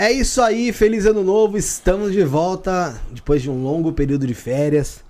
É 0.00 0.12
isso 0.12 0.40
aí, 0.40 0.72
feliz 0.72 1.06
ano 1.06 1.24
novo, 1.24 1.58
estamos 1.58 2.12
de 2.12 2.22
volta 2.22 2.96
depois 3.10 3.42
de 3.42 3.50
um 3.50 3.64
longo 3.64 3.92
período 3.92 4.28
de 4.28 4.32
férias. 4.32 5.02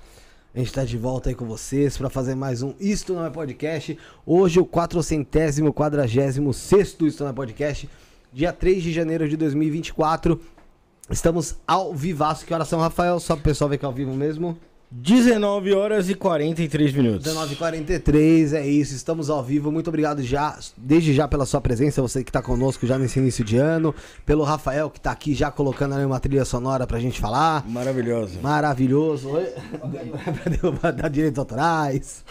A 0.55 0.59
gente 0.59 0.73
tá 0.73 0.83
de 0.83 0.97
volta 0.97 1.29
aí 1.29 1.35
com 1.35 1.45
vocês 1.45 1.99
para 1.99 2.09
fazer 2.09 2.35
mais 2.35 2.63
um 2.63 2.73
Isto 2.81 3.13
Não 3.13 3.23
é 3.23 3.29
Podcast. 3.29 3.99
Hoje 4.25 4.59
o 4.59 4.65
400 4.65 5.61
46 5.75 6.37
Isto 7.03 7.23
Não 7.23 7.29
é 7.29 7.33
Podcast, 7.35 7.87
dia 8.33 8.51
3 8.51 8.83
de 8.83 8.91
janeiro 8.91 9.29
de 9.29 9.37
2024. 9.37 10.41
Estamos 11.11 11.57
ao 11.67 11.95
vivaço. 11.95 12.47
Que 12.47 12.55
horas 12.55 12.67
são, 12.67 12.81
Rafael? 12.81 13.21
Só 13.21 13.35
pro 13.35 13.45
pessoal 13.45 13.69
ver 13.69 13.77
que 13.77 13.85
é 13.85 13.89
ao 13.89 13.93
vivo 13.93 14.15
mesmo. 14.15 14.57
19 14.91 15.75
horas 15.75 16.09
e 16.09 16.15
43 16.15 16.93
minutos. 16.95 17.27
19h43, 17.27 18.55
é 18.55 18.67
isso, 18.67 18.95
estamos 18.95 19.29
ao 19.29 19.45
vivo. 19.45 19.71
Muito 19.71 19.89
obrigado 19.89 20.23
já, 20.23 20.59
desde 20.77 21.13
já 21.13 21.29
pela 21.29 21.45
sua 21.45 21.61
presença, 21.61 22.01
você 22.01 22.25
que 22.25 22.31
está 22.31 22.41
conosco 22.41 22.87
já 22.87 22.99
nesse 22.99 23.19
início 23.19 23.45
de 23.45 23.59
ano, 23.59 23.95
pelo 24.25 24.45
Rafael 24.45 24.89
que 24.89 24.99
está 24.99 25.11
aqui 25.11 25.35
já 25.35 25.51
colocando 25.51 25.95
ali 25.95 26.07
uma 26.07 26.19
trilha 26.19 26.45
sonora 26.45 26.87
pra 26.87 26.99
gente 26.99 27.21
falar. 27.21 27.69
Maravilhoso. 27.69 28.41
Maravilhoso. 28.41 29.31
pra 30.43 30.51
derrubar 30.51 31.11
direitos 31.11 31.39
autorais. 31.39 32.25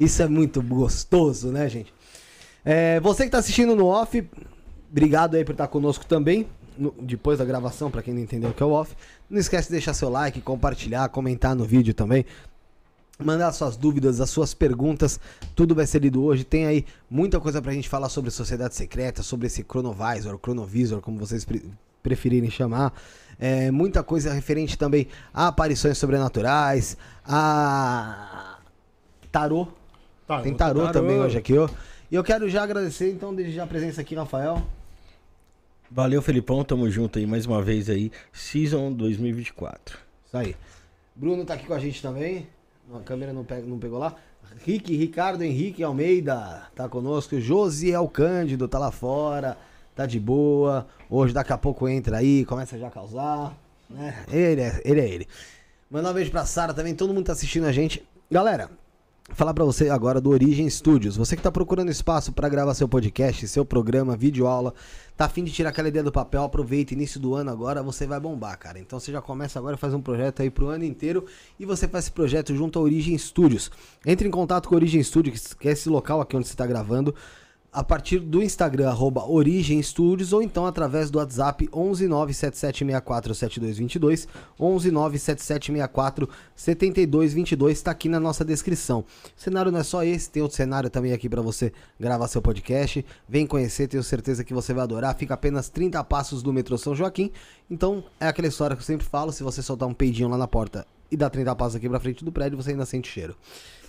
Isso 0.00 0.20
é 0.20 0.26
muito 0.26 0.60
gostoso, 0.60 1.52
né, 1.52 1.68
gente? 1.68 1.94
É, 2.64 2.98
você 2.98 3.22
que 3.22 3.28
está 3.28 3.38
assistindo 3.38 3.76
no 3.76 3.86
off, 3.86 4.26
obrigado 4.90 5.36
aí 5.36 5.44
por 5.44 5.52
estar 5.52 5.68
conosco 5.68 6.04
também 6.06 6.48
no, 6.76 6.94
depois 7.00 7.38
da 7.38 7.44
gravação, 7.44 7.90
para 7.90 8.02
quem 8.02 8.14
não 8.14 8.20
entendeu 8.20 8.50
o 8.50 8.54
que 8.54 8.62
é 8.62 8.66
o 8.66 8.70
off. 8.70 8.94
Não 9.28 9.38
esquece 9.38 9.68
de 9.68 9.72
deixar 9.72 9.94
seu 9.94 10.08
like, 10.08 10.40
compartilhar, 10.40 11.08
comentar 11.08 11.54
no 11.54 11.64
vídeo 11.64 11.94
também. 11.94 12.24
Mandar 13.18 13.52
suas 13.52 13.76
dúvidas, 13.76 14.20
as 14.20 14.28
suas 14.28 14.54
perguntas, 14.54 15.20
tudo 15.54 15.74
vai 15.74 15.86
ser 15.86 16.02
lido 16.02 16.22
hoje. 16.22 16.42
Tem 16.44 16.66
aí 16.66 16.84
muita 17.08 17.38
coisa 17.38 17.62
pra 17.62 17.72
gente 17.72 17.88
falar 17.88 18.08
sobre 18.08 18.30
sociedade 18.30 18.74
secreta, 18.74 19.22
sobre 19.22 19.46
esse 19.46 19.62
Chronovisor, 19.62 20.38
Chronovisor, 20.42 21.00
como 21.00 21.18
vocês 21.18 21.44
pre 21.44 21.62
preferirem 22.02 22.50
chamar. 22.50 22.92
É, 23.38 23.70
muita 23.70 24.02
coisa 24.02 24.32
referente 24.32 24.76
também 24.76 25.08
a 25.32 25.48
aparições 25.48 25.96
sobrenaturais, 25.96 26.98
a 27.24 28.58
tarô. 29.32 29.68
tarô 30.26 30.42
Tem 30.42 30.54
tarô, 30.54 30.80
tarô, 30.80 30.92
também 30.92 31.18
hoje 31.18 31.38
aqui, 31.38 31.56
ó. 31.56 31.68
E 32.10 32.14
eu 32.14 32.22
quero 32.22 32.48
já 32.48 32.62
agradecer, 32.62 33.10
então, 33.10 33.34
desde 33.34 33.54
já 33.54 33.64
a 33.64 33.66
presença 33.66 34.00
aqui, 34.02 34.14
Rafael. 34.14 34.62
Valeu, 35.94 36.20
Felipão. 36.20 36.64
Tamo 36.64 36.90
junto 36.90 37.20
aí 37.20 37.24
mais 37.24 37.46
uma 37.46 37.62
vez 37.62 37.88
aí. 37.88 38.10
Season 38.32 38.92
2024. 38.92 39.96
Isso 40.26 40.36
aí. 40.36 40.56
Bruno 41.14 41.44
tá 41.44 41.54
aqui 41.54 41.68
com 41.68 41.72
a 41.72 41.78
gente 41.78 42.02
também. 42.02 42.48
A 42.92 42.98
câmera 42.98 43.32
não, 43.32 43.44
pega, 43.44 43.64
não 43.64 43.78
pegou 43.78 44.00
lá. 44.00 44.16
Rick, 44.66 44.92
Ricardo 44.96 45.44
Henrique 45.44 45.84
Almeida 45.84 46.64
tá 46.74 46.88
conosco. 46.88 47.40
Josiel 47.40 48.08
Cândido 48.08 48.66
tá 48.66 48.76
lá 48.76 48.90
fora. 48.90 49.56
Tá 49.94 50.04
de 50.04 50.18
boa. 50.18 50.84
Hoje, 51.08 51.32
daqui 51.32 51.52
a 51.52 51.58
pouco 51.58 51.88
entra 51.88 52.16
aí, 52.16 52.44
começa 52.44 52.76
já 52.76 52.88
a 52.88 52.90
causar. 52.90 53.56
Né? 53.88 54.24
Ele 54.32 54.62
é 54.62 54.82
ele. 54.84 55.00
É 55.00 55.08
ele. 55.08 55.28
Mandar 55.88 56.10
um 56.10 56.14
beijo 56.14 56.32
pra 56.32 56.44
Sara 56.44 56.74
também. 56.74 56.96
Todo 56.96 57.14
mundo 57.14 57.26
tá 57.26 57.32
assistindo 57.34 57.66
a 57.66 57.72
gente. 57.72 58.04
Galera, 58.28 58.68
falar 59.30 59.54
para 59.54 59.64
você 59.64 59.88
agora 59.88 60.20
do 60.20 60.30
Origem 60.30 60.68
Studios. 60.68 61.16
Você 61.16 61.34
que 61.34 61.40
está 61.40 61.50
procurando 61.50 61.90
espaço 61.90 62.32
para 62.32 62.48
gravar 62.48 62.74
seu 62.74 62.86
podcast, 62.86 63.48
seu 63.48 63.64
programa, 63.64 64.16
vídeo 64.16 64.46
aula, 64.46 64.74
tá 65.16 65.24
afim 65.24 65.42
de 65.42 65.52
tirar 65.52 65.70
aquela 65.70 65.88
ideia 65.88 66.04
do 66.04 66.12
papel, 66.12 66.44
aproveita, 66.44 66.92
início 66.92 67.18
do 67.18 67.34
ano 67.34 67.50
agora, 67.50 67.82
você 67.82 68.06
vai 68.06 68.20
bombar, 68.20 68.58
cara. 68.58 68.78
Então 68.78 69.00
você 69.00 69.10
já 69.10 69.22
começa 69.22 69.58
agora 69.58 69.74
a 69.74 69.78
fazer 69.78 69.96
um 69.96 70.02
projeto 70.02 70.42
aí 70.42 70.50
pro 70.50 70.68
ano 70.68 70.84
inteiro 70.84 71.24
e 71.58 71.64
você 71.64 71.88
faz 71.88 72.04
esse 72.04 72.12
projeto 72.12 72.54
junto 72.54 72.78
ao 72.78 72.84
Origem 72.84 73.16
Studios. 73.16 73.70
Entre 74.04 74.28
em 74.28 74.30
contato 74.30 74.68
com 74.68 74.74
o 74.74 74.78
Origem 74.78 75.02
Studios, 75.02 75.54
que 75.54 75.68
é 75.68 75.72
esse 75.72 75.88
local 75.88 76.20
aqui 76.20 76.36
onde 76.36 76.46
você 76.46 76.54
está 76.54 76.66
gravando 76.66 77.14
a 77.74 77.82
partir 77.82 78.20
do 78.20 78.40
Instagram, 78.40 78.88
arroba 78.88 79.28
Origem 79.28 79.82
Studios, 79.82 80.32
ou 80.32 80.40
então 80.40 80.64
através 80.64 81.10
do 81.10 81.18
WhatsApp 81.18 81.66
11977647222, 81.68 84.28
11977647222, 86.56 87.70
está 87.70 87.90
aqui 87.90 88.08
na 88.08 88.20
nossa 88.20 88.44
descrição. 88.44 89.00
O 89.00 89.04
cenário 89.36 89.72
não 89.72 89.80
é 89.80 89.82
só 89.82 90.04
esse, 90.04 90.30
tem 90.30 90.40
outro 90.40 90.56
cenário 90.56 90.88
também 90.88 91.12
aqui 91.12 91.28
para 91.28 91.42
você 91.42 91.72
gravar 91.98 92.28
seu 92.28 92.40
podcast. 92.40 93.04
Vem 93.28 93.44
conhecer, 93.44 93.88
tenho 93.88 94.04
certeza 94.04 94.44
que 94.44 94.54
você 94.54 94.72
vai 94.72 94.84
adorar. 94.84 95.16
Fica 95.16 95.34
apenas 95.34 95.68
30 95.68 96.04
passos 96.04 96.44
do 96.44 96.52
metrô 96.52 96.78
São 96.78 96.94
Joaquim. 96.94 97.32
Então, 97.68 98.04
é 98.20 98.28
aquela 98.28 98.46
história 98.46 98.76
que 98.76 98.82
eu 98.82 98.86
sempre 98.86 99.04
falo, 99.04 99.32
se 99.32 99.42
você 99.42 99.60
soltar 99.60 99.88
um 99.88 99.94
peidinho 99.94 100.28
lá 100.28 100.38
na 100.38 100.46
porta 100.46 100.86
e 101.10 101.16
dar 101.16 101.28
30 101.28 101.56
passos 101.56 101.74
aqui 101.74 101.88
pra 101.88 101.98
frente 101.98 102.24
do 102.24 102.30
prédio, 102.30 102.56
você 102.56 102.70
ainda 102.70 102.86
sente 102.86 103.10
cheiro. 103.10 103.34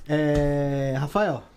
É... 0.08 0.96
Rafael... 0.98 1.55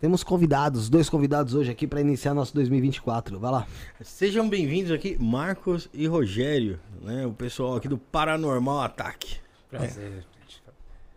Temos 0.00 0.24
convidados, 0.24 0.88
dois 0.88 1.10
convidados 1.10 1.52
hoje 1.52 1.70
aqui 1.70 1.86
para 1.86 2.00
iniciar 2.00 2.32
nosso 2.32 2.54
2024. 2.54 3.38
Vai 3.38 3.52
lá. 3.52 3.66
Sejam 4.00 4.48
bem-vindos 4.48 4.90
aqui, 4.90 5.14
Marcos 5.20 5.90
e 5.92 6.06
Rogério, 6.06 6.80
né? 7.02 7.26
O 7.26 7.34
pessoal 7.34 7.76
aqui 7.76 7.86
do 7.86 7.98
Paranormal 7.98 8.80
Ataque. 8.80 9.36
Prazer. 9.68 10.24
É. 10.26 10.70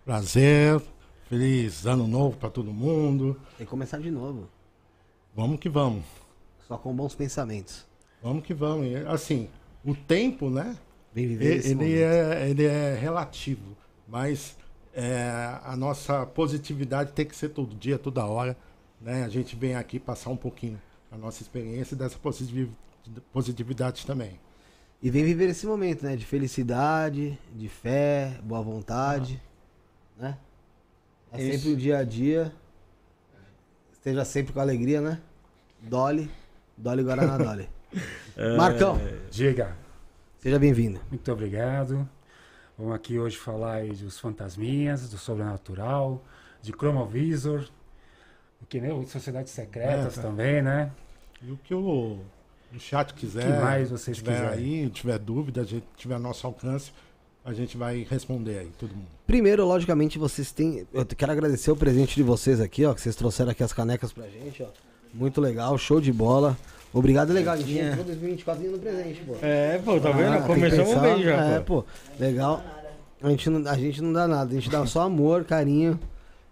Prazer. 0.03 0.81
Feliz 1.29 1.85
ano 1.85 2.05
novo 2.05 2.35
para 2.35 2.49
todo 2.49 2.73
mundo. 2.73 3.39
E 3.57 3.65
começar 3.65 3.99
de 3.99 4.11
novo. 4.11 4.49
Vamos 5.33 5.61
que 5.61 5.69
vamos. 5.69 6.03
Só 6.67 6.77
com 6.77 6.93
bons 6.93 7.15
pensamentos. 7.15 7.85
Vamos 8.21 8.43
que 8.43 8.53
vamos. 8.53 8.93
Assim, 9.07 9.47
o 9.85 9.95
tempo, 9.95 10.49
né? 10.49 10.77
Bem 11.15 11.25
viver 11.25 11.65
ele, 11.65 11.85
ele 11.85 12.01
é, 12.01 12.49
ele 12.49 12.65
é 12.65 12.97
relativo, 12.99 13.77
mas 14.05 14.57
é, 14.93 15.57
a 15.63 15.73
nossa 15.77 16.25
positividade 16.25 17.13
tem 17.13 17.25
que 17.25 17.33
ser 17.33 17.47
todo 17.47 17.73
dia, 17.73 17.97
toda 17.97 18.25
hora. 18.25 18.57
Né? 19.03 19.25
A 19.25 19.29
gente 19.29 19.55
vem 19.55 19.75
aqui 19.75 19.99
passar 19.99 20.29
um 20.29 20.37
pouquinho 20.37 20.81
a 21.11 21.17
nossa 21.17 21.43
experiência 21.43 21.95
dessa 21.95 22.17
positividade 23.31 24.05
também. 24.05 24.39
E 25.01 25.09
vem 25.11 25.25
viver 25.25 25.49
esse 25.49 25.67
momento, 25.67 26.03
né? 26.05 26.15
De 26.15 26.25
felicidade, 26.25 27.37
de 27.53 27.67
fé, 27.67 28.39
boa 28.41 28.61
vontade, 28.61 29.39
ah. 30.17 30.23
né? 30.23 30.37
É 31.33 31.41
Isso. 31.43 31.57
sempre 31.57 31.73
o 31.73 31.77
dia 31.77 31.97
a 31.97 32.03
dia. 32.03 32.53
Esteja 33.91 34.23
sempre 34.23 34.53
com 34.53 34.59
alegria, 34.61 35.01
né? 35.01 35.21
Dolly, 35.81 36.31
Dolly 36.77 37.03
Guaraná 37.03 37.37
Dolly. 37.37 37.69
É... 38.35 38.57
Marcão. 38.57 38.99
Diga. 39.29 39.77
Seja 40.39 40.57
bem-vindo. 40.57 40.99
Muito 41.11 41.31
obrigado. 41.31 42.09
Vamos 42.75 42.95
aqui 42.95 43.19
hoje 43.19 43.37
falar 43.37 43.85
dos 43.85 44.19
fantasminhas, 44.19 45.07
do 45.07 45.19
sobrenatural, 45.19 46.25
de 46.59 46.71
Chromovisor, 46.71 47.69
que 48.73 48.81
nem 48.81 49.05
Sociedades 49.05 49.51
Secretas 49.51 50.17
é, 50.17 50.21
tá. 50.21 50.27
também, 50.27 50.63
né? 50.63 50.89
E 51.43 51.51
o 51.51 51.57
que 51.63 51.75
o, 51.75 52.17
o 52.73 52.79
chat 52.79 53.13
quiser, 53.13 53.47
o 53.47 53.53
que 53.53 53.61
mais 53.61 53.91
vocês 53.91 54.17
tiver 54.17 54.33
quiserem. 54.33 54.83
aí, 54.83 54.89
tiver 54.89 55.19
dúvida, 55.19 55.61
a 55.61 55.63
gente 55.63 55.85
tiver 55.95 56.17
nosso 56.17 56.47
alcance, 56.47 56.91
a 57.45 57.53
gente 57.53 57.77
vai 57.77 58.07
responder 58.09 58.57
aí, 58.57 58.71
todo 58.79 58.89
mundo. 58.95 59.05
Primeiro, 59.27 59.63
logicamente, 59.63 60.17
vocês 60.17 60.51
têm. 60.51 60.87
Eu 60.91 61.05
quero 61.05 61.31
agradecer 61.31 61.69
o 61.69 61.75
presente 61.75 62.15
de 62.15 62.23
vocês 62.23 62.59
aqui, 62.59 62.83
ó. 62.83 62.95
Que 62.95 63.01
vocês 63.01 63.15
trouxeram 63.15 63.51
aqui 63.51 63.63
as 63.63 63.71
canecas 63.71 64.11
pra 64.11 64.27
gente, 64.27 64.63
ó. 64.63 64.67
Muito 65.13 65.39
legal, 65.39 65.77
show 65.77 66.01
de 66.01 66.11
bola. 66.11 66.57
Obrigado, 66.91 67.31
legal. 67.31 67.53
A 67.53 67.57
gente 67.57 67.77
entrou 67.77 68.05
2024 68.05 68.71
no 68.71 68.79
presente, 68.79 69.21
pô. 69.21 69.35
É, 69.43 69.77
pô, 69.77 69.99
tá 69.99 70.09
vendo? 70.09 70.33
Ah, 70.33 70.41
Começamos 70.41 70.95
bem 70.99 71.21
já, 71.21 71.45
é, 71.45 71.59
pô. 71.59 71.85
Legal. 72.19 72.63
A 73.21 73.29
gente, 73.29 73.49
não, 73.51 73.69
a 73.69 73.77
gente 73.77 74.01
não 74.01 74.11
dá 74.11 74.27
nada, 74.27 74.49
a 74.49 74.55
gente 74.55 74.69
dá 74.69 74.83
só 74.87 75.01
amor, 75.01 75.43
carinho. 75.43 75.99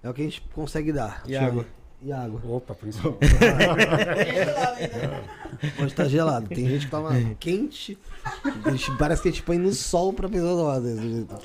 É 0.04 0.10
o 0.10 0.14
que 0.14 0.22
a 0.22 0.26
gente 0.26 0.42
consegue 0.54 0.94
dar. 0.94 1.24
Água. 1.40 1.66
E 2.04 2.12
água. 2.12 2.42
Opa, 2.48 2.74
principalmente. 2.74 3.22
Hoje 5.80 5.94
tá 5.94 6.06
gelado. 6.06 6.48
Tem 6.48 6.68
gente 6.68 6.86
que 6.86 6.92
toma 6.92 7.12
quente. 7.40 7.96
Parece 8.98 9.22
que 9.22 9.28
a 9.28 9.32
gente 9.32 9.44
põe 9.44 9.60
no 9.60 9.72
sol 9.72 10.12
pra 10.12 10.28
pessoa 10.28 10.82
tomar. 10.82 11.28
Tá 11.28 11.40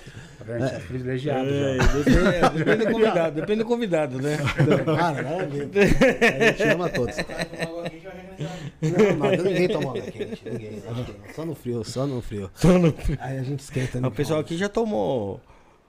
é, 0.48 0.76
é 0.76 0.78
privilegiado 0.78 1.46
é, 1.46 1.76
já. 1.76 1.86
Depende, 1.92 2.64
depende, 2.64 2.86
do 2.86 2.92
convidado, 2.92 3.40
depende 3.40 3.58
do 3.58 3.66
convidado, 3.66 4.22
né? 4.22 4.38
Cara, 4.96 5.22
nada 5.22 5.44
a 5.44 5.48
gente 6.52 6.62
ama 6.62 6.88
todos. 6.88 7.16
Não, 8.80 9.16
mas 9.18 9.42
ninguém 9.42 9.68
toma 9.68 9.90
água 9.90 10.00
quente. 10.00 10.42
Ninguém. 10.48 10.82
Só 11.34 11.44
no 11.44 11.54
frio, 11.54 11.84
só 11.84 12.06
no 12.06 12.22
frio. 12.22 12.50
Só 12.54 12.78
no 12.78 12.92
frio. 12.92 13.18
Aí 13.20 13.36
a 13.38 13.42
gente 13.42 13.60
esquenta. 13.60 13.98
O 14.06 14.10
pessoal 14.10 14.40
aqui 14.40 14.56
já 14.56 14.70
tomou 14.70 15.38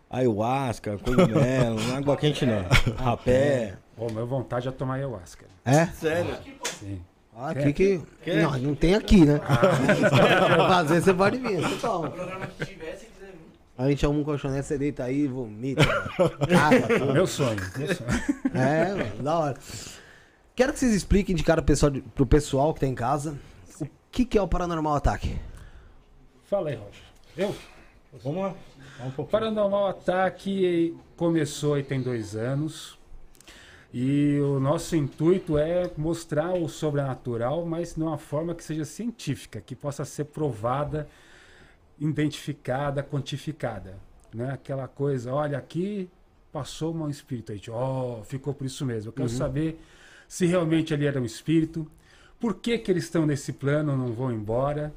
ayahuasca, 0.10 0.98
cogumelo, 0.98 1.80
água 1.96 2.18
quente 2.18 2.46
não. 2.46 2.66
Rapé. 2.98 3.78
Ô, 3.98 4.12
meu 4.12 4.28
vontade 4.28 4.68
é 4.68 4.72
tomar 4.72 4.96
ayahuasca. 4.96 5.46
É? 5.66 5.88
Sério? 5.88 6.38
Sim. 6.64 7.02
Ah, 7.36 7.50
aqui 7.50 7.74
que. 7.74 8.02
Quer? 8.24 8.44
Não, 8.44 8.58
não 8.58 8.76
tem 8.76 8.96
aqui, 8.96 9.26
né? 9.26 9.40
Ah. 9.44 10.68
fazer, 10.70 11.02
você 11.02 11.14
pode 11.14 11.38
vir, 11.38 11.62
você 11.62 11.76
toma. 11.78 12.14
A 13.78 13.90
gente 13.90 14.04
arruma 14.06 14.22
um 14.22 14.24
colchonete, 14.24 14.66
você 14.66 14.78
deita 14.78 15.04
aí, 15.04 15.28
vomita. 15.28 15.86
Caga, 16.50 17.06
meu 17.14 17.28
sonho, 17.28 17.60
meu 17.78 17.94
sonho. 17.94 18.10
É, 18.56 18.94
mano, 18.94 19.24
da 19.24 19.38
hora. 19.38 19.58
Quero 20.56 20.74
que 20.74 20.80
vocês 20.80 20.94
expliquem 20.94 21.36
de 21.36 21.44
cara 21.44 21.62
pessoal, 21.62 21.92
pro 22.16 22.26
pessoal 22.26 22.74
que 22.74 22.80
tá 22.80 22.88
em 22.88 22.96
casa 22.96 23.38
o 23.80 23.88
que, 24.12 24.26
que 24.26 24.38
é 24.38 24.42
o 24.42 24.48
Paranormal 24.48 24.96
Ataque. 24.96 25.40
Fala 26.46 26.70
aí, 26.70 26.76
Rocha. 26.76 27.04
Eu? 27.38 27.56
Vamos 28.24 28.42
lá. 28.42 28.56
Um 29.06 29.24
Paranormal 29.26 29.88
Ataque 29.90 30.98
começou 31.16 31.78
e 31.78 31.84
tem 31.84 32.02
dois 32.02 32.36
anos. 32.36 32.97
E 33.94 34.40
o 34.42 34.60
nosso 34.60 34.96
intuito 34.96 35.58
é 35.58 35.90
mostrar 35.98 36.54
o 36.54 36.68
sobrenatural, 36.68 37.66
mas 37.66 37.96
de 37.96 38.02
uma 38.02 38.18
forma 38.18 38.54
que 38.54 38.64
seja 38.64 38.84
científica, 38.84 39.62
que 39.62 39.76
possa 39.76 40.04
ser 40.04 40.26
provada, 40.26 41.08
identificada, 42.00 43.02
quantificada. 43.02 43.98
Né? 44.34 44.52
Aquela 44.52 44.88
coisa, 44.88 45.34
olha, 45.34 45.58
aqui 45.58 46.10
passou 46.52 46.94
um 46.94 47.10
espírito 47.10 47.52
aí, 47.52 47.62
ó, 47.70 48.20
oh, 48.20 48.24
ficou 48.24 48.54
por 48.54 48.66
isso 48.66 48.86
mesmo. 48.86 49.10
Eu 49.10 49.14
quero 49.14 49.30
uhum. 49.30 49.38
saber 49.38 49.80
se 50.28 50.46
realmente 50.46 50.94
ali 50.94 51.06
era 51.06 51.22
um 51.22 51.26
espírito, 51.26 51.90
por 52.40 52.56
que, 52.56 52.78
que 52.78 52.92
eles 52.92 53.06
estão 53.06 53.26
nesse 53.26 53.54
plano, 53.54 53.96
não 53.96 54.14
vão 54.14 54.32
embora, 54.32 54.94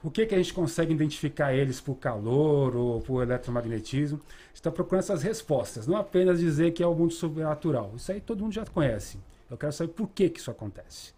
por 0.00 0.12
que, 0.12 0.26
que 0.26 0.34
a 0.34 0.38
gente 0.38 0.54
consegue 0.54 0.92
identificar 0.92 1.52
eles 1.52 1.80
por 1.80 1.96
calor 1.96 2.76
ou 2.76 3.00
por 3.00 3.22
eletromagnetismo. 3.22 4.20
Está 4.54 4.70
procurando 4.70 5.00
essas 5.00 5.22
respostas, 5.22 5.86
não 5.86 5.96
apenas 5.96 6.38
dizer 6.40 6.72
que 6.72 6.82
é 6.82 6.86
o 6.86 6.94
mundo 6.94 7.12
sobrenatural. 7.12 7.92
Isso 7.96 8.12
aí 8.12 8.20
todo 8.20 8.42
mundo 8.42 8.52
já 8.52 8.64
conhece. 8.64 9.18
Eu 9.50 9.56
quero 9.56 9.72
saber 9.72 9.92
por 9.92 10.08
que, 10.08 10.28
que 10.28 10.40
isso 10.40 10.50
acontece. 10.50 11.12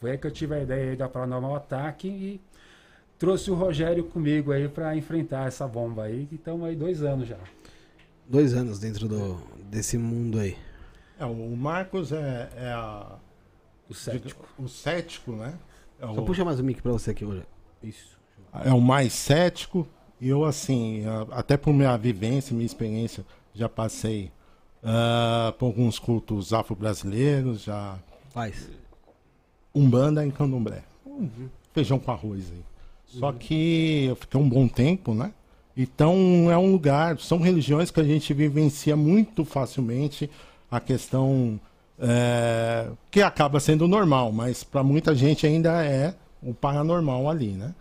Foi 0.00 0.12
aí 0.12 0.18
que 0.18 0.26
eu 0.26 0.30
tive 0.30 0.54
a 0.54 0.62
ideia 0.62 0.96
da 0.96 1.08
Paranormal 1.08 1.56
Ataque 1.56 2.08
e 2.08 2.40
trouxe 3.18 3.50
o 3.50 3.54
Rogério 3.54 4.04
comigo 4.04 4.52
aí 4.52 4.68
para 4.68 4.96
enfrentar 4.96 5.48
essa 5.48 5.66
bomba 5.66 6.04
aí. 6.04 6.28
E 6.30 6.36
estamos 6.36 6.66
aí 6.66 6.76
dois 6.76 7.02
anos 7.02 7.28
já. 7.28 7.38
Dois 8.26 8.52
anos 8.54 8.78
dentro 8.78 9.08
do, 9.08 9.36
desse 9.70 9.96
mundo 9.96 10.38
aí. 10.38 10.56
É, 11.18 11.24
o 11.24 11.56
Marcos 11.56 12.12
é, 12.12 12.48
é 12.56 12.72
a, 12.72 13.16
o 13.88 13.94
cético. 13.94 14.48
O 14.58 14.68
cético, 14.68 15.32
né? 15.32 15.58
É 15.98 16.06
Só 16.06 16.12
o, 16.12 16.24
puxa 16.24 16.44
mais 16.44 16.60
o 16.60 16.64
mic 16.64 16.80
para 16.80 16.92
você 16.92 17.10
aqui 17.10 17.24
hoje. 17.24 17.42
Isso. 17.82 18.17
É 18.64 18.72
o 18.72 18.80
mais 18.80 19.12
cético. 19.12 19.86
E 20.20 20.28
eu, 20.28 20.44
assim, 20.44 21.04
até 21.30 21.56
por 21.56 21.72
minha 21.72 21.96
vivência, 21.96 22.54
minha 22.54 22.66
experiência, 22.66 23.24
já 23.54 23.68
passei 23.68 24.30
uh, 24.82 25.52
por 25.52 25.66
alguns 25.66 25.98
cultos 25.98 26.52
afro-brasileiros, 26.52 27.62
já. 27.62 27.96
Faz. 28.30 28.68
Umbanda 29.74 30.26
em 30.26 30.30
candomblé. 30.30 30.82
Uhum. 31.06 31.48
Feijão 31.72 31.98
com 31.98 32.10
arroz 32.10 32.50
aí. 32.50 32.56
Uhum. 32.56 33.20
Só 33.20 33.32
que 33.32 34.06
eu 34.06 34.16
fiquei 34.16 34.40
um 34.40 34.48
bom 34.48 34.66
tempo, 34.66 35.14
né? 35.14 35.32
Então 35.76 36.50
é 36.50 36.58
um 36.58 36.72
lugar, 36.72 37.18
são 37.20 37.38
religiões 37.38 37.90
que 37.90 38.00
a 38.00 38.04
gente 38.04 38.34
vivencia 38.34 38.96
muito 38.96 39.44
facilmente 39.44 40.28
a 40.68 40.80
questão 40.80 41.60
é, 42.00 42.88
que 43.10 43.22
acaba 43.22 43.60
sendo 43.60 43.86
normal, 43.86 44.32
mas 44.32 44.64
para 44.64 44.82
muita 44.82 45.14
gente 45.14 45.46
ainda 45.46 45.84
é 45.84 46.14
o 46.42 46.52
paranormal 46.52 47.28
ali, 47.28 47.52
né? 47.52 47.74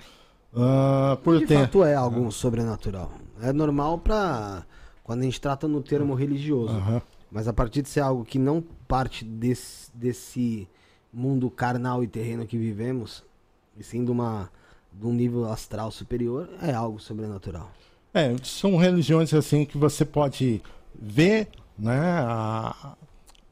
Uh, 0.54 1.18
por 1.18 1.40
de 1.40 1.46
ter... 1.46 1.60
fato 1.60 1.84
é 1.84 1.94
algo 1.94 2.32
sobrenatural. 2.32 3.12
É 3.42 3.54
normal 3.54 3.98
para 4.00 4.66
quando 5.04 5.22
a 5.22 5.24
gente 5.24 5.40
trata 5.40 5.68
no 5.68 5.82
termo 5.82 6.14
religioso. 6.14 6.74
Uhum. 6.74 7.02
Mas 7.32 7.48
a 7.48 7.54
partir 7.54 7.82
de 7.82 7.90
ser 7.90 8.02
algo 8.02 8.24
que 8.24 8.40
não 8.40 8.64
parte 8.88 9.24
desse, 9.24 9.92
desse 9.94 10.68
mundo 11.14 11.50
carnal 11.50 12.04
e 12.04 12.08
terreno 12.08 12.46
que 12.46 12.58
vivemos, 12.58 13.24
e 13.78 13.84
sim 13.84 14.04
de, 14.04 14.12
uma, 14.12 14.50
de 14.94 15.06
um 15.06 15.14
nível 15.14 15.46
astral 15.52 15.92
superior, 15.92 16.50
é 16.62 16.74
algo 16.74 17.00
sobrenatural. 17.00 17.70
É, 18.14 18.36
são 18.44 18.78
religiões 18.78 19.34
assim 19.34 19.66
que 19.66 19.78
você 19.78 20.04
pode 20.04 20.62
ver 21.00 21.50
né, 21.78 22.00
a, 22.00 22.96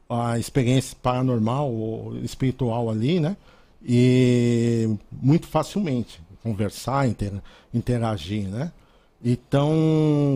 a 0.08 0.38
experiência 0.38 0.96
paranormal 1.02 1.70
ou 1.70 2.16
espiritual 2.18 2.90
ali, 2.90 3.20
né? 3.20 3.36
E 3.88 4.96
muito 5.12 5.46
facilmente 5.46 6.20
conversar, 6.46 7.08
inter, 7.08 7.32
interagir, 7.74 8.48
né? 8.48 8.72
Então, 9.24 9.72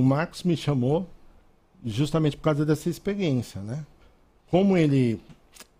o 0.00 0.02
Marcos 0.02 0.42
me 0.42 0.56
chamou 0.56 1.08
justamente 1.84 2.36
por 2.36 2.42
causa 2.42 2.66
dessa 2.66 2.90
experiência, 2.90 3.60
né? 3.60 3.86
Como 4.50 4.76
ele 4.76 5.20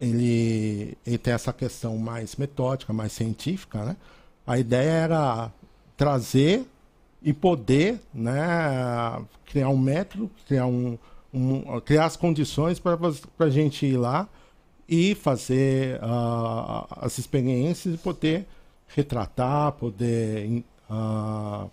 ele, 0.01 0.97
ele 1.07 1.19
tem 1.19 1.35
essa 1.35 1.53
questão 1.53 1.99
mais 1.99 2.37
metódica, 2.37 2.93
mais 2.93 3.13
científica, 3.13 3.85
né? 3.85 3.97
A 4.47 4.59
ideia 4.59 4.91
era 4.91 5.53
trazer 5.97 6.67
e 7.23 7.33
poder 7.33 8.01
né, 8.15 8.33
criar 9.45 9.69
um 9.69 9.77
método, 9.77 10.31
criar, 10.47 10.67
um, 10.67 10.97
um 11.35 11.81
criar 11.81 12.07
as 12.07 12.17
condições 12.17 12.79
para 12.81 12.99
a 13.39 13.51
gente 13.51 13.85
ir 13.85 13.99
lá 13.99 14.27
e 14.89 15.15
fazer 15.15 15.97
uh, 15.97 16.87
as 16.93 17.19
experiências 17.19 17.95
e 17.95 17.99
poder 17.99 18.47
retratar, 18.95 19.73
poder, 19.73 20.65
uh, 20.91 21.71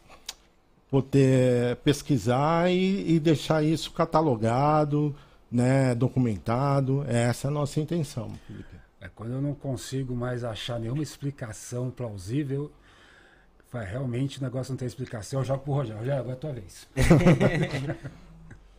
poder 0.90 1.76
pesquisar 1.78 2.72
e, 2.72 3.16
e, 3.16 3.20
deixar 3.20 3.64
isso 3.64 3.92
catalogado, 3.92 5.16
né, 5.52 5.96
documentado. 5.96 7.04
Essa 7.08 7.48
é 7.48 7.50
a 7.50 7.52
nossa 7.52 7.80
intenção, 7.80 8.32
Felipe. 8.46 8.78
É, 9.00 9.08
quando 9.10 9.34
eu 9.34 9.42
não 9.42 9.54
consigo 9.54 10.16
mais 10.16 10.44
achar 10.44 10.80
nenhuma 10.80 11.04
explicação 11.04 11.92
plausível, 11.92 12.72
realmente 13.74 14.40
o 14.40 14.44
negócio 14.44 14.72
não 14.72 14.78
tem 14.78 14.88
explicação. 14.88 15.40
Eu 15.40 15.46
jogo 15.46 15.64
pro 15.64 15.74
Rogério. 15.74 16.00
Rogério, 16.00 16.20
agora 16.20 16.34
é 16.34 16.38
a 16.38 16.40
tua 16.40 16.54
vez. 16.54 16.88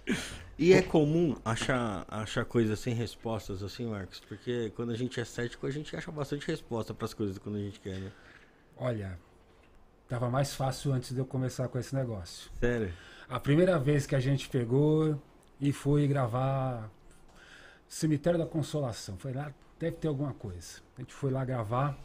e 0.59 0.72
é 0.72 0.83
comum 0.83 1.37
achar, 1.44 2.05
achar 2.09 2.44
coisas 2.44 2.81
sem 2.81 2.94
respostas 2.94 3.62
assim, 3.62 3.87
Marcos? 3.87 4.20
Porque 4.20 4.72
quando 4.74 4.90
a 4.90 4.96
gente 4.96 5.20
é 5.20 5.24
cético, 5.24 5.66
a 5.66 5.70
gente 5.70 5.94
acha 5.94 6.11
bastante 6.11 6.46
resposta 6.48 6.92
para 6.92 7.05
as 7.05 7.14
coisas 7.14 7.38
quando 7.38 7.57
a 7.57 7.61
gente 7.61 7.79
quer, 7.79 7.98
né? 7.98 8.11
Olha, 8.81 9.19
tava 10.09 10.31
mais 10.31 10.55
fácil 10.55 10.93
antes 10.93 11.12
de 11.12 11.19
eu 11.19 11.27
começar 11.27 11.67
com 11.69 11.79
esse 11.79 11.95
negócio. 11.95 12.51
Sério? 12.61 12.93
A 13.29 13.41
primeira 13.41 13.79
vez 13.79 14.07
que 14.07 14.14
a 14.14 14.21
gente 14.21 14.49
pegou 14.49 15.21
e 15.61 15.73
foi 15.73 16.07
gravar 16.07 16.88
Cemitério 17.88 18.38
da 18.38 18.47
Consolação. 18.47 19.17
Foi 19.19 19.33
lá, 19.33 19.53
deve 19.81 19.97
ter 19.97 20.09
alguma 20.09 20.33
coisa. 20.33 20.81
A 20.97 21.01
gente 21.01 21.12
foi 21.12 21.31
lá 21.31 21.45
gravar 21.45 21.99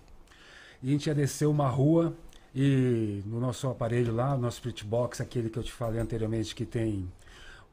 e 0.82 0.90
a 0.90 0.92
gente 0.92 1.08
ia 1.08 1.16
descer 1.16 1.46
uma 1.46 1.68
rua 1.68 2.16
e 2.56 3.22
no 3.26 3.40
nosso 3.40 3.68
aparelho 3.68 4.14
lá, 4.14 4.38
nosso 4.38 4.58
Splitbox, 4.58 5.22
aquele 5.22 5.50
que 5.50 5.58
eu 5.58 5.64
te 5.64 5.72
falei 5.72 6.00
anteriormente, 6.00 6.56
que 6.56 6.66
tem 6.66 7.12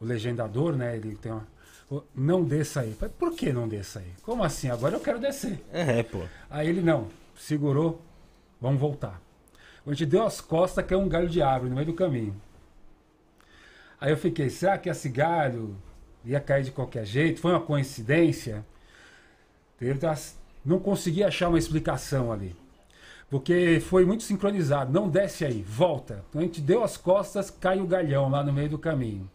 o 0.01 0.05
legendador, 0.05 0.77
né? 0.77 0.97
Ele 0.97 1.17
tem 1.17 1.33
uma. 1.33 1.47
Não 2.15 2.45
desça 2.45 2.81
aí. 2.83 2.97
Por 3.19 3.35
que 3.35 3.53
não 3.53 3.67
desça 3.67 3.99
aí? 3.99 4.13
Como 4.23 4.45
assim? 4.45 4.71
Agora 4.71 4.95
eu 4.95 5.01
quero 5.01 5.19
descer. 5.19 5.61
É, 5.73 6.03
pô. 6.03 6.23
Aí 6.49 6.69
ele 6.69 6.81
não, 6.81 7.09
segurou, 7.37 8.01
vamos 8.61 8.81
voltar. 8.81 9.20
A 9.87 9.90
gente 9.90 10.07
deu 10.07 10.25
as 10.25 10.40
costas, 10.40 10.85
que 10.85 10.94
é 10.94 10.96
um 10.96 11.09
galho 11.09 11.29
de 11.29 11.42
árvore 11.42 11.70
no 11.70 11.77
meio 11.77 11.87
do 11.87 11.94
caminho. 11.94 12.40
Aí 14.01 14.11
eu 14.11 14.16
fiquei, 14.16 14.49
será 14.49 14.79
que 14.79 14.88
esse 14.88 15.09
galho 15.09 15.77
ia 16.25 16.40
cair 16.40 16.64
de 16.64 16.70
qualquer 16.70 17.05
jeito? 17.05 17.40
Foi 17.40 17.53
uma 17.53 17.61
coincidência? 17.61 18.64
Não 20.64 20.79
consegui 20.79 21.25
achar 21.25 21.49
uma 21.49 21.59
explicação 21.59 22.31
ali. 22.31 22.55
Porque 23.29 23.81
foi 23.81 24.05
muito 24.05 24.23
sincronizado. 24.23 24.92
Não 24.92 25.09
desce 25.09 25.44
aí, 25.44 25.62
volta. 25.62 26.25
Então 26.29 26.40
a 26.40 26.44
gente 26.44 26.61
deu 26.61 26.83
as 26.83 26.96
costas, 26.96 27.51
cai 27.51 27.81
o 27.81 27.87
galhão 27.87 28.29
lá 28.29 28.42
no 28.42 28.53
meio 28.53 28.68
do 28.68 28.79
caminho. 28.79 29.31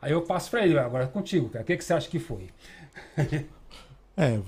Aí 0.00 0.12
eu 0.12 0.22
passo 0.22 0.50
para 0.50 0.64
ele, 0.64 0.78
agora 0.78 1.04
é 1.04 1.06
contigo, 1.06 1.48
cara. 1.48 1.62
O 1.62 1.66
que, 1.66 1.76
que 1.76 1.84
você 1.84 1.92
acha 1.92 2.08
que 2.08 2.18
foi? 2.18 2.48
é, 4.16 4.40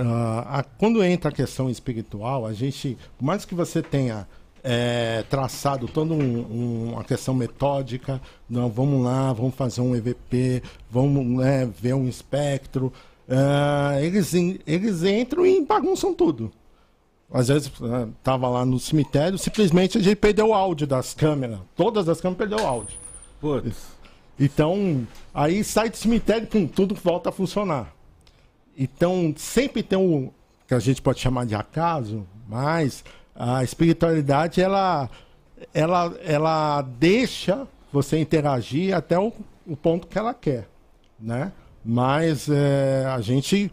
a, 0.00 0.64
quando 0.78 1.02
entra 1.02 1.30
a 1.30 1.32
questão 1.32 1.68
espiritual, 1.68 2.46
a 2.46 2.52
gente, 2.52 2.96
por 3.16 3.24
mais 3.24 3.44
que 3.44 3.54
você 3.54 3.82
tenha 3.82 4.26
é, 4.62 5.24
traçado 5.28 5.88
toda 5.88 6.14
um, 6.14 6.18
um, 6.18 6.92
uma 6.92 7.04
questão 7.04 7.34
metódica, 7.34 8.20
não, 8.48 8.68
vamos 8.68 9.04
lá, 9.04 9.32
vamos 9.32 9.54
fazer 9.54 9.80
um 9.80 9.94
EVP, 9.94 10.62
vamos 10.90 11.26
né, 11.26 11.68
ver 11.80 11.94
um 11.94 12.08
espectro, 12.08 12.92
uh, 13.28 13.98
eles, 14.00 14.32
eles 14.66 15.02
entram 15.02 15.46
e 15.46 15.64
bagunçam 15.64 16.14
tudo. 16.14 16.52
Às 17.30 17.48
vezes 17.48 17.70
estava 18.18 18.48
lá 18.48 18.64
no 18.64 18.78
cemitério, 18.78 19.36
simplesmente 19.36 19.98
a 19.98 20.00
gente 20.00 20.16
perdeu 20.16 20.48
o 20.48 20.54
áudio 20.54 20.86
das 20.86 21.12
câmeras. 21.12 21.58
Todas 21.76 22.08
as 22.08 22.20
câmeras 22.20 22.38
perdeu 22.38 22.64
o 22.64 22.66
áudio. 22.66 22.96
Putz. 23.38 23.98
Então, 24.40 25.06
aí 25.34 25.62
sai 25.62 25.90
do 25.90 25.96
cemitério 25.96 26.48
e 26.50 26.66
tudo 26.68 26.94
volta 26.94 27.28
a 27.28 27.32
funcionar. 27.32 27.92
Então, 28.78 29.34
sempre 29.36 29.82
tem 29.82 29.98
um 29.98 30.30
que 30.66 30.74
a 30.74 30.78
gente 30.78 31.02
pode 31.02 31.18
chamar 31.18 31.46
de 31.46 31.54
acaso, 31.54 32.24
mas 32.46 33.04
a 33.34 33.64
espiritualidade 33.64 34.60
ela 34.60 35.10
ela 35.74 36.14
ela 36.24 36.82
deixa 36.82 37.66
você 37.92 38.18
interagir 38.18 38.94
até 38.94 39.18
o, 39.18 39.32
o 39.66 39.76
ponto 39.76 40.06
que 40.06 40.16
ela 40.16 40.32
quer, 40.32 40.68
né? 41.18 41.52
Mas 41.84 42.48
é, 42.48 43.06
a 43.06 43.20
gente 43.20 43.72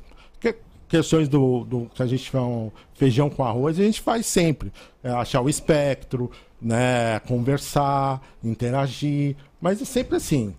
questões 0.87 1.27
do, 1.27 1.65
do 1.65 1.89
que 1.93 2.01
a 2.01 2.05
gente 2.05 2.23
chama 2.23 2.71
feijão 2.93 3.29
com 3.29 3.43
arroz, 3.43 3.79
a 3.79 3.83
gente 3.83 4.01
faz 4.01 4.25
sempre. 4.25 4.71
É 5.03 5.09
achar 5.09 5.41
o 5.41 5.49
espectro, 5.49 6.31
né, 6.61 7.19
conversar, 7.27 8.21
interagir, 8.43 9.35
mas 9.59 9.81
é 9.81 9.85
sempre 9.85 10.17
assim, 10.17 10.53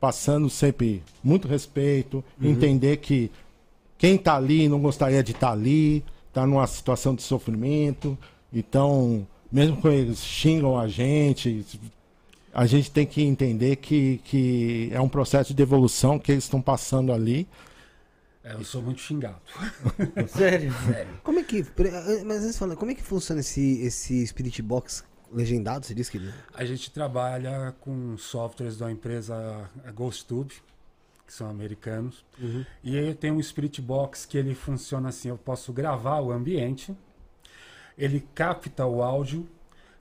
passando 0.00 0.48
sempre 0.48 1.02
muito 1.22 1.46
respeito, 1.46 2.24
uhum. 2.40 2.50
entender 2.50 2.98
que 2.98 3.30
quem 4.02 4.16
está 4.16 4.34
ali 4.34 4.68
não 4.68 4.80
gostaria 4.80 5.22
de 5.22 5.30
estar 5.30 5.46
tá 5.46 5.52
ali, 5.52 6.04
está 6.26 6.44
numa 6.44 6.66
situação 6.66 7.14
de 7.14 7.22
sofrimento, 7.22 8.18
então, 8.52 9.24
mesmo 9.50 9.80
que 9.80 9.86
eles 9.86 10.18
xingam 10.24 10.76
a 10.76 10.88
gente, 10.88 11.64
a 12.52 12.66
gente 12.66 12.90
tem 12.90 13.06
que 13.06 13.22
entender 13.22 13.76
que, 13.76 14.20
que 14.24 14.90
é 14.90 15.00
um 15.00 15.08
processo 15.08 15.54
de 15.54 15.62
evolução 15.62 16.18
que 16.18 16.32
eles 16.32 16.42
estão 16.42 16.60
passando 16.60 17.12
ali 17.12 17.46
É, 18.42 18.54
eu 18.54 18.64
sou 18.64 18.82
muito 18.82 19.00
xingado. 19.00 19.38
Sério? 20.26 20.74
Sério. 20.84 21.20
Como 21.22 21.38
é 21.38 21.44
que. 21.44 21.64
Mas 22.26 22.38
às 22.38 22.42
vezes 22.42 22.58
fala, 22.58 22.74
como 22.74 22.90
é 22.90 22.96
que 22.96 23.02
funciona 23.04 23.40
esse, 23.40 23.82
esse 23.82 24.26
Spirit 24.26 24.60
Box 24.62 25.04
legendado? 25.32 25.86
Você 25.86 25.94
disse 25.94 26.10
que. 26.10 26.20
A 26.52 26.64
gente 26.64 26.90
trabalha 26.90 27.72
com 27.80 28.18
softwares 28.18 28.76
da 28.76 28.90
empresa 28.90 29.70
GhostTube, 29.94 30.52
que 31.26 31.32
são 31.32 31.48
americanos. 31.48 32.24
Uhum. 32.40 32.64
E 32.82 32.98
aí 32.98 33.08
eu 33.08 33.14
tenho 33.14 33.34
um 33.34 33.42
Spirit 33.42 33.80
Box 33.80 34.26
que 34.26 34.36
ele 34.36 34.54
funciona 34.54 35.08
assim: 35.08 35.28
eu 35.28 35.38
posso 35.38 35.72
gravar 35.72 36.20
o 36.20 36.32
ambiente, 36.32 36.94
ele 37.96 38.26
capta 38.34 38.86
o 38.86 39.02
áudio, 39.02 39.48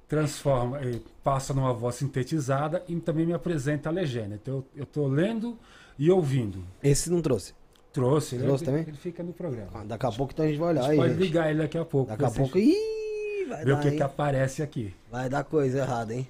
transforma, 0.08 0.80
passa 1.24 1.54
numa 1.54 1.74
voz 1.74 1.96
sintetizada 1.96 2.84
e 2.88 2.96
também 3.00 3.26
me 3.26 3.34
apresenta 3.34 3.90
a 3.90 3.92
legenda. 3.92 4.36
Então 4.36 4.64
eu 4.76 4.84
estou 4.84 5.08
lendo 5.08 5.58
e 5.98 6.10
ouvindo. 6.12 6.64
Esse 6.84 7.10
não 7.10 7.22
trouxe? 7.22 7.54
Trouxe, 7.94 8.36
ele, 8.36 8.46
trouxe 8.46 8.64
ele, 8.64 8.72
também? 8.72 8.88
ele 8.88 8.98
fica 8.98 9.22
no 9.22 9.34
programa. 9.34 9.70
Ah, 9.74 9.84
daqui 9.84 10.06
a 10.06 10.12
pouco 10.12 10.34
então 10.34 10.46
a 10.46 10.48
gente 10.48 10.58
vai 10.58 10.70
olhar. 10.70 10.82
A 10.82 10.84
gente 10.84 10.92
aí, 10.92 10.98
pode 10.98 11.14
gente. 11.14 11.22
ligar 11.22 11.50
ele 11.50 11.60
daqui 11.60 11.78
a 11.78 11.86
pouco. 11.86 12.10
Daqui 12.10 12.24
a 12.26 12.32
pouco. 12.32 12.58
Ih, 12.58 13.46
vai 13.48 13.66
ver 13.66 13.72
dar, 13.72 13.78
o 13.78 13.82
que, 13.82 13.88
hein? 13.90 13.96
que 13.98 14.04
aparece 14.04 14.64
aqui. 14.64 14.94
Vai 15.12 15.30
dar 15.30 15.44
coisa 15.44 15.80
errada, 15.80 16.14
hein? 16.14 16.28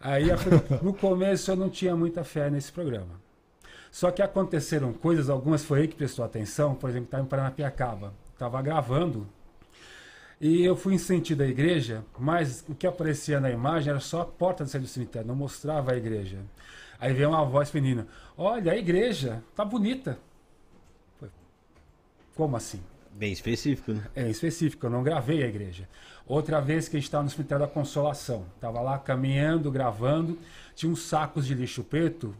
Aí 0.00 0.26
no 0.82 0.92
começo 0.92 1.50
eu 1.50 1.56
não 1.56 1.70
tinha 1.70 1.96
muita 1.96 2.22
fé 2.24 2.50
nesse 2.50 2.70
programa. 2.70 3.21
Só 3.92 4.10
que 4.10 4.22
aconteceram 4.22 4.92
coisas, 4.92 5.30
algumas 5.30 5.62
foi 5.64 5.82
aí 5.82 5.88
que 5.88 5.94
prestou 5.94 6.24
atenção, 6.24 6.74
por 6.74 6.90
exemplo, 6.90 7.04
estava 7.04 7.22
em 7.22 7.26
Paranapiacaba, 7.26 8.12
estava 8.34 8.60
gravando 8.60 9.28
e 10.40 10.64
eu 10.64 10.74
fui 10.74 10.94
em 10.94 10.98
sentido 10.98 11.42
à 11.42 11.46
igreja, 11.46 12.04
mas 12.18 12.64
o 12.68 12.74
que 12.74 12.84
aparecia 12.84 13.38
na 13.38 13.48
imagem 13.48 13.90
era 13.90 14.00
só 14.00 14.22
a 14.22 14.24
porta 14.24 14.64
do 14.64 14.86
cemitério, 14.88 15.28
não 15.28 15.36
mostrava 15.36 15.92
a 15.92 15.96
igreja. 15.96 16.40
Aí 16.98 17.12
veio 17.12 17.28
uma 17.28 17.44
voz 17.44 17.70
feminina: 17.70 18.08
Olha, 18.36 18.72
a 18.72 18.76
igreja 18.76 19.40
tá 19.54 19.64
bonita. 19.64 20.18
Como 22.34 22.56
assim? 22.56 22.82
Bem 23.12 23.30
específico, 23.30 23.92
né? 23.92 24.04
É 24.16 24.28
específico, 24.28 24.84
eu 24.86 24.90
não 24.90 25.04
gravei 25.04 25.44
a 25.44 25.46
igreja. 25.46 25.88
Outra 26.26 26.60
vez 26.60 26.88
que 26.88 26.96
a 26.96 26.98
gente 26.98 27.06
estava 27.06 27.22
no 27.22 27.30
cemitério 27.30 27.64
da 27.64 27.70
Consolação, 27.70 28.44
estava 28.56 28.80
lá 28.80 28.98
caminhando, 28.98 29.70
gravando, 29.70 30.36
tinha 30.74 30.90
uns 30.90 31.02
sacos 31.02 31.46
de 31.46 31.54
lixo 31.54 31.84
preto 31.84 32.34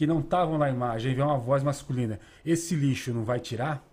que 0.00 0.06
não 0.06 0.20
estavam 0.20 0.56
na 0.56 0.70
imagem, 0.70 1.14
veio 1.14 1.26
uma 1.26 1.36
voz 1.36 1.62
masculina: 1.62 2.18
Esse 2.42 2.74
lixo 2.74 3.12
não 3.12 3.22
vai 3.22 3.38
tirar? 3.38 3.86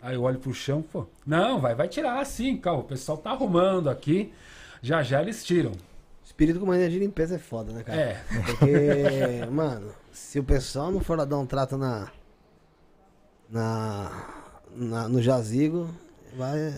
Aí 0.00 0.14
eu 0.14 0.22
olho 0.22 0.38
pro 0.38 0.54
chão, 0.54 0.80
pô, 0.80 1.08
não, 1.26 1.60
vai, 1.60 1.74
vai 1.74 1.88
tirar 1.88 2.24
sim, 2.24 2.56
calma, 2.56 2.82
o 2.82 2.84
pessoal 2.84 3.18
tá 3.18 3.30
arrumando 3.30 3.90
aqui, 3.90 4.32
já 4.80 5.02
já 5.02 5.20
eles 5.20 5.42
tiram. 5.42 5.72
Espírito 6.24 6.60
com 6.60 6.66
mania 6.66 6.88
de 6.88 7.00
limpeza 7.00 7.34
é 7.34 7.38
foda, 7.38 7.72
né, 7.72 7.82
cara? 7.82 8.00
É. 8.00 8.24
Porque, 8.46 9.44
mano, 9.50 9.90
se 10.12 10.38
o 10.38 10.44
pessoal 10.44 10.92
não 10.92 11.00
for 11.00 11.18
lá 11.18 11.24
dar 11.24 11.38
um 11.38 11.46
trato 11.46 11.76
na. 11.76 12.12
na. 13.50 14.12
na 14.70 15.08
no 15.08 15.20
jazigo, 15.20 15.90
vai. 16.36 16.72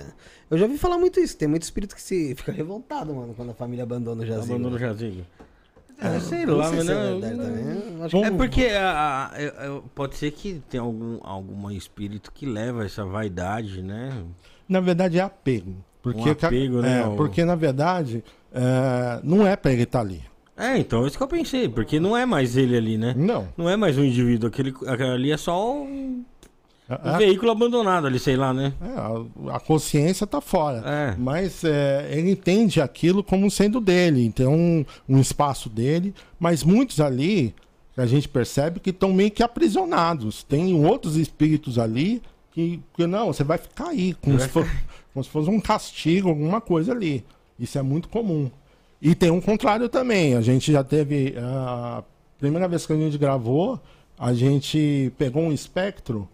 Eu 0.50 0.56
já 0.56 0.64
ouvi 0.64 0.78
falar 0.78 0.96
muito 0.96 1.20
isso. 1.20 1.36
Tem 1.36 1.46
muito 1.46 1.64
espírito 1.64 1.94
que 1.94 2.00
se 2.00 2.34
fica 2.34 2.52
revoltado, 2.52 3.14
mano, 3.14 3.34
quando 3.34 3.50
a 3.50 3.54
família 3.54 3.82
abandona 3.82 4.22
o 4.22 4.26
jazigo. 4.26 4.54
Abandona 4.54 4.76
o 4.76 4.78
jazigo. 4.78 5.26
É, 5.98 6.20
sei 6.20 6.44
não 6.44 6.56
lá, 6.56 6.68
sei 6.68 6.76
mas 6.78 6.88
é 6.88 6.94
não- 6.94 8.04
É 8.24 8.30
que- 8.30 8.36
porque 8.36 8.64
a- 8.66 9.30
a- 9.32 9.40
eu- 9.64 9.82
pode 9.94 10.16
ser 10.16 10.30
que 10.30 10.62
tenha 10.68 10.82
algum, 10.82 11.18
algum 11.22 11.70
espírito 11.70 12.30
que 12.32 12.44
leva 12.46 12.84
essa 12.84 13.04
vaidade, 13.04 13.82
né? 13.82 14.12
Na 14.68 14.80
verdade 14.80 15.18
é 15.18 15.22
apego. 15.22 15.74
Porque, 16.02 16.20
Um 16.20 16.30
apego, 16.30 16.82
né, 16.82 17.00
é, 17.02 17.16
porque 17.16 17.44
na 17.44 17.54
verdade 17.56 18.22
é, 18.52 19.20
não 19.24 19.46
é 19.46 19.56
pra 19.56 19.72
ele 19.72 19.82
estar 19.82 20.00
ali. 20.00 20.22
É, 20.56 20.78
então 20.78 21.04
é 21.04 21.08
isso 21.08 21.16
que 21.16 21.22
eu 21.22 21.28
pensei, 21.28 21.68
porque 21.68 21.98
não 22.00 22.16
é 22.16 22.24
mais 22.24 22.56
ele 22.56 22.76
ali, 22.76 22.96
né? 22.96 23.12
Não. 23.16 23.48
Não 23.56 23.68
é 23.68 23.76
mais 23.76 23.98
um 23.98 24.04
indivíduo, 24.04 24.48
aquele, 24.48 24.74
aquele 24.86 25.10
ali 25.10 25.32
é 25.32 25.36
só 25.36 25.74
um, 25.82 26.24
um 26.88 27.08
A, 27.10 27.18
veículo 27.18 27.50
abandonado 27.50 28.06
ali, 28.06 28.18
sei 28.18 28.36
lá, 28.36 28.54
né? 28.54 28.72
é, 28.80 29.50
a- 29.50 29.56
a 29.56 29.60
consciência 29.60 30.26
tá 30.26 30.40
fora. 30.40 30.82
É. 30.86 31.14
Mas 31.18 31.64
é, 31.64 32.08
ele 32.12 32.30
entende 32.30 32.80
aquilo 32.80 33.24
como 33.24 33.50
sendo 33.50 33.80
dele, 33.80 34.24
então 34.24 34.54
um, 34.54 34.84
um 35.08 35.20
espaço 35.20 35.68
dele. 35.68 36.14
Mas 36.38 36.62
muitos 36.62 37.00
ali, 37.00 37.54
a 37.96 38.06
gente 38.06 38.28
percebe 38.28 38.78
que 38.80 38.90
estão 38.90 39.12
meio 39.12 39.30
que 39.30 39.42
aprisionados. 39.42 40.42
Tem 40.44 40.74
outros 40.84 41.16
espíritos 41.16 41.78
ali 41.78 42.22
que, 42.52 42.80
que 42.94 43.06
não, 43.06 43.26
você 43.32 43.42
vai 43.42 43.58
ficar 43.58 43.88
aí, 43.88 44.14
como 44.14 44.38
se, 44.38 44.48
for- 44.48 44.68
como 45.12 45.24
se 45.24 45.30
fosse 45.30 45.50
um 45.50 45.60
castigo, 45.60 46.28
alguma 46.28 46.60
coisa 46.60 46.92
ali. 46.92 47.24
Isso 47.58 47.78
é 47.78 47.82
muito 47.82 48.08
comum. 48.08 48.50
E 49.02 49.14
tem 49.14 49.30
um 49.30 49.40
contrário 49.40 49.88
também. 49.88 50.34
A 50.36 50.40
gente 50.40 50.70
já 50.72 50.84
teve. 50.84 51.34
A 51.38 52.02
primeira 52.38 52.68
vez 52.68 52.86
que 52.86 52.92
a 52.92 52.96
gente 52.96 53.18
gravou, 53.18 53.80
a 54.18 54.32
gente 54.32 55.12
pegou 55.18 55.42
um 55.42 55.52
espectro 55.52 56.28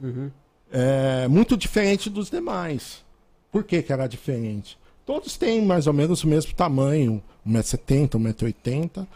é, 0.72 1.28
muito 1.28 1.56
diferente 1.56 2.08
dos 2.08 2.30
demais. 2.30 3.04
Por 3.50 3.64
que, 3.64 3.82
que 3.82 3.92
era 3.92 4.06
diferente? 4.06 4.78
Todos 5.04 5.36
têm 5.36 5.60
mais 5.62 5.86
ou 5.86 5.92
menos 5.92 6.24
o 6.24 6.26
mesmo 6.26 6.54
tamanho, 6.54 7.22
1,70m, 7.46 8.08
1,80m. 8.08 9.06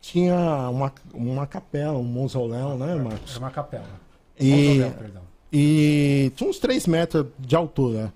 Tinha 0.00 0.34
uma, 0.70 0.92
uma 1.12 1.46
capela, 1.46 1.98
um 1.98 2.02
mausoléu, 2.02 2.76
né, 2.76 2.94
Marcos? 2.94 3.36
É 3.36 3.38
uma 3.38 3.50
capela. 3.50 4.00
E, 4.40 4.50
Mausoléu, 4.50 4.90
perdão. 4.92 5.22
e 5.52 6.32
tinha 6.34 6.48
uns 6.50 6.58
3 6.58 6.86
metros 6.86 7.26
de 7.38 7.54
altura. 7.54 8.12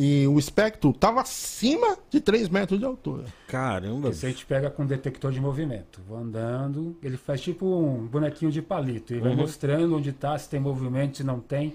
E 0.00 0.28
o 0.28 0.38
espectro 0.38 0.90
estava 0.90 1.20
acima 1.20 1.98
de 2.08 2.20
3 2.20 2.48
metros 2.48 2.78
de 2.78 2.84
altura. 2.84 3.24
Caramba. 3.48 4.10
Esse 4.10 4.26
a 4.26 4.28
gente 4.28 4.46
pega 4.46 4.70
com 4.70 4.86
detector 4.86 5.32
de 5.32 5.40
movimento. 5.40 6.00
Vou 6.06 6.16
andando, 6.16 6.96
ele 7.02 7.16
faz 7.16 7.40
tipo 7.40 7.66
um 7.66 8.06
bonequinho 8.06 8.52
de 8.52 8.62
palito. 8.62 9.12
E 9.12 9.18
vai 9.18 9.34
mostrando 9.34 9.96
onde 9.96 10.12
tá, 10.12 10.38
se 10.38 10.48
tem 10.48 10.60
movimento, 10.60 11.16
se 11.16 11.24
não 11.24 11.40
tem. 11.40 11.74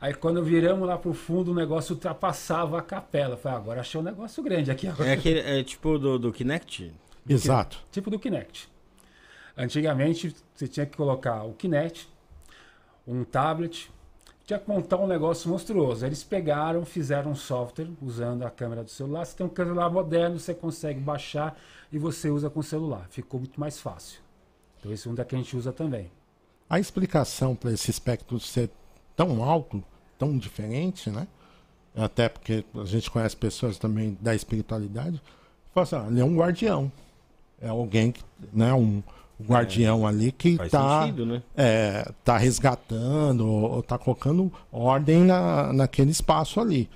Aí 0.00 0.14
quando 0.14 0.40
viramos 0.44 0.86
lá 0.86 0.96
pro 0.96 1.12
fundo, 1.12 1.50
o 1.50 1.54
negócio 1.54 1.94
ultrapassava 1.94 2.78
a 2.78 2.82
capela. 2.82 3.36
Falei, 3.36 3.58
"Ah, 3.58 3.60
agora 3.60 3.80
achei 3.80 4.00
um 4.00 4.04
negócio 4.04 4.40
grande 4.40 4.70
aqui. 4.70 4.86
Agora. 4.86 5.08
É, 5.08 5.14
aquele, 5.14 5.40
é 5.40 5.64
tipo 5.64 5.98
do, 5.98 6.16
do 6.16 6.32
Kinect? 6.32 6.92
Exato. 7.28 7.80
Tipo 7.90 8.08
do 8.08 8.20
Kinect. 8.20 8.68
Antigamente, 9.56 10.32
você 10.54 10.68
tinha 10.68 10.86
que 10.86 10.96
colocar 10.96 11.42
o 11.42 11.54
Kinect, 11.54 12.08
um 13.04 13.24
tablet, 13.24 13.90
tinha 14.46 14.58
que 14.58 14.68
montar 14.68 14.98
um 14.98 15.06
negócio 15.06 15.48
monstruoso. 15.48 16.04
Eles 16.04 16.22
pegaram, 16.22 16.84
fizeram 16.84 17.30
um 17.30 17.34
software 17.34 17.88
usando 18.02 18.42
a 18.44 18.50
câmera 18.50 18.84
do 18.84 18.90
celular. 18.90 19.24
Você 19.24 19.36
tem 19.36 19.46
um 19.46 19.54
celular 19.54 19.90
moderno, 19.90 20.38
você 20.38 20.52
consegue 20.54 21.00
baixar 21.00 21.58
e 21.90 21.98
você 21.98 22.28
usa 22.28 22.50
com 22.50 22.60
o 22.60 22.62
celular. 22.62 23.06
Ficou 23.08 23.40
muito 23.40 23.58
mais 23.58 23.78
fácil. 23.78 24.20
Então 24.78 24.92
esse 24.92 25.08
é 25.08 25.10
um 25.10 25.14
da 25.14 25.24
que 25.24 25.34
a 25.34 25.38
gente 25.38 25.56
usa 25.56 25.72
também. 25.72 26.10
A 26.68 26.78
explicação 26.78 27.54
para 27.54 27.72
esse 27.72 27.90
espectro 27.90 28.38
ser 28.38 28.70
tão 29.16 29.42
alto, 29.42 29.82
tão 30.18 30.36
diferente, 30.36 31.10
né? 31.10 31.26
Até 31.96 32.28
porque 32.28 32.64
a 32.74 32.84
gente 32.84 33.10
conhece 33.10 33.36
pessoas 33.36 33.78
também 33.78 34.18
da 34.20 34.34
espiritualidade. 34.34 35.22
Fala 35.72 35.84
assim, 35.84 35.96
ah, 35.96 36.06
ele 36.10 36.20
é 36.20 36.24
um 36.24 36.36
guardião. 36.36 36.92
É 37.60 37.68
alguém 37.68 38.12
que, 38.12 38.22
né, 38.52 38.74
um 38.74 39.02
guardião 39.42 40.06
ali 40.06 40.30
que 40.30 40.50
está 40.50 41.02
sentido, 41.02 41.26
né? 41.26 41.42
é, 41.56 42.10
tá 42.22 42.36
resgatando 42.36 43.46
ou, 43.46 43.72
ou 43.76 43.82
tá 43.82 43.98
colocando 43.98 44.52
ordem 44.70 45.24
na, 45.24 45.72
naquele 45.72 46.10
espaço 46.10 46.60
ali. 46.60 46.88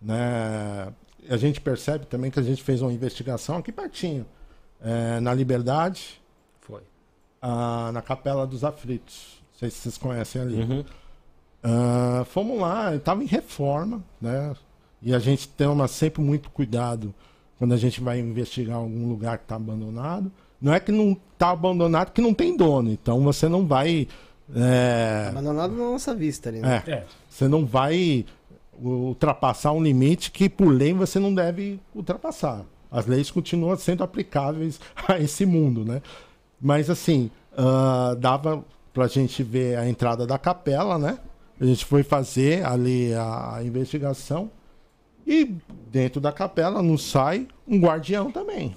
Né? 0.00 0.92
A 1.28 1.36
gente 1.36 1.60
percebe 1.60 2.06
também 2.06 2.30
que 2.30 2.40
a 2.40 2.42
gente 2.42 2.62
fez 2.62 2.82
uma 2.82 2.92
investigação 2.92 3.58
aqui 3.58 3.70
pertinho, 3.70 4.26
é, 4.80 5.20
na 5.20 5.32
Liberdade, 5.32 6.20
Foi. 6.60 6.82
ah, 7.40 7.90
na 7.92 8.02
Capela 8.02 8.46
dos 8.46 8.64
Aflitos. 8.64 9.40
Não 9.52 9.58
sei 9.58 9.70
se 9.70 9.78
vocês 9.78 9.98
conhecem 9.98 10.42
ali. 10.42 10.62
Uhum. 10.62 10.84
Ah, 11.62 12.24
fomos 12.28 12.58
lá, 12.60 12.94
estava 12.94 13.22
em 13.22 13.26
reforma, 13.26 14.02
né? 14.20 14.54
E 15.00 15.14
a 15.14 15.18
gente 15.18 15.48
toma 15.48 15.86
sempre 15.86 16.22
muito 16.22 16.50
cuidado 16.50 17.14
quando 17.58 17.74
a 17.74 17.76
gente 17.76 18.00
vai 18.00 18.18
investigar 18.18 18.78
algum 18.78 19.08
lugar 19.08 19.38
que 19.38 19.44
está 19.44 19.56
abandonado. 19.56 20.32
Não 20.62 20.72
é 20.72 20.78
que 20.78 20.92
não 20.92 21.16
está 21.32 21.50
abandonado 21.50 22.12
que 22.12 22.22
não 22.22 22.32
tem 22.32 22.56
dono, 22.56 22.90
então 22.92 23.20
você 23.22 23.48
não 23.48 23.66
vai. 23.66 24.06
é, 24.54 25.26
Abandonado 25.30 25.72
na 25.72 25.90
nossa 25.90 26.14
vista 26.14 26.48
ali, 26.48 26.60
né? 26.60 26.82
é, 26.86 26.90
É, 26.90 27.04
você 27.28 27.48
não 27.48 27.66
vai 27.66 28.24
ultrapassar 28.80 29.72
um 29.72 29.82
limite 29.82 30.30
que 30.30 30.48
por 30.48 30.68
lei 30.68 30.92
você 30.92 31.18
não 31.18 31.34
deve 31.34 31.80
ultrapassar. 31.94 32.64
As 32.90 33.06
leis 33.06 33.30
continuam 33.30 33.76
sendo 33.76 34.04
aplicáveis 34.04 34.80
a 35.08 35.18
esse 35.18 35.44
mundo, 35.44 35.84
né? 35.84 36.00
Mas 36.60 36.88
assim, 36.88 37.30
ah, 37.56 38.14
dava 38.18 38.64
pra 38.92 39.08
gente 39.08 39.42
ver 39.42 39.76
a 39.78 39.88
entrada 39.88 40.26
da 40.26 40.38
capela, 40.38 40.98
né? 40.98 41.18
A 41.60 41.64
gente 41.64 41.84
foi 41.84 42.02
fazer 42.02 42.64
ali 42.64 43.12
a, 43.14 43.56
a 43.56 43.64
investigação 43.64 44.50
e 45.26 45.54
dentro 45.90 46.20
da 46.20 46.32
capela 46.32 46.82
não 46.82 46.98
sai 46.98 47.46
um 47.66 47.80
guardião 47.80 48.30
também. 48.30 48.76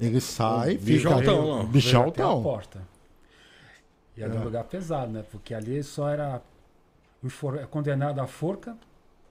Ele 0.00 0.20
sai, 0.20 0.74
Um 0.76 0.78
fica 0.78 0.84
bichotão 0.84 1.38
lá. 1.48 1.56
veio 1.56 1.60
até 1.60 1.68
a 1.68 1.72
bichotão. 1.72 2.42
porta. 2.42 2.82
E 4.16 4.22
era 4.22 4.32
um 4.34 4.40
É. 4.40 4.44
lugar 4.44 4.64
pesado, 4.64 5.10
né? 5.12 5.24
Porque 5.30 5.54
ali 5.54 5.82
só 5.82 6.08
era 6.08 6.40
enfor- 7.22 7.66
condenado 7.68 8.20
à 8.20 8.26
forca 8.26 8.76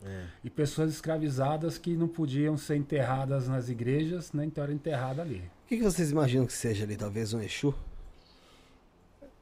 É. 0.05 0.23
e 0.43 0.49
pessoas 0.49 0.91
escravizadas 0.91 1.77
que 1.77 1.95
não 1.95 2.07
podiam 2.07 2.57
ser 2.57 2.75
enterradas 2.77 3.47
nas 3.47 3.69
igrejas, 3.69 4.31
né? 4.33 4.45
Então 4.45 4.63
era 4.63 4.73
enterrada 4.73 5.21
ali. 5.21 5.41
O 5.65 5.67
que, 5.67 5.77
que 5.77 5.83
vocês 5.83 6.11
imaginam 6.11 6.45
que 6.45 6.53
seja 6.53 6.83
ali? 6.83 6.95
Talvez 6.97 7.33
um 7.33 7.41
Exu? 7.41 7.73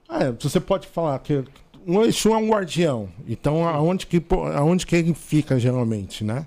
É, 0.10 0.32
você 0.32 0.60
pode 0.60 0.88
falar 0.88 1.18
que 1.20 1.44
um 1.88 2.02
Exu 2.04 2.34
é 2.34 2.38
um 2.38 2.50
guardião. 2.50 3.10
Então, 3.28 3.68
aonde 3.68 4.06
que, 4.06 4.22
aonde 4.56 4.86
que 4.86 4.96
ele 4.96 5.14
fica 5.14 5.60
geralmente, 5.60 6.24
né? 6.24 6.46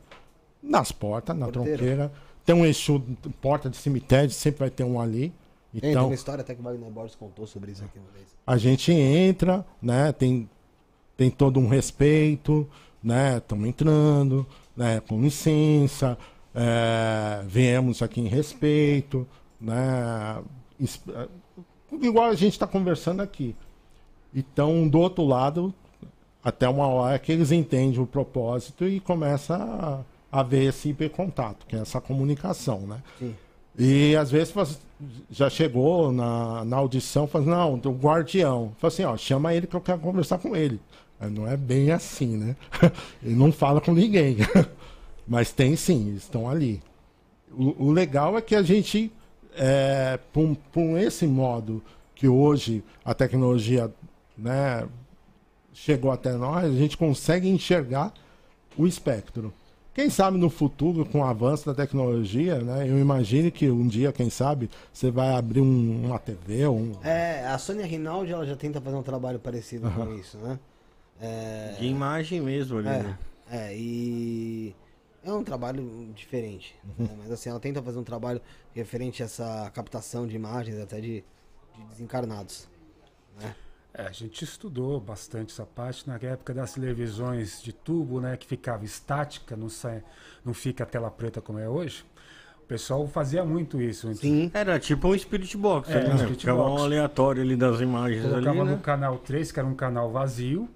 Nas 0.62 0.92
portas, 0.92 1.36
na 1.36 1.46
Porteiro. 1.46 1.78
tronqueira. 1.78 2.12
Tem 2.44 2.54
um 2.54 2.64
Exu, 2.64 3.02
porta 3.40 3.70
de 3.70 3.76
cemitério, 3.76 4.30
sempre 4.30 4.60
vai 4.60 4.70
ter 4.70 4.84
um 4.84 5.00
ali. 5.00 5.32
Então, 5.72 5.90
tem 5.90 5.98
uma 5.98 6.14
história 6.14 6.42
até 6.42 6.54
que 6.54 6.60
o 6.60 6.64
Wagner 6.64 6.90
Borges 6.90 7.16
contou 7.16 7.46
sobre 7.46 7.72
isso 7.72 7.82
aqui 7.84 7.98
uma 7.98 8.10
vez. 8.12 8.26
A 8.46 8.56
gente 8.56 8.92
entra, 8.92 9.66
né? 9.82 10.12
Tem, 10.12 10.48
tem 11.16 11.30
todo 11.30 11.58
um 11.58 11.66
respeito, 11.66 12.68
né? 13.02 13.38
Estamos 13.38 13.66
entrando, 13.66 14.46
né? 14.76 15.00
Com 15.00 15.20
licença, 15.20 16.16
é, 16.54 17.42
viemos 17.46 18.02
aqui 18.02 18.20
em 18.20 18.28
respeito, 18.28 19.26
né? 19.60 20.42
É, 21.08 21.28
igual 22.00 22.26
a 22.26 22.34
gente 22.34 22.52
está 22.52 22.66
conversando 22.66 23.20
aqui. 23.20 23.56
Então, 24.34 24.86
do 24.86 24.98
outro 24.98 25.24
lado, 25.24 25.74
até 26.42 26.68
uma 26.68 26.86
hora 26.86 27.18
que 27.18 27.32
eles 27.32 27.50
entendem 27.50 28.00
o 28.00 28.06
propósito 28.06 28.86
e 28.86 29.00
começa 29.00 29.56
a, 29.56 30.00
a 30.34 30.42
ver 30.42 30.64
esse 30.64 30.88
hipercontato, 30.88 31.64
que 31.64 31.76
é 31.76 31.78
essa 31.78 32.00
comunicação, 32.00 32.80
né? 32.80 33.00
Sim. 33.20 33.36
E 33.78 34.16
às 34.16 34.32
vezes 34.32 34.52
já 35.30 35.48
chegou 35.48 36.10
na, 36.10 36.64
na 36.64 36.76
audição, 36.76 37.28
fala, 37.28 37.44
não, 37.44 37.78
do 37.78 37.92
guardião. 37.92 38.72
Fala 38.78 38.92
assim, 38.92 39.04
ó, 39.04 39.16
chama 39.16 39.54
ele 39.54 39.68
que 39.68 39.76
eu 39.76 39.80
quero 39.80 40.00
conversar 40.00 40.38
com 40.38 40.56
ele. 40.56 40.80
Não 41.20 41.46
é 41.46 41.56
bem 41.56 41.92
assim, 41.92 42.36
né? 42.36 42.56
Ele 43.22 43.34
não 43.36 43.52
fala 43.52 43.80
com 43.80 43.92
ninguém. 43.92 44.38
Mas 45.26 45.52
tem 45.52 45.76
sim, 45.76 46.12
estão 46.16 46.50
ali. 46.50 46.82
O, 47.52 47.86
o 47.86 47.92
legal 47.92 48.36
é 48.36 48.40
que 48.40 48.56
a 48.56 48.62
gente, 48.62 49.12
é, 49.56 50.18
por, 50.32 50.56
por 50.72 50.98
esse 50.98 51.28
modo 51.28 51.80
que 52.16 52.26
hoje 52.26 52.82
a 53.04 53.14
tecnologia 53.14 53.88
né, 54.36 54.84
chegou 55.72 56.10
até 56.10 56.32
nós, 56.32 56.64
a 56.64 56.76
gente 56.76 56.96
consegue 56.96 57.48
enxergar 57.48 58.12
o 58.76 58.84
espectro. 58.84 59.54
Quem 59.94 60.10
sabe 60.10 60.36
no 60.36 60.50
futuro, 60.50 61.06
com 61.06 61.20
o 61.20 61.24
avanço 61.24 61.64
da 61.64 61.72
tecnologia, 61.72 62.58
né? 62.58 62.88
Eu 62.88 62.98
imagino 62.98 63.48
que 63.52 63.70
um 63.70 63.86
dia, 63.86 64.12
quem 64.12 64.28
sabe, 64.28 64.68
você 64.92 65.08
vai 65.08 65.32
abrir 65.32 65.60
um, 65.60 66.06
uma 66.06 66.18
TV 66.18 66.66
ou 66.66 66.76
um... 66.76 66.92
É, 67.04 67.46
a 67.46 67.56
Sônia 67.58 67.86
Rinaldi, 67.86 68.32
ela 68.32 68.44
já 68.44 68.56
tenta 68.56 68.80
fazer 68.80 68.96
um 68.96 69.04
trabalho 69.04 69.38
parecido 69.38 69.86
uhum. 69.86 69.94
com 69.94 70.14
isso, 70.14 70.36
né? 70.38 70.58
É... 71.20 71.76
De 71.78 71.86
imagem 71.86 72.40
mesmo 72.40 72.78
ali, 72.78 72.88
é, 72.88 73.02
né? 73.04 73.18
É, 73.48 73.76
e... 73.76 74.74
É 75.22 75.32
um 75.32 75.44
trabalho 75.44 76.12
diferente, 76.12 76.74
uhum. 76.98 77.06
né? 77.06 77.16
mas 77.16 77.30
assim, 77.30 77.48
ela 77.48 77.60
tenta 77.60 77.80
fazer 77.80 77.98
um 77.98 78.04
trabalho 78.04 78.42
referente 78.74 79.22
a 79.22 79.26
essa 79.26 79.70
captação 79.72 80.26
de 80.26 80.34
imagens 80.34 80.78
até 80.80 81.00
de, 81.00 81.24
de 81.72 81.84
desencarnados, 81.88 82.68
né? 83.40 83.54
É, 83.96 84.08
a 84.08 84.10
gente 84.10 84.42
estudou 84.42 85.00
bastante 85.00 85.52
essa 85.52 85.64
parte 85.64 86.08
na 86.08 86.16
época 86.16 86.52
das 86.52 86.74
televisões 86.74 87.62
de 87.62 87.72
tubo, 87.72 88.20
né, 88.20 88.36
que 88.36 88.44
ficava 88.44 88.84
estática, 88.84 89.56
não 89.56 89.68
sai, 89.68 90.02
não 90.44 90.52
fica 90.52 90.82
a 90.82 90.86
tela 90.86 91.10
preta 91.12 91.40
como 91.40 91.60
é 91.60 91.68
hoje. 91.68 92.04
O 92.64 92.66
pessoal 92.66 93.06
fazia 93.06 93.44
muito 93.44 93.80
isso. 93.80 94.12
Sim. 94.14 94.50
Era 94.52 94.80
tipo 94.80 95.06
um 95.06 95.16
Spirit 95.16 95.56
Box, 95.56 95.90
é, 95.90 96.08
né? 96.08 96.16
Spirit 96.16 96.40
Ficava 96.40 96.58
box. 96.64 96.80
um 96.80 96.84
aleatório 96.84 97.42
ali 97.42 97.54
das 97.56 97.80
imagens 97.80 98.22
Colocava 98.22 98.50
ali, 98.50 98.68
né? 98.70 98.76
no 98.76 98.78
canal 98.78 99.18
3, 99.18 99.52
que 99.52 99.60
era 99.60 99.68
um 99.68 99.74
canal 99.74 100.10
vazio, 100.10 100.68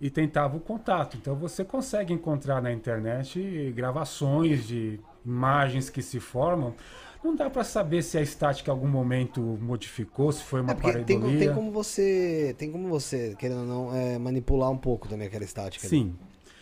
e 0.00 0.10
tentava 0.10 0.56
o 0.56 0.60
contato. 0.60 1.16
Então 1.16 1.36
você 1.36 1.64
consegue 1.64 2.12
encontrar 2.12 2.60
na 2.60 2.72
internet 2.72 3.72
gravações 3.74 4.66
de 4.66 5.00
imagens 5.24 5.88
que 5.88 6.02
se 6.02 6.18
formam 6.18 6.74
não 7.22 7.34
dá 7.34 7.50
para 7.50 7.64
saber 7.64 8.02
se 8.02 8.16
a 8.16 8.22
estática 8.22 8.70
em 8.70 8.74
algum 8.74 8.88
momento 8.88 9.40
modificou, 9.60 10.30
se 10.30 10.42
foi 10.42 10.60
uma 10.60 10.72
é 10.72 10.76
pareidolia. 10.76 11.38
Tem, 11.38 11.38
tem, 11.38 11.54
como 11.54 11.70
você, 11.70 12.54
tem 12.58 12.70
como 12.70 12.88
você, 12.88 13.34
querendo 13.38 13.60
ou 13.60 13.66
não, 13.66 13.94
é, 13.94 14.18
manipular 14.18 14.70
um 14.70 14.78
pouco 14.78 15.08
também 15.08 15.26
aquela 15.26 15.44
estática. 15.44 15.86
Sim. 15.86 16.14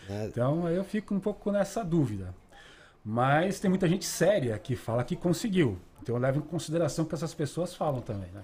Né? 0.08 0.26
Então 0.26 0.68
eu 0.68 0.84
fico 0.84 1.14
um 1.14 1.20
pouco 1.20 1.50
nessa 1.50 1.84
dúvida. 1.84 2.34
Mas 3.04 3.60
tem 3.60 3.68
muita 3.68 3.86
gente 3.86 4.04
séria 4.04 4.58
que 4.58 4.74
fala 4.74 5.04
que 5.04 5.14
conseguiu. 5.14 5.78
Então 6.02 6.16
eu 6.16 6.20
levo 6.20 6.38
em 6.38 6.42
consideração 6.42 7.04
o 7.04 7.08
que 7.08 7.14
essas 7.14 7.34
pessoas 7.34 7.74
falam 7.74 8.00
também, 8.00 8.30
né? 8.32 8.42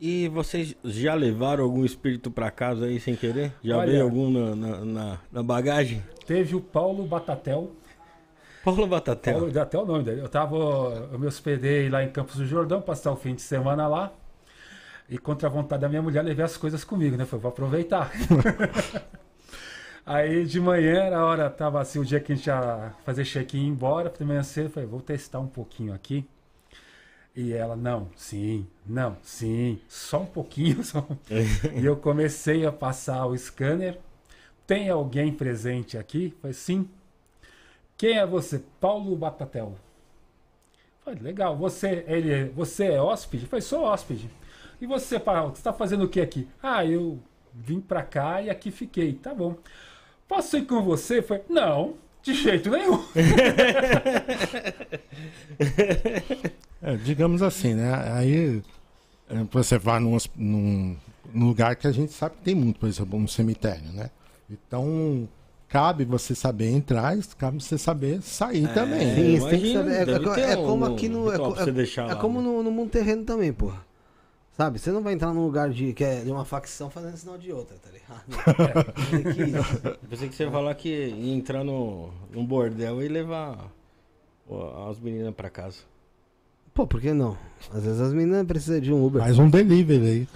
E 0.00 0.28
vocês 0.28 0.74
já 0.84 1.14
levaram 1.14 1.64
algum 1.64 1.84
espírito 1.84 2.30
para 2.30 2.50
casa 2.50 2.86
aí 2.86 2.98
sem 2.98 3.14
querer? 3.14 3.52
Já 3.62 3.78
Olha, 3.78 3.92
veio 3.92 4.02
algum 4.02 4.30
na, 4.30 4.56
na, 4.56 4.84
na, 4.84 5.20
na 5.30 5.42
bagagem? 5.42 6.02
Teve 6.26 6.56
o 6.56 6.60
Paulo 6.60 7.06
Batatel, 7.06 7.70
Paulo 8.64 8.86
Batatel. 8.86 9.34
Paulo, 9.34 9.60
até 9.60 9.78
o 9.78 9.84
nome 9.84 10.04
dele. 10.04 10.20
Eu 10.22 10.28
tava. 10.28 10.56
Eu 11.12 11.18
me 11.18 11.26
hospedei 11.26 11.88
lá 11.88 12.02
em 12.02 12.10
Campos 12.10 12.36
do 12.36 12.46
Jordão, 12.46 12.80
passar 12.80 13.12
o 13.12 13.16
fim 13.16 13.34
de 13.34 13.42
semana 13.42 13.86
lá. 13.86 14.12
E 15.08 15.18
contra 15.18 15.48
a 15.48 15.50
vontade 15.50 15.82
da 15.82 15.88
minha 15.88 16.00
mulher, 16.00 16.22
levei 16.22 16.44
as 16.44 16.56
coisas 16.56 16.82
comigo, 16.82 17.16
né? 17.16 17.26
Foi 17.26 17.38
pra 17.38 17.50
aproveitar. 17.50 18.10
Aí 20.06 20.44
de 20.44 20.60
manhã 20.60 21.02
era 21.02 21.18
a 21.18 21.24
hora, 21.24 21.48
tava 21.48 21.80
assim, 21.80 21.98
o 21.98 22.04
dia 22.04 22.20
que 22.20 22.32
a 22.32 22.36
gente 22.36 22.46
ia 22.46 22.92
fazer 23.04 23.24
check-in 23.24 23.58
e 23.58 23.64
ir 23.64 23.68
embora, 23.68 24.10
de 24.10 24.24
manhã 24.24 24.42
cedo, 24.42 24.68
falei, 24.68 24.86
vou 24.86 25.00
testar 25.00 25.40
um 25.40 25.46
pouquinho 25.46 25.94
aqui. 25.94 26.28
E 27.34 27.52
ela, 27.52 27.74
não, 27.74 28.10
sim, 28.14 28.66
não, 28.86 29.16
sim, 29.22 29.80
só 29.88 30.20
um 30.20 30.26
pouquinho. 30.26 30.84
Só. 30.84 31.06
e 31.74 31.84
eu 31.84 31.96
comecei 31.96 32.64
a 32.64 32.70
passar 32.70 33.26
o 33.26 33.36
scanner. 33.36 33.98
Tem 34.66 34.88
alguém 34.88 35.32
presente 35.32 35.98
aqui? 35.98 36.34
Falei, 36.40 36.54
sim, 36.54 36.88
quem 37.96 38.18
é 38.18 38.26
você? 38.26 38.62
Paulo 38.80 39.14
Batatel. 39.16 39.74
Falei, 41.04 41.20
legal. 41.20 41.56
Você, 41.56 42.04
ele, 42.06 42.46
você 42.50 42.86
é 42.86 43.00
hóspede? 43.00 43.46
Falei, 43.46 43.62
sou 43.62 43.84
hóspede. 43.84 44.30
E 44.80 44.86
você, 44.86 45.20
Paulo, 45.20 45.50
você 45.50 45.60
está 45.60 45.72
fazendo 45.72 46.04
o 46.04 46.08
que 46.08 46.20
aqui? 46.20 46.48
Ah, 46.62 46.84
eu 46.84 47.18
vim 47.52 47.80
para 47.80 48.02
cá 48.02 48.42
e 48.42 48.50
aqui 48.50 48.70
fiquei. 48.70 49.12
Tá 49.14 49.34
bom. 49.34 49.56
Posso 50.26 50.56
ir 50.56 50.66
com 50.66 50.82
você? 50.82 51.22
Falei, 51.22 51.44
não, 51.48 51.94
de 52.22 52.34
jeito 52.34 52.70
nenhum. 52.70 53.04
é, 56.82 56.96
digamos 56.96 57.42
assim, 57.42 57.74
né? 57.74 57.92
Aí 58.12 58.62
é, 59.28 59.44
você 59.50 59.78
vai 59.78 60.00
num, 60.00 60.16
num, 60.34 60.96
num 61.32 61.46
lugar 61.46 61.76
que 61.76 61.86
a 61.86 61.92
gente 61.92 62.12
sabe 62.12 62.36
que 62.36 62.42
tem 62.42 62.54
muito, 62.54 62.80
por 62.80 62.88
exemplo, 62.88 63.18
um 63.18 63.28
cemitério, 63.28 63.92
né? 63.92 64.10
Então 64.50 65.28
cabe 65.74 66.04
você 66.04 66.36
saber 66.36 66.70
entrar, 66.70 67.16
cabe 67.36 67.60
você 67.60 67.76
saber 67.76 68.22
sair 68.22 68.64
é, 68.64 68.68
também. 68.68 69.12
Sim, 69.12 69.40
você 69.40 69.50
tem 69.50 69.60
que 69.60 69.72
saber. 69.72 69.90
É, 69.90 70.40
é, 70.40 70.52
é 70.52 70.56
como 70.56 70.84
aqui 70.84 71.08
no. 71.08 71.32
É, 71.32 71.34
é, 71.34 72.12
é 72.12 72.14
como 72.14 72.40
no, 72.40 72.62
no, 72.62 72.70
mundo 72.70 72.90
terreno 72.90 73.24
também, 73.24 73.52
pô. 73.52 73.72
Sabe? 74.56 74.78
Você 74.78 74.92
não 74.92 75.02
vai 75.02 75.14
entrar 75.14 75.34
num 75.34 75.44
lugar 75.44 75.70
de, 75.70 75.92
que 75.92 76.04
é 76.04 76.20
de 76.20 76.30
uma 76.30 76.44
facção 76.44 76.88
fazendo 76.88 77.16
sinal 77.16 77.36
de 77.36 77.52
outra, 77.52 77.76
tá 77.76 77.90
ligado? 77.90 78.22
Eu 79.92 79.98
pensei 80.08 80.28
que 80.28 80.36
você 80.36 80.44
ia 80.44 80.50
falar 80.52 80.76
que 80.76 80.88
ia 80.88 81.34
entrar 81.34 81.64
no, 81.64 82.10
num 82.30 82.46
bordel 82.46 83.02
e 83.02 83.08
levar 83.08 83.68
as 84.88 85.00
meninas 85.00 85.34
pra 85.34 85.50
casa. 85.50 85.78
Pô, 86.74 86.88
por 86.88 87.00
que 87.00 87.12
não? 87.12 87.36
Às 87.72 87.84
vezes 87.84 88.00
as 88.00 88.12
meninas 88.12 88.44
precisam 88.44 88.80
de 88.80 88.92
um 88.92 89.06
Uber. 89.06 89.22
Mais 89.22 89.38
um 89.38 89.48
delivery 89.48 90.06
aí. 90.06 90.28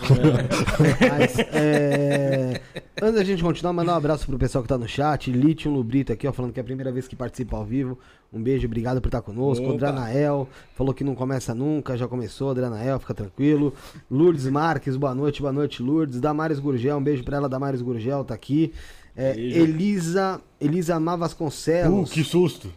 É. 1.01 1.09
Mas, 1.11 1.39
é... 1.53 2.61
Antes 3.03 3.15
da 3.17 3.25
gente 3.25 3.43
continuar, 3.43 3.73
mandar 3.73 3.95
um 3.95 3.97
abraço 3.97 4.25
pro 4.25 4.39
pessoal 4.39 4.63
que 4.63 4.69
tá 4.69 4.79
no 4.79 4.87
chat. 4.87 5.33
Lítio 5.33 5.69
Lubrito 5.69 6.13
aqui, 6.13 6.29
ó, 6.29 6.33
falando 6.33 6.53
que 6.53 6.61
é 6.61 6.63
a 6.63 6.65
primeira 6.65 6.93
vez 6.93 7.09
que 7.09 7.17
participa 7.17 7.57
ao 7.57 7.65
vivo. 7.65 7.99
Um 8.33 8.41
beijo, 8.41 8.67
obrigado 8.67 9.01
por 9.01 9.09
estar 9.09 9.21
conosco. 9.21 9.65
Opa. 9.65 9.75
Adranael, 9.75 10.49
falou 10.77 10.95
que 10.95 11.03
não 11.03 11.17
começa 11.17 11.53
nunca, 11.57 11.97
já 11.97 12.07
começou. 12.07 12.51
Adranael, 12.51 13.01
fica 13.01 13.15
tranquilo. 13.15 13.75
Lourdes 14.09 14.47
Marques, 14.47 14.97
boa 14.97 15.17
noite, 15.17 15.43
boa 15.43 15.53
noite, 15.53 15.83
Lourdes. 15.83 16.21
Damares 16.21 16.61
Gurgel, 16.61 16.99
um 16.99 17.03
beijo 17.03 17.25
pra 17.25 17.39
ela, 17.39 17.49
Damares 17.49 17.83
Gurgel, 17.83 18.23
tá 18.23 18.35
aqui. 18.35 18.73
É, 19.17 19.37
Elisa, 19.37 20.41
Elisa 20.61 21.01
Mavasconcelos. 21.01 22.11
Uh, 22.11 22.15
que 22.15 22.23
susto! 22.23 22.73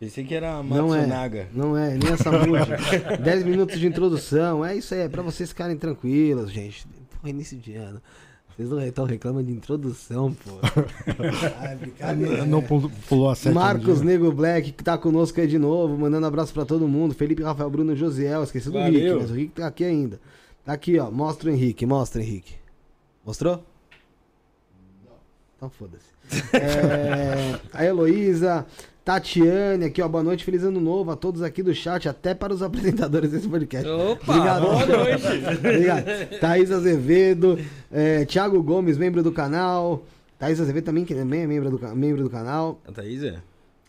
Pensei 0.00 0.24
que 0.24 0.34
era 0.34 0.62
Matsunaga. 0.62 1.48
Não 1.52 1.76
é, 1.76 1.90
não 1.90 1.94
é, 1.94 1.98
nem 1.98 2.10
essa 2.14 2.32
música. 2.32 2.78
10 3.22 3.44
minutos 3.44 3.78
de 3.78 3.86
introdução, 3.86 4.64
é 4.64 4.74
isso 4.74 4.94
aí, 4.94 5.00
é 5.00 5.08
pra 5.10 5.20
vocês 5.20 5.50
ficarem 5.50 5.76
tranquilos, 5.76 6.50
gente. 6.50 6.86
Pô, 7.20 7.28
início 7.28 7.58
de 7.58 7.74
ano. 7.74 8.00
Vocês 8.48 8.70
não 8.70 8.80
estão 8.80 9.04
reclamando 9.04 9.48
de 9.48 9.52
introdução, 9.52 10.32
pô. 10.32 10.52
ah, 11.60 11.74
brincadeira. 11.74 12.46
Não 12.46 12.62
pulou 12.62 13.28
a 13.28 13.34
sete 13.34 13.52
Marcos 13.52 14.00
Nego 14.00 14.32
Black, 14.32 14.72
que 14.72 14.82
tá 14.82 14.96
conosco 14.96 15.38
aí 15.38 15.46
de 15.46 15.58
novo, 15.58 15.98
mandando 15.98 16.26
abraço 16.26 16.54
pra 16.54 16.64
todo 16.64 16.88
mundo. 16.88 17.14
Felipe 17.14 17.42
Rafael 17.42 17.68
Bruno 17.68 17.94
Josiel, 17.94 18.42
esqueci 18.42 18.70
do 18.70 18.78
Valeu. 18.78 19.18
Rick, 19.18 19.20
mas 19.20 19.30
o 19.30 19.34
Rick 19.34 19.52
tá 19.52 19.66
aqui 19.66 19.84
ainda. 19.84 20.18
Tá 20.64 20.72
aqui, 20.72 20.98
ó. 20.98 21.10
Mostra 21.10 21.50
o 21.50 21.52
Henrique, 21.52 21.84
mostra 21.84 22.22
o 22.22 22.24
Henrique. 22.24 22.54
Mostrou? 23.22 23.62
Não. 25.04 25.12
Então 25.58 25.68
foda-se. 25.68 26.08
É, 26.56 27.58
a 27.72 27.84
Heloísa, 27.84 28.64
Tatiane 29.10 29.86
aqui, 29.86 30.00
ó. 30.00 30.06
Boa 30.06 30.22
noite, 30.22 30.44
feliz 30.44 30.62
ano 30.62 30.80
novo 30.80 31.10
a 31.10 31.16
todos 31.16 31.42
aqui 31.42 31.64
do 31.64 31.74
chat, 31.74 32.08
até 32.08 32.32
para 32.32 32.54
os 32.54 32.62
apresentadores 32.62 33.32
desse 33.32 33.48
podcast. 33.48 33.88
Opa, 33.88 34.32
Obrigado, 34.32 34.62
boa 34.62 34.86
noite. 34.86 35.26
Obrigado. 35.58 36.04
Thaís 36.38 36.70
Azevedo, 36.70 37.58
é, 37.90 38.24
Thiago 38.24 38.62
Gomes, 38.62 38.96
membro 38.96 39.20
do 39.20 39.32
canal. 39.32 40.04
Thaís 40.38 40.60
Azevedo 40.60 40.84
também, 40.84 41.04
que 41.04 41.12
também 41.12 41.40
é 41.40 41.46
membro 41.48 41.76
do, 41.76 41.96
membro 41.96 42.22
do 42.22 42.30
canal. 42.30 42.80
A 42.86 42.92
Thaís 42.92 43.24
é? 43.24 43.38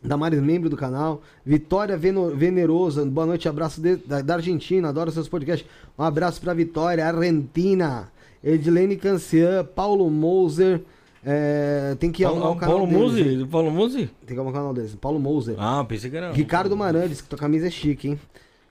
Damares, 0.04 0.42
membro 0.42 0.72
do 0.72 0.76
canal. 0.76 1.22
Vitória 1.46 1.96
Venerosa, 1.96 3.06
boa 3.06 3.28
noite, 3.28 3.48
abraço 3.48 3.80
de, 3.80 3.98
da, 3.98 4.22
da, 4.22 4.34
Argentina, 4.34 4.90
adoro 4.90 5.12
seus 5.12 5.30
podcasts. 5.30 5.70
Um 6.00 6.02
abraço 6.02 6.42
pra 6.42 6.52
Vitória, 6.52 7.06
Argentina. 7.06 8.12
Edilene 8.44 8.98
Cancian, 8.98 9.64
Paulo 9.66 10.10
Moser. 10.10 10.82
É, 11.24 11.96
tem 12.00 12.12
que 12.12 12.24
Paulo, 12.24 12.40
o 12.40 12.56
canal 12.56 12.78
Paulo 12.78 12.88
Muzi? 12.88 13.48
Paulo 13.50 13.72
Muzi? 13.72 14.10
Tem 14.26 14.36
que 14.36 14.40
arrumar 14.40 14.50
o 14.50 14.54
canal 14.54 14.74
deles. 14.74 14.96
Paulo 14.96 15.20
Moser. 15.20 15.56
Ah, 15.58 15.86
pensei 15.88 16.10
que 16.10 16.18
era. 16.18 16.32
Ricardo 16.32 16.76
Marandes, 16.76 17.22
que 17.22 17.30
tua 17.30 17.38
camisa 17.38 17.68
é 17.68 17.70
chique, 17.70 18.10
hein? 18.10 18.20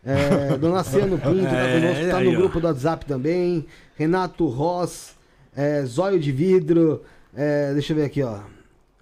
É, 0.05 0.57
Dona 0.59 0.83
Ciano 0.83 1.19
Pinto 1.19 1.45
tá 1.45 1.57
é, 1.57 1.81
conosco, 1.81 2.11
tá 2.11 2.21
no 2.21 2.33
grupo 2.33 2.61
do 2.61 2.67
WhatsApp 2.67 3.05
também. 3.07 3.67
Renato 3.97 4.47
Ross, 4.47 5.15
é, 5.55 5.85
Zóio 5.85 6.19
de 6.19 6.33
Vidro. 6.33 7.03
É, 7.35 7.73
deixa 7.73 7.93
eu 7.93 7.97
ver 7.97 8.05
aqui, 8.05 8.23
ó. 8.23 8.39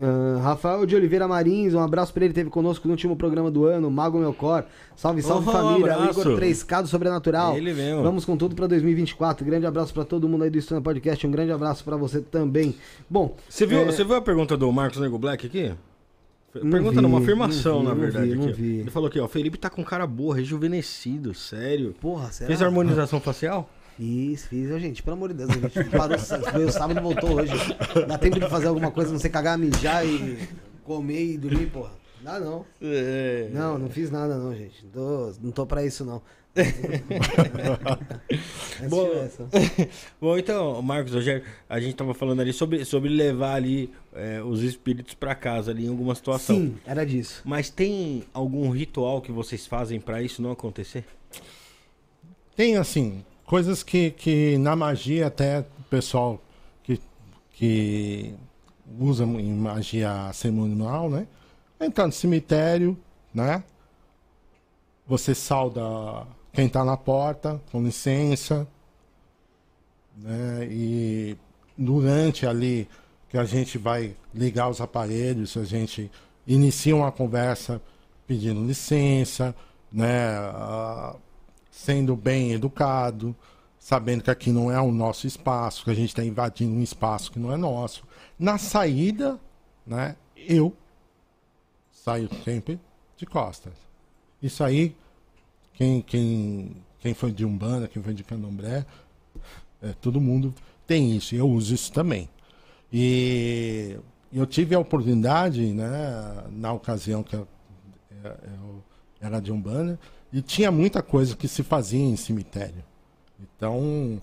Uh, 0.00 0.38
Rafael 0.38 0.86
de 0.86 0.94
Oliveira 0.94 1.26
Marins, 1.26 1.74
um 1.74 1.80
abraço 1.80 2.14
pra 2.14 2.24
ele, 2.24 2.32
teve 2.32 2.48
conosco 2.50 2.86
no 2.86 2.92
último 2.92 3.16
programa 3.16 3.50
do 3.50 3.64
ano, 3.64 3.90
Mago 3.90 4.18
Melcor. 4.18 4.64
Salve, 4.94 5.22
salve 5.22 5.48
oh, 5.48 5.52
família. 5.52 5.98
Um 5.98 6.04
Igor 6.10 6.24
3K 6.38 6.82
do 6.82 6.88
Sobrenatural. 6.88 7.56
Ele 7.56 7.74
mesmo. 7.74 8.02
Vamos 8.04 8.24
com 8.24 8.36
tudo 8.36 8.54
pra 8.54 8.68
2024. 8.68 9.44
Grande 9.44 9.66
abraço 9.66 9.92
pra 9.92 10.04
todo 10.04 10.28
mundo 10.28 10.44
aí 10.44 10.50
do 10.50 10.58
Estúdio 10.58 10.82
Podcast. 10.82 11.26
Um 11.26 11.30
grande 11.32 11.50
abraço 11.50 11.82
pra 11.82 11.96
você 11.96 12.20
também. 12.20 12.76
Bom. 13.10 13.34
Você 13.48 13.66
viu, 13.66 13.80
é... 13.80 13.84
você 13.86 14.04
viu 14.04 14.14
a 14.14 14.22
pergunta 14.22 14.56
do 14.56 14.70
Marcos 14.70 15.00
Nego 15.00 15.18
Black 15.18 15.46
aqui? 15.46 15.72
Pergunta 16.52 17.02
não, 17.02 17.10
uma 17.10 17.18
afirmação, 17.18 17.80
vi, 17.80 17.86
na 17.86 17.94
verdade. 17.94 18.34
Vi, 18.34 18.48
aqui. 18.48 18.78
Ele 18.80 18.90
falou 18.90 19.08
aqui, 19.08 19.20
ó. 19.20 19.28
Felipe 19.28 19.58
tá 19.58 19.68
com 19.68 19.84
cara 19.84 20.06
boa, 20.06 20.34
rejuvenescido, 20.34 21.34
sério. 21.34 21.94
Porra, 22.00 22.30
será? 22.32 22.46
Fez 22.46 22.62
harmonização 22.62 23.20
facial? 23.20 23.68
Fiz, 23.98 24.46
fiz. 24.46 24.80
Gente, 24.80 25.02
pelo 25.02 25.16
amor 25.16 25.30
de 25.30 25.44
Deus, 25.44 25.50
a 25.50 25.54
gente 25.54 25.90
parou, 25.90 26.16
foi 26.16 26.70
sábado 26.70 27.00
e 27.00 27.02
voltou 27.02 27.32
hoje. 27.32 27.52
Dá 28.06 28.16
tempo 28.16 28.38
de 28.38 28.48
fazer 28.48 28.68
alguma 28.68 28.92
coisa, 28.92 29.10
não 29.10 29.18
sei 29.18 29.28
cagar, 29.28 29.58
mijar 29.58 30.06
e 30.06 30.38
comer 30.84 31.32
e 31.32 31.36
dormir, 31.36 31.66
porra. 31.66 31.90
Dá 32.22 32.38
não. 32.38 32.64
É. 32.80 33.48
Não, 33.52 33.76
não 33.76 33.90
fiz 33.90 34.08
nada 34.12 34.36
não, 34.36 34.54
gente. 34.54 34.84
Não 34.84 34.92
tô, 34.92 35.32
não 35.42 35.50
tô 35.50 35.66
pra 35.66 35.84
isso 35.84 36.04
não. 36.04 36.22
bom, 38.88 39.08
bom, 40.20 40.38
então, 40.38 40.80
Marcos, 40.80 41.14
hoje 41.14 41.42
a 41.68 41.80
gente 41.80 41.96
tava 41.96 42.14
falando 42.14 42.40
ali 42.40 42.52
sobre, 42.52 42.84
sobre 42.84 43.08
levar 43.08 43.54
ali 43.54 43.92
é, 44.14 44.40
os 44.42 44.62
espíritos 44.62 45.14
para 45.14 45.34
casa 45.34 45.72
ali 45.72 45.86
em 45.86 45.88
alguma 45.88 46.14
situação. 46.14 46.54
Sim, 46.54 46.76
era 46.86 47.04
disso. 47.04 47.42
Mas 47.44 47.68
tem 47.68 48.22
algum 48.32 48.70
ritual 48.70 49.20
que 49.20 49.32
vocês 49.32 49.66
fazem 49.66 50.00
para 50.00 50.22
isso 50.22 50.40
não 50.40 50.52
acontecer? 50.52 51.04
Tem, 52.56 52.76
assim, 52.76 53.24
coisas 53.48 53.82
que, 53.82 54.10
que 54.10 54.58
na 54.58 54.76
magia 54.76 55.26
até 55.26 55.60
o 55.60 55.82
pessoal 55.88 56.38
que, 56.82 57.00
que 57.50 58.34
usa 59.00 59.24
em 59.24 59.54
magia 59.54 60.30
cerimonial, 60.34 61.08
né? 61.08 61.26
Entrar 61.80 62.06
no 62.06 62.12
cemitério, 62.12 62.96
né? 63.32 63.64
Você 65.06 65.34
sauda 65.34 65.80
quem 66.52 66.66
está 66.66 66.84
na 66.84 66.96
porta, 66.98 67.58
com 67.72 67.82
licença, 67.82 68.68
né? 70.14 70.68
E 70.70 71.34
durante 71.76 72.46
ali 72.46 72.86
que 73.30 73.38
a 73.38 73.46
gente 73.46 73.78
vai 73.78 74.14
ligar 74.34 74.68
os 74.68 74.78
aparelhos, 74.78 75.56
a 75.56 75.64
gente 75.64 76.10
inicia 76.46 76.94
uma 76.94 77.10
conversa 77.10 77.80
pedindo 78.26 78.62
licença, 78.62 79.54
né? 79.90 80.38
Uh, 80.50 81.27
sendo 81.78 82.16
bem 82.16 82.52
educado, 82.52 83.34
sabendo 83.78 84.24
que 84.24 84.30
aqui 84.30 84.50
não 84.50 84.70
é 84.70 84.80
o 84.80 84.90
nosso 84.90 85.28
espaço, 85.28 85.84
que 85.84 85.90
a 85.90 85.94
gente 85.94 86.08
está 86.08 86.24
invadindo 86.24 86.74
um 86.74 86.82
espaço 86.82 87.30
que 87.30 87.38
não 87.38 87.52
é 87.52 87.56
nosso. 87.56 88.02
Na 88.36 88.58
saída, 88.58 89.38
né, 89.86 90.16
eu 90.36 90.74
saio 91.92 92.28
sempre 92.42 92.80
de 93.16 93.24
costas. 93.24 93.72
Isso 94.42 94.64
aí, 94.64 94.94
quem, 95.72 96.02
quem, 96.02 96.76
quem 96.98 97.14
foi 97.14 97.30
de 97.30 97.44
Umbanda, 97.44 97.86
quem 97.86 98.02
foi 98.02 98.12
de 98.12 98.24
Candomblé, 98.24 98.84
é, 99.80 99.92
todo 100.00 100.20
mundo 100.20 100.52
tem 100.84 101.16
isso, 101.16 101.36
e 101.36 101.38
eu 101.38 101.48
uso 101.48 101.72
isso 101.72 101.92
também. 101.92 102.28
E 102.92 103.96
eu 104.32 104.46
tive 104.46 104.74
a 104.74 104.80
oportunidade, 104.80 105.72
né, 105.72 106.44
na 106.50 106.72
ocasião 106.72 107.22
que 107.22 107.36
eu, 107.36 107.46
eu 108.24 108.82
era 109.20 109.40
de 109.40 109.52
Umbanda, 109.52 109.98
e 110.32 110.42
tinha 110.42 110.70
muita 110.70 111.02
coisa 111.02 111.36
que 111.36 111.48
se 111.48 111.62
fazia 111.62 112.00
em 112.00 112.16
cemitério. 112.16 112.84
Então, 113.40 114.20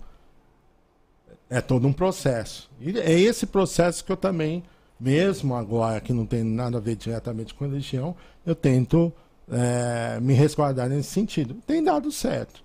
é 1.48 1.60
todo 1.60 1.86
um 1.86 1.92
processo. 1.92 2.70
E 2.80 2.98
é 2.98 3.18
esse 3.18 3.46
processo 3.46 4.04
que 4.04 4.12
eu 4.12 4.16
também, 4.16 4.62
mesmo 4.98 5.54
agora 5.54 6.00
que 6.00 6.12
não 6.12 6.26
tem 6.26 6.44
nada 6.44 6.78
a 6.78 6.80
ver 6.80 6.96
diretamente 6.96 7.54
com 7.54 7.66
religião, 7.66 8.14
eu 8.44 8.54
tento 8.54 9.12
é, 9.50 10.18
me 10.20 10.34
resguardar 10.34 10.88
nesse 10.88 11.10
sentido. 11.10 11.54
Tem 11.66 11.82
dado 11.82 12.10
certo. 12.10 12.64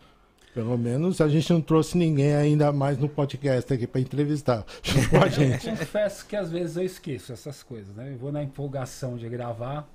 Pelo 0.54 0.78
menos 0.78 1.22
a 1.22 1.30
gente 1.30 1.52
não 1.54 1.62
trouxe 1.62 1.98
ninguém 1.98 2.36
ainda 2.36 2.74
mais 2.74 2.98
no 2.98 3.08
podcast 3.08 3.74
aqui 3.74 3.88
para 3.88 4.02
entrevistar 4.02 4.66
com 5.10 5.24
a 5.24 5.30
gente. 5.30 5.68
Eu 5.68 5.78
confesso 5.78 6.26
que 6.26 6.36
às 6.36 6.52
vezes 6.52 6.76
eu 6.76 6.84
esqueço 6.84 7.32
essas 7.32 7.64
coisas, 7.64 7.96
né? 7.96 8.12
Eu 8.12 8.18
vou 8.18 8.34
na 8.34 8.44
empolgação 8.44 9.16
de 9.16 9.30
gravar, 9.30 9.88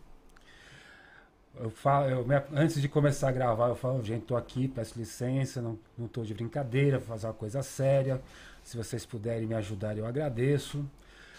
eu 1.59 1.71
falo, 1.71 2.09
eu, 2.09 2.27
antes 2.55 2.81
de 2.81 2.89
começar 2.89 3.29
a 3.29 3.33
gravar, 3.33 3.69
eu 3.69 3.77
falo, 3.77 4.03
gente, 4.05 4.25
tô 4.27 4.37
aqui, 4.37 4.69
peço 4.69 4.99
licença, 4.99 5.61
não, 5.63 5.79
não 5.97 6.07
tô 6.07 6.23
de 6.23 6.35
brincadeira, 6.35 6.99
vou 6.99 7.09
fazer 7.09 7.27
uma 7.27 7.35
coisa 7.35 7.63
séria. 7.63 8.21
Se 8.63 8.77
vocês 8.77 9.07
puderem 9.07 9.47
me 9.47 9.55
ajudar, 9.55 9.97
eu 9.97 10.07
agradeço. 10.07 10.85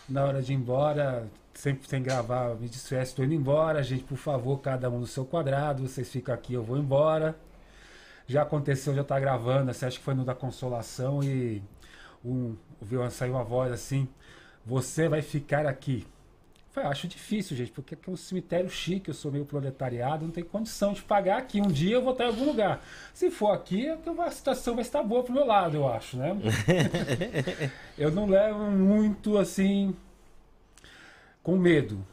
Na 0.10 0.24
hora 0.26 0.42
de 0.42 0.54
ir 0.54 0.56
embora, 0.56 1.28
sempre 1.54 1.88
sem 1.88 2.02
gravar, 2.02 2.56
me 2.56 2.68
despeço, 2.68 3.12
estou 3.12 3.26
indo 3.26 3.34
embora. 3.34 3.84
Gente, 3.84 4.04
por 4.04 4.18
favor, 4.18 4.60
cada 4.60 4.90
um 4.90 5.00
no 5.00 5.08
seu 5.08 5.26
quadrado, 5.26 5.88
vocês 5.88 6.10
ficam 6.10 6.34
aqui, 6.34 6.54
eu 6.54 6.64
vou 6.64 6.78
embora. 6.78 7.36
Já 8.26 8.42
aconteceu, 8.42 8.96
já 8.96 9.04
tá 9.04 9.20
gravando, 9.20 9.74
você 9.74 9.86
acha 9.86 9.98
que 9.98 10.04
foi 10.04 10.14
no 10.14 10.26
da 10.26 10.36
consolação 10.36 11.24
e 11.24 11.62
um, 12.26 12.56
saiu 13.10 13.34
uma 13.34 13.44
voz 13.44 13.72
assim, 13.72 14.08
você 14.66 15.08
vai 15.08 15.22
ficar 15.22 15.66
aqui 15.66 16.06
Falei, 16.78 16.92
acho 16.92 17.08
difícil, 17.08 17.58
gente, 17.58 17.72
porque 17.72 17.96
aqui 17.96 18.08
é 18.08 18.14
um 18.14 18.16
cemitério 18.16 18.70
chique, 18.70 19.10
eu 19.10 19.14
sou 19.16 19.32
meio 19.32 19.46
proletariado, 19.46 20.26
não 20.26 20.32
tem 20.32 20.44
condição 20.44 20.94
de 20.94 21.02
pagar 21.02 21.40
aqui. 21.40 21.60
Um 21.60 21.70
dia 21.70 21.96
eu 21.96 22.04
vou 22.04 22.12
estar 22.12 22.26
em 22.26 22.28
algum 22.28 22.46
lugar. 22.46 22.86
Se 23.16 23.32
for 23.32 23.50
aqui, 23.50 23.88
é 23.88 23.98
a 24.20 24.30
situação 24.30 24.76
vai 24.76 24.84
estar 24.84 25.02
boa 25.02 25.24
pro 25.24 25.34
meu 25.34 25.44
lado, 25.44 25.76
eu 25.76 25.88
acho, 25.88 26.18
né? 26.18 26.38
eu 27.98 28.12
não 28.12 28.28
levo 28.28 28.70
muito 28.70 29.40
assim 29.40 29.96
com 31.42 31.58
medo. 31.58 32.06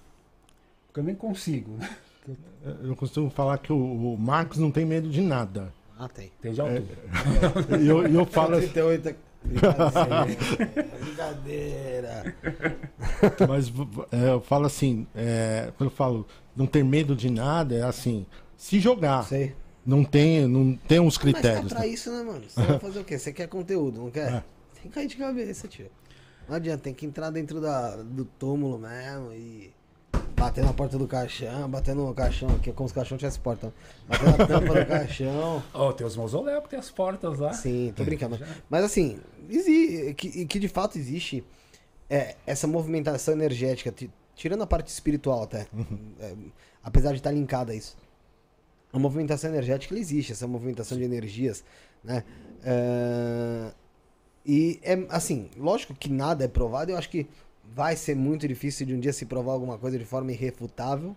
Porque 0.86 1.00
eu 1.00 1.04
nem 1.04 1.14
consigo. 1.14 1.78
Eu 2.82 2.96
costumo 2.96 3.28
falar 3.28 3.58
que 3.58 3.70
o, 3.70 4.14
o 4.14 4.18
Marcos 4.18 4.56
não 4.56 4.70
tem 4.70 4.86
medo 4.86 5.10
de 5.10 5.20
nada. 5.20 5.74
Ah, 5.98 6.08
tem. 6.08 6.32
Tem 6.40 6.54
de 6.54 6.60
altura. 6.62 6.98
É, 7.70 7.74
eu, 7.86 8.06
eu 8.06 8.24
falo. 8.24 8.56
38 8.66 9.14
Brincadeira. 11.00 12.34
Mas 13.48 13.72
é, 14.10 14.30
eu 14.30 14.40
falo 14.40 14.66
assim, 14.66 15.06
é, 15.14 15.70
quando 15.76 15.90
eu 15.90 15.96
falo 15.96 16.26
não 16.56 16.66
ter 16.66 16.82
medo 16.84 17.14
de 17.14 17.30
nada, 17.30 17.74
é 17.74 17.82
assim, 17.82 18.26
se 18.56 18.80
jogar. 18.80 19.24
Sei. 19.24 19.54
Não 19.84 20.02
tem, 20.02 20.48
não 20.48 20.74
tem 20.88 20.98
uns 20.98 21.18
critérios. 21.18 21.64
Mas 21.64 21.72
é 21.72 21.74
pra 21.74 21.84
né? 21.84 21.88
isso, 21.88 22.10
né, 22.10 22.22
mano? 22.22 22.44
Você 22.48 22.62
vai 22.62 22.78
fazer 22.78 23.00
o 23.00 23.04
quê? 23.04 23.18
Você 23.18 23.32
quer 23.32 23.48
conteúdo, 23.48 24.00
não 24.00 24.10
quer? 24.10 24.32
É. 24.32 24.44
Tem 24.74 24.84
que 24.84 24.88
cair 24.88 25.06
de 25.06 25.16
cabeça, 25.16 25.68
tio. 25.68 25.90
Não 26.48 26.56
adianta, 26.56 26.84
tem 26.84 26.94
que 26.94 27.04
entrar 27.04 27.30
dentro 27.30 27.60
da, 27.60 27.96
do 27.96 28.24
túmulo 28.24 28.78
mesmo 28.78 29.32
e 29.32 29.73
Bater 30.44 30.62
na 30.62 30.74
porta 30.74 30.98
do 30.98 31.08
caixão, 31.08 31.70
batendo 31.70 32.04
no 32.04 32.12
caixão 32.12 32.50
aqui, 32.50 32.70
como 32.70 32.86
se 32.86 32.92
o 32.92 32.96
caixão 32.96 33.16
tivesse 33.16 33.38
porta. 33.38 33.72
Bater 34.06 34.26
na 34.26 34.46
tampa 34.46 34.74
do 34.74 34.84
caixão. 34.86 35.62
Oh, 35.72 35.90
tem 35.90 36.06
os 36.06 36.14
mausoléus 36.16 36.62
que 36.64 36.68
tem 36.68 36.78
as 36.78 36.90
portas 36.90 37.38
lá. 37.38 37.54
Sim, 37.54 37.94
tô 37.96 38.04
brincando. 38.04 38.38
Mas 38.68 38.84
assim, 38.84 39.18
que, 40.18 40.44
que 40.44 40.58
de 40.58 40.68
fato 40.68 40.98
existe 40.98 41.42
é, 42.10 42.36
essa 42.46 42.66
movimentação 42.66 43.32
energética, 43.32 43.92
tirando 44.34 44.62
a 44.62 44.66
parte 44.66 44.88
espiritual 44.88 45.44
até, 45.44 45.66
uhum. 45.72 46.12
é, 46.20 46.34
apesar 46.82 47.12
de 47.12 47.20
estar 47.20 47.30
linkada 47.30 47.72
a 47.72 47.74
isso. 47.74 47.96
A 48.92 48.98
movimentação 48.98 49.48
energética 49.48 49.98
existe, 49.98 50.32
essa 50.32 50.46
movimentação 50.46 50.98
de 50.98 51.04
energias, 51.04 51.64
né? 52.04 52.22
É, 52.62 53.72
e 54.44 54.78
é 54.82 55.06
assim, 55.08 55.48
lógico 55.56 55.94
que 55.94 56.12
nada 56.12 56.44
é 56.44 56.48
provado, 56.48 56.90
eu 56.90 56.98
acho 56.98 57.08
que 57.08 57.26
vai 57.74 57.96
ser 57.96 58.14
muito 58.14 58.46
difícil 58.46 58.86
de 58.86 58.94
um 58.94 59.00
dia 59.00 59.12
se 59.12 59.26
provar 59.26 59.52
alguma 59.52 59.76
coisa 59.76 59.98
de 59.98 60.04
forma 60.04 60.30
irrefutável. 60.30 61.16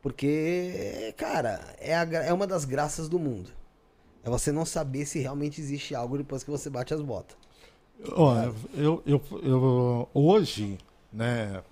Porque, 0.00 1.14
cara, 1.16 1.60
é, 1.78 1.94
a, 1.94 2.02
é 2.02 2.32
uma 2.32 2.46
das 2.46 2.64
graças 2.64 3.08
do 3.08 3.18
mundo. 3.18 3.50
É 4.22 4.30
você 4.30 4.50
não 4.50 4.64
saber 4.64 5.04
se 5.04 5.18
realmente 5.18 5.60
existe 5.60 5.94
algo 5.94 6.16
depois 6.16 6.42
que 6.42 6.50
você 6.50 6.70
bate 6.70 6.94
as 6.94 7.02
botas. 7.02 7.36
Olha, 8.12 8.52
eu, 8.74 9.02
eu, 9.06 9.22
eu, 9.42 10.08
hoje, 10.14 10.78
né, 11.12 11.62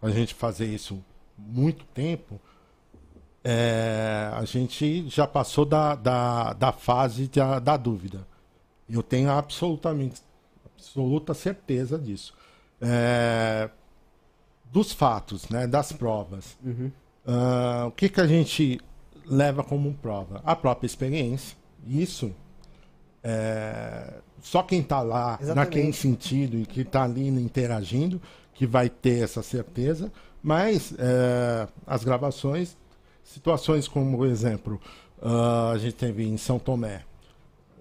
a 0.00 0.10
gente 0.10 0.34
fazer 0.34 0.66
isso 0.66 1.02
muito 1.38 1.84
tempo, 1.86 2.40
é, 3.44 4.30
a 4.32 4.44
gente 4.44 5.08
já 5.08 5.26
passou 5.26 5.64
da, 5.64 5.94
da, 5.94 6.52
da 6.52 6.72
fase 6.72 7.28
da, 7.28 7.58
da 7.60 7.76
dúvida. 7.76 8.26
Eu 8.88 9.02
tenho 9.02 9.30
absolutamente 9.30 10.20
absoluta 10.76 11.34
certeza 11.34 11.98
disso 11.98 12.34
é, 12.82 13.70
dos 14.70 14.92
fatos, 14.92 15.48
né, 15.48 15.66
das 15.66 15.92
provas. 15.92 16.56
Uhum. 16.62 16.90
Uh, 17.24 17.86
o 17.86 17.90
que, 17.92 18.08
que 18.08 18.20
a 18.20 18.26
gente 18.26 18.80
leva 19.24 19.62
como 19.62 19.94
prova? 19.94 20.42
A 20.44 20.56
própria 20.56 20.86
experiência. 20.86 21.56
Isso 21.86 22.32
é, 23.22 24.14
só 24.42 24.62
quem 24.62 24.80
está 24.80 25.00
lá 25.00 25.38
Exatamente. 25.40 25.54
naquele 25.54 25.92
sentido 25.92 26.58
e 26.58 26.66
que 26.66 26.80
está 26.80 27.04
ali 27.04 27.28
interagindo 27.28 28.20
que 28.54 28.66
vai 28.66 28.88
ter 28.88 29.22
essa 29.22 29.42
certeza, 29.42 30.12
mas 30.42 30.92
é, 30.98 31.68
as 31.86 32.02
gravações, 32.02 32.76
situações 33.22 33.86
como, 33.86 34.16
por 34.16 34.26
exemplo, 34.26 34.80
uh, 35.20 35.72
a 35.72 35.78
gente 35.78 35.94
teve 35.94 36.24
em 36.24 36.36
São 36.36 36.58
Tomé, 36.58 37.02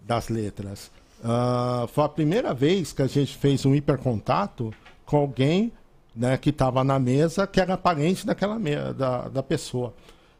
das 0.04 0.30
letras, 0.30 0.92
uh, 1.24 1.88
foi 1.88 2.04
a 2.04 2.10
primeira 2.10 2.54
vez 2.54 2.94
que 2.94 3.02
a 3.02 3.08
gente 3.08 3.36
fez 3.38 3.66
um 3.66 3.74
hipercontato 3.74 4.74
com 5.12 5.18
alguém 5.18 5.74
né, 6.16 6.38
que 6.38 6.52
estava 6.52 6.86
na 6.86 6.98
mesa 6.98 7.46
que 7.46 7.60
era 7.60 7.78
parente 7.78 8.26
daquela 8.26 8.58
da, 8.94 9.28
da 9.28 9.44
pessoa. 9.44 9.94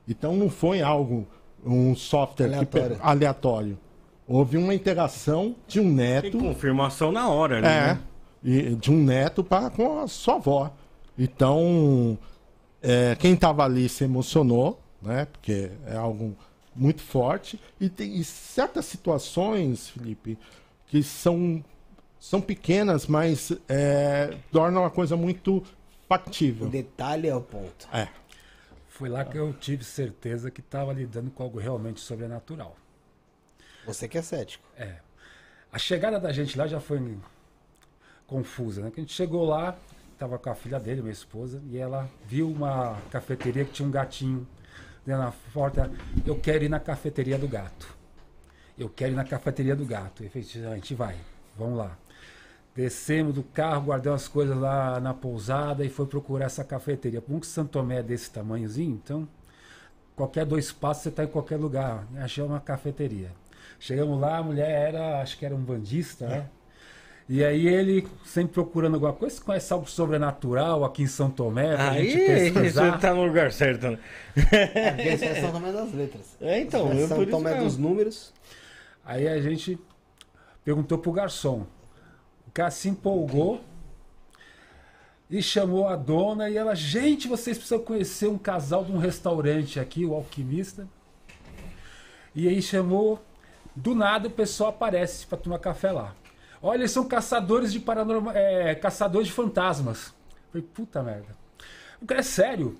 Então 0.08 0.34
não 0.34 0.50
foi 0.50 0.82
algo, 0.82 1.28
um 1.66 1.94
software 1.94 2.46
aleatório. 2.46 2.96
Que, 2.96 3.02
aleatório. 3.04 3.78
Houve 4.26 4.56
uma 4.56 4.74
interação 4.74 5.58
de 5.68 5.82
um 5.82 5.92
neto. 5.92 6.32
Tem 6.32 6.40
confirmação 6.40 7.12
na 7.12 7.28
hora, 7.28 7.60
né? 7.60 8.00
É, 8.46 8.70
de 8.76 8.90
um 8.90 9.04
neto 9.04 9.44
para 9.44 9.70
com 9.70 10.00
a 10.00 10.08
sua 10.08 10.36
avó. 10.36 10.72
Então, 11.20 12.18
é, 12.82 13.18
quem 13.20 13.34
estava 13.34 13.66
ali 13.66 13.90
se 13.90 14.06
emocionou, 14.06 14.80
né? 15.02 15.28
Porque 15.30 15.70
é 15.86 15.98
algo 15.98 16.34
muito 16.74 17.02
forte. 17.02 17.60
E 17.78 17.90
tem 17.90 18.16
e 18.16 18.24
certas 18.24 18.86
situações, 18.86 19.90
Felipe, 19.90 20.38
que 20.88 21.04
são, 21.04 21.62
são 22.22 22.40
pequenas, 22.40 23.08
mas 23.08 23.52
é, 23.68 24.38
tornam 24.52 24.86
a 24.86 24.92
coisa 24.92 25.18
muito 25.18 25.64
factível. 26.08 26.68
O 26.68 26.70
detalhe 26.70 27.28
é 27.28 27.36
o 27.36 27.42
ponto. 27.42 27.90
É. 27.92 28.08
Foi 28.88 29.10
lá 29.10 29.26
que 29.26 29.36
eu 29.36 29.52
tive 29.54 29.84
certeza 29.84 30.52
que 30.52 30.62
estava 30.62 30.94
lidando 30.94 31.32
com 31.32 31.42
algo 31.42 31.58
realmente 31.58 32.00
sobrenatural. 32.00 32.78
Você 33.88 34.08
que 34.08 34.20
é 34.20 34.22
cético. 34.22 34.64
É. 34.78 34.98
A 35.74 35.80
chegada 35.80 36.20
da 36.20 36.32
gente 36.32 36.56
lá 36.56 36.68
já 36.68 36.80
foi 36.80 37.18
confusa, 38.28 38.84
né? 38.84 38.92
Que 38.92 39.00
a 39.00 39.04
gente 39.04 39.14
chegou 39.14 39.44
lá, 39.44 39.76
estava 40.14 40.38
com 40.38 40.52
a 40.52 40.54
filha 40.54 40.80
dele, 40.80 41.02
minha 41.02 41.12
esposa, 41.12 41.60
e 41.72 41.78
ela 41.80 42.08
viu 42.28 42.48
uma 42.48 43.02
cafeteria 43.10 43.66
que 43.66 43.72
tinha 43.72 43.88
um 43.88 43.92
gatinho 43.92 44.48
na 45.08 45.34
porta. 45.52 45.92
Eu 46.24 46.40
quero 46.40 46.66
ir 46.66 46.70
na 46.70 46.80
cafeteria 46.80 47.40
do 47.40 47.48
gato. 47.48 47.98
Eu 48.78 48.90
quero 48.90 49.14
ir 49.14 49.16
na 49.16 49.26
cafeteria 49.26 49.76
do 49.76 49.86
gato. 49.86 50.24
E 50.24 50.30
a 50.36 50.76
gente 50.76 50.94
vai, 50.94 51.18
vamos 51.58 51.78
lá. 51.78 51.98
Descemos 52.76 53.36
do 53.36 53.44
carro, 53.44 53.88
guardamos 53.88 54.24
as 54.24 54.28
coisas 54.28 54.58
lá 54.58 55.00
na 55.00 55.14
pousada 55.14 55.84
e 55.84 55.90
foi 55.90 56.06
procurar 56.06 56.46
essa 56.46 56.64
cafeteria. 56.64 57.22
Um 57.30 57.40
que 57.40 57.48
Santo 57.48 57.72
Tomé 57.72 58.00
é 58.00 58.04
desse 58.04 58.32
tamanhozinho, 58.32 59.00
então 59.04 59.28
qualquer 60.16 60.46
dois 60.46 60.72
passos 60.72 61.04
você 61.04 61.10
está 61.10 61.24
em 61.24 61.28
qualquer 61.28 61.58
lugar. 61.58 62.08
Achei 62.18 62.44
uma 62.44 62.60
cafeteria. 62.60 63.32
Chegamos 63.80 64.20
lá, 64.20 64.38
a 64.38 64.44
mulher 64.44 64.70
era, 64.70 65.22
acho 65.22 65.38
que 65.38 65.46
era 65.46 65.56
um 65.56 65.62
bandista, 65.62 66.28
né? 66.28 66.48
E 67.28 67.44
aí 67.44 67.68
ele 67.68 68.06
sempre 68.26 68.54
procurando 68.54 68.96
alguma 68.96 69.14
coisa, 69.14 69.36
você 69.36 69.42
conhece 69.42 69.72
algo 69.72 69.90
sobrenatural 69.90 70.84
aqui 70.84 71.04
em 71.04 71.08
São 71.08 71.30
Tomé? 71.30 71.76
Pra 71.76 71.92
aí 71.92 72.10
gente 72.10 72.26
pesquisar? 72.54 73.00
tá 73.00 73.14
no 73.14 73.24
lugar 73.24 73.52
certo. 73.52 73.90
Né? 73.90 74.00
É, 74.52 74.92
porque 74.92 75.08
esse 75.08 75.26
é 75.26 75.42
São 75.42 75.52
Tomé 75.52 75.72
das 75.72 75.94
letras. 75.94 76.38
É, 76.42 76.60
então. 76.60 76.92
É 76.92 77.08
São 77.08 77.26
Tomé 77.26 77.56
dos 77.56 77.78
números. 77.78 78.34
Aí 79.06 79.28
a 79.28 79.40
gente 79.42 79.80
perguntou 80.64 80.98
pro 80.98 81.12
garçom. 81.12 81.66
O 82.48 82.52
cara 82.52 82.72
se 82.72 82.90
empolgou 82.90 83.62
e 85.30 85.42
chamou 85.42 85.88
a 85.88 85.96
dona 85.96 86.50
e 86.50 86.58
ela, 86.58 86.76
gente, 86.76 87.28
vocês 87.28 87.58
precisam 87.58 87.84
conhecer 87.84 88.28
um 88.28 88.38
casal 88.38 88.84
de 88.84 88.92
um 88.92 88.98
restaurante 88.98 89.80
aqui, 89.80 90.06
o 90.06 90.14
Alquimista. 90.14 90.88
E 92.36 92.48
aí 92.48 92.62
chamou, 92.62 93.24
do 93.76 93.96
nada 93.96 94.28
o 94.28 94.32
pessoal 94.32 94.72
aparece 94.72 95.26
para 95.26 95.38
tomar 95.38 95.60
café 95.60 95.92
lá. 95.92 96.14
Olha, 96.62 96.80
eles 96.80 96.92
são 96.92 97.08
caçadores 97.08 97.72
de 97.72 97.80
paranormal, 97.80 98.36
é, 98.36 98.76
caçadores 98.76 99.28
de 99.28 99.34
fantasmas. 99.34 100.08
Eu 100.08 100.52
falei, 100.52 100.68
puta 100.74 101.02
merda. 101.02 101.36
O 102.02 102.06
cara 102.06 102.20
é 102.20 102.24
sério. 102.24 102.78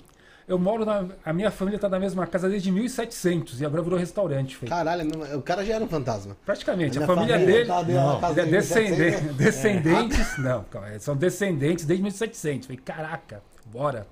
Eu 0.48 0.58
moro 0.58 0.86
na. 0.86 1.06
A 1.24 1.32
minha 1.32 1.52
família 1.52 1.80
tá 1.80 1.88
na 1.88 2.00
mesma 2.00 2.26
casa 2.28 2.50
desde 2.50 2.72
1700 2.72 3.62
e 3.62 3.66
agora 3.66 3.82
virou 3.82 3.98
restaurante. 3.98 4.58
Feio. 4.58 4.70
Caralho, 4.70 5.38
o 5.38 5.42
cara 5.42 5.64
já 5.64 5.76
era 5.76 5.84
um 5.84 5.88
fantasma. 5.88 6.36
Praticamente. 6.46 7.00
A, 7.00 7.04
a 7.04 7.08
família, 7.08 7.40
família 7.40 7.58
dele. 7.58 7.68
Tá 7.68 7.84
não, 7.84 8.44
é 8.44 8.46
descendente, 8.46 9.24
né? 9.24 9.34
descendentes. 9.34 10.38
É. 10.38 10.42
Não, 10.42 10.64
calma, 10.66 11.00
são 11.00 11.16
descendentes 11.16 11.86
desde 11.86 12.04
1700. 12.04 12.68
Falei, 12.68 12.82
caraca, 12.84 13.44
bora. 13.66 14.08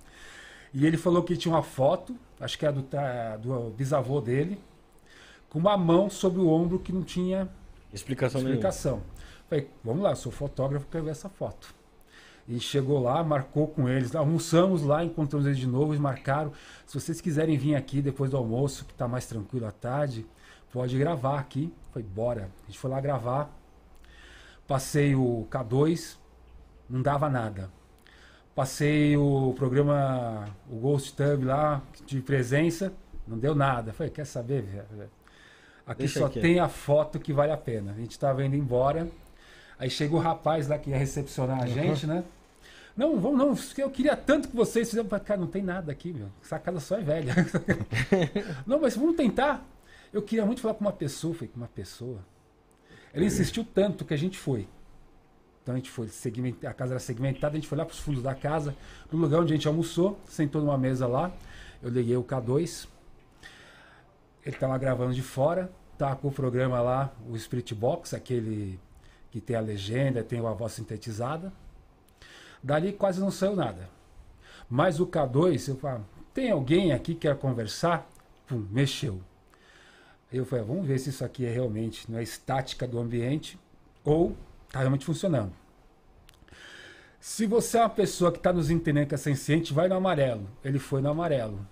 E 0.73 0.85
ele 0.85 0.97
falou 0.97 1.23
que 1.23 1.35
tinha 1.35 1.53
uma 1.53 1.63
foto, 1.63 2.15
acho 2.39 2.57
que 2.57 2.65
é 2.65 2.71
do, 2.71 2.81
do 3.39 3.69
bisavô 3.71 4.21
dele, 4.21 4.59
com 5.49 5.57
uma 5.57 5.75
mão 5.75 6.09
sobre 6.09 6.39
o 6.39 6.47
ombro 6.47 6.79
que 6.79 6.93
não 6.93 7.03
tinha 7.03 7.49
explicação. 7.91 8.41
explicação. 8.41 9.01
Falei, 9.49 9.67
vamos 9.83 10.03
lá, 10.03 10.13
sou 10.13 10.31
fotógrafo, 10.31 10.85
quero 10.91 11.05
ver 11.05 11.11
essa 11.11 11.27
foto. 11.27 11.78
E 12.49 12.59
chegou 12.59 12.99
lá, 12.99 13.23
marcou 13.23 13.67
com 13.67 13.87
eles, 13.87 14.15
almoçamos 14.15 14.81
lá, 14.81 15.05
encontramos 15.05 15.45
eles 15.45 15.59
de 15.59 15.67
novo 15.67 15.93
e 15.93 15.99
marcaram. 15.99 16.51
Se 16.87 16.99
vocês 16.99 17.21
quiserem 17.21 17.55
vir 17.55 17.75
aqui 17.75 18.01
depois 18.01 18.31
do 18.31 18.37
almoço, 18.37 18.85
que 18.85 18.91
está 18.91 19.07
mais 19.07 19.27
tranquilo 19.27 19.67
à 19.67 19.71
tarde, 19.71 20.25
pode 20.73 20.97
gravar 20.97 21.37
aqui. 21.37 21.71
Foi 21.91 22.01
bora. 22.01 22.49
A 22.63 22.65
gente 22.65 22.79
foi 22.79 22.89
lá 22.89 22.99
gravar. 22.99 23.55
Passei 24.67 25.13
o 25.13 25.47
K2, 25.51 26.17
não 26.89 27.03
dava 27.03 27.29
nada. 27.29 27.69
Passei 28.55 29.15
o 29.15 29.53
programa, 29.55 30.47
o 30.67 30.77
Ghost 30.77 31.13
Tub 31.13 31.43
lá, 31.43 31.83
de 32.07 32.19
presença, 32.19 32.91
não 33.27 33.37
deu 33.37 33.53
nada. 33.53 33.93
Falei, 33.93 34.11
quer 34.11 34.25
saber, 34.25 34.63
velho? 34.63 35.09
Aqui 35.85 35.99
Deixa 35.99 36.19
só 36.19 36.25
aqui. 36.25 36.39
tem 36.39 36.59
a 36.59 36.67
foto 36.67 37.19
que 37.19 37.31
vale 37.31 37.51
a 37.51 37.57
pena. 37.57 37.91
A 37.91 37.95
gente 37.95 38.11
estava 38.11 38.43
indo 38.43 38.55
embora. 38.55 39.07
Aí 39.77 39.89
chega 39.89 40.15
o 40.15 40.19
rapaz 40.19 40.67
lá 40.67 40.79
que 40.79 40.89
ia 40.89 40.97
recepcionar 40.97 41.61
a 41.61 41.67
gente, 41.67 42.07
né? 42.07 42.23
Não, 42.99 43.17
vamos 43.17 43.37
não, 43.37 43.81
eu 43.81 43.89
queria 43.89 44.13
tanto 44.17 44.49
que 44.49 44.55
vocês 44.57 44.89
fizessem. 44.89 45.09
Cara, 45.21 45.39
não 45.39 45.47
tem 45.47 45.63
nada 45.63 45.89
aqui, 45.89 46.11
meu. 46.11 46.27
Essa 46.43 46.59
casa 46.59 46.81
só 46.81 46.97
é 46.97 47.01
velha. 47.01 47.33
não, 48.67 48.81
mas 48.81 48.97
vamos 48.97 49.15
tentar. 49.15 49.65
Eu 50.11 50.21
queria 50.21 50.45
muito 50.45 50.59
falar 50.59 50.73
com 50.73 50.81
uma 50.81 50.91
pessoa. 50.91 51.33
Falei, 51.33 51.47
com 51.47 51.61
uma 51.61 51.69
pessoa. 51.69 52.19
Ele 53.13 53.23
insistiu 53.23 53.63
tanto 53.63 54.03
que 54.03 54.13
a 54.13 54.17
gente 54.17 54.37
foi. 54.37 54.67
Então 55.63 55.75
a 55.75 55.77
gente 55.77 55.89
foi, 55.89 56.09
a 56.67 56.73
casa 56.73 56.95
era 56.95 56.99
segmentada, 56.99 57.53
a 57.53 57.55
gente 57.55 57.69
foi 57.69 57.77
lá 57.77 57.85
para 57.85 57.93
os 57.93 57.99
fundos 57.99 58.21
da 58.21 58.35
casa, 58.35 58.75
no 59.09 59.17
lugar 59.17 59.39
onde 59.39 59.53
a 59.53 59.55
gente 59.55 59.67
almoçou, 59.67 60.19
sentou 60.27 60.61
numa 60.61 60.77
mesa 60.77 61.07
lá. 61.07 61.31
Eu 61.81 61.89
liguei 61.89 62.17
o 62.17 62.23
K2. 62.23 62.85
Ele 64.45 64.55
estava 64.55 64.77
gravando 64.77 65.13
de 65.13 65.21
fora, 65.21 65.71
tá 65.97 66.13
com 66.17 66.27
o 66.27 66.31
programa 66.33 66.81
lá, 66.81 67.13
o 67.29 67.39
Spirit 67.39 67.73
Box, 67.73 68.13
aquele 68.13 68.77
que 69.31 69.39
tem 69.39 69.55
a 69.55 69.61
legenda, 69.61 70.21
tem 70.21 70.45
a 70.45 70.51
voz 70.51 70.73
sintetizada. 70.73 71.53
Dali 72.61 72.93
quase 72.93 73.19
não 73.19 73.31
saiu 73.31 73.55
nada. 73.55 73.89
Mas 74.69 74.99
o 74.99 75.07
K2, 75.07 75.69
eu 75.69 75.75
falo, 75.77 76.05
tem 76.33 76.51
alguém 76.51 76.91
aqui 76.91 77.13
que 77.13 77.21
quer 77.21 77.37
conversar? 77.37 78.07
Pum, 78.47 78.65
mexeu. 78.69 79.19
Eu 80.31 80.45
falei, 80.45 80.63
vamos 80.63 80.85
ver 80.85 80.99
se 80.99 81.09
isso 81.09 81.25
aqui 81.25 81.45
é 81.45 81.51
realmente 81.51 82.09
não 82.09 82.19
é 82.19 82.23
estática 82.23 82.87
do 82.87 82.99
ambiente 82.99 83.57
ou 84.03 84.35
está 84.67 84.79
realmente 84.79 85.05
funcionando. 85.05 85.51
Se 87.19 87.45
você 87.45 87.77
é 87.77 87.81
uma 87.81 87.89
pessoa 87.89 88.31
que 88.31 88.37
está 88.37 88.53
nos 88.53 88.69
entendendo 88.69 89.07
que 89.07 89.15
é 89.15 89.17
senciente, 89.17 89.73
vai 89.73 89.87
no 89.87 89.95
amarelo. 89.95 90.47
Ele 90.63 90.79
foi 90.79 91.01
no 91.01 91.09
amarelo. 91.09 91.67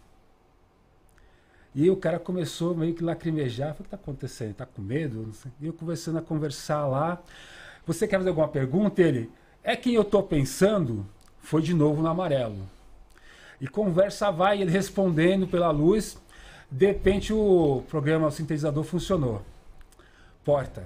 E 1.74 1.90
o 1.90 1.96
cara 1.96 2.20
começou 2.20 2.76
meio 2.76 2.94
que 2.94 3.04
lacrimejar. 3.04 3.70
Falei, 3.70 3.82
o 3.82 3.84
que 3.84 3.84
está 3.84 3.98
acontecendo? 3.98 4.52
Está 4.52 4.66
com 4.66 4.82
medo? 4.82 5.32
E 5.62 5.68
eu 5.68 5.74
começando 5.74 6.18
a 6.18 6.22
conversar 6.22 6.88
lá. 6.88 7.22
Você 7.86 8.08
quer 8.08 8.18
fazer 8.18 8.30
alguma 8.30 8.48
pergunta? 8.48 9.02
Ele, 9.02 9.32
é 9.68 9.76
quem 9.76 9.96
eu 9.96 10.02
estou 10.02 10.24
pensando? 10.24 11.06
Foi 11.42 11.62
de 11.62 11.74
novo 11.74 12.02
no 12.02 12.08
amarelo. 12.08 12.70
E 13.60 13.68
conversa 13.68 14.32
vai, 14.32 14.62
ele 14.62 14.72
respondendo 14.72 15.46
pela 15.46 15.70
luz. 15.72 16.18
De 16.72 16.86
repente 16.86 17.34
o 17.34 17.84
programa, 17.90 18.28
o 18.28 18.32
sintetizador 18.32 18.86
funcionou. 18.86 19.42
Porta. 20.46 20.86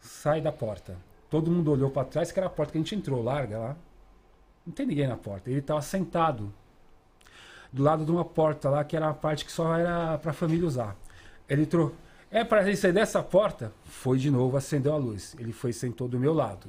Sai 0.00 0.40
da 0.40 0.52
porta. 0.52 0.96
Todo 1.28 1.50
mundo 1.50 1.72
olhou 1.72 1.90
para 1.90 2.06
trás, 2.06 2.30
que 2.30 2.38
era 2.38 2.46
a 2.46 2.50
porta 2.50 2.70
que 2.70 2.78
a 2.78 2.80
gente 2.80 2.94
entrou, 2.94 3.20
larga 3.20 3.58
lá. 3.58 3.76
Não 4.64 4.72
tem 4.72 4.86
ninguém 4.86 5.08
na 5.08 5.16
porta. 5.16 5.50
Ele 5.50 5.58
estava 5.58 5.82
sentado 5.82 6.54
do 7.72 7.82
lado 7.82 8.04
de 8.04 8.12
uma 8.12 8.24
porta 8.24 8.70
lá, 8.70 8.84
que 8.84 8.96
era 8.96 9.08
a 9.08 9.14
parte 9.14 9.44
que 9.44 9.50
só 9.50 9.76
era 9.76 10.18
para 10.18 10.30
a 10.30 10.34
família 10.34 10.68
usar. 10.68 10.96
Ele 11.48 11.62
entrou. 11.62 11.92
É 12.30 12.44
para 12.44 12.62
sair 12.76 12.92
dessa 12.92 13.20
porta? 13.24 13.72
Foi 13.82 14.18
de 14.18 14.30
novo, 14.30 14.56
acendeu 14.56 14.92
a 14.92 14.96
luz. 14.96 15.34
Ele 15.36 15.52
foi 15.52 15.72
sentou 15.72 16.06
do 16.06 16.16
meu 16.16 16.32
lado. 16.32 16.68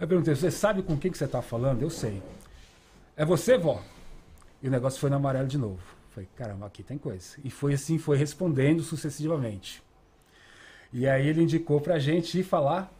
Eu 0.00 0.08
perguntei, 0.08 0.34
você 0.34 0.50
sabe 0.50 0.82
com 0.82 0.96
quem 0.96 1.10
que 1.10 1.18
você 1.18 1.26
está 1.26 1.42
falando? 1.42 1.82
Eu 1.82 1.90
sei. 1.90 2.22
É 3.14 3.22
você, 3.22 3.58
vó? 3.58 3.82
E 4.62 4.68
o 4.68 4.70
negócio 4.70 4.98
foi 4.98 5.10
no 5.10 5.16
amarelo 5.16 5.46
de 5.46 5.58
novo. 5.58 5.78
Falei, 6.08 6.26
caramba, 6.34 6.66
aqui 6.66 6.82
tem 6.82 6.96
coisa. 6.96 7.36
E 7.44 7.50
foi 7.50 7.74
assim, 7.74 7.98
foi 7.98 8.16
respondendo 8.16 8.82
sucessivamente. 8.82 9.82
E 10.90 11.06
aí 11.06 11.28
ele 11.28 11.42
indicou 11.42 11.82
pra 11.82 11.98
gente 11.98 12.40
ir 12.40 12.42
falar 12.42 12.90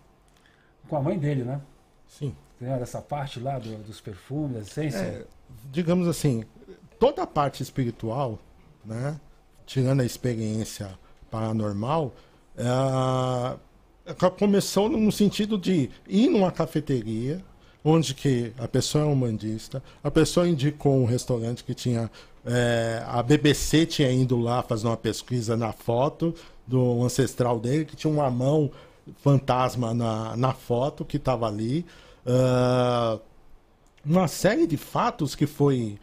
com 0.88 0.96
a 0.96 1.00
mãe 1.00 1.18
dele, 1.18 1.42
né? 1.42 1.62
Sim. 2.06 2.36
Essa 2.60 3.00
parte 3.00 3.40
lá 3.40 3.58
do, 3.58 3.78
dos 3.78 3.98
perfumes, 4.00 4.52
da 4.52 4.60
essência. 4.60 4.98
É, 4.98 5.26
digamos 5.72 6.06
assim, 6.06 6.44
toda 6.98 7.22
a 7.22 7.26
parte 7.26 7.62
espiritual, 7.62 8.38
né? 8.84 9.18
Tirando 9.64 10.00
a 10.00 10.04
experiência 10.04 10.98
paranormal, 11.30 12.14
é, 12.56 13.58
começou 14.38 14.88
no 14.88 15.12
sentido 15.12 15.56
de 15.56 15.90
ir 16.08 16.28
numa 16.28 16.50
cafeteria, 16.50 17.44
onde 17.84 18.14
que 18.14 18.52
a 18.58 18.68
pessoa 18.68 19.04
é 19.04 19.06
um 19.06 19.14
mandista, 19.14 19.82
a 20.02 20.10
pessoa 20.10 20.48
indicou 20.48 20.96
um 20.96 21.04
restaurante 21.04 21.64
que 21.64 21.74
tinha. 21.74 22.10
É, 22.44 23.02
a 23.06 23.22
BBC 23.22 23.84
tinha 23.84 24.10
ido 24.10 24.38
lá 24.38 24.62
fazer 24.62 24.86
uma 24.86 24.96
pesquisa 24.96 25.56
na 25.58 25.72
foto 25.72 26.34
do 26.66 27.02
ancestral 27.02 27.60
dele, 27.60 27.84
que 27.84 27.94
tinha 27.94 28.12
uma 28.12 28.30
mão 28.30 28.70
fantasma 29.18 29.92
na, 29.92 30.36
na 30.36 30.52
foto 30.52 31.04
que 31.04 31.16
estava 31.16 31.46
ali. 31.46 31.84
Uh, 32.26 33.20
uma 34.04 34.28
série 34.28 34.66
de 34.66 34.76
fatos 34.76 35.34
que 35.34 35.46
foi 35.46 35.98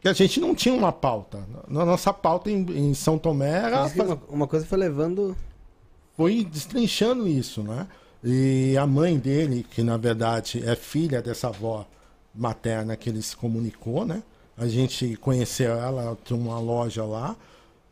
que 0.00 0.08
a 0.08 0.12
gente 0.12 0.38
não 0.38 0.54
tinha 0.54 0.74
uma 0.74 0.92
pauta. 0.92 1.42
Na 1.68 1.84
nossa 1.84 2.12
pauta 2.12 2.50
em, 2.50 2.64
em 2.90 2.94
São 2.94 3.18
Tomé 3.18 3.50
era. 3.50 3.86
Uma, 3.86 4.22
uma, 4.28 4.46
coisa 4.46 4.66
foi 4.66 4.78
levando. 4.78 5.36
Foi 6.16 6.44
destrinchando 6.44 7.28
isso, 7.28 7.62
né? 7.62 7.86
E 8.24 8.76
a 8.76 8.86
mãe 8.86 9.18
dele, 9.18 9.64
que 9.70 9.82
na 9.82 9.96
verdade 9.96 10.62
é 10.66 10.74
filha 10.74 11.20
dessa 11.20 11.48
avó 11.48 11.86
materna 12.34 12.96
que 12.96 13.08
ele 13.08 13.22
se 13.22 13.36
comunicou, 13.36 14.04
né? 14.04 14.22
A 14.56 14.66
gente 14.66 15.16
conheceu 15.16 15.72
ela, 15.72 16.16
tem 16.24 16.36
uma 16.36 16.58
loja 16.58 17.04
lá, 17.04 17.36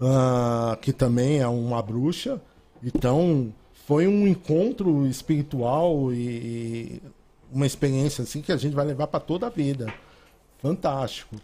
uh, 0.01 0.77
que 0.81 0.93
também 0.93 1.41
é 1.41 1.47
uma 1.47 1.83
bruxa. 1.83 2.41
Então, 2.83 3.53
foi 3.87 4.07
um 4.07 4.27
encontro 4.27 5.07
espiritual 5.07 6.13
e 6.13 7.03
uma 7.53 7.67
experiência 7.67 8.23
assim 8.23 8.41
que 8.41 8.51
a 8.51 8.57
gente 8.57 8.75
vai 8.75 8.87
levar 8.87 9.07
para 9.07 9.21
toda 9.21 9.47
a 9.47 9.51
vida. 9.51 9.93
Fantástico. 10.59 11.37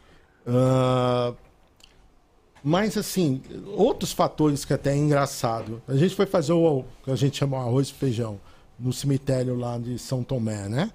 Uh, 0.47 1.37
mas 2.63 2.97
assim, 2.97 3.43
outros 3.75 4.13
fatores 4.13 4.65
que 4.65 4.73
até 4.73 4.93
é 4.93 4.97
engraçado. 4.97 5.83
A 5.89 5.97
gente 5.97 6.15
foi 6.15 6.27
fazer 6.27 6.53
o 6.53 6.85
que 7.03 7.11
a 7.11 7.17
gente 7.17 7.37
chama 7.37 7.59
arroz 7.59 7.89
e 7.89 7.95
feijão 7.95 8.41
no 8.79 8.93
cemitério 8.93 9.57
lá 9.57 9.79
de 9.79 9.99
São 9.99 10.23
Tomé, 10.23 10.69
né? 10.69 10.91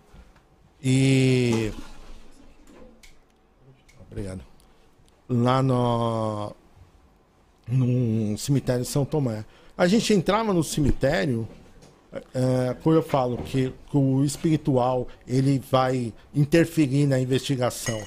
E 0.84 1.72
obrigado. 4.10 4.42
Lá 5.28 5.62
no 5.64 6.56
no 7.68 8.38
cemitério 8.38 8.84
de 8.84 8.88
São 8.88 9.04
Tomé. 9.06 9.44
A 9.76 9.88
gente 9.88 10.14
entrava 10.14 10.54
no 10.54 10.64
cemitério, 10.64 11.48
é, 12.34 12.76
quando 12.84 12.98
eu 12.98 13.04
falo 13.04 13.38
que, 13.38 13.74
que 13.90 13.98
o 13.98 14.24
espiritual 14.24 15.08
ele 15.28 15.60
vai 15.72 16.14
interferir 16.34 17.08
na 17.08 17.20
investigação 17.20 18.02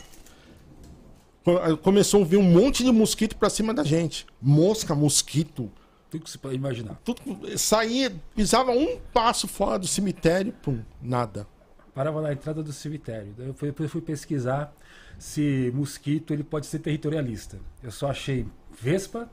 começou 1.82 2.22
a 2.22 2.24
vir 2.24 2.36
um 2.36 2.42
monte 2.42 2.84
de 2.84 2.92
mosquito 2.92 3.36
para 3.36 3.50
cima 3.50 3.72
da 3.72 3.84
gente. 3.84 4.26
Mosca, 4.40 4.94
mosquito. 4.94 5.70
Tudo 6.10 6.24
que 6.24 6.30
você 6.30 6.38
pode 6.38 6.56
imaginar. 6.56 6.98
Tudo, 7.04 7.20
saía, 7.58 8.12
pisava 8.34 8.70
um 8.72 8.98
passo 9.12 9.46
fora 9.46 9.78
do 9.78 9.86
cemitério, 9.86 10.52
pum, 10.62 10.80
nada. 11.02 11.46
Parava 11.94 12.22
na 12.22 12.32
entrada 12.32 12.62
do 12.62 12.72
cemitério. 12.72 13.34
Eu 13.38 13.52
fui, 13.52 13.74
eu 13.76 13.88
fui 13.88 14.00
pesquisar 14.00 14.74
se 15.18 15.70
mosquito 15.74 16.32
ele 16.32 16.44
pode 16.44 16.66
ser 16.66 16.78
territorialista. 16.78 17.58
Eu 17.82 17.90
só 17.90 18.10
achei 18.10 18.46
vespa 18.80 19.28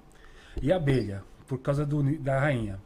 e 0.61 0.73
abelha, 0.73 1.23
por 1.47 1.59
causa 1.59 1.85
do, 1.85 2.03
da 2.19 2.39
rainha. 2.39 2.81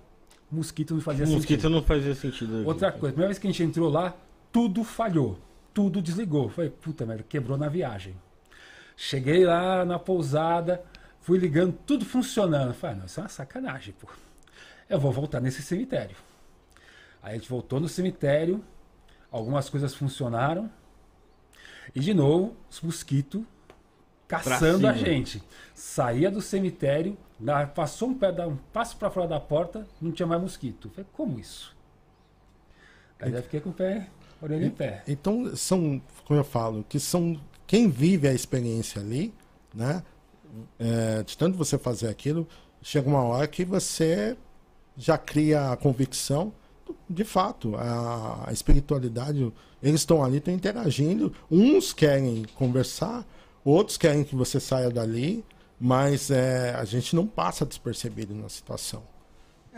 Mosquito 0.52 0.94
não 0.94 1.02
fazia 1.02 1.26
mosquito 1.26 1.42
sentido. 1.42 1.56
Mosquito 1.56 1.70
não 1.70 1.84
fazia 1.84 2.16
sentido. 2.16 2.68
Outra 2.68 2.92
coisa, 2.92 3.08
a 3.08 3.12
primeira 3.12 3.28
vez 3.28 3.40
que 3.40 3.48
a 3.48 3.52
gente 3.52 3.64
entrou 3.64 3.90
lá, 3.90 4.16
tudo 4.52 4.84
falhou. 4.84 5.40
Tudo 5.74 6.02
desligou. 6.02 6.50
Foi, 6.50 6.70
puta 6.70 7.06
merda, 7.06 7.24
quebrou 7.28 7.58
na 7.58 7.70
viagem. 7.70 8.16
Cheguei 9.02 9.46
lá 9.46 9.86
na 9.86 9.98
pousada, 9.98 10.84
fui 11.22 11.40
ligando, 11.40 11.72
tudo 11.86 12.04
funcionando. 12.04 12.74
Falei, 12.74 12.98
não, 12.98 13.06
isso 13.06 13.18
é 13.22 13.24
uma 13.24 13.30
sacanagem, 13.30 13.96
pô. 13.98 14.10
Eu 14.90 15.00
vou 15.00 15.10
voltar 15.10 15.40
nesse 15.40 15.62
cemitério. 15.62 16.18
Aí 17.24 17.32
a 17.32 17.38
gente 17.38 17.50
voltou 17.50 17.80
no 17.80 17.88
cemitério, 17.88 18.62
algumas 19.32 19.70
coisas 19.70 19.96
funcionaram. 19.96 20.70
E 21.96 22.02
de 22.02 22.14
novo, 22.14 22.58
os 22.70 22.82
mosquitos 22.82 23.42
caçando 24.28 24.86
a 24.86 24.92
gente. 24.92 25.42
Saía 25.74 26.30
do 26.30 26.42
cemitério, 26.42 27.18
passou 27.74 28.10
um, 28.10 28.14
pé 28.14 28.46
um 28.46 28.58
passo 28.58 28.98
para 28.98 29.10
fora 29.10 29.30
da 29.30 29.40
porta, 29.40 29.88
não 30.02 30.12
tinha 30.12 30.28
mais 30.28 30.42
mosquito. 30.42 30.90
Falei, 30.90 31.08
como 31.14 31.40
isso? 31.40 31.74
Aí 33.18 33.32
eu 33.32 33.42
fiquei 33.44 33.62
com 33.62 33.70
o 33.70 33.74
pé, 33.74 34.10
orelha 34.42 34.66
em 34.66 34.70
pé. 34.70 35.04
Então, 35.08 35.56
são, 35.56 36.02
como 36.26 36.38
eu 36.38 36.44
falo, 36.44 36.84
que 36.84 37.00
são 37.00 37.40
quem 37.70 37.88
vive 37.88 38.28
a 38.28 38.34
experiência 38.34 39.00
ali, 39.00 39.32
né? 39.72 40.02
É, 40.80 41.22
de 41.22 41.38
tanto 41.38 41.56
você 41.56 41.78
fazer 41.78 42.08
aquilo, 42.08 42.48
chega 42.82 43.08
uma 43.08 43.22
hora 43.22 43.48
que 43.48 43.64
você 43.64 44.36
já 44.98 45.20
cria 45.20 45.72
a 45.72 45.78
convicção. 45.78 46.52
De 47.08 47.24
fato, 47.24 47.76
a, 47.76 48.46
a 48.48 48.52
espiritualidade, 48.52 49.54
eles 49.84 50.02
estão 50.02 50.24
ali, 50.24 50.38
estão 50.38 50.52
interagindo. 50.52 51.32
Uns 51.50 51.94
querem 51.94 52.44
conversar, 52.56 53.24
outros 53.64 53.98
querem 53.98 54.24
que 54.24 54.36
você 54.36 54.60
saia 54.60 54.90
dali, 54.90 55.46
mas 55.80 56.32
é, 56.32 56.74
a 56.74 56.86
gente 56.86 57.16
não 57.16 57.28
passa 57.28 57.68
despercebido 57.68 58.34
na 58.34 58.50
situação. 58.50 59.04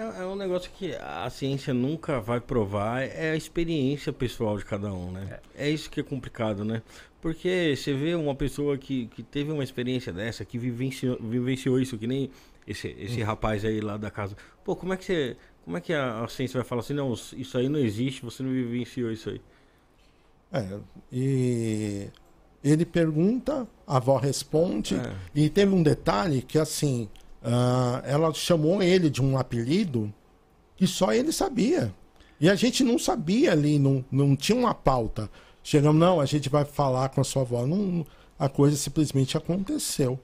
É, 0.01 0.23
é, 0.23 0.25
um 0.25 0.35
negócio 0.35 0.71
que 0.71 0.95
a 0.95 1.29
ciência 1.29 1.75
nunca 1.75 2.19
vai 2.19 2.41
provar, 2.41 3.03
é 3.03 3.31
a 3.31 3.35
experiência 3.35 4.11
pessoal 4.11 4.57
de 4.57 4.65
cada 4.65 4.91
um, 4.91 5.11
né? 5.11 5.39
É, 5.55 5.67
é 5.67 5.69
isso 5.69 5.91
que 5.91 5.99
é 5.99 6.03
complicado, 6.03 6.65
né? 6.65 6.81
Porque 7.21 7.75
você 7.77 7.93
vê 7.93 8.15
uma 8.15 8.33
pessoa 8.33 8.79
que, 8.79 9.05
que 9.07 9.21
teve 9.21 9.51
uma 9.51 9.63
experiência 9.63 10.11
dessa, 10.11 10.43
que 10.43 10.57
vivenciou, 10.57 11.19
vivenciou 11.21 11.79
isso, 11.79 11.99
que 11.99 12.07
nem 12.07 12.31
esse, 12.67 12.87
esse 12.99 13.21
hum. 13.21 13.25
rapaz 13.25 13.63
aí 13.63 13.79
lá 13.79 13.95
da 13.95 14.09
casa. 14.09 14.35
Pô, 14.63 14.75
como 14.75 14.91
é 14.91 14.97
que 14.97 15.05
você. 15.05 15.37
Como 15.63 15.77
é 15.77 15.81
que 15.81 15.93
a, 15.93 16.23
a 16.23 16.27
ciência 16.27 16.59
vai 16.59 16.67
falar 16.67 16.81
assim, 16.81 16.95
não, 16.95 17.13
isso 17.13 17.55
aí 17.55 17.69
não 17.69 17.77
existe, 17.77 18.23
você 18.23 18.41
não 18.41 18.49
vivenciou 18.49 19.11
isso 19.11 19.29
aí? 19.29 19.41
É, 20.51 20.79
e 21.11 22.07
ele 22.63 22.83
pergunta, 22.83 23.67
a 23.85 23.97
avó 23.97 24.17
responde, 24.17 24.95
é. 24.95 25.15
e 25.35 25.47
teve 25.47 25.71
um 25.75 25.83
detalhe 25.83 26.41
que 26.41 26.57
assim, 26.57 27.07
uh, 27.41 28.05
ela 28.05 28.33
chamou 28.33 28.81
ele 28.81 29.09
de 29.09 29.21
um 29.21 29.37
apelido 29.37 30.13
que 30.75 30.87
só 30.87 31.13
ele 31.13 31.31
sabia. 31.31 31.93
E 32.39 32.49
a 32.49 32.55
gente 32.55 32.83
não 32.83 32.97
sabia 32.97 33.51
ali, 33.51 33.77
não, 33.77 34.03
não 34.11 34.35
tinha 34.35 34.57
uma 34.57 34.73
pauta. 34.73 35.29
Chegamos, 35.63 35.99
não, 35.99 36.19
a 36.19 36.25
gente 36.25 36.49
vai 36.49 36.65
falar 36.65 37.09
com 37.09 37.21
a 37.21 37.23
sua 37.23 37.43
avó. 37.43 37.65
Não, 37.67 38.05
a 38.39 38.49
coisa 38.49 38.75
simplesmente 38.75 39.37
aconteceu. 39.37 40.19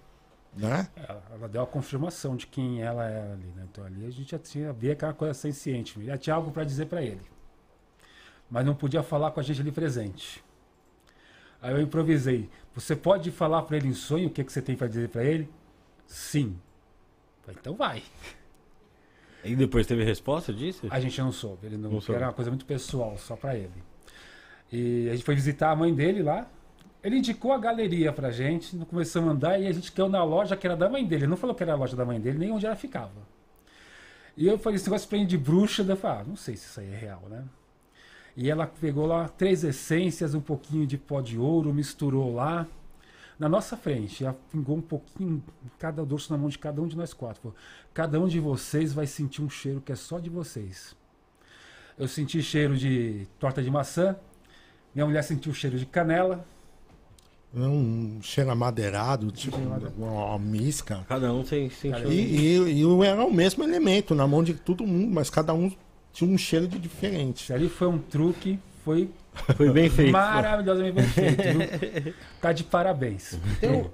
Né? 0.55 0.87
Ela, 0.95 1.23
ela 1.31 1.47
deu 1.47 1.61
a 1.61 1.67
confirmação 1.67 2.35
de 2.35 2.47
quem 2.47 2.81
ela 2.81 3.05
era 3.05 3.33
ali. 3.33 3.45
Né? 3.55 3.67
Então 3.71 3.83
ali 3.83 4.05
a 4.05 4.09
gente 4.09 4.31
já 4.31 4.39
tinha 4.39 4.73
via 4.73 4.93
aquela 4.93 5.13
coisa 5.13 5.35
senciente. 5.35 6.03
Já 6.03 6.17
tinha 6.17 6.35
algo 6.35 6.49
para 6.49 6.63
dizer 6.63 6.87
para 6.87 7.03
ele. 7.03 7.21
Mas 8.49 8.65
não 8.65 8.73
podia 8.73 9.03
falar 9.03 9.29
com 9.29 9.39
a 9.39 9.43
gente 9.43 9.61
ali 9.61 9.71
presente. 9.71 10.43
Aí 11.61 11.71
eu 11.71 11.81
improvisei. 11.81 12.49
Você 12.73 12.95
pode 12.95 13.29
falar 13.29 13.61
para 13.63 13.77
ele 13.77 13.89
em 13.89 13.93
sonho 13.93 14.27
o 14.27 14.31
que, 14.31 14.43
que 14.43 14.51
você 14.51 14.61
tem 14.61 14.75
para 14.75 14.87
dizer 14.87 15.09
para 15.09 15.23
ele? 15.23 15.47
Sim. 16.07 16.57
Falei, 17.47 17.59
então 17.61 17.75
vai. 17.75 18.03
E 19.41 19.55
depois 19.55 19.87
teve 19.87 20.03
resposta 20.03 20.53
disso? 20.53 20.85
A 20.89 20.99
gente 20.99 21.19
não 21.21 21.31
soube. 21.31 21.65
Ele 21.65 21.77
não, 21.77 21.89
não 21.89 22.01
soube. 22.01 22.17
Era 22.17 22.27
uma 22.27 22.33
coisa 22.33 22.51
muito 22.51 22.65
pessoal, 22.65 23.17
só 23.17 23.37
para 23.37 23.55
ele. 23.55 23.71
E 24.69 25.07
a 25.09 25.13
gente 25.13 25.23
foi 25.23 25.33
visitar 25.33 25.71
a 25.71 25.75
mãe 25.75 25.93
dele 25.93 26.21
lá. 26.21 26.45
Ele 27.01 27.17
indicou 27.17 27.53
a 27.53 27.57
galeria 27.57 28.11
pra 28.11 28.31
gente, 28.31 28.75
começamos 28.85 29.29
a 29.29 29.31
andar 29.31 29.61
e 29.61 29.67
a 29.67 29.71
gente 29.71 29.93
caiu 29.93 30.09
na 30.09 30.21
loja 30.25 30.57
que 30.57 30.67
era 30.67 30.75
da 30.75 30.89
mãe 30.89 31.05
dele. 31.05 31.23
Ele 31.23 31.29
não 31.29 31.37
falou 31.37 31.55
que 31.55 31.63
era 31.63 31.71
a 31.71 31.75
loja 31.75 31.95
da 31.95 32.03
mãe 32.03 32.19
dele, 32.19 32.37
nem 32.37 32.51
onde 32.51 32.65
ela 32.65 32.75
ficava. 32.75 33.13
E 34.35 34.45
eu 34.45 34.59
falei, 34.59 34.75
esse 34.75 34.85
negócio 34.85 35.07
pra 35.07 35.17
de 35.23 35.37
bruxa, 35.37 35.83
eu 35.83 35.95
falei, 35.95 36.21
ah, 36.21 36.23
não 36.27 36.35
sei 36.35 36.57
se 36.57 36.65
isso 36.65 36.79
aí 36.81 36.91
é 36.91 36.97
real, 36.97 37.23
né? 37.29 37.45
E 38.35 38.49
ela 38.49 38.67
pegou 38.67 39.05
lá 39.05 39.29
três 39.29 39.63
essências, 39.63 40.35
um 40.35 40.41
pouquinho 40.41 40.85
de 40.85 40.97
pó 40.97 41.21
de 41.21 41.39
ouro, 41.39 41.73
misturou 41.73 42.33
lá. 42.33 42.67
Na 43.39 43.47
nossa 43.47 43.77
frente, 43.77 44.25
pingou 44.51 44.77
um 44.77 44.81
pouquinho, 44.81 45.43
cada 45.77 46.03
dorso 46.03 46.31
na 46.31 46.37
mão 46.39 46.49
de 46.49 46.57
cada 46.57 46.81
um 46.81 46.87
de 46.87 46.97
nós 46.97 47.13
quatro. 47.13 47.41
Falou, 47.41 47.57
cada 47.93 48.19
um 48.19 48.27
de 48.27 48.39
vocês 48.39 48.93
vai 48.93 49.05
sentir 49.05 49.43
um 49.43 49.49
cheiro 49.49 49.79
que 49.79 49.91
é 49.91 49.95
só 49.95 50.19
de 50.19 50.29
vocês. 50.29 50.95
Eu 51.97 52.07
senti 52.07 52.41
cheiro 52.41 52.75
de 52.75 53.27
torta 53.39 53.61
de 53.61 53.69
maçã, 53.69 54.15
minha 54.93 55.05
mulher 55.05 55.23
sentiu 55.23 55.53
cheiro 55.53 55.77
de 55.77 55.85
canela. 55.85 56.45
É 57.55 57.59
um 57.59 58.19
cheiro 58.21 58.49
amadeirado, 58.49 59.31
tipo 59.31 59.57
uma, 59.57 59.77
uma 59.97 60.39
misca. 60.39 61.05
Cada 61.07 61.31
um 61.31 61.43
tem, 61.43 61.69
sentiu. 61.69 62.11
E, 62.11 62.55
e, 62.55 62.83
e 62.83 63.05
era 63.05 63.23
o 63.23 63.31
mesmo 63.31 63.63
elemento 63.63 64.15
na 64.15 64.27
mão 64.27 64.43
de 64.43 64.55
todo 64.55 64.85
mundo, 64.85 65.13
mas 65.13 65.29
cada 65.29 65.53
um 65.53 65.71
tinha 66.11 66.29
um 66.29 66.37
cheiro 66.37 66.67
de 66.67 66.79
diferente. 66.79 67.53
Ali 67.53 67.69
foi 67.69 67.87
um 67.87 67.99
truque, 67.99 68.59
foi 68.87 69.09
foi 69.57 69.71
bem 69.71 69.89
feito. 69.89 70.13
Maravilhosamente 70.13 70.93
bem 70.93 71.05
feito. 71.05 72.15
Tá 72.41 72.53
de 72.53 72.63
parabéns. 72.63 73.37
Eu... 73.61 73.91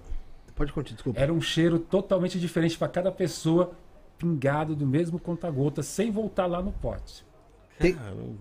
Pode 0.55 0.71
continuar, 0.71 0.95
desculpa. 0.95 1.19
Era 1.19 1.33
um 1.33 1.41
cheiro 1.41 1.79
totalmente 1.79 2.39
diferente 2.39 2.77
para 2.77 2.87
cada 2.87 3.11
pessoa, 3.11 3.71
pingado 4.19 4.75
do 4.75 4.85
mesmo 4.85 5.17
conta-gota, 5.17 5.81
sem 5.81 6.11
voltar 6.11 6.45
lá 6.45 6.61
no 6.61 6.71
pote. 6.71 7.25
Tem, 7.79 7.97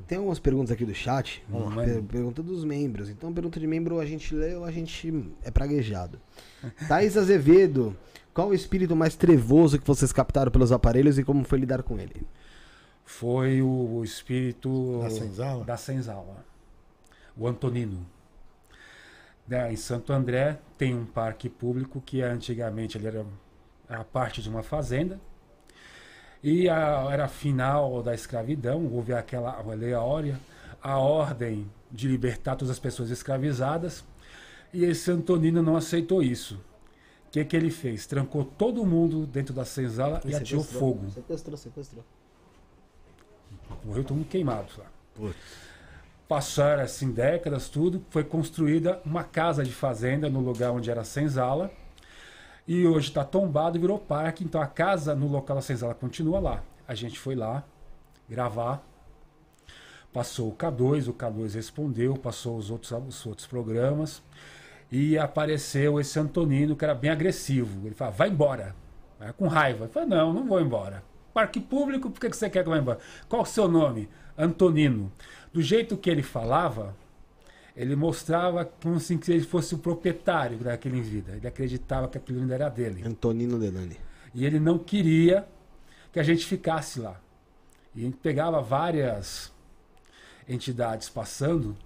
tem 0.07 0.19
algumas 0.19 0.39
perguntas 0.39 0.71
aqui 0.71 0.85
do 0.85 0.95
chat. 0.95 1.43
Vamos 1.49 1.75
lá. 1.75 1.85
Pergunta 2.07 2.43
dos 2.43 2.67
membros. 2.67 3.09
Então, 3.09 3.33
pergunta 3.33 3.59
de 3.59 3.67
membro 3.67 3.99
a 3.99 4.05
gente 4.05 4.35
lê 4.35 4.55
ou 4.55 4.65
a 4.65 4.71
gente 4.71 5.33
é 5.43 5.51
praguejado. 5.51 6.21
Thaís 6.87 7.17
Azevedo, 7.17 7.97
qual 8.35 8.49
o 8.49 8.55
espírito 8.55 8.95
mais 8.95 9.17
trevoso 9.17 9.79
que 9.79 9.87
vocês 9.87 10.13
captaram 10.13 10.53
pelos 10.53 10.71
aparelhos 10.71 11.19
e 11.19 11.25
como 11.25 11.45
foi 11.45 11.59
lidar 11.61 11.83
com 11.83 11.99
ele? 11.99 12.27
Foi 13.05 13.61
o, 13.61 14.03
espírito 14.05 15.01
Da 15.03 15.11
senzala? 15.11 15.65
da 15.65 15.77
senzala, 15.77 16.45
o 17.37 17.47
Antonino. 17.47 18.07
Em 19.71 19.77
Santo 19.77 20.13
André 20.13 20.59
tem 20.79 20.95
um 20.95 21.05
parque 21.05 21.49
público 21.49 22.01
que 22.01 22.23
antigamente 22.23 22.97
ele 22.97 23.09
era, 23.09 23.27
era 23.89 24.05
parte 24.05 24.41
de 24.41 24.49
uma 24.49 24.63
fazenda. 24.63 25.21
E 26.43 26.69
a, 26.69 27.07
era 27.11 27.27
a 27.27 27.29
final 27.29 28.03
da 28.03 28.15
escravidão, 28.15 28.87
houve 28.93 29.13
aquela 29.13 29.53
a 29.53 29.75
lei 29.75 29.93
áurea, 29.93 30.41
a 30.83 30.99
ordem 30.99 31.71
de 31.91 32.09
libertar 32.09 32.57
todas 32.57 32.71
as 32.71 32.79
pessoas 32.79 33.11
escravizadas. 33.11 34.05
E 34.73 34.85
esse 34.85 35.11
Antonino 35.11 35.63
não 35.63 35.77
aceitou 35.77 36.23
isso. 36.23 36.55
O 37.27 37.31
que, 37.31 37.45
que 37.45 37.57
ele 37.57 37.71
fez? 37.71 38.07
Trancou 38.07 38.45
todo 38.45 38.85
mundo 38.87 39.27
dentro 39.27 39.55
da 39.55 39.65
senzala 39.65 40.21
e 40.25 40.35
atirou 40.35 40.65
fogo. 40.65 41.11
Sequestrou, 41.11 41.57
sequestrou. 41.57 42.05
Morreu 43.85 44.05
todo 44.05 44.17
mundo 44.17 44.29
queimado 44.29 44.69
lá. 44.79 44.87
Passaram 46.29 46.83
assim 46.83 47.13
décadas, 47.13 47.69
tudo. 47.69 48.05
Foi 48.11 48.25
construída 48.25 49.01
uma 49.05 49.23
casa 49.23 49.63
de 49.63 49.73
fazenda 49.73 50.31
no 50.31 50.41
lugar 50.41 50.71
onde 50.71 50.91
era 50.91 51.03
a 51.03 51.05
senzala. 51.05 51.71
E 52.67 52.87
hoje 52.87 53.09
está 53.09 53.25
tombado 53.25 53.77
e 53.77 53.81
virou 53.81 53.99
parque. 53.99 54.45
Então 54.45 54.61
a 54.61 54.67
casa 54.67 55.15
no 55.15 55.29
local 55.29 55.57
da 55.57 55.63
senzala 55.63 55.95
continua 55.95 56.41
lá. 56.41 56.63
A 56.87 56.95
gente 56.95 57.19
foi 57.19 57.35
lá 57.35 57.65
gravar. 58.29 58.83
Passou 60.13 60.51
o 60.51 60.55
K2, 60.55 61.09
o 61.09 61.15
K2 61.15 61.55
respondeu, 61.55 62.15
passou 62.17 62.57
os 62.57 62.71
outros, 62.71 62.93
os 62.93 63.27
outros 63.27 63.47
programas. 63.47 64.23
E 64.91 65.17
apareceu 65.17 65.99
esse 65.99 66.19
Antonino, 66.19 66.77
que 66.77 66.85
era 66.85 66.95
bem 66.95 67.11
agressivo. 67.11 67.87
Ele 67.87 67.95
falava, 67.95 68.17
vai 68.17 68.29
embora. 68.29 68.75
Com 69.39 69.49
raiva. 69.49 69.87
Eu 69.87 69.89
falei, 69.89 70.09
não, 70.09 70.33
não 70.33 70.47
vou 70.47 70.61
embora. 70.61 71.03
Parque 71.33 71.61
público, 71.61 72.11
por 72.11 72.21
que 72.21 72.31
que 72.31 72.37
você 72.37 72.51
quer 72.51 72.63
que 72.63 72.69
eu 72.69 72.73
vá 72.73 72.79
embora? 72.79 72.99
Qual 73.29 73.43
o 73.43 73.47
seu 73.47 73.69
nome? 73.69 74.09
Antonino. 74.37 75.11
Do 75.53 75.63
jeito 75.63 75.97
que 75.97 76.09
ele 76.11 76.23
falava, 76.23 76.95
ele 77.77 77.97
mostrava 77.97 78.65
como 78.65 79.01
que 79.01 79.33
ele 79.33 79.45
fosse 79.45 79.75
o 79.75 79.79
proprietário 79.79 80.59
daquele 80.59 80.99
em 80.99 81.03
vida. 81.03 81.33
Ele 81.33 81.47
acreditava 81.47 82.09
que 82.09 82.19
aquilo 82.19 82.41
ainda 82.41 82.55
era 82.55 82.69
dele. 82.69 83.03
Antonino 83.07 83.59
Delani. 83.59 83.97
E 84.35 84.45
ele 84.45 84.59
não 84.59 84.79
queria 84.79 85.47
que 86.13 86.21
a 86.21 86.23
gente 86.23 86.45
ficasse 86.47 87.01
lá. 87.01 87.21
E 87.95 88.01
a 88.01 88.05
gente 88.05 88.17
pegava 88.19 88.61
várias 88.61 89.53
entidades 90.49 91.09
passando, 91.09 91.77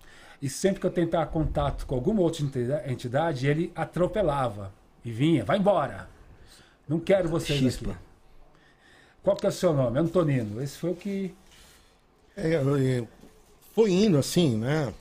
e 0.40 0.48
sempre 0.48 0.80
que 0.80 0.86
eu 0.86 0.90
tentava 0.90 1.26
contato 1.26 1.86
com 1.86 1.94
alguma 1.94 2.20
outra 2.22 2.42
entida- 2.42 2.82
entidade, 2.86 3.46
ele 3.46 3.72
atropelava 3.74 4.72
e 5.04 5.10
vinha, 5.10 5.44
vai 5.44 5.58
embora. 5.58 6.08
Não 6.88 7.00
quero 7.00 7.28
vocês 7.28 7.58
Chispa. 7.58 7.90
aqui. 7.90 7.98
Qual 9.26 9.34
que 9.36 9.44
é 9.44 9.48
o 9.48 9.52
seu 9.52 9.72
nome? 9.72 9.98
Antonino. 9.98 10.62
Esse 10.62 10.78
foi 10.78 10.90
o 10.90 10.94
que. 10.94 11.34
É, 12.36 12.54
é, 12.54 13.04
foi 13.74 13.90
indo 13.90 14.16
assim, 14.18 14.56
né? 14.56 14.94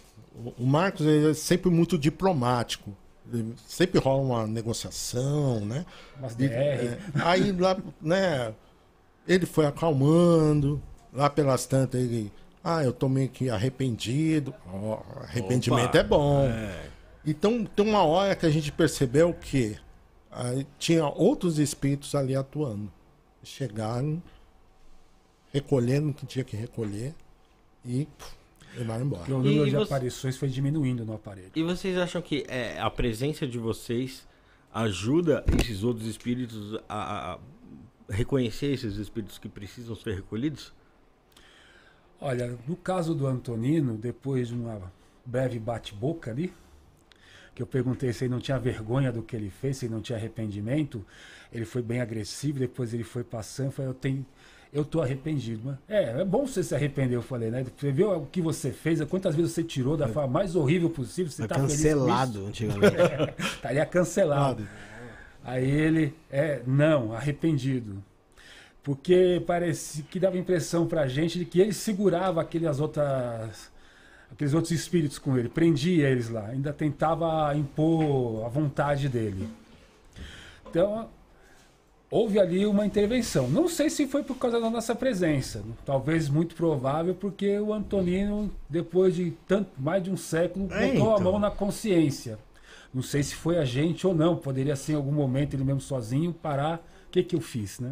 O- 0.58 0.66
Marcos 0.66 1.06
ele 1.06 1.30
é 1.30 1.34
sempre 1.36 1.70
muito 1.70 1.96
diplomático. 1.96 2.92
Ele 3.32 3.54
sempre 3.68 4.00
rola 4.00 4.22
uma 4.24 4.48
negociação, 4.48 5.64
né? 5.64 5.86
Umas 6.18 6.34
E, 6.34 6.38
DR. 6.38 6.50
é, 6.56 7.00
aí 7.24 7.52
lá, 7.52 7.78
né? 8.02 8.52
Ele 9.28 9.46
foi 9.46 9.68
acalmando. 9.68 10.82
Lá 11.14 11.30
pelas 11.30 11.68
tantas 11.68 12.02
ele. 12.02 12.32
Ah, 12.64 12.84
eu 12.84 12.92
tô 12.92 13.08
meio 13.08 13.30
que 13.30 13.48
arrependido. 13.52 14.56
Ó, 14.74 15.04
arrependimento 15.22 15.90
Opa, 15.90 15.98
é 16.00 16.04
bom. 16.04 16.42
É. 16.46 16.90
Então 17.24 17.64
tem 17.64 17.88
uma 17.88 18.02
hora 18.04 18.36
que 18.36 18.48
a 18.48 18.50
gente 18.50 18.72
percebeu 18.72 19.36
que 19.36 19.78
aí, 20.32 20.66
tinha 20.80 21.06
outros 21.06 21.60
espíritos 21.60 22.16
ali 22.16 22.36
atuando. 22.36 22.92
Chegaram, 23.46 24.22
recolhendo 25.54 26.10
o 26.10 26.14
que 26.14 26.26
tinha 26.26 26.44
que 26.44 26.58
recolher 26.58 27.14
e 27.86 28.08
puf, 28.18 28.36
levaram 28.78 29.06
embora. 29.06 29.20
Porque 29.22 29.34
o 29.34 29.38
número 29.38 29.68
E 29.68 29.70
de 29.70 29.76
você- 29.76 29.84
aparições 29.94 30.36
foi 30.38 30.50
diminuindo 30.50 31.06
no 31.06 31.14
aparelho. 31.14 31.52
E 31.56 31.64
vocês 31.64 31.98
acham 31.98 32.22
que 32.22 32.44
é, 32.48 32.80
a 32.80 32.90
presença 32.90 33.48
de 33.48 33.58
vocês 33.60 34.28
ajuda 34.74 35.46
esses 35.60 35.84
outros 35.84 36.08
espíritos 36.08 36.76
a, 36.90 36.96
a- 37.34 37.34
a 37.36 37.40
reconhecer 38.10 38.68
esses 38.74 38.98
espíritos 38.98 39.38
que 39.38 39.48
precisam 39.48 39.96
ser 39.96 40.16
recolhidos? 40.16 40.74
Olha, 42.20 42.58
no 42.68 42.76
caso 42.76 43.14
do 43.14 43.28
Antonino, 43.28 43.96
depois 43.98 44.48
de 44.50 44.56
uma 44.56 44.92
breve 45.26 45.60
bate-boca 45.60 46.32
ali, 46.32 46.52
que 47.56 47.64
eu 47.64 47.66
perguntei 47.66 48.12
se 48.12 48.26
ele 48.26 48.34
não 48.34 48.42
tinha 48.42 48.60
vergonha 48.60 49.14
do 49.14 49.24
que 49.24 49.34
ele 49.34 49.50
fez, 49.50 49.78
se 49.78 49.86
ele 49.86 49.94
não 49.94 50.02
tinha 50.02 50.18
arrependimento, 50.18 51.04
ele 51.52 51.64
foi 51.64 51.82
bem 51.82 52.02
agressivo, 52.02 52.60
depois 52.60 52.94
ele 52.94 53.04
foi 53.04 53.24
passando, 53.24 53.72
falei, 53.72 53.90
eu 53.90 53.94
tenho. 53.94 54.26
Eu 54.74 54.84
tô 54.84 55.02
arrependido. 55.02 55.62
Mas, 55.64 55.78
é, 55.88 56.20
é 56.20 56.26
bom 56.26 56.46
você 56.46 56.62
se 56.62 56.76
arrepender, 56.76 57.16
eu 57.16 57.22
falei, 57.22 57.50
né? 57.50 57.66
Você 57.78 57.94
viu 57.94 58.12
o 58.12 58.26
que 58.26 58.42
você 58.42 58.72
fez, 58.74 59.02
quantas 59.06 59.34
vezes 59.34 59.54
você 59.54 59.64
tirou 59.64 59.96
da 59.96 60.10
forma 60.10 60.28
mais 60.28 60.54
horrível 60.54 60.90
possível, 60.90 61.32
você 61.32 61.44
Foi 61.44 61.48
tá 61.48 61.56
cancelado 61.56 62.46
antigamente. 62.46 62.94
isso? 63.40 63.56
Estaria 63.56 63.86
cancelado. 63.86 64.68
Aí 65.46 65.70
ele, 65.70 66.14
é, 66.30 66.62
não, 66.68 67.14
arrependido. 67.14 68.04
Porque 68.84 69.42
parecia 69.48 70.04
que 70.04 70.20
dava 70.20 70.38
impressão 70.38 70.86
pra 70.86 71.08
gente 71.08 71.40
de 71.40 71.46
que 71.46 71.62
ele 71.62 71.72
segurava 71.72 72.42
aquelas 72.42 72.82
outras, 72.82 73.72
aqueles 74.36 74.54
outros 74.54 74.72
espíritos 74.72 75.18
com 75.18 75.38
ele, 75.38 75.50
prendia 75.50 76.10
eles 76.10 76.30
lá, 76.30 76.48
ainda 76.48 76.72
tentava 76.74 77.56
impor 77.56 78.46
a 78.46 78.50
vontade 78.50 79.08
dele. 79.10 79.48
Então, 80.70 81.08
houve 82.12 82.38
ali 82.38 82.66
uma 82.66 82.86
intervenção. 82.86 83.48
Não 83.50 83.68
sei 83.70 83.90
se 83.90 84.06
foi 84.08 84.24
por 84.24 84.36
causa 84.38 84.60
da 84.60 84.70
nossa 84.70 84.94
presença, 84.94 85.64
talvez 85.86 86.28
muito 86.30 86.54
provável, 86.54 87.16
porque 87.16 87.58
o 87.60 87.74
Antonino, 87.74 88.52
depois 88.70 89.16
de 89.16 89.32
tanto, 89.48 89.70
mais 89.78 90.04
de 90.04 90.12
um 90.12 90.18
século, 90.18 90.68
É, 90.72 90.92
botou 90.92 91.12
a 91.12 91.20
então. 91.20 91.32
mão 91.32 91.40
na 91.40 91.50
consciência. 91.50 92.38
Não 92.94 93.02
sei 93.02 93.24
se 93.24 93.36
foi 93.36 93.58
a 93.58 93.66
gente 93.66 94.06
ou 94.08 94.14
não. 94.16 94.36
Poderia 94.38 94.76
ser 94.76 94.94
em 94.94 94.96
algum 94.96 95.12
momento 95.12 95.54
ele 95.54 95.64
mesmo 95.66 95.82
sozinho 95.82 96.32
parar. 96.34 96.78
O 97.08 97.12
que, 97.12 97.24
que 97.24 97.36
eu 97.36 97.42
fiz, 97.42 97.80
né? 97.80 97.92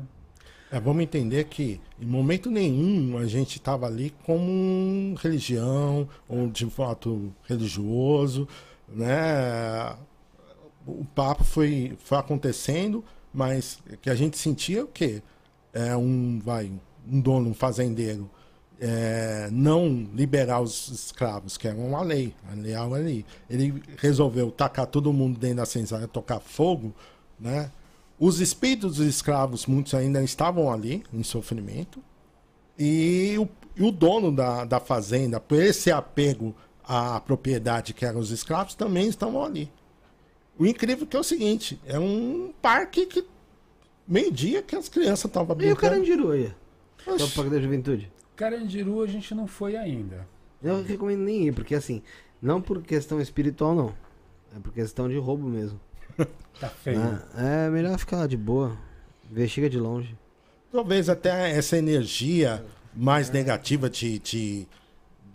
É, 0.73 0.79
vamos 0.79 1.03
entender 1.03 1.43
que 1.43 1.79
em 2.01 2.05
momento 2.07 2.49
nenhum 2.49 3.15
a 3.19 3.27
gente 3.27 3.57
estava 3.57 3.85
ali 3.85 4.11
como 4.25 5.13
religião 5.21 6.09
ou 6.27 6.47
de 6.47 6.67
fato 6.67 7.31
religioso, 7.43 8.47
né? 8.89 9.95
O 10.87 11.05
papo 11.05 11.43
foi, 11.43 11.95
foi 11.99 12.17
acontecendo, 12.17 13.05
mas 13.31 13.83
que 14.01 14.09
a 14.09 14.15
gente 14.15 14.35
sentia 14.35 14.83
o 14.83 14.87
quê? 14.87 15.21
É 15.71 15.95
um, 15.95 16.39
vai, 16.43 16.71
um 17.07 17.21
dono, 17.21 17.51
um 17.51 17.53
fazendeiro, 17.53 18.27
é, 18.81 19.49
não 19.51 20.09
liberar 20.15 20.59
os 20.59 20.89
escravos, 20.89 21.55
que 21.55 21.67
era 21.67 21.77
uma 21.77 22.01
lei, 22.01 22.33
a 22.51 22.55
lei 22.55 22.73
ali. 22.73 23.25
Ele 23.47 23.79
resolveu 23.99 24.49
tacar 24.49 24.87
todo 24.87 25.13
mundo 25.13 25.39
dentro 25.39 25.57
da 25.57 25.67
senzala, 25.67 26.07
tocar 26.07 26.39
fogo, 26.39 26.95
né? 27.39 27.71
Os 28.19 28.39
espíritos 28.39 28.97
dos 28.97 29.05
escravos, 29.07 29.65
muitos 29.65 29.93
ainda 29.93 30.23
estavam 30.23 30.71
ali, 30.71 31.03
em 31.13 31.23
sofrimento. 31.23 32.01
E 32.77 33.35
o, 33.37 33.47
e 33.75 33.83
o 33.83 33.91
dono 33.91 34.31
da, 34.31 34.65
da 34.65 34.79
fazenda, 34.79 35.39
por 35.39 35.61
esse 35.61 35.91
apego 35.91 36.55
à 36.83 37.19
propriedade 37.19 37.93
que 37.93 38.05
eram 38.05 38.19
os 38.19 38.31
escravos, 38.31 38.75
também 38.75 39.07
estavam 39.07 39.43
ali. 39.43 39.71
O 40.57 40.65
incrível 40.65 41.07
que 41.07 41.17
é 41.17 41.19
o 41.19 41.23
seguinte, 41.23 41.79
é 41.85 41.97
um 41.99 42.53
parque 42.61 43.05
que 43.07 43.25
meio-dia 44.07 44.61
que 44.61 44.75
as 44.75 44.87
crianças 44.87 45.25
estavam 45.25 45.49
E 45.51 45.53
o 45.53 45.55
brincando. 45.55 45.79
Carandiru 45.81 46.29
Oxi. 46.29 46.53
pro 47.03 47.29
Parque 47.29 47.49
da 47.49 47.59
Juventude? 47.61 48.11
Carandiru 48.35 49.01
a 49.01 49.07
gente 49.07 49.33
não 49.33 49.47
foi 49.47 49.75
ainda. 49.75 50.27
Eu 50.61 50.83
recomendo 50.83 51.21
nem 51.21 51.47
ir, 51.47 51.53
porque 51.53 51.75
assim, 51.75 52.01
não 52.41 52.61
por 52.61 52.81
questão 52.81 53.19
espiritual, 53.19 53.75
não. 53.75 53.93
É 54.55 54.59
por 54.59 54.71
questão 54.71 55.09
de 55.09 55.17
roubo 55.17 55.47
mesmo. 55.47 55.79
Tá 56.59 56.69
feio. 56.69 56.99
né? 56.99 57.21
É 57.65 57.69
melhor 57.69 57.97
ficar 57.97 58.27
de 58.27 58.37
boa. 58.37 58.77
Investiga 59.29 59.69
de 59.69 59.79
longe. 59.79 60.15
Talvez 60.71 61.09
até 61.09 61.51
essa 61.51 61.77
energia 61.77 62.63
mais 62.93 63.29
negativa 63.29 63.89
de. 63.89 64.19
de 64.19 64.67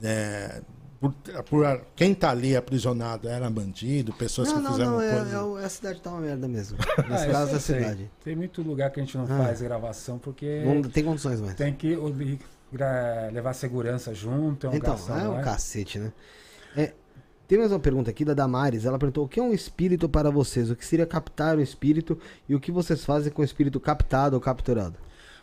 é, 0.02 0.62
por, 1.00 1.12
por 1.48 1.80
quem 1.94 2.14
tá 2.14 2.30
ali 2.30 2.56
aprisionado 2.56 3.28
era 3.28 3.48
bandido, 3.50 4.12
pessoas 4.12 4.48
não, 4.48 4.56
que 4.56 4.62
não, 4.62 4.70
fizeram 4.72 4.90
não. 4.92 5.00
É, 5.00 5.10
coisas. 5.16 5.32
é 5.34 5.40
o- 5.40 5.56
a 5.56 5.68
cidade 5.68 6.00
tá 6.00 6.10
uma 6.10 6.20
merda 6.20 6.48
mesmo. 6.48 6.78
Ah, 6.96 7.02
Nesse 7.02 7.22
isso 7.24 7.32
caso 7.32 7.50
eu 7.50 7.54
da 7.54 7.60
sei. 7.60 7.78
cidade. 7.80 8.10
Tem 8.24 8.34
muito 8.36 8.62
lugar 8.62 8.90
que 8.90 9.00
a 9.00 9.02
gente 9.04 9.16
não 9.18 9.24
Ah. 9.24 9.44
faz 9.44 9.60
gravação 9.60 10.18
porque 10.18 10.62
Não 10.64 10.82
tem 10.82 11.04
condições 11.04 11.40
mais. 11.40 11.54
tem 11.54 11.72
que 11.74 11.96
levar 13.32 13.52
segurança 13.54 14.14
junto, 14.14 14.66
é 14.66 14.70
um 14.70 14.74
Então, 14.74 14.96
é 15.08 15.28
um 15.28 15.32
mais. 15.32 15.44
cacete, 15.44 15.98
né? 15.98 16.12
É, 16.76 16.92
tem 17.48 17.56
mais 17.56 17.72
uma 17.72 17.80
pergunta 17.80 18.10
aqui 18.10 18.26
da 18.26 18.34
Damares. 18.34 18.84
Ela 18.84 18.98
perguntou: 18.98 19.24
o 19.24 19.28
que 19.28 19.40
é 19.40 19.42
um 19.42 19.54
espírito 19.54 20.06
para 20.06 20.30
vocês? 20.30 20.70
O 20.70 20.76
que 20.76 20.84
seria 20.84 21.06
captar 21.06 21.56
um 21.56 21.62
espírito 21.62 22.18
e 22.46 22.54
o 22.54 22.60
que 22.60 22.70
vocês 22.70 23.06
fazem 23.06 23.32
com 23.32 23.40
o 23.40 23.44
espírito 23.44 23.80
captado 23.80 24.36
ou 24.36 24.40
capturado? 24.40 24.96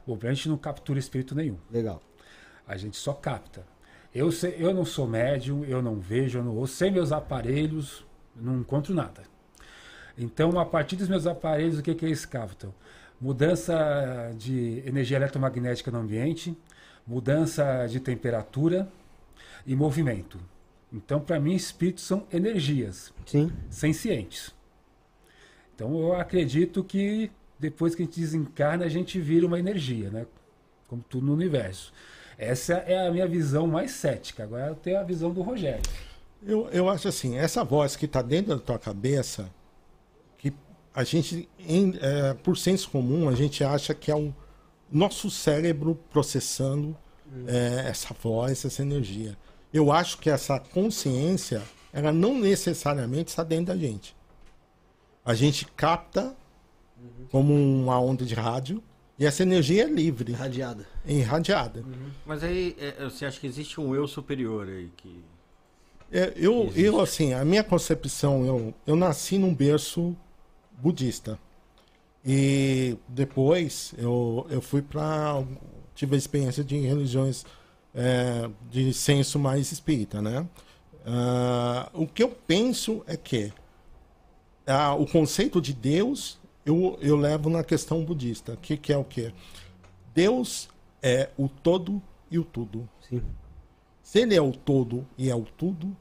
Bom, 0.05 0.15
a 0.21 0.31
gente 0.31 0.47
não 0.47 0.57
captura 0.57 0.99
espírito 0.99 1.33
nenhum. 1.33 1.57
Legal. 1.71 1.99
A 2.67 2.77
gente 2.77 2.95
só 2.95 3.11
capta. 3.11 3.65
Eu, 4.13 4.31
sei, 4.31 4.55
eu 4.59 4.71
não 4.71 4.85
sou 4.85 5.07
médium, 5.07 5.65
eu 5.65 5.81
não 5.81 5.99
vejo, 5.99 6.37
eu 6.37 6.43
não 6.43 6.55
ouço. 6.55 6.75
Sem 6.75 6.91
meus 6.91 7.11
aparelhos, 7.11 8.05
não 8.35 8.59
encontro 8.59 8.93
nada. 8.93 9.23
Então, 10.15 10.57
a 10.59 10.65
partir 10.65 10.95
dos 10.95 11.09
meus 11.09 11.25
aparelhos, 11.25 11.79
o 11.79 11.81
que, 11.81 11.95
que 11.95 12.05
eles 12.05 12.23
captam? 12.23 12.71
Mudança 13.19 14.31
de 14.37 14.83
energia 14.85 15.17
eletromagnética 15.17 15.89
no 15.89 15.99
ambiente, 15.99 16.55
mudança 17.05 17.87
de 17.87 17.99
temperatura 17.99 18.87
e 19.65 19.75
movimento. 19.75 20.39
Então, 20.95 21.19
para 21.19 21.37
mim, 21.41 21.53
espíritos 21.53 22.05
são 22.05 22.25
energias 22.31 23.13
Sim. 23.25 23.51
sencientes. 23.69 24.55
Então, 25.75 25.93
eu 25.99 26.13
acredito 26.13 26.81
que 26.85 27.29
depois 27.59 27.93
que 27.93 28.01
a 28.01 28.05
gente 28.05 28.17
desencarna, 28.17 28.85
a 28.85 28.89
gente 28.89 29.19
vira 29.19 29.45
uma 29.45 29.59
energia, 29.59 30.09
né? 30.09 30.25
Como 30.87 31.03
tudo 31.03 31.25
no 31.25 31.33
universo. 31.33 31.91
Essa 32.37 32.75
é 32.75 33.05
a 33.05 33.11
minha 33.11 33.27
visão 33.27 33.67
mais 33.67 33.91
cética. 33.91 34.43
Agora 34.43 34.67
eu 34.67 34.75
tenho 34.75 34.97
a 34.97 35.03
visão 35.03 35.31
do 35.31 35.41
Rogério. 35.41 35.83
Eu, 36.41 36.69
eu 36.69 36.89
acho 36.89 37.09
assim, 37.09 37.37
essa 37.37 37.63
voz 37.63 37.97
que 37.97 38.05
está 38.05 38.21
dentro 38.21 38.55
da 38.55 38.61
tua 38.61 38.79
cabeça, 38.79 39.49
que 40.37 40.53
a 40.93 41.03
gente, 41.03 41.49
em, 41.59 41.93
é, 41.99 42.33
por 42.35 42.55
senso 42.57 42.89
comum, 42.89 43.27
a 43.27 43.35
gente 43.35 43.63
acha 43.65 43.93
que 43.93 44.09
é 44.09 44.15
o 44.15 44.33
nosso 44.89 45.29
cérebro 45.29 45.99
processando 46.09 46.95
é, 47.47 47.89
essa 47.89 48.13
voz, 48.13 48.63
essa 48.63 48.81
energia. 48.81 49.37
Eu 49.75 49.91
acho 49.91 50.19
que 50.19 50.29
essa 50.29 50.57
consciência, 50.57 51.61
ela 51.91 52.13
não 52.13 52.39
necessariamente 52.39 53.31
está 53.31 53.43
dentro 53.43 53.65
da 53.65 53.77
gente. 53.77 54.15
A 55.25 55.33
gente 55.33 55.65
capta 55.75 56.33
como 57.29 57.53
uma 57.53 57.99
onda 57.99 58.23
de 58.23 58.33
rádio 58.33 58.81
e 59.19 59.25
essa 59.25 59.43
energia 59.43 59.83
é 59.83 59.87
livre, 59.87 60.31
Irradiada. 60.31 60.87
é 61.05 61.11
irradiada. 61.11 61.83
Mas 62.25 62.41
aí 62.41 62.73
é, 62.79 63.03
você 63.03 63.25
acha 63.25 63.37
que 63.37 63.45
existe 63.47 63.81
um 63.81 63.93
eu 63.93 64.07
superior 64.07 64.65
aí 64.69 64.89
que. 64.95 65.21
É, 66.09 66.31
eu, 66.37 66.67
Existe. 66.67 66.81
eu, 66.81 67.01
assim, 67.01 67.33
a 67.33 67.43
minha 67.43 67.63
concepção, 67.63 68.45
eu, 68.45 68.73
eu 68.87 68.95
nasci 68.95 69.37
num 69.37 69.53
berço 69.53 70.15
budista. 70.77 71.37
E 72.25 72.95
depois 73.09 73.93
eu, 73.97 74.47
eu 74.49 74.61
fui 74.61 74.81
para. 74.81 75.43
Tive 75.93 76.15
a 76.15 76.17
experiência 76.17 76.63
de 76.63 76.77
religiões 76.77 77.45
é, 77.95 78.49
de 78.69 78.93
senso 78.93 79.39
mais 79.39 79.71
espírita, 79.71 80.21
né? 80.21 80.45
Ah, 81.05 81.89
o 81.93 82.05
que 82.05 82.21
eu 82.21 82.29
penso 82.29 83.03
é 83.07 83.15
que 83.15 83.53
ah, 84.67 84.93
o 84.95 85.05
conceito 85.07 85.61
de 85.61 85.73
Deus 85.73 86.37
eu, 86.65 86.97
eu 86.99 87.15
levo 87.15 87.49
na 87.49 87.63
questão 87.63 88.03
budista, 88.03 88.57
que, 88.61 88.75
que 88.75 88.91
é 88.91 88.97
o 88.97 89.03
quê? 89.03 89.31
Deus 90.13 90.67
é 91.01 91.29
o 91.37 91.47
todo 91.47 92.01
e 92.29 92.39
o 92.39 92.43
tudo. 92.43 92.89
Sim. 93.07 93.21
Se 94.01 94.19
ele 94.19 94.35
é 94.35 94.41
o 94.41 94.51
todo 94.51 95.05
e 95.17 95.29
é 95.29 95.35
o 95.35 95.43
tudo, 95.43 95.95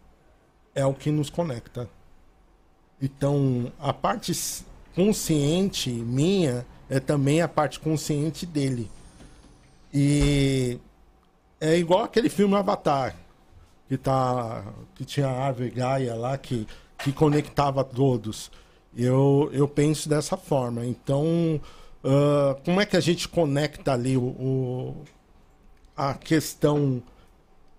é 0.75 0.85
o 0.85 0.95
que 0.95 1.11
nos 1.11 1.29
conecta. 1.29 1.89
Então, 3.01 3.71
a 3.79 3.93
parte 3.93 4.33
consciente 4.95 5.91
minha 5.91 6.67
é 6.89 6.99
também 6.99 7.43
a 7.43 7.49
parte 7.49 7.79
consciente 7.79 8.47
dele. 8.47 8.91
E 9.93 10.79
é 11.61 11.77
igual 11.79 12.05
aquele 12.05 12.29
filme 12.29 12.55
Avatar, 12.57 13.17
que, 13.89 13.97
tá, 13.99 14.65
que 14.95 15.05
tinha 15.05 15.29
a 15.29 15.47
árvore 15.47 15.71
Gaia 15.71 16.15
lá, 16.15 16.37
que, 16.39 16.67
que 16.99 17.13
conectava 17.13 17.85
todos. 17.85 18.51
Eu, 18.97 19.51
eu 19.53 19.67
penso 19.69 20.09
dessa 20.09 20.37
forma. 20.37 20.85
Então, 20.87 21.61
ah, 22.05 22.57
como 22.65 22.81
é 22.81 22.87
que 22.87 22.97
a 22.97 23.01
gente 23.01 23.29
conecta 23.29 23.93
ali 23.93 24.17
o, 24.17 24.23
o- 24.23 25.05
a 25.97 26.15
questão 26.15 27.03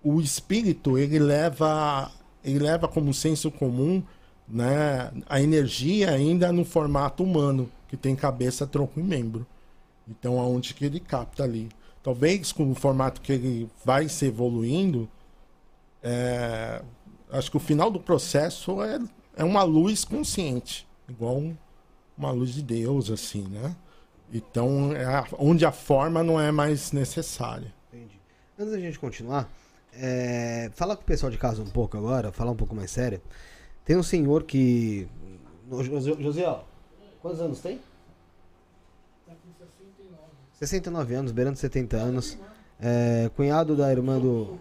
o 0.02 0.20
espírito 0.20 0.96
ele 0.98 1.18
leva 1.18 2.10
ele 2.44 2.58
leva 2.60 2.88
como 2.88 3.12
senso 3.12 3.50
comum 3.50 4.02
né 4.48 5.10
a 5.28 5.40
energia 5.40 6.10
ainda 6.10 6.52
no 6.52 6.64
formato 6.64 7.22
humano 7.24 7.70
que 7.88 7.96
tem 7.96 8.14
cabeça 8.16 8.66
tronco 8.66 9.00
e 9.00 9.02
membro 9.02 9.46
então 10.08 10.40
aonde 10.40 10.74
que 10.74 10.84
ele 10.84 11.00
capta 11.00 11.44
ali 11.44 11.68
talvez 12.06 12.52
com 12.52 12.70
o 12.70 12.74
formato 12.76 13.20
que 13.20 13.32
ele 13.32 13.68
vai 13.84 14.08
se 14.08 14.26
evoluindo 14.26 15.08
é, 16.00 16.80
acho 17.32 17.50
que 17.50 17.56
o 17.56 17.60
final 17.60 17.90
do 17.90 17.98
processo 17.98 18.80
é, 18.80 19.00
é 19.36 19.42
uma 19.42 19.64
luz 19.64 20.04
consciente 20.04 20.86
igual 21.08 21.36
um- 21.38 21.56
uma 22.16 22.30
luz 22.30 22.54
de 22.54 22.62
Deus 22.62 23.10
assim 23.10 23.42
né 23.48 23.74
então 24.32 24.92
é 24.94 25.04
a- 25.04 25.26
onde 25.36 25.66
a 25.66 25.72
forma 25.72 26.22
não 26.22 26.40
é 26.40 26.52
mais 26.52 26.92
necessária 26.92 27.74
Entendi. 27.92 28.20
Antes 28.58 28.72
da 28.72 28.78
gente 28.80 28.98
continuar, 29.00 29.50
é, 29.92 30.70
fala 30.74 30.94
com 30.96 31.02
o 31.02 31.04
pessoal 31.06 31.30
de 31.32 31.38
casa 31.38 31.60
um 31.60 31.66
pouco 31.66 31.96
agora, 31.96 32.30
falar 32.32 32.50
um 32.52 32.56
pouco 32.56 32.74
mais 32.74 32.90
sério. 32.90 33.20
Tem 33.84 33.96
um 33.96 34.02
senhor 34.02 34.44
que. 34.44 35.06
José, 35.70 36.14
José, 36.20 36.46
ó, 36.46 36.60
quantos 37.20 37.40
anos 37.40 37.60
tem? 37.60 37.80
69 40.58 41.14
anos, 41.14 41.32
beirando 41.32 41.58
70 41.58 41.96
anos. 41.96 42.38
É, 42.80 43.30
cunhado 43.36 43.76
da 43.76 43.90
irmã 43.90 44.18
do. 44.18 44.58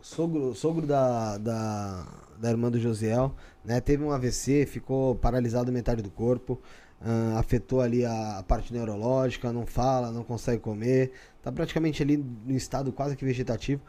Sogro, 0.00 0.54
sogro 0.54 0.86
da, 0.86 1.38
da, 1.38 2.06
da 2.38 2.50
irmã 2.50 2.70
do 2.70 2.78
Josiel, 2.78 3.34
né? 3.64 3.80
Teve 3.80 4.04
um 4.04 4.10
AVC, 4.10 4.66
ficou 4.66 5.14
paralisado 5.14 5.72
metade 5.72 6.02
do 6.02 6.10
corpo, 6.10 6.60
ah, 7.00 7.38
afetou 7.38 7.80
ali 7.80 8.04
a, 8.04 8.38
a 8.38 8.42
parte 8.42 8.70
neurológica, 8.70 9.50
não 9.50 9.64
fala, 9.64 10.10
não 10.12 10.22
consegue 10.22 10.60
comer, 10.60 11.12
tá 11.42 11.50
praticamente 11.50 12.02
ali 12.02 12.18
no 12.18 12.54
estado 12.54 12.92
quase 12.92 13.16
que 13.16 13.24
vegetativo. 13.24 13.80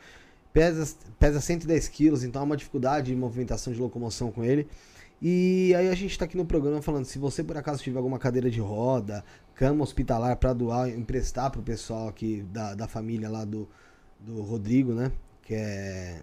Pesa, 0.54 0.96
pesa 1.20 1.42
110 1.42 1.90
quilos, 1.90 2.24
então 2.24 2.42
há 2.42 2.46
uma 2.46 2.56
dificuldade 2.56 3.08
de 3.08 3.16
movimentação 3.16 3.74
de 3.74 3.80
locomoção 3.80 4.32
com 4.32 4.42
ele. 4.42 4.68
E 5.22 5.74
aí 5.76 5.90
a 5.90 5.96
gente 5.96 6.18
tá 6.18 6.26
aqui 6.26 6.38
no 6.38 6.46
programa 6.46 6.82
falando, 6.82 7.06
se 7.06 7.18
você 7.18 7.44
por 7.44 7.58
acaso 7.58 7.82
tiver 7.82 7.98
alguma 7.98 8.20
cadeira 8.20 8.50
de 8.50 8.60
roda, 8.60 9.24
cama 9.56 9.84
hospitalar 9.84 10.36
para 10.38 10.54
doar, 10.54 10.90
emprestar 10.90 11.50
pro 11.50 11.64
pessoal 11.64 12.08
aqui 12.10 12.44
da, 12.52 12.76
da 12.76 12.88
família 12.88 13.30
lá 13.30 13.44
do, 13.46 13.68
do 14.20 14.42
Rodrigo, 14.42 14.94
né? 14.94 15.12
Que 15.42 15.56
é, 15.56 16.22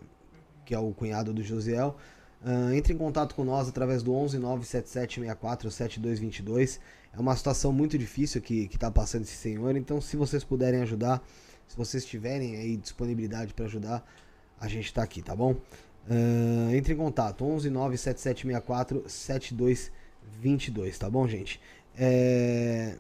que 0.65 0.75
é 0.75 0.79
o 0.79 0.93
cunhado 0.93 1.33
do 1.33 1.43
Josiel. 1.43 1.97
ah, 2.45 2.75
entre 2.75 2.93
em 2.93 2.99
contato 2.99 3.35
com 3.35 3.45
nós 3.45 3.69
através 3.69 4.03
do 4.03 4.15
11 4.15 4.39
97764 4.39 5.71
7222. 5.71 6.79
É 7.15 7.21
uma 7.21 7.37
situação 7.37 7.73
muito 7.73 7.99
difícil 7.99 8.41
que, 8.41 8.69
que 8.69 8.79
tá 8.79 8.91
passando 8.91 9.23
esse 9.25 9.37
senhor, 9.37 9.77
então 9.77 10.01
se 10.01 10.17
vocês 10.17 10.43
puderem 10.45 10.81
ajudar, 10.83 11.23
se 11.69 11.77
vocês 11.77 12.05
tiverem 12.05 12.57
aí 12.57 12.77
disponibilidade 12.77 13.53
para 13.55 13.67
ajudar, 13.67 14.03
a 14.59 14.67
gente 14.69 14.93
tá 14.93 15.03
aqui, 15.03 15.21
tá 15.23 15.37
bom? 15.37 15.57
Ah, 16.09 16.75
entre 16.75 16.95
em 16.95 16.97
contato 16.97 17.45
11 17.45 17.71
97764 17.71 19.05
7222, 19.07 20.99
tá 20.99 21.09
bom, 21.11 21.27
gente? 21.29 21.61
É, 21.97 22.97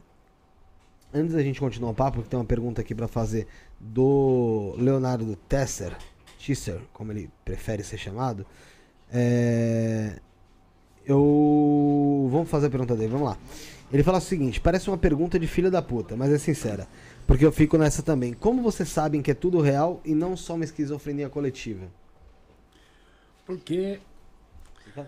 Antes 1.14 1.34
da 1.34 1.42
gente 1.42 1.60
continuar 1.60 1.90
o 1.90 1.94
papo, 1.94 2.22
tem 2.22 2.38
uma 2.38 2.44
pergunta 2.44 2.80
aqui 2.80 2.94
pra 2.94 3.06
fazer 3.06 3.46
do 3.78 4.74
Leonardo 4.78 5.36
Tesser, 5.48 5.94
Tisser, 6.38 6.80
como 6.92 7.12
ele 7.12 7.28
prefere 7.44 7.82
ser 7.84 7.98
chamado. 7.98 8.46
É, 9.12 10.18
Eu. 11.06 12.28
Vamos 12.30 12.48
fazer 12.48 12.68
a 12.68 12.70
pergunta 12.70 12.96
dele, 12.96 13.10
vamos 13.10 13.28
lá. 13.28 13.36
Ele 13.92 14.02
fala 14.02 14.18
o 14.18 14.20
seguinte: 14.20 14.60
parece 14.60 14.88
uma 14.88 14.96
pergunta 14.96 15.38
de 15.38 15.46
filha 15.46 15.70
da 15.70 15.82
puta, 15.82 16.16
mas 16.16 16.32
é 16.32 16.38
sincera. 16.38 16.88
Porque 17.26 17.44
eu 17.44 17.52
fico 17.52 17.76
nessa 17.76 18.02
também. 18.02 18.32
Como 18.32 18.62
vocês 18.62 18.88
sabem 18.88 19.20
que 19.22 19.30
é 19.30 19.34
tudo 19.34 19.60
real 19.60 20.00
e 20.04 20.14
não 20.14 20.36
só 20.36 20.54
uma 20.54 20.64
esquizofrenia 20.64 21.28
coletiva? 21.28 21.86
Porque 23.44 24.00
a 24.96 25.04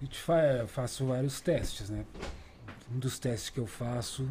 gente 0.00 0.18
fa 0.18 0.66
faço 0.66 1.06
vários 1.06 1.40
testes, 1.40 1.90
né? 1.90 2.04
Um 2.94 2.98
dos 2.98 3.18
testes 3.18 3.50
que 3.50 3.58
eu 3.58 3.66
faço 3.66 4.28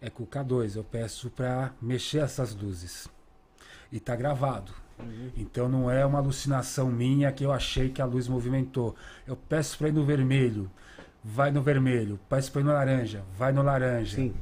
é 0.00 0.08
com 0.08 0.22
o 0.22 0.26
K2. 0.26 0.76
Eu 0.76 0.84
peço 0.84 1.28
para 1.28 1.72
mexer 1.82 2.18
essas 2.18 2.54
luzes. 2.54 3.08
E 3.90 3.98
tá 3.98 4.14
gravado. 4.14 4.72
Então 5.36 5.68
não 5.68 5.90
é 5.90 6.06
uma 6.06 6.18
alucinação 6.18 6.88
minha 6.88 7.32
que 7.32 7.42
eu 7.42 7.50
achei 7.50 7.88
que 7.88 8.00
a 8.00 8.04
luz 8.04 8.28
movimentou. 8.28 8.94
Eu 9.26 9.34
peço 9.34 9.76
para 9.76 9.88
ir 9.88 9.92
no 9.92 10.04
vermelho, 10.04 10.70
vai 11.24 11.50
no 11.50 11.62
vermelho. 11.62 12.20
Peço 12.28 12.52
para 12.52 12.60
ir 12.60 12.64
no 12.64 12.72
laranja, 12.72 13.24
vai 13.36 13.50
no 13.50 13.62
laranja. 13.62 14.16
Sim. 14.16 14.34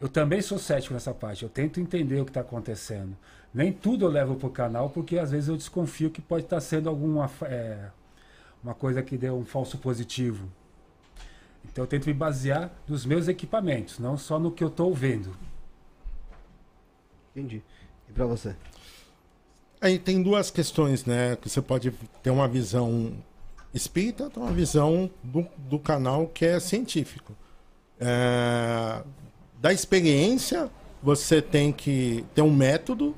Eu 0.00 0.08
também 0.08 0.40
sou 0.40 0.58
cético 0.58 0.94
nessa 0.94 1.12
parte. 1.12 1.42
Eu 1.42 1.48
tento 1.48 1.80
entender 1.80 2.20
o 2.20 2.24
que 2.24 2.30
está 2.30 2.42
acontecendo. 2.42 3.16
Nem 3.52 3.72
tudo 3.72 4.04
eu 4.04 4.08
levo 4.08 4.36
para 4.36 4.46
o 4.46 4.50
canal, 4.50 4.90
porque 4.90 5.18
às 5.18 5.32
vezes 5.32 5.48
eu 5.48 5.56
desconfio 5.56 6.10
que 6.10 6.22
pode 6.22 6.44
estar 6.44 6.60
sendo 6.60 6.88
alguma 6.88 7.28
é, 7.42 7.90
uma 8.62 8.74
coisa 8.74 9.02
que 9.02 9.18
deu 9.18 9.36
um 9.36 9.44
falso 9.44 9.76
positivo. 9.78 10.48
Então 11.64 11.84
eu 11.84 11.88
tento 11.88 12.06
me 12.06 12.14
basear 12.14 12.72
nos 12.88 13.04
meus 13.04 13.28
equipamentos, 13.28 13.98
não 13.98 14.16
só 14.16 14.38
no 14.38 14.50
que 14.50 14.64
eu 14.64 14.68
estou 14.68 14.94
vendo. 14.94 15.36
Entendi. 17.30 17.62
E 18.08 18.12
pra 18.12 18.26
você? 18.26 18.56
Aí 19.80 19.98
tem 19.98 20.22
duas 20.22 20.50
questões, 20.50 21.04
né? 21.04 21.36
Que 21.36 21.48
você 21.48 21.62
pode 21.62 21.90
ter 22.22 22.30
uma 22.30 22.46
visão 22.46 23.12
espírita, 23.72 24.28
tem 24.28 24.42
uma 24.42 24.52
visão 24.52 25.10
do, 25.22 25.46
do 25.56 25.78
canal 25.78 26.26
que 26.26 26.44
é 26.44 26.60
científico. 26.60 27.34
É, 27.98 29.02
da 29.60 29.72
experiência, 29.72 30.70
você 31.02 31.40
tem 31.40 31.72
que 31.72 32.24
ter 32.34 32.42
um 32.42 32.50
método 32.50 33.14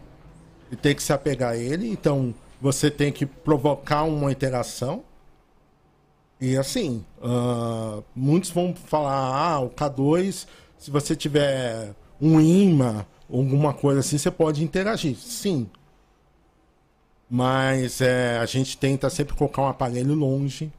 e 0.71 0.77
tem 0.77 0.95
que 0.95 1.03
se 1.03 1.13
apegar 1.13 1.53
a 1.53 1.57
ele. 1.57 1.89
Então, 1.89 2.35
você 2.61 2.91
tem 2.91 3.13
que 3.13 3.27
provocar 3.27 4.05
uma 4.05 4.31
interação. 4.31 5.03
E 6.43 6.57
assim, 6.57 7.05
ah, 7.23 8.03
muitos 8.17 8.51
vão 8.51 8.75
falar, 8.75 9.15
ah, 9.15 9.61
o 9.61 9.71
K2, 9.71 10.49
se 10.77 10.91
você 10.91 11.15
tiver 11.15 11.95
um 12.21 12.41
imã 12.41 13.07
alguma 13.33 13.73
coisa 13.73 14.01
assim, 14.01 14.19
você 14.19 14.29
pode 14.29 14.65
interagir. 14.65 15.15
Sim. 15.17 15.71
Mas 17.31 18.01
é, 18.01 18.39
a 18.39 18.45
gente 18.45 18.77
tenta 18.77 19.09
sempre 19.09 19.37
colocar 19.37 19.63
um 19.63 19.69
aparelho 19.69 20.15
longe. 20.15 20.73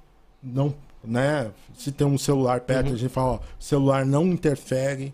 Não, 0.43 0.75
né? 1.01 1.49
Se 1.77 1.93
tem 1.93 2.05
um 2.05 2.17
celular 2.17 2.59
perto, 2.59 2.87
uhum. 2.87 2.95
a 2.95 2.97
gente 2.97 3.13
fala, 3.13 3.31
ó, 3.35 3.39
celular 3.57 4.05
não 4.05 4.25
interfere. 4.25 5.13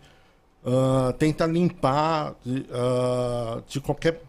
Uh, 0.65 1.13
tenta 1.13 1.45
limpar 1.45 2.31
uh, 2.31 3.61
de 3.67 3.79
qualquer 3.79 4.19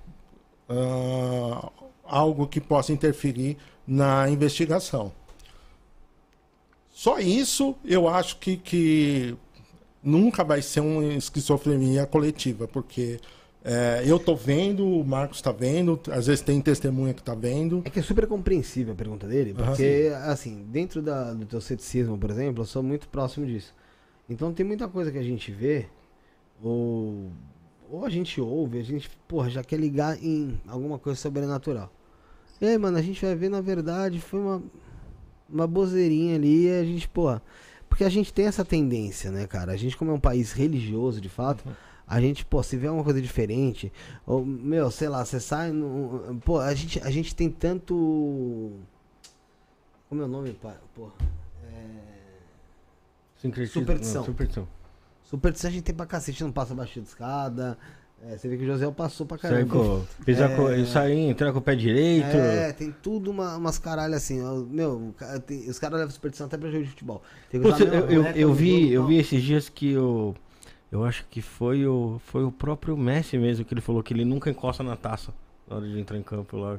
uh, 0.69 1.73
algo 2.05 2.47
que 2.47 2.61
possa 2.61 2.93
interferir 2.93 3.57
na 3.87 4.29
investigação. 4.29 5.13
Só 7.01 7.19
isso 7.19 7.75
eu 7.83 8.07
acho 8.07 8.37
que, 8.37 8.59
que 8.59 9.35
nunca 10.03 10.45
vai 10.45 10.61
ser 10.61 10.81
uma 10.81 11.15
esquizofrenia 11.15 12.05
coletiva, 12.07 12.69
porque 12.69 13.19
é, 13.65 14.03
eu 14.05 14.19
tô 14.19 14.37
vendo, 14.37 14.87
o 14.87 15.03
Marcos 15.03 15.39
está 15.39 15.51
vendo, 15.51 15.99
às 16.11 16.27
vezes 16.27 16.43
tem 16.43 16.61
testemunha 16.61 17.15
que 17.15 17.23
está 17.23 17.35
vendo. 17.35 17.81
É 17.87 17.89
que 17.89 18.01
é 18.01 18.03
super 18.03 18.27
compreensível 18.27 18.93
a 18.93 18.97
pergunta 18.97 19.27
dele, 19.27 19.55
porque, 19.55 20.11
uhum. 20.11 20.31
assim, 20.31 20.67
dentro 20.69 21.01
da, 21.01 21.33
do 21.33 21.47
teu 21.47 21.59
ceticismo, 21.63 22.19
por 22.19 22.29
exemplo, 22.29 22.65
eu 22.65 22.67
sou 22.67 22.83
muito 22.83 23.09
próximo 23.09 23.47
disso. 23.47 23.75
Então 24.29 24.53
tem 24.53 24.67
muita 24.67 24.87
coisa 24.87 25.11
que 25.11 25.17
a 25.17 25.23
gente 25.23 25.51
vê, 25.51 25.87
ou, 26.63 27.31
ou 27.91 28.05
a 28.05 28.11
gente 28.11 28.43
ouve, 28.43 28.79
a 28.79 28.85
gente, 28.85 29.09
porra, 29.27 29.49
já 29.49 29.65
quer 29.65 29.81
ligar 29.81 30.23
em 30.23 30.61
alguma 30.69 30.99
coisa 30.99 31.19
sobrenatural. 31.19 31.91
E 32.61 32.67
aí, 32.67 32.77
mano, 32.77 32.99
a 32.99 33.03
gente 33.03 33.25
vai 33.25 33.35
ver, 33.35 33.49
na 33.49 33.63
verdade, 33.63 34.21
foi 34.21 34.39
uma 34.39 34.63
uma 35.53 35.67
bozeirinha 35.67 36.37
ali 36.37 36.67
e 36.67 36.71
a 36.71 36.85
gente, 36.85 37.09
pô. 37.09 37.41
Porque 37.89 38.05
a 38.05 38.09
gente 38.09 38.33
tem 38.33 38.47
essa 38.47 38.65
tendência, 38.65 39.31
né, 39.31 39.47
cara? 39.47 39.73
A 39.73 39.77
gente, 39.77 39.97
como 39.97 40.11
é 40.11 40.15
um 40.15 40.21
país 40.21 40.53
religioso, 40.53 41.21
de 41.21 41.29
fato, 41.29 41.65
a 42.07 42.21
gente, 42.21 42.45
pô, 42.45 42.63
se 42.63 42.77
vê 42.77 42.89
uma 42.89 43.05
coisa 43.05 43.21
diferente, 43.21 43.93
ou, 44.27 44.45
meu, 44.45 44.91
sei 44.91 45.09
lá, 45.09 45.25
você 45.25 45.41
sai 45.41 45.73
no. 45.73 46.41
Pô, 46.45 46.59
a 46.59 46.75
gente, 46.75 47.01
a 47.01 47.11
gente 47.11 47.35
tem 47.35 47.51
tanto. 47.51 48.73
Como 50.09 50.23
é 50.23 50.25
o 50.25 50.29
nome, 50.29 50.57
pô? 50.95 51.09
É... 51.65 52.01
Superstição. 53.37 54.23
Não, 54.23 54.27
superstição. 54.27 54.69
Superstição 55.23 55.71
a 55.71 55.73
gente 55.73 55.85
tem 55.85 55.95
pra 55.95 56.07
cacete, 56.07 56.43
não 56.43 56.51
passa 56.51 56.75
baixo 56.75 57.01
de 57.01 57.07
escada. 57.07 57.79
É, 58.23 58.37
você 58.37 58.49
vê 58.49 58.57
que 58.59 58.65
o 58.65 58.67
José 58.67 58.91
passou 58.91 59.25
pra 59.27 59.39
caramba. 59.39 60.03
Pisar 60.27 60.51
é, 60.51 60.57
com, 60.57 60.87
sair, 60.87 61.21
entrar 61.21 61.53
com 61.53 61.59
o 61.59 61.63
pé 61.63 61.75
direito. 61.75 62.37
É, 62.37 62.73
tem 62.73 62.95
tudo 63.03 63.31
uma, 63.31 63.57
umas 63.57 63.79
caralho 63.79 64.15
assim. 64.15 64.41
Meu, 64.69 65.15
tem, 65.47 65.69
os 65.71 65.79
caras 65.79 65.99
levam 65.99 66.13
superstição 66.13 66.47
até 66.47 66.59
pra 66.59 66.71
jogo 66.71 66.85
de 66.85 66.91
futebol. 66.91 67.23
Pô, 67.51 67.69
eu, 67.83 68.11
eu, 68.11 68.25
eu 68.27 68.53
vi, 68.53 68.93
eu 68.93 69.07
vi 69.07 69.19
esses 69.19 69.43
dias 69.43 69.69
que 69.69 69.97
o. 69.97 70.35
Eu 70.93 71.05
acho 71.05 71.25
que 71.31 71.41
foi 71.41 71.87
o, 71.87 72.21
foi 72.27 72.45
o 72.45 72.51
próprio 72.51 72.97
Messi 72.97 73.39
mesmo 73.39 73.65
que 73.65 73.73
ele 73.73 73.81
falou 73.81 74.03
que 74.03 74.13
ele 74.13 74.25
nunca 74.25 74.51
encosta 74.51 74.83
na 74.83 74.97
taça 74.97 75.33
na 75.69 75.77
hora 75.77 75.87
de 75.87 75.99
entrar 75.99 76.19
em 76.19 76.23
campo 76.23 76.57
lá. 76.57 76.79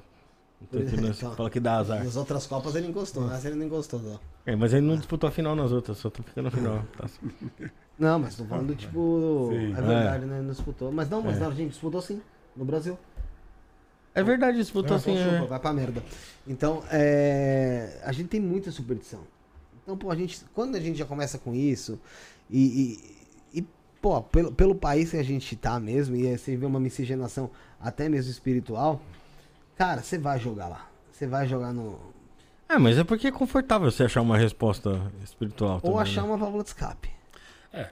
Então, 0.61 0.81
então, 1.09 1.35
fala 1.35 1.49
que 1.49 1.59
dá 1.59 1.77
azar. 1.77 2.03
Nas 2.03 2.15
outras 2.15 2.45
Copas 2.45 2.75
ele 2.75 2.87
encostou, 2.87 3.27
nessa 3.27 3.47
ele 3.47 3.55
não 3.55 3.65
encostou, 3.65 3.99
não. 4.01 4.19
É, 4.45 4.55
mas 4.55 4.73
ele 4.73 4.85
não 4.85 4.97
disputou 4.97 5.27
a 5.27 5.31
final 5.31 5.55
nas 5.55 5.71
outras, 5.71 5.97
só 5.97 6.09
tô 6.09 6.21
ficando 6.21 6.45
na 6.45 6.51
final. 6.51 6.83
Tá. 6.97 7.09
Não, 8.01 8.17
mas 8.17 8.35
tô 8.35 8.43
falando 8.45 8.75
tipo. 8.75 9.49
Sim. 9.51 9.73
É 9.73 9.81
verdade, 9.81 10.23
é. 10.23 10.27
né? 10.27 10.41
Não 10.41 10.49
disputou. 10.49 10.91
Mas 10.91 11.07
não, 11.07 11.21
mas 11.21 11.37
é. 11.37 11.39
não, 11.39 11.49
a 11.49 11.53
gente 11.53 11.69
disputou 11.69 12.01
sim, 12.01 12.19
no 12.55 12.65
Brasil. 12.65 12.97
É 14.15 14.23
verdade, 14.23 14.57
disputou 14.57 14.97
sim. 14.97 15.15
É. 15.15 15.45
Vai 15.45 15.59
pra 15.59 15.71
merda. 15.71 16.03
Então, 16.47 16.81
é... 16.89 18.01
a 18.03 18.11
gente 18.11 18.27
tem 18.27 18.39
muita 18.39 18.71
superstição. 18.71 19.19
Então, 19.83 19.95
pô, 19.95 20.09
a 20.09 20.15
gente. 20.15 20.43
Quando 20.51 20.75
a 20.75 20.79
gente 20.79 20.97
já 20.97 21.05
começa 21.05 21.37
com 21.37 21.53
isso, 21.53 21.99
e, 22.49 22.97
e, 23.53 23.59
e 23.59 23.67
pô, 24.01 24.19
pelo, 24.23 24.51
pelo 24.51 24.73
país 24.73 25.11
que 25.11 25.17
a 25.17 25.23
gente 25.23 25.55
tá 25.55 25.79
mesmo, 25.79 26.15
e 26.15 26.35
você 26.35 26.57
vê 26.57 26.65
uma 26.65 26.79
miscigenação 26.79 27.51
até 27.79 28.09
mesmo 28.09 28.31
espiritual, 28.31 28.99
cara, 29.77 30.01
você 30.01 30.17
vai 30.17 30.39
jogar 30.39 30.69
lá. 30.69 30.87
Você 31.11 31.27
vai 31.27 31.47
jogar 31.47 31.71
no. 31.71 31.99
É, 32.67 32.79
mas 32.79 32.97
é 32.97 33.03
porque 33.03 33.27
é 33.27 33.31
confortável 33.31 33.91
você 33.91 34.05
achar 34.05 34.21
uma 34.21 34.39
resposta 34.39 34.99
espiritual. 35.23 35.75
Ou 35.75 35.81
também, 35.81 35.99
achar 35.99 36.23
né? 36.23 36.29
uma 36.29 36.37
válvula 36.37 36.63
de 36.63 36.69
escape. 36.69 37.20
É. 37.73 37.89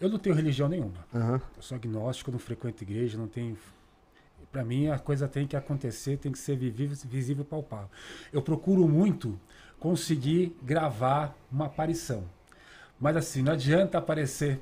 Eu 0.00 0.08
não 0.08 0.18
tenho 0.18 0.34
religião 0.34 0.68
nenhuma. 0.68 1.04
Uhum. 1.12 1.34
Eu 1.34 1.62
sou 1.62 1.76
agnóstico, 1.76 2.30
não 2.30 2.38
frequento 2.38 2.84
igreja, 2.84 3.18
não 3.18 3.26
tenho. 3.26 3.58
Para 4.52 4.64
mim, 4.64 4.88
a 4.88 4.98
coisa 4.98 5.28
tem 5.28 5.46
que 5.46 5.56
acontecer, 5.56 6.16
tem 6.16 6.32
que 6.32 6.38
ser 6.38 6.56
visível, 6.56 6.96
visível 7.04 7.44
palpável. 7.44 7.90
Eu 8.32 8.40
procuro 8.40 8.88
muito 8.88 9.38
conseguir 9.78 10.56
gravar 10.62 11.36
uma 11.50 11.66
aparição. 11.66 12.24
Mas 12.98 13.16
assim, 13.16 13.42
não 13.42 13.52
adianta 13.52 13.98
aparecer 13.98 14.60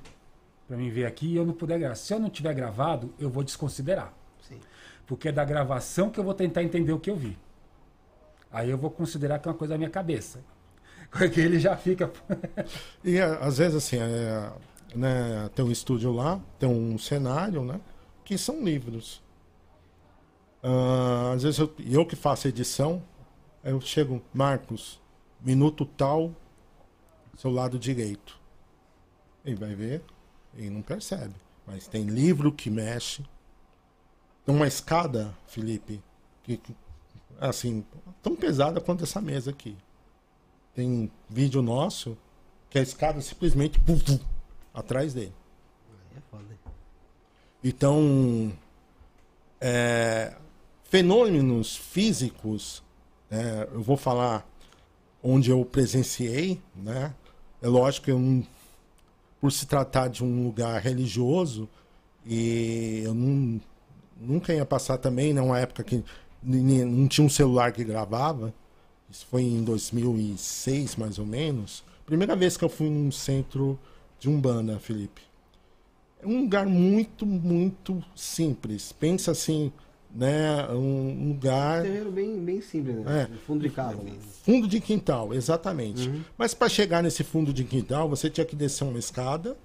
para 0.67 0.77
mim 0.77 0.91
ver 0.91 1.07
aqui 1.07 1.29
e 1.29 1.37
eu 1.37 1.47
não 1.47 1.55
puder 1.55 1.79
gravar. 1.79 1.95
Se 1.95 2.13
eu 2.13 2.19
não 2.19 2.29
tiver 2.29 2.53
gravado, 2.55 3.15
eu 3.19 3.31
vou 3.31 3.45
desconsiderar. 3.45 4.13
Sim. 4.41 4.61
Porque 5.07 5.29
é 5.29 5.33
da 5.33 5.45
gravação 5.45 6.11
que 6.11 6.19
eu 6.19 6.25
vou 6.25 6.35
tentar 6.35 6.63
entender 6.63 6.93
o 6.93 6.99
que 6.99 7.11
eu 7.11 7.17
vi. 7.17 7.39
Aí 8.51 8.71
eu 8.71 8.79
vou 8.79 8.91
considerar 8.91 9.39
que 9.39 9.49
é 9.49 9.51
uma 9.51 9.57
coisa 9.57 9.75
da 9.75 9.79
minha 9.79 9.91
cabeça. 9.91 10.41
Porque 11.11 11.41
ele 11.41 11.59
já 11.59 11.77
fica. 11.77 12.11
e 13.05 13.19
às 13.21 13.59
vezes, 13.59 13.77
assim, 13.77 13.97
é, 13.99 14.53
né, 14.95 15.51
tem 15.55 15.65
um 15.65 15.71
estúdio 15.71 16.13
lá, 16.13 16.41
tem 16.59 16.69
um 16.69 16.99
cenário, 16.99 17.65
né? 17.65 17.81
Que 18.25 18.37
são 18.37 18.63
livros. 18.63 19.23
Uh, 20.63 21.33
às 21.35 21.43
vezes 21.43 21.59
eu, 21.59 21.73
eu 21.79 22.05
que 22.05 22.17
faço 22.17 22.49
edição, 22.49 23.03
eu 23.63 23.81
chego, 23.81 24.21
Marcos, 24.35 25.01
minuto 25.41 25.87
tal, 25.87 26.33
seu 27.37 27.51
lado 27.51 27.79
direito. 27.79 28.39
Ele 29.45 29.57
vai 29.57 29.75
ver 29.75 30.03
e 30.57 30.69
não 30.69 30.83
percebe. 30.83 31.35
Mas 31.67 31.87
tem 31.87 32.05
livro 32.05 32.51
que 32.51 32.71
mexe. 32.71 33.25
Tem 34.45 34.55
uma 34.55 34.67
escada, 34.67 35.35
Felipe, 35.47 36.03
que, 36.43 36.61
assim, 37.41 37.85
tão 38.23 38.35
pesada 38.35 38.81
quanto 38.81 39.05
essa 39.05 39.21
mesa 39.21 39.51
aqui. 39.51 39.77
Tem 40.77 41.11
vídeo 41.27 41.63
nosso 41.63 42.19
que 42.69 42.79
a 42.79 42.83
escada 42.83 43.23
simplesmente 43.23 43.81
pum, 43.81 43.99
atrás 44.75 45.15
dele. 45.15 45.33
É 46.15 46.39
então, 47.65 48.53
é, 49.59 50.35
fenômenos 50.85 51.75
físicos, 51.75 52.83
é, 53.31 53.67
eu 53.73 53.83
vou 53.83 53.97
falar 53.97 54.47
onde 55.23 55.51
eu 55.51 55.65
presenciei, 55.65 56.61
né? 56.75 57.15
É 57.63 57.69
lógico 57.69 58.05
que 58.05 58.13
eu 58.13 58.45
por 59.41 59.51
se 59.51 59.67
tratar 59.67 60.09
de 60.09 60.23
um 60.23 60.45
lugar 60.45 60.79
religioso 60.83 61.69
e 62.27 63.01
eu 63.03 63.15
não, 63.15 63.61
nunca 64.21 64.53
ia 64.53 64.67
passar 64.67 64.99
também 64.99 65.33
numa 65.33 65.59
época 65.59 65.83
que 65.83 66.05
não 66.43 67.09
tinha 67.09 67.25
um 67.25 67.31
celular 67.31 67.73
que 67.73 67.83
gravava. 67.83 68.53
Isso 69.11 69.27
foi 69.27 69.43
em 69.43 69.63
2006, 69.63 70.97
mais 70.97 71.19
ou 71.19 71.27
menos. 71.27 71.85
Primeira 72.05 72.37
vez 72.37 72.57
que 72.57 72.65
eu 72.65 72.69
fui 72.69 72.89
num 72.89 73.11
centro 73.11 73.79
de 74.19 74.29
Umbanda, 74.29 74.79
Felipe. 74.79 75.23
É 76.23 76.27
um 76.27 76.43
lugar 76.43 76.67
muito, 76.67 77.27
muito 77.27 78.03
simples. 78.15 78.93
Pensa 78.93 79.33
assim, 79.33 79.73
né? 80.15 80.67
Um 80.71 81.29
lugar. 81.29 81.81
Um 81.81 81.85
terreno 81.85 82.11
bem, 82.11 82.39
bem 82.39 82.61
simples, 82.61 82.97
né? 82.97 83.29
É. 83.31 83.37
Fundo 83.47 83.63
de 83.63 83.71
casa. 83.71 84.03
Mesmo. 84.03 84.21
Fundo 84.45 84.67
de 84.67 84.81
quintal, 84.81 85.35
exatamente. 85.35 86.09
Uhum. 86.09 86.23
Mas 86.37 86.55
para 86.55 86.69
chegar 86.69 87.03
nesse 87.03 87.23
fundo 87.23 87.53
de 87.53 87.65
quintal, 87.65 88.09
você 88.09 88.31
tinha 88.31 88.47
que 88.47 88.57
descer 88.57 88.85
uma 88.85 88.99
escada, 88.99 89.57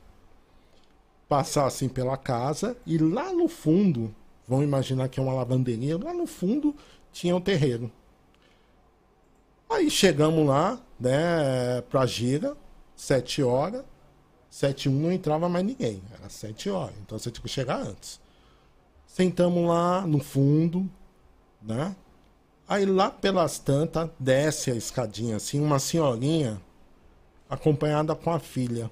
passar 1.29 1.65
assim 1.65 1.87
pela 1.87 2.17
casa, 2.17 2.75
e 2.85 2.97
lá 2.97 3.31
no 3.31 3.47
fundo, 3.47 4.13
vão 4.47 4.61
imaginar 4.61 5.07
que 5.07 5.19
é 5.19 5.23
uma 5.23 5.33
lavanderia, 5.33 5.97
lá 5.97 6.13
no 6.13 6.27
fundo 6.27 6.75
tinha 7.13 7.35
um 7.35 7.41
terreno. 7.41 7.91
Aí 9.71 9.89
chegamos 9.89 10.45
lá, 10.45 10.81
né, 10.99 11.79
pra 11.89 12.05
gira, 12.05 12.57
sete 12.93 13.41
horas. 13.41 13.85
Sete 14.49 14.89
e 14.89 14.91
um 14.91 14.99
não 14.99 15.11
entrava 15.13 15.47
mais 15.47 15.65
ninguém. 15.65 16.03
Era 16.13 16.27
sete 16.27 16.69
horas. 16.69 16.93
Então 17.01 17.17
você 17.17 17.31
tinha 17.31 17.41
que 17.41 17.47
chegar 17.47 17.79
antes. 17.79 18.19
Sentamos 19.07 19.65
lá 19.65 20.05
no 20.05 20.19
fundo, 20.19 20.91
né? 21.61 21.95
Aí 22.67 22.85
lá 22.85 23.09
pelas 23.09 23.59
tantas, 23.59 24.09
desce 24.19 24.71
a 24.71 24.75
escadinha 24.75 25.37
assim, 25.37 25.61
uma 25.61 25.79
senhorinha 25.79 26.61
acompanhada 27.49 28.13
com 28.13 28.29
a 28.29 28.39
filha. 28.39 28.91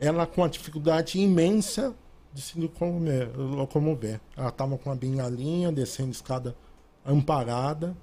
Ela 0.00 0.26
com 0.26 0.40
uma 0.40 0.48
dificuldade 0.48 1.20
imensa 1.20 1.94
de 2.32 2.40
se 2.40 2.58
locomover. 2.58 4.18
Ela 4.34 4.48
estava 4.48 4.78
com 4.78 4.90
a 4.90 4.94
bengalinha, 4.94 5.70
descendo 5.70 6.10
escada 6.10 6.56
amparada 7.04 7.94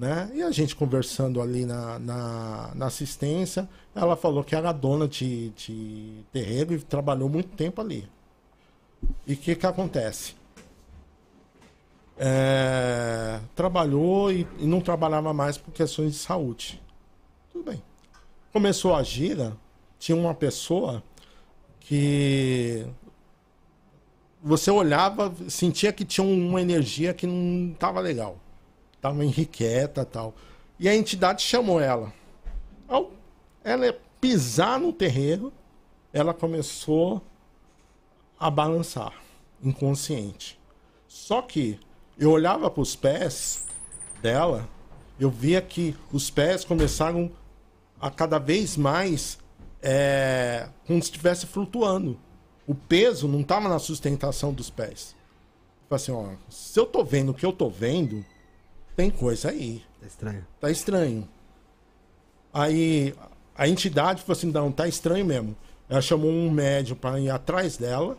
né? 0.00 0.30
E 0.34 0.42
a 0.42 0.50
gente 0.50 0.74
conversando 0.74 1.42
ali 1.42 1.66
na, 1.66 1.98
na, 1.98 2.70
na 2.74 2.86
assistência, 2.86 3.68
ela 3.94 4.16
falou 4.16 4.42
que 4.42 4.56
era 4.56 4.72
dona 4.72 5.06
de, 5.06 5.50
de 5.50 6.24
terreno 6.32 6.72
e 6.72 6.78
trabalhou 6.78 7.28
muito 7.28 7.54
tempo 7.54 7.82
ali. 7.82 8.08
E 9.26 9.34
o 9.34 9.36
que, 9.36 9.54
que 9.54 9.66
acontece? 9.66 10.34
É, 12.16 13.40
trabalhou 13.54 14.32
e, 14.32 14.48
e, 14.58 14.66
não 14.66 14.80
trabalhava 14.80 15.34
mais 15.34 15.58
por 15.58 15.70
questões 15.70 16.12
de 16.12 16.18
saúde. 16.18 16.80
Tudo 17.52 17.70
bem. 17.70 17.82
Começou 18.54 18.94
a 18.94 19.02
gira, 19.02 19.54
tinha 19.98 20.16
uma 20.16 20.32
pessoa 20.32 21.02
que 21.78 22.86
você 24.42 24.70
olhava, 24.70 25.30
sentia 25.46 25.92
que 25.92 26.06
tinha 26.06 26.26
uma 26.26 26.62
energia 26.62 27.12
que 27.12 27.26
não 27.26 27.72
estava 27.72 28.00
legal. 28.00 28.38
Estava 29.00 29.24
enriqueta 29.24 30.04
tal. 30.04 30.34
E 30.78 30.86
a 30.86 30.94
entidade 30.94 31.40
chamou 31.40 31.80
ela. 31.80 32.12
Ao 32.86 33.10
ela 33.64 33.96
pisar 34.20 34.78
no 34.78 34.92
terreiro, 34.92 35.50
ela 36.12 36.34
começou 36.34 37.22
a 38.38 38.50
balançar, 38.50 39.14
inconsciente. 39.62 40.60
Só 41.08 41.40
que 41.40 41.80
eu 42.18 42.30
olhava 42.30 42.70
para 42.70 42.82
os 42.82 42.94
pés 42.94 43.66
dela, 44.20 44.68
eu 45.18 45.30
via 45.30 45.62
que 45.62 45.96
os 46.12 46.30
pés 46.30 46.62
começaram 46.62 47.30
a 47.98 48.10
cada 48.10 48.38
vez 48.38 48.76
mais 48.76 49.38
é, 49.80 50.68
como 50.86 51.02
se 51.02 51.08
estivesse 51.08 51.46
flutuando. 51.46 52.18
O 52.66 52.74
peso 52.74 53.26
não 53.26 53.40
estava 53.40 53.66
na 53.66 53.78
sustentação 53.78 54.52
dos 54.52 54.68
pés. 54.68 55.16
Tipo 55.82 55.94
assim, 55.94 56.12
ó, 56.12 56.28
se 56.50 56.78
eu 56.78 56.84
tô 56.84 57.02
vendo 57.02 57.30
o 57.30 57.34
que 57.34 57.46
eu 57.46 57.52
tô 57.52 57.70
vendo, 57.70 58.24
tem 59.00 59.08
coisa 59.10 59.48
aí. 59.48 59.82
Tá 59.98 60.06
estranho. 60.06 60.46
Tá 60.60 60.70
estranho. 60.70 61.28
Aí 62.52 63.14
a 63.56 63.66
entidade 63.66 64.20
falou 64.20 64.36
assim: 64.36 64.50
não, 64.50 64.70
tá 64.70 64.86
estranho 64.86 65.24
mesmo. 65.24 65.56
Ela 65.88 66.02
chamou 66.02 66.30
um 66.30 66.50
médium 66.50 66.96
para 66.96 67.18
ir 67.18 67.30
atrás 67.30 67.78
dela 67.78 68.18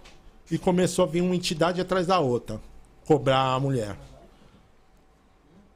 e 0.49 0.57
começou 0.57 1.05
a 1.05 1.07
vir 1.07 1.21
uma 1.21 1.36
entidade 1.36 1.79
atrás 1.79 2.07
da 2.07 2.19
outra, 2.19 2.59
cobrar 3.05 3.53
a 3.53 3.59
mulher. 3.59 3.95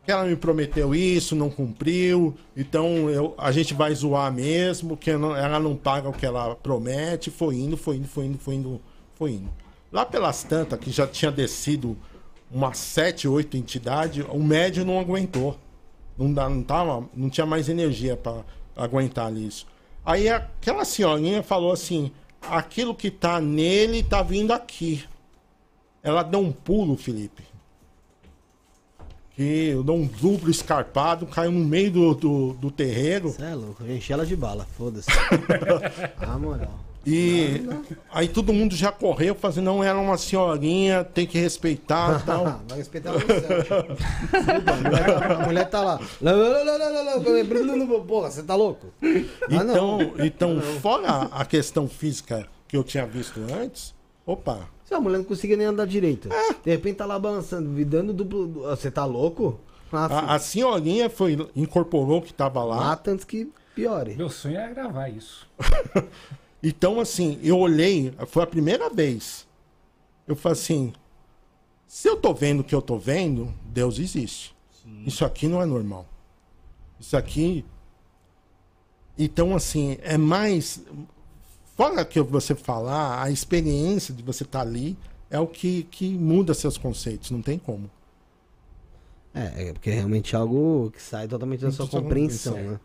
Ela 0.08 0.26
me 0.26 0.36
prometeu 0.36 0.94
isso, 0.94 1.36
não 1.36 1.50
cumpriu, 1.50 2.36
então 2.56 3.10
eu, 3.10 3.34
a 3.38 3.52
gente 3.52 3.74
vai 3.74 3.94
zoar 3.96 4.32
mesmo, 4.32 4.96
que 4.96 5.10
ela 5.10 5.60
não 5.60 5.76
paga 5.76 6.10
o 6.10 6.14
que 6.14 6.26
ela 6.26 6.56
promete. 6.56 7.32
Foi 7.32 7.56
indo, 7.56 7.78
foi 7.78 7.98
indo, 7.98 8.08
foi 8.08 8.26
indo, 8.26 8.38
foi 8.38 8.56
indo, 8.56 8.82
foi 9.16 9.32
indo. 9.32 9.50
Lá 9.92 10.06
pelas 10.06 10.44
tantas, 10.44 10.80
que 10.80 10.92
já 10.92 11.08
tinha 11.08 11.32
descido 11.32 11.96
umas 12.52 12.78
sete, 12.78 13.28
oito 13.28 13.58
entidades, 13.58 14.26
o 14.30 14.40
médio 14.40 14.86
não 14.86 15.00
aguentou. 15.00 15.58
Não, 16.18 16.34
dá, 16.34 16.48
não, 16.48 16.64
tava, 16.64 17.10
não 17.14 17.30
tinha 17.30 17.46
mais 17.46 17.68
energia 17.68 18.16
para 18.16 18.44
aguentar 18.76 19.34
isso. 19.36 19.68
Aí 20.06 20.30
aquela 20.30 20.86
senhorinha 20.86 21.44
falou 21.44 21.72
assim: 21.72 22.12
aquilo 22.42 22.96
que 22.96 23.12
tá 23.12 23.42
nele 23.42 24.04
tá 24.04 24.22
vindo 24.22 24.52
aqui. 24.52 25.04
Ela 26.02 26.24
deu 26.24 26.40
um 26.40 26.52
pulo, 26.52 26.96
Felipe 26.96 27.44
que 29.36 29.68
eu 29.68 29.84
dou 29.84 29.98
um 29.98 30.06
duplo 30.06 30.50
escarpado, 30.50 31.26
caiu 31.26 31.52
no 31.52 31.60
meio 31.60 31.92
do, 31.92 32.16
do, 32.16 32.54
do 32.54 32.72
terreiro. 32.72 33.30
Você 33.30 33.44
é 33.44 33.54
louco, 33.54 33.84
enche 33.86 34.14
ela 34.14 34.26
de 34.26 34.36
bala, 34.36 34.66
foda-se. 34.78 35.10
A 36.18 36.40
moral. 36.40 36.85
E 37.06 37.62
aí 38.12 38.28
todo 38.28 38.52
mundo 38.52 38.76
já 38.76 38.92
correu, 38.92 39.36
fazendo, 39.36 39.66
não, 39.66 39.84
era 39.84 39.98
uma 39.98 40.18
senhorinha, 40.18 41.04
tem 41.04 41.28
que 41.28 41.38
respeitar 41.38 42.22
tal. 42.26 42.62
Vai 42.68 42.80
respeitar 42.80 43.12
o 43.12 43.18
a, 43.18 43.20
mulher, 44.76 45.06
tá, 45.06 45.34
a 45.36 45.46
mulher 45.46 45.70
tá 45.70 45.82
lá. 45.82 46.00
Porra, 48.08 48.32
você 48.32 48.42
tá 48.42 48.56
louco? 48.56 48.88
Ah, 49.04 49.08
então, 49.52 50.14
então 50.18 50.62
fora 50.82 51.30
a 51.32 51.46
questão 51.46 51.88
física 51.88 52.48
que 52.68 52.76
eu 52.76 52.84
tinha 52.84 53.06
visto 53.06 53.40
antes, 53.54 53.94
opa, 54.26 54.68
se 54.84 54.94
a 54.94 55.00
mulher 55.00 55.18
não 55.18 55.26
conseguia 55.26 55.58
nem 55.58 55.68
andar 55.68 55.86
direito. 55.86 56.32
É. 56.32 56.54
De 56.64 56.72
repente 56.72 56.98
tá 56.98 57.06
lá 57.06 57.20
balançando, 57.20 57.70
me 57.70 57.86
dando 57.86 58.14
duplo. 58.14 58.62
Você 58.62 58.90
tá 58.90 59.06
louco? 59.06 59.60
Ah, 59.92 60.06
a, 60.06 60.36
a, 60.36 60.40
senhorinha 60.40 61.10
foi, 61.10 61.38
incorporou 61.56 62.22
que 62.22 62.34
tava 62.34 62.64
lá. 62.64 62.78
Mata 62.78 63.12
antes 63.12 63.26
que 63.26 63.52
piore. 63.74 64.16
Meu 64.16 64.30
sonho 64.30 64.58
é 64.58 64.74
gravar 64.74 65.10
isso. 65.10 65.48
então, 66.68 67.00
assim, 67.00 67.40
eu 67.44 67.60
olhei, 67.60 68.12
foi 68.26 68.42
a 68.42 68.48
primeira 68.48 68.90
vez. 68.90 69.46
Eu 70.28 70.36
falei 70.36 70.60
assim: 70.60 70.94
se 71.88 72.08
eu 72.08 72.18
tô 72.18 72.34
vendo 72.34 72.62
o 72.62 72.64
que 72.64 72.74
eu 72.74 72.82
tô 72.82 72.98
vendo, 72.98 73.54
Deus 73.68 74.00
existe. 74.00 74.56
Sim. 74.72 75.04
Isso 75.06 75.24
aqui 75.24 75.48
não 75.48 75.62
é 75.62 75.66
normal. 75.66 76.08
Isso 77.00 77.16
aqui. 77.16 77.64
Então, 79.16 79.56
assim, 79.56 80.00
é 80.02 80.18
mais. 80.18 80.82
Fora 81.78 82.04
que 82.04 82.20
você 82.20 82.56
falar, 82.56 83.22
a 83.22 83.30
experiência 83.30 84.12
de 84.12 84.24
você 84.24 84.42
estar 84.42 84.64
tá 84.64 84.66
ali 84.66 84.98
é 85.30 85.40
o 85.40 85.46
que, 85.46 85.84
que 85.84 86.10
muda 86.18 86.56
seus 86.56 86.80
conceitos, 86.80 87.30
não 87.30 87.44
tem 87.44 87.60
como. 87.60 87.92
É, 89.36 89.68
é 89.68 89.74
porque 89.74 89.92
é 89.92 89.94
realmente 89.94 90.36
algo 90.36 90.90
que 90.90 91.02
sai 91.02 91.28
totalmente 91.28 91.62
da 91.62 91.72
sua 91.72 91.88
compreensão, 91.88 92.56
né? 92.56 92.80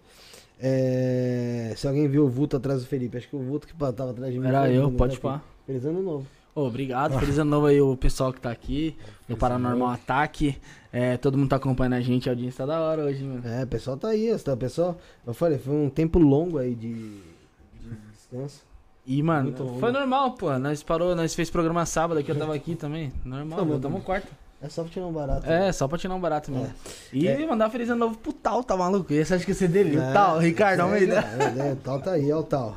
É, 0.62 1.72
se 1.74 1.88
alguém 1.88 2.06
viu 2.06 2.26
o 2.26 2.28
vulto 2.28 2.56
atrás 2.56 2.80
do 2.80 2.86
Felipe, 2.86 3.16
acho 3.16 3.28
que 3.28 3.36
o 3.36 3.40
vulto 3.40 3.66
que 3.66 3.74
tava 3.74 4.10
atrás 4.10 4.32
de 4.32 4.38
mim. 4.38 4.46
Era 4.46 4.70
eu, 4.70 4.90
pode 4.92 5.18
pá. 5.18 5.40
Feliz 5.66 5.84
ano 5.86 6.02
novo. 6.02 6.26
Oh, 6.54 6.62
obrigado, 6.62 7.18
feliz 7.18 7.38
ano 7.38 7.50
novo 7.50 7.66
aí 7.66 7.80
o 7.80 7.96
pessoal 7.96 8.32
que 8.32 8.40
tá 8.40 8.50
aqui, 8.50 8.96
no 9.28 9.36
Paranormal 9.36 9.88
Ataque. 9.88 10.58
É, 10.92 11.16
todo 11.16 11.38
mundo 11.38 11.48
tá 11.48 11.56
acompanhando 11.56 11.94
a 11.94 12.00
gente, 12.00 12.28
a 12.28 12.32
audiência 12.32 12.66
tá 12.66 12.74
da 12.74 12.80
hora 12.80 13.04
hoje, 13.04 13.24
mano. 13.24 13.46
É, 13.46 13.62
o 13.62 13.66
pessoal 13.66 13.96
tá 13.96 14.08
aí, 14.08 14.30
o 14.32 14.56
pessoal, 14.56 14.98
eu 15.26 15.32
falei, 15.32 15.58
foi 15.58 15.74
um 15.74 15.88
tempo 15.88 16.18
longo 16.18 16.58
aí 16.58 16.74
de, 16.74 16.92
de 16.92 17.96
descanso. 18.12 18.62
E, 19.06 19.22
mano, 19.22 19.54
foi 19.78 19.92
normal, 19.92 20.32
pô. 20.32 20.56
Nós 20.58 20.82
parou, 20.82 21.16
nós 21.16 21.34
fez 21.34 21.48
programa 21.48 21.86
sábado 21.86 22.18
aqui, 22.18 22.30
eu 22.30 22.38
tava 22.38 22.54
aqui 22.54 22.74
também. 22.74 23.12
Normal, 23.24 23.60
não, 23.60 23.66
voltamos 23.66 24.02
quarto. 24.02 24.30
É 24.62 24.68
só 24.68 24.82
pra 24.82 24.92
tirar 24.92 25.06
um 25.06 25.12
barato. 25.12 25.46
É, 25.46 25.60
né? 25.60 25.72
só 25.72 25.88
pra 25.88 25.96
tirar 25.96 26.14
um 26.14 26.20
barato 26.20 26.50
mesmo. 26.50 26.66
É. 26.66 27.16
E 27.16 27.26
é. 27.26 27.46
mandar 27.46 27.70
feliz 27.70 27.88
ano 27.88 28.00
novo 28.00 28.18
pro 28.18 28.32
Tal, 28.32 28.62
tá 28.62 28.76
maluco? 28.76 29.10
Esse 29.12 29.32
acho 29.32 29.46
que 29.46 29.54
ser 29.54 29.68
dele. 29.68 29.96
É, 29.96 30.10
o 30.10 30.12
Tal, 30.12 30.38
Ricardo 30.38 30.80
Almeida. 30.80 31.24
É, 31.38 31.68
é, 31.68 31.72
o 31.72 31.76
Tal 31.76 32.00
tá 32.00 32.12
aí, 32.12 32.30
ó 32.30 32.40
o 32.40 32.42
Tal. 32.42 32.76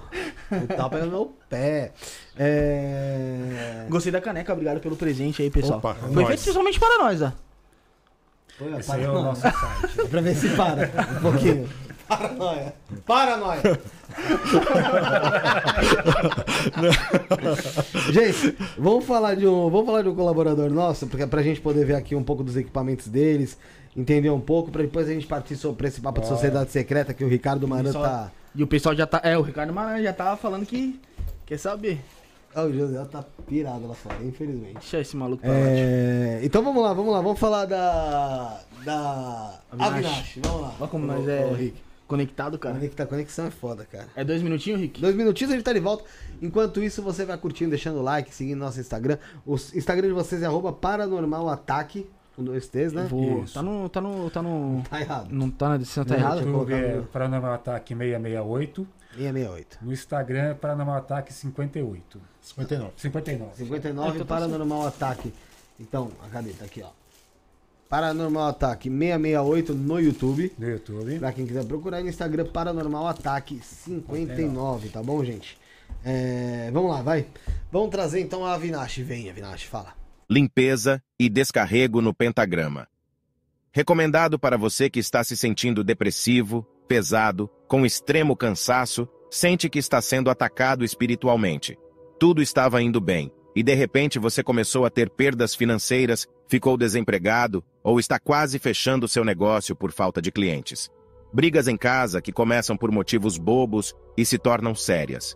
O 0.50 0.68
Tal 0.76 0.90
pega 0.90 1.06
no 1.06 1.12
meu 1.12 1.34
pé. 1.50 1.92
É... 2.38 3.86
Gostei 3.90 4.12
da 4.14 4.22
caneca, 4.22 4.54
obrigado 4.54 4.80
pelo 4.80 4.96
presente 4.96 5.42
aí, 5.42 5.50
pessoal. 5.50 5.80
Opa, 5.80 5.94
Foi 5.94 6.10
nós. 6.10 6.28
feito 6.28 6.40
especialmente 6.40 6.80
para 6.80 7.04
nós, 7.04 7.22
ó. 7.22 7.32
Foi, 8.58 8.80
Esse 8.80 8.92
aí 8.92 9.04
é 9.04 9.10
o 9.10 9.22
nosso 9.22 9.42
site. 9.42 9.58
É 10.00 10.08
pra 10.08 10.22
ver 10.22 10.36
se 10.36 10.50
para 10.50 10.90
um 11.18 11.22
pouquinho. 11.22 11.70
Paranoia. 12.08 12.74
Paranoia. 13.06 13.62
gente, 18.12 18.58
vamos 18.78 19.06
falar 19.06 19.36
de 19.36 19.48
um, 19.48 19.70
vamos 19.70 19.86
falar 19.86 20.02
de 20.02 20.10
um 20.10 20.16
colaborador 20.16 20.70
nosso, 20.70 21.08
porque 21.08 21.26
pra 21.26 21.42
gente 21.42 21.62
poder 21.62 21.86
ver 21.86 21.96
aqui 21.96 22.16
um 22.16 22.24
pouco 22.24 22.44
dos 22.44 22.56
equipamentos 22.56 23.08
deles, 23.08 23.58
entender 23.96 24.30
um 24.30 24.40
pouco, 24.40 24.72
pra 24.72 24.82
depois 24.82 25.08
a 25.08 25.14
gente 25.14 25.28
partir 25.28 25.56
sobre 25.56 25.88
esse 25.88 26.02
papo 26.02 26.22
de 26.22 26.28
sociedade 26.28 26.72
secreta 26.72 27.14
que 27.14 27.24
o 27.24 27.28
Ricardo 27.28 27.68
Maran 27.68 27.92
tá. 27.92 28.32
E 28.56 28.62
o 28.62 28.68
pessoal 28.68 28.96
já 28.96 29.08
tá. 29.08 29.22
É, 29.24 29.38
o 29.38 29.42
Ricardo 29.42 29.74
Maran 29.74 30.02
já 30.02 30.14
tava 30.14 30.38
falando 30.38 30.66
que 30.66 31.00
quer 31.46 31.58
saber. 31.58 32.00
Oh, 32.56 32.62
o 32.62 32.74
José 32.74 33.04
tá 33.06 33.26
pirado 33.48 33.88
lá 33.88 33.96
fora, 33.96 34.24
infelizmente. 34.24 34.74
Deixa 34.74 35.00
esse 35.00 35.18
maluco 35.18 35.42
pra 35.42 35.52
é... 35.52 36.40
Então 36.44 36.64
vamos 36.64 36.84
lá, 36.84 36.94
vamos 36.94 37.12
lá, 37.12 37.20
vamos 37.20 37.40
falar 37.40 37.66
da. 37.66 38.60
Da. 38.86 39.60
Avinash. 39.72 40.38
Vamos 40.44 40.62
lá. 40.62 40.76
Olha 40.80 40.88
como 40.88 41.08
nós 41.08 41.28
é. 41.28 41.52
Rick. 41.52 41.93
Conectado, 42.08 42.60
cara. 42.60 42.76
Conectar, 42.76 43.06
conexão 43.06 43.46
é 43.46 43.52
foda, 43.52 43.86
cara. 43.86 44.08
É 44.16 44.24
dois 44.24 44.42
minutinhos, 44.42 44.80
Rick? 44.80 45.02
Dois 45.02 45.16
minutinhos 45.16 45.52
a 45.52 45.56
gente 45.56 45.64
tá 45.64 45.74
de 45.74 45.80
volta. 45.80 46.04
Enquanto 46.42 46.84
isso, 46.84 47.02
você 47.02 47.26
vai 47.26 47.38
curtindo, 47.38 47.72
deixando 47.72 48.00
o 48.00 48.02
like, 48.02 48.34
seguindo 48.34 48.60
nosso 48.60 48.80
Instagram. 48.80 49.18
O 49.46 49.56
Instagram 49.56 50.08
de 50.08 50.14
vocês 50.14 50.42
é 50.42 50.46
arroba 50.46 50.74
paranormalataque. 50.74 52.08
Com 52.36 52.44
dois 52.44 52.68
T's, 52.68 52.92
né? 52.94 53.06
Vou. 53.10 53.46
Tá 53.46 53.62
no. 53.62 53.88
Tá 53.90 54.02
no. 54.02 54.30
Tá 54.30 54.42
no. 54.42 54.84
Tá 54.90 55.00
errado. 55.00 55.30
Não 55.32 55.52
tá 55.52 55.70
na 55.70 55.78
descrição, 55.78 56.04
tá 56.04 56.16
errado? 56.16 56.42
YouTube 56.42 56.74
é 56.74 57.02
Paranormal 57.12 57.54
Ataque 57.54 57.94
668. 57.94 58.88
668. 59.12 59.78
No 59.82 59.94
Instagram 59.94 60.42
é 60.42 60.54
Paranormal 60.56 60.98
Ataque 60.98 61.32
58. 61.32 62.20
59. 62.42 62.94
59. 62.98 63.56
59 63.56 64.16
então, 64.16 64.26
Paranormal 64.26 64.88
Ataque. 64.88 65.32
Então, 65.80 66.12
cadê? 66.32 66.54
Tá 66.54 66.66
aqui, 66.66 66.82
ó. 66.82 67.03
Paranormal 67.94 68.48
Ataque 68.48 68.90
668 68.90 69.76
no 69.76 70.00
YouTube. 70.00 70.52
No 70.58 70.68
YouTube. 70.68 71.20
Pra 71.20 71.32
quem 71.32 71.46
quiser 71.46 71.64
procurar 71.64 72.02
no 72.02 72.10
Instagram, 72.10 72.46
Paranormal 72.46 73.06
Ataque 73.08 73.60
59, 73.62 74.90
tá 74.90 75.04
bom, 75.04 75.24
gente? 75.24 75.56
É, 76.04 76.72
vamos 76.74 76.90
lá, 76.90 77.04
vai. 77.04 77.28
Vamos 77.72 77.92
trazer 77.92 78.20
então 78.20 78.44
a 78.44 78.56
Avinash. 78.56 78.98
Vem, 78.98 79.30
Avinash, 79.30 79.66
fala. 79.66 79.94
Limpeza 80.28 81.04
e 81.20 81.30
descarrego 81.30 82.02
no 82.02 82.16
pentagrama. 82.16 82.88
Recomendado 83.72 84.40
para 84.40 84.58
você 84.58 84.90
que 84.90 85.00
está 85.00 85.24
se 85.24 85.38
sentindo 85.38 85.84
depressivo, 85.84 86.66
pesado, 86.88 87.48
com 87.68 87.86
extremo 87.86 88.36
cansaço, 88.36 89.08
sente 89.30 89.70
que 89.70 89.78
está 89.78 90.02
sendo 90.02 90.32
atacado 90.32 90.84
espiritualmente. 90.84 91.78
Tudo 92.20 92.42
estava 92.42 92.82
indo 92.82 93.00
bem, 93.00 93.32
e 93.56 93.62
de 93.62 93.74
repente 93.74 94.20
você 94.20 94.44
começou 94.44 94.86
a 94.86 94.90
ter 94.90 95.10
perdas 95.10 95.54
financeiras, 95.54 96.28
ficou 96.48 96.78
desempregado 96.78 97.64
ou 97.84 98.00
está 98.00 98.20
quase 98.20 98.58
fechando 98.60 99.08
seu 99.08 99.24
negócio 99.24 99.76
por 99.76 99.92
falta 99.92 100.22
de 100.22 100.32
clientes. 100.32 100.90
Brigas 101.34 101.68
em 101.68 101.78
casa 101.78 102.22
que 102.22 102.32
começam 102.32 102.78
por 102.78 102.92
motivos 102.92 103.38
bobos 103.38 103.94
e 104.18 104.26
se 104.26 104.38
tornam 104.38 104.76
sérias. 104.76 105.36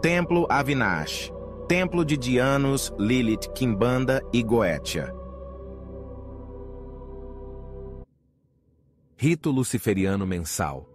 Templo 0.00 0.46
Avinash, 0.48 1.32
templo 1.68 2.04
de 2.04 2.16
Dianos, 2.16 2.92
Lilith, 2.98 3.48
Kimbanda 3.54 4.20
e 4.32 4.42
Goetia. 4.42 5.14
Rito 9.16 9.50
Luciferiano 9.50 10.26
Mensal. 10.26 10.88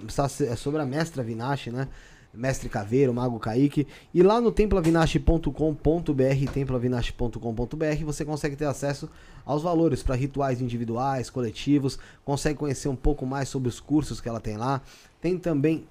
sobre 0.55 0.81
a 0.81 0.85
Mestra 0.85 1.23
Avinash, 1.23 1.67
né? 1.67 1.89
Mestre 2.35 2.69
Caveiro, 2.69 3.13
Mago 3.13 3.39
Kaique. 3.39 3.87
E 4.13 4.21
lá 4.21 4.39
no 4.39 4.51
temploavinash.com.br, 4.51 6.51
temploavinash.com.br, 6.53 8.05
você 8.05 8.25
consegue 8.25 8.55
ter 8.55 8.65
acesso 8.65 9.09
aos 9.45 9.63
valores 9.63 10.03
para 10.03 10.15
rituais 10.15 10.61
individuais, 10.61 11.29
coletivos, 11.29 11.97
consegue 12.23 12.59
conhecer 12.59 12.89
um 12.89 12.95
pouco 12.95 13.25
mais 13.25 13.49
sobre 13.49 13.69
os 13.69 13.79
cursos 13.79 14.19
que 14.19 14.29
ela 14.29 14.39
tem 14.39 14.57
lá. 14.57 14.81
Tem 15.21 15.37
também 15.37 15.87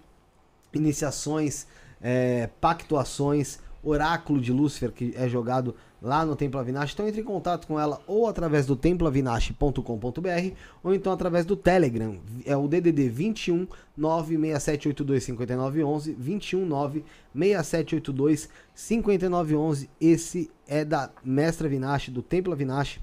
iniciações, 0.73 1.67
é, 2.01 2.49
pactuações, 2.61 3.59
oráculo 3.85 4.41
de 4.41 4.53
Lúcifer 4.53 4.91
que 4.91 5.13
é 5.17 5.29
jogado 5.29 5.75
lá 6.01 6.25
no 6.25 6.37
Templo 6.37 6.61
Avinash. 6.61 6.93
Então 6.93 7.09
entre 7.09 7.21
em 7.21 7.25
contato 7.25 7.67
com 7.67 7.79
ela 7.81 8.01
ou 8.07 8.27
através 8.29 8.67
do 8.67 8.77
temploavinash.com.br 8.77 10.55
ou 10.83 10.95
então 10.95 11.13
através 11.13 11.47
do 11.47 11.57
Telegram. 11.57 12.19
É 12.45 12.57
o 12.57 12.69
DDD 12.69 13.09
21 13.09 13.67
96782 13.97 15.25
5911 15.25 16.13
21 16.13 16.67
96782 16.67 18.49
5911. 18.75 19.91
Esse 20.01 20.51
é 20.67 20.85
da 20.85 21.11
Mestra 21.25 21.69
Vinash, 21.69 22.11
do 22.11 22.23
Templo 22.23 22.53
Avinash. 22.53 23.01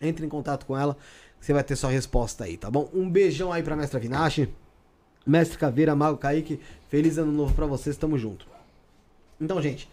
Entre 0.00 0.24
em 0.24 0.28
contato 0.28 0.64
com 0.66 0.76
ela, 0.76 0.96
você 1.40 1.52
vai 1.52 1.64
ter 1.64 1.76
sua 1.76 1.90
resposta 1.90 2.44
aí, 2.44 2.56
tá 2.56 2.70
bom? 2.70 2.88
Um 2.92 3.08
beijão 3.10 3.52
aí 3.52 3.62
pra 3.62 3.76
Mestra 3.76 4.00
Vinash. 4.00 4.48
Mestre 5.26 5.58
Caveira, 5.58 5.94
Mago 5.94 6.16
Kaique, 6.16 6.58
feliz 6.88 7.18
ano 7.18 7.30
novo 7.30 7.52
para 7.54 7.66
vocês, 7.66 7.96
tamo 7.98 8.16
junto. 8.16 8.46
Então, 9.40 9.60
gente, 9.62 9.88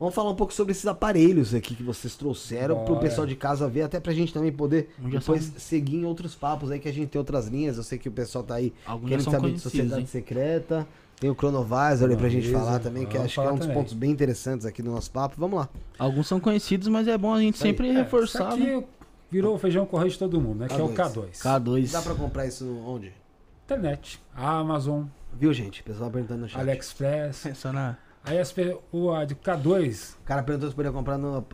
Vamos 0.00 0.14
falar 0.14 0.30
um 0.30 0.34
pouco 0.34 0.50
sobre 0.54 0.72
esses 0.72 0.86
aparelhos 0.86 1.52
aqui 1.52 1.74
que 1.74 1.82
vocês 1.82 2.16
trouxeram 2.16 2.74
Bora. 2.74 2.86
pro 2.86 3.00
pessoal 3.00 3.26
de 3.26 3.36
casa 3.36 3.68
ver, 3.68 3.82
até 3.82 4.00
pra 4.00 4.14
gente 4.14 4.32
também 4.32 4.50
poder 4.50 4.88
depois 4.96 5.44
são... 5.44 5.58
seguir 5.58 5.96
em 5.96 6.06
outros 6.06 6.34
papos 6.34 6.70
aí 6.70 6.78
que 6.80 6.88
a 6.88 6.92
gente 6.92 7.08
tem 7.08 7.18
outras 7.18 7.48
linhas. 7.48 7.76
Eu 7.76 7.82
sei 7.82 7.98
que 7.98 8.08
o 8.08 8.12
pessoal 8.12 8.42
tá 8.42 8.54
aí 8.54 8.72
Alguns 8.86 9.10
querendo 9.10 9.30
saber 9.30 9.52
de 9.52 9.60
Sociedade 9.60 10.00
hein? 10.00 10.06
Secreta. 10.06 10.88
Tem 11.20 11.28
o 11.28 11.34
Chronovisor 11.34 12.08
ali 12.08 12.16
pra 12.16 12.30
gente 12.30 12.50
falar 12.50 12.78
também, 12.78 13.04
que 13.04 13.18
acho 13.18 13.38
que 13.38 13.46
é 13.46 13.52
um 13.52 13.56
dos 13.56 13.66
também. 13.66 13.76
pontos 13.76 13.92
bem 13.92 14.10
interessantes 14.10 14.64
aqui 14.64 14.80
do 14.80 14.90
nosso 14.90 15.10
papo. 15.10 15.34
Vamos 15.36 15.58
lá. 15.58 15.68
Alguns 15.98 16.26
são 16.26 16.40
conhecidos, 16.40 16.88
mas 16.88 17.06
é 17.06 17.18
bom 17.18 17.34
a 17.34 17.40
gente 17.40 17.58
sempre 17.58 17.90
é, 17.90 17.92
reforçar. 17.92 18.54
Isso 18.54 18.62
aqui 18.62 18.76
né? 18.76 18.84
virou 19.30 19.58
feijão 19.58 19.84
correio 19.84 20.10
de 20.10 20.18
todo 20.18 20.40
mundo, 20.40 20.60
né? 20.60 20.68
K2. 20.68 20.74
Que 20.74 20.80
é 20.80 20.84
o 20.84 20.88
K2. 20.88 21.30
K2. 21.32 21.92
Dá 21.92 22.00
pra 22.00 22.14
comprar 22.14 22.46
isso 22.46 22.64
onde? 22.86 23.12
Internet. 23.66 24.18
Amazon. 24.34 25.04
Viu, 25.38 25.52
gente? 25.52 25.82
O 25.82 25.84
pessoal 25.84 26.10
perguntando 26.10 26.40
no 26.40 26.48
chat. 26.48 26.58
AliExpress. 26.58 27.42
Pensa 27.42 27.70
na... 27.70 27.98
Aí 28.24 28.38
as, 28.38 28.54
o 28.92 29.12
a 29.12 29.24
de 29.24 29.34
K2. 29.34 30.14
O 30.20 30.24
cara 30.24 30.42
perguntou 30.42 30.68
se 30.68 30.76
podia 30.76 30.92
comprar 30.92 31.16
no, 31.16 31.44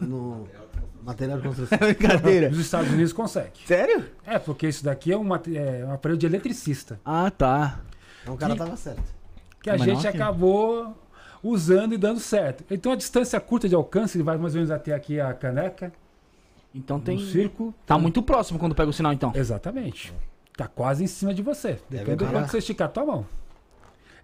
no 0.00 0.48
material 1.02 1.38
de 1.38 1.46
construção. 1.46 1.76
É 1.80 1.94
brincadeira. 1.94 2.48
Nos 2.48 2.58
Estados 2.58 2.90
Unidos 2.90 3.12
consegue. 3.12 3.66
Sério? 3.66 4.06
É, 4.24 4.38
porque 4.38 4.66
isso 4.66 4.84
daqui 4.84 5.12
é, 5.12 5.16
uma, 5.16 5.40
é 5.54 5.84
um 5.84 5.92
aparelho 5.92 6.18
de 6.18 6.26
eletricista. 6.26 6.98
Ah, 7.04 7.30
tá. 7.30 7.80
Então 8.22 8.34
o 8.34 8.38
cara 8.38 8.54
que, 8.54 8.58
tava 8.58 8.76
certo. 8.76 9.02
Que 9.62 9.70
a 9.70 9.76
Mas 9.76 9.82
gente 9.82 10.08
acabou 10.08 10.96
usando 11.42 11.92
e 11.92 11.98
dando 11.98 12.18
certo. 12.18 12.64
Então 12.70 12.92
a 12.92 12.96
distância 12.96 13.38
curta 13.38 13.68
de 13.68 13.74
alcance, 13.74 14.16
ele 14.16 14.24
vai 14.24 14.38
mais 14.38 14.54
ou 14.54 14.58
menos 14.58 14.70
até 14.70 14.94
aqui 14.94 15.20
a 15.20 15.34
caneca. 15.34 15.92
Então 16.74 16.98
tem. 16.98 17.18
Um 17.18 17.26
circo. 17.26 17.74
Tá 17.84 17.98
muito 17.98 18.22
próximo 18.22 18.58
quando 18.58 18.74
pega 18.74 18.88
o 18.88 18.92
sinal, 18.92 19.12
então. 19.12 19.32
Exatamente. 19.34 20.12
Tá 20.56 20.66
quase 20.66 21.04
em 21.04 21.06
cima 21.06 21.34
de 21.34 21.42
você. 21.42 21.78
Depende 21.90 22.16
do 22.16 22.26
quanto 22.26 22.50
você 22.50 22.58
esticar 22.58 22.88
a 22.88 22.90
tua 22.90 23.04
mão. 23.04 23.26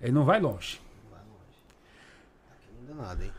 Ele 0.01 0.13
não 0.13 0.25
vai 0.25 0.41
longe 0.41 0.81
nada, 2.95 3.25
hein? 3.25 3.31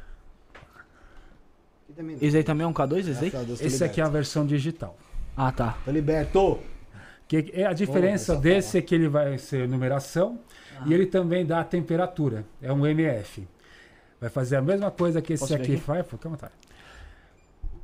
Esse 2.21 2.37
aí 2.37 2.43
também 2.43 2.65
é 2.65 2.67
um 2.67 2.73
K2, 2.73 3.07
esse 3.07 3.25
aí? 3.25 3.31
Esse 3.61 3.83
aqui 3.83 4.01
é 4.01 4.03
a 4.03 4.09
versão 4.09 4.45
digital. 4.45 4.97
Ah, 5.35 5.51
tá. 5.51 5.77
Tô 5.85 5.91
liberto! 5.91 6.59
Que 7.27 7.51
é 7.53 7.65
a 7.65 7.73
diferença 7.73 8.35
desse 8.35 8.77
é 8.77 8.81
que 8.81 8.93
ele 8.93 9.07
vai 9.07 9.37
ser 9.37 9.67
numeração 9.67 10.39
ah. 10.77 10.83
e 10.85 10.93
ele 10.93 11.05
também 11.05 11.45
dá 11.45 11.59
a 11.61 11.63
temperatura. 11.63 12.45
É 12.61 12.71
um 12.71 12.85
MF. 12.85 13.47
Vai 14.19 14.29
fazer 14.29 14.57
a 14.57 14.61
mesma 14.61 14.91
coisa 14.91 15.21
que 15.21 15.33
esse 15.33 15.53
aqui, 15.53 15.73
aqui 15.73 15.77
faz. 15.77 16.05
Fica 16.07 16.27
à 16.27 16.31
vontade. 16.31 16.53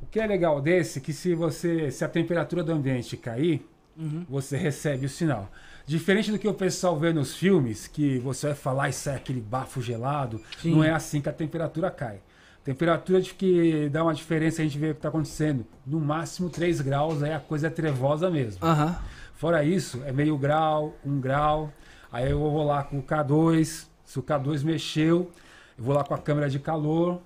O 0.02 0.06
que 0.06 0.20
é 0.20 0.26
legal 0.26 0.60
desse 0.60 0.98
é 0.98 1.02
que 1.02 1.12
se 1.12 1.34
você 1.34 1.90
se 1.90 2.04
a 2.04 2.08
temperatura 2.08 2.62
do 2.62 2.72
ambiente 2.72 3.16
cair, 3.16 3.66
uhum. 3.96 4.24
você 4.28 4.56
recebe 4.56 5.06
o 5.06 5.08
sinal. 5.08 5.50
Diferente 5.90 6.30
do 6.30 6.38
que 6.38 6.46
o 6.46 6.54
pessoal 6.54 6.96
vê 6.96 7.12
nos 7.12 7.34
filmes, 7.34 7.88
que 7.88 8.16
você 8.20 8.46
vai 8.46 8.54
falar 8.54 8.88
e 8.88 8.92
sai 8.92 9.16
aquele 9.16 9.40
bafo 9.40 9.82
gelado, 9.82 10.40
Sim. 10.62 10.70
não 10.70 10.84
é 10.84 10.92
assim 10.92 11.20
que 11.20 11.28
a 11.28 11.32
temperatura 11.32 11.90
cai. 11.90 12.20
Temperatura 12.62 13.20
de 13.20 13.34
que 13.34 13.88
dá 13.88 14.04
uma 14.04 14.14
diferença, 14.14 14.62
a 14.62 14.64
gente 14.64 14.78
vê 14.78 14.90
o 14.90 14.94
que 14.94 15.00
está 15.00 15.08
acontecendo. 15.08 15.66
No 15.84 15.98
máximo 15.98 16.48
3 16.48 16.80
graus, 16.80 17.24
aí 17.24 17.32
a 17.32 17.40
coisa 17.40 17.66
é 17.66 17.70
trevosa 17.70 18.30
mesmo. 18.30 18.64
Uhum. 18.64 18.94
Fora 19.34 19.64
isso, 19.64 20.00
é 20.06 20.12
meio 20.12 20.38
grau, 20.38 20.94
um 21.04 21.20
grau. 21.20 21.72
Aí 22.12 22.30
eu 22.30 22.38
vou 22.38 22.64
lá 22.64 22.84
com 22.84 23.00
o 23.00 23.02
K2. 23.02 23.88
Se 24.04 24.16
o 24.16 24.22
K2 24.22 24.62
mexeu, 24.62 25.32
eu 25.76 25.82
vou 25.82 25.92
lá 25.92 26.04
com 26.04 26.14
a 26.14 26.18
câmera 26.18 26.48
de 26.48 26.60
calor. 26.60 27.20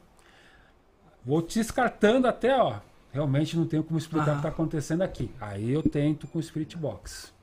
Vou 1.23 1.43
descartando 1.43 2.27
até, 2.27 2.59
ó. 2.59 2.79
Realmente 3.13 3.59
não 3.59 3.67
tenho 3.67 3.85
como 3.85 3.99
explicar 3.99 4.29
uhum. 4.29 4.33
o 4.33 4.37
que 4.37 4.39
está 4.39 4.49
acontecendo 4.49 5.03
aqui. 5.03 5.31
Aí 5.39 5.71
eu 5.71 5.83
tento 5.83 6.27
com 6.27 6.39
o 6.39 6.43
Spirit 6.43 6.79
Box. 6.79 7.34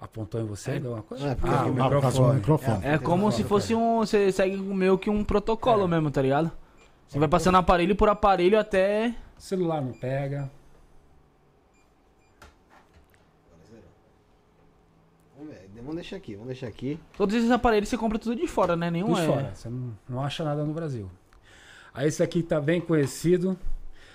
Apontou 0.00 0.40
em 0.40 0.44
você? 0.44 0.72
É, 0.72 0.76
alguma 0.76 1.02
coisa? 1.02 1.28
É, 1.28 1.36
ah, 1.42 1.66
o 1.66 1.72
microfone. 1.72 2.34
microfone. 2.36 2.84
É, 2.84 2.94
é 2.94 2.98
como 2.98 3.32
se 3.32 3.42
fosse 3.44 3.74
um. 3.74 3.98
Você 3.98 4.30
segue 4.30 4.56
meio 4.56 4.98
que 4.98 5.08
um 5.08 5.24
protocolo 5.24 5.84
é. 5.84 5.88
mesmo, 5.88 6.10
tá 6.10 6.20
ligado? 6.20 6.52
Você 7.08 7.18
vai 7.18 7.28
passando 7.28 7.56
aparelho 7.56 7.96
por 7.96 8.08
aparelho 8.08 8.58
até. 8.58 9.14
Celular 9.38 9.80
não 9.80 9.92
pega. 9.92 10.50
Vamos 15.86 16.00
deixar 16.00 16.16
aqui, 16.16 16.32
vamos 16.32 16.48
deixar 16.48 16.66
aqui. 16.66 16.98
Todos 17.16 17.32
esses 17.32 17.48
aparelhos 17.48 17.88
você 17.88 17.96
compra 17.96 18.18
tudo 18.18 18.34
de 18.34 18.48
fora, 18.48 18.74
né? 18.74 18.90
Nenhum 18.90 19.06
tudo 19.06 19.20
é. 19.20 19.26
fora, 19.26 19.54
você 19.54 19.68
não, 19.68 19.96
não 20.08 20.20
acha 20.20 20.42
nada 20.42 20.64
no 20.64 20.74
Brasil. 20.74 21.08
Aí 21.94 22.08
esse 22.08 22.20
aqui 22.24 22.42
tá 22.42 22.60
bem 22.60 22.80
conhecido. 22.80 23.56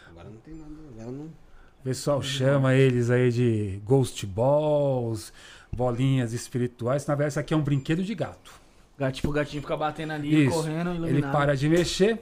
Agora 0.10 0.30
não 0.30 0.38
tem 0.38 0.54
nada, 0.54 0.74
agora 0.94 1.12
não. 1.12 1.26
O 1.28 1.84
pessoal 1.84 2.22
chama 2.22 2.76
eles 2.76 3.10
aí 3.10 3.32
de 3.32 3.82
Ghost 3.86 4.26
Balls, 4.26 5.32
bolinhas 5.72 6.34
espirituais. 6.34 7.06
Na 7.06 7.16
verdade, 7.16 7.34
isso 7.34 7.40
aqui 7.40 7.54
é 7.54 7.58
um 7.58 7.62
brinquedo 7.62 8.04
de 8.04 8.14
gato. 8.14 8.60
Gato, 8.98 9.16
tipo, 9.16 9.30
o 9.30 9.32
gatinho 9.32 9.62
fica 9.62 9.78
batendo 9.78 10.14
ali, 10.14 10.46
isso. 10.46 10.56
correndo, 10.56 10.94
iluminado. 10.94 11.10
Ele 11.10 11.22
para 11.22 11.56
de 11.56 11.70
mexer 11.70 12.22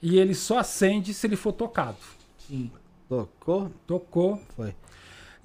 e 0.00 0.18
ele 0.18 0.34
só 0.34 0.58
acende 0.58 1.14
se 1.14 1.26
ele 1.26 1.36
for 1.36 1.52
tocado. 1.52 1.96
Sim. 2.38 2.70
Tocou? 3.08 3.70
Tocou. 3.86 4.42
Foi. 4.56 4.74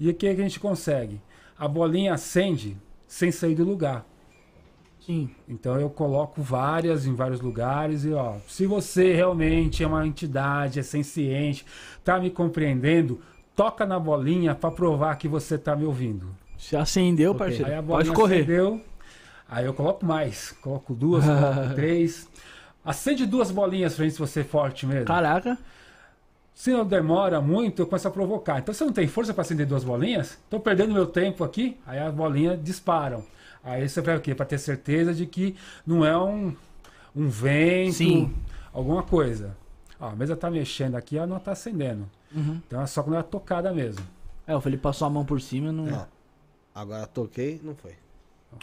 E 0.00 0.08
o 0.08 0.14
que 0.14 0.26
a 0.26 0.34
gente 0.34 0.58
consegue? 0.58 1.20
A 1.58 1.66
bolinha 1.66 2.14
acende 2.14 2.76
sem 3.06 3.32
sair 3.32 3.54
do 3.54 3.64
lugar. 3.64 4.04
Sim. 5.00 5.30
Então 5.48 5.80
eu 5.80 5.88
coloco 5.88 6.42
várias 6.42 7.06
em 7.06 7.14
vários 7.14 7.40
lugares 7.40 8.04
e 8.04 8.12
ó, 8.12 8.36
se 8.46 8.66
você 8.66 9.14
realmente 9.14 9.82
é 9.82 9.86
uma 9.86 10.06
entidade, 10.06 10.78
é 10.78 10.82
senciente, 10.82 11.64
tá 12.04 12.20
me 12.20 12.30
compreendendo, 12.30 13.20
toca 13.56 13.86
na 13.86 13.98
bolinha 13.98 14.54
para 14.54 14.70
provar 14.70 15.16
que 15.16 15.26
você 15.26 15.56
tá 15.56 15.74
me 15.74 15.86
ouvindo. 15.86 16.28
Se 16.58 16.76
acendeu, 16.76 17.30
okay. 17.30 17.46
parceiro. 17.46 17.70
Aí 17.70 17.78
a 17.78 17.82
bolinha 17.82 18.04
Pode 18.04 18.16
correr. 18.20 18.40
acendeu. 18.40 18.80
Aí 19.48 19.64
eu 19.64 19.72
coloco 19.72 20.04
mais. 20.04 20.52
Coloco 20.60 20.94
duas, 20.94 21.24
coloco 21.24 21.72
três. 21.76 22.28
Acende 22.84 23.24
duas 23.24 23.50
bolinhas 23.50 23.94
pra 23.94 24.04
gente 24.04 24.14
se 24.14 24.18
você 24.18 24.40
é 24.40 24.44
forte 24.44 24.84
mesmo. 24.84 25.06
Caraca. 25.06 25.56
Se 26.54 26.72
não 26.72 26.84
demora 26.84 27.40
muito, 27.40 27.80
eu 27.80 27.86
começo 27.86 28.08
a 28.08 28.10
provocar. 28.10 28.58
Então, 28.58 28.74
se 28.74 28.82
eu 28.82 28.86
não 28.86 28.92
tem 28.92 29.06
força 29.06 29.32
para 29.32 29.42
acender 29.42 29.64
duas 29.64 29.84
bolinhas, 29.84 30.32
estou 30.32 30.58
perdendo 30.58 30.92
meu 30.92 31.06
tempo 31.06 31.44
aqui, 31.44 31.78
aí 31.86 32.00
as 32.00 32.12
bolinhas 32.12 32.62
disparam. 32.62 33.24
Aí 33.62 33.88
você 33.88 34.00
vai 34.00 34.16
o 34.16 34.20
quê? 34.20 34.34
Para 34.34 34.44
ter 34.44 34.58
certeza 34.58 35.14
de 35.14 35.24
que 35.24 35.54
não 35.86 36.04
é 36.04 36.18
um, 36.18 36.54
um 37.14 37.28
vento, 37.28 37.94
Sim. 37.94 38.34
alguma 38.72 39.04
coisa. 39.04 39.56
Ó, 40.00 40.08
a 40.08 40.16
mesa 40.16 40.36
tá 40.36 40.50
mexendo 40.50 40.96
aqui, 40.96 41.16
ela 41.16 41.26
não 41.26 41.38
tá 41.38 41.52
acendendo. 41.52 42.08
Uhum. 42.34 42.60
Então 42.66 42.82
é 42.82 42.86
só 42.86 43.02
quando 43.02 43.14
ela 43.14 43.24
é 43.24 43.28
tocada 43.28 43.72
mesmo. 43.72 44.04
É, 44.46 44.56
o 44.56 44.60
Felipe 44.60 44.82
passou 44.82 45.06
a 45.06 45.10
mão 45.10 45.24
por 45.24 45.40
cima 45.40 45.70
não. 45.70 45.88
É. 45.88 46.06
Agora 46.78 47.06
toquei, 47.08 47.60
não 47.62 47.74
foi. 47.74 47.96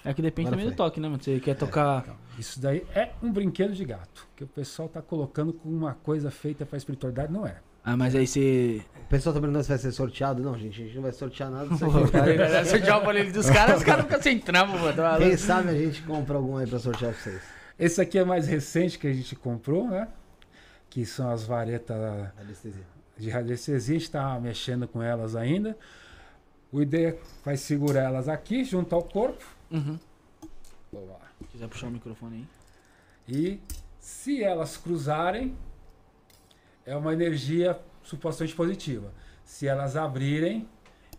É 0.05 0.13
que 0.13 0.21
depende 0.21 0.47
Agora 0.47 0.61
também 0.61 0.65
foi. 0.67 0.73
do 0.73 0.77
toque, 0.77 0.99
né, 1.01 1.09
mano? 1.09 1.21
Você 1.21 1.37
quer 1.39 1.51
é. 1.51 1.53
tocar. 1.53 2.03
Então, 2.03 2.15
isso 2.39 2.61
daí 2.61 2.85
é 2.95 3.11
um 3.21 3.31
brinquedo 3.31 3.73
de 3.73 3.83
gato. 3.83 4.25
Que 4.37 4.45
o 4.45 4.47
pessoal 4.47 4.87
tá 4.87 5.01
colocando 5.01 5.51
com 5.51 5.67
uma 5.67 5.95
coisa 5.95 6.31
feita 6.31 6.65
pra 6.65 6.77
espiritualidade, 6.77 7.31
não 7.31 7.45
é. 7.45 7.57
Ah, 7.83 7.97
mas 7.97 8.15
aí 8.15 8.25
você. 8.25 8.81
O 9.05 9.09
pessoal 9.09 9.35
tá 9.35 9.41
perguntando 9.41 9.63
se 9.63 9.69
vai 9.69 9.77
ser 9.77 9.91
sorteado. 9.91 10.41
Não, 10.41 10.57
gente, 10.57 10.81
a 10.81 10.85
gente 10.85 10.95
não 10.95 11.03
vai 11.03 11.11
sortear 11.11 11.51
nada 11.51 11.65
aqui. 11.65 11.77
Vai 12.15 12.65
sortear 12.65 13.01
o 13.01 13.03
boleto 13.03 13.31
dos 13.33 13.49
caras, 13.49 13.77
os 13.77 13.83
caras 13.83 14.05
ficam 14.05 14.21
sem 14.21 14.39
trampo, 14.39 14.79
mano. 14.79 15.19
Quem 15.19 15.37
sabe 15.37 15.69
a 15.69 15.73
gente 15.73 16.01
compra 16.01 16.37
algum 16.37 16.55
aí 16.57 16.65
pra 16.65 16.79
sortear 16.79 17.11
pra 17.11 17.21
vocês. 17.21 17.41
Esse 17.77 18.01
aqui 18.01 18.17
é 18.17 18.23
mais 18.23 18.47
recente 18.47 18.97
que 18.97 19.05
a 19.05 19.13
gente 19.13 19.35
comprou, 19.35 19.89
né? 19.89 20.07
Que 20.89 21.05
são 21.05 21.29
as 21.29 21.43
varetas 21.43 21.97
de 23.17 23.29
radiestesia. 23.29 23.95
A 23.95 23.99
gente 23.99 24.09
tá 24.09 24.39
mexendo 24.39 24.87
com 24.87 25.03
elas 25.03 25.35
ainda. 25.35 25.77
O 26.71 26.81
ideia 26.81 27.17
vai 27.43 27.57
segurar 27.57 28.03
elas 28.03 28.27
aqui, 28.27 28.63
junto 28.63 28.93
ao 28.95 29.03
corpo. 29.03 29.45
Uhum. 29.71 29.99
Boa. 30.91 31.19
Se 31.39 31.47
quiser 31.51 31.67
puxar 31.67 31.87
o 31.87 31.91
microfone 31.91 32.47
aí. 33.27 33.35
E 33.35 33.59
se 33.99 34.43
elas 34.43 34.77
cruzarem, 34.77 35.55
é 36.85 36.95
uma 36.95 37.13
energia 37.13 37.79
supostamente 38.03 38.55
positiva. 38.55 39.11
Se 39.43 39.67
elas 39.67 39.95
abrirem, 39.95 40.67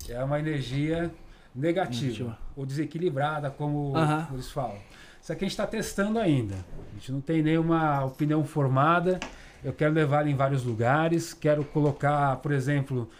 é 0.08 0.22
uma 0.22 0.38
energia 0.38 1.10
negativa, 1.54 2.02
negativa. 2.02 2.38
ou 2.56 2.66
desequilibrada, 2.66 3.50
como 3.50 3.96
uhum. 3.96 4.26
eles 4.32 4.50
falam. 4.50 4.78
Isso 5.20 5.32
aqui 5.32 5.44
a 5.44 5.48
gente 5.48 5.52
está 5.52 5.66
testando 5.66 6.18
ainda. 6.18 6.54
A 6.54 6.94
gente 6.94 7.10
não 7.10 7.20
tem 7.20 7.42
nenhuma 7.42 8.04
opinião 8.04 8.44
formada. 8.44 9.18
Eu 9.64 9.72
quero 9.72 9.92
levar 9.92 10.26
em 10.28 10.36
vários 10.36 10.62
lugares. 10.62 11.34
Quero 11.34 11.64
colocar, 11.64 12.36
por 12.36 12.52
exemplo, 12.52 13.10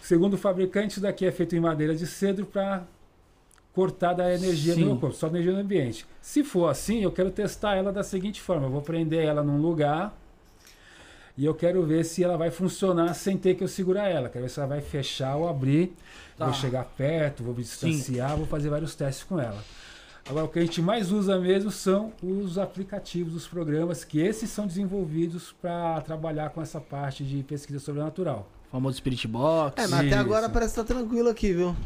segundo 0.00 0.34
o 0.34 0.38
fabricante, 0.38 0.92
isso 0.92 1.00
daqui 1.00 1.24
é 1.26 1.32
feito 1.32 1.54
em 1.54 1.60
madeira 1.60 1.94
de 1.94 2.06
cedro 2.06 2.46
para 2.46 2.84
cortar 3.72 4.12
da 4.12 4.32
energia 4.32 4.74
Sim. 4.74 4.80
do 4.80 4.86
meu 4.86 4.96
corpo, 4.98 5.16
só 5.16 5.28
energia 5.28 5.52
do 5.52 5.58
ambiente. 5.58 6.06
Se 6.20 6.44
for 6.44 6.68
assim, 6.68 7.02
eu 7.02 7.10
quero 7.10 7.30
testar 7.30 7.76
ela 7.76 7.92
da 7.92 8.02
seguinte 8.02 8.40
forma: 8.40 8.66
eu 8.66 8.70
vou 8.70 8.82
prender 8.82 9.24
ela 9.24 9.42
num 9.42 9.60
lugar 9.60 10.16
e 11.36 11.44
eu 11.44 11.54
quero 11.54 11.82
ver 11.84 12.04
se 12.04 12.22
ela 12.22 12.36
vai 12.36 12.50
funcionar 12.50 13.14
sem 13.14 13.38
ter 13.38 13.54
que 13.54 13.64
eu 13.64 13.68
segurar 13.68 14.08
ela. 14.08 14.28
Quero 14.28 14.44
ver 14.44 14.50
se 14.50 14.58
ela 14.58 14.68
vai 14.68 14.80
fechar 14.80 15.36
ou 15.36 15.48
abrir. 15.48 15.92
Tá. 16.36 16.46
Vou 16.46 16.54
chegar 16.54 16.84
perto, 16.84 17.42
vou 17.42 17.54
me 17.54 17.62
distanciar, 17.62 18.30
Sim. 18.30 18.36
vou 18.36 18.46
fazer 18.46 18.68
vários 18.68 18.94
testes 18.94 19.24
com 19.24 19.40
ela. 19.40 19.62
Agora, 20.28 20.44
o 20.44 20.48
que 20.48 20.58
a 20.58 20.62
gente 20.62 20.80
mais 20.80 21.10
usa 21.10 21.38
mesmo 21.38 21.70
são 21.70 22.12
os 22.22 22.56
aplicativos, 22.56 23.34
os 23.34 23.48
programas, 23.48 24.04
que 24.04 24.20
esses 24.20 24.50
são 24.50 24.66
desenvolvidos 24.66 25.52
para 25.60 26.00
trabalhar 26.02 26.50
com 26.50 26.62
essa 26.62 26.80
parte 26.80 27.24
de 27.24 27.42
pesquisa 27.42 27.80
sobrenatural. 27.80 28.48
O 28.72 28.76
famoso 28.76 28.96
Spirit 28.96 29.28
Box. 29.28 29.76
É, 29.76 29.86
mas 29.86 30.00
Isso. 30.00 30.14
até 30.14 30.16
agora 30.16 30.48
parece 30.48 30.74
que 30.74 30.80
tá 30.80 30.94
tranquilo 30.94 31.28
aqui, 31.28 31.52
viu? 31.52 31.76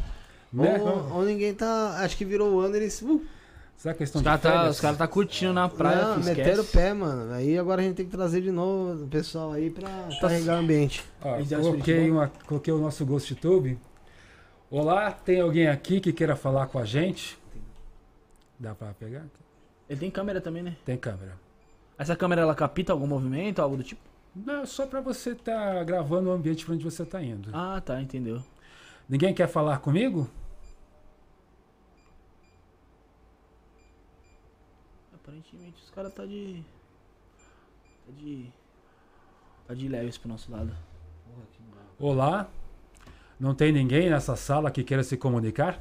Né? 0.52 0.78
Ou, 0.80 1.16
ou, 1.16 1.24
ninguém 1.24 1.52
tá. 1.52 1.96
Acho 1.98 2.16
que 2.16 2.24
virou 2.24 2.54
o 2.54 2.60
ano 2.60 2.76
eles. 2.76 3.02
Uh, 3.02 3.20
Será 3.76 3.92
que 3.92 4.04
estão 4.04 4.20
os 4.20 4.24
caras 4.24 4.40
tá, 4.40 4.70
os 4.70 4.80
caras 4.80 4.96
tá 4.96 5.08
curtindo 5.08 5.52
na 5.52 5.68
praia. 5.68 6.14
Não, 6.14 6.22
meteram 6.22 6.62
o 6.62 6.66
pé, 6.66 6.94
mano. 6.94 7.32
Aí 7.34 7.58
agora 7.58 7.82
a 7.82 7.84
gente 7.84 7.96
tem 7.96 8.06
que 8.06 8.12
trazer 8.12 8.40
de 8.40 8.52
novo 8.52 9.04
o 9.04 9.08
pessoal 9.08 9.52
aí 9.52 9.68
pra 9.68 9.88
tá 9.88 10.28
carregar 10.28 10.54
o 10.54 10.58
ambiente. 10.60 11.04
Ó, 11.20 11.36
coloquei, 11.60 12.08
uma, 12.08 12.28
coloquei 12.46 12.72
o 12.72 12.78
nosso 12.78 13.04
Ghost 13.04 13.34
Tube. 13.34 13.78
Olá, 14.70 15.10
tem 15.10 15.40
alguém 15.40 15.66
aqui 15.66 16.00
que 16.00 16.12
queira 16.12 16.36
falar 16.36 16.68
com 16.68 16.78
a 16.78 16.84
gente? 16.84 17.36
Dá 18.58 18.74
pra 18.76 18.94
pegar? 18.94 19.24
Ele 19.90 20.00
tem 20.00 20.10
câmera 20.10 20.40
também, 20.40 20.62
né? 20.62 20.76
Tem 20.84 20.96
câmera. 20.96 21.32
Essa 21.98 22.14
câmera 22.14 22.42
ela 22.42 22.54
capta 22.54 22.92
algum 22.92 23.06
movimento, 23.06 23.60
algo 23.60 23.76
do 23.76 23.82
tipo? 23.82 24.00
Não, 24.44 24.66
só 24.66 24.86
pra 24.86 25.00
você 25.00 25.30
estar 25.30 25.76
tá 25.76 25.84
gravando 25.84 26.28
o 26.28 26.32
ambiente 26.32 26.66
pra 26.66 26.74
onde 26.74 26.84
você 26.84 27.06
tá 27.06 27.22
indo. 27.22 27.50
Ah, 27.54 27.80
tá, 27.80 28.00
entendeu. 28.02 28.42
Ninguém 29.08 29.32
quer 29.32 29.48
falar 29.48 29.78
comigo? 29.78 30.28
Aparentemente 35.14 35.82
os 35.82 35.90
caras 35.90 36.12
tá 36.12 36.26
de. 36.26 36.62
Tá 38.04 38.12
de. 38.12 38.52
Tá 39.68 39.74
de 39.74 39.88
leves 39.88 40.18
pro 40.18 40.28
nosso 40.28 40.52
lado. 40.52 40.76
Olá? 41.98 42.46
Não 43.40 43.54
tem 43.54 43.72
ninguém 43.72 44.10
nessa 44.10 44.36
sala 44.36 44.70
que 44.70 44.84
queira 44.84 45.02
se 45.02 45.16
comunicar? 45.16 45.80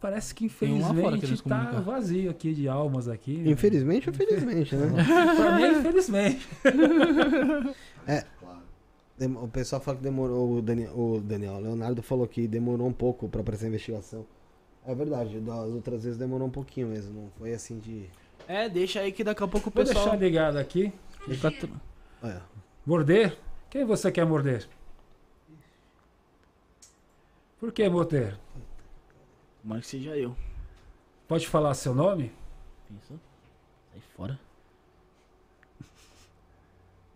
Parece 0.00 0.34
que 0.34 0.46
infelizmente 0.46 1.26
que 1.26 1.42
tá 1.42 1.72
vazio 1.84 2.30
aqui 2.30 2.54
de 2.54 2.66
almas 2.66 3.06
aqui. 3.06 3.42
Infelizmente 3.46 4.08
ou 4.08 4.14
felizmente, 4.14 4.74
né? 4.74 4.86
pra 5.36 5.56
mim, 5.56 5.78
infelizmente. 5.78 6.48
é, 8.06 8.24
o 9.26 9.48
pessoal 9.48 9.82
fala 9.82 9.98
que 9.98 10.02
demorou, 10.02 10.56
o 10.56 10.62
Daniel, 10.62 10.98
o 10.98 11.20
Daniel, 11.20 11.60
Leonardo 11.60 12.02
falou 12.02 12.26
que 12.26 12.48
demorou 12.48 12.88
um 12.88 12.92
pouco 12.92 13.28
para 13.28 13.42
aparecer 13.42 13.66
a 13.66 13.68
investigação. 13.68 14.24
É 14.86 14.94
verdade, 14.94 15.38
das 15.38 15.68
outras 15.68 16.04
vezes 16.04 16.18
demorou 16.18 16.48
um 16.48 16.50
pouquinho 16.50 16.88
mesmo, 16.88 17.12
não 17.12 17.30
foi 17.38 17.52
assim 17.52 17.78
de. 17.78 18.08
É, 18.48 18.70
deixa 18.70 19.00
aí 19.00 19.12
que 19.12 19.22
daqui 19.22 19.44
a 19.44 19.48
pouco 19.48 19.68
o 19.68 19.72
pessoal. 19.72 20.06
Vou 20.06 20.16
deixar 20.16 20.24
ligado 20.24 20.56
aqui. 20.56 20.90
Fica... 21.26 21.52
Olha. 22.22 22.42
Morder? 22.86 23.36
Quem 23.68 23.84
você 23.84 24.10
quer 24.10 24.24
morder? 24.24 24.66
Por 27.58 27.70
que 27.70 27.86
morder? 27.90 28.38
Tomara 29.62 29.80
que 29.80 29.86
seja 29.86 30.16
eu. 30.16 30.36
Pode 31.28 31.46
falar 31.46 31.74
seu 31.74 31.94
nome? 31.94 32.32
Pensou? 32.88 33.18
Sai 33.92 34.00
fora. 34.16 34.40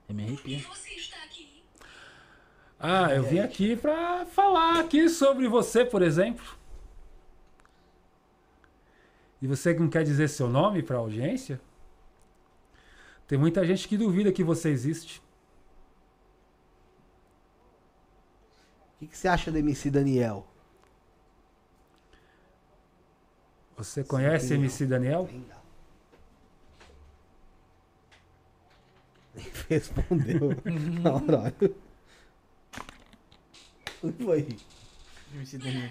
Eu 0.08 0.14
me 0.14 0.24
arrepia. 0.24 0.64
Ah, 2.78 3.14
eu 3.14 3.22
vim 3.22 3.38
aqui 3.38 3.76
pra 3.76 4.26
falar 4.26 4.80
aqui 4.80 5.08
sobre 5.08 5.48
você, 5.48 5.84
por 5.84 6.02
exemplo. 6.02 6.44
E 9.40 9.46
você 9.46 9.74
não 9.74 9.88
quer 9.88 10.04
dizer 10.04 10.28
seu 10.28 10.48
nome 10.48 10.82
para 10.82 10.96
a 10.96 11.00
audiência? 11.00 11.60
Tem 13.26 13.38
muita 13.38 13.64
gente 13.64 13.88
que 13.88 13.96
duvida 13.96 14.32
que 14.32 14.44
você 14.44 14.68
existe. 14.68 15.22
O 18.94 18.98
que, 19.00 19.06
que 19.06 19.16
você 19.16 19.28
acha 19.28 19.50
do 19.50 19.58
MC 19.58 19.90
Daniel? 19.90 20.46
Você 23.76 24.04
conhece 24.04 24.48
Sim, 24.48 24.54
MC 24.54 24.86
Daniel? 24.86 25.28
Nem 29.34 29.46
respondeu 29.68 30.50
na 31.02 31.14
hora. 31.14 31.54
O 34.02 34.12
que 34.12 34.24
foi? 34.24 34.56
MC 35.34 35.58
Daniel. 35.58 35.90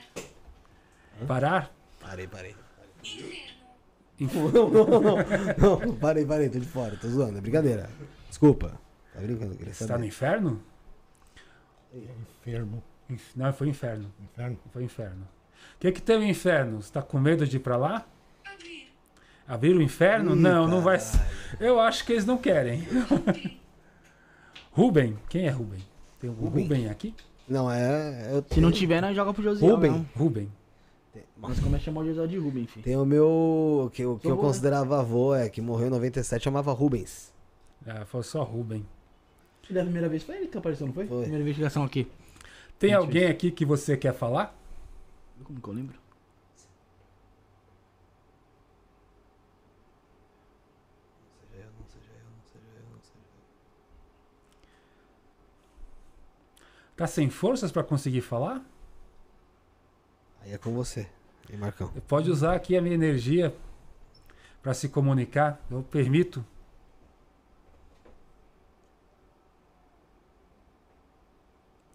Parar? 1.28 1.72
Parei, 2.00 2.28
parei. 2.28 2.56
Não, 4.20 4.52
não, 4.52 4.70
não, 4.70 5.86
não, 5.86 5.98
Parei, 5.98 6.26
parei, 6.26 6.50
tô 6.50 6.60
de 6.60 6.68
fora, 6.68 6.96
tô 6.96 7.08
zoando, 7.10 7.38
é 7.38 7.42
brincadeira. 7.42 7.90
Desculpa. 8.30 8.80
Tá 9.14 9.20
brincando, 9.20 9.56
queria 9.56 9.74
Você 9.74 9.86
tá 9.86 9.98
no 9.98 10.06
inferno? 10.06 10.64
Enfermo. 11.94 12.84
Não, 13.36 13.54
foi 13.54 13.68
inferno. 13.70 14.14
Inferno? 14.22 14.58
Foi 14.72 14.84
inferno. 14.84 15.28
O 15.76 15.80
que 15.80 15.91
que 15.91 16.02
tem 16.02 16.18
o 16.18 16.23
inferno? 16.23 16.81
Você 16.81 16.91
tá 16.91 17.02
com 17.02 17.19
medo 17.19 17.45
de 17.45 17.57
ir 17.57 17.60
pra 17.60 17.77
lá? 17.77 18.06
Abrir 19.48 19.76
o 19.76 19.81
inferno? 19.81 20.35
Ih, 20.35 20.40
não, 20.40 20.68
não 20.68 20.81
vai. 20.81 20.98
Eu 21.60 21.80
acho 21.80 22.06
que 22.06 22.14
eles 22.14 22.26
não 22.26 22.38
querem. 22.38 22.88
Ruben, 24.72 25.18
quem 25.30 25.45
é 25.45 25.49
Ruben? 25.49 25.81
Tem 26.19 26.30
um 26.30 26.34
Ruben, 26.34 26.64
Ruben 26.64 26.90
aqui? 26.90 27.14
Não, 27.48 27.69
é. 27.69 28.30
Eu 28.31 28.41
tenho... 28.41 28.56
Se 28.56 28.61
não 28.61 28.72
tiver, 28.72 29.02
nós 29.02 29.15
joga 29.15 29.34
pro 29.34 29.44
Josiel. 29.44 29.76
Ruben. 29.76 29.91
Não. 29.91 30.06
Ruben. 30.15 30.49
Mas 31.38 31.60
como 31.60 31.76
é 31.76 31.80
chamar 31.80 32.02
o 32.02 32.06
José 32.06 32.26
de 32.26 32.38
Rubens, 32.38 32.69
filho? 32.72 32.84
Tem 32.85 32.95
o 32.95 33.06
meu. 33.06 33.91
que, 33.94 34.02
eu, 34.02 34.18
que 34.18 34.27
eu 34.27 34.38
considerava 34.38 35.02
avô, 35.02 35.35
é, 35.35 35.49
que 35.49 35.61
morreu 35.61 35.88
em 35.88 35.91
97, 35.91 36.41
chamava 36.41 36.72
Rubens. 36.72 37.34
É, 37.85 38.06
foi 38.06 38.23
só 38.23 38.44
Rubem. 38.44 38.85
E 39.69 39.73
da 39.73 39.84
primeira 39.84 40.07
vez 40.07 40.23
foi 40.23 40.38
ele 40.38 40.48
que 40.48 40.57
apareceu, 40.57 40.88
não 40.88 40.94
foi? 40.94 41.06
Foi. 41.06 41.22
Primeira 41.22 41.44
investigação 41.44 41.84
aqui. 41.84 42.07
Tem 42.80 42.94
alguém 42.94 43.26
aqui 43.26 43.52
que 43.52 43.65
você 43.65 43.98
quer 43.98 44.14
falar? 44.14 44.56
Como 45.42 45.62
que 45.62 45.68
eu 45.68 45.74
lembro? 45.74 46.04
Tá 56.96 57.08
sem 57.08 57.30
forças 57.30 57.72
para 57.72 57.84
conseguir 57.84 58.22
falar? 58.22 58.64
Aí 60.42 60.54
é 60.54 60.58
com 60.58 60.74
você. 60.74 61.10
E 61.50 61.58
Marcão. 61.58 61.90
Pode 62.08 62.30
usar 62.30 62.56
aqui 62.56 62.78
a 62.78 62.82
minha 62.82 62.96
energia 62.96 63.56
para 64.62 64.74
se 64.74 64.88
comunicar. 64.88 65.60
Eu 65.70 65.84
permito. 65.84 66.46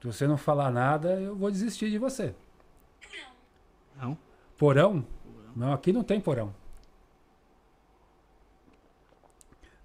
Se 0.00 0.06
você 0.06 0.26
não 0.26 0.36
falar 0.36 0.70
nada, 0.70 1.20
eu 1.20 1.34
vou 1.34 1.50
desistir 1.50 1.90
de 1.90 1.98
você. 1.98 2.34
Não. 3.98 4.16
Porão? 4.56 5.04
Não, 5.54 5.72
aqui 5.72 5.92
não 5.92 6.04
tem 6.04 6.20
porão. 6.20 6.54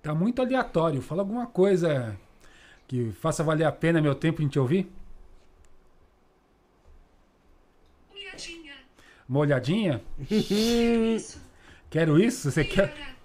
Tá 0.02 0.14
muito 0.14 0.42
aleatório. 0.42 1.02
Fala 1.02 1.22
alguma 1.22 1.48
coisa 1.48 2.18
que 2.88 3.12
faça 3.14 3.44
valer 3.44 3.66
a 3.66 3.72
pena 3.72 4.02
meu 4.02 4.14
tempo 4.14 4.42
em 4.42 4.48
te 4.48 4.60
ouvir. 4.60 4.92
Olhadinha. 8.14 8.74
Uma 9.28 9.40
olhadinha? 9.40 10.04
Isso. 10.30 11.42
Quero 11.90 12.20
isso? 12.20 12.50
Você 12.50 12.66
quer, 12.66 12.90
Yara. 12.90 13.16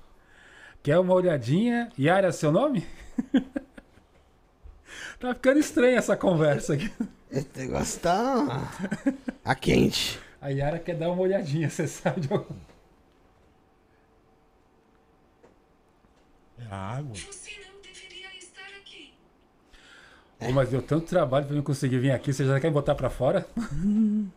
quer 0.83 0.99
uma 0.99 1.15
olhadinha? 1.15 1.91
Yara 1.99 2.29
é 2.29 2.33
seu 2.33 2.53
nome? 2.53 2.87
tá 5.19 5.35
ficando 5.35 5.59
estranha 5.59 5.97
essa 5.97 6.15
conversa 6.15 6.75
aqui. 6.75 6.93
Esse 7.31 7.49
negócio 7.57 7.99
tá. 8.01 8.71
A 9.43 9.55
quente. 9.55 10.21
A 10.41 10.49
Yara 10.51 10.79
quer 10.79 10.97
dar 10.97 11.11
uma 11.11 11.23
olhadinha, 11.23 11.69
você 11.71 11.87
sabe 11.87 12.21
de 12.23 12.33
algum... 12.33 12.55
É 16.59 16.67
água. 16.71 17.15
Você 17.15 17.53
não 17.67 17.81
deveria 17.81 18.37
estar 18.37 18.67
aqui. 18.79 19.15
Ô, 20.41 20.51
mas 20.53 20.71
deu 20.71 20.83
tanto 20.83 21.07
trabalho 21.07 21.47
pra 21.47 21.55
eu 21.55 21.59
não 21.59 21.65
conseguir 21.65 21.99
vir 21.99 22.11
aqui, 22.11 22.33
você 22.33 22.45
já 22.45 22.61
quer 22.61 22.69
me 22.69 22.75
botar 22.75 22.95
pra 22.95 23.11
fora? 23.11 23.49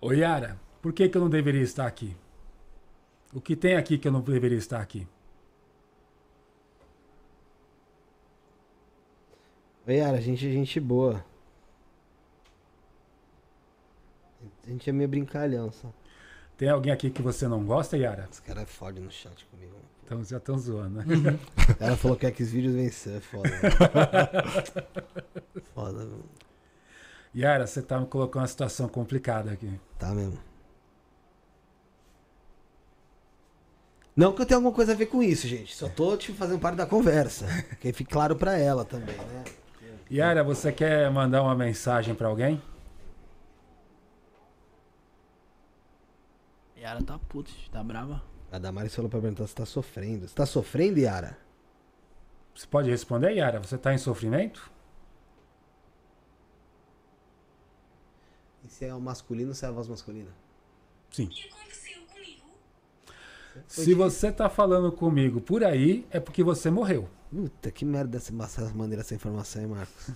Ô 0.00 0.12
Yara, 0.12 0.60
por 0.80 0.92
que, 0.92 1.08
que 1.08 1.16
eu 1.16 1.20
não 1.20 1.30
deveria 1.30 1.62
estar 1.62 1.86
aqui? 1.86 2.16
O 3.32 3.40
que 3.40 3.56
tem 3.56 3.76
aqui 3.76 3.98
que 3.98 4.06
eu 4.06 4.12
não 4.12 4.20
deveria 4.20 4.58
estar 4.58 4.80
aqui? 4.80 5.06
Oi, 9.86 9.96
Yara, 9.96 10.18
a 10.18 10.20
gente 10.20 10.46
é 10.46 10.50
gente 10.50 10.80
boa. 10.80 11.24
A 14.66 14.70
gente 14.70 14.90
é 14.90 14.92
meio 14.92 15.08
brincalhão, 15.08 15.70
só. 15.70 15.88
Tem 16.56 16.68
alguém 16.68 16.92
aqui 16.92 17.10
que 17.10 17.22
você 17.22 17.46
não 17.46 17.64
gosta, 17.64 17.96
Yara? 17.96 18.28
Os 18.30 18.40
caras 18.40 18.64
é 18.64 18.66
foda 18.66 19.00
no 19.00 19.10
chat 19.10 19.44
comigo. 19.46 19.72
mano. 19.72 19.84
Então 20.04 20.24
já 20.24 20.38
estão 20.38 20.58
zoando, 20.58 21.02
né? 21.02 21.38
O 21.70 21.74
cara 21.76 21.96
falou 21.96 22.16
que 22.16 22.26
X 22.26 22.50
vídeos 22.50 22.74
vencer, 22.74 23.16
é 23.16 23.20
foda. 23.20 23.50
foda, 25.74 25.98
mano. 25.98 26.24
Yara, 27.34 27.66
você 27.66 27.82
tá 27.82 28.00
me 28.00 28.06
colocando 28.06 28.42
uma 28.42 28.48
situação 28.48 28.88
complicada 28.88 29.52
aqui. 29.52 29.70
Tá 29.98 30.14
mesmo. 30.14 30.38
Não 34.16 34.32
que 34.32 34.40
eu 34.40 34.46
tenha 34.46 34.56
alguma 34.56 34.72
coisa 34.72 34.92
a 34.92 34.94
ver 34.94 35.06
com 35.06 35.22
isso, 35.22 35.46
gente. 35.46 35.76
Só 35.76 35.88
tô 35.90 36.16
te 36.16 36.32
fazendo 36.32 36.58
parte 36.58 36.76
da 36.76 36.86
conversa. 36.86 37.46
Que 37.78 37.92
fique 37.92 38.10
claro 38.10 38.34
pra 38.34 38.56
ela 38.56 38.84
também, 38.84 39.16
né? 39.16 39.44
Yara, 40.10 40.42
você 40.42 40.72
quer 40.72 41.10
mandar 41.10 41.42
uma 41.42 41.54
mensagem 41.54 42.14
pra 42.14 42.28
alguém? 42.28 42.62
Yara 46.86 47.02
tá 47.02 47.18
puta, 47.18 47.50
tá 47.72 47.82
brava. 47.82 48.22
A 48.52 48.60
Damaris 48.60 48.94
falou 48.94 49.10
pra 49.10 49.20
perguntar 49.20 49.44
se 49.48 49.54
tá 49.56 49.66
sofrendo. 49.66 50.28
Você 50.28 50.34
tá 50.36 50.46
sofrendo, 50.46 51.00
Yara? 51.00 51.36
Você 52.54 52.64
pode 52.64 52.88
responder, 52.88 53.32
Yara? 53.32 53.58
Você 53.58 53.76
tá 53.76 53.92
em 53.92 53.98
sofrimento? 53.98 54.70
E 58.64 58.68
se 58.68 58.84
é 58.84 58.94
o 58.94 59.00
masculino, 59.00 59.52
se 59.52 59.64
é 59.64 59.68
a 59.68 59.72
voz 59.72 59.88
masculina? 59.88 60.30
Sim. 61.10 61.24
O 61.24 61.28
que 61.28 61.48
aconteceu 61.48 62.02
comigo? 62.06 62.44
Se 63.66 63.92
você 63.92 64.30
tá 64.30 64.48
falando 64.48 64.92
comigo 64.92 65.40
por 65.40 65.64
aí, 65.64 66.06
é 66.08 66.20
porque 66.20 66.44
você 66.44 66.70
morreu. 66.70 67.08
Puta, 67.32 67.72
que 67.72 67.84
merda 67.84 68.16
essa 68.16 68.32
essa 68.32 68.72
maneira 68.72 69.02
essa 69.02 69.12
informação, 69.12 69.60
hein, 69.60 69.68
Marcos? 69.68 70.12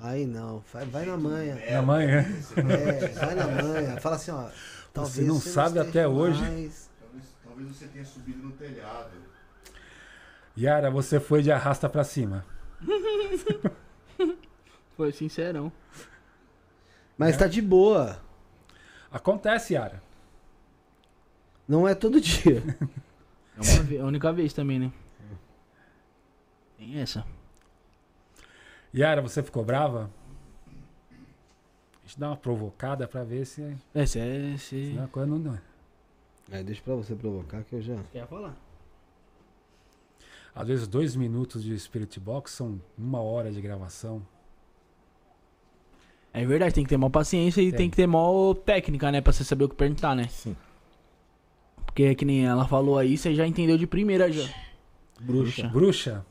Aí 0.00 0.26
não, 0.26 0.58
vai, 0.72 0.84
vai 0.86 1.06
na 1.06 1.16
manha. 1.16 1.54
Na 1.70 1.82
manhã. 1.82 2.26
É, 2.56 3.08
vai 3.08 3.34
na 3.36 3.46
manhã. 3.46 3.96
Fala 4.00 4.16
assim, 4.16 4.32
ó. 4.32 4.48
Talvez 5.02 5.26
não 5.28 5.40
sabe 5.40 5.78
esteja 5.78 5.88
até 5.88 6.08
hoje. 6.08 6.40
mais- 6.42 6.90
Talvez, 7.00 7.34
talvez 7.44 7.68
você 7.68 7.86
tenha 7.88 8.04
subido 8.04 8.42
no 8.42 8.52
telhado. 8.52 9.10
Yara, 10.56 10.90
você 10.90 11.18
foi 11.20 11.42
de 11.42 11.50
arrasta 11.52 11.88
pra 11.88 12.04
cima. 12.04 12.44
Foi 14.96 15.12
sincerão. 15.12 15.70
Mas 17.16 17.36
tá 17.36 17.46
de 17.46 17.62
boa. 17.62 18.20
Acontece, 19.12 19.74
Yara. 19.74 20.02
Não 21.68 21.86
é 21.86 21.94
todo 21.94 22.20
dia. 22.20 22.62
É 23.56 24.00
a 24.00 24.04
única 24.04 24.32
vez 24.32 24.52
também, 24.52 24.78
né? 24.80 24.92
Tem 26.76 26.98
essa. 27.00 27.24
Yara, 28.94 29.20
você 29.22 29.42
ficou 29.42 29.64
brava? 29.64 30.10
Deixa 32.08 32.16
eu 32.16 32.20
dar 32.20 32.28
uma 32.30 32.36
provocada 32.38 33.06
pra 33.06 33.22
ver 33.22 33.44
se, 33.44 33.76
É, 33.94 34.06
se 34.06 34.18
é. 34.18 34.56
Se... 34.56 34.92
se 34.94 34.98
a 34.98 35.06
coisa 35.08 35.28
não. 35.28 35.38
não- 35.38 35.58
Aí 36.50 36.64
deixa 36.64 36.80
pra 36.82 36.94
você 36.94 37.14
provocar 37.14 37.62
que 37.64 37.74
eu 37.74 37.82
já. 37.82 37.96
Quer 38.10 38.26
falar? 38.26 38.56
Às 40.54 40.66
vezes, 40.68 40.88
dois 40.88 41.14
minutos 41.14 41.62
de 41.62 41.78
Spirit 41.78 42.18
Box 42.18 42.52
são 42.52 42.80
uma 42.96 43.20
hora 43.20 43.52
de 43.52 43.60
gravação. 43.60 44.26
É 46.32 46.46
verdade, 46.46 46.74
tem 46.74 46.82
que 46.84 46.88
ter 46.88 46.96
maior 46.96 47.10
paciência 47.10 47.60
e 47.60 47.66
Tem. 47.70 47.76
tem, 47.76 47.90
que 47.90 47.96
ter 47.96 48.06
maior 48.06 48.54
técnica, 48.54 49.12
né? 49.12 49.20
Pra 49.20 49.30
você 49.32 49.44
saber 49.44 49.64
o 49.64 49.68
que 49.68 49.74
perguntar, 49.76 50.14
né? 50.16 50.28
Sim. 50.28 50.56
Porque 51.84 52.04
é 52.04 52.14
que 52.14 52.24
nem 52.24 52.46
ela 52.46 52.66
falou 52.66 52.96
aí, 52.96 53.18
você 53.18 53.34
já 53.34 53.46
entendeu 53.46 53.76
de 53.76 53.86
primeira 53.86 54.32
já. 54.32 54.48
Bruxa. 55.20 55.68
Bruxa. 55.68 56.26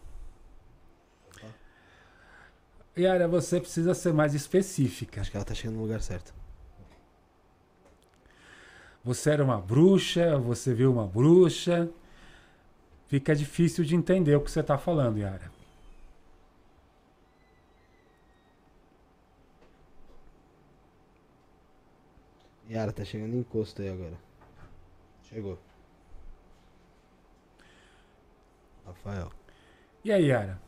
Yara, 2.99 3.27
você 3.27 3.59
precisa 3.59 3.93
ser 3.93 4.13
mais 4.13 4.33
específica. 4.33 5.21
Acho 5.21 5.31
que 5.31 5.37
ela 5.37 5.45
tá 5.45 5.53
chegando 5.53 5.75
no 5.75 5.83
lugar 5.83 6.01
certo. 6.01 6.33
Você 9.03 9.29
era 9.31 9.43
uma 9.43 9.59
bruxa, 9.59 10.37
você 10.37 10.73
viu 10.73 10.91
uma 10.91 11.07
bruxa. 11.07 11.89
Fica 13.07 13.35
difícil 13.35 13.85
de 13.85 13.95
entender 13.95 14.35
o 14.35 14.41
que 14.41 14.51
você 14.51 14.59
está 14.59 14.77
falando, 14.77 15.17
Yara. 15.17 15.49
Yara, 22.69 22.91
tá 22.91 23.05
chegando 23.05 23.33
em 23.33 23.39
encosto 23.39 23.81
aí 23.81 23.89
agora. 23.89 24.17
Chegou. 25.23 25.57
Rafael. 28.85 29.31
E 30.03 30.11
aí, 30.11 30.25
Yara? 30.27 30.66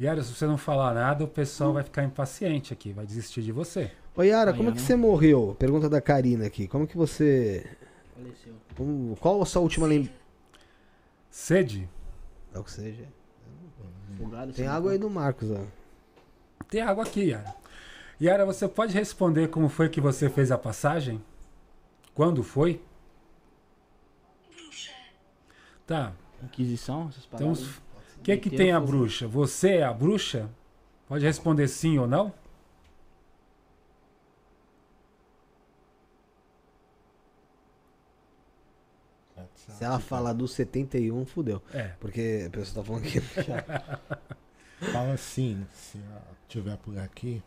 Yara, 0.00 0.22
se 0.22 0.34
você 0.34 0.46
não 0.46 0.58
falar 0.58 0.92
nada, 0.94 1.24
o 1.24 1.28
pessoal 1.28 1.72
vai 1.72 1.82
ficar 1.82 2.04
impaciente 2.04 2.72
aqui, 2.72 2.92
vai 2.92 3.06
desistir 3.06 3.42
de 3.42 3.50
você. 3.52 3.90
Ô 4.14 4.22
Yara, 4.22 4.52
como 4.52 4.68
é 4.68 4.72
que 4.72 4.80
você 4.80 4.94
morreu? 4.96 5.56
Pergunta 5.58 5.88
da 5.88 6.00
Karina 6.00 6.46
aqui. 6.46 6.66
Como 6.68 6.86
que 6.86 6.96
você. 6.96 7.66
Faleceu. 8.14 8.54
como- 8.76 9.16
qual 9.16 9.40
a 9.42 9.46
sua 9.46 9.62
última 9.62 9.86
lembrança? 9.86 10.14
Sede? 11.30 11.88
É 12.54 12.58
o 12.58 12.64
que 12.64 12.70
seja. 12.70 13.04
Afogado, 14.14 14.52
Tem 14.52 14.66
água 14.66 14.92
aí 14.92 14.98
do 14.98 15.10
Marcos, 15.10 15.50
ó. 15.50 15.60
Tem 16.68 16.80
água 16.80 17.04
aqui, 17.04 17.30
Yara. 17.30 17.54
Yara, 18.20 18.46
você 18.46 18.66
pode 18.66 18.94
responder 18.94 19.48
como 19.48 19.68
foi 19.68 19.88
que 19.90 20.00
você 20.00 20.30
fez 20.30 20.50
a 20.50 20.56
passagem? 20.56 21.22
Quando 22.14 22.42
foi? 22.42 22.80
Bruxa. 24.50 24.92
Tá. 25.86 26.12
Inquisição, 26.42 27.08
essas 27.08 27.26
Então, 27.32 27.54
que 28.26 28.36
que 28.38 28.50
Meter 28.50 28.64
tem 28.64 28.72
a 28.72 28.80
bruxa? 28.80 29.26
Você 29.28 29.76
é 29.76 29.82
a 29.84 29.92
bruxa? 29.92 30.50
Pode 31.08 31.24
responder 31.24 31.68
sim 31.68 31.98
ou 31.98 32.06
não? 32.06 32.32
Se 39.66 39.84
ela 39.84 40.00
falar 40.00 40.32
do 40.32 40.48
71, 40.48 41.26
fudeu. 41.26 41.62
É. 41.72 41.88
Porque 42.00 42.44
a 42.46 42.50
pessoa 42.50 42.82
tá 42.82 42.86
falando 42.86 43.02
que. 43.02 43.20
Fala 44.92 45.12
assim, 45.14 45.66
se 45.72 45.98
ela 45.98 46.22
tiver 46.48 46.76
por 46.76 46.98
aqui, 46.98 47.42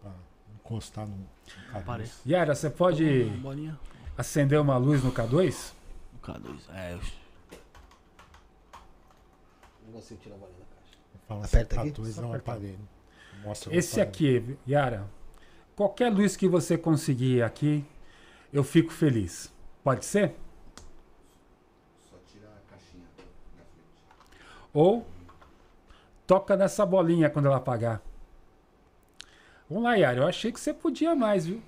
pra 0.00 0.10
encostar 0.54 1.06
no, 1.06 1.16
no 1.16 1.26
cabeça. 1.66 1.84
Parece. 1.84 2.28
Yara, 2.28 2.54
você 2.54 2.70
pode 2.70 3.30
acender 4.16 4.58
uma 4.58 4.76
luz 4.78 5.02
no 5.04 5.12
K2? 5.12 5.72
O 6.14 6.26
K2. 6.26 6.58
É, 6.74 6.94
eu- 6.94 7.21
Não 9.92 10.00
consigo 10.00 10.20
tirar 10.20 10.36
a 10.36 10.38
bolinha 10.38 10.58
da 10.58 10.64
caixa. 10.64 10.98
Fala 11.28 11.44
Aperta 11.44 11.80
assim, 11.80 11.90
aqui? 11.90 12.00
K2 12.00 12.12
Só 12.12 12.22
é 12.22 12.24
um 12.24 12.28
apertar. 12.30 12.52
aparelho. 12.52 12.88
Mostra 13.44 13.76
Esse 13.76 14.00
aqui, 14.00 14.58
Yara, 14.66 15.06
qualquer 15.76 16.10
luz 16.10 16.34
que 16.34 16.48
você 16.48 16.78
conseguir 16.78 17.42
aqui, 17.42 17.84
eu 18.52 18.64
fico 18.64 18.90
feliz. 18.90 19.52
Pode 19.84 20.04
ser? 20.04 20.34
Só 22.08 22.16
Ou 24.72 25.06
toca 26.26 26.56
nessa 26.56 26.86
bolinha 26.86 27.28
quando 27.28 27.46
ela 27.46 27.56
apagar. 27.56 28.00
Vamos 29.68 29.84
lá, 29.84 29.94
Yara. 29.94 30.20
Eu 30.20 30.26
achei 30.26 30.50
que 30.52 30.60
você 30.60 30.72
podia 30.72 31.14
mais, 31.14 31.46
viu? 31.46 31.62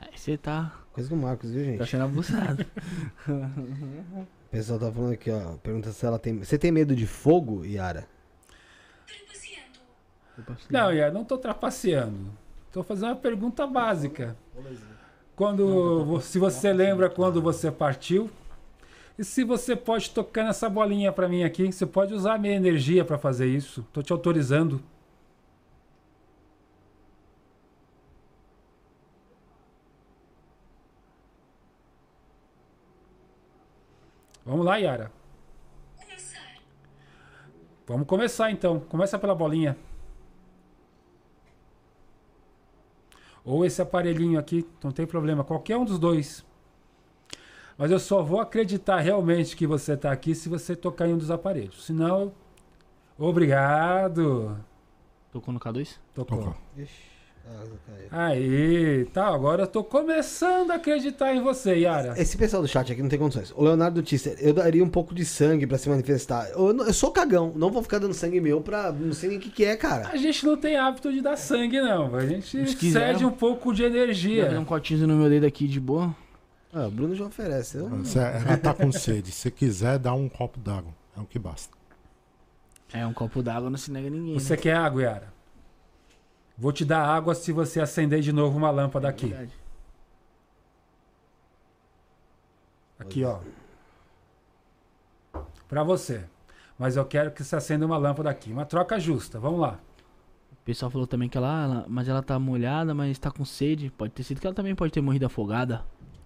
Aí 0.00 0.16
você 0.16 0.38
tá, 0.38 0.72
Coisa 0.92 1.10
do 1.10 1.16
Marcos, 1.16 1.50
viu, 1.50 1.64
tá 1.64 1.70
gente? 1.84 1.90
sendo 1.90 2.04
abusado. 2.04 2.64
O 4.48 4.50
pessoal 4.50 4.78
tá 4.78 4.90
falando 4.90 5.12
aqui, 5.12 5.30
ó. 5.30 5.56
Pergunta 5.62 5.92
se 5.92 6.04
ela 6.06 6.18
tem. 6.18 6.38
Você 6.38 6.56
tem 6.58 6.72
medo 6.72 6.96
de 6.96 7.06
fogo, 7.06 7.64
Yara? 7.64 8.06
Trapaceando. 10.34 10.66
Não, 10.70 10.92
Yara, 10.92 11.12
não 11.12 11.24
tô 11.24 11.36
trapaceando. 11.36 12.30
Tô 12.72 12.82
fazendo 12.82 13.08
uma 13.08 13.16
pergunta 13.16 13.66
básica. 13.66 14.36
Quando, 15.36 16.04
vo- 16.04 16.20
se 16.20 16.38
você 16.38 16.72
lembra 16.72 17.08
quando 17.10 17.40
você 17.42 17.70
partiu, 17.70 18.30
e 19.18 19.24
se 19.24 19.44
você 19.44 19.76
pode 19.76 20.10
tocar 20.10 20.44
nessa 20.44 20.68
bolinha 20.68 21.12
pra 21.12 21.28
mim 21.28 21.44
aqui, 21.44 21.70
você 21.70 21.84
pode 21.86 22.14
usar 22.14 22.34
a 22.34 22.38
minha 22.38 22.54
energia 22.54 23.04
pra 23.04 23.18
fazer 23.18 23.46
isso. 23.46 23.86
Tô 23.92 24.02
te 24.02 24.12
autorizando. 24.12 24.82
Vamos 34.48 34.64
lá, 34.64 34.76
Yara. 34.78 35.12
Começar. 36.00 36.54
Vamos 37.86 38.06
começar 38.06 38.50
então. 38.50 38.80
Começa 38.80 39.18
pela 39.18 39.34
bolinha. 39.34 39.76
Ou 43.44 43.62
esse 43.66 43.82
aparelhinho 43.82 44.38
aqui, 44.38 44.66
não 44.82 44.90
tem 44.90 45.06
problema, 45.06 45.44
qualquer 45.44 45.76
um 45.76 45.84
dos 45.84 45.98
dois. 45.98 46.44
Mas 47.76 47.90
eu 47.90 47.98
só 47.98 48.22
vou 48.22 48.40
acreditar 48.40 49.00
realmente 49.00 49.54
que 49.54 49.66
você 49.66 49.92
está 49.92 50.10
aqui 50.10 50.34
se 50.34 50.48
você 50.48 50.74
tocar 50.74 51.06
em 51.06 51.12
um 51.12 51.18
dos 51.18 51.30
aparelhos. 51.30 51.84
Senão, 51.84 52.32
eu- 53.18 53.26
obrigado. 53.26 54.58
Tocou 55.30 55.52
no 55.52 55.60
K2? 55.60 55.98
Tocou. 56.14 56.38
Tocou. 56.38 56.56
Ixi. 56.74 57.17
Aí, 58.10 59.04
tá, 59.12 59.26
agora 59.26 59.64
eu 59.64 59.66
tô 59.66 59.84
começando 59.84 60.70
a 60.70 60.76
acreditar 60.76 61.34
em 61.34 61.42
você, 61.42 61.74
Yara. 61.76 62.14
Esse 62.16 62.38
pessoal 62.38 62.62
do 62.62 62.68
chat 62.68 62.90
aqui 62.90 63.02
não 63.02 63.08
tem 63.08 63.18
condições. 63.18 63.52
O 63.54 63.62
Leonardo 63.62 64.02
Tisser, 64.02 64.36
eu 64.40 64.54
daria 64.54 64.82
um 64.82 64.88
pouco 64.88 65.14
de 65.14 65.24
sangue 65.26 65.66
pra 65.66 65.76
se 65.76 65.88
manifestar. 65.90 66.48
Eu, 66.50 66.74
eu 66.74 66.92
sou 66.94 67.10
cagão, 67.10 67.52
não 67.54 67.70
vou 67.70 67.82
ficar 67.82 67.98
dando 67.98 68.14
sangue 68.14 68.40
meu 68.40 68.62
pra. 68.62 68.90
Não 68.92 69.12
sei 69.12 69.28
nem 69.28 69.38
o 69.38 69.40
que, 69.40 69.50
que 69.50 69.64
é, 69.64 69.76
cara. 69.76 70.08
A 70.08 70.16
gente 70.16 70.46
não 70.46 70.56
tem 70.56 70.76
hábito 70.76 71.12
de 71.12 71.20
dar 71.20 71.36
sangue, 71.36 71.80
não. 71.80 72.14
A 72.14 72.26
gente 72.26 72.66
Se 72.66 72.76
quiser, 72.76 73.12
cede 73.12 73.26
um 73.26 73.30
pouco 73.30 73.74
de 73.74 73.82
dei 73.88 74.00
um 74.00 74.04
energia. 74.04 74.64
cortinho 74.64 75.06
no 75.06 75.16
meu 75.16 75.28
dedo 75.28 75.44
aqui 75.44 75.68
de 75.68 75.78
boa. 75.78 76.14
Ah, 76.72 76.86
o 76.86 76.90
Bruno 76.90 77.14
já 77.14 77.26
oferece. 77.26 77.76
Eu, 77.76 78.04
Se 78.04 78.18
ela 78.18 78.56
tá 78.56 78.72
com 78.72 78.90
sede. 78.90 79.32
Se 79.32 79.50
quiser, 79.50 79.98
dá 79.98 80.14
um 80.14 80.28
copo 80.28 80.58
d'água. 80.58 80.94
É 81.16 81.20
o 81.20 81.24
que 81.24 81.38
basta. 81.38 81.76
É, 82.92 83.06
um 83.06 83.12
copo 83.12 83.42
d'água 83.42 83.68
não 83.68 83.76
se 83.76 83.90
nega 83.90 84.08
ninguém. 84.08 84.38
Você 84.38 84.54
né? 84.54 84.62
quer 84.62 84.76
água, 84.76 85.02
Yara? 85.02 85.37
Vou 86.58 86.72
te 86.72 86.84
dar 86.84 87.04
água 87.06 87.34
se 87.34 87.52
você 87.52 87.80
acender 87.80 88.20
de 88.20 88.32
novo 88.32 88.58
uma 88.58 88.70
lâmpada 88.70 89.08
aqui. 89.08 89.26
Verdade. 89.28 89.52
Aqui, 92.98 93.24
ó. 93.24 93.38
Pra 95.68 95.82
você. 95.84 96.24
Mas 96.78 96.96
eu 96.96 97.04
quero 97.04 97.30
que 97.30 97.44
você 97.44 97.56
acenda 97.56 97.86
uma 97.86 97.96
lâmpada 97.96 98.28
aqui. 98.30 98.52
Uma 98.52 98.64
troca 98.64 98.98
justa. 98.98 99.38
Vamos 99.38 99.60
lá. 99.60 99.78
O 100.52 100.64
pessoal 100.64 100.90
falou 100.90 101.06
também 101.06 101.28
que 101.28 101.38
ela, 101.38 101.64
ela- 101.64 101.84
mas 101.88 102.08
ela 102.08 102.22
tá 102.22 102.38
molhada, 102.38 102.94
mas 102.94 103.18
tá 103.18 103.30
com 103.30 103.44
sede. 103.44 103.90
Pode 103.90 104.12
ter 104.12 104.22
sido 104.22 104.40
que 104.40 104.46
ela 104.46 104.54
também 104.54 104.74
pode 104.74 104.92
ter 104.92 105.00
morrido 105.00 105.26
afogada. 105.26 105.84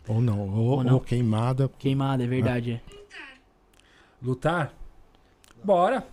Ou 0.08 0.20
não. 0.20 0.40
Ou, 0.48 0.78
Ou 0.78 0.84
não. 0.84 0.94
ou 0.94 1.00
queimada. 1.00 1.68
Queimada, 1.78 2.24
é 2.24 2.26
verdade. 2.26 2.72
é. 2.72 2.92
Lutar. 2.92 3.38
Lutar? 4.22 4.74
Bora. 5.62 6.06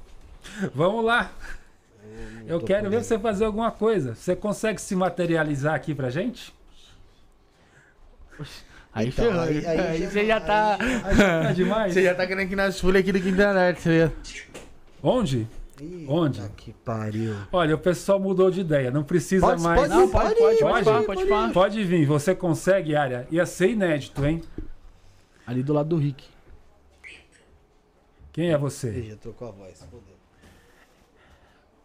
Vamos 0.76 1.04
lá. 1.06 1.32
Eu 2.48 2.60
quero 2.61 2.90
ver 2.90 3.03
você 3.03 3.18
fazer 3.19 3.45
alguma 3.45 3.72
coisa. 3.72 4.15
Você 4.15 4.36
consegue 4.36 4.80
se 4.81 4.95
materializar 4.95 5.76
aqui 5.76 5.94
pra 5.94 6.10
gente? 6.10 6.53
Aí 8.94 9.10
Então, 9.10 9.26
ferrou. 9.26 9.41
aí- 9.41 9.65
Aí, 9.65 9.80
aí 9.80 9.99
já- 10.02 10.10
você 10.10 10.26
já 10.26 10.40
tá. 10.41 10.77
Tá 10.77 11.52
demais? 11.53 11.94
Você 11.94 12.03
já 12.03 12.15
tá 12.15 12.26
querendo 12.26 12.49
que 12.49 12.56
nas 12.56 12.80
folhas 12.80 13.02
aqui 13.02 13.11
do 13.11 13.22
Quinta 13.22 13.53
Norte, 13.53 13.81
você 13.81 14.07
vê. 14.07 14.11
Onde? 15.03 15.48
Ih, 15.81 16.06
Onde? 16.10 16.41
tá 16.41 16.49
Que 16.57 16.73
pariu. 16.73 17.36
Olha, 17.52 17.76
o 17.76 17.77
pessoal 17.77 18.19
mudou 18.19 18.49
de 18.49 18.61
ideia. 18.61 18.90
Não 18.91 19.03
precisa 19.03 19.45
Pode- 19.48 19.61
mais. 19.61 19.80
pode- 19.81 19.90
Não, 19.94 20.10
pode, 20.10 20.36
pode, 20.36 20.40
pode, 20.40 20.60
Pode? 20.60 20.84
pode, 20.86 21.06
pode, 21.06 21.26
pode. 21.27 21.53
Pode 21.53 21.84
vir. 21.84 22.06
Você 22.06 22.34
consegue, 22.36 22.95
área? 22.95 23.27
Ia 23.31 23.45
ser 23.45 23.69
inédito, 23.69 24.26
hein? 24.26 24.41
Ali 25.45 25.61
do 25.64 25.72
lado 25.73 25.90
do 25.90 25.98
Rick. 25.98 26.26
Quem 28.34 28.52
é 28.52 28.57
você? 28.57 28.90
Ih, 28.91 29.10
já 29.11 29.15
trocou 29.18 29.48
a 29.49 29.52
voz. 29.52 29.80
Fodeu. 29.90 30.09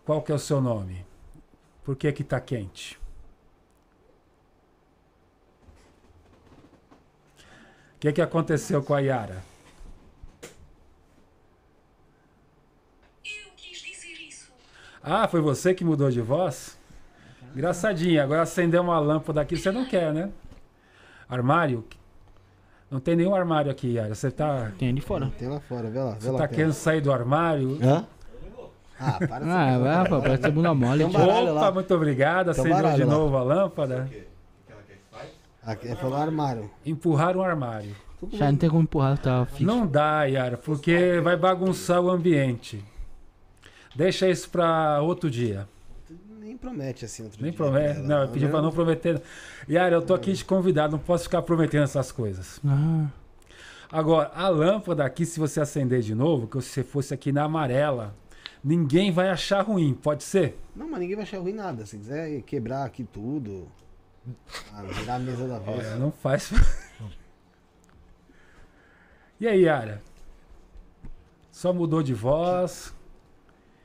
Qual 0.04 0.20
que 0.22 0.30
é 0.30 0.34
o 0.34 0.38
seu 0.38 0.60
nome? 0.60 1.04
Por 1.82 1.96
que 1.96 2.12
que 2.12 2.22
tá 2.24 2.40
quente? 2.40 2.98
O 7.96 7.98
que 8.00 8.12
que 8.12 8.20
aconteceu 8.20 8.82
com 8.82 8.94
a 8.94 9.00
Yara? 9.00 9.42
Eu 13.24 13.50
quis 13.56 13.80
dizer 13.80 14.12
isso. 14.28 14.52
Ah, 15.02 15.26
foi 15.26 15.40
você 15.40 15.72
que 15.74 15.84
mudou 15.84 16.10
de 16.10 16.20
voz? 16.20 16.76
Engraçadinha. 17.54 18.22
Agora 18.22 18.42
acender 18.42 18.80
uma 18.80 18.98
lâmpada 18.98 19.40
aqui 19.40 19.56
você 19.56 19.72
não 19.72 19.86
quer, 19.86 20.12
né? 20.12 20.30
Armário? 21.28 21.84
Não 22.90 23.00
tem 23.00 23.16
nenhum 23.16 23.34
armário 23.34 23.70
aqui, 23.70 23.94
Yara. 23.94 24.14
Você 24.14 24.30
tá, 24.30 24.70
Tem 24.78 24.90
ali 24.90 25.00
fora. 25.00 25.32
Tem 25.38 25.48
lá 25.48 25.60
fora, 25.60 25.88
vê 25.88 25.98
lá. 25.98 26.12
Vê 26.12 26.20
você 26.20 26.30
lá 26.30 26.38
tá 26.38 26.44
perto. 26.44 26.54
querendo 26.56 26.72
sair 26.74 27.00
do 27.00 27.10
armário? 27.10 27.78
Hã? 27.82 28.06
Ah, 28.98 29.18
para 29.26 29.44
de 29.44 29.50
Ah, 29.50 29.78
vai, 29.78 29.94
rapaz, 29.94 30.22
parece 30.22 30.42
ter 30.42 30.50
bunda 30.52 30.72
mole. 30.74 30.98
Tem 30.98 31.06
um 31.06 31.10
baralho 31.12 31.50
Opa, 31.52 31.60
lá. 31.62 31.72
muito 31.72 31.94
obrigado. 31.94 32.46
Tem 32.46 32.62
um 32.62 32.66
Acendeu 32.66 32.76
baralho 32.76 32.96
de 32.96 33.04
lá. 33.04 33.12
novo 33.14 33.36
a 33.36 33.42
lâmpada. 33.42 34.08
Aqui 35.64 35.88
é 35.88 35.94
pelo 35.94 36.14
armário. 36.14 36.70
Empurrar 36.84 37.36
um 37.36 37.42
armário. 37.42 37.94
Já 38.32 38.50
não 38.50 38.58
tem 38.58 38.70
como 38.70 38.82
empurrar, 38.82 39.18
tá 39.18 39.44
fixo. 39.46 39.64
Não 39.64 39.86
dá, 39.86 40.24
Yara, 40.24 40.56
porque 40.56 41.20
vai 41.22 41.36
bagunçar 41.36 42.00
o 42.00 42.10
ambiente. 42.10 42.82
Deixa 43.94 44.28
isso 44.28 44.48
pra 44.50 45.00
outro 45.00 45.30
dia. 45.30 45.66
Nem 46.40 46.56
promete 46.56 47.04
assim 47.04 47.24
outro 47.24 47.40
Nem 47.42 47.50
dia 47.50 47.56
promete. 47.56 47.98
ela, 47.98 48.06
Não, 48.08 48.22
eu 48.22 48.28
pedi 48.28 48.44
né? 48.46 48.50
pra 48.50 48.62
não 48.62 48.70
prometer. 48.70 49.20
Yara, 49.68 49.94
eu 49.96 50.02
tô 50.02 50.14
aqui 50.14 50.32
de 50.32 50.44
convidado, 50.44 50.92
não 50.92 50.98
posso 50.98 51.24
ficar 51.24 51.42
prometendo 51.42 51.84
essas 51.84 52.10
coisas. 52.12 52.60
Ah, 52.66 53.06
Agora, 53.92 54.30
a 54.34 54.48
lâmpada 54.48 55.04
aqui, 55.04 55.24
se 55.24 55.38
você 55.38 55.60
acender 55.60 56.00
de 56.00 56.14
novo, 56.14 56.46
que 56.48 56.56
você 56.56 56.82
fosse 56.82 57.12
aqui 57.14 57.30
na 57.30 57.44
amarela, 57.44 58.14
ninguém 58.64 59.12
vai 59.12 59.28
achar 59.28 59.62
ruim, 59.62 59.94
pode 59.94 60.24
ser? 60.24 60.58
Não, 60.74 60.88
mas 60.88 61.00
ninguém 61.00 61.16
vai 61.16 61.24
achar 61.24 61.38
ruim 61.38 61.52
nada. 61.52 61.84
Se 61.86 61.98
quiser 61.98 62.42
quebrar 62.42 62.84
aqui 62.84 63.04
tudo. 63.04 63.70
Ah, 64.72 64.82
virar 64.82 65.16
a 65.16 65.18
mesa 65.18 65.46
da 65.46 65.58
vez. 65.58 65.84
É, 65.86 65.96
não 65.96 66.10
faz. 66.10 66.50
e 69.40 69.46
aí, 69.46 69.62
Yara? 69.62 70.02
Só 71.50 71.72
mudou 71.72 72.02
de 72.02 72.14
voz. 72.14 72.94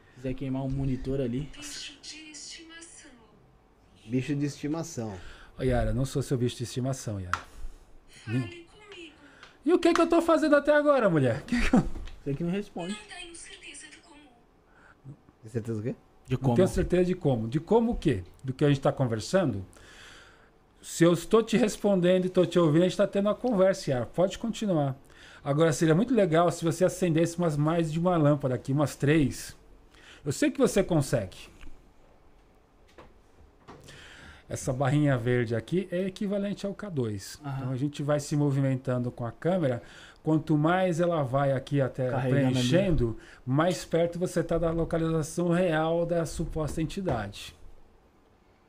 se 0.08 0.16
quiser 0.16 0.34
queimar 0.34 0.64
um 0.64 0.70
monitor 0.70 1.20
ali. 1.22 1.50
Bicho 1.56 2.00
de 2.02 2.32
estimação. 2.32 3.12
Bicho 4.06 4.36
de 4.36 4.46
estimação. 4.46 5.18
Yara, 5.62 5.94
não 5.94 6.06
sou 6.06 6.22
seu 6.22 6.38
bicho 6.38 6.58
de 6.58 6.64
estimação, 6.64 7.20
Yara. 7.20 7.40
Fale 8.10 8.68
comigo. 8.72 9.14
E 9.66 9.74
o 9.74 9.80
que 9.80 9.94
que 9.94 10.02
eu 10.02 10.08
tô 10.08 10.22
fazendo 10.22 10.56
até 10.56 10.74
agora, 10.74 11.10
mulher? 11.10 11.44
Que 11.46 11.60
que 11.70 11.76
eu- 11.76 11.84
Você 12.24 12.34
que 12.34 12.44
não 12.44 12.52
responde. 12.52 12.94
Não 12.94 13.18
tenho 13.18 13.36
certeza 13.36 13.88
de 13.88 13.98
como. 13.98 14.20
Tem 15.50 15.54
certeza 15.54 15.78
do 15.80 15.84
quê? 15.84 15.96
De 16.28 16.36
Não 16.36 16.42
como? 16.42 16.56
tenho 16.56 16.68
certeza 16.68 17.06
de 17.06 17.16
como. 17.16 17.48
De 17.48 17.60
como 17.60 17.92
o 17.94 17.96
quê? 17.96 18.24
Do 18.44 18.54
que 18.54 18.64
a 18.64 18.68
gente 18.68 18.78
está 18.78 18.92
conversando? 18.92 19.66
Se 20.82 21.04
eu 21.04 21.12
estou 21.12 21.42
te 21.44 21.58
respondendo 21.58 22.26
e 22.26 22.28
estou 22.28 22.46
te 22.46 22.58
ouvindo, 22.60 22.82
a 22.82 22.86
gente 22.86 22.92
está 22.92 23.08
tendo 23.08 23.26
uma 23.26 23.36
conversa, 23.36 23.92
Yara. 23.92 24.06
Pode 24.06 24.38
continuar. 24.38 24.96
Agora, 25.44 25.74
seria 25.74 25.96
muito 25.96 26.14
legal 26.14 26.52
se 26.52 26.64
você 26.64 26.86
acendesse 26.86 27.38
umas 27.38 27.58
mais 27.58 27.92
de 27.92 28.00
uma 28.00 28.16
lâmpada 28.16 28.54
aqui, 28.56 28.72
umas 28.72 28.96
três. 28.96 29.56
Eu 30.24 30.32
sei 30.32 30.52
que 30.52 30.60
você 30.60 30.84
consegue. 30.84 31.38
Essa 34.50 34.74
barrinha 34.74 35.16
verde 35.16 35.56
aqui 35.56 35.88
é 35.92 36.08
equivalente 36.08 36.66
ao 36.66 36.74
K2. 36.74 37.40
Aham. 37.46 37.58
Então 37.58 37.72
a 37.72 37.76
gente 37.76 38.02
vai 38.02 38.20
se 38.20 38.36
movimentando 38.36 39.12
com 39.12 39.24
a 39.24 39.32
câmera. 39.32 39.84
Quanto 40.24 40.58
mais 40.58 41.00
ela 41.00 41.22
vai 41.22 41.54
aqui 41.54 41.80
até 41.80 42.10
Carregando 42.10 42.52
preenchendo, 42.52 43.18
mais 43.46 43.86
perto 43.86 44.18
você 44.18 44.40
está 44.40 44.58
da 44.58 44.72
localização 44.72 45.50
real 45.50 46.04
da 46.04 46.26
suposta 46.26 46.82
entidade. 46.82 47.56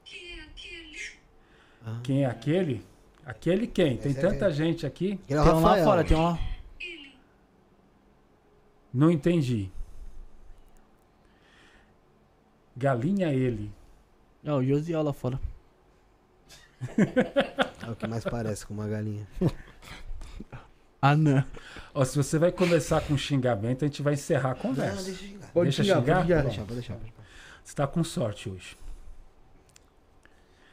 Que 0.05 0.39
é 0.39 0.43
aquele. 0.43 2.02
Quem 2.02 2.24
é 2.24 2.27
aquele? 2.27 2.86
Aquele 3.24 3.66
quem? 3.66 3.97
Tem 3.97 4.12
Esse 4.12 4.20
é 4.20 4.28
tanta 4.28 4.51
gente 4.52 4.85
aqui. 4.85 5.19
Ele 5.28 5.39
é 5.39 5.43
o 5.43 5.44
Tem 5.44 5.55
um 5.55 5.61
lá 5.61 5.77
fora, 5.82 6.05
tem 6.05 6.16
um 6.16 6.23
lá. 6.23 6.39
Ele. 6.78 7.15
Não 8.93 9.11
entendi. 9.11 9.70
Galinha 12.77 13.32
ele. 13.32 13.73
É 14.44 14.52
o 14.52 14.62
Josiel 14.62 15.02
lá 15.02 15.12
fora. 15.12 15.40
É 17.86 17.90
o 17.90 17.97
que 17.97 18.07
mais 18.07 18.24
parece 18.24 18.66
com 18.66 18.74
uma 18.74 18.89
galinha. 18.89 19.27
Ah, 21.02 21.16
não. 21.16 21.43
Ó, 21.94 22.05
se 22.05 22.15
você 22.15 22.39
vai 22.39 22.52
começar 22.52 23.01
com 23.01 23.16
xingamento, 23.16 23.86
a 23.86 23.89
gente 23.89 24.02
vai 24.02 24.12
encerrar 24.12 24.51
a 24.51 24.55
conversa. 24.55 24.97
Não, 24.97 25.05
deixa 25.05 25.11
eu 25.24 25.28
xingar. 25.31 25.48
Pode 25.51 25.65
Deixa 25.65 25.82
xingar, 25.82 25.97
xingar? 26.02 26.16
pode 26.19 26.43
deixar, 26.44 26.62
pode 26.65 26.74
deixar. 26.74 26.97
Você 27.65 27.74
tá 27.74 27.86
com 27.86 28.05
sorte 28.05 28.51
hoje. 28.51 28.77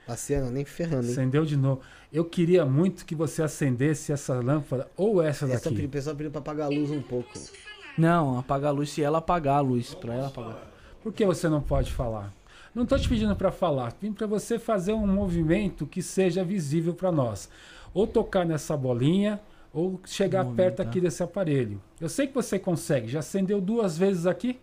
Passeando, 0.06 0.52
nem 0.52 0.66
ferrando, 0.66 1.06
hein? 1.06 1.12
Acendeu 1.14 1.46
de 1.46 1.56
novo. 1.56 1.82
Eu 2.12 2.26
queria 2.26 2.66
muito 2.66 3.06
que 3.06 3.16
você 3.16 3.42
acendesse 3.42 4.12
essa 4.12 4.34
lâmpada 4.42 4.90
ou 4.98 5.22
essa 5.22 5.46
Essa 5.46 5.70
daqui. 5.70 5.86
o 5.86 5.90
pessoal 5.90 6.14
pediu 6.14 6.30
pra 6.32 6.40
apagar 6.40 6.68
a 6.68 6.70
luz 6.70 6.92
um 6.92 7.02
pouco. 7.02 7.32
Não, 7.98 8.38
apagar 8.38 8.70
a 8.72 8.74
luz 8.74 8.90
se 8.90 9.02
ela 9.02 9.20
apagar 9.20 9.58
a 9.58 9.62
luz. 9.62 9.94
Pra 9.96 10.14
ela 10.14 10.28
apagar. 10.28 10.62
Por 11.02 11.14
que 11.14 11.26
você 11.26 11.48
não 11.48 11.62
pode 11.62 11.94
falar? 11.94 12.34
Não 12.78 12.84
estou 12.84 13.00
te 13.00 13.10
pedindo 13.10 13.36
para 13.36 13.52
falar, 13.52 13.92
vim 14.00 14.14
para 14.14 14.28
você 14.28 14.60
fazer 14.60 14.94
um 14.94 15.08
movimento 15.08 15.88
que 15.88 16.00
seja 16.00 16.44
visível 16.44 16.94
para 16.94 17.12
nós. 17.12 17.50
Ou 17.92 18.06
tocar 18.06 18.46
nessa 18.46 18.78
bolinha, 18.78 19.42
ou 19.74 20.00
chegar 20.06 20.46
perto 20.54 20.84
aqui 20.84 21.02
desse 21.02 21.24
aparelho. 21.24 21.82
Eu 22.00 22.08
sei 22.08 22.28
que 22.28 22.36
você 22.36 22.60
consegue. 22.60 23.08
Já 23.08 23.18
acendeu 23.18 23.60
duas 23.60 23.98
vezes 23.98 24.28
aqui? 24.28 24.60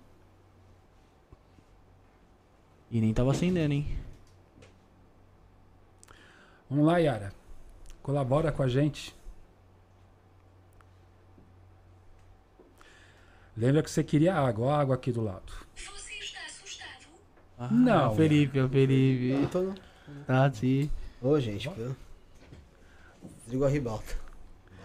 E 2.89 3.01
nem 3.01 3.13
tava 3.13 3.33
acendendo, 3.33 3.75
hein? 3.75 3.99
Vamos 6.71 6.87
lá, 6.87 6.99
Yara. 6.99 7.33
Colabora 8.01 8.53
com 8.53 8.63
a 8.63 8.69
gente. 8.69 9.13
Lembra 13.57 13.83
que 13.83 13.91
você 13.91 14.05
queria 14.05 14.37
água, 14.37 14.67
ó 14.67 14.71
a 14.71 14.79
água 14.79 14.95
aqui 14.95 15.11
do 15.11 15.21
lado. 15.21 15.53
Ah, 17.59 17.69
Não, 17.71 18.05
É 18.05 18.09
o 18.09 18.15
Felipe, 18.17 18.59
é 18.59 18.65
o 18.65 18.69
Felipe. 18.69 19.33
Não 19.41 19.47
tô, 19.49 19.63
não. 19.63 19.75
Tá, 20.27 20.51
sim. 20.53 20.91
Ô, 21.23 21.39
gente, 21.41 21.69
viu? 21.71 21.95
Desligou 23.45 23.67
a 23.67 23.71
ribalta. 23.71 24.15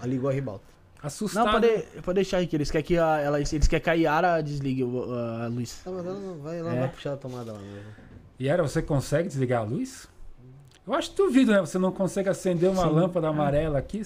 Ali 0.02 0.14
ligou 0.14 0.30
a 0.30 0.34
ribalta. 0.34 0.64
Assustado. 1.02 1.46
Não, 1.46 1.52
pode, 1.54 1.84
pode 2.04 2.16
deixar 2.16 2.38
aí, 2.38 2.48
que 2.48 2.56
eles 2.56 2.70
querem 2.70 2.86
que 2.86 2.98
a, 2.98 3.20
ela, 3.20 3.40
eles 3.40 3.68
querem 3.68 3.84
que 3.84 3.90
a 3.90 3.94
Yara 3.94 4.42
desligue 4.42 4.84
o- 4.84 5.14
a, 5.14 5.46
a 5.46 5.48
luz. 5.48 5.82
Mas 5.86 6.06
ela 6.06 6.20
não 6.20 6.38
vai, 6.40 6.60
ela 6.60 6.74
É. 6.74 6.80
vai 6.82 6.90
puxar 6.90 7.14
a 7.14 7.18
tomada 7.18 7.54
lá 7.54 7.60
mesmo. 7.60 7.90
Yara, 8.40 8.64
você 8.64 8.82
consegue 8.82 9.28
desligar 9.30 9.62
a 9.62 9.66
luz? 9.66 10.08
Eu 10.86 10.94
acho 10.94 11.14
duvido, 11.16 11.52
né? 11.52 11.60
Você 11.62 11.78
não 11.78 11.92
consegue 11.92 12.30
acender 12.30 12.70
uma 12.70 12.84
Sim. 12.84 12.90
lâmpada 12.94 13.28
amarela 13.30 13.78
aqui? 13.80 14.02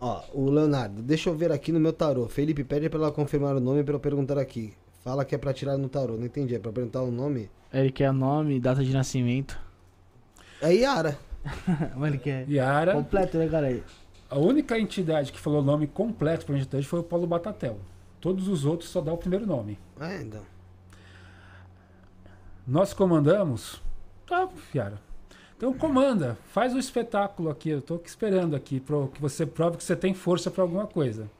Ó, 0.00 0.22
o 0.32 0.50
Leonardo, 0.50 1.02
deixa 1.02 1.28
eu 1.28 1.34
ver 1.34 1.50
aqui 1.50 1.72
no 1.72 1.80
meu 1.80 1.92
tarô. 1.92 2.28
Felipe 2.28 2.62
pede 2.64 2.88
pra 2.88 2.98
ela 3.00 3.12
confirmar 3.12 3.56
o 3.56 3.60
nome 3.60 3.82
pra 3.82 3.94
eu 3.94 4.00
perguntar 4.00 4.38
aqui. 4.38 4.72
Fala 5.08 5.24
que 5.24 5.34
é 5.34 5.38
pra 5.38 5.54
tirar 5.54 5.78
no 5.78 5.88
tarô. 5.88 6.18
Não 6.18 6.26
entendi. 6.26 6.54
É 6.54 6.58
pra 6.58 6.70
perguntar 6.70 7.00
o 7.00 7.10
nome? 7.10 7.48
Ele 7.72 7.90
quer 7.90 8.12
nome, 8.12 8.60
data 8.60 8.84
de 8.84 8.92
nascimento. 8.92 9.58
É 10.60 10.70
Yara. 10.70 11.18
Mas 11.96 12.10
ele 12.10 12.18
quer. 12.18 12.46
Yara, 12.46 12.92
Completo, 12.92 13.38
né, 13.38 13.48
cara? 13.48 13.82
a 14.28 14.38
única 14.38 14.78
entidade 14.78 15.32
que 15.32 15.40
falou 15.40 15.62
o 15.62 15.64
nome 15.64 15.86
completo 15.86 16.44
pra 16.44 16.54
gente 16.56 16.76
hoje 16.76 16.86
foi 16.86 17.00
o 17.00 17.02
Paulo 17.02 17.26
Batatel. 17.26 17.78
Todos 18.20 18.48
os 18.48 18.66
outros 18.66 18.90
só 18.90 19.00
dá 19.00 19.10
o 19.10 19.16
primeiro 19.16 19.46
nome. 19.46 19.78
É, 19.98 20.20
então. 20.20 20.42
Nós 22.66 22.92
comandamos? 22.92 23.80
Tá, 24.26 24.46
Yara. 24.74 25.00
Então 25.56 25.72
comanda, 25.72 26.36
faz 26.52 26.74
o 26.74 26.78
espetáculo 26.78 27.48
aqui. 27.48 27.70
Eu 27.70 27.80
tô 27.80 27.94
aqui 27.94 28.10
esperando 28.10 28.54
aqui 28.54 28.78
para 28.78 29.08
que 29.08 29.22
você 29.22 29.46
prove 29.46 29.78
que 29.78 29.84
você 29.84 29.96
tem 29.96 30.12
força 30.12 30.50
pra 30.50 30.62
alguma 30.62 30.86
coisa. 30.86 31.30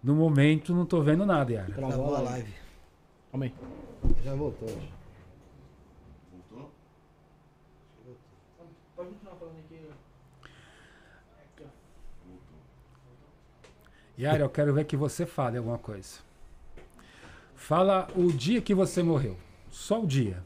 No 0.00 0.14
momento 0.14 0.72
não 0.72 0.86
tô 0.86 1.02
vendo 1.02 1.26
nada, 1.26 1.52
Yara. 1.52 1.74
Travou 1.74 2.14
a 2.14 2.20
live. 2.20 2.61
Calma 3.32 3.46
aí. 3.46 3.54
Já 4.22 4.34
voltou. 4.34 4.68
já. 4.68 4.74
Voltou? 6.30 6.70
Pode 8.94 9.08
continuar 9.08 9.36
falando 9.36 9.58
aqui. 9.58 9.90
Yara, 14.18 14.42
eu 14.42 14.50
quero 14.50 14.74
ver 14.74 14.84
que 14.84 14.98
você 14.98 15.24
fale 15.24 15.56
alguma 15.56 15.78
coisa. 15.78 16.20
Fala 17.54 18.06
o 18.14 18.30
dia 18.30 18.60
que 18.60 18.74
você 18.74 19.02
morreu. 19.02 19.38
Só 19.70 20.02
o 20.02 20.06
dia. 20.06 20.44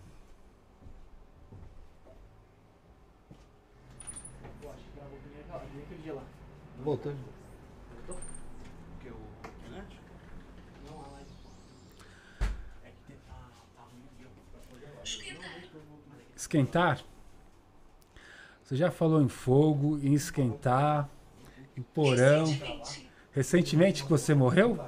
Voltou. 6.85 7.13
Esquentar? 16.47 17.03
Você 18.63 18.77
já 18.77 18.89
falou 18.89 19.21
em 19.21 19.29
fogo, 19.29 19.99
em 19.99 20.15
esquentar, 20.15 21.11
em 21.77 21.83
porão. 21.83 22.47
Recentemente. 22.47 23.11
Recentemente 23.33 24.05
que 24.05 24.11
você 24.11 24.33
morreu? 24.33 24.79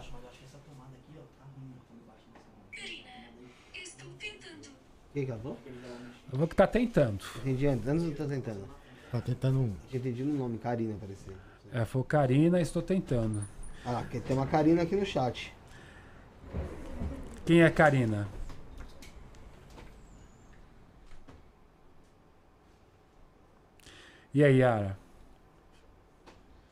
Que? 5.12 5.28
Eu 6.32 6.39
vou 6.39 6.47
que 6.47 6.55
tá 6.55 6.66
tentando. 6.68 7.24
Entendi 7.39 7.66
tô 8.14 8.24
tentando. 8.24 8.68
Tá 9.10 9.20
tentando 9.20 9.59
um. 9.59 9.74
Eu 9.93 9.98
entendi 9.98 10.22
no 10.22 10.35
nome, 10.35 10.59
Karina, 10.59 10.94
parecia. 10.94 11.35
É, 11.72 11.85
foi 11.85 12.05
Karina, 12.05 12.60
estou 12.60 12.82
tentando. 12.82 13.43
Ah 13.85 14.05
tem 14.09 14.36
uma 14.36 14.47
Karina 14.47 14.82
aqui 14.82 14.94
no 14.94 15.05
chat. 15.05 15.52
Quem 17.44 17.62
é 17.62 17.70
Karina? 17.70 18.28
E 24.39 24.44
aí, 24.44 24.59
Yara? 24.59 24.97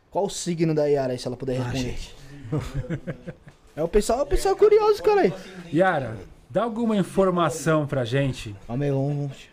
Qual 0.09 0.27
o 0.27 0.31
signo 0.31 0.73
da 0.73 0.87
Yara 0.87 1.15
aí, 1.15 1.19
se 1.19 1.27
ela 1.27 1.37
puder 1.37 1.61
responder? 1.61 1.99
é 3.75 3.83
o 3.83 3.89
pessoal, 3.89 4.21
é 4.21 4.23
o 4.23 4.27
pessoal 4.27 4.55
curioso, 4.55 5.03
cara 5.03 5.23
aí. 5.23 5.33
Yara, 5.75 6.17
dá 6.49 6.63
alguma 6.63 6.97
informação 6.97 7.85
pra 7.85 8.05
gente. 8.05 8.55
Calma 8.69 8.85
aí, 8.85 8.93
vamos. 8.93 9.49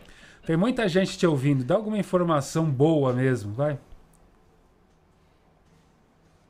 Tem 0.46 0.56
muita 0.56 0.86
gente 0.86 1.18
te 1.18 1.26
ouvindo. 1.26 1.64
Dá 1.64 1.74
alguma 1.74 1.98
informação 1.98 2.70
boa 2.70 3.12
mesmo, 3.12 3.52
vai. 3.52 3.80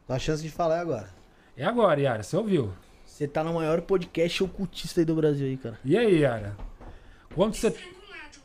Tua 0.07 0.19
chance 0.19 0.43
de 0.43 0.51
falar 0.51 0.77
é 0.77 0.81
agora. 0.81 1.09
É 1.57 1.65
agora, 1.65 1.99
Yara. 1.99 2.23
Você 2.23 2.37
ouviu? 2.37 2.75
Você 3.07 3.27
tá 3.27 3.43
no 3.43 3.55
maior 3.55 3.81
podcast 3.81 4.45
ocultista 4.45 5.01
aí 5.01 5.07
do 5.07 5.15
Brasil 5.15 5.47
aí, 5.47 5.57
cara. 5.57 5.79
E 5.83 5.97
aí, 5.97 6.19
Yara? 6.19 6.55
Quando 7.35 7.55
você. 7.55 7.69
Estrangulado. 7.69 8.39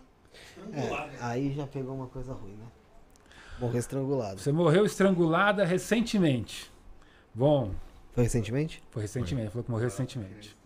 É, 0.71 1.17
aí 1.19 1.53
já 1.53 1.67
pegou 1.67 1.93
uma 1.93 2.07
coisa 2.07 2.31
ruim, 2.31 2.53
né? 2.53 2.78
Morreu 3.59 3.79
estrangulado. 3.79 4.39
Você 4.39 4.51
morreu 4.51 4.85
estrangulada 4.85 5.65
recentemente. 5.65 6.71
Bom, 7.33 7.73
Foi 8.13 8.23
recentemente? 8.23 8.81
foi 8.91 9.01
recentemente. 9.01 9.49
Falou 9.49 9.63
que 9.63 9.71
morreu 9.71 9.89
recentemente. 9.89 10.57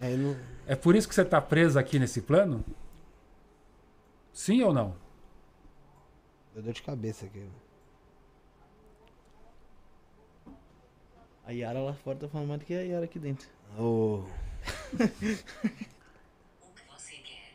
É, 0.00 0.16
não... 0.16 0.36
É 0.66 0.74
por 0.76 0.94
isso 0.94 1.08
que 1.08 1.14
você 1.14 1.24
tá 1.24 1.40
presa 1.40 1.80
aqui 1.80 1.98
nesse 1.98 2.20
plano? 2.20 2.64
Sim 4.32 4.62
ou 4.62 4.72
não? 4.72 4.94
Deu 6.54 6.62
dor 6.62 6.72
de 6.72 6.82
cabeça 6.82 7.26
aqui. 7.26 7.46
A 11.44 11.52
Yara 11.52 11.78
lá 11.80 11.94
fora 11.94 12.18
tá 12.18 12.28
falando 12.28 12.48
mais 12.48 12.60
do 12.60 12.66
que 12.66 12.74
a 12.74 12.80
Yara 12.82 13.04
aqui 13.04 13.18
dentro. 13.18 13.48
Ô, 13.78 14.22
O 14.98 15.08
que 15.08 16.82
você 16.88 17.14
quer? 17.16 17.54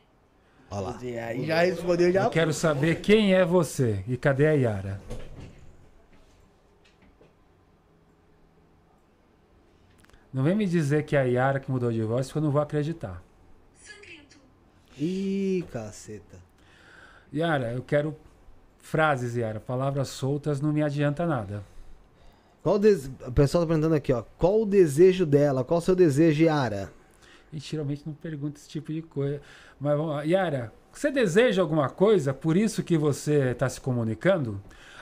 Olha 0.71 0.81
lá. 0.81 0.99
E 1.01 1.19
aí 1.19 1.45
já 1.45 1.61
respondeu 1.61 2.11
já. 2.11 2.23
Eu 2.23 2.29
quero 2.29 2.53
saber 2.53 3.01
quem 3.01 3.33
é 3.33 3.45
você 3.45 4.03
e 4.07 4.17
cadê 4.17 4.47
a 4.47 4.53
Yara? 4.53 5.01
Não 10.33 10.43
vem 10.43 10.55
me 10.55 10.65
dizer 10.65 11.03
que 11.03 11.15
é 11.15 11.19
a 11.19 11.23
Yara 11.23 11.59
que 11.59 11.69
mudou 11.69 11.91
de 11.91 12.01
voz, 12.01 12.27
porque 12.27 12.39
eu 12.39 12.43
não 12.43 12.51
vou 12.51 12.61
acreditar. 12.61 13.21
Sangrento. 13.83 14.39
Ih, 14.97 15.65
caceta. 15.71 16.37
Yara, 17.33 17.73
eu 17.73 17.81
quero 17.81 18.15
frases, 18.79 19.35
Yara. 19.35 19.59
Palavras 19.59 20.07
soltas 20.07 20.61
não 20.61 20.71
me 20.71 20.81
adianta 20.81 21.25
nada. 21.25 21.63
Qual 22.63 22.75
o 22.75 22.79
des... 22.79 23.11
O 23.27 23.31
pessoal 23.31 23.63
tá 23.63 23.67
perguntando 23.67 23.95
aqui, 23.95 24.13
ó. 24.13 24.23
Qual 24.37 24.61
o 24.61 24.65
desejo 24.65 25.25
dela? 25.25 25.65
Qual 25.65 25.79
o 25.79 25.81
seu 25.81 25.95
desejo, 25.95 26.43
Yara? 26.43 26.93
E 27.51 27.59
geralmente 27.59 28.03
não 28.05 28.13
pergunta 28.13 28.59
esse 28.59 28.69
tipo 28.69 28.93
de 28.93 29.01
coisa. 29.01 29.41
Mas 29.79 29.97
vamos 29.97 30.13
lá. 30.13 30.23
Yara, 30.23 30.73
você 30.91 31.11
deseja 31.11 31.61
alguma 31.61 31.89
coisa, 31.89 32.33
por 32.33 32.55
isso 32.55 32.83
que 32.83 32.97
você 32.97 33.51
está 33.51 33.67
se 33.67 33.79
comunicando? 33.81 34.61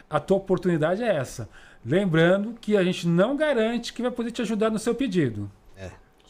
A 0.10 0.20
tua 0.20 0.38
oportunidade 0.38 1.04
é 1.04 1.16
essa. 1.16 1.50
Lembrando 1.86 2.54
que 2.60 2.76
a 2.76 2.84
gente 2.84 3.08
não 3.08 3.38
garante 3.38 3.94
que 3.94 4.02
vai 4.02 4.12
poder 4.12 4.32
te 4.32 4.42
ajudar 4.42 4.70
no 4.70 4.80
seu 4.80 4.96
pedido. 4.96 5.50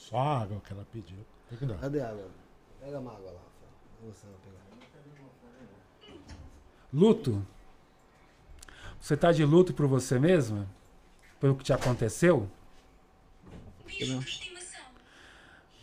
Só 0.10 0.18
a 0.18 0.42
água 0.42 0.60
que 0.66 0.74
ela 0.74 0.88
pediu. 0.92 1.20
Tem 1.48 1.58
que 1.58 1.66
dar. 1.68 1.76
Cadê 1.76 2.02
a 2.02 2.10
água? 2.10 2.26
Pega 2.80 3.00
uma 3.00 3.12
água 3.12 3.32
lá. 3.32 3.42
Você 4.08 4.26
vai 4.26 4.36
pegar. 4.44 6.18
Luto. 6.92 7.46
Você 9.00 9.14
está 9.14 9.32
de 9.32 9.46
luto 9.46 9.72
por 9.72 9.86
você 9.86 10.18
mesma? 10.18 10.68
Pelo 11.40 11.56
que 11.56 11.64
te 11.64 11.72
aconteceu? 11.72 12.50
Estimação. 13.88 14.59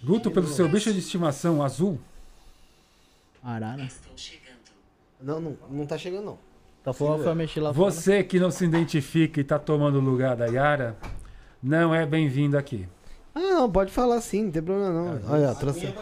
Luto 0.02 0.30
pelo 0.30 0.46
seu 0.46 0.68
bicho 0.68 0.92
de 0.92 0.98
estimação 0.98 1.62
azul? 1.62 1.98
Arara. 3.42 3.88
Não, 5.20 5.40
não, 5.40 5.56
não 5.70 5.86
tá 5.86 5.96
chegando, 5.96 6.24
não. 6.24 6.38
Só 6.84 6.92
foi, 6.92 7.22
foi 7.22 7.34
mexer 7.34 7.60
lá 7.60 7.74
fora. 7.74 7.90
Você 7.90 8.22
que 8.22 8.38
não 8.38 8.50
se 8.50 8.64
identifica 8.64 9.40
e 9.40 9.44
tá 9.44 9.58
tomando 9.58 9.98
o 9.98 10.00
lugar 10.00 10.36
da 10.36 10.46
Yara, 10.46 10.96
não 11.62 11.94
é 11.94 12.06
bem-vindo 12.06 12.56
aqui. 12.56 12.86
Ah, 13.34 13.40
não, 13.40 13.70
pode 13.70 13.90
falar 13.92 14.20
sim, 14.20 14.44
não 14.44 14.50
tem 14.50 14.62
problema 14.62 14.92
não. 14.92 15.30
Olha, 15.32 15.54
trouxe. 15.54 15.92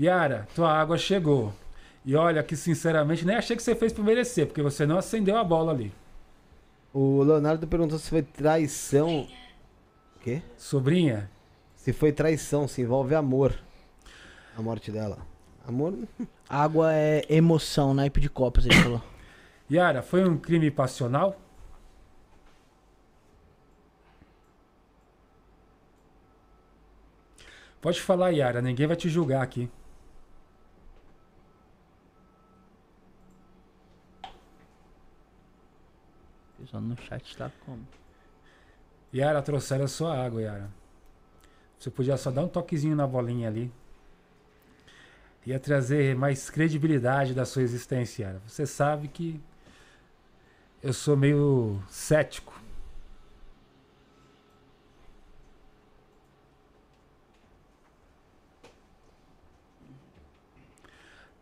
Yara, 0.00 0.48
tua 0.54 0.72
água 0.72 0.96
chegou. 0.96 1.52
E 2.04 2.16
olha 2.16 2.42
que, 2.42 2.56
sinceramente, 2.56 3.24
nem 3.24 3.36
achei 3.36 3.54
que 3.56 3.62
você 3.62 3.74
fez 3.74 3.92
por 3.92 4.04
merecer, 4.04 4.46
porque 4.46 4.62
você 4.62 4.84
não 4.86 4.98
acendeu 4.98 5.36
a 5.36 5.44
bola 5.44 5.72
ali. 5.72 5.92
O 6.92 7.22
Leonardo 7.22 7.66
perguntou 7.66 7.98
se 7.98 8.10
foi 8.10 8.22
traição. 8.22 9.28
O 10.16 10.20
quê? 10.20 10.42
Sobrinha, 10.56 11.30
Se 11.82 11.92
foi 11.92 12.12
traição, 12.12 12.68
se 12.68 12.80
envolve 12.80 13.12
amor. 13.12 13.58
A 14.56 14.62
morte 14.62 14.92
dela. 14.92 15.18
Amor. 15.66 15.98
Água 16.48 16.94
é 16.94 17.26
emoção, 17.28 17.92
naipe 17.92 18.20
de 18.20 18.30
copos, 18.30 18.64
ele 18.64 18.76
falou. 18.76 19.02
Yara, 19.68 20.00
foi 20.00 20.22
um 20.22 20.38
crime 20.38 20.70
passional? 20.70 21.36
Pode 27.80 28.00
falar, 28.00 28.30
Yara, 28.30 28.62
ninguém 28.62 28.86
vai 28.86 28.94
te 28.94 29.08
julgar 29.08 29.42
aqui. 29.42 29.68
O 36.56 36.62
pessoal 36.62 36.80
no 36.80 36.96
chat 36.96 37.36
tá 37.36 37.50
como? 37.66 37.84
Yara, 39.12 39.42
trouxeram 39.42 39.86
a 39.86 39.88
sua 39.88 40.16
água, 40.16 40.42
Yara. 40.42 40.81
Você 41.82 41.90
podia 41.90 42.16
só 42.16 42.30
dar 42.30 42.42
um 42.44 42.48
toquezinho 42.48 42.94
na 42.94 43.04
bolinha 43.08 43.48
ali. 43.48 43.68
Ia 45.44 45.58
trazer 45.58 46.14
mais 46.14 46.48
credibilidade 46.48 47.34
da 47.34 47.44
sua 47.44 47.62
existência. 47.62 48.40
Você 48.46 48.64
sabe 48.66 49.08
que 49.08 49.40
eu 50.80 50.92
sou 50.92 51.16
meio 51.16 51.82
cético. 51.88 52.54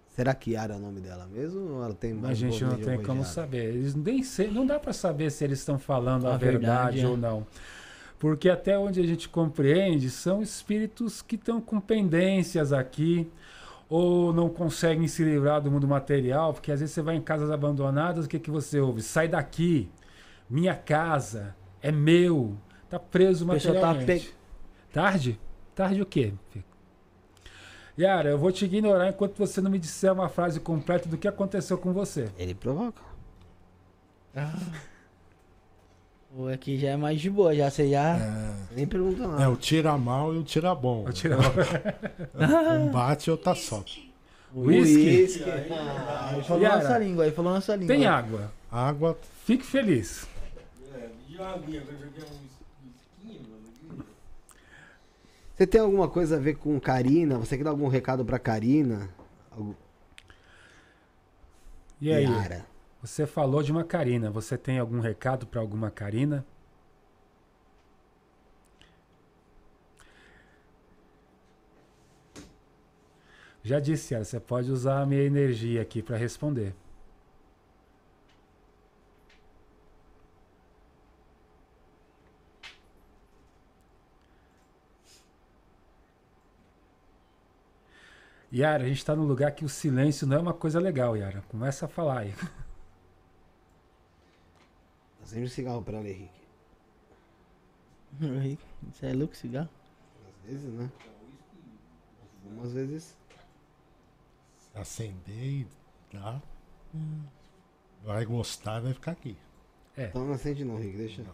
Será 0.08 0.34
que 0.34 0.52
Yara 0.52 0.72
é 0.72 0.76
o 0.76 0.80
nome 0.80 1.00
dela 1.00 1.26
mesmo? 1.26 1.76
Ou 1.76 1.84
ela 1.84 1.94
tem 1.94 2.12
A 2.12 2.14
mais 2.14 2.38
gente 2.38 2.64
nome 2.64 2.76
não 2.76 2.82
tem 2.82 2.94
Yara? 2.94 3.06
como 3.06 3.24
saber. 3.26 3.74
Eles 3.74 3.94
nem 3.94 4.22
sei, 4.22 4.50
não 4.50 4.66
dá 4.66 4.78
para 4.78 4.94
saber 4.94 5.30
se 5.30 5.44
eles 5.44 5.58
estão 5.58 5.78
falando 5.78 6.26
a, 6.26 6.34
A 6.34 6.36
verdade, 6.38 6.96
verdade, 6.96 7.00
é. 7.00 7.06
ou 7.08 7.16
não. 7.16 7.46
Porque 8.20 8.48
até 8.51 8.78
onde 8.78 9.01
a 9.01 9.06
gente 9.06 9.28
compreende, 9.28 10.10
são 10.10 10.40
espíritos 10.42 11.22
que 11.22 11.34
estão 11.34 11.60
com 11.60 11.80
pendências 11.80 12.72
aqui, 12.72 13.28
ou 13.88 14.32
não 14.32 14.48
conseguem 14.48 15.09
se 15.09 15.24
livrar 15.24 15.60
do 15.60 15.70
mundo 15.70 15.88
material, 15.88 16.52
porque 16.52 16.70
às 16.70 16.78
vezes 16.80 16.94
você 16.94 17.02
vai 17.02 17.16
em 17.16 17.20
casas 17.20 17.51
abandonadas, 17.51 18.26
o 18.26 18.28
que, 18.28 18.38
que 18.38 18.51
você 18.51 18.78
ouve? 18.78 19.02
Sai 19.02 19.26
daqui, 19.26 19.90
minha 20.48 20.76
casa, 20.76 21.56
é 21.82 21.90
meu, 21.90 22.56
tá 22.88 22.98
preso 23.01 23.44
tá 23.47 23.55
materialmente. 23.55 24.05
pe- 24.06 24.34
Tarde? 24.92 25.40
Tarde 25.74 26.02
o 26.02 26.06
quê? 26.06 26.34
Yara, 27.98 28.30
eu 28.30 28.38
vou 28.38 28.52
te 28.52 28.64
ignorar 28.66 29.09
enquanto 29.09 29.36
você 29.36 29.60
não 29.60 29.70
me 29.70 29.78
disser 29.78 30.12
uma 30.12 30.28
frase 30.28 30.60
completa 30.60 31.09
do 31.09 31.16
que 31.16 31.26
aconteceu 31.26 31.78
com 31.78 31.92
você. 31.92 32.28
Ele 32.38 32.55
provoca. 32.55 33.02
O 36.32 36.47
aqui 36.47 36.78
já 36.78 36.90
é 36.90 36.97
mais 36.97 37.20
de 37.20 37.28
boa, 37.28 37.55
já 37.55 37.69
você 37.69 37.90
já. 37.90 38.16
Nem 38.74 38.86
pergunta 38.86 39.27
nada. 39.27 39.43
É 39.43 39.48
o 39.48 39.57
tira 39.57 39.97
mal 39.98 40.32
e 40.32 40.39
o 40.39 40.44
tira 40.44 40.74
bom. 40.74 41.02
Vou 41.02 41.12
tirar 41.12 41.39
Um 42.81 42.90
bate 42.90 43.28
e 43.28 43.31
outro 43.32 43.55
só. 43.57 43.85
Whisky. 44.55 45.43
Ah, 46.09 46.32
ele 46.35 46.43
falou 46.44 46.62
Yara, 46.62 46.82
nossa 46.82 46.98
língua, 46.98 47.27
ele 47.27 47.35
falou 47.35 47.52
nossa 47.55 47.74
língua. 47.77 47.94
Tem 47.94 48.07
água. 48.07 48.52
Água, 48.70 49.19
Fique 49.44 49.65
feliz. 49.65 50.28
Você 55.57 55.66
tem 55.66 55.81
alguma 55.81 56.09
coisa 56.09 56.36
a 56.36 56.39
ver 56.39 56.55
com 56.55 56.78
Karina? 56.78 57.36
Você 57.39 57.57
quer 57.57 57.65
dar 57.65 57.70
algum 57.70 57.89
recado 57.89 58.24
pra 58.24 58.39
Karina? 58.39 59.09
E 62.01 62.12
aí? 62.12 62.24
Yara. 62.24 62.69
Você 63.02 63.27
falou 63.27 63.62
de 63.62 63.72
uma 63.72 63.82
Karina. 63.85 64.31
Você 64.31 64.59
tem 64.59 64.78
algum 64.78 65.01
recado 65.01 65.47
para 65.47 65.60
alguma 65.60 65.90
Karina? 65.90 66.44
Já 73.62 73.78
disse, 73.81 74.14
Yara, 74.14 74.24
você 74.24 74.40
pode 74.40 74.70
usar 74.70 75.01
a 75.02 75.06
minha 75.06 75.22
energia 75.22 75.81
aqui 75.82 76.02
para 76.02 76.16
responder. 76.16 76.74
Yara, 88.52 88.82
a 88.85 88.86
gente 88.86 88.98
está 88.98 89.14
num 89.14 89.24
lugar 89.24 89.52
que 89.52 89.64
o 89.64 89.68
silêncio 89.68 90.27
não 90.27 90.36
é 90.36 90.40
uma 90.40 90.52
coisa 90.55 90.81
legal, 90.81 91.16
Yara. 91.16 91.43
Começa 91.48 91.86
a 91.86 91.89
falar 91.89 92.18
aí. 92.20 92.35
Dá 95.31 95.36
sempre 95.36 95.48
cigarro 95.48 95.82
pra 95.82 95.98
ela, 95.98 96.09
Henrique. 98.20 98.65
Você 98.93 99.07
é 99.07 99.12
louco, 99.12 99.36
cigarro? 99.36 99.69
Às 100.28 100.51
vezes, 100.51 100.73
né? 100.73 100.90
Algumas 102.44 102.73
vezes. 102.73 103.16
acender 104.74 105.44
e 105.44 105.66
dá. 106.12 106.43
Vai 108.02 108.24
gostar, 108.24 108.81
vai 108.81 108.93
ficar 108.93 109.12
aqui. 109.12 109.36
Então 109.97 110.27
não 110.27 110.35
acende 110.35 110.65
não, 110.65 110.81
Henrique. 110.81 110.97
Deixa. 110.97 111.24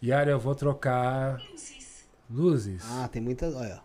Yara, 0.00 0.30
eu 0.30 0.38
vou 0.38 0.54
trocar 0.54 1.42
Luzes. 1.50 2.08
luzes. 2.30 2.84
Ah, 2.88 3.08
tem 3.08 3.20
muitas. 3.20 3.52
Olha. 3.56 3.82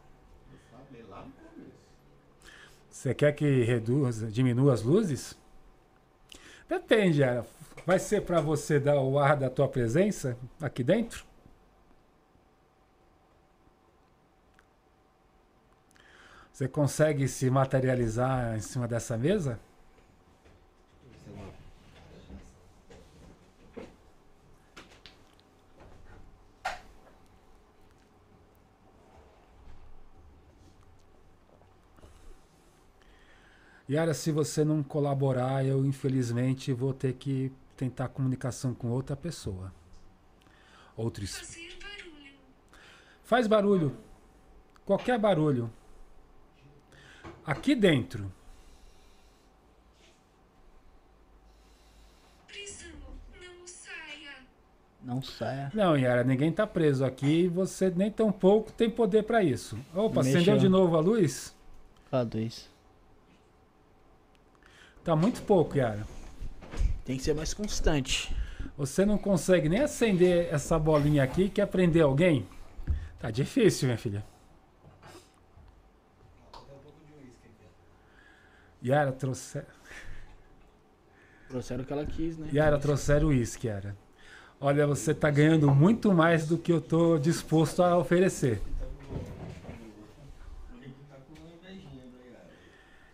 Você 2.88 3.16
quer 3.16 3.34
que 3.34 3.64
reduza, 3.64 4.30
diminua 4.30 4.74
as 4.74 4.84
luzes? 4.84 5.41
Depende, 6.72 7.20
Yara. 7.20 7.46
Vai 7.86 8.00
ser 8.00 8.22
para 8.22 8.40
você 8.40 8.80
dar 8.80 8.98
o 9.02 9.20
ar 9.20 9.36
da 9.36 9.50
tua 9.50 9.68
presença 9.68 10.38
aqui 10.62 10.82
dentro? 10.86 11.26
Você 16.54 16.70
consegue 16.70 17.28
se 17.28 17.50
materializar 17.50 18.56
em 18.56 18.62
cima 18.62 18.88
dessa 18.88 19.18
mesa? 19.18 19.60
Yara, 33.92 34.14
se 34.14 34.32
você 34.32 34.64
não 34.64 34.82
colaborar, 34.82 35.66
eu 35.66 35.86
infelizmente 35.86 36.72
vou 36.72 36.94
ter 36.94 37.14
que 37.14 37.52
tentar 37.76 38.08
comunicação 38.08 38.74
com 38.74 38.90
outra 38.90 39.16
pessoa. 39.16 39.74
Outro 40.96 41.24
es- 41.24 41.38
Fazer 41.40 41.78
barulho. 41.82 42.34
Faz 43.24 43.48
barulho. 43.48 43.98
Qualquer 44.86 45.20
barulho. 45.20 45.70
Aqui 47.46 47.76
dentro. 47.76 48.32
Prisão. 52.48 52.88
Não 53.42 53.68
saia. 53.68 54.32
Não 55.04 55.22
saia. 55.22 55.72
Não, 55.74 55.98
Yara, 55.98 56.24
ninguém 56.24 56.52
tá 56.52 56.66
preso 56.68 57.04
aqui 57.04 57.44
e 57.44 57.48
você 57.50 57.90
nem 57.90 58.12
tão 58.12 58.32
pouco 58.32 58.72
tem 58.72 58.90
poder 58.90 59.24
para 59.24 59.44
isso. 59.44 59.78
Opa, 59.94 60.24
Mexeu. 60.24 60.38
acendeu 60.40 60.58
de 60.58 60.70
novo 60.70 60.96
a 60.96 61.00
luz? 61.02 61.54
Fala 62.10 62.26
dois. 62.26 62.70
Tá 65.04 65.16
muito 65.16 65.42
pouco, 65.42 65.78
Yara. 65.78 66.06
Tem 67.04 67.18
que 67.18 67.24
ser 67.24 67.34
mais 67.34 67.54
constante. 67.54 68.36
Você 68.78 69.06
não 69.06 69.18
consegue 69.18 69.68
nem 69.68 69.82
acender 69.82 70.48
essa 70.54 70.78
bolinha 70.78 71.24
aqui. 71.24 71.50
Quer 71.50 71.66
prender 71.68 72.04
alguém? 72.04 72.48
Tá 73.20 73.32
difícil, 73.32 73.88
minha 73.88 73.98
filha. 73.98 74.24
Yara, 78.84 79.12
trouxe... 79.12 79.62
Trouxeram 81.50 81.84
o 81.84 81.86
que 81.86 81.94
ela 81.94 82.06
quis, 82.06 82.38
né? 82.38 82.50
Yara, 82.54 82.80
trouxeram 82.80 83.28
uísque, 83.28 83.68
Yara. 83.68 83.96
Olha, 84.60 84.86
você 84.88 85.14
tá 85.14 85.30
ganhando 85.30 85.70
muito 85.72 86.14
mais 86.14 86.48
do 86.48 86.58
que 86.58 86.72
eu 86.72 86.80
tô 86.80 87.18
disposto 87.18 87.84
a 87.84 87.98
oferecer. 87.98 88.62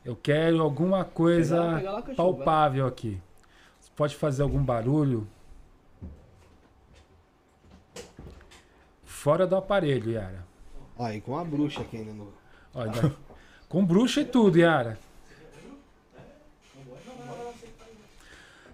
Eu 0.08 0.16
quero 0.16 0.62
alguma 0.62 1.04
coisa 1.04 1.58
cachorro, 1.58 2.02
vai. 2.02 2.16
palpável 2.16 2.88
aqui. 2.88 3.22
Você 3.78 3.92
pode 3.94 4.16
fazer 4.16 4.42
algum 4.42 4.64
barulho? 4.64 5.28
Fora 9.04 9.46
do 9.46 9.58
aparelho, 9.58 10.10
Yara. 10.10 10.46
Ó, 10.98 11.10
e 11.10 11.20
com 11.20 11.38
a 11.38 11.44
bruxa 11.44 11.82
aqui 11.82 11.98
ainda 11.98 12.14
no. 12.14 12.34
Olha, 12.74 13.14
com 13.68 13.86
bruxa 13.86 14.22
e 14.22 14.26
tudo, 14.26 14.58
Yara. 14.58 14.98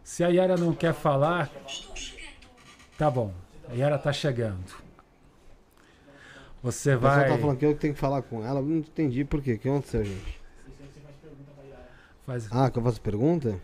Se 0.03 0.23
a 0.23 0.27
Yara 0.27 0.55
não 0.55 0.71
quer 0.71 0.93
falar, 0.93 1.49
tá 2.95 3.09
bom. 3.09 3.33
A 3.67 3.73
Yara 3.73 3.97
tá 3.97 4.13
chegando. 4.13 4.71
Você 6.61 6.93
O 6.93 6.99
pessoal 6.99 7.15
vai. 7.15 7.29
tá 7.29 7.37
falando 7.39 7.57
que 7.57 7.65
eu 7.65 7.75
tenho 7.75 7.95
que 7.95 7.99
falar 7.99 8.21
com 8.21 8.45
ela. 8.45 8.61
Não 8.61 8.77
entendi 8.77 9.25
por 9.25 9.41
quê. 9.41 9.53
O 9.53 9.59
que 9.59 9.67
aconteceu, 9.67 10.05
gente? 10.05 10.42
Faz... 12.25 12.47
Ah, 12.51 12.69
que 12.69 12.79
eu 12.79 12.83
faço 12.83 13.01
pergunta? 13.01 13.59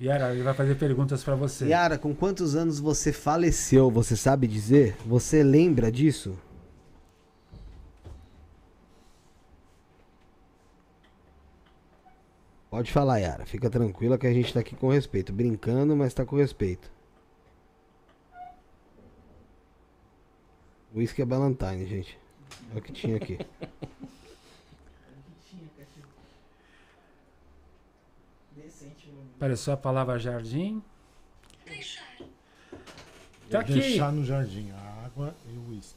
Yara, 0.00 0.32
ele 0.32 0.42
vai 0.42 0.54
fazer 0.54 0.76
perguntas 0.76 1.24
pra 1.24 1.34
você. 1.34 1.66
Yara, 1.66 1.98
com 1.98 2.14
quantos 2.14 2.54
anos 2.54 2.78
você 2.78 3.12
faleceu? 3.12 3.90
Você 3.90 4.16
sabe 4.16 4.46
dizer? 4.46 4.96
Você 5.04 5.42
lembra 5.42 5.90
disso? 5.90 6.38
Pode 12.70 12.92
falar, 12.92 13.18
Yara. 13.18 13.44
Fica 13.44 13.68
tranquila 13.68 14.16
que 14.16 14.26
a 14.26 14.32
gente 14.32 14.54
tá 14.54 14.60
aqui 14.60 14.76
com 14.76 14.88
respeito. 14.88 15.32
Brincando, 15.32 15.96
mas 15.96 16.14
tá 16.14 16.24
com 16.24 16.36
respeito. 16.36 16.90
Whisky 20.94 21.22
é 21.22 21.24
Ballantine, 21.24 21.86
gente. 21.86 22.18
É 22.74 22.78
o 22.78 22.82
que 22.82 22.92
tinha 22.92 23.16
aqui. 23.16 23.38
Apareceu 29.38 29.72
a 29.72 29.76
palavra 29.76 30.18
jardim. 30.18 30.82
Deixar. 31.64 32.02
Tá 33.48 33.60
aqui. 33.60 33.74
Deixar 33.74 34.10
no 34.12 34.24
jardim 34.24 34.72
a 34.72 35.04
água 35.06 35.32
e 35.48 35.56
o 35.56 35.68
uísque. 35.70 35.94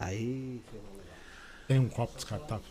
Aí. 0.00 0.60
Tem 1.68 1.78
um 1.78 1.88
copo 1.88 2.16
descartável. 2.16 2.64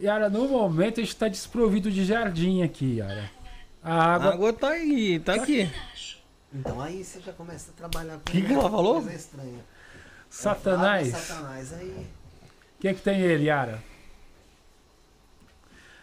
Yara, 0.00 0.28
no 0.28 0.48
momento 0.48 0.98
a 1.00 1.04
gente 1.04 1.14
tá 1.14 1.28
desprovido 1.28 1.92
de 1.92 2.04
jardim 2.04 2.62
aqui, 2.64 2.96
Yara. 2.96 3.30
A 3.84 3.94
A 3.94 4.14
água. 4.14 4.32
água 4.34 4.52
tá 4.52 4.70
aí, 4.70 5.20
tá 5.20 5.34
aqui. 5.34 5.70
Então 6.52 6.80
aí 6.80 7.04
você 7.04 7.20
já 7.20 7.32
começa 7.32 7.70
a 7.70 7.74
trabalhar 7.74 8.16
com. 8.16 8.24
Que 8.24 8.42
que 8.42 8.52
ela 8.52 8.68
falou? 8.68 8.94
Coisa 8.94 9.14
estranha. 9.14 9.60
Satanás. 10.28 11.14
Ah, 11.14 11.18
Satanás 11.18 11.72
aí. 11.74 12.06
O 12.78 12.80
que, 12.80 12.94
que 12.94 13.00
tem 13.00 13.20
ele, 13.20 13.44
Yara? 13.44 13.80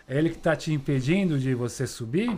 É 0.08 0.18
ele 0.18 0.30
que 0.30 0.38
tá 0.38 0.56
te 0.56 0.72
impedindo 0.72 1.38
de 1.38 1.54
você 1.54 1.86
subir? 1.86 2.36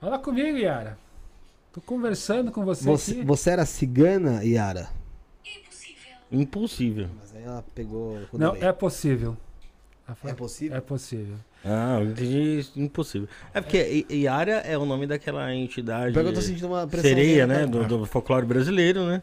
Fala 0.00 0.18
comigo, 0.18 0.56
Yara. 0.56 0.96
Tô 1.72 1.80
conversando 1.80 2.50
com 2.50 2.64
você, 2.64 2.84
Você, 2.84 3.12
aqui. 3.12 3.22
você 3.24 3.50
era 3.50 3.64
cigana, 3.66 4.42
Yara? 4.42 4.88
Impossível. 5.44 6.12
Impossível. 6.32 7.08
Mas 7.20 7.36
aí 7.36 7.44
ela 7.44 7.64
pegou. 7.74 8.18
Não, 8.32 8.52
veio. 8.52 8.64
é 8.64 8.72
possível. 8.72 9.36
É 10.24 10.32
possível? 10.32 10.76
É 10.76 10.80
possível. 10.80 11.36
Ah, 11.64 11.98
eu 12.00 12.10
entendi 12.10 12.66
impossível. 12.74 13.28
É 13.54 13.60
porque 13.60 14.04
I- 14.10 14.22
Iara 14.22 14.52
é 14.52 14.76
o 14.76 14.84
nome 14.84 15.06
daquela 15.06 15.54
entidade 15.54 16.12
Pior 16.14 16.24
eu 16.24 16.32
tô 16.32 16.40
sentindo 16.40 16.66
uma 16.66 16.86
pressãozinha. 16.86 17.16
sereia, 17.22 17.46
né? 17.46 17.60
cabeça. 17.66 17.88
Do, 17.88 17.98
do 17.98 18.06
folclore 18.06 18.46
brasileiro, 18.46 19.06
né? 19.06 19.22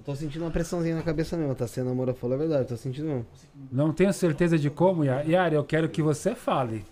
Eu 0.00 0.04
tô 0.04 0.14
sentindo 0.14 0.42
uma 0.44 0.50
pressãozinha 0.50 0.96
na 0.96 1.02
cabeça 1.02 1.36
mesmo, 1.38 1.54
tá? 1.54 1.66
Se 1.66 1.80
a 1.80 1.84
namora 1.84 2.12
falou 2.12 2.36
é 2.36 2.38
verdade, 2.40 2.68
tô 2.68 2.76
sentindo 2.76 3.06
mesmo. 3.06 3.26
Não 3.72 3.92
tenho 3.92 4.12
certeza 4.12 4.58
de 4.58 4.68
como, 4.68 5.04
Yara. 5.04 5.24
Yara, 5.26 5.54
eu 5.54 5.64
quero 5.64 5.88
que 5.88 6.02
você 6.02 6.34
fale. 6.34 6.84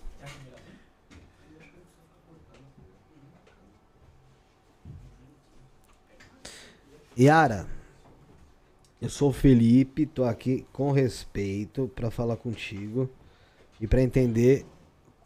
Yara, 7.21 7.67
eu 9.01 9.09
sou 9.09 9.31
o 9.31 9.33
Felipe, 9.33 10.05
tô 10.05 10.23
aqui 10.23 10.65
com 10.71 10.93
respeito 10.93 11.91
pra 11.93 12.09
falar 12.09 12.37
contigo 12.37 13.09
e 13.77 13.85
pra 13.85 14.01
entender 14.01 14.65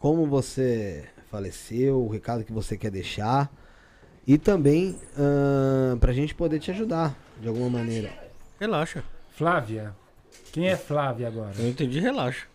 como 0.00 0.26
você 0.26 1.08
faleceu, 1.30 2.04
o 2.04 2.08
recado 2.08 2.42
que 2.42 2.52
você 2.52 2.76
quer 2.76 2.90
deixar 2.90 3.48
e 4.26 4.36
também 4.36 4.98
ahn, 5.16 5.96
pra 6.00 6.12
gente 6.12 6.34
poder 6.34 6.58
te 6.58 6.72
ajudar 6.72 7.16
de 7.40 7.46
alguma 7.46 7.70
maneira. 7.70 8.12
Relaxa. 8.58 9.04
Flávia. 9.30 9.94
Quem 10.50 10.66
é 10.66 10.76
Flávia 10.76 11.28
agora? 11.28 11.54
Eu 11.56 11.68
entendi, 11.68 12.00
relaxa. 12.00 12.48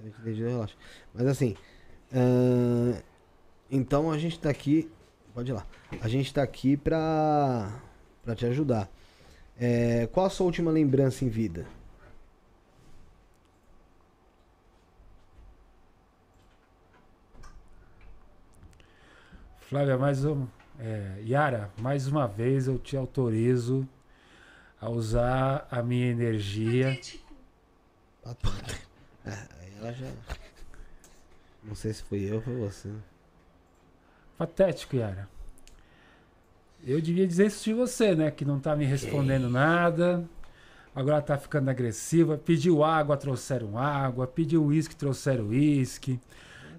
A 0.00 0.02
gente 0.02 0.18
entendeu, 0.18 0.48
relaxa. 0.48 0.74
Mas 1.12 1.26
assim, 1.26 1.54
ahn, 2.10 2.94
então 3.70 4.10
a 4.10 4.16
gente 4.16 4.40
tá 4.40 4.48
aqui, 4.48 4.90
pode 5.34 5.50
ir 5.50 5.54
lá. 5.54 5.66
A 6.00 6.08
gente 6.08 6.32
tá 6.32 6.42
aqui 6.42 6.74
pra, 6.74 7.82
pra 8.26 8.34
te 8.34 8.44
ajudar. 8.44 8.90
É, 9.56 10.08
qual 10.12 10.26
a 10.26 10.30
sua 10.30 10.46
última 10.46 10.70
lembrança 10.70 11.24
em 11.24 11.28
vida? 11.28 11.64
Flávia, 19.60 19.96
mais 19.96 20.24
um. 20.24 20.46
É, 20.78 21.22
Yara, 21.24 21.70
mais 21.78 22.06
uma 22.08 22.26
vez 22.26 22.66
eu 22.66 22.78
te 22.78 22.96
autorizo 22.96 23.88
a 24.80 24.90
usar 24.90 25.66
a 25.70 25.80
minha 25.82 26.06
energia. 26.08 26.98
É, 28.24 28.26
aí 29.24 29.72
ela 29.78 29.92
já. 29.92 30.10
Não 31.62 31.74
sei 31.74 31.92
se 31.92 32.02
foi 32.02 32.20
eu 32.20 32.36
ou 32.36 32.42
foi 32.42 32.56
você. 32.56 32.92
Patético, 34.36 34.96
Yara. 34.96 35.35
Eu 36.86 37.00
devia 37.00 37.26
dizer 37.26 37.46
isso 37.46 37.64
de 37.64 37.74
você, 37.74 38.14
né? 38.14 38.30
Que 38.30 38.44
não 38.44 38.60
tá 38.60 38.76
me 38.76 38.84
respondendo 38.84 39.50
nada. 39.50 40.24
Agora 40.94 41.20
tá 41.20 41.36
ficando 41.36 41.68
agressiva. 41.68 42.38
Pediu 42.38 42.84
água, 42.84 43.16
trouxeram 43.16 43.76
água. 43.76 44.24
Pediu 44.24 44.64
uísque, 44.64 44.94
trouxeram 44.94 45.48
uísque. 45.48 46.20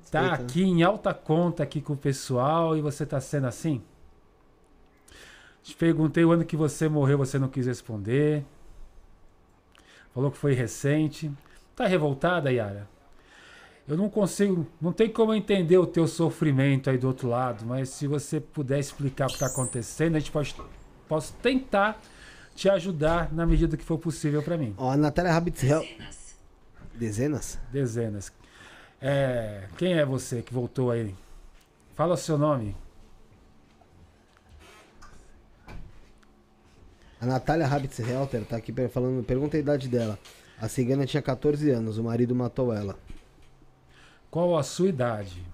Tá 0.10 0.22
né? 0.22 0.30
aqui 0.30 0.64
em 0.64 0.82
alta 0.82 1.14
conta 1.14 1.62
aqui 1.62 1.82
com 1.82 1.92
o 1.92 1.98
pessoal 1.98 2.78
e 2.78 2.82
você 2.82 3.06
tá 3.06 3.20
sendo 3.20 3.48
assim? 3.48 3.84
Te 5.62 5.76
perguntei 5.76 6.24
o 6.24 6.32
ano 6.32 6.46
que 6.46 6.56
você 6.56 6.88
morreu, 6.88 7.18
você 7.18 7.38
não 7.38 7.50
quis 7.50 7.68
responder. 7.68 8.46
Falou 10.14 10.32
que 10.32 10.38
foi 10.38 10.54
recente. 10.54 11.30
Tá 11.76 11.86
revoltada, 11.86 12.50
Yara? 12.50 12.88
Eu 13.88 13.96
não 13.96 14.10
consigo, 14.10 14.68
não 14.82 14.92
tem 14.92 15.10
como 15.10 15.32
eu 15.32 15.38
entender 15.38 15.78
o 15.78 15.88
teu 15.88 16.08
sofrimento 16.08 16.90
aí 16.90 16.98
do 16.98 17.08
outro 17.08 17.30
lado, 17.30 17.66
mas 17.66 17.90
se 17.90 18.06
você 18.06 18.40
puder 18.40 18.80
explicar 18.80 19.26
o 19.26 19.28
que 19.30 19.36
está 19.36 19.48
acontecendo, 19.48 20.18
a 20.18 20.20
gente 20.20 20.32
pode 20.32 20.54
posso 21.08 21.34
tentar 21.36 22.02
te 22.54 22.70
ajudar 22.70 23.32
na 23.32 23.46
medida 23.46 23.78
que 23.78 23.86
for 23.86 23.98
possível 23.98 24.44
para 24.44 24.58
mim. 24.58 24.76
Ó, 24.78 24.92
a 24.92 24.98
Natália 24.98 25.32
Rabitzhel. 25.32 25.82
Cenas. 25.82 26.36
Dezenas? 26.94 27.60
Dezenas. 27.72 28.34
É, 29.02 29.68
quem 29.78 29.94
é 29.94 30.06
você 30.06 30.42
que 30.42 30.54
voltou 30.54 30.92
aí? 30.92 31.16
Fala 31.96 32.16
o 32.16 32.18
seu 32.18 32.38
nome. 32.38 32.76
A 37.22 37.26
Natália 37.26 37.66
Rabitzhelter 37.66 38.44
tá 38.44 38.58
aqui 38.58 38.74
falando, 38.90 39.24
pergunta 39.24 39.56
a 39.56 39.60
idade 39.60 39.88
dela. 39.88 40.20
A 40.60 40.68
cigana 40.68 41.06
tinha 41.06 41.22
14 41.22 41.70
anos, 41.70 41.98
o 41.98 42.04
marido 42.04 42.36
matou 42.36 42.74
ela. 42.74 42.98
Qual 44.30 44.58
a 44.58 44.64
sua 44.64 44.90
idade? 44.90 45.46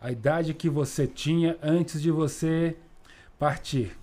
A 0.00 0.10
idade 0.10 0.54
que 0.54 0.68
você 0.68 1.06
tinha 1.06 1.58
antes 1.62 2.00
de 2.00 2.10
você 2.10 2.76
partir. 3.38 3.96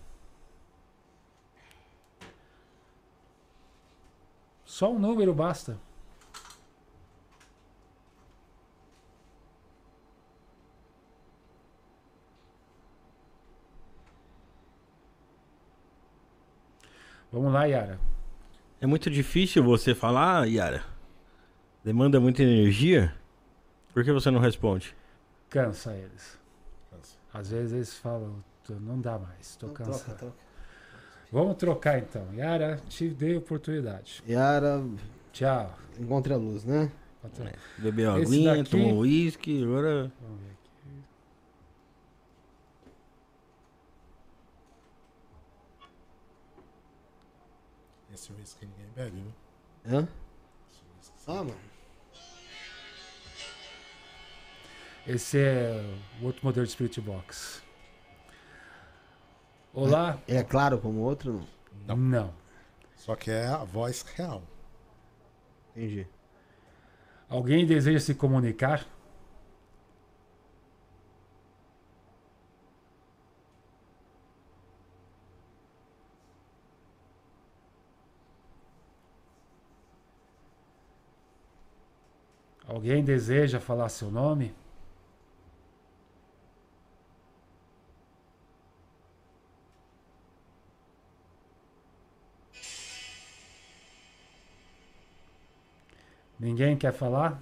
Só 4.66 4.92
um 4.92 5.00
número 5.00 5.34
basta. 5.34 5.78
Vamos 17.32 17.52
lá, 17.52 17.66
Yara. 17.66 18.00
É 18.80 18.86
muito 18.86 19.10
difícil 19.10 19.64
você 19.64 19.96
falar, 19.96 20.48
Yara. 20.48 20.93
Demanda 21.84 22.20
muita 22.20 22.42
energia. 22.44 23.14
Por 23.94 24.04
que 24.04 24.12
você 24.12 24.32
não 24.32 24.40
responde? 24.40 24.96
Cansa 25.50 25.94
eles. 25.94 26.40
Cansa. 26.90 27.18
Às 27.34 27.50
vezes 27.50 27.74
eles 27.74 27.94
falam, 27.98 28.44
"Tô- 28.64 28.74
não 28.76 29.00
dá 29.00 29.20
mais, 29.20 29.56
tô 29.56 29.68
Não, 29.68 29.74
cansado. 29.74 30.04
troca, 30.06 30.16
troca. 30.18 30.36
Vamos 31.32 31.58
trocar 31.58 32.00
então. 32.00 32.26
Yara, 32.34 32.80
te 32.88 33.10
dei 33.10 33.36
oportunidade. 33.36 34.24
Yara, 34.28 34.84
Tchau. 35.32 35.74
encontre 36.00 36.34
a 36.34 36.38
luz, 36.38 36.64
né? 36.64 36.92
Outra- 37.24 37.52
Bebeu 37.78 38.18
Esse 38.20 38.34
aguinha, 38.34 38.58
daqui- 38.58 38.70
tomou 38.70 39.00
uísque, 39.00 39.64
agora. 39.64 40.12
Vamos 40.22 40.40
ver 40.42 40.52
aqui. 40.52 41.04
Esse 48.14 48.32
uísque 48.34 48.66
ninguém 48.66 48.88
bebe, 48.96 49.22
viu? 49.22 49.34
Hã? 50.00 50.08
Ah, 51.28 51.44
mano. 51.44 51.73
Esse 55.06 55.38
é 55.38 55.84
o 56.22 56.26
outro 56.26 56.46
modelo 56.46 56.66
de 56.66 56.72
Spirit 56.72 57.02
Box. 57.02 57.62
Olá? 59.74 60.18
Ele 60.26 60.38
é 60.38 60.44
claro 60.44 60.78
como 60.80 61.00
o 61.00 61.04
outro? 61.04 61.46
Não. 61.86 61.98
Não. 61.98 62.26
Não. 62.26 62.34
Só 62.96 63.14
que 63.16 63.30
é 63.30 63.48
a 63.48 63.66
voz 63.66 64.02
real. 64.16 64.42
Entendi. 65.76 66.08
Alguém 67.28 67.66
deseja 67.66 68.00
se 68.00 68.16
comunicar? 68.16 68.86
Alguém 82.66 83.04
deseja 83.04 83.60
falar 83.60 83.90
seu 83.90 84.10
nome? 84.10 84.54
Ninguém 96.44 96.76
quer 96.76 96.92
falar? 96.92 97.42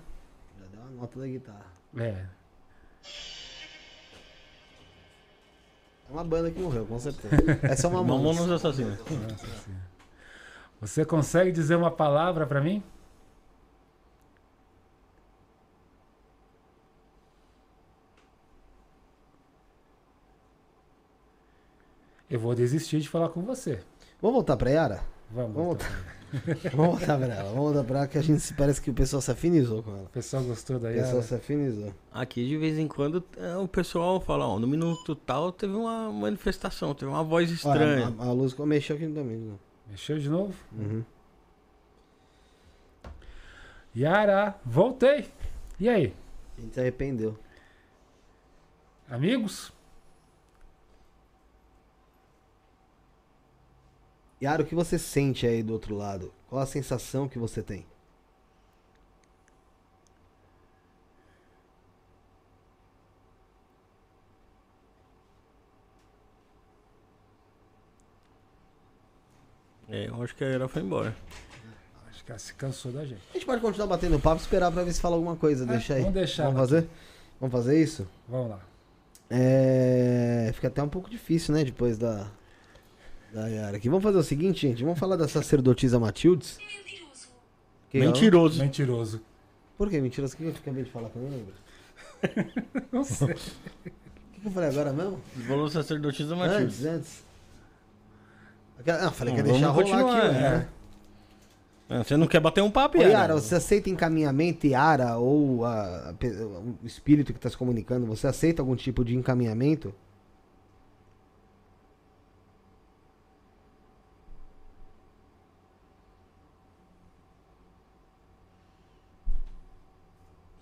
Já 0.59 0.65
deu 0.67 0.79
uma 0.79 0.91
nota 0.91 1.19
da 1.19 1.25
guitarra. 1.25 1.65
É. 1.97 2.23
É 6.07 6.11
uma 6.11 6.23
banda 6.23 6.51
que 6.51 6.59
morreu, 6.59 6.85
com 6.85 6.99
certeza. 6.99 7.35
Essa 7.63 7.87
é 7.87 7.89
uma 7.89 8.03
Mamonas 8.03 8.45
mão. 8.45 8.55
Assassinas. 8.55 8.99
Você 10.79 11.03
consegue 11.03 11.51
dizer 11.51 11.75
uma 11.75 11.89
palavra 11.89 12.45
pra 12.45 12.61
mim? 12.61 12.83
Eu 22.29 22.39
vou 22.39 22.53
desistir 22.53 22.99
de 23.01 23.09
falar 23.09 23.29
com 23.29 23.41
você. 23.41 23.83
Vamos 24.21 24.35
voltar 24.35 24.55
pra 24.57 24.69
Yara? 24.69 25.03
Vamos. 25.31 25.55
Vamos 25.55 25.75
então. 25.83 26.20
Vamos 26.73 26.97
voltar 26.99 27.17
pra 27.17 27.27
ela. 27.33 27.43
Vamos 27.49 27.55
voltar 27.73 27.83
pra 27.83 27.97
ela 27.99 28.07
que 28.07 28.17
a 28.17 28.21
gente 28.21 28.39
se- 28.41 28.53
parece 28.53 28.81
que 28.81 28.89
o 28.89 28.93
pessoal 28.93 29.21
se 29.21 29.29
afinizou 29.31 29.83
com 29.83 29.91
ela. 29.91 30.03
O 30.03 30.09
pessoal 30.09 30.43
gostou 30.43 30.77
O 30.77 30.79
daí? 30.79 30.95
pessoal 30.95 31.21
se 31.21 31.35
afinizou. 31.35 31.93
Aqui 32.11 32.47
de 32.47 32.57
vez 32.57 32.77
em 32.77 32.87
quando 32.87 33.23
é, 33.37 33.57
o 33.57 33.67
pessoal 33.67 34.19
fala, 34.21 34.47
ó, 34.47 34.57
no 34.59 34.67
minuto 34.67 35.15
tal 35.15 35.51
teve 35.51 35.73
uma 35.73 36.11
manifestação, 36.11 36.93
teve 36.95 37.11
uma 37.11 37.23
voz 37.23 37.49
estranha. 37.51 38.05
Olha, 38.07 38.15
a, 38.19 38.25
a 38.29 38.31
luz 38.31 38.55
mexeu 38.57 38.95
aqui 38.95 39.07
também. 39.07 39.37
né? 39.37 39.53
Mexeu 39.89 40.17
de 40.19 40.29
novo? 40.29 40.53
Uhum. 40.71 41.03
Yara, 43.95 44.55
voltei. 44.65 45.29
E 45.79 45.89
aí? 45.89 46.13
A 46.57 46.61
gente 46.61 46.73
se 46.73 46.79
arrependeu. 46.79 47.37
Amigos? 49.09 49.73
Yara, 54.41 54.63
o 54.63 54.65
que 54.65 54.73
você 54.73 54.97
sente 54.97 55.45
aí 55.45 55.61
do 55.61 55.71
outro 55.73 55.95
lado? 55.95 56.33
Qual 56.49 56.61
a 56.61 56.65
sensação 56.65 57.27
que 57.29 57.37
você 57.37 57.61
tem? 57.61 57.85
É, 69.89 70.07
eu 70.07 70.23
acho 70.23 70.35
que 70.35 70.43
a 70.43 70.47
Era 70.47 70.67
foi 70.67 70.81
embora. 70.81 71.15
Acho 72.09 72.23
que 72.23 72.31
ela 72.31 72.39
se 72.39 72.53
cansou 72.53 72.91
da 72.91 73.05
gente. 73.05 73.21
A 73.29 73.33
gente 73.33 73.45
pode 73.45 73.61
continuar 73.61 73.87
batendo 73.87 74.19
papo 74.19 74.37
e 74.37 74.41
esperar 74.41 74.71
pra 74.71 74.83
ver 74.83 74.93
se 74.93 75.01
fala 75.01 75.15
alguma 75.15 75.35
coisa. 75.35 75.65
É, 75.65 75.67
Deixa 75.67 75.93
aí. 75.95 76.01
vamos 76.01 76.13
deixar 76.15 76.43
Vamos 76.45 76.59
fazer? 76.59 76.87
Vamos 77.39 77.51
fazer 77.51 77.81
isso? 77.81 78.07
Vamos 78.27 78.51
lá. 78.51 78.61
É... 79.29 80.51
Fica 80.53 80.67
até 80.67 80.81
um 80.81 80.89
pouco 80.89 81.09
difícil, 81.09 81.53
né? 81.53 81.63
Depois 81.63 81.97
da. 81.97 82.31
Da 83.33 83.47
Yara 83.47 83.77
aqui. 83.77 83.87
Vamos 83.89 84.03
fazer 84.03 84.17
o 84.17 84.23
seguinte, 84.23 84.67
gente. 84.67 84.83
Vamos 84.83 84.99
falar 84.99 85.15
da 85.15 85.27
sacerdotisa 85.27 85.99
Matildes. 85.99 86.57
Mentiroso. 86.59 87.27
Que 87.89 87.97
ela- 87.97 88.05
Mentiroso. 88.07 88.59
Mentiroso. 88.61 89.21
Por 89.77 89.89
que 89.89 89.99
mentiroso? 89.99 90.33
O 90.33 90.37
que 90.37 90.43
eu 90.43 90.49
acabei 90.51 90.83
de 90.83 90.91
falar 90.91 91.09
que 91.09 91.15
eu 91.15 91.21
não 91.23 91.29
lembro? 91.29 91.53
Não 92.91 93.03
sei. 93.03 93.27
O 93.31 94.41
que 94.41 94.47
eu 94.47 94.51
falei 94.51 94.69
agora 94.69 94.91
mesmo? 94.93 95.19
Falou 95.47 95.69
sacerdotisa 95.69 96.35
Matilde. 96.35 96.63
Antes, 96.65 96.85
antes. 96.85 97.23
Ah, 98.87 99.11
falei 99.11 99.33
que 99.33 99.39
ia 99.39 99.43
deixar 99.43 99.69
rolar 99.69 99.99
aqui, 99.99 100.27
é. 100.27 100.31
né? 101.89 102.03
Você 102.03 102.15
não 102.17 102.25
quer 102.25 102.39
bater 102.39 102.61
um 102.61 102.71
papo, 102.71 102.97
Ô, 102.97 103.01
Yara? 103.01 103.13
Yara, 103.13 103.33
você 103.35 103.55
aceita 103.55 103.89
encaminhamento, 103.89 104.65
Yara, 104.65 105.17
ou 105.17 105.65
a- 105.65 106.09
a 106.09 106.13
o 106.59 106.77
espírito 106.85 107.33
que 107.33 107.37
está 107.39 107.49
se 107.49 107.57
comunicando, 107.57 108.05
você 108.05 108.27
aceita 108.27 108.61
algum 108.61 108.75
tipo 108.75 109.03
de 109.03 109.15
encaminhamento? 109.15 109.93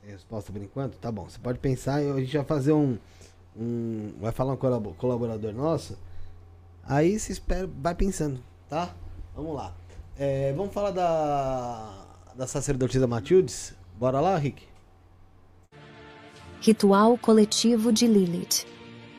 Tem 0.02 0.14
resposta 0.30 0.52
por 0.52 0.62
enquanto? 0.62 0.96
Tá 0.98 1.12
bom, 1.12 1.28
você 1.28 1.40
pode 1.40 1.58
pensar, 1.58 1.96
a 1.96 2.20
gente 2.20 2.38
vai 2.38 2.46
fazer 2.46 2.72
um. 2.72 2.98
um 3.58 4.14
vai 4.22 4.32
falar 4.32 4.54
um 4.54 4.58
colabo- 4.58 4.94
colaborador 4.98 5.52
nosso. 5.54 5.98
Aí 6.84 7.20
se 7.20 7.32
espera, 7.32 7.68
vai 7.82 7.96
pensando, 7.96 8.40
tá? 8.70 8.94
Vamos 9.36 9.56
lá. 9.56 9.74
É, 10.18 10.54
vamos 10.54 10.74
falar 10.74 10.92
da, 10.92 12.06
da 12.36 12.46
sacerdotisa 12.48 13.08
Matildes? 13.08 13.74
Bora 13.98 14.20
lá, 14.20 14.38
Rick? 14.38 14.64
Ritual 16.62 17.18
coletivo 17.18 17.92
de 17.92 18.06
Lilith. 18.06 18.66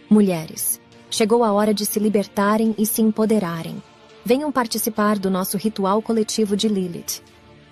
Mulheres, 0.08 0.80
chegou 1.10 1.42
a 1.42 1.52
hora 1.52 1.72
de 1.72 1.86
se 1.86 1.98
libertarem 1.98 2.74
e 2.76 2.84
se 2.84 3.02
empoderarem. 3.02 3.82
Venham 4.24 4.52
participar 4.52 5.18
do 5.18 5.30
nosso 5.30 5.56
ritual 5.56 6.02
coletivo 6.02 6.56
de 6.56 6.68
Lilith. 6.68 7.22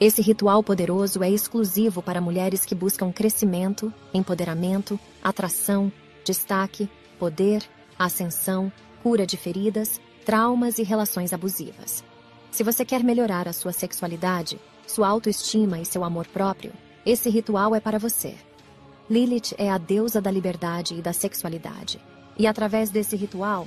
Esse 0.01 0.23
ritual 0.23 0.63
poderoso 0.63 1.25
é 1.25 1.31
exclusivo 1.31 2.01
para 2.01 2.21
mulheres 2.21 2.65
que 2.65 2.75
buscam 2.75 3.11
crescimento, 3.11 3.93
empoderamento, 4.15 4.99
atração, 5.23 5.93
destaque, 6.25 6.89
poder, 7.19 7.65
ascensão, 7.99 8.73
cura 9.03 9.27
de 9.27 9.37
feridas, 9.37 10.01
traumas 10.25 10.79
e 10.79 10.85
relações 10.85 11.33
abusivas. 11.33 12.05
Se 12.53 12.63
você 12.63 12.85
quer 12.85 13.03
melhorar 13.03 13.49
a 13.49 13.53
sua 13.53 13.73
sexualidade, 13.73 14.61
sua 14.87 15.09
autoestima 15.09 15.81
e 15.81 15.85
seu 15.85 16.05
amor 16.05 16.29
próprio, 16.29 16.73
esse 17.05 17.29
ritual 17.29 17.75
é 17.75 17.81
para 17.81 17.99
você. 17.99 18.37
Lilith 19.11 19.55
é 19.59 19.69
a 19.69 19.79
deusa 19.79 20.21
da 20.21 20.31
liberdade 20.31 20.95
e 20.95 21.03
da 21.03 21.13
sexualidade. 21.13 22.01
E 22.39 22.47
através 22.47 22.91
desse 22.91 23.17
ritual, 23.17 23.67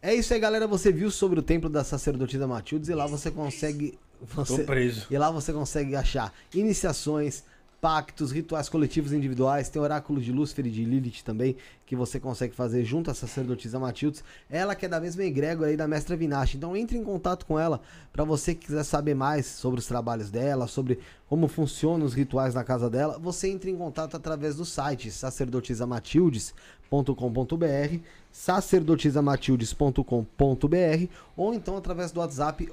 É 0.01 0.15
isso 0.15 0.33
aí, 0.33 0.41
galera. 0.41 0.67
Você 0.67 0.93
viu 0.93 1.11
sobre 1.11 1.41
o 1.41 1.43
templo 1.43 1.69
da 1.69 1.83
sacerdotisa 1.83 2.47
Matildes 2.47 2.89
e 2.89 2.95
lá 2.95 3.07
você 3.07 3.31
consegue. 3.31 3.99
Você, 4.35 4.59
Tô 4.59 4.65
preso. 4.65 5.07
E 5.11 5.19
lá 5.19 5.31
você 5.31 5.53
consegue 5.53 5.97
achar 5.97 6.33
iniciações, 6.55 7.43
pactos, 7.81 8.31
rituais 8.31 8.69
coletivos 8.69 9.13
individuais. 9.13 9.69
Tem 9.69 9.81
oráculo 9.81 10.21
de 10.21 10.33
Lúcifer 10.33 10.67
e 10.67 10.71
de 10.71 10.85
Lilith 10.85 11.23
também, 11.25 11.57
que 11.87 11.97
você 11.97 12.21
consegue 12.21 12.55
fazer 12.55 12.85
junto 12.85 13.11
à 13.11 13.15
sacerdotisa 13.15 13.79
Matildes. 13.79 14.23
Ela 14.49 14.75
que 14.75 14.87
é 14.87 14.89
da 14.89 15.01
mesma 15.01 15.25
egrégora 15.25 15.71
aí 15.71 15.77
da 15.77 15.89
mestra 15.89 16.17
Vinache. 16.17 16.57
Então 16.57 16.77
entre 16.77 16.99
em 16.99 17.05
contato 17.05 17.47
com 17.47 17.59
ela 17.59 17.81
para 18.13 18.25
você 18.25 18.55
que 18.55 18.67
quiser 18.67 18.85
saber 18.85 19.15
mais 19.15 19.47
sobre 19.47 19.81
os 19.81 19.87
trabalhos 19.87 20.31
dela, 20.31 20.67
sobre 20.67 20.99
como 21.29 21.49
funcionam 21.49 22.05
os 22.05 22.15
rituais 22.15 22.55
na 22.55 22.65
casa 22.65 22.91
dela. 22.91 23.19
Você 23.19 23.49
entra 23.49 23.71
em 23.71 23.77
contato 23.77 24.17
através 24.17 24.57
do 24.57 24.65
site 24.65 25.11
sacerdotisamatildes.com.br 25.11 28.01
sacerdotisamatildes.com.br 28.33 31.07
ou 31.37 31.55
então 31.55 31.77
através 31.77 32.13
do 32.13 32.21
WhatsApp 32.21 32.69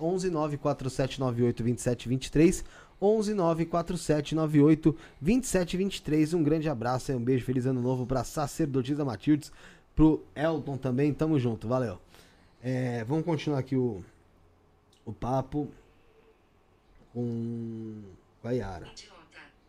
11 3.01 3.33
94798 3.33 3.33
2723 3.33 3.33
11 3.33 3.37
94798 4.33 4.97
2723. 5.21 6.33
Um 6.33 6.43
grande 6.43 6.69
abraço 6.69 7.11
e 7.11 7.15
um 7.15 7.23
beijo, 7.23 7.45
feliz 7.45 7.65
ano 7.65 7.81
novo 7.81 8.05
para 8.05 8.23
sacerdotisa 8.23 9.05
Matildes, 9.05 9.51
pro 9.95 10.23
Elton 10.35 10.77
também. 10.77 11.13
Tamo 11.13 11.39
junto, 11.39 11.67
valeu. 11.67 11.99
É, 12.63 13.03
vamos 13.03 13.25
continuar 13.25 13.59
aqui 13.59 13.75
o, 13.75 14.03
o 15.05 15.13
papo 15.13 15.67
com, 17.13 18.01
a 18.43 18.51
Yara. 18.51 18.87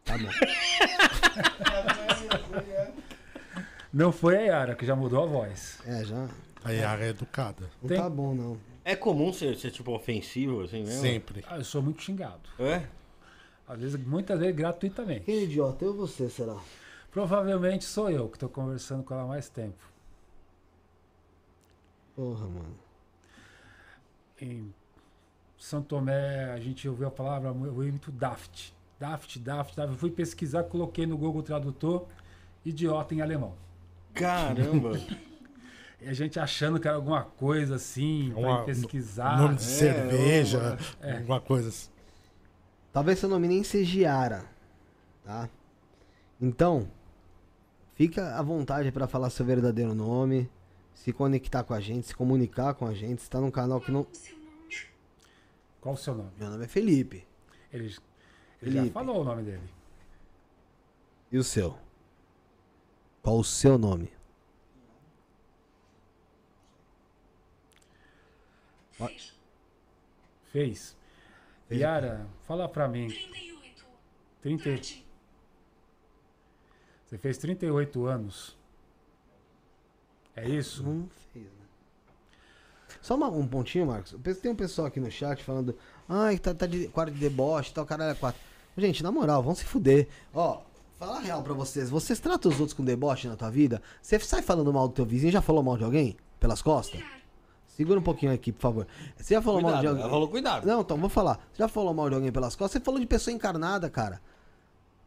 Tá 0.04 0.16
bom. 0.16 0.28
Não 3.92 4.12
foi 4.12 4.36
a 4.36 4.40
Yara, 4.40 4.74
que 4.74 4.84
já 4.84 4.94
mudou 4.94 5.22
a 5.22 5.26
voz. 5.26 5.78
É, 5.86 6.04
já. 6.04 6.28
A 6.62 6.70
Yara 6.72 7.06
é 7.06 7.08
educada. 7.08 7.70
Não 7.82 7.88
Tem- 7.88 7.98
tá 7.98 8.08
bom, 8.08 8.34
não. 8.34 8.58
É 8.84 8.94
comum 8.94 9.32
ser, 9.32 9.56
ser 9.56 9.70
tipo 9.70 9.92
ofensivo, 9.92 10.62
assim 10.62 10.84
mesmo? 10.84 11.00
Sempre. 11.00 11.44
Ah, 11.46 11.56
eu 11.56 11.64
sou 11.64 11.82
muito 11.82 12.02
xingado. 12.02 12.40
É? 12.58 12.82
Às 13.68 13.78
vezes, 13.80 14.06
muitas 14.06 14.38
vezes 14.40 14.56
gratuitamente. 14.56 15.20
Quem 15.26 15.36
é 15.38 15.42
idiota? 15.44 15.84
Eu 15.84 15.90
ou 15.90 15.96
você, 16.06 16.28
será? 16.30 16.56
Provavelmente 17.12 17.84
sou 17.84 18.10
eu 18.10 18.28
que 18.28 18.36
estou 18.36 18.48
conversando 18.48 19.02
com 19.02 19.12
ela 19.14 19.24
há 19.24 19.26
mais 19.26 19.48
tempo. 19.48 19.76
Porra, 22.16 22.46
mano. 22.46 22.74
Em 24.40 24.72
São 25.58 25.82
Tomé, 25.82 26.44
a 26.52 26.58
gente 26.58 26.88
ouviu 26.88 27.08
a 27.08 27.10
palavra 27.10 27.52
mu- 27.52 27.70
muito 27.72 28.10
daft. 28.10 28.72
Daft, 28.98 29.38
daft, 29.38 29.76
daft. 29.76 29.92
Eu 29.92 29.98
fui 29.98 30.10
pesquisar, 30.10 30.64
coloquei 30.64 31.06
no 31.06 31.16
Google 31.16 31.42
Tradutor, 31.42 32.06
idiota 32.64 33.14
em 33.14 33.20
alemão. 33.20 33.54
Caramba! 34.14 34.92
E 36.00 36.08
a 36.08 36.12
gente 36.12 36.38
achando 36.38 36.78
que 36.78 36.86
era 36.86 36.96
alguma 36.96 37.24
coisa 37.24 37.74
assim, 37.74 38.30
pra 38.32 38.40
Uma- 38.40 38.64
pesquisar. 38.64 39.36
Nome 39.36 39.56
de 39.56 39.64
é, 39.64 39.66
cerveja, 39.66 40.78
é. 41.00 41.16
alguma 41.16 41.40
coisa 41.40 41.70
assim. 41.70 41.90
Talvez 42.92 43.18
seu 43.18 43.28
nome 43.28 43.46
nem 43.46 43.62
seja 43.62 44.00
Yara, 44.00 44.44
tá? 45.24 45.48
Então, 46.40 46.90
fica 47.94 48.36
à 48.36 48.42
vontade 48.42 48.90
pra 48.90 49.06
falar 49.06 49.30
seu 49.30 49.44
verdadeiro 49.44 49.94
nome, 49.94 50.50
se 50.94 51.12
conectar 51.12 51.62
com 51.64 51.74
a 51.74 51.80
gente, 51.80 52.06
se 52.08 52.14
comunicar 52.14 52.74
com 52.74 52.86
a 52.86 52.94
gente. 52.94 53.22
Você 53.22 53.28
tá 53.30 53.40
num 53.40 53.50
canal 53.50 53.80
que 53.80 53.90
não. 53.92 54.06
Qual 55.80 55.94
o 55.94 55.98
seu 55.98 56.14
nome? 56.14 56.30
Meu 56.38 56.50
nome 56.50 56.64
é 56.64 56.68
Felipe. 56.68 57.26
Ele, 57.72 57.84
ele 58.62 58.70
já 58.72 58.78
Felipe. 58.78 58.90
falou 58.90 59.20
o 59.20 59.24
nome 59.24 59.42
dele. 59.42 59.70
E 61.30 61.38
o 61.38 61.44
seu? 61.44 61.78
Qual 63.22 63.38
o 63.38 63.44
seu 63.44 63.76
nome? 63.78 64.10
Fez. 70.50 70.97
Yara, 71.70 72.26
fala 72.42 72.68
pra 72.68 72.88
mim. 72.88 73.08
38. 73.08 73.84
30, 74.42 74.64
Tarde. 74.64 75.04
você 77.06 77.18
fez 77.18 77.38
38 77.38 78.06
anos. 78.06 78.56
É 80.34 80.48
isso? 80.48 80.82
Não 80.82 81.08
fez, 81.32 81.44
né? 81.44 81.50
Só 83.02 83.16
uma- 83.16 83.28
um 83.28 83.46
pontinho, 83.46 83.86
Marcos. 83.86 84.12
Eu 84.12 84.18
penso- 84.20 84.40
Tem 84.40 84.50
um 84.50 84.56
pessoal 84.56 84.86
aqui 84.86 85.00
no 85.00 85.10
chat 85.10 85.42
falando. 85.42 85.76
Ai, 86.08 86.38
tá, 86.38 86.54
tá 86.54 86.66
de 86.66 86.88
quarto 86.88 87.12
de 87.12 87.18
deboche, 87.20 87.72
tal, 87.74 87.84
caralho, 87.84 88.12
é 88.12 88.14
quatro. 88.14 88.40
Gente, 88.76 89.02
na 89.02 89.10
moral, 89.10 89.42
vão 89.42 89.54
se 89.54 89.64
fuder. 89.64 90.06
Ó, 90.32 90.62
fala 90.98 91.16
a 91.16 91.20
real 91.20 91.42
pra 91.42 91.52
vocês. 91.52 91.90
Vocês 91.90 92.20
tratam 92.20 92.50
os 92.50 92.60
outros 92.60 92.74
com 92.76 92.84
deboche 92.84 93.26
na 93.28 93.36
tua 93.36 93.50
vida? 93.50 93.82
Você 94.00 94.18
sai 94.20 94.40
falando 94.40 94.72
mal 94.72 94.86
do 94.88 94.94
teu 94.94 95.04
vizinho? 95.04 95.32
Já 95.32 95.42
falou 95.42 95.62
mal 95.62 95.76
de 95.76 95.84
alguém? 95.84 96.16
Pelas 96.38 96.62
costas? 96.62 97.02
Segura 97.78 98.00
um 98.00 98.02
pouquinho 98.02 98.32
aqui, 98.32 98.50
por 98.50 98.60
favor. 98.60 98.86
Você 99.16 99.34
já 99.34 99.40
falou 99.40 99.62
mal 99.62 99.70
de 99.70 99.76
Cuidado, 99.78 99.88
alguém? 99.92 100.02
ela 100.02 100.10
falou 100.10 100.28
cuidado. 100.28 100.66
Não, 100.66 100.80
então, 100.80 100.96
vou 100.96 101.08
falar. 101.08 101.36
Você 101.52 101.58
já 101.62 101.68
falou 101.68 101.94
mal 101.94 102.08
de 102.10 102.16
alguém 102.16 102.32
pelas 102.32 102.56
costas? 102.56 102.72
Você 102.72 102.84
falou 102.84 102.98
de 102.98 103.06
pessoa 103.06 103.32
encarnada, 103.32 103.88
cara. 103.88 104.20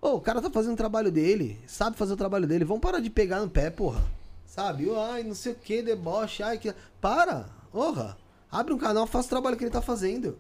Ô, 0.02 0.12
o 0.16 0.22
cara 0.22 0.42
tá 0.42 0.50
fazendo 0.50 0.74
o 0.74 0.78
trabalho 0.78 1.12
dele, 1.12 1.60
sabe 1.68 1.98
fazer 1.98 2.14
o 2.14 2.18
trabalho 2.18 2.48
dele. 2.48 2.64
Vamos 2.64 2.82
parar 2.82 3.02
de 3.02 3.10
pegar 3.10 3.42
no 3.42 3.50
pé, 3.50 3.70
porra. 3.70 4.02
Sabe? 4.46 4.90
Ai, 4.96 5.22
não 5.24 5.36
sei 5.36 5.52
o 5.52 5.56
que, 5.56 5.82
deboche, 5.82 6.42
ai 6.42 6.58
que. 6.58 6.74
Para! 7.02 7.50
Porra! 7.74 8.18
Abre 8.50 8.74
um 8.74 8.78
canal, 8.78 9.06
faça 9.06 9.28
o 9.28 9.30
trabalho 9.30 9.58
que 9.58 9.66
ele 9.66 9.70
tá 9.72 9.82
fazendo. 9.82 10.38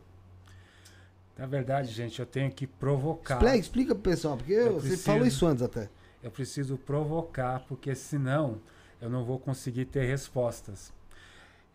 Na 1.38 1.45
verdade, 1.45 1.91
gente, 1.91 2.18
eu 2.20 2.26
tenho 2.26 2.49
que 2.52 2.66
provocar. 2.66 3.36
Explica, 3.36 3.58
explica 3.58 3.94
pro 3.95 4.03
pessoal, 4.12 4.38
porque 4.38 4.53
Eu 4.53 4.74
você 4.76 4.88
preciso. 4.88 5.03
falou 5.03 5.26
isso 5.28 5.45
antes 5.45 5.64
até. 5.64 5.90
Eu 6.24 6.32
preciso 6.32 6.78
provocar, 6.78 7.60
porque 7.68 7.94
senão 7.94 8.58
eu 9.02 9.10
não 9.10 9.26
vou 9.26 9.38
conseguir 9.38 9.86
ter 9.86 10.06
respostas. 10.06 10.94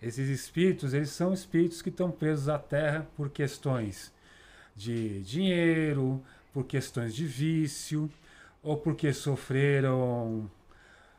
Esses 0.03 0.29
espíritos, 0.29 0.93
eles 0.95 1.11
são 1.11 1.33
espíritos 1.33 1.81
que 1.83 1.89
estão 1.89 2.11
presos 2.11 2.49
à 2.49 2.59
Terra 2.59 3.07
por 3.17 3.31
questões 3.31 4.13
de 4.77 5.23
dinheiro, 5.23 6.23
por 6.53 6.65
questões 6.65 7.15
de 7.15 7.27
vício, 7.27 8.11
ou 8.63 8.77
porque 8.77 9.13
sofreram 9.13 10.51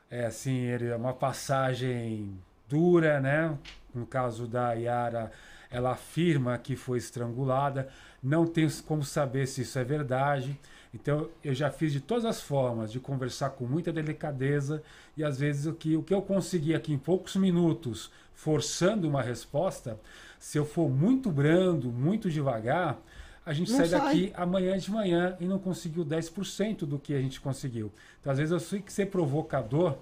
é 0.10 0.26
assim, 0.26 0.56
ele- 0.58 0.94
uma 0.94 1.14
passagem 1.14 2.38
dura, 2.70 3.20
né? 3.20 3.58
No 3.94 4.06
caso 4.06 4.48
da 4.48 4.72
Yara, 4.74 5.32
ela 5.70 5.92
afirma 5.92 6.58
que 6.58 6.76
foi 6.76 6.98
estrangulada. 6.98 7.90
Não 8.24 8.46
tenho 8.48 8.72
como 8.84 9.04
saber 9.04 9.48
se 9.48 9.62
isso 9.62 9.78
é 9.80 9.84
verdade. 9.84 10.58
Então, 11.00 11.30
eu 11.44 11.54
já 11.54 11.70
fiz 11.70 11.94
de 11.94 12.02
todas 12.02 12.26
as 12.26 12.42
formas 12.42 12.92
de 12.92 13.00
conversar 13.00 13.52
com 13.52 13.66
muita 13.66 13.94
delicadeza 13.94 14.82
e 15.16 15.24
às 15.24 15.40
vezes 15.40 15.68
o 15.68 15.74
que, 15.74 15.96
o 15.96 16.02
que 16.02 16.14
eu 16.14 16.22
consegui 16.22 16.74
aqui 16.74 16.92
em 16.92 16.98
poucos 16.98 17.36
minutos, 17.36 18.12
forçando 18.34 19.08
uma 19.08 19.22
resposta, 19.22 20.00
se 20.40 20.58
eu 20.58 20.66
for 20.66 20.90
muito 20.90 21.32
brando, 21.32 21.92
muito 21.92 22.30
devagar, 22.30 23.00
a 23.46 23.54
gente 23.54 23.72
sai 23.72 23.88
sai. 23.88 24.00
daqui 24.00 24.34
amanhã 24.36 24.78
de 24.78 24.92
manhã 24.92 25.38
e 25.40 25.46
não 25.46 25.60
conseguiu 25.60 26.04
10% 26.04 26.80
do 26.80 27.00
que 27.00 27.14
a 27.14 27.22
gente 27.22 27.40
conseguiu. 27.40 27.92
Então, 28.20 28.32
às 28.32 28.40
vezes, 28.40 28.52
eu 28.52 28.70
tenho 28.70 28.84
que 28.84 28.92
ser 28.92 29.06
provocador 29.06 29.98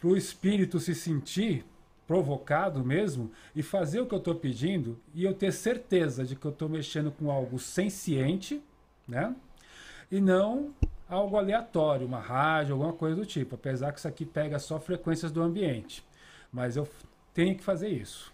para 0.00 0.08
o 0.08 0.16
espírito 0.16 0.78
se 0.78 0.94
sentir 0.94 1.64
provocado 2.06 2.84
mesmo 2.84 3.30
e 3.54 3.62
fazer 3.62 4.00
o 4.00 4.06
que 4.06 4.14
eu 4.14 4.18
estou 4.18 4.34
pedindo 4.34 4.98
e 5.14 5.24
eu 5.24 5.34
ter 5.34 5.52
certeza 5.52 6.24
de 6.24 6.34
que 6.34 6.44
eu 6.44 6.50
estou 6.50 6.68
mexendo 6.68 7.10
com 7.12 7.30
algo 7.30 7.58
senciente, 7.58 8.60
né? 9.06 9.34
E 10.10 10.20
não 10.20 10.70
algo 11.08 11.36
aleatório, 11.36 12.06
uma 12.06 12.20
rádio, 12.20 12.74
alguma 12.74 12.92
coisa 12.92 13.16
do 13.16 13.26
tipo. 13.26 13.54
Apesar 13.54 13.92
que 13.92 13.98
isso 13.98 14.08
aqui 14.08 14.24
pega 14.24 14.58
só 14.58 14.78
frequências 14.78 15.32
do 15.32 15.42
ambiente. 15.42 16.04
Mas 16.52 16.76
eu 16.76 16.88
tenho 17.34 17.56
que 17.56 17.62
fazer 17.62 17.88
isso. 17.88 18.32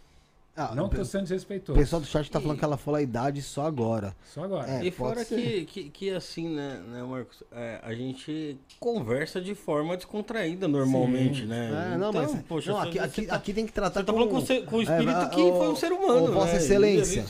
Ah, 0.58 0.74
não 0.74 0.84
o 0.84 0.86
estou 0.86 1.04
sendo 1.04 1.20
o 1.20 1.24
desrespeitoso. 1.24 1.78
pessoal 1.78 2.00
do 2.00 2.06
chat 2.06 2.30
tá 2.30 2.40
falando 2.40 2.58
que 2.58 2.64
ela 2.64 2.78
falou 2.78 2.96
a 2.96 3.02
idade 3.02 3.42
só 3.42 3.66
agora. 3.66 4.16
Só 4.24 4.42
agora. 4.44 4.66
É, 4.70 4.86
e 4.86 4.90
fora 4.90 5.22
que, 5.22 5.66
que, 5.66 5.90
que 5.90 6.10
assim, 6.10 6.48
né, 6.48 6.82
né 6.88 7.02
Marcos? 7.02 7.42
É, 7.52 7.78
a 7.82 7.92
gente 7.92 8.58
conversa 8.80 9.38
de 9.38 9.54
forma 9.54 9.96
descontraída 9.98 10.66
normalmente, 10.66 11.42
Sim. 11.42 11.46
né? 11.48 11.92
É, 11.92 11.98
não, 11.98 12.08
Então, 12.08 12.22
mas. 12.22 12.42
poxa, 12.48 12.72
não, 12.72 12.80
aqui, 12.80 12.98
aqui, 12.98 13.26
tá- 13.26 13.36
aqui 13.36 13.52
tem 13.52 13.66
que 13.66 13.72
tratar 13.72 14.00
Você 14.00 14.06
tá 14.06 14.12
falando 14.14 14.30
com, 14.30 14.38
o 14.38 14.62
com 14.64 14.76
o 14.76 14.82
espírito 14.82 15.10
É, 15.10 15.28
que 15.28 15.42
ô, 15.42 15.58
foi 15.58 15.68
um 15.68 15.76
ser 15.76 15.92
humano. 15.92 16.32
Vossa 16.32 16.52
né? 16.52 16.56
Excelência. 16.56 17.26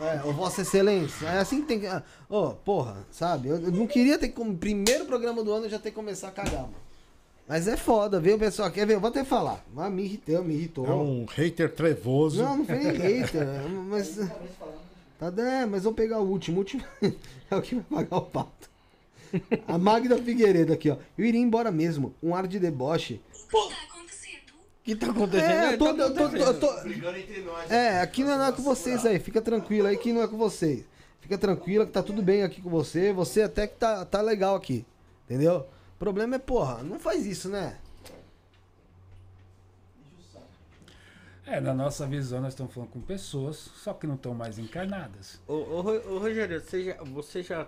É, 0.00 0.26
ô 0.26 0.32
Vossa 0.32 0.62
Excelência. 0.62 1.26
É 1.26 1.38
assim 1.38 1.62
que 1.62 1.68
tem 1.68 1.80
que. 1.80 1.86
ah, 1.86 2.02
Ô, 2.28 2.50
porra, 2.50 2.96
sabe? 3.10 3.48
Eu, 3.48 3.58
eu 3.60 3.72
não 3.72 3.86
queria 3.86 4.18
ter 4.18 4.28
como. 4.28 4.56
Primeiro 4.56 5.06
programa 5.06 5.42
do 5.42 5.52
ano 5.52 5.68
já 5.68 5.78
ter 5.78 5.90
que 5.90 5.96
começar 5.96 6.28
a 6.28 6.32
cagar, 6.32 6.62
mano. 6.62 6.74
Mas 7.48 7.68
é 7.68 7.76
foda, 7.76 8.18
viu, 8.18 8.36
pessoal? 8.38 8.70
Quer 8.70 8.86
ver? 8.86 8.94
Eu 8.94 9.00
vou 9.00 9.08
até 9.08 9.24
falar. 9.24 9.64
Mas 9.72 9.92
me 9.92 10.02
irritou, 10.04 10.42
me 10.42 10.54
irritou. 10.54 10.86
É 10.86 10.94
um 10.94 11.24
hater 11.26 11.72
trevoso. 11.72 12.42
Não, 12.42 12.58
não 12.58 12.66
foi 12.66 12.76
nem 12.76 12.92
hater. 12.92 13.46
mas. 13.88 14.18
Tá, 15.18 15.32
é, 15.38 15.64
mas 15.64 15.84
vamos 15.84 15.96
pegar 15.96 16.18
o 16.18 16.28
último. 16.28 16.56
O 16.56 16.60
último 16.60 16.82
é 17.50 17.56
o 17.56 17.62
que 17.62 17.76
vai 17.76 18.04
pagar 18.04 18.16
o 18.16 18.22
pato. 18.22 18.68
A 19.66 19.78
Magda 19.78 20.18
Figueiredo 20.18 20.72
aqui, 20.72 20.90
ó. 20.90 20.96
Eu 21.16 21.24
iria 21.24 21.40
embora 21.40 21.70
mesmo. 21.70 22.14
Um 22.22 22.34
ar 22.34 22.46
de 22.46 22.58
deboche. 22.58 23.20
O 23.52 23.95
que 24.86 24.94
tá 24.94 25.10
acontecendo? 25.10 25.50
É, 25.50 25.74
eu 25.74 25.78
tô, 25.78 25.94
tá 25.94 26.02
eu 26.04 26.14
tô, 26.14 26.54
tô- 26.54 26.80
Brigando 26.82 27.18
entre 27.18 27.40
nós. 27.42 27.68
É, 27.70 28.00
aqui 28.00 28.22
não 28.22 28.32
é 28.32 28.36
nada 28.36 28.56
com 28.56 28.62
vocês 28.62 29.04
aí. 29.04 29.18
Fica 29.18 29.42
tranquilo 29.42 29.88
aí 29.88 29.96
que 29.96 30.12
não 30.12 30.22
é 30.22 30.28
com 30.28 30.36
vocês. 30.38 30.84
Fica 31.20 31.36
tranquila 31.36 31.84
que 31.84 31.90
tá 31.90 32.04
tudo 32.04 32.22
bem 32.22 32.44
aqui 32.44 32.62
com 32.62 32.70
você. 32.70 33.12
Você 33.12 33.42
até 33.42 33.66
que 33.66 33.74
tá, 33.76 34.04
tá 34.04 34.20
legal 34.22 34.54
aqui. 34.54 34.86
Entendeu? 35.24 35.66
O 35.96 35.98
problema 35.98 36.36
é, 36.36 36.38
porra, 36.38 36.84
não 36.84 37.00
faz 37.00 37.26
isso, 37.26 37.48
né? 37.48 37.78
É, 41.44 41.60
na 41.60 41.74
nossa 41.74 42.06
visão, 42.06 42.40
nós 42.40 42.52
estamos 42.52 42.72
falando 42.72 42.90
com 42.90 43.00
pessoas, 43.00 43.56
só 43.56 43.92
que 43.92 44.06
não 44.06 44.14
estão 44.16 44.34
mais 44.34 44.58
encarnadas. 44.58 45.40
Ô, 45.48 45.54
ô, 45.54 45.80
ô, 46.14 46.18
Rogério, 46.18 46.60
você 46.60 46.84
já, 46.84 46.96
você 47.04 47.42
já 47.42 47.66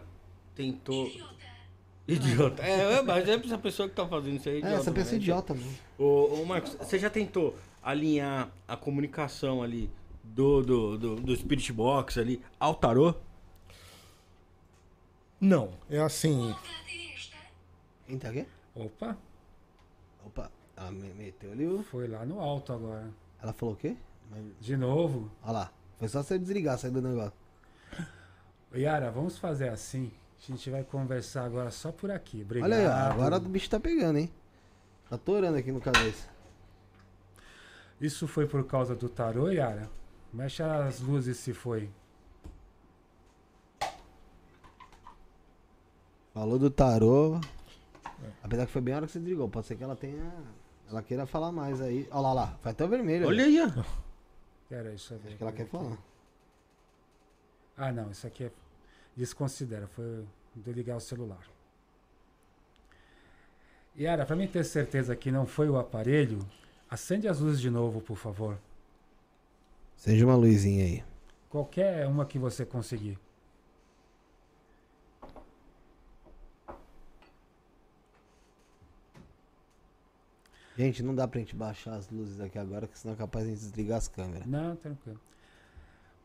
tentou. 0.55 1.09
Idiota. 2.09 2.63
É, 2.63 2.95
é, 2.95 3.03
mas 3.03 3.29
é 3.29 3.35
essa 3.35 3.59
pessoa 3.59 3.89
que 3.89 3.95
tá 3.95 4.07
fazendo 4.09 4.37
isso 4.37 4.49
aí. 4.49 4.63
É, 4.63 4.73
essa 4.75 4.91
pessoa 4.91 5.15
é 5.15 5.19
idiota 5.19 5.53
mesmo. 5.55 5.75
Ô, 5.99 6.41
ô, 6.41 6.45
Marcos, 6.47 6.75
você 6.75 6.99
já 6.99 7.11
tentou 7.11 7.55
alinhar 7.83 8.51
a 8.67 8.77
comunicação 8.77 9.63
ali 9.63 9.91
do, 10.25 10.63
do, 10.63 10.99
do, 10.99 11.17
do 11.17 11.37
Spirit 11.37 11.71
Box 11.73 12.19
ali 12.19 12.43
ao 12.59 12.75
tarô? 12.75 13.15
Não, 15.41 15.71
é 15.89 16.01
assim. 16.01 16.55
Entra 18.09 18.31
aqui? 18.31 18.47
Opa, 18.75 19.17
Opa, 20.25 20.51
ela 20.77 20.91
me- 20.91 21.13
meteu 21.15 21.53
ali 21.53 21.67
o... 21.67 21.83
foi 21.83 22.09
lá 22.09 22.25
no 22.25 22.41
alto 22.41 22.73
agora. 22.73 23.09
Ela 23.43 23.53
falou 23.53 23.75
o 23.75 23.77
quê? 23.77 23.97
Mas- 24.31 24.45
De 24.61 24.77
novo. 24.77 25.31
Olha 25.43 25.53
lá. 25.53 25.73
Foi 25.99 26.09
só 26.09 26.23
você 26.23 26.39
desligar, 26.39 26.79
sair 26.79 26.91
do 26.91 27.03
negócio. 27.03 27.33
Yara, 28.75 29.11
vamos 29.11 29.39
fazer 29.39 29.69
assim. 29.69 30.11
A 30.41 30.51
gente 30.51 30.71
vai 30.71 30.83
conversar 30.85 31.45
agora 31.45 31.71
só 31.71 31.93
por 31.93 32.11
aqui. 32.11 32.43
Obrigado. 32.43 32.71
Olha 32.71 32.79
aí, 32.79 32.87
ó. 32.87 33.13
Agora 33.13 33.37
o 33.37 33.41
bicho 33.41 33.69
tá 33.69 33.79
pegando, 33.79 34.19
hein? 34.19 34.31
Tá 35.11 35.19
torando 35.19 35.59
aqui 35.59 35.73
no 35.73 35.81
cabeça. 35.81 36.29
Isso 38.01 38.29
foi 38.29 38.47
por 38.47 38.65
causa 38.65 38.95
do 38.95 39.09
tarô, 39.09 39.49
Yara? 39.51 39.91
Mexe 40.33 40.63
as 40.63 41.01
luzes 41.01 41.37
se 41.39 41.53
foi. 41.53 41.91
Falou 46.33 46.59
do 46.59 46.71
tarô. 46.71 47.41
Apesar 48.43 48.67
que 48.67 48.73
foi 48.73 48.81
bem 48.81 48.95
a 48.95 48.99
hora 48.99 49.07
que 49.07 49.13
você 49.13 49.19
desligou. 49.19 49.49
Pode 49.49 49.67
ser 49.67 49.77
que 49.77 49.83
ela 49.83 49.97
tenha. 49.97 50.33
Ela 50.89 51.03
queira 51.03 51.27
falar 51.27 51.51
mais 51.51 51.81
aí. 51.81 52.09
Olha 52.11 52.21
lá, 52.21 52.29
olha 52.31 52.41
lá. 52.41 52.59
Foi 52.63 52.71
até 52.71 52.85
o 52.85 52.89
vermelho. 52.89 53.27
Olha 53.27 53.45
aí, 53.45 53.61
ó. 53.61 53.69
Pera 54.69 54.83
aí, 54.83 54.91
deixa 54.91 55.15
eu 55.15 55.19
ver. 55.19 55.29
Acho 55.29 55.37
que 55.37 55.43
ela 55.43 55.53
quer 55.53 55.67
falar. 55.67 55.99
Ah, 57.77 57.93
não, 57.93 58.11
isso 58.11 58.27
aqui 58.27 58.45
é. 58.45 58.53
Desconsidera, 59.19 59.89
foi 59.89 60.25
de 60.55 60.73
ligar 60.73 60.97
o 60.97 61.01
celular. 61.01 61.45
Yara, 63.99 64.25
pra 64.25 64.37
mim 64.37 64.47
ter 64.47 64.65
certeza 64.65 65.17
que 65.17 65.33
não 65.33 65.45
foi 65.45 65.69
o 65.69 65.77
aparelho, 65.77 66.39
acende 66.89 67.27
as 67.27 67.41
luzes 67.41 67.61
de 67.61 67.69
novo, 67.69 68.01
por 68.01 68.17
favor. 68.17 68.57
Seja 69.97 70.25
uma 70.25 70.37
luzinha 70.37 70.85
aí. 70.85 71.05
Qualquer 71.51 72.07
uma 72.07 72.25
que 72.25 72.39
você 72.39 72.65
conseguir. 72.65 73.19
Gente, 80.77 81.03
não 81.03 81.13
dá 81.13 81.27
pra 81.27 81.41
gente 81.41 81.57
baixar 81.57 81.97
as 81.97 82.09
luzes 82.09 82.39
aqui 82.41 82.57
agora, 82.57 82.87
que 82.87 82.97
senão 82.97 83.15
é 83.15 83.17
capaz 83.19 83.47
de 83.47 83.53
desligar 83.53 83.99
as 83.99 84.07
câmeras. 84.07 84.47
Não, 84.47 84.77
tranquilo. 84.77 85.21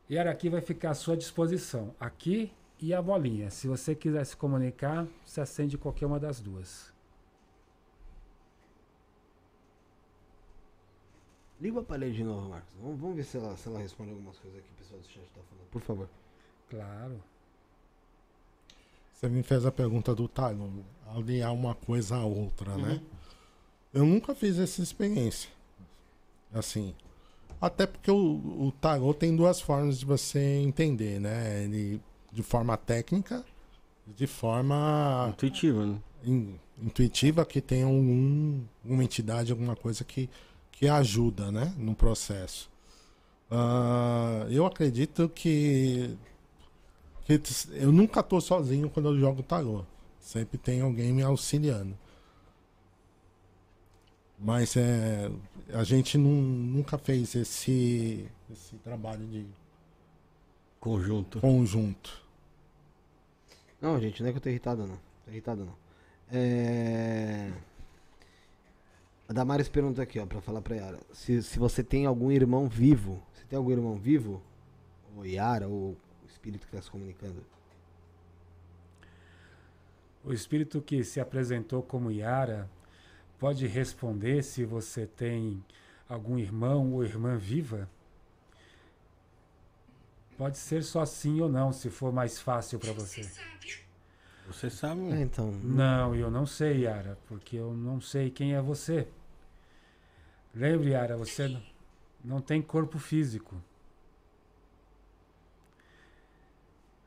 Yara, 0.07 0.29
aqui 0.29 0.47
vai 0.47 0.61
ficar 0.61 0.91
à 0.91 0.93
sua 0.93 1.17
disposição. 1.17 1.95
Aqui 1.99 2.53
e 2.79 2.93
a 2.93 3.01
bolinha. 3.01 3.49
Se 3.49 3.67
você 3.67 3.95
quiser 3.95 4.25
se 4.25 4.35
comunicar, 4.35 5.07
você 5.25 5.41
acende 5.41 5.77
qualquer 5.77 6.05
uma 6.05 6.19
das 6.19 6.39
duas. 6.39 6.91
Liga 11.61 11.77
o 11.77 11.79
aparelho 11.79 12.13
de 12.13 12.23
novo, 12.23 12.49
Marcos. 12.49 12.73
Vamos, 12.81 12.99
vamos 12.99 13.15
ver 13.15 13.23
se 13.23 13.37
ela, 13.37 13.55
se 13.55 13.69
ela 13.69 13.79
responde 13.79 14.11
algumas 14.11 14.37
coisas 14.37 14.59
aqui 14.59 14.67
que 14.67 14.73
o 14.73 14.77
pessoal 14.77 14.99
do 14.99 15.07
chat 15.07 15.23
tá 15.33 15.41
falando. 15.49 15.69
Por 15.71 15.81
favor. 15.81 16.09
Claro. 16.69 17.23
Você 19.13 19.29
me 19.29 19.43
fez 19.43 19.65
a 19.65 19.71
pergunta 19.71 20.13
do 20.13 20.27
tarô, 20.27 20.69
aliar 21.15 21.53
uma 21.53 21.73
coisa 21.73 22.17
a 22.17 22.25
outra, 22.25 22.75
né? 22.75 22.93
Uhum. 22.93 23.01
Eu 23.93 24.05
nunca 24.05 24.35
fiz 24.35 24.59
essa 24.59 24.81
experiência. 24.81 25.49
Assim. 26.53 26.93
Até 27.61 27.87
porque 27.87 28.11
o, 28.11 28.67
o 28.67 28.73
tarô 28.81 29.13
tem 29.13 29.33
duas 29.33 29.61
formas 29.61 29.99
de 29.99 30.05
você 30.05 30.57
entender, 30.57 31.21
né? 31.21 31.63
Ele 31.63 32.01
de 32.33 32.43
forma 32.43 32.75
técnica 32.77 33.45
e 34.07 34.13
de 34.13 34.27
forma 34.27 35.29
Intuitivo, 35.29 35.85
né? 35.85 35.99
in- 36.25 36.55
intuitiva 36.81 37.45
que 37.45 37.61
tem 37.61 37.83
algum, 37.83 38.61
uma 38.83 39.03
entidade, 39.03 39.51
alguma 39.51 39.75
coisa 39.75 40.03
que, 40.03 40.29
que 40.71 40.87
ajuda, 40.87 41.51
né? 41.51 41.73
No 41.77 41.95
processo. 41.95 42.69
Ah, 43.51 44.47
eu 44.49 44.65
acredito 44.65 45.29
que, 45.29 46.17
que 47.25 47.39
eu 47.73 47.91
nunca 47.91 48.19
estou 48.21 48.41
sozinho 48.41 48.89
quando 48.89 49.09
eu 49.09 49.19
jogo 49.19 49.43
tarô. 49.43 49.85
Sempre 50.19 50.57
tem 50.57 50.81
alguém 50.81 51.11
me 51.13 51.21
auxiliando. 51.21 51.97
Mas 54.37 54.75
é, 54.75 55.31
a 55.73 55.83
gente 55.83 56.17
não, 56.17 56.29
nunca 56.31 56.97
fez 56.97 57.35
esse, 57.35 58.25
esse 58.51 58.75
trabalho 58.77 59.25
de 59.27 59.45
Conjunto. 60.79 61.39
conjunto. 61.39 62.22
Não, 63.83 63.99
gente, 63.99 64.23
não 64.23 64.29
é 64.29 64.31
que 64.31 64.37
eu 64.37 64.41
tô 64.41 64.47
irritado, 64.47 64.87
não. 64.87 64.97
Tô 65.25 65.31
irritado, 65.31 65.65
não. 65.65 65.75
É... 66.31 67.51
A 69.27 69.33
Damares 69.33 69.67
pergunta 69.67 70.01
aqui, 70.01 70.17
ó, 70.19 70.25
pra 70.25 70.39
falar 70.39 70.61
pra 70.61 70.77
Yara. 70.77 70.99
Se, 71.11 71.43
se 71.43 71.59
você 71.59 71.83
tem 71.83 72.05
algum 72.05 72.31
irmão 72.31 72.69
vivo. 72.69 73.21
Você 73.33 73.43
tem 73.43 73.57
algum 73.57 73.71
irmão 73.71 73.97
vivo? 73.97 74.41
Ou 75.17 75.25
Yara, 75.25 75.67
ou 75.67 75.97
o 76.23 76.27
espírito 76.29 76.65
que 76.65 76.71
tá 76.71 76.81
se 76.81 76.89
comunicando? 76.89 77.43
O 80.23 80.31
espírito 80.31 80.81
que 80.81 81.03
se 81.03 81.19
apresentou 81.19 81.83
como 81.83 82.09
Yara 82.09 82.69
pode 83.37 83.67
responder 83.67 84.43
se 84.43 84.63
você 84.63 85.05
tem 85.05 85.61
algum 86.07 86.39
irmão 86.39 86.93
ou 86.93 87.03
irmã 87.03 87.35
viva? 87.35 87.89
Pode 90.37 90.57
ser 90.57 90.83
só 90.83 91.05
sim 91.05 91.41
ou 91.41 91.49
não, 91.49 91.71
se 91.71 91.89
for 91.89 92.11
mais 92.11 92.39
fácil 92.39 92.79
para 92.79 92.91
você. 92.93 93.29
Você 94.47 94.69
sabe, 94.69 95.01
É, 95.11 95.21
então. 95.21 95.51
Não, 95.51 96.13
eu 96.15 96.29
não 96.29 96.45
sei, 96.45 96.81
Yara, 96.81 97.17
porque 97.27 97.55
eu 97.55 97.73
não 97.73 98.01
sei 98.01 98.29
quem 98.29 98.53
é 98.55 98.61
você. 98.61 99.07
Lembre, 100.53 100.91
Yara, 100.91 101.15
você 101.15 101.57
não 102.23 102.41
tem 102.41 102.61
corpo 102.61 102.99
físico. 102.99 103.55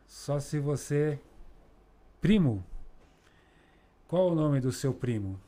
Só 0.07 0.41
se 0.41 0.59
você. 0.59 1.21
Primo. 2.21 2.65
Qual 4.09 4.31
o 4.31 4.35
nome 4.35 4.61
do 4.61 4.73
seu 4.73 4.95
primo? 4.95 5.39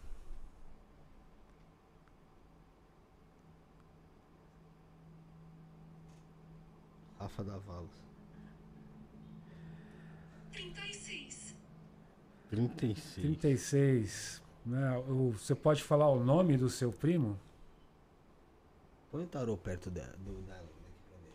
Rafa 7.28 7.44
Davalos. 7.44 7.90
36. 10.50 11.54
36. 12.48 13.14
36. 13.14 14.42
Né? 14.64 14.96
o- 15.06 15.32
Você 15.32 15.54
pode 15.54 15.82
falar 15.82 16.08
o 16.08 16.22
nome 16.24 16.56
do 16.56 16.70
seu 16.70 16.90
primo? 16.90 17.38
Põe 19.10 19.24
o 19.24 19.26
tarô 19.26 19.56
perto 19.58 19.90
dela, 19.90 20.14
do, 20.18 20.32
dela 20.42 20.62
aqui 20.64 20.92
pra 21.08 21.18
ver. 21.18 21.32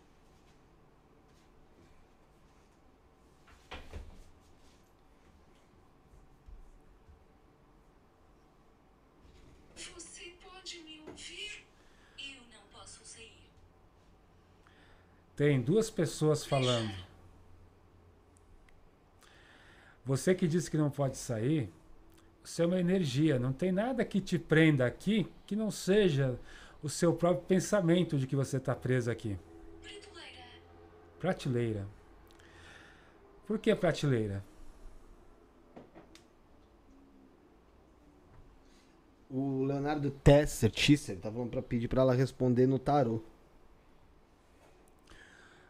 Você 9.76 10.36
pode 10.42 10.80
me 10.84 11.00
ouvir? 11.08 11.66
Eu 12.18 12.42
não 12.54 12.62
posso 12.72 13.04
sair. 13.04 13.50
Tem 15.36 15.62
duas 15.62 15.90
pessoas 15.90 16.46
falando. 16.46 16.94
Você 20.06 20.36
que 20.36 20.48
disse 20.48 20.70
que 20.70 20.78
não 20.78 20.92
pode 20.92 21.18
sair, 21.18 21.72
você 22.44 22.62
é 22.62 22.66
uma 22.66 22.80
energia. 22.80 23.40
Não 23.40 23.54
tem 23.54 23.72
nada 23.72 24.04
que 24.04 24.20
te 24.20 24.38
prenda 24.38 24.86
aqui 24.86 25.28
que 25.48 25.56
não 25.56 25.72
seja 25.72 26.38
o 26.82 26.90
seu 26.90 27.14
próprio 27.14 27.46
pensamento 27.46 28.18
de 28.18 28.28
que 28.28 28.36
você 28.36 28.58
está 28.58 28.76
preso 28.76 29.10
aqui. 29.10 29.38
Prateleira. 29.82 30.46
Prateleira. 31.20 31.88
Por 33.48 33.58
que 33.58 33.74
prateleira? 33.74 34.44
O 39.30 39.64
Leonardo 39.64 40.12
Tesser, 40.12 40.70
Tisser, 40.70 41.18
tá 41.18 41.32
falando 41.32 41.50
pra 41.50 41.62
pedir 41.62 41.88
pra 41.88 42.04
ela 42.04 42.14
responder 42.14 42.68
no 42.68 42.78
tarô. 42.78 43.24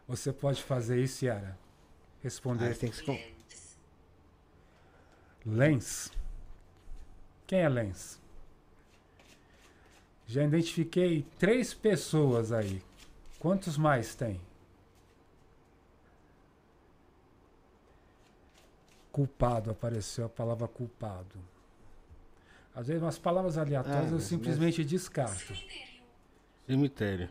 Você 0.06 0.32
pode 0.32 0.62
fazer 0.62 1.02
isso, 1.02 1.24
Yara? 1.24 1.56
Ah, 1.58 2.20
Responder. 2.22 2.72
você 2.74 2.80
tem 2.80 2.90
que 2.90 2.96
se... 2.96 3.02
com- 3.04 3.18
Lens. 5.46 6.10
Quem 7.46 7.60
é 7.60 7.68
Lens? 7.68 8.20
Já 10.26 10.42
identifiquei 10.42 11.26
três 11.38 11.74
pessoas 11.74 12.50
aí. 12.52 12.82
Quantos 13.38 13.76
mais 13.76 14.14
tem? 14.14 14.40
Culpado, 19.12 19.70
apareceu 19.70 20.24
a 20.26 20.28
palavra 20.28 20.66
culpado. 20.66 21.38
Às 22.74 22.88
vezes, 22.88 23.02
umas 23.02 23.18
palavras 23.18 23.56
aleatórias 23.56 24.04
Ah, 24.06 24.08
eu 24.08 24.12
mas- 24.14 24.24
simplesmente 24.24 24.84
descarto. 24.84 25.54
Cemitério. 26.66 27.28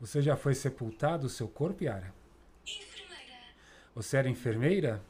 Você 0.00 0.22
já 0.22 0.36
foi 0.36 0.54
sepultado 0.54 1.26
o 1.26 1.30
seu 1.30 1.48
corpo, 1.48 1.82
Yara? 1.84 2.14
Enfermeira. 2.66 3.34
Você 3.94 4.16
era 4.16 4.28
enfermeira? 4.28 5.02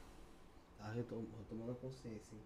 Tá 0.79 0.91
retom- 0.93 1.27
retomando 1.39 1.73
a 1.73 1.75
consciência, 1.75 2.35
hein? 2.35 2.43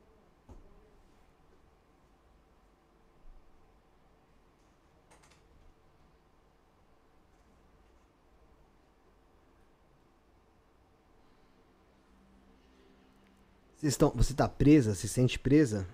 Vocês 13.77 13.93
estão, 13.95 14.11
você 14.11 14.33
tá 14.35 14.49
presa? 14.49 14.95
Se 14.95 15.09
sente 15.09 15.39
presa? 15.39 15.87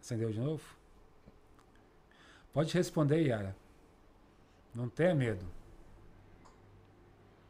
Acendeu 0.00 0.30
de 0.32 0.40
novo? 0.40 0.62
Pode 2.52 2.74
responder, 2.74 3.26
Yara. 3.26 3.56
Não 4.74 4.88
tenha 4.88 5.14
medo. 5.14 5.46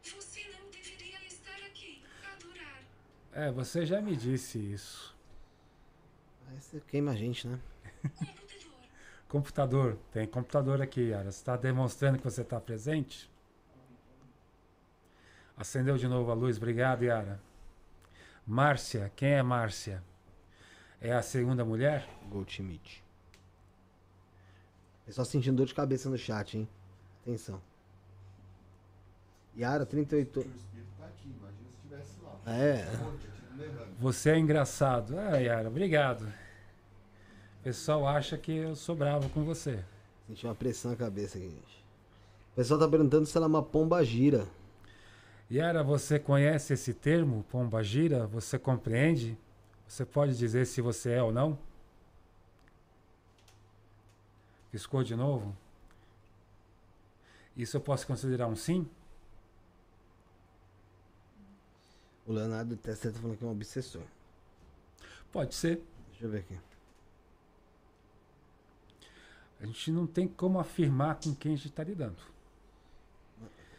Você 0.03 0.41
não 0.51 0.69
deveria 0.69 1.25
estar 1.25 1.55
aqui. 1.67 2.03
Adorar. 2.33 2.83
É, 3.33 3.51
você 3.51 3.85
já 3.85 3.99
me 4.01 4.15
disse 4.15 4.59
isso. 4.59 5.15
Você 6.59 6.81
queima 6.81 7.11
a 7.11 7.15
gente, 7.15 7.47
né? 7.47 7.59
Computador. 8.01 8.79
Computador. 9.27 9.97
Tem 10.11 10.27
computador 10.27 10.81
aqui, 10.81 11.09
Yara. 11.09 11.31
Você 11.31 11.39
está 11.39 11.55
demonstrando 11.55 12.17
que 12.17 12.23
você 12.23 12.41
está 12.41 12.59
presente? 12.59 13.31
Acendeu 15.57 15.97
de 15.97 16.07
novo 16.07 16.31
a 16.31 16.33
luz. 16.33 16.57
Obrigado, 16.57 17.03
Yara. 17.03 17.41
Márcia. 18.45 19.11
Quem 19.15 19.33
é 19.33 19.43
Márcia? 19.43 20.03
É 20.99 21.13
a 21.13 21.21
segunda 21.21 21.65
mulher? 21.65 22.07
Goldschmidt. 22.29 23.03
Pessoal 25.05 25.25
sentindo 25.25 25.57
dor 25.57 25.65
de 25.65 25.73
cabeça 25.73 26.09
no 26.09 26.17
chat, 26.17 26.57
hein? 26.57 26.67
Atenção. 27.21 27.61
Yara, 29.57 29.85
38. 29.85 30.39
O 30.39 30.41
espírito 30.41 30.87
tá 30.97 31.05
aqui, 31.05 31.29
imagina 31.29 31.69
se 31.69 31.75
estivesse 31.75 32.17
lá. 32.23 32.53
É. 32.53 32.87
Você 33.99 34.31
é 34.31 34.37
engraçado. 34.37 35.17
Ah, 35.17 35.37
Yara, 35.37 35.67
obrigado. 35.67 36.21
O 36.23 37.63
pessoal 37.63 38.07
acha 38.07 38.37
que 38.37 38.51
eu 38.51 38.75
sou 38.75 38.95
bravo 38.95 39.29
com 39.29 39.43
você. 39.43 39.83
Senti 40.27 40.45
uma 40.45 40.55
pressão 40.55 40.91
na 40.91 40.97
cabeça 40.97 41.37
aqui, 41.37 41.47
gente. 41.49 41.85
O 42.53 42.55
pessoal 42.55 42.79
tá 42.79 42.87
perguntando 42.87 43.25
se 43.25 43.37
ela 43.37 43.45
é 43.45 43.49
uma 43.49 43.61
pomba 43.61 44.03
gira. 44.03 44.47
Yara, 45.51 45.83
você 45.83 46.17
conhece 46.17 46.73
esse 46.73 46.93
termo, 46.93 47.45
pomba 47.51 47.83
gira? 47.83 48.25
Você 48.27 48.57
compreende? 48.57 49.37
Você 49.87 50.05
pode 50.05 50.37
dizer 50.37 50.65
se 50.65 50.81
você 50.81 51.11
é 51.11 51.21
ou 51.21 51.31
não? 51.31 51.59
Piscou 54.71 55.03
de 55.03 55.15
novo? 55.15 55.55
Isso 57.55 57.75
eu 57.75 57.81
posso 57.81 58.07
considerar 58.07 58.47
um 58.47 58.55
sim? 58.55 58.89
O 62.25 62.31
Leonardo 62.31 62.77
Testa 62.77 63.11
tá 63.11 63.19
falando 63.19 63.37
que 63.37 63.43
é 63.43 63.47
um 63.47 63.51
obsessor. 63.51 64.03
Pode 65.31 65.53
ser. 65.53 65.83
Deixa 66.09 66.25
eu 66.25 66.29
ver 66.29 66.39
aqui. 66.39 66.59
A 69.59 69.65
gente 69.65 69.91
não 69.91 70.07
tem 70.07 70.27
como 70.27 70.59
afirmar 70.59 71.19
com 71.19 71.35
quem 71.35 71.53
a 71.53 71.55
gente 71.55 71.67
está 71.67 71.83
lidando. 71.83 72.17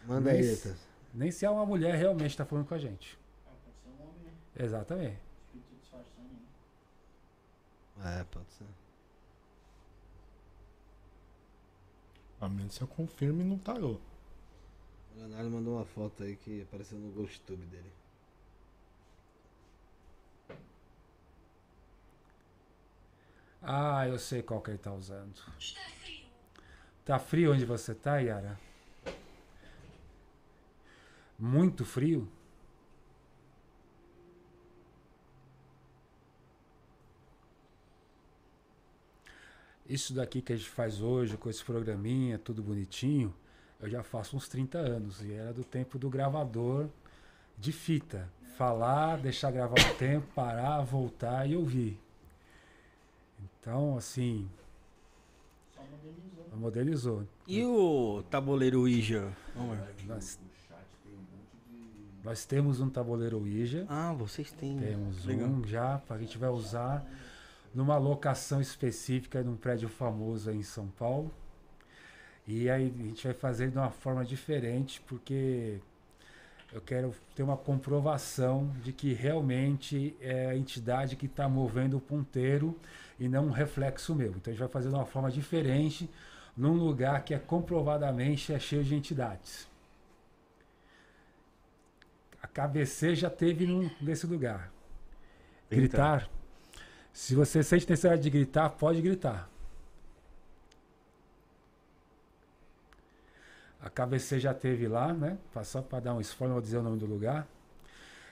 Manda 0.06 0.30
aí, 0.30 0.42
Letas. 0.42 0.76
Nem 1.14 1.30
se 1.30 1.44
é 1.44 1.50
uma 1.50 1.64
mulher 1.64 1.94
realmente 1.94 2.30
está 2.30 2.44
falando 2.44 2.66
com 2.66 2.74
a 2.74 2.78
gente. 2.78 3.18
Pode 3.44 3.58
ser 3.82 3.88
um 3.88 4.08
homem, 4.08 4.22
né? 4.24 4.32
Exatamente. 4.56 5.18
É, 8.04 8.24
pode 8.24 8.52
ser. 8.52 8.66
A 12.42 12.48
menos 12.48 12.74
se 12.74 12.82
eu 12.82 12.88
confirme 12.88 13.44
no 13.44 13.56
tarô. 13.56 14.00
O 15.14 15.18
Leonardo 15.18 15.48
mandou 15.48 15.76
uma 15.76 15.84
foto 15.84 16.24
aí 16.24 16.34
que 16.34 16.62
apareceu 16.62 16.98
no 16.98 17.12
GhostTube 17.12 17.64
dele. 17.66 17.92
Ah, 23.62 24.08
eu 24.08 24.18
sei 24.18 24.42
qual 24.42 24.60
que 24.60 24.70
ele 24.70 24.76
está 24.76 24.92
usando. 24.92 25.32
Está 25.56 25.82
frio. 26.00 26.26
Tá 27.04 27.18
frio 27.20 27.52
onde 27.52 27.64
você 27.64 27.94
tá, 27.94 28.18
Yara? 28.18 28.58
Muito 31.38 31.84
frio? 31.84 32.28
Isso 39.88 40.14
daqui 40.14 40.40
que 40.40 40.52
a 40.52 40.56
gente 40.56 40.68
faz 40.70 41.00
hoje, 41.00 41.36
com 41.36 41.50
esse 41.50 41.64
programinha, 41.64 42.38
tudo 42.38 42.62
bonitinho, 42.62 43.34
eu 43.80 43.88
já 43.90 44.02
faço 44.02 44.36
uns 44.36 44.48
30 44.48 44.78
anos. 44.78 45.20
E 45.22 45.32
era 45.32 45.52
do 45.52 45.64
tempo 45.64 45.98
do 45.98 46.08
gravador 46.08 46.88
de 47.58 47.72
fita. 47.72 48.28
Falar, 48.56 49.16
deixar 49.18 49.50
gravar 49.50 49.74
um 49.80 49.94
tempo, 49.96 50.26
parar, 50.34 50.80
voltar 50.82 51.48
e 51.48 51.56
ouvir. 51.56 51.98
Então, 53.60 53.96
assim, 53.96 54.48
Só 55.74 55.82
modernizou. 55.82 56.58
modelizou. 56.58 57.26
E 57.46 57.64
o 57.64 58.22
tabuleiro 58.30 58.80
Ouija? 58.82 59.32
Vamos 59.56 59.78
lá. 59.78 59.88
Nós, 60.06 60.38
No 60.42 60.50
chat 60.68 60.84
tem 61.02 61.12
um 61.12 61.16
monte 61.18 62.18
de. 62.18 62.24
nós 62.24 62.44
temos 62.44 62.80
um 62.80 62.88
tabuleiro 62.90 63.38
Ouija. 63.38 63.86
Ah, 63.88 64.12
vocês 64.12 64.50
têm. 64.52 64.78
Temos 64.78 65.24
Legal. 65.24 65.48
um 65.48 65.64
já, 65.66 65.98
para 65.98 66.16
a 66.16 66.18
gente 66.20 66.36
vai 66.38 66.50
usar 66.50 67.04
numa 67.74 67.96
locação 67.96 68.60
específica 68.60 69.42
num 69.42 69.56
prédio 69.56 69.88
famoso 69.88 70.50
aí 70.50 70.56
em 70.56 70.62
São 70.62 70.88
Paulo. 70.88 71.32
E 72.46 72.68
aí 72.68 72.92
a 72.98 73.02
gente 73.02 73.24
vai 73.24 73.34
fazer 73.34 73.70
de 73.70 73.78
uma 73.78 73.90
forma 73.90 74.24
diferente, 74.24 75.00
porque 75.06 75.80
eu 76.72 76.80
quero 76.80 77.14
ter 77.34 77.42
uma 77.42 77.56
comprovação 77.56 78.72
de 78.82 78.92
que 78.92 79.12
realmente 79.12 80.16
é 80.20 80.46
a 80.46 80.56
entidade 80.56 81.16
que 81.16 81.26
está 81.26 81.48
movendo 81.48 81.98
o 81.98 82.00
ponteiro 82.00 82.78
e 83.18 83.28
não 83.28 83.46
um 83.46 83.50
reflexo 83.50 84.14
meu. 84.14 84.30
Então 84.30 84.50
a 84.50 84.50
gente 84.50 84.60
vai 84.60 84.68
fazer 84.68 84.88
de 84.88 84.94
uma 84.94 85.06
forma 85.06 85.30
diferente, 85.30 86.10
num 86.56 86.74
lugar 86.74 87.24
que 87.24 87.32
é 87.34 87.38
comprovadamente 87.38 88.52
é 88.52 88.58
cheio 88.58 88.82
de 88.82 88.94
entidades. 88.94 89.68
A 92.42 92.46
KBC 92.46 93.14
já 93.14 93.30
teve 93.30 93.66
num, 93.66 93.88
nesse 94.00 94.26
lugar. 94.26 94.72
Gritar. 95.70 96.28
Se 97.12 97.34
você 97.34 97.62
sente 97.62 97.88
necessidade 97.88 98.22
de 98.22 98.30
gritar, 98.30 98.70
pode 98.70 99.02
gritar. 99.02 99.48
A 103.80 103.90
KBC 103.90 104.38
já 104.38 104.54
teve 104.54 104.86
lá, 104.86 105.12
né? 105.12 105.36
Só 105.64 105.82
para 105.82 106.00
dar 106.00 106.14
um 106.14 106.20
spoiler, 106.20 106.50
não 106.50 106.54
vou 106.54 106.62
dizer 106.62 106.78
o 106.78 106.82
nome 106.82 106.98
do 106.98 107.06
lugar. 107.06 107.46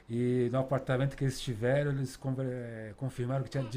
E 0.08 0.48
no 0.50 0.58
apartamento 0.58 1.16
que 1.16 1.24
eles 1.24 1.40
tiveram, 1.40 1.90
eles 1.90 2.18
eh, 2.38 2.94
confirmaram 2.96 3.44
que 3.44 3.50
tinha 3.50 3.68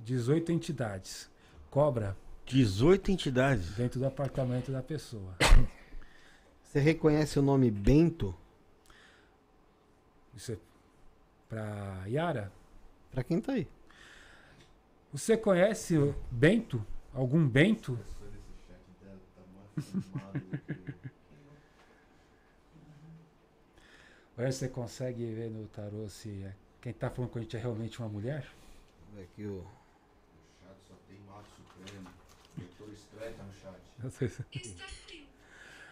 18 0.00 0.52
entidades. 0.52 1.30
Cobra 1.70 2.16
18 2.46 3.10
entidades. 3.10 3.70
dentro 3.76 3.98
do 3.98 4.06
apartamento 4.06 4.70
da 4.70 4.82
pessoa. 4.82 5.34
Você 6.62 6.80
reconhece 6.80 7.38
o 7.38 7.42
nome 7.42 7.70
Bento? 7.70 8.34
Isso 10.34 10.52
é 10.52 10.56
pra 11.48 12.04
Yara. 12.06 12.52
Pra 13.10 13.24
quem 13.24 13.40
tá 13.40 13.52
aí? 13.52 13.66
Você 15.16 15.34
conhece 15.34 15.96
o 15.96 16.14
Bento? 16.30 16.84
Algum 17.14 17.48
Bento? 17.48 17.98
Só 18.18 18.26
desse 18.26 18.52
chat 18.68 18.78
dela 19.02 19.18
mais 19.64 19.86
filmado 20.04 20.38
do 20.40 20.58
que. 20.58 20.94
Ou 24.38 24.52
você 24.52 24.68
consegue 24.68 25.24
ver 25.32 25.50
no 25.50 25.66
tarô 25.68 26.06
se 26.10 26.42
é- 26.42 26.54
quem 26.82 26.92
tá 26.92 27.08
falando 27.08 27.30
com 27.30 27.38
a 27.38 27.42
gente 27.42 27.56
é 27.56 27.60
realmente 27.60 27.98
uma 27.98 28.10
mulher? 28.10 28.46
Aqui 29.18 29.44
o. 29.46 29.54
No 29.54 29.64
chat 30.60 30.76
só 30.86 30.94
tem 31.08 31.18
Mato 31.26 31.46
Supremo. 31.56 32.08
Doutor 32.58 32.92
Estranho 32.92 33.34
tá 33.36 33.42
no 33.44 33.54
chat. 33.54 33.80
Está 34.54 34.86
frio. 34.86 35.26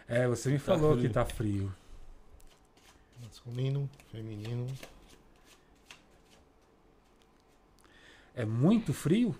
É, 0.07 0.27
você 0.27 0.51
me 0.51 0.59
Tá 0.59 0.65
falou 0.65 0.95
frio. 0.95 1.07
que 1.07 1.13
tá 1.13 1.25
frio. 1.25 1.73
Masculino, 3.23 3.89
feminino. 4.11 4.67
É 8.35 8.45
muito 8.45 8.93
frio? 8.93 9.35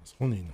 Masculino. 0.00 0.52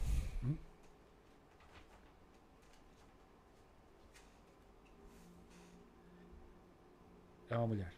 É 7.51 7.57
uma 7.57 7.67
mulher. 7.67 7.93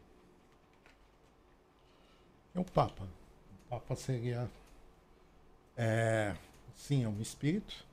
É 2.55 2.61
o 2.61 2.65
Papa. 2.65 3.05
O 3.05 3.69
Papa 3.71 3.95
seria. 3.97 4.51
É, 5.77 6.35
sim, 6.75 7.05
é 7.05 7.09
um 7.09 7.21
espírito. 7.21 7.85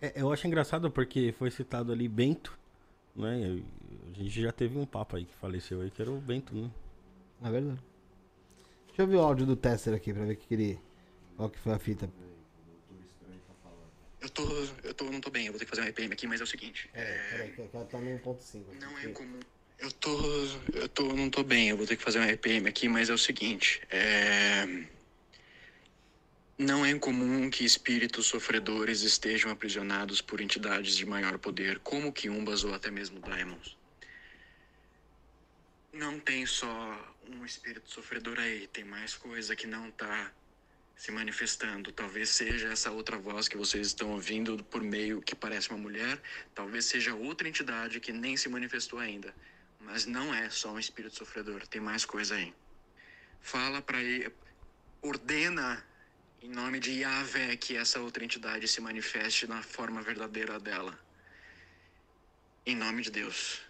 É, 0.00 0.12
eu 0.20 0.32
acho 0.32 0.46
engraçado 0.46 0.90
porque 0.90 1.32
foi 1.32 1.50
citado 1.50 1.92
ali 1.92 2.08
Bento, 2.08 2.57
né? 3.18 3.60
A 4.14 4.22
gente 4.22 4.42
já 4.42 4.52
teve 4.52 4.78
um 4.78 4.86
papa 4.86 5.16
aí 5.16 5.24
que 5.24 5.34
faleceu 5.34 5.80
aí, 5.80 5.90
que 5.90 6.00
era 6.00 6.10
o 6.10 6.20
Bento, 6.20 6.54
né? 6.54 6.70
É 7.42 7.50
verdade. 7.50 7.80
Deixa 8.86 9.02
eu 9.02 9.06
ver 9.06 9.16
o 9.16 9.20
áudio 9.20 9.46
do 9.46 9.56
Tesser 9.56 9.94
aqui 9.94 10.12
pra 10.12 10.24
ver 10.24 10.36
que 10.36 10.46
que 10.46 10.54
ele. 10.54 10.78
Qual 11.36 11.50
que 11.50 11.58
foi 11.58 11.72
a 11.72 11.78
fita. 11.78 12.10
Eu 14.20 14.28
tô. 14.30 14.42
Eu 14.82 14.94
tô. 14.94 15.04
não 15.04 15.20
tô 15.20 15.30
bem, 15.30 15.46
eu 15.46 15.52
vou 15.52 15.58
ter 15.58 15.64
que 15.64 15.70
fazer 15.70 15.82
um 15.82 15.88
RPM 15.88 16.12
aqui, 16.12 16.26
mas 16.26 16.40
é 16.40 16.44
o 16.44 16.46
seguinte. 16.46 16.90
É, 16.92 17.30
Peraí, 17.30 17.52
que 17.52 17.60
ela 17.76 17.84
tá 17.84 17.98
no 17.98 18.18
1.5. 18.18 18.62
Não 18.80 18.98
é 18.98 19.06
comum. 19.08 19.40
Eu 19.78 19.92
tô. 19.92 20.18
Eu 20.72 20.88
tô. 20.88 21.04
não 21.14 21.30
tô 21.30 21.44
bem, 21.44 21.68
eu 21.68 21.76
vou 21.76 21.86
ter 21.86 21.96
que 21.96 22.02
fazer 22.02 22.18
um 22.18 22.28
RPM 22.28 22.68
aqui, 22.68 22.88
mas 22.88 23.08
é 23.08 23.14
o 23.14 23.18
seguinte. 23.18 23.80
É. 23.90 24.66
Não 26.58 26.84
é 26.84 26.90
incomum 26.90 27.48
que 27.48 27.64
espíritos 27.64 28.26
sofredores 28.26 29.02
estejam 29.02 29.48
aprisionados 29.48 30.20
por 30.20 30.40
entidades 30.40 30.96
de 30.96 31.06
maior 31.06 31.38
poder, 31.38 31.78
como 31.78 32.12
quiumbas 32.12 32.64
ou 32.64 32.74
até 32.74 32.90
mesmo 32.90 33.20
daimons. 33.20 33.78
Não 35.92 36.18
tem 36.18 36.44
só 36.46 37.16
um 37.28 37.44
espírito 37.44 37.88
sofredor 37.88 38.40
aí, 38.40 38.66
tem 38.66 38.82
mais 38.82 39.14
coisa 39.14 39.54
que 39.54 39.68
não 39.68 39.88
tá 39.92 40.32
se 40.96 41.12
manifestando. 41.12 41.92
Talvez 41.92 42.30
seja 42.30 42.72
essa 42.72 42.90
outra 42.90 43.16
voz 43.16 43.46
que 43.46 43.56
vocês 43.56 43.86
estão 43.86 44.10
ouvindo 44.10 44.64
por 44.64 44.82
meio 44.82 45.22
que 45.22 45.36
parece 45.36 45.70
uma 45.70 45.78
mulher, 45.78 46.20
talvez 46.56 46.86
seja 46.86 47.14
outra 47.14 47.48
entidade 47.48 48.00
que 48.00 48.10
nem 48.10 48.36
se 48.36 48.48
manifestou 48.48 48.98
ainda. 48.98 49.32
Mas 49.78 50.06
não 50.06 50.34
é 50.34 50.50
só 50.50 50.72
um 50.72 50.78
espírito 50.80 51.14
sofredor, 51.14 51.68
tem 51.68 51.80
mais 51.80 52.04
coisa 52.04 52.34
aí. 52.34 52.52
Fala 53.40 53.80
para 53.80 54.02
ele, 54.02 54.32
ordena 55.00 55.86
em 56.42 56.50
nome 56.50 56.80
de 56.80 56.92
Yahvé 56.92 57.56
que 57.56 57.76
essa 57.76 58.00
outra 58.00 58.24
entidade 58.24 58.66
se 58.68 58.80
manifeste 58.80 59.46
na 59.46 59.62
forma 59.62 60.02
verdadeira 60.02 60.58
dela. 60.58 60.98
Em 62.64 62.76
nome 62.76 63.02
de 63.02 63.10
Deus. 63.10 63.60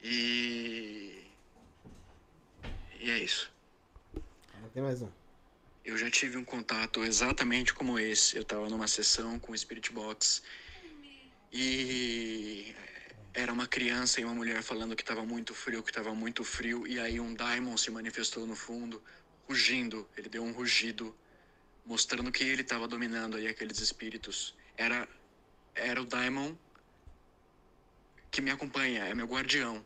E 0.00 1.32
e 3.00 3.10
é 3.10 3.18
isso. 3.18 3.50
Tem 4.72 4.82
mais 4.82 5.02
um. 5.02 5.10
Eu 5.84 5.98
já 5.98 6.08
tive 6.10 6.36
um 6.36 6.44
contato 6.44 7.02
exatamente 7.04 7.74
como 7.74 7.98
esse. 7.98 8.36
Eu 8.36 8.42
estava 8.42 8.68
numa 8.68 8.86
sessão 8.86 9.38
com 9.38 9.52
o 9.52 9.58
Spirit 9.58 9.92
Box 9.92 10.42
e 11.52 12.74
era 13.34 13.52
uma 13.52 13.66
criança 13.66 14.20
e 14.20 14.24
uma 14.24 14.34
mulher 14.34 14.62
falando 14.62 14.94
que 14.94 15.02
estava 15.02 15.24
muito 15.24 15.54
frio, 15.54 15.82
que 15.82 15.90
estava 15.90 16.14
muito 16.14 16.44
frio, 16.44 16.86
e 16.86 16.98
aí 16.98 17.18
um 17.18 17.34
Daimon 17.34 17.76
se 17.76 17.90
manifestou 17.90 18.46
no 18.46 18.54
fundo, 18.54 19.02
rugindo. 19.48 20.08
Ele 20.16 20.28
deu 20.28 20.42
um 20.42 20.52
rugido, 20.52 21.14
mostrando 21.84 22.30
que 22.30 22.44
ele 22.44 22.62
estava 22.62 22.86
dominando 22.88 23.36
aí 23.36 23.46
aqueles 23.48 23.78
espíritos. 23.80 24.54
Era 24.76 25.08
era 25.74 26.02
o 26.02 26.04
Daimon 26.04 26.54
que 28.30 28.40
me 28.40 28.50
acompanha, 28.50 29.04
é 29.04 29.14
meu 29.14 29.26
guardião. 29.26 29.84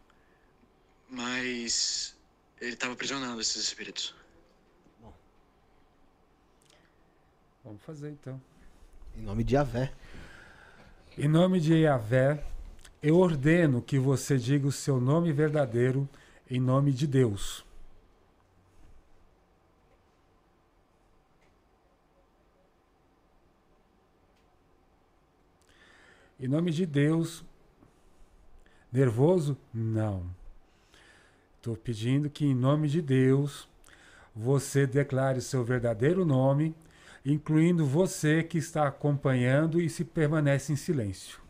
Mas 1.09 2.17
ele 2.61 2.75
estava 2.75 2.93
aprisionando 2.93 3.41
esses 3.41 3.63
espíritos. 3.63 4.15
Vamos 7.65 7.83
fazer 7.83 8.11
então. 8.11 8.41
Em 9.17 9.23
nome 9.23 9.43
de 9.43 9.57
Avé. 9.57 9.93
Em 11.19 11.27
nome 11.27 11.59
de 11.59 11.75
Yahvé, 11.75 12.45
eu 13.03 13.17
ordeno 13.17 13.83
que 13.83 13.99
você 13.99 14.37
diga 14.37 14.69
o 14.69 14.73
seu 14.73 15.01
nome 15.01 15.33
verdadeiro 15.33 16.09
em 16.49 16.61
nome 16.61 16.93
de 16.93 17.07
Deus. 17.07 17.66
Em 26.39 26.49
nome 26.49 26.71
de 26.71 26.85
Deus. 26.85 27.45
Nervoso? 28.93 29.57
Não. 29.73 30.35
Estou 31.57 31.77
pedindo 31.77 32.31
que, 32.31 32.45
em 32.45 32.55
nome 32.55 32.89
de 32.89 33.01
Deus, 33.01 33.69
você 34.35 34.87
declare 34.87 35.41
seu 35.41 35.65
verdadeiro 35.65 36.25
nome, 36.25 36.75
incluindo 37.25 37.87
você 37.87 38.43
que 38.43 38.59
está 38.59 38.87
acompanhando 38.87 39.81
e 39.81 39.89
se 39.89 40.05
permanece 40.05 40.73
em 40.73 40.77
silêncio. 40.77 41.41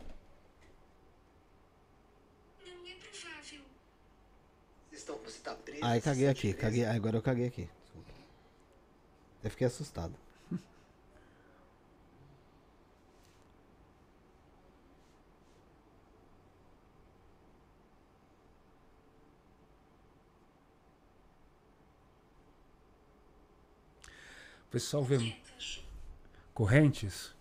Você 5.27 5.41
tá 5.43 5.55
preso. 5.55 5.81
Ai, 5.83 6.01
caguei 6.01 6.29
aqui. 6.29 6.53
Caguei, 6.55 6.85
agora 6.85 7.17
eu 7.17 7.23
caguei 7.23 7.47
aqui. 7.47 7.69
Desculpa. 7.85 8.11
Eu 9.43 9.51
fiquei 9.51 9.67
assustado. 9.67 10.15
O 24.69 24.71
pessoal 24.71 25.03
vê. 25.03 25.37
Correntes? 26.53 27.35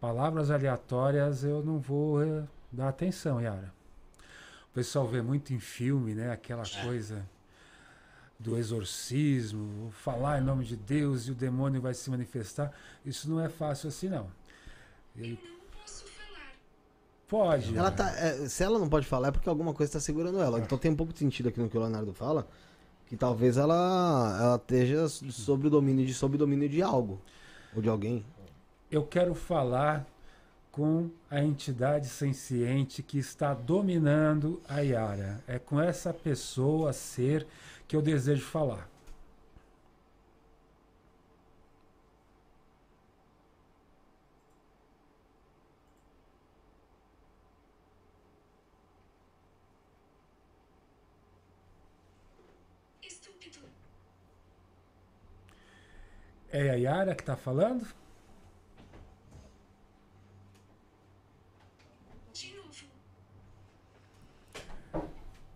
Palavras 0.00 0.50
aleatórias 0.50 1.42
eu 1.42 1.62
não 1.62 1.78
vou 1.78 2.22
eh, 2.22 2.44
dar 2.70 2.88
atenção, 2.88 3.40
Yara. 3.40 3.72
O 4.70 4.74
pessoal 4.74 5.08
vê 5.08 5.20
muito 5.20 5.52
em 5.52 5.58
filme, 5.58 6.14
né? 6.14 6.30
Aquela 6.30 6.62
coisa 6.84 7.28
do 8.38 8.56
exorcismo, 8.56 9.90
falar 9.90 10.40
em 10.40 10.44
nome 10.44 10.64
de 10.64 10.76
Deus 10.76 11.26
e 11.26 11.32
o 11.32 11.34
demônio 11.34 11.80
vai 11.80 11.94
se 11.94 12.08
manifestar. 12.08 12.72
Isso 13.04 13.28
não 13.28 13.40
é 13.40 13.48
fácil 13.48 13.88
assim, 13.88 14.08
não. 14.08 14.30
Ele... 15.16 15.58
Pode. 17.26 17.76
Ela 17.76 17.90
tá, 17.90 18.08
é, 18.16 18.48
se 18.48 18.62
ela 18.62 18.78
não 18.78 18.88
pode 18.88 19.06
falar 19.06 19.28
é 19.28 19.30
porque 19.30 19.48
alguma 19.48 19.74
coisa 19.74 19.92
tá 19.92 20.00
segurando 20.00 20.40
ela. 20.40 20.60
Então 20.60 20.78
tem 20.78 20.90
um 20.90 20.96
pouco 20.96 21.12
de 21.12 21.18
sentido 21.18 21.50
aqui 21.50 21.60
no 21.60 21.68
que 21.68 21.76
o 21.76 21.80
Leonardo 21.80 22.14
fala. 22.14 22.48
Que 23.08 23.16
talvez 23.16 23.56
ela, 23.56 24.38
ela 24.40 24.56
esteja 24.56 25.08
sob 25.08 25.66
o 25.66 25.70
domínio 25.70 26.04
de, 26.04 26.12
sob 26.12 26.36
domínio 26.36 26.68
de 26.68 26.82
algo. 26.82 27.20
Ou 27.74 27.80
de 27.80 27.88
alguém. 27.88 28.24
Eu 28.90 29.04
quero 29.04 29.34
falar 29.34 30.06
com 30.70 31.10
a 31.30 31.42
entidade 31.42 32.08
senciente 32.08 33.02
que 33.02 33.18
está 33.18 33.52
dominando 33.54 34.60
a 34.68 34.80
Yara. 34.80 35.42
É 35.46 35.58
com 35.58 35.80
essa 35.80 36.12
pessoa, 36.12 36.92
ser, 36.92 37.46
que 37.86 37.96
eu 37.96 38.02
desejo 38.02 38.44
falar. 38.44 38.88
É 56.58 56.70
a 56.70 56.74
Yara 56.74 57.14
que 57.14 57.22
está 57.22 57.36
falando? 57.36 57.86
De 62.32 62.52
novo. 62.56 62.84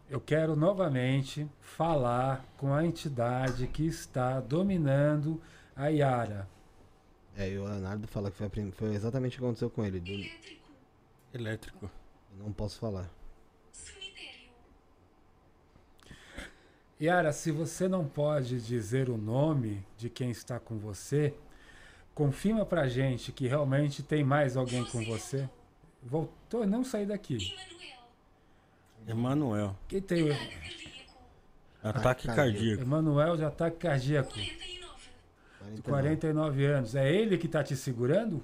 Eu 0.08 0.20
quero 0.20 0.54
novamente 0.54 1.50
falar 1.60 2.44
com 2.56 2.72
a 2.72 2.84
entidade 2.86 3.66
que 3.66 3.84
está 3.84 4.38
dominando 4.38 5.42
a 5.74 5.88
Yara. 5.88 6.48
É, 7.36 7.48
e 7.48 7.58
o 7.58 7.64
Leonardo 7.64 8.06
fala 8.06 8.30
que 8.30 8.36
foi, 8.36 8.46
a 8.46 8.50
prim- 8.50 8.70
foi 8.70 8.94
exatamente 8.94 9.36
o 9.36 9.40
que 9.40 9.44
aconteceu 9.44 9.70
com 9.70 9.84
ele. 9.84 9.98
Do- 9.98 10.08
Elétrico. 10.12 10.70
Elétrico. 11.34 11.90
não 12.38 12.52
posso 12.52 12.78
falar. 12.78 13.10
Cemitério. 13.72 14.50
Yara, 17.02 17.32
se 17.32 17.50
você 17.50 17.88
não 17.88 18.06
pode 18.06 18.60
dizer 18.60 19.10
o 19.10 19.16
nome 19.18 19.84
de 19.96 20.08
quem 20.08 20.30
está 20.30 20.60
com 20.60 20.78
você, 20.78 21.34
confirma 22.14 22.64
pra 22.64 22.86
gente 22.86 23.32
que 23.32 23.48
realmente 23.48 24.04
tem 24.04 24.22
mais 24.22 24.56
alguém 24.56 24.84
com 24.84 25.04
você. 25.04 25.50
Voltou, 26.00 26.64
não 26.64 26.84
sair 26.84 27.06
daqui. 27.06 27.38
Emanuel. 29.04 29.76
Quem 29.88 30.00
tem 30.00 30.30
o 30.30 30.32
Ataque 31.82 32.28
cardíaco. 32.28 32.82
Emanuel 32.82 33.36
de 33.36 33.44
ataque 33.44 33.78
cardíaco. 33.78 34.32
De 35.74 35.82
49 35.82 36.64
anos. 36.64 36.94
É 36.94 37.12
ele 37.12 37.36
que 37.36 37.46
está 37.46 37.64
te 37.64 37.74
segurando? 37.74 38.40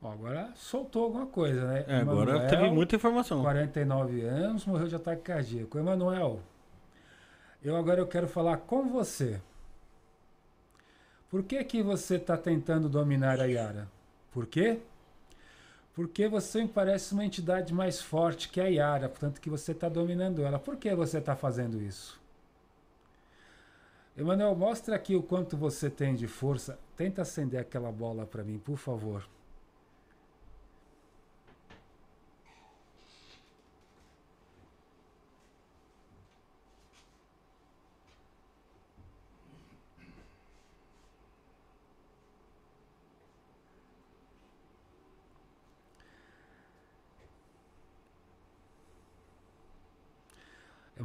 Bom, 0.00 0.12
agora 0.12 0.50
soltou 0.56 1.04
alguma 1.04 1.26
coisa, 1.26 1.66
né? 1.66 1.84
É, 1.86 1.96
agora 1.96 2.48
teve 2.48 2.70
muita 2.70 2.96
informação. 2.96 3.42
49 3.42 4.22
anos, 4.22 4.64
morreu 4.64 4.88
de 4.88 4.96
ataque 4.96 5.22
cardíaco. 5.22 5.78
Emanuel, 5.78 6.40
eu 7.62 7.76
agora 7.76 8.00
eu 8.00 8.06
quero 8.06 8.26
falar 8.26 8.56
com 8.58 8.88
você. 8.88 9.38
Por 11.28 11.42
que 11.42 11.62
que 11.64 11.82
você 11.82 12.16
está 12.16 12.36
tentando 12.36 12.88
dominar 12.88 13.40
a 13.40 13.44
Yara? 13.44 13.88
Por 14.32 14.46
quê? 14.46 14.80
Porque 15.94 16.26
você 16.28 16.62
me 16.62 16.68
parece 16.68 17.12
uma 17.12 17.24
entidade 17.24 17.74
mais 17.74 18.00
forte 18.00 18.48
que 18.48 18.60
a 18.60 18.66
Yara, 18.68 19.06
portanto 19.06 19.38
que 19.38 19.50
você 19.50 19.72
está 19.72 19.88
dominando 19.88 20.42
ela. 20.42 20.58
Por 20.58 20.76
que 20.76 20.94
você 20.94 21.18
está 21.18 21.36
fazendo 21.36 21.80
isso? 21.80 22.18
Emanuel, 24.16 24.54
mostra 24.56 24.96
aqui 24.96 25.14
o 25.14 25.22
quanto 25.22 25.58
você 25.58 25.90
tem 25.90 26.14
de 26.14 26.26
força. 26.26 26.78
Tenta 26.96 27.20
acender 27.20 27.60
aquela 27.60 27.92
bola 27.92 28.24
para 28.24 28.42
mim, 28.42 28.58
por 28.58 28.78
favor. 28.78 29.28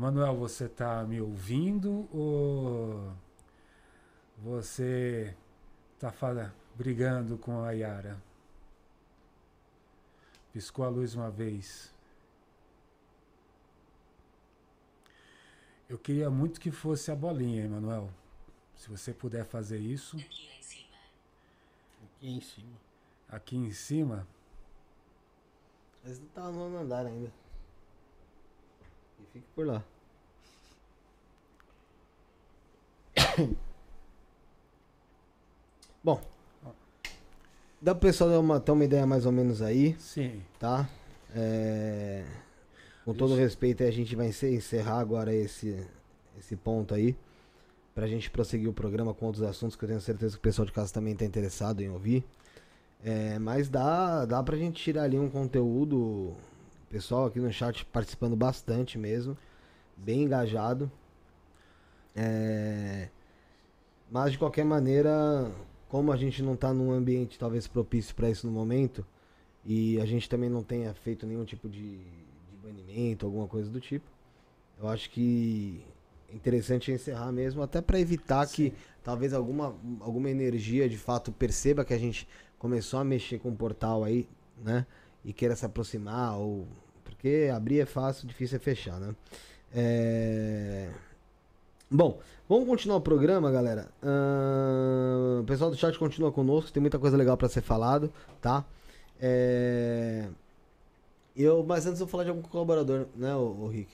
Emanuel, 0.05 0.35
você 0.35 0.69
tá 0.69 1.03
me 1.03 1.19
ouvindo 1.19 2.07
ou 2.15 3.11
você 4.37 5.35
tá 5.97 6.11
fala, 6.11 6.53
brigando 6.75 7.39
com 7.39 7.63
a 7.63 7.71
Yara? 7.71 8.21
Piscou 10.53 10.85
a 10.85 10.89
luz 10.89 11.15
uma 11.15 11.31
vez. 11.31 11.91
Eu 15.89 15.97
queria 15.97 16.29
muito 16.29 16.61
que 16.61 16.69
fosse 16.69 17.09
a 17.09 17.15
bolinha, 17.15 17.65
Emanuel. 17.65 18.07
Se 18.75 18.87
você 18.87 19.11
puder 19.11 19.43
fazer 19.43 19.79
isso. 19.79 20.17
Aqui 20.17 20.47
em 22.21 22.41
cima. 22.41 22.77
Aqui 23.27 23.55
em 23.57 23.71
cima? 23.71 24.27
Mas 26.03 26.19
não 26.19 26.27
tá 26.27 26.43
no 26.43 26.51
nono 26.51 26.77
andar 26.77 27.07
ainda. 27.07 27.33
E 29.19 29.25
fique 29.33 29.47
por 29.55 29.65
lá. 29.65 29.83
Bom. 36.03 36.21
Dá 37.81 37.93
pro 37.93 38.07
pessoal 38.07 38.29
ter 38.29 38.37
uma, 38.37 38.59
ter 38.59 38.71
uma 38.71 38.83
ideia 38.85 39.05
mais 39.05 39.25
ou 39.25 39.31
menos 39.31 39.61
aí. 39.61 39.95
Sim. 39.99 40.41
Tá? 40.59 40.87
É, 41.35 42.23
Com 43.03 43.13
todo 43.13 43.35
respeito, 43.35 43.83
a 43.83 43.91
gente 43.91 44.15
vai 44.15 44.27
encer- 44.27 44.53
encerrar 44.53 44.99
agora 44.99 45.33
esse, 45.33 45.85
esse 46.37 46.55
ponto 46.55 46.93
aí. 46.93 47.15
Pra 47.93 48.07
gente 48.07 48.29
prosseguir 48.29 48.67
o 48.69 48.73
programa 48.73 49.13
com 49.13 49.25
outros 49.27 49.43
assuntos 49.43 49.75
que 49.75 49.83
eu 49.85 49.89
tenho 49.89 50.01
certeza 50.01 50.33
que 50.33 50.39
o 50.39 50.41
pessoal 50.41 50.65
de 50.65 50.71
casa 50.71 50.93
também 50.93 51.15
tá 51.15 51.23
interessado 51.25 51.81
em 51.81 51.89
ouvir. 51.89 52.25
É, 53.03 53.37
mas 53.39 53.69
dá, 53.69 54.25
dá 54.25 54.41
pra 54.41 54.57
gente 54.57 54.81
tirar 54.81 55.03
ali 55.03 55.17
um 55.19 55.29
conteúdo. 55.29 55.97
O 55.97 56.35
pessoal 56.89 57.25
aqui 57.25 57.39
no 57.39 57.51
chat 57.53 57.85
participando 57.85 58.35
bastante 58.35 58.97
mesmo. 58.97 59.37
Bem 59.97 60.23
engajado. 60.23 60.91
É, 62.15 63.09
mas 64.09 64.31
de 64.31 64.37
qualquer 64.37 64.65
maneira, 64.65 65.51
como 65.89 66.11
a 66.11 66.17
gente 66.17 66.41
não 66.41 66.55
tá 66.55 66.73
num 66.73 66.91
ambiente 66.91 67.39
talvez 67.39 67.67
propício 67.67 68.15
para 68.15 68.29
isso 68.29 68.45
no 68.47 68.53
momento, 68.53 69.05
e 69.63 69.99
a 69.99 70.05
gente 70.05 70.29
também 70.29 70.49
não 70.49 70.63
tenha 70.63 70.93
feito 70.93 71.25
nenhum 71.25 71.43
tipo 71.43 71.67
de, 71.67 71.97
de 71.97 72.57
banimento, 72.61 73.25
alguma 73.25 73.47
coisa 73.47 73.69
do 73.69 73.79
tipo, 73.79 74.05
eu 74.79 74.87
acho 74.87 75.09
que 75.09 75.81
é 76.29 76.35
interessante 76.35 76.91
encerrar 76.91 77.31
mesmo, 77.31 77.61
até 77.61 77.81
para 77.81 77.99
evitar 77.99 78.45
que 78.47 78.73
talvez 79.03 79.33
alguma, 79.33 79.75
alguma 79.99 80.29
energia 80.29 80.89
de 80.89 80.97
fato 80.97 81.31
perceba 81.31 81.85
que 81.85 81.93
a 81.93 81.97
gente 81.97 82.27
começou 82.57 82.99
a 82.99 83.03
mexer 83.03 83.39
com 83.39 83.49
o 83.49 83.55
portal 83.55 84.03
aí, 84.03 84.27
né? 84.57 84.85
E 85.23 85.33
queira 85.33 85.55
se 85.55 85.65
aproximar, 85.65 86.37
ou. 86.37 86.67
Porque 87.03 87.49
abrir 87.53 87.79
é 87.79 87.85
fácil, 87.85 88.27
difícil 88.27 88.57
é 88.57 88.59
fechar, 88.59 88.99
né? 88.99 89.15
É. 89.73 90.89
Bom, 91.89 92.19
vamos 92.49 92.67
continuar 92.67 92.97
o 92.97 93.01
programa, 93.01 93.51
galera. 93.51 93.89
Ahn, 94.01 95.41
o 95.41 95.45
pessoal 95.45 95.69
do 95.69 95.77
chat 95.77 95.97
continua 95.99 96.31
conosco, 96.31 96.71
tem 96.71 96.81
muita 96.81 96.97
coisa 96.97 97.15
legal 97.15 97.37
pra 97.37 97.47
ser 97.47 97.61
falado, 97.61 98.11
tá? 98.41 98.65
É... 99.19 100.27
Eu, 101.35 101.63
mas 101.63 101.85
antes 101.85 101.99
eu 101.99 102.07
vou 102.07 102.11
falar 102.11 102.23
de 102.23 102.29
algum 102.29 102.41
colaborador, 102.41 103.07
né, 103.15 103.35
o, 103.35 103.63
o 103.63 103.67
Rick? 103.67 103.91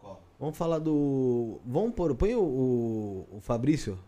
Qual? 0.00 0.20
Vamos 0.38 0.56
falar 0.56 0.78
do. 0.78 1.60
Vamos 1.64 1.94
pôr. 1.94 2.14
Põe 2.14 2.34
o, 2.34 2.42
o, 2.42 3.36
o 3.36 3.40
Fabrício. 3.40 3.98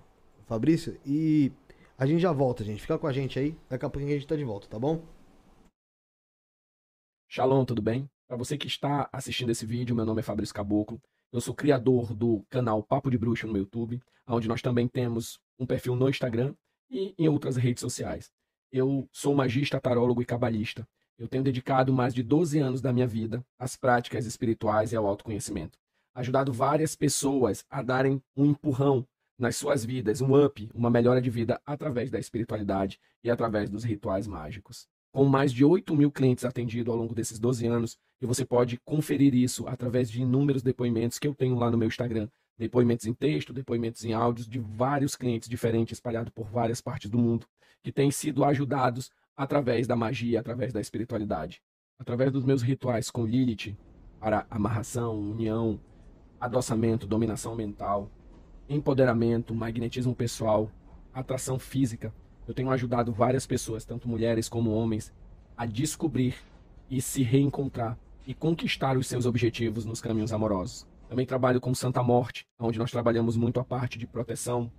O 0.40 0.44
Fabrício 0.46 0.98
e 1.06 1.52
a 1.98 2.06
gente 2.06 2.20
já 2.20 2.32
volta, 2.32 2.64
gente. 2.64 2.80
Fica 2.80 2.98
com 2.98 3.06
a 3.06 3.12
gente 3.12 3.38
aí. 3.38 3.56
Daqui 3.68 3.84
a 3.84 3.90
pouquinho 3.90 4.12
a 4.12 4.18
gente 4.18 4.26
tá 4.26 4.34
de 4.34 4.44
volta, 4.44 4.66
tá 4.66 4.78
bom? 4.78 5.02
Shalom, 7.28 7.64
tudo 7.64 7.82
bem? 7.82 8.10
Para 8.26 8.36
você 8.36 8.56
que 8.58 8.66
está 8.66 9.08
assistindo 9.12 9.50
esse 9.50 9.64
vídeo, 9.64 9.94
meu 9.94 10.04
nome 10.04 10.20
é 10.20 10.22
Fabrício 10.22 10.54
Caboclo. 10.54 11.00
Eu 11.32 11.40
sou 11.40 11.54
criador 11.54 12.12
do 12.12 12.44
canal 12.50 12.82
Papo 12.82 13.08
de 13.08 13.16
Bruxa 13.16 13.46
no 13.46 13.56
YouTube, 13.56 14.02
onde 14.26 14.48
nós 14.48 14.60
também 14.60 14.88
temos 14.88 15.38
um 15.60 15.64
perfil 15.64 15.94
no 15.94 16.08
Instagram 16.08 16.54
e 16.90 17.14
em 17.16 17.28
outras 17.28 17.56
redes 17.56 17.80
sociais. 17.80 18.32
Eu 18.72 19.08
sou 19.12 19.32
magista, 19.32 19.80
tarólogo 19.80 20.20
e 20.20 20.24
cabalista. 20.24 20.88
Eu 21.16 21.28
tenho 21.28 21.44
dedicado 21.44 21.92
mais 21.92 22.12
de 22.12 22.24
12 22.24 22.58
anos 22.58 22.80
da 22.80 22.92
minha 22.92 23.06
vida 23.06 23.46
às 23.56 23.76
práticas 23.76 24.26
espirituais 24.26 24.90
e 24.90 24.96
ao 24.96 25.06
autoconhecimento. 25.06 25.78
Ajudado 26.12 26.52
várias 26.52 26.96
pessoas 26.96 27.64
a 27.70 27.80
darem 27.80 28.20
um 28.36 28.46
empurrão 28.46 29.06
nas 29.38 29.54
suas 29.54 29.84
vidas, 29.84 30.20
um 30.20 30.44
up, 30.44 30.68
uma 30.74 30.90
melhora 30.90 31.22
de 31.22 31.30
vida 31.30 31.60
através 31.64 32.10
da 32.10 32.18
espiritualidade 32.18 32.98
e 33.22 33.30
através 33.30 33.70
dos 33.70 33.84
rituais 33.84 34.26
mágicos. 34.26 34.88
Com 35.12 35.26
mais 35.26 35.52
de 35.52 35.64
8 35.64 35.94
mil 35.94 36.10
clientes 36.10 36.44
atendidos 36.44 36.92
ao 36.92 36.98
longo 36.98 37.14
desses 37.14 37.38
12 37.38 37.68
anos, 37.68 37.96
e 38.20 38.26
você 38.26 38.44
pode 38.44 38.78
conferir 38.84 39.34
isso 39.34 39.66
através 39.66 40.10
de 40.10 40.20
inúmeros 40.20 40.62
depoimentos 40.62 41.18
que 41.18 41.26
eu 41.26 41.34
tenho 41.34 41.54
lá 41.54 41.70
no 41.70 41.78
meu 41.78 41.88
Instagram. 41.88 42.28
Depoimentos 42.58 43.06
em 43.06 43.14
texto, 43.14 43.52
depoimentos 43.52 44.04
em 44.04 44.12
áudios 44.12 44.46
de 44.46 44.58
vários 44.58 45.16
clientes 45.16 45.48
diferentes 45.48 45.94
espalhados 45.94 46.30
por 46.30 46.46
várias 46.46 46.82
partes 46.82 47.10
do 47.10 47.18
mundo, 47.18 47.46
que 47.82 47.90
têm 47.90 48.10
sido 48.10 48.44
ajudados 48.44 49.10
através 49.34 49.86
da 49.86 49.96
magia, 49.96 50.38
através 50.38 50.70
da 50.70 50.80
espiritualidade. 50.80 51.62
Através 51.98 52.30
dos 52.30 52.44
meus 52.44 52.60
rituais 52.60 53.10
com 53.10 53.24
Lilith, 53.24 53.74
para 54.18 54.46
amarração, 54.50 55.18
união, 55.18 55.80
adoçamento, 56.38 57.06
dominação 57.06 57.54
mental, 57.56 58.10
empoderamento, 58.68 59.54
magnetismo 59.54 60.14
pessoal, 60.14 60.70
atração 61.14 61.58
física. 61.58 62.12
Eu 62.46 62.52
tenho 62.52 62.70
ajudado 62.70 63.12
várias 63.12 63.46
pessoas, 63.46 63.86
tanto 63.86 64.06
mulheres 64.06 64.48
como 64.48 64.72
homens, 64.72 65.10
a 65.56 65.64
descobrir 65.64 66.34
e 66.90 67.00
se 67.00 67.22
reencontrar 67.22 67.98
e 68.26 68.34
conquistar 68.34 68.96
os 68.96 69.06
seus 69.06 69.26
objetivos 69.26 69.84
nos 69.84 70.00
caminhos 70.00 70.32
amorosos. 70.32 70.86
Também 71.08 71.26
trabalho 71.26 71.60
com 71.60 71.74
Santa 71.74 72.02
Morte, 72.02 72.46
onde 72.58 72.78
nós 72.78 72.90
trabalhamos 72.90 73.36
muito 73.36 73.58
a 73.58 73.64
parte 73.64 73.98
de 73.98 74.06
proteção, 74.06 74.70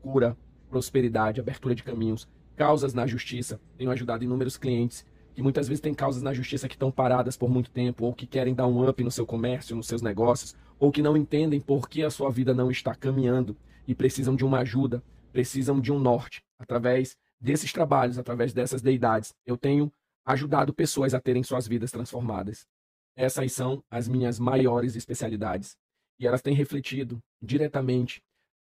cura, 0.00 0.36
prosperidade, 0.68 1.40
abertura 1.40 1.74
de 1.74 1.82
caminhos, 1.82 2.28
causas 2.56 2.92
na 2.92 3.06
justiça. 3.06 3.60
Tenho 3.76 3.90
ajudado 3.90 4.24
inúmeros 4.24 4.56
clientes 4.56 5.06
que 5.36 5.42
muitas 5.42 5.68
vezes 5.68 5.82
têm 5.82 5.92
causas 5.92 6.22
na 6.22 6.32
justiça 6.32 6.66
que 6.66 6.74
estão 6.74 6.90
paradas 6.90 7.36
por 7.36 7.50
muito 7.50 7.70
tempo, 7.70 8.06
ou 8.06 8.14
que 8.14 8.26
querem 8.26 8.54
dar 8.54 8.66
um 8.66 8.88
up 8.88 9.04
no 9.04 9.10
seu 9.10 9.26
comércio, 9.26 9.76
nos 9.76 9.86
seus 9.86 10.00
negócios, 10.00 10.56
ou 10.78 10.90
que 10.90 11.02
não 11.02 11.14
entendem 11.14 11.60
por 11.60 11.90
que 11.90 12.02
a 12.02 12.10
sua 12.10 12.30
vida 12.30 12.54
não 12.54 12.70
está 12.70 12.94
caminhando 12.94 13.54
e 13.86 13.94
precisam 13.94 14.34
de 14.34 14.46
uma 14.46 14.60
ajuda, 14.60 15.02
precisam 15.32 15.78
de 15.78 15.92
um 15.92 15.98
norte. 15.98 16.42
Através 16.58 17.18
desses 17.38 17.70
trabalhos, 17.70 18.18
através 18.18 18.54
dessas 18.54 18.80
deidades, 18.80 19.34
eu 19.44 19.58
tenho 19.58 19.92
ajudado 20.24 20.72
pessoas 20.72 21.12
a 21.12 21.20
terem 21.20 21.42
suas 21.42 21.68
vidas 21.68 21.90
transformadas. 21.90 22.66
Essas 23.16 23.50
são 23.52 23.82
as 23.90 24.06
minhas 24.06 24.38
maiores 24.38 24.94
especialidades. 24.94 25.76
E 26.20 26.26
elas 26.26 26.42
têm 26.42 26.54
refletido 26.54 27.18
diretamente 27.40 28.22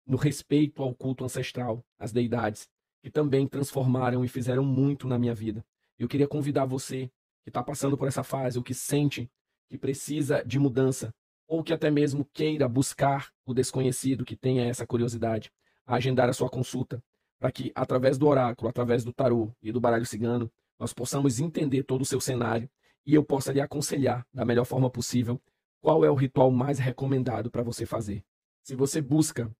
no 0.06 0.16
respeito 0.16 0.82
ao 0.82 0.94
culto 0.94 1.24
ancestral, 1.24 1.84
às 1.98 2.12
deidades, 2.12 2.68
que 3.02 3.10
também 3.10 3.46
transformaram 3.48 4.24
e 4.24 4.28
fizeram 4.28 4.64
muito 4.64 5.08
na 5.08 5.18
minha 5.18 5.34
vida. 5.34 5.64
Eu 5.98 6.06
queria 6.06 6.28
convidar 6.28 6.64
você 6.64 7.10
que 7.42 7.50
está 7.50 7.62
passando 7.62 7.96
por 7.96 8.06
essa 8.06 8.22
fase, 8.22 8.56
ou 8.56 8.64
que 8.64 8.74
sente 8.74 9.28
que 9.68 9.76
precisa 9.76 10.44
de 10.44 10.58
mudança, 10.58 11.12
ou 11.48 11.62
que 11.62 11.72
até 11.72 11.90
mesmo 11.90 12.24
queira 12.32 12.68
buscar 12.68 13.32
o 13.44 13.52
desconhecido, 13.52 14.24
que 14.24 14.36
tenha 14.36 14.64
essa 14.64 14.86
curiosidade, 14.86 15.50
a 15.84 15.96
agendar 15.96 16.28
a 16.28 16.32
sua 16.32 16.48
consulta, 16.48 17.02
para 17.38 17.50
que, 17.50 17.72
através 17.74 18.16
do 18.16 18.26
oráculo, 18.26 18.68
através 18.68 19.04
do 19.04 19.12
tarô 19.12 19.52
e 19.60 19.72
do 19.72 19.80
baralho 19.80 20.06
cigano, 20.06 20.50
nós 20.78 20.92
possamos 20.92 21.40
entender 21.40 21.82
todo 21.82 22.02
o 22.02 22.06
seu 22.06 22.20
cenário 22.20 22.68
e 23.06 23.14
eu 23.14 23.24
possa 23.24 23.52
lhe 23.52 23.60
aconselhar 23.60 24.26
da 24.34 24.44
melhor 24.44 24.64
forma 24.64 24.90
possível 24.90 25.40
qual 25.80 26.04
é 26.04 26.10
o 26.10 26.14
ritual 26.14 26.50
mais 26.50 26.78
recomendado 26.78 27.50
para 27.50 27.62
você 27.62 27.86
fazer. 27.86 28.24
Se 28.62 28.74
você 28.74 29.00
busca 29.00 29.54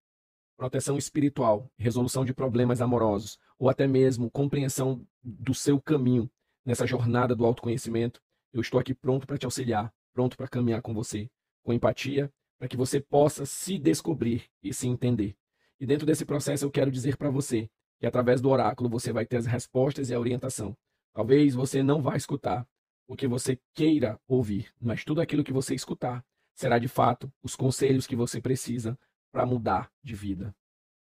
proteção 0.57 0.97
espiritual, 0.97 1.71
resolução 1.77 2.25
de 2.25 2.33
problemas 2.33 2.81
amorosos 2.81 3.39
ou 3.57 3.69
até 3.69 3.87
mesmo 3.87 4.29
compreensão 4.29 5.05
do 5.23 5.53
seu 5.53 5.79
caminho 5.79 6.29
nessa 6.65 6.85
jornada 6.85 7.33
do 7.35 7.45
autoconhecimento, 7.45 8.19
eu 8.51 8.59
estou 8.59 8.79
aqui 8.79 8.93
pronto 8.93 9.25
para 9.25 9.37
te 9.37 9.45
auxiliar, 9.45 9.93
pronto 10.13 10.35
para 10.35 10.47
caminhar 10.47 10.81
com 10.81 10.93
você, 10.93 11.29
com 11.63 11.71
empatia, 11.71 12.31
para 12.59 12.67
que 12.67 12.75
você 12.75 12.99
possa 12.99 13.45
se 13.45 13.77
descobrir 13.77 14.49
e 14.61 14.73
se 14.73 14.87
entender. 14.87 15.37
E 15.79 15.85
dentro 15.85 16.05
desse 16.07 16.25
processo 16.25 16.65
eu 16.65 16.71
quero 16.71 16.91
dizer 16.91 17.15
para 17.15 17.29
você 17.29 17.69
que 17.99 18.05
através 18.05 18.41
do 18.41 18.49
oráculo 18.49 18.89
você 18.89 19.13
vai 19.13 19.25
ter 19.25 19.37
as 19.37 19.45
respostas 19.45 20.09
e 20.09 20.13
a 20.13 20.19
orientação. 20.19 20.75
Talvez 21.13 21.53
você 21.53 21.81
não 21.81 22.01
vá 22.01 22.15
escutar 22.15 22.67
o 23.07 23.15
que 23.15 23.27
você 23.27 23.59
queira 23.73 24.19
ouvir, 24.27 24.71
mas 24.79 25.03
tudo 25.03 25.21
aquilo 25.21 25.43
que 25.43 25.53
você 25.53 25.73
escutar 25.73 26.25
será 26.53 26.77
de 26.77 26.87
fato 26.87 27.31
os 27.41 27.55
conselhos 27.55 28.05
que 28.05 28.15
você 28.15 28.41
precisa 28.41 28.99
para 29.31 29.45
mudar 29.45 29.91
de 30.03 30.13
vida. 30.13 30.55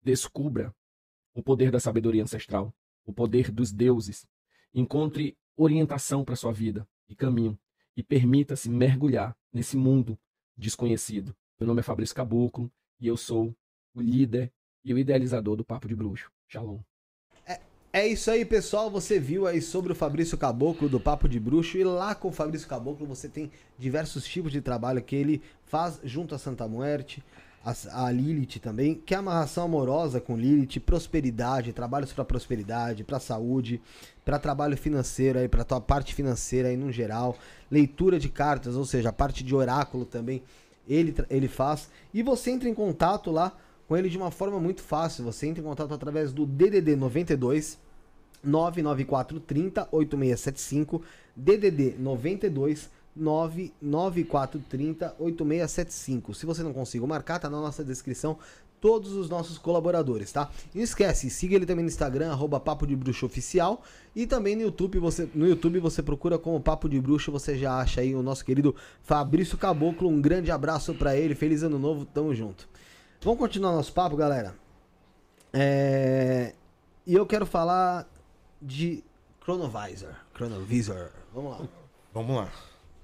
Descubra 0.02 0.74
o 1.34 1.44
poder 1.44 1.72
da 1.72 1.80
sabedoria 1.80 2.24
ancestral, 2.24 2.74
o 3.06 3.14
poder 3.14 3.52
dos 3.52 3.72
deuses. 3.72 4.28
Encontre 4.74 5.38
orientação 5.56 6.26
para 6.26 6.36
sua 6.36 6.52
vida 6.52 6.88
e 7.08 7.16
caminho 7.16 7.60
e 7.96 8.02
permita-se 8.02 8.70
mergulhar 8.70 9.38
nesse 9.54 9.78
mundo 9.78 10.18
desconhecido. 10.58 11.36
Meu 11.60 11.68
nome 11.68 11.82
é 11.82 11.84
Fabrício 11.84 12.16
Caboclo 12.16 12.72
e 13.00 13.08
eu 13.08 13.18
sou 13.18 13.56
o 13.94 14.02
líder 14.02 14.52
e 14.84 14.94
o 14.94 14.98
idealizador 14.98 15.56
do 15.56 15.66
Papo 15.66 15.88
de 15.88 15.96
Bruxo. 15.96 16.32
Shalom. 16.48 16.91
É 17.94 18.08
isso 18.08 18.32
aí, 18.32 18.46
pessoal. 18.46 18.90
Você 18.90 19.20
viu 19.20 19.46
aí 19.46 19.62
sobre 19.62 19.92
o 19.92 19.96
Fabrício 19.96 20.38
Caboclo 20.38 20.88
do 20.88 20.98
Papo 20.98 21.28
de 21.28 21.38
Bruxo. 21.38 21.78
E 21.78 21.84
lá 21.84 22.16
com 22.16 22.30
o 22.30 22.32
Fabrício 22.32 22.66
Caboclo 22.66 23.06
você 23.06 23.28
tem 23.28 23.52
diversos 23.78 24.24
tipos 24.24 24.50
de 24.54 24.62
trabalho 24.62 25.02
que 25.02 25.14
ele 25.14 25.42
faz 25.66 26.00
junto 26.02 26.34
a 26.34 26.38
Santa 26.38 26.66
Muerte, 26.70 27.22
a, 27.66 28.06
a 28.06 28.10
Lilith 28.10 28.60
também, 28.62 28.96
que 28.96 29.14
é 29.14 29.18
amarração 29.18 29.66
amorosa 29.66 30.22
com 30.22 30.38
Lilith, 30.38 30.80
prosperidade, 30.80 31.74
trabalhos 31.74 32.14
para 32.14 32.24
prosperidade, 32.24 33.04
para 33.04 33.20
saúde, 33.20 33.82
para 34.24 34.40
trabalho 34.40 34.78
financeiro 34.78 35.40
aí, 35.40 35.50
para 35.50 35.66
tua 35.66 35.82
parte 35.82 36.16
financeira 36.16 36.70
aí 36.70 36.78
no 36.78 36.94
geral, 36.94 37.38
leitura 37.70 38.18
de 38.18 38.30
cartas, 38.30 38.78
ou 38.78 38.86
seja, 38.86 39.10
a 39.10 39.14
parte 39.14 39.44
de 39.44 39.54
oráculo 39.54 40.06
também 40.06 40.42
ele, 40.88 41.14
ele 41.30 41.50
faz. 41.50 41.90
E 42.14 42.24
você 42.24 42.52
entra 42.52 42.70
em 42.70 42.74
contato 42.74 43.32
lá 43.32 43.54
com 43.92 43.98
ele 43.98 44.08
de 44.08 44.18
uma 44.18 44.32
forma 44.32 44.58
muito 44.58 44.82
fácil. 44.82 45.26
Você 45.26 45.48
entra 45.48 45.62
em 45.62 45.66
contato 45.66 45.94
através 45.94 46.32
do 46.32 46.46
DDD 46.46 46.96
92 46.96 47.78
99430 48.42 49.90
8675 49.92 51.02
DDD 51.36 51.96
92 52.00 52.90
99430 53.14 55.14
8675. 55.20 56.34
Se 56.34 56.46
você 56.46 56.64
não 56.64 56.72
conseguir 56.72 57.06
marcar, 57.06 57.40
tá 57.40 57.50
na 57.50 57.60
nossa 57.60 57.84
descrição 57.84 58.38
todos 58.80 59.12
os 59.12 59.30
nossos 59.30 59.58
colaboradores, 59.58 60.32
tá? 60.32 60.50
E 60.74 60.78
não 60.78 60.86
esquece, 60.86 61.30
siga 61.30 61.58
ele 61.58 61.66
também 61.66 61.84
no 61.84 61.90
Instagram, 61.90 62.32
arroba 62.32 62.62
Papo 62.62 62.88
de 62.88 62.96
Bruxo 62.96 63.26
Oficial. 63.26 63.84
E 64.16 64.26
também 64.26 64.56
no 64.56 64.62
YouTube, 64.62 65.00
você, 65.00 65.28
no 65.36 65.46
YouTube 65.46 65.80
você 65.80 66.02
procura 66.02 66.40
como 66.40 66.62
Papo 66.62 66.88
de 66.88 66.98
Bruxo, 66.98 67.30
você 67.30 67.58
já 67.58 67.78
acha 67.78 68.00
aí 68.00 68.16
o 68.16 68.24
nosso 68.24 68.46
querido 68.46 68.74
Fabrício 69.04 69.58
Caboclo. 69.58 70.08
Um 70.08 70.22
grande 70.22 70.50
abraço 70.50 70.94
pra 70.94 71.18
ele, 71.18 71.36
feliz 71.36 71.62
ano 71.62 71.78
novo, 71.78 72.06
tamo 72.06 72.34
junto. 72.34 72.72
Vamos 73.24 73.40
continuar 73.40 73.72
nosso 73.72 73.94
papo, 73.94 74.16
galera? 74.18 74.56
É... 75.54 76.56
E 77.06 77.14
eu 77.14 77.26
quero 77.26 77.46
falar 77.46 78.10
de 78.60 79.04
Chronovisor. 79.44 80.16
Chronovisor. 80.36 81.12
Vamos 81.32 81.52
lá. 81.52 81.68
Vamos 82.12 82.36
lá. 82.36 82.52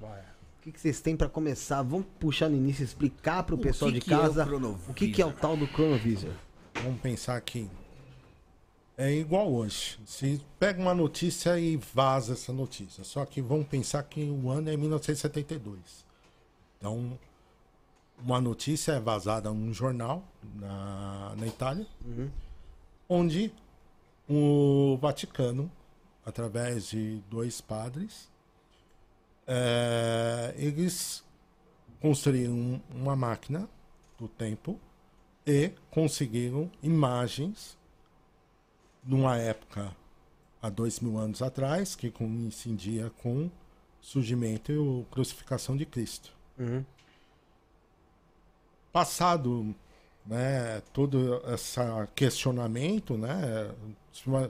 O 0.02 0.62
que, 0.62 0.72
que 0.72 0.82
vocês 0.82 1.00
têm 1.00 1.16
pra 1.16 1.30
começar? 1.30 1.84
Vamos 1.84 2.08
puxar 2.20 2.50
no 2.50 2.56
início, 2.56 2.84
explicar 2.84 3.44
pro 3.44 3.56
O 3.56 3.60
pessoal 3.60 3.92
de 3.92 4.02
que 4.02 4.12
é 4.12 4.18
o 4.18 4.22
casa 4.22 4.48
o 4.90 4.94
que, 4.94 5.12
que 5.12 5.22
é 5.22 5.26
o 5.26 5.32
tal 5.32 5.56
do 5.56 5.68
Chronovisor. 5.68 6.34
Vamos 6.74 7.00
pensar 7.00 7.38
aqui. 7.38 7.70
É 8.98 9.12
igual 9.14 9.54
hoje. 9.54 10.00
Se 10.04 10.42
pega 10.60 10.82
uma 10.82 10.96
notícia 10.96 11.60
e 11.60 11.78
vaza 11.78 12.34
essa 12.34 12.52
notícia. 12.52 13.04
Só 13.04 13.24
que 13.24 13.40
vamos 13.40 13.68
pensar 13.68 14.02
que 14.02 14.24
o 14.24 14.50
ano 14.50 14.70
é 14.70 14.76
1972. 14.76 16.06
Então, 16.78 17.18
uma 18.18 18.42
notícia 18.42 18.94
é 18.94 19.00
vazada 19.00 19.52
num 19.52 19.74
jornal 19.74 20.24
na, 20.56 21.36
na 21.38 21.48
Itália, 21.48 21.86
onde 23.08 23.54
o 24.28 24.98
Vaticano, 25.02 25.72
através 26.26 26.90
de 26.90 27.22
dois 27.30 27.62
padres, 27.62 28.30
é, 29.46 30.54
eles 30.58 31.24
construíram 32.02 32.82
uma 32.94 33.16
máquina 33.16 33.70
do 34.18 34.28
tempo 34.28 34.80
e 35.46 35.72
conseguiram 35.90 36.70
imagens 36.84 37.78
numa 39.04 39.38
época 39.38 39.96
há 40.62 40.70
dois 40.70 41.00
mil 41.00 41.18
anos 41.18 41.42
atrás 41.42 41.96
que 41.96 42.12
coincidia 42.12 43.10
com 43.22 43.46
o 43.46 43.52
surgimento 44.02 44.72
e 44.72 44.76
a 44.76 45.06
crucificação 45.14 45.78
de 45.78 45.86
Cristo. 45.86 46.34
Passado 48.98 49.76
né, 50.26 50.82
todo 50.92 51.40
esse 51.54 51.80
questionamento, 52.16 53.16
né, 53.16 53.72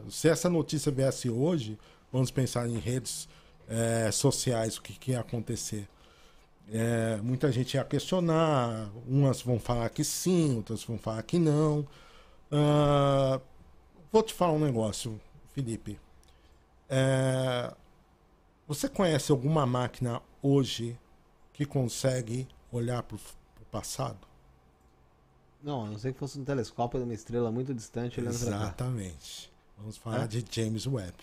se 0.10 0.30
essa 0.30 0.50
notícia 0.50 0.90
viesse 0.90 1.30
hoje, 1.30 1.78
vamos 2.14 2.32
pensar 2.32 2.66
em 2.66 2.78
redes 2.78 3.28
eh, 3.68 4.10
sociais, 4.10 4.78
o 4.78 4.82
que, 4.82 4.94
que 4.94 5.12
ia 5.12 5.20
acontecer. 5.20 5.86
É, 6.72 7.18
muita 7.18 7.52
gente 7.52 7.74
ia 7.74 7.84
questionar, 7.84 8.90
umas 9.06 9.42
vão 9.42 9.60
falar 9.60 9.90
que 9.90 10.02
sim, 10.02 10.56
outras 10.56 10.82
vão 10.86 10.98
falar 10.98 11.24
que 11.24 11.38
não. 11.38 11.86
Ah, 12.50 13.42
vou 14.10 14.24
te 14.24 14.34
falar 14.34 14.54
um 14.54 14.60
negócio, 14.60 15.20
Felipe. 15.54 16.00
É, 16.88 17.74
você 18.66 18.88
conhece 18.88 19.30
alguma 19.30 19.66
máquina 19.66 20.22
hoje 20.42 20.98
que 21.52 21.66
consegue 21.66 22.48
olhar 22.72 23.04
para 23.04 23.18
o 23.18 23.66
passado? 23.70 24.27
Não, 25.68 25.84
a 25.86 25.90
não 25.90 26.00
ser 26.00 26.14
que 26.14 26.20
fosse 26.20 26.40
um 26.40 26.46
telescópio 26.46 26.98
de 26.98 27.04
uma 27.04 27.14
estrela 27.14 27.52
muito 27.52 27.74
distante 27.74 28.22
olhando 28.22 28.40
pra 28.40 28.50
cá. 28.52 28.56
Exatamente. 28.58 29.52
Vamos 29.78 29.98
falar 29.98 30.24
É? 30.24 30.28
de 30.28 30.46
James 30.50 30.88
Webb. 30.88 31.14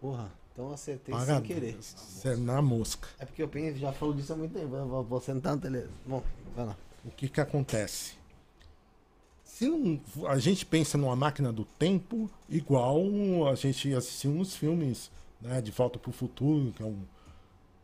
Porra, 0.00 0.30
então 0.52 0.70
acertei 0.72 1.12
Parabéns. 1.12 1.36
sem 1.38 1.46
querer. 1.46 1.76
Você 1.82 2.28
é 2.28 2.36
na 2.36 2.62
mosca. 2.62 3.08
É 3.18 3.24
porque 3.24 3.42
eu 3.42 3.48
penso, 3.48 3.76
já 3.78 3.92
falou 3.92 4.14
disso 4.14 4.32
há 4.32 4.36
muito 4.36 4.52
tempo. 4.52 4.68
Vou, 4.68 5.02
vou 5.02 5.20
sentar 5.20 5.56
no 5.56 5.60
tele. 5.60 5.88
Bom, 6.06 6.22
vai 6.54 6.64
lá. 6.66 6.76
O 7.04 7.10
que 7.10 7.28
que 7.28 7.40
acontece? 7.40 8.14
Se 9.44 9.68
não- 9.68 10.00
a 10.28 10.38
gente 10.38 10.64
pensa 10.64 10.96
numa 10.96 11.16
máquina 11.16 11.52
do 11.52 11.64
tempo, 11.64 12.30
igual 12.48 13.00
a 13.48 13.54
gente 13.56 13.92
assistiu 13.94 14.30
nos 14.30 14.54
filmes 14.54 15.10
né, 15.40 15.60
de 15.60 15.72
Volta 15.72 15.98
para 15.98 16.10
o 16.10 16.12
Futuro, 16.12 16.72
que 16.72 16.82
é 16.82 16.86
um, 16.86 17.02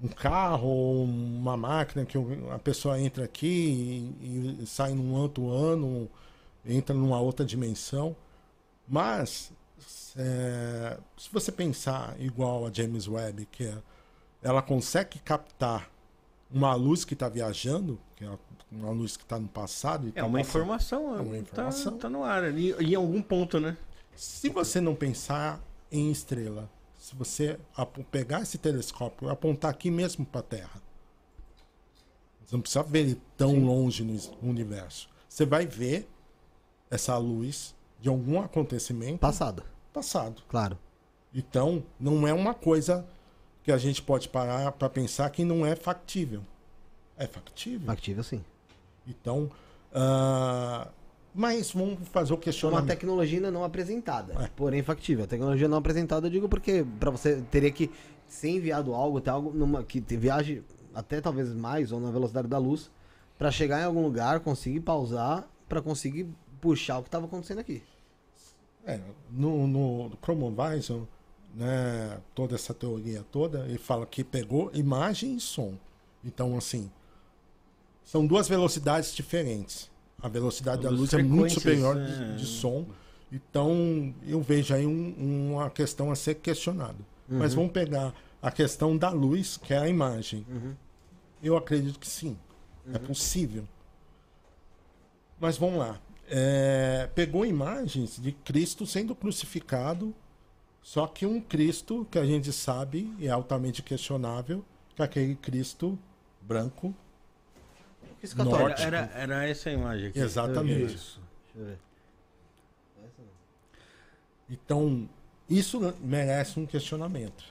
um 0.02 0.08
carro 0.08 0.66
ou 0.68 1.04
uma 1.04 1.56
máquina 1.56 2.04
que 2.04 2.18
a 2.52 2.58
pessoa 2.58 2.98
entra 3.00 3.24
aqui 3.24 3.46
e, 4.20 4.58
e 4.62 4.66
sai 4.66 4.92
num 4.94 5.14
outro 5.14 5.48
ano, 5.50 6.08
entra 6.66 6.94
numa 6.94 7.20
outra 7.20 7.44
dimensão. 7.46 8.16
Mas 8.88 9.52
é, 10.16 10.98
se 11.16 11.28
você 11.32 11.52
pensar 11.52 12.14
igual 12.18 12.66
a 12.66 12.72
James 12.72 13.06
Webb, 13.06 13.46
que 13.50 13.64
é, 13.64 13.74
ela 14.42 14.60
consegue 14.60 15.18
captar 15.20 15.88
uma 16.50 16.74
luz 16.74 17.04
que 17.04 17.14
está 17.14 17.28
viajando, 17.28 17.98
que 18.16 18.24
é 18.24 18.30
uma 18.70 18.90
luz 18.90 19.16
que 19.16 19.22
está 19.22 19.38
no 19.38 19.48
passado. 19.48 20.08
e 20.08 20.10
É 20.10 20.12
tá 20.20 20.26
uma 20.26 20.38
passando- 20.38 20.48
informação, 20.62 21.16
É 21.16 21.20
uma 21.20 21.32
tá- 21.32 21.38
informação. 21.38 21.96
Tá, 21.98 22.10
no 22.10 22.24
ar 22.24 22.42
ali, 22.44 22.72
em 22.72 22.94
algum 22.94 23.22
ponto, 23.22 23.58
né? 23.60 23.76
Se 24.16 24.48
você 24.50 24.80
não 24.80 24.94
pensar 24.94 25.60
em 25.90 26.10
estrela, 26.10 26.68
se 27.12 27.16
você 27.16 27.60
pegar 28.10 28.40
esse 28.40 28.56
telescópio 28.56 29.28
e 29.28 29.30
apontar 29.30 29.70
aqui 29.70 29.90
mesmo 29.90 30.24
para 30.24 30.40
a 30.40 30.44
Terra, 30.44 30.82
você 32.44 32.56
não 32.56 32.62
precisa 32.62 32.82
ver 32.82 33.00
ele 33.00 33.22
tão 33.36 33.64
longe 33.64 34.02
no 34.02 34.48
universo. 34.48 35.08
Você 35.28 35.44
vai 35.44 35.66
ver 35.66 36.08
essa 36.90 37.16
luz 37.18 37.74
de 38.00 38.08
algum 38.08 38.40
acontecimento 38.40 39.18
Passado. 39.18 39.62
Passado. 39.92 40.42
Claro. 40.48 40.78
Então, 41.34 41.82
não 42.00 42.26
é 42.26 42.32
uma 42.32 42.54
coisa 42.54 43.06
que 43.62 43.70
a 43.70 43.78
gente 43.78 44.02
pode 44.02 44.28
parar 44.28 44.72
para 44.72 44.88
pensar 44.88 45.28
que 45.30 45.44
não 45.44 45.64
é 45.64 45.76
factível. 45.76 46.42
É 47.16 47.26
factível. 47.26 47.86
Factível, 47.86 48.24
sim. 48.24 48.44
Então, 49.06 49.50
ah, 49.94 50.88
mas 51.34 51.72
vamos 51.72 52.06
fazer 52.08 52.32
o 52.32 52.36
Uma 52.36 52.42
questionamento. 52.42 52.86
tecnologia 52.88 53.38
ainda 53.38 53.50
não 53.50 53.64
apresentada, 53.64 54.34
É. 54.44 54.48
porém 54.54 54.82
factível. 54.82 55.24
A 55.24 55.26
tecnologia 55.28 55.68
não 55.68 55.78
apresentada, 55.78 56.26
eu 56.26 56.30
digo 56.30 56.48
porque 56.48 56.84
para 57.00 57.10
você 57.10 57.42
teria 57.50 57.70
que 57.70 57.90
ser 58.26 58.50
enviado 58.50 58.94
algo, 58.94 59.20
ter 59.20 59.30
algo 59.30 59.52
numa, 59.52 59.82
que 59.82 60.00
viaje 60.00 60.62
até 60.94 61.20
talvez 61.20 61.52
mais 61.54 61.90
ou 61.92 62.00
na 62.00 62.10
velocidade 62.10 62.48
da 62.48 62.58
luz 62.58 62.90
para 63.38 63.50
chegar 63.50 63.80
em 63.80 63.84
algum 63.84 64.02
lugar, 64.02 64.40
conseguir 64.40 64.80
pausar, 64.80 65.48
para 65.68 65.80
conseguir 65.80 66.28
puxar 66.60 66.98
o 66.98 67.02
que 67.02 67.08
estava 67.08 67.26
acontecendo 67.26 67.58
aqui. 67.58 67.82
É, 68.84 69.00
no, 69.30 69.66
no 69.66 70.12
Chromovisor, 70.22 71.06
né, 71.54 72.18
toda 72.34 72.54
essa 72.54 72.72
teoria 72.74 73.24
toda, 73.30 73.60
ele 73.66 73.78
fala 73.78 74.06
que 74.06 74.22
pegou 74.24 74.70
imagem 74.74 75.36
e 75.36 75.40
som. 75.40 75.74
Então, 76.24 76.56
assim, 76.56 76.90
são 78.04 78.26
duas 78.26 78.48
velocidades 78.48 79.14
diferentes. 79.14 79.90
A 80.22 80.28
velocidade 80.28 80.82
da 80.82 80.88
Duas 80.88 81.00
luz 81.00 81.14
é 81.14 81.22
muito 81.22 81.54
superior 81.54 81.96
é. 81.98 82.04
de, 82.04 82.36
de 82.38 82.46
som. 82.46 82.86
Então, 83.30 84.14
eu 84.26 84.40
vejo 84.40 84.74
aí 84.74 84.86
um- 84.86 85.52
uma 85.54 85.68
questão 85.70 86.10
a 86.10 86.14
ser 86.16 86.36
questionada. 86.36 86.98
Mas 87.28 87.52
Uhum. 87.52 87.60
vamos 87.60 87.72
pegar 87.72 88.14
a 88.40 88.50
questão 88.50 88.96
da 88.96 89.10
luz, 89.10 89.56
que 89.56 89.72
é 89.74 89.78
a 89.78 89.88
imagem. 89.88 90.46
Eu 91.42 91.56
acredito 91.56 91.98
que 91.98 92.06
sim. 92.08 92.36
É 92.92 92.98
possível. 92.98 93.64
Mas 95.40 95.56
vamos 95.56 95.78
lá. 95.78 95.98
É, 96.28 97.08
pegou 97.14 97.44
imagens 97.44 98.18
de 98.20 98.32
Cristo 98.32 98.86
sendo 98.86 99.14
crucificado, 99.14 100.14
só 100.82 101.06
que 101.06 101.26
um 101.26 101.40
Cristo 101.40 102.06
que 102.10 102.18
a 102.18 102.24
gente 102.24 102.52
sabe 102.52 103.12
e 103.18 103.26
é 103.26 103.30
altamente 103.30 103.82
questionável, 103.82 104.64
que 104.94 105.02
é 105.02 105.04
aquele 105.04 105.34
Cristo 105.36 105.98
branco. 106.40 106.94
Era, 108.22 108.44
nórdico. 108.44 108.82
era, 108.82 109.10
era 109.14 109.48
essa 109.48 109.70
a 109.70 109.72
imagem 109.72 110.08
aqui. 110.08 110.18
Exatamente. 110.18 110.94
Isso. 110.94 111.20
Deixa 111.54 111.58
eu 111.58 111.64
ver. 111.64 111.78
Então, 114.48 115.08
isso 115.48 115.94
merece 116.00 116.60
um 116.60 116.66
questionamento. 116.66 117.44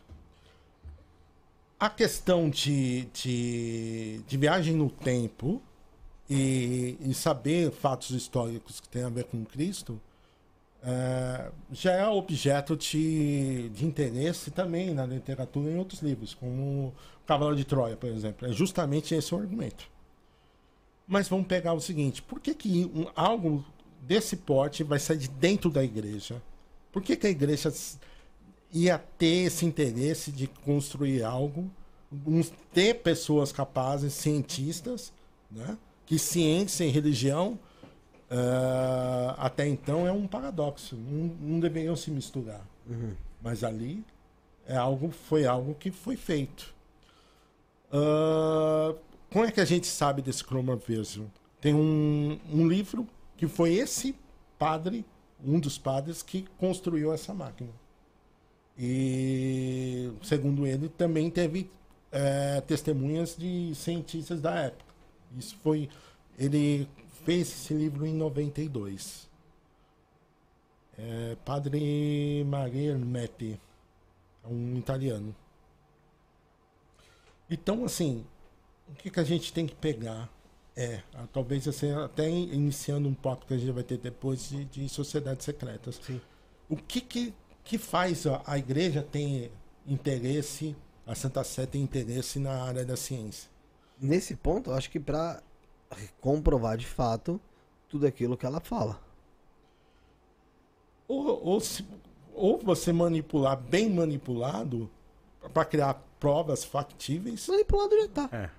A 1.79 1.89
questão 1.89 2.49
de, 2.49 3.05
de, 3.05 4.21
de 4.27 4.37
viagem 4.37 4.75
no 4.75 4.89
tempo 4.89 5.61
e, 6.29 6.95
e 7.01 7.13
saber 7.13 7.71
fatos 7.71 8.11
históricos 8.11 8.79
que 8.79 8.87
têm 8.87 9.03
a 9.03 9.09
ver 9.09 9.23
com 9.25 9.43
Cristo 9.43 9.99
é, 10.83 11.51
já 11.71 11.91
é 11.93 12.07
objeto 12.07 12.75
de, 12.75 13.69
de 13.69 13.85
interesse 13.85 14.51
também 14.51 14.93
na 14.93 15.05
literatura 15.05 15.69
e 15.69 15.73
em 15.73 15.77
outros 15.77 16.01
livros, 16.01 16.33
como 16.33 16.87
o 16.87 16.93
Cavalo 17.25 17.55
de 17.55 17.65
Troia, 17.65 17.95
por 17.95 18.09
exemplo. 18.09 18.47
É 18.47 18.51
justamente 18.51 19.13
esse 19.13 19.33
o 19.33 19.37
argumento. 19.37 19.89
Mas 21.07 21.27
vamos 21.27 21.47
pegar 21.47 21.73
o 21.73 21.81
seguinte: 21.81 22.21
por 22.21 22.39
que, 22.39 22.53
que 22.53 22.85
um, 22.93 23.07
algo 23.15 23.65
desse 24.01 24.37
porte 24.37 24.83
vai 24.83 24.99
sair 24.99 25.17
de 25.17 25.27
dentro 25.27 25.69
da 25.69 25.83
igreja? 25.83 26.41
Por 26.91 27.01
que, 27.01 27.15
que 27.15 27.27
a 27.27 27.29
igreja 27.29 27.71
ia 28.73 28.97
ter 28.97 29.45
esse 29.45 29.65
interesse 29.65 30.31
de 30.31 30.47
construir 30.47 31.23
algo, 31.23 31.69
ter 32.73 32.95
pessoas 32.95 33.51
capazes, 33.51 34.13
cientistas, 34.13 35.13
né? 35.49 35.77
que 36.05 36.19
ciência 36.19 36.83
e 36.83 36.89
religião 36.89 37.57
ah, 38.33 39.35
até 39.37 39.67
então 39.67 40.07
é 40.07 40.11
um 40.11 40.25
paradoxo, 40.25 40.95
não, 40.95 41.35
não 41.39 41.59
deveriam 41.59 41.97
se 41.97 42.09
misturar. 42.09 42.65
Mas 43.41 43.63
ali 43.63 44.05
é 44.65 44.77
algo, 44.77 45.11
foi 45.11 45.45
algo 45.45 45.75
que 45.75 45.91
foi 45.91 46.15
feito. 46.15 46.73
Ah, 47.91 48.95
como 49.31 49.45
é 49.45 49.51
que 49.51 49.61
a 49.61 49.65
gente 49.65 49.87
sabe 49.87 50.21
desse 50.21 50.43
cromaverso? 50.43 51.31
Tem 51.61 51.73
um, 51.73 52.37
um 52.51 52.67
livro 52.67 53.07
que 53.37 53.47
foi 53.47 53.73
esse 53.75 54.15
padre, 54.59 55.05
um 55.43 55.59
dos 55.59 55.77
padres, 55.77 56.21
que 56.21 56.45
construiu 56.57 57.13
essa 57.13 57.33
máquina. 57.33 57.69
E, 58.77 60.11
segundo 60.21 60.67
ele, 60.67 60.89
também 60.89 61.29
teve 61.29 61.69
eh, 62.11 62.61
testemunhas 62.67 63.35
de 63.37 63.73
cientistas 63.73 64.41
da 64.41 64.53
época. 64.53 64.93
Isso 65.37 65.55
foi. 65.63 65.89
Ele 66.37 66.87
fez 67.23 67.47
esse 67.47 67.73
livro 67.73 68.05
em 68.05 68.13
92. 68.13 69.29
É, 70.97 71.37
padre 71.45 72.43
Maria 72.45 72.91
Hermetti, 72.91 73.59
é 74.43 74.47
um 74.47 74.77
italiano. 74.77 75.33
Então, 77.49 77.83
assim, 77.85 78.25
o 78.91 78.95
que, 78.95 79.09
que 79.09 79.19
a 79.19 79.23
gente 79.23 79.51
tem 79.53 79.65
que 79.65 79.75
pegar 79.75 80.29
é, 80.75 81.01
talvez 81.33 81.67
assim, 81.67 81.91
até 81.91 82.29
in- 82.29 82.51
iniciando 82.53 83.07
um 83.07 83.13
papo 83.13 83.45
que 83.45 83.53
a 83.53 83.57
gente 83.57 83.71
vai 83.71 83.83
ter 83.83 83.97
depois 83.97 84.49
de, 84.49 84.65
de 84.65 84.89
sociedades 84.89 85.43
secretas. 85.45 85.99
O 86.69 86.75
que, 86.77 87.01
que, 87.01 87.33
que 87.63 87.77
faz 87.77 88.25
a, 88.25 88.41
a 88.45 88.57
igreja 88.57 89.01
ter 89.03 89.51
interesse, 89.85 90.75
a 91.05 91.13
Santa 91.15 91.43
Sé 91.43 91.65
tem 91.65 91.81
interesse 91.81 92.39
na 92.39 92.63
área 92.63 92.85
da 92.85 92.95
ciência? 92.95 93.49
Nesse 93.99 94.35
ponto, 94.35 94.69
eu 94.71 94.75
acho 94.75 94.89
que 94.89 94.99
pra 94.99 95.41
comprovar 96.21 96.77
de 96.77 96.87
fato 96.87 97.39
tudo 97.89 98.07
aquilo 98.07 98.37
que 98.37 98.45
ela 98.45 98.59
fala. 98.61 98.99
Ou, 101.07 101.45
ou, 101.45 101.59
se- 101.59 101.85
ou 102.33 102.57
você 102.57 102.93
manipular 102.93 103.57
bem 103.57 103.89
manipulado 103.89 104.89
para 105.53 105.65
criar 105.65 106.01
provas 106.21 106.63
factíveis. 106.63 107.47
Manipulado 107.47 107.99
já 107.99 108.07
tá. 108.07 108.51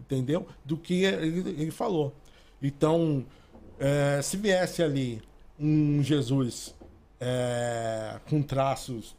Entendeu? 0.00 0.46
Do 0.64 0.76
que 0.78 1.04
ele, 1.04 1.50
ele 1.50 1.70
falou. 1.70 2.12
Então, 2.60 3.24
é, 3.78 4.20
se 4.22 4.36
viesse 4.38 4.82
ali 4.82 5.22
um 5.60 6.02
Jesus 6.02 6.74
é, 7.20 8.18
com 8.28 8.42
traços 8.42 9.14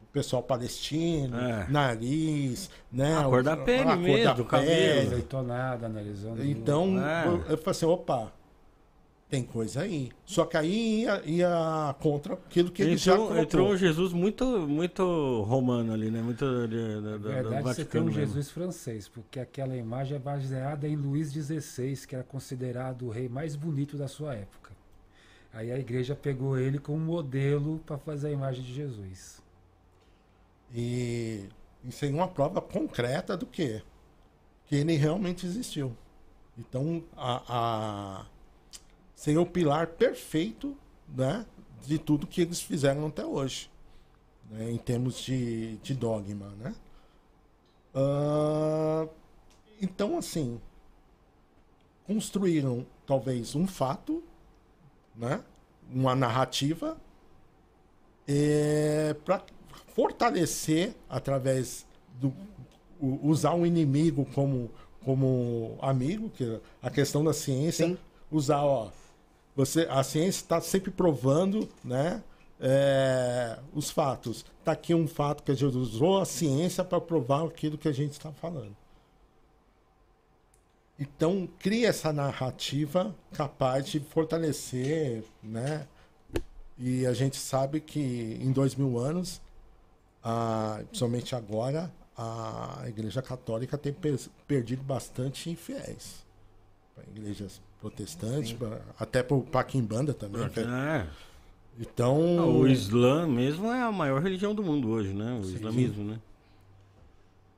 do 0.00 0.06
pessoal 0.12 0.42
palestino, 0.42 1.36
É. 1.38 1.66
nariz, 1.68 2.70
né? 2.90 3.16
A 3.18 3.24
cor 3.24 3.42
da 3.42 3.56
pele 3.56 3.84
cor 3.84 3.96
mesmo, 3.98 4.24
da 4.24 4.32
do 4.32 4.44
cabelo. 4.46 5.12
Azeitonada, 5.12 5.86
analisando. 5.86 6.44
Então, 6.44 6.98
É. 7.06 7.26
eu, 7.26 7.32
eu 7.50 7.58
falei 7.58 7.70
assim, 7.70 7.86
opa, 7.86 8.32
tem 9.30 9.44
coisa 9.44 9.82
aí. 9.82 10.10
Só 10.26 10.44
que 10.44 10.56
aí 10.56 11.02
ia, 11.02 11.22
ia 11.24 11.94
contra 12.00 12.34
aquilo 12.34 12.70
que 12.70 12.82
ele 12.82 12.96
já 12.96 13.12
Entrou, 13.12 13.26
colocou. 13.28 13.44
entrou 13.44 13.68
um 13.72 13.76
Jesus 13.76 14.12
muito, 14.12 14.44
muito 14.66 15.42
romano 15.42 15.92
ali, 15.92 16.10
né? 16.10 16.20
Muito 16.20 16.44
ali, 16.44 16.76
da, 16.76 17.00
Na 17.00 17.16
da- 17.16 17.28
verdade, 17.30 17.62
do 17.62 17.68
você 17.74 17.84
tem 17.84 18.00
um 18.00 18.04
mesmo. 18.06 18.20
Jesus 18.20 18.50
francês, 18.50 19.08
porque 19.08 19.38
aquela 19.38 19.76
imagem 19.76 20.16
é 20.16 20.18
baseada 20.18 20.88
em 20.88 20.96
Luís 20.96 21.32
XVI, 21.32 21.96
que 22.08 22.14
era 22.14 22.24
considerado 22.24 23.06
o 23.06 23.10
rei 23.10 23.28
mais 23.28 23.54
bonito 23.54 23.96
da 23.96 24.08
sua 24.08 24.34
época. 24.34 24.70
Aí 25.52 25.70
a 25.72 25.78
igreja 25.78 26.14
pegou 26.14 26.58
ele 26.58 26.78
como 26.78 26.98
modelo 26.98 27.80
para 27.86 27.98
fazer 27.98 28.28
a 28.28 28.30
imagem 28.32 28.62
de 28.64 28.72
Jesus. 28.74 29.40
E 30.74 31.48
isso 31.84 32.04
é 32.04 32.08
uma 32.08 32.28
prova 32.28 32.60
concreta 32.60 33.36
do 33.36 33.46
quê? 33.46 33.82
Que 34.66 34.76
ele 34.76 34.94
realmente 34.96 35.46
existiu. 35.46 35.96
Então, 36.58 37.02
a, 37.16 37.42
a, 37.48 38.26
seria 39.20 39.42
o 39.42 39.44
pilar 39.44 39.86
perfeito 39.86 40.74
né, 41.06 41.44
de 41.86 41.98
tudo 41.98 42.26
que 42.26 42.40
eles 42.40 42.58
fizeram 42.58 43.06
até 43.06 43.22
hoje, 43.22 43.70
né, 44.50 44.70
em 44.70 44.78
termos 44.78 45.20
de, 45.20 45.76
de 45.76 45.94
dogma. 45.94 46.48
Né? 46.58 46.74
Ah, 47.94 49.06
então, 49.78 50.16
assim, 50.16 50.58
construíram 52.06 52.86
talvez 53.06 53.54
um 53.54 53.66
fato, 53.66 54.24
né, 55.14 55.44
uma 55.92 56.14
narrativa, 56.14 56.96
para 59.22 59.44
fortalecer 59.94 60.94
através 61.10 61.84
do 62.18 62.32
usar 63.22 63.54
o 63.54 63.66
inimigo 63.66 64.24
como 64.34 64.70
como 65.04 65.76
amigo 65.80 66.30
que 66.30 66.60
a 66.80 66.90
questão 66.90 67.24
da 67.24 67.32
ciência 67.32 67.98
usar 68.30 68.62
ó 68.62 68.90
você 69.60 69.86
a 69.90 70.02
ciência 70.02 70.40
está 70.40 70.60
sempre 70.60 70.90
provando 70.90 71.68
né 71.84 72.22
é, 72.60 73.58
os 73.74 73.90
fatos 73.90 74.44
tá 74.64 74.72
aqui 74.72 74.94
um 74.94 75.08
fato 75.08 75.42
que 75.42 75.50
a 75.50 75.54
gente 75.54 75.76
usou 75.76 76.20
a 76.20 76.24
ciência 76.24 76.84
para 76.84 77.00
provar 77.00 77.46
aquilo 77.46 77.78
que 77.78 77.88
a 77.88 77.92
gente 77.92 78.12
está 78.12 78.30
falando 78.32 78.76
então 80.98 81.48
cria 81.58 81.88
essa 81.88 82.12
narrativa 82.12 83.14
capaz 83.32 83.86
de 83.86 84.00
fortalecer 84.00 85.24
né 85.42 85.86
e 86.82 87.04
a 87.06 87.12
gente 87.12 87.36
sabe 87.36 87.78
que 87.78 88.38
em 88.40 88.50
dois 88.50 88.74
mil 88.74 88.98
anos, 88.98 89.38
ah, 90.24 90.80
principalmente 90.88 91.36
agora, 91.36 91.92
a 92.16 92.84
Igreja 92.86 93.20
Católica 93.20 93.76
tem 93.76 93.92
per- 93.92 94.30
perdido 94.48 94.82
bastante 94.82 95.54
fiéis. 95.56 96.24
Igrejas 97.14 97.60
protestantes, 97.80 98.52
pra- 98.52 98.80
até 98.98 99.22
para 99.22 99.64
Quimbanda 99.64 100.12
também. 100.14 100.42
É. 100.44 101.06
Então. 101.78 102.18
Ah, 102.38 102.46
O 102.46 102.66
Islã 102.68 103.26
mesmo 103.26 103.66
é 103.68 103.82
a 103.82 103.90
maior 103.92 104.20
religião 104.22 104.54
do 104.54 104.62
mundo 104.62 104.88
hoje, 104.90 105.12
né? 105.14 105.38
O 105.40 105.44
Sim. 105.44 105.54
islamismo, 105.54 106.04
né? 106.04 106.20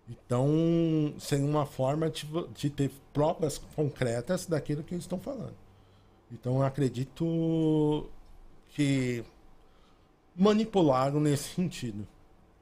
Então, 0.09 1.15
sem 1.19 1.43
uma 1.43 1.65
forma 1.65 2.11
de, 2.11 2.27
de 2.55 2.69
ter 2.71 2.91
provas 3.13 3.59
concretas 3.75 4.47
daquilo 4.47 4.83
que 4.83 4.95
eles 4.95 5.05
estão 5.05 5.19
falando. 5.19 5.55
Então, 6.31 6.57
eu 6.57 6.63
acredito 6.63 8.07
que 8.71 9.25
manipularam 10.37 11.21
nesse 11.21 11.55
sentido. 11.55 12.07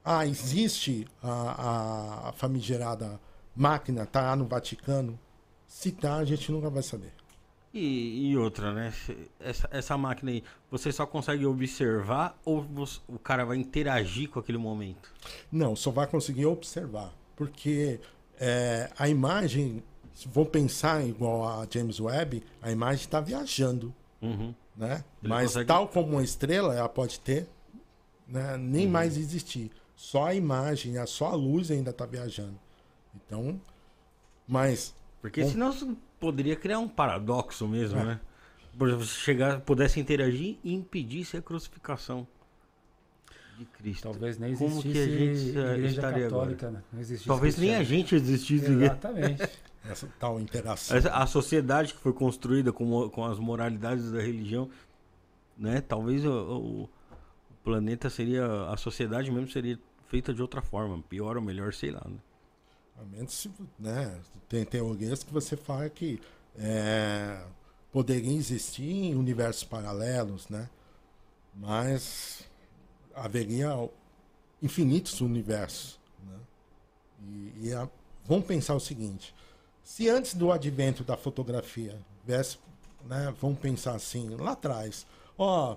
Ah, 0.03 0.25
existe 0.25 1.07
a, 1.21 2.29
a 2.29 2.31
famigerada 2.33 3.19
máquina, 3.55 4.05
tá 4.05 4.35
no 4.35 4.45
Vaticano. 4.45 5.17
Se 5.73 5.89
tá, 5.89 6.15
a 6.17 6.25
gente 6.25 6.51
nunca 6.51 6.69
vai 6.69 6.83
saber. 6.83 7.13
E, 7.73 8.29
e 8.31 8.37
outra, 8.37 8.73
né? 8.73 8.93
Essa, 9.39 9.69
essa 9.71 9.97
máquina 9.97 10.31
aí, 10.31 10.43
você 10.69 10.91
só 10.91 11.05
consegue 11.05 11.45
observar 11.45 12.37
ou 12.43 12.61
você- 12.61 12.99
o 13.07 13.17
cara 13.17 13.45
vai 13.45 13.55
interagir 13.55 14.29
com 14.29 14.37
aquele 14.37 14.57
momento? 14.57 15.09
Não, 15.49 15.73
só 15.73 15.89
vai 15.89 16.05
conseguir 16.07 16.45
observar. 16.45 17.13
Porque 17.37 18.01
é, 18.37 18.91
a 18.99 19.07
imagem, 19.07 19.81
se 20.13 20.27
for 20.27 20.45
pensar 20.45 21.05
igual 21.07 21.47
a 21.47 21.65
James 21.71 22.01
Webb, 22.01 22.43
a 22.61 22.69
imagem 22.69 23.05
está 23.05 23.21
viajando. 23.21 23.95
Uhum. 24.21 24.53
Né? 24.75 25.05
Ele 25.23 25.29
Mas 25.29 25.51
consegue- 25.51 25.67
tal 25.67 25.87
como 25.87 26.09
uma 26.11 26.23
estrela, 26.23 26.75
ela 26.75 26.89
pode 26.89 27.17
ter, 27.21 27.47
né, 28.27 28.57
nem 28.57 28.85
Uhum. 28.87 28.91
mais 28.91 29.15
existir. 29.15 29.71
Só 29.95 30.25
a 30.25 30.33
imagem, 30.35 30.97
a- 30.97 31.07
só 31.07 31.27
a 31.27 31.35
luz 31.35 31.71
ainda 31.71 31.91
está 31.91 32.05
viajando. 32.05 32.59
Então, 33.15 33.59
mas... 34.45 34.93
Porque 35.21 35.43
com- 35.43 35.49
senão 35.49 35.71
você 35.71 35.87
poderia 36.19 36.55
criar 36.55 36.79
um 36.79 36.87
paradoxo 36.87 37.67
mesmo, 37.67 37.99
É. 37.99 38.03
né? 38.05 38.19
Por 38.77 38.87
exemplo, 38.87 39.05
se 39.05 39.19
chegar, 39.19 39.59
pudesse 39.61 39.99
interagir 39.99 40.57
e 40.63 40.73
impedisse 40.73 41.37
a 41.37 41.41
crucificação 41.41 42.25
de 43.57 43.65
Cristo. 43.65 44.03
Talvez 44.03 44.37
nem 44.37 44.55
Como 44.55 44.81
que 44.81 44.87
a 44.87 44.91
existisse 44.91 45.45
gente 45.45 45.57
eh, 45.57 45.73
igreja 45.73 45.87
estaria 45.95 46.23
católica, 46.29 46.67
agora? 46.67 46.83
né? 46.91 46.99
Existisse 47.01 47.27
Talvez 47.27 47.57
nem 47.57 47.75
a 47.75 47.83
gente 47.83 48.15
existisse. 48.15 48.65
Exatamente. 48.71 49.41
Essa 49.83 50.07
tal 50.19 50.39
interação. 50.39 50.95
Essa- 50.97 51.09
A 51.11 51.25
sociedade 51.27 51.93
que 51.93 51.99
foi 51.99 52.13
construída 52.13 52.71
com, 52.71 53.09
com 53.09 53.25
as 53.25 53.37
moralidades 53.39 54.11
da 54.11 54.21
religião, 54.21 54.69
né? 55.57 55.81
Talvez 55.81 56.23
o, 56.25 56.29
o- 56.31 56.83
o 56.83 56.89
planeta 57.63 58.09
seria, 58.09 58.45
a 58.69 58.77
sociedade 58.77 59.29
mesmo 59.31 59.49
seria 59.49 59.77
feita 60.07 60.33
de 60.33 60.41
outra 60.41 60.61
forma, 60.61 61.01
pior 61.09 61.35
ou 61.35 61.41
melhor, 61.43 61.73
sei 61.73 61.91
lá. 61.91 62.01
Né? 62.05 62.17
A 63.01 63.05
menos 63.05 63.33
se, 63.33 63.51
né, 63.79 64.15
tem 64.47 64.63
teorias 64.63 65.23
que 65.23 65.33
você 65.33 65.57
fala 65.57 65.89
que 65.89 66.21
é, 66.55 67.43
poderia 67.91 68.35
existir 68.35 68.91
em 68.91 69.15
universos 69.15 69.63
paralelos, 69.63 70.47
né? 70.49 70.69
mas 71.55 72.43
haveria 73.15 73.89
infinitos 74.61 75.19
universos. 75.19 75.99
Né? 76.23 76.37
E, 77.23 77.67
e 77.67 77.73
a, 77.73 77.89
vamos 78.25 78.45
pensar 78.45 78.75
o 78.75 78.79
seguinte: 78.79 79.33
se 79.83 80.07
antes 80.07 80.35
do 80.35 80.51
advento 80.51 81.03
da 81.03 81.17
fotografia, 81.17 81.99
viesse, 82.23 82.59
né, 83.05 83.33
vamos 83.41 83.57
pensar 83.57 83.95
assim, 83.95 84.29
lá 84.35 84.51
atrás, 84.51 85.07
ó, 85.37 85.75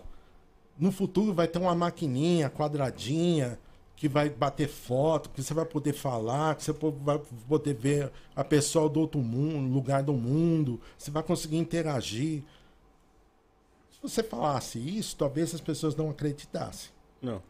no 0.79 0.93
futuro 0.93 1.33
vai 1.33 1.49
ter 1.49 1.59
uma 1.59 1.75
maquininha 1.75 2.51
quadradinha 2.51 3.59
que 3.97 4.09
vai 4.09 4.29
bater 4.29 4.69
foto, 4.69 5.31
que 5.31 5.43
você 5.43 5.55
vai 5.55 5.65
poder 5.65 5.93
falar, 5.93 6.57
que 6.57 6.65
você 6.65 6.73
vai 6.73 7.19
poder 7.49 7.75
ver 7.75 8.13
a 8.35 8.43
pessoa 8.43 8.89
do 8.89 9.01
outro 9.01 9.21
mundo, 9.21 9.73
lugar 9.73 10.03
do 10.03 10.13
mundo, 10.13 10.81
você 10.99 11.11
vai 11.11 11.23
conseguir 11.23 11.57
interagir. 11.57 12.43
Se 13.91 14.03
você 14.03 14.23
falasse 14.23 14.79
isso, 14.79 15.17
talvez 15.17 15.55
as 15.55 15.61
pessoas 15.61 15.95
não 15.95 16.11
acreditassem. 16.11 16.91
Não. 17.23 17.41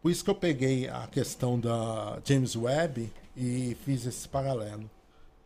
Por 0.00 0.10
isso 0.10 0.24
que 0.24 0.30
eu 0.30 0.34
peguei 0.34 0.88
a 0.88 1.06
questão 1.06 1.58
da 1.58 2.20
James 2.24 2.56
Webb 2.56 3.12
e 3.36 3.76
fiz 3.84 4.04
esse 4.04 4.28
paralelo. 4.28 4.90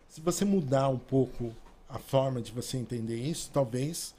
Se 0.09 0.21
você 0.21 0.45
mudar 0.47 0.89
um 0.89 0.99
pouco 0.99 1.55
a 1.89 1.99
forma 1.99 2.41
de 2.41 2.53
você 2.53 2.79
entender 2.79 3.17
isso, 3.17 3.51
talvez 3.53 4.15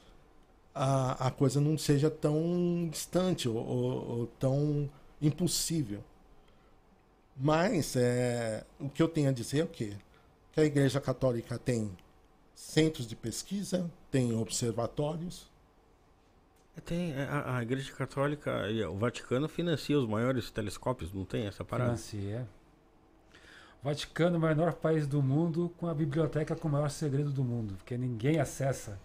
a, 0.78 1.26
a 1.26 1.30
coisa 1.32 1.60
não 1.60 1.76
seja 1.76 2.08
tão 2.08 2.88
distante 2.88 3.48
ou, 3.48 3.56
ou, 3.56 4.18
ou 4.18 4.26
tão 4.38 4.88
impossível. 5.20 6.04
Mas 7.36 7.96
é, 7.96 8.64
o 8.78 8.88
que 8.88 9.02
eu 9.02 9.08
tenho 9.08 9.28
a 9.28 9.32
dizer 9.32 9.60
é 9.60 9.64
o 9.64 9.68
quê? 9.68 9.96
Que 10.52 10.60
a 10.60 10.64
Igreja 10.64 11.00
Católica 11.00 11.58
tem 11.58 11.90
centros 12.54 13.08
de 13.08 13.16
pesquisa, 13.16 13.90
tem 14.08 14.32
observatórios. 14.36 15.50
Tem 16.84 17.12
é, 17.12 17.24
a, 17.24 17.56
a 17.56 17.62
Igreja 17.62 17.92
Católica, 17.92 18.62
o 18.88 18.96
Vaticano 18.96 19.48
financia 19.48 19.98
os 19.98 20.08
maiores 20.08 20.48
telescópios, 20.48 21.12
não 21.12 21.24
tem 21.24 21.46
essa 21.46 21.64
parada? 21.64 21.96
Financia. 21.96 22.48
O 23.82 23.86
Vaticano 23.86 24.36
é 24.36 24.38
o 24.38 24.42
menor 24.42 24.74
país 24.74 25.08
do 25.08 25.20
mundo 25.20 25.72
com 25.76 25.88
a 25.88 25.94
biblioteca 25.94 26.54
com 26.54 26.68
o 26.68 26.70
maior 26.70 26.88
segredo 26.88 27.32
do 27.32 27.42
mundo, 27.42 27.74
porque 27.74 27.96
ninguém 27.96 28.38
acessa. 28.38 28.98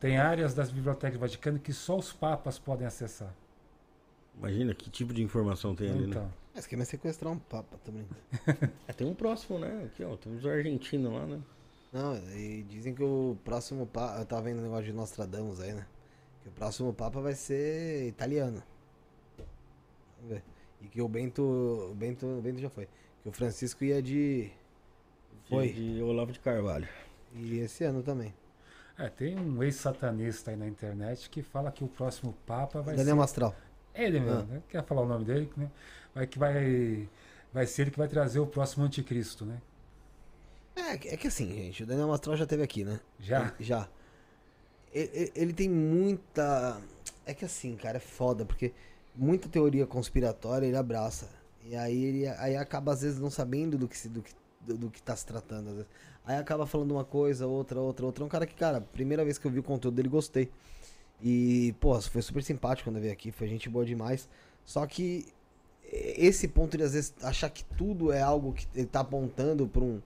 Tem 0.00 0.16
áreas 0.16 0.54
das 0.54 0.70
bibliotecas 0.72 1.18
do 1.18 1.20
Vaticano 1.20 1.58
que 1.58 1.72
só 1.72 1.98
os 1.98 2.12
papas 2.12 2.58
podem 2.58 2.86
acessar. 2.86 3.32
Imagina 4.36 4.74
que 4.74 4.88
tipo 4.88 5.12
de 5.12 5.22
informação 5.22 5.74
tem 5.76 5.90
ali, 5.90 6.04
Então. 6.08 6.24
né? 6.24 6.30
Mas 6.54 6.66
quer 6.66 6.76
me 6.76 6.84
sequestrar 6.84 7.32
um 7.32 7.38
papa 7.38 7.78
também. 7.84 8.06
É, 8.88 8.92
tem 8.92 9.06
um 9.06 9.14
próximo, 9.14 9.58
né? 9.58 9.84
Aqui, 9.84 10.02
ó, 10.02 10.16
temos 10.16 10.44
o 10.44 10.48
argentino 10.48 11.12
lá, 11.14 11.26
né? 11.26 11.40
Não, 11.92 12.16
e 12.34 12.62
dizem 12.68 12.94
que 12.94 13.02
o 13.02 13.36
próximo 13.44 13.86
papa. 13.86 14.18
Eu 14.20 14.24
tava 14.26 14.42
vendo 14.42 14.58
o 14.60 14.62
negócio 14.62 14.84
de 14.86 14.92
Nostradamus 14.92 15.60
aí, 15.60 15.72
né? 15.74 15.86
Que 16.42 16.48
o 16.48 16.52
próximo 16.52 16.92
papa 16.94 17.20
vai 17.20 17.34
ser 17.34 18.08
italiano. 18.08 18.62
Vamos 20.16 20.34
ver. 20.34 20.42
E 20.80 20.86
que 20.88 21.02
o 21.02 21.08
Bento. 21.08 21.42
O 21.42 21.94
Bento, 21.94 22.26
o 22.26 22.40
Bento 22.40 22.58
já 22.60 22.70
foi. 22.70 22.88
Que 23.22 23.28
o 23.28 23.32
Francisco 23.32 23.84
ia 23.84 24.00
de. 24.02 24.50
Foi. 25.48 25.68
De, 25.72 25.94
de 25.96 26.02
Olavo 26.02 26.32
de 26.32 26.40
Carvalho. 26.40 26.88
E 27.34 27.58
esse 27.58 27.84
ano 27.84 28.02
também. 28.02 28.32
É, 29.00 29.08
tem 29.08 29.38
um 29.38 29.62
ex-satanista 29.62 30.50
aí 30.50 30.56
na 30.56 30.66
internet 30.66 31.30
que 31.30 31.42
fala 31.42 31.72
que 31.72 31.82
o 31.82 31.88
próximo 31.88 32.34
Papa 32.46 32.82
vai 32.82 32.94
Daniel 32.96 33.14
ser. 33.16 33.20
Mastral. 33.20 33.54
Ele 33.94 34.20
mesmo, 34.20 34.40
Ah. 34.40 34.42
né? 34.44 34.62
Quer 34.68 34.84
falar 34.84 35.02
o 35.02 35.06
nome 35.08 35.24
dele, 35.24 35.50
né? 35.56 35.70
Vai 36.14 36.26
que 36.26 36.38
vai. 36.38 37.08
Vai 37.52 37.66
ser 37.66 37.82
ele 37.82 37.90
que 37.90 37.98
vai 37.98 38.08
trazer 38.08 38.38
o 38.40 38.46
próximo 38.46 38.84
anticristo, 38.84 39.44
né? 39.46 39.60
É, 40.76 40.96
que- 40.98 41.08
é 41.08 41.16
que 41.16 41.26
assim, 41.26 41.48
gente, 41.52 41.82
o 41.82 41.86
Daniel 41.86 42.08
Mastral 42.08 42.36
já 42.36 42.46
teve 42.46 42.62
aqui, 42.62 42.84
né? 42.84 43.00
Já? 43.18 43.40
Ele- 43.58 43.64
já. 43.64 43.88
Ele, 44.92 45.10
ele- 45.12 45.32
ele 45.34 45.52
tem 45.52 45.68
muita. 45.68 46.80
É 47.26 47.32
que 47.34 47.44
assim, 47.44 47.76
cara, 47.76 47.96
é 47.96 48.00
foda, 48.00 48.44
porque 48.44 48.72
muita 49.14 49.48
teoria 49.48 49.86
conspiratória 49.86 50.66
ele 50.66 50.76
abraça. 50.76 51.28
E 51.64 51.74
aí 51.76 52.04
ele 52.04 52.26
aí 52.28 52.56
acaba, 52.56 52.92
às 52.92 53.02
vezes, 53.02 53.18
não 53.18 53.30
sabendo 53.30 53.76
do 53.78 53.88
que, 53.88 53.96
se, 53.96 54.08
do, 54.08 54.22
que, 54.22 54.32
do, 54.60 54.76
do 54.76 54.90
que 54.90 55.02
tá 55.02 55.14
se 55.16 55.24
tratando. 55.26 55.68
Às 55.70 55.74
vezes. 55.76 55.90
Aí 56.24 56.36
acaba 56.36 56.66
falando 56.66 56.92
uma 56.92 57.04
coisa, 57.04 57.46
outra, 57.46 57.80
outra, 57.80 58.06
outra. 58.06 58.24
É 58.24 58.26
um 58.26 58.28
cara 58.28 58.46
que, 58.46 58.54
cara, 58.54 58.80
primeira 58.80 59.24
vez 59.24 59.38
que 59.38 59.46
eu 59.46 59.50
vi 59.50 59.58
o 59.58 59.62
conteúdo 59.62 59.94
dele, 59.94 60.08
gostei. 60.08 60.50
E, 61.22 61.74
pô, 61.80 62.00
foi 62.00 62.22
super 62.22 62.42
simpático 62.42 62.88
quando 62.88 62.96
eu 62.96 63.02
veio 63.02 63.12
aqui, 63.12 63.30
foi 63.30 63.48
gente 63.48 63.68
boa 63.68 63.84
demais. 63.84 64.28
Só 64.64 64.86
que 64.86 65.26
esse 65.92 66.46
ponto 66.48 66.76
de 66.76 66.84
às 66.84 66.92
vezes 66.92 67.14
achar 67.22 67.50
que 67.50 67.64
tudo 67.64 68.12
é 68.12 68.22
algo 68.22 68.52
que 68.52 68.66
ele 68.74 68.86
tá 68.86 69.00
apontando 69.00 69.66
pra 69.66 69.82
um, 69.82 70.00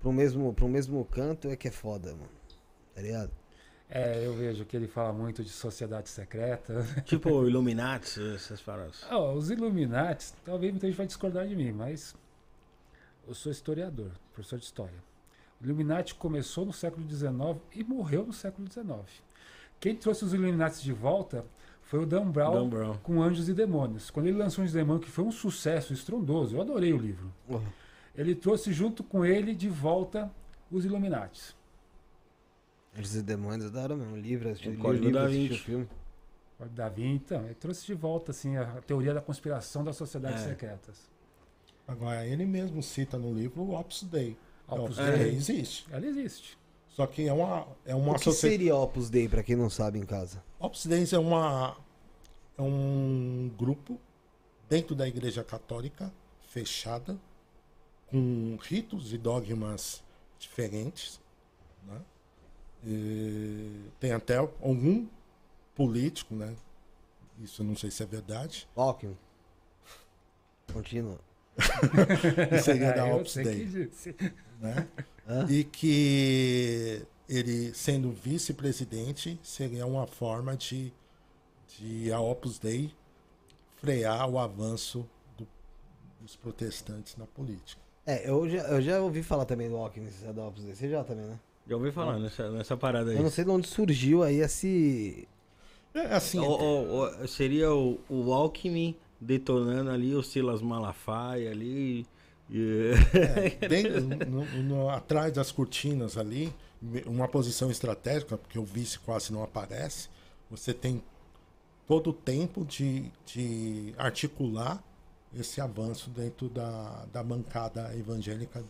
pra 0.00 0.08
um, 0.08 0.12
mesmo, 0.12 0.52
pra 0.54 0.64
um 0.64 0.68
mesmo 0.68 1.04
canto 1.04 1.48
é 1.48 1.56
que 1.56 1.68
é 1.68 1.70
foda, 1.70 2.12
mano. 2.12 2.30
Tá 2.94 3.02
ligado? 3.02 3.30
É, 3.88 4.26
eu 4.26 4.34
vejo 4.34 4.64
que 4.64 4.76
ele 4.76 4.88
fala 4.88 5.12
muito 5.12 5.44
de 5.44 5.50
sociedade 5.50 6.08
secreta. 6.08 6.84
Tipo 7.04 7.30
o 7.30 7.48
Illuminati, 7.48 8.20
essas 8.34 8.60
paradas. 8.60 9.04
Ó, 9.10 9.34
os 9.34 9.50
Illuminati, 9.50 10.32
talvez 10.44 10.72
muita 10.72 10.86
gente 10.88 10.96
vai 10.96 11.06
discordar 11.06 11.46
de 11.46 11.54
mim, 11.54 11.70
mas 11.70 12.14
eu 13.28 13.34
sou 13.34 13.52
historiador, 13.52 14.10
professor 14.32 14.58
de 14.58 14.64
história. 14.64 15.06
O 15.60 15.64
Illuminati 15.64 16.14
começou 16.14 16.64
no 16.66 16.72
século 16.72 17.08
XIX 17.08 17.32
e 17.74 17.82
morreu 17.82 18.26
no 18.26 18.32
século 18.32 18.70
XIX. 18.70 19.22
Quem 19.80 19.94
trouxe 19.94 20.24
os 20.24 20.32
Illuminati 20.34 20.82
de 20.82 20.92
volta 20.92 21.44
foi 21.82 22.00
o 22.00 22.06
Dan 22.06 22.30
Brown, 22.30 22.52
Dan 22.52 22.68
Brown. 22.68 22.94
com 23.02 23.22
Anjos 23.22 23.48
e 23.48 23.54
Demônios. 23.54 24.10
Quando 24.10 24.26
ele 24.26 24.36
lançou 24.38 24.62
Anjos 24.62 24.74
e 24.74 24.78
Demônios, 24.78 25.04
que 25.06 25.10
foi 25.10 25.24
um 25.24 25.30
sucesso 25.32 25.92
estrondoso, 25.92 26.56
eu 26.56 26.60
adorei 26.60 26.92
o 26.92 26.98
livro. 26.98 27.32
Ele 28.14 28.34
trouxe 28.34 28.72
junto 28.72 29.04
com 29.04 29.24
ele 29.24 29.54
de 29.54 29.68
volta 29.68 30.30
os 30.70 30.84
Illuminati. 30.84 31.54
Anjos 32.98 33.14
e 33.16 33.22
Demônios, 33.22 33.70
da 33.70 33.82
hora 33.82 33.96
mesmo. 33.96 34.16
Livro, 34.16 34.48
assisti, 34.48 34.70
o 34.70 34.78
Código 34.78 35.04
livro, 35.04 35.20
da 35.20 35.26
o 35.26 35.30
Vinci. 35.30 35.58
filme. 35.58 35.88
O 36.58 36.64
Davi, 36.64 37.04
então, 37.04 37.44
ele 37.44 37.54
trouxe 37.54 37.84
de 37.84 37.92
volta 37.92 38.30
assim, 38.30 38.56
a 38.56 38.64
teoria 38.86 39.12
da 39.12 39.20
conspiração 39.20 39.84
das 39.84 39.94
sociedades 39.96 40.42
É. 40.42 40.48
secretas. 40.48 41.10
Agora, 41.86 42.26
ele 42.26 42.46
mesmo 42.46 42.82
cita 42.82 43.18
no 43.18 43.32
livro 43.32 43.62
o 43.62 43.78
Opus 43.78 44.02
Dei. 44.04 44.36
Opus 44.68 44.96
Dei 44.96 45.12
Dei. 45.12 45.34
existe. 45.34 45.86
Ela 45.90 46.06
existe. 46.06 46.58
Só 46.88 47.06
que 47.06 47.28
é 47.28 47.32
uma, 47.32 47.66
é 47.84 47.94
uma 47.94 48.12
o 48.12 48.14
que 48.14 48.24
socie- 48.24 48.50
seria 48.50 48.74
Opus 48.74 49.10
Dei, 49.10 49.28
pra 49.28 49.42
quem 49.42 49.54
não 49.56 49.68
sabe 49.68 49.98
em 49.98 50.06
casa? 50.06 50.42
Opus 50.58 50.86
Dei 50.86 51.04
é, 51.12 51.18
uma, 51.18 51.76
é 52.56 52.62
um 52.62 53.50
grupo 53.56 54.00
dentro 54.68 54.94
da 54.94 55.06
Igreja 55.06 55.44
Católica, 55.44 56.12
fechada, 56.48 57.18
com 58.06 58.56
ritos 58.62 59.12
e 59.12 59.18
dogmas 59.18 60.02
diferentes. 60.38 61.20
Né? 61.86 62.00
E 62.84 63.90
tem 64.00 64.12
até 64.12 64.36
algum 64.36 65.06
político, 65.74 66.34
né? 66.34 66.54
Isso 67.42 67.60
eu 67.62 67.66
não 67.66 67.76
sei 67.76 67.90
se 67.90 68.02
é 68.02 68.06
verdade. 68.06 68.66
Alckmin. 68.74 69.16
Continua. 70.72 71.18
seria 72.62 72.92
da 72.96 73.08
Eu 73.08 73.16
Opus 73.16 73.34
Dei. 73.34 73.90
Né? 74.60 74.88
E 75.50 75.64
que 75.64 77.02
ele, 77.28 77.74
sendo 77.74 78.12
vice-presidente, 78.12 79.36
seria 79.42 79.84
uma 79.84 80.06
forma 80.06 80.56
de, 80.56 80.92
de 81.76 82.12
a 82.12 82.20
Opus 82.20 82.60
Dei 82.60 82.92
frear 83.76 84.28
o 84.30 84.38
avanço 84.38 85.04
do- 85.36 85.48
dos 86.20 86.36
protestantes 86.36 87.16
na 87.16 87.26
política. 87.26 87.80
É, 88.06 88.30
eu 88.30 88.48
já, 88.48 88.62
eu 88.68 88.80
já 88.80 89.00
ouvi 89.00 89.22
falar 89.24 89.44
também 89.46 89.68
do 89.68 89.76
é 89.76 90.32
da 90.32 90.46
Opus 90.46 90.62
Dei. 90.62 90.76
Você 90.76 90.88
já 90.88 91.02
também, 91.02 91.26
né? 91.26 91.40
Já 91.68 91.74
ouvi 91.74 91.90
falar 91.90 92.20
nessa, 92.20 92.48
nessa 92.52 92.76
parada 92.76 93.10
aí. 93.10 93.16
Eu 93.16 93.24
não 93.24 93.30
sei 93.30 93.44
de 93.44 93.50
onde 93.50 93.66
surgiu 93.66 94.22
aí 94.22 94.36
esse... 94.36 95.26
É 95.92 96.14
assim, 96.14 96.38
O- 96.38 96.44
o- 96.44 97.22
o- 97.24 97.26
seria 97.26 97.74
o, 97.74 97.98
o 98.08 98.32
Alckmin 98.32 98.94
detonando 99.20 99.90
ali 99.90 100.14
o 100.14 100.22
Silas 100.22 100.62
Malafaia 100.62 101.50
ali. 101.50 102.06
E- 102.50 102.92
É, 103.62 103.68
dentro- 103.68 104.00
no- 104.26 104.62
no- 104.62 104.88
atrás 104.90 105.32
das 105.32 105.50
cortinas 105.52 106.16
ali, 106.16 106.52
uma 107.06 107.26
posição 107.28 107.70
estratégica, 107.70 108.36
porque 108.38 108.58
o 108.58 108.64
vice 108.64 108.98
quase 108.98 109.32
não 109.32 109.42
aparece, 109.42 110.08
você 110.50 110.72
tem 110.74 111.02
todo 111.86 112.10
o 112.10 112.12
tempo 112.12 112.64
de, 112.64 113.10
de 113.24 113.94
articular 113.96 114.82
esse 115.34 115.60
avanço 115.60 116.10
dentro 116.10 116.48
da, 116.48 117.04
da 117.12 117.22
bancada 117.22 117.94
evangélica 117.96 118.62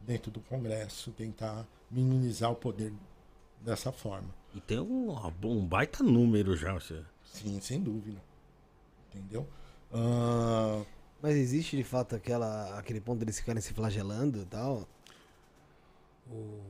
dentro 0.00 0.30
do 0.30 0.40
Congresso, 0.40 1.10
tentar 1.12 1.66
minimizar 1.90 2.50
o 2.50 2.56
poder 2.56 2.92
dessa 3.60 3.90
forma. 3.92 4.28
E 4.54 4.60
tem 4.60 4.78
um, 4.80 5.14
um 5.44 5.66
baita 5.66 6.02
número 6.04 6.56
já. 6.56 6.74
Você... 6.74 7.02
Sim, 7.24 7.58
sem 7.60 7.80
dúvida. 7.82 8.20
Entendeu? 9.12 9.46
Ah, 9.92 10.82
Mas 11.24 11.36
existe 11.36 11.74
de 11.74 11.82
fato 11.82 12.14
aquela, 12.14 12.78
aquele 12.78 13.00
ponto 13.00 13.20
deles 13.20 13.38
ficarem 13.40 13.58
se 13.62 13.72
flagelando 13.72 14.42
e 14.42 14.44
tal? 14.44 14.86
O, 16.30 16.34
o 16.34 16.62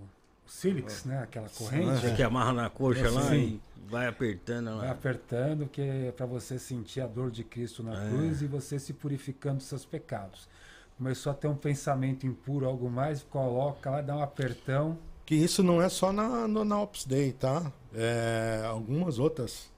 Silix, 0.46 1.04
né? 1.04 1.20
Aquela 1.24 1.48
corrente. 1.48 2.00
Você 2.00 2.14
que 2.14 2.22
amarra 2.22 2.52
na 2.52 2.70
coxa 2.70 3.10
lá 3.10 3.22
Sim. 3.30 3.36
e 3.36 3.60
vai 3.90 4.06
apertando 4.06 4.66
Vai 4.76 4.86
lá. 4.86 4.92
apertando, 4.92 5.66
que 5.66 5.80
é 5.82 6.12
para 6.12 6.24
você 6.24 6.56
sentir 6.56 7.00
a 7.00 7.06
dor 7.08 7.32
de 7.32 7.42
Cristo 7.42 7.82
na 7.82 8.00
É. 8.00 8.08
cruz 8.08 8.42
e 8.42 8.46
você 8.46 8.78
se 8.78 8.92
purificando 8.92 9.56
dos 9.56 9.66
seus 9.66 9.84
pecados. 9.84 10.48
Começou 10.96 11.32
a 11.32 11.34
ter 11.34 11.48
um 11.48 11.56
pensamento 11.56 12.24
impuro, 12.24 12.64
algo 12.66 12.88
mais, 12.88 13.24
coloca 13.24 13.90
lá, 13.90 14.00
dá 14.02 14.14
um 14.16 14.22
apertão. 14.22 14.96
que 15.26 15.34
isso 15.34 15.64
não 15.64 15.82
é 15.82 15.88
só 15.88 16.12
na, 16.12 16.46
no, 16.46 16.64
na 16.64 16.80
Opus 16.80 17.04
Dei, 17.04 17.32
tá? 17.32 17.72
É, 17.92 18.62
algumas 18.68 19.18
outras 19.18 19.68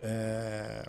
é, 0.00 0.88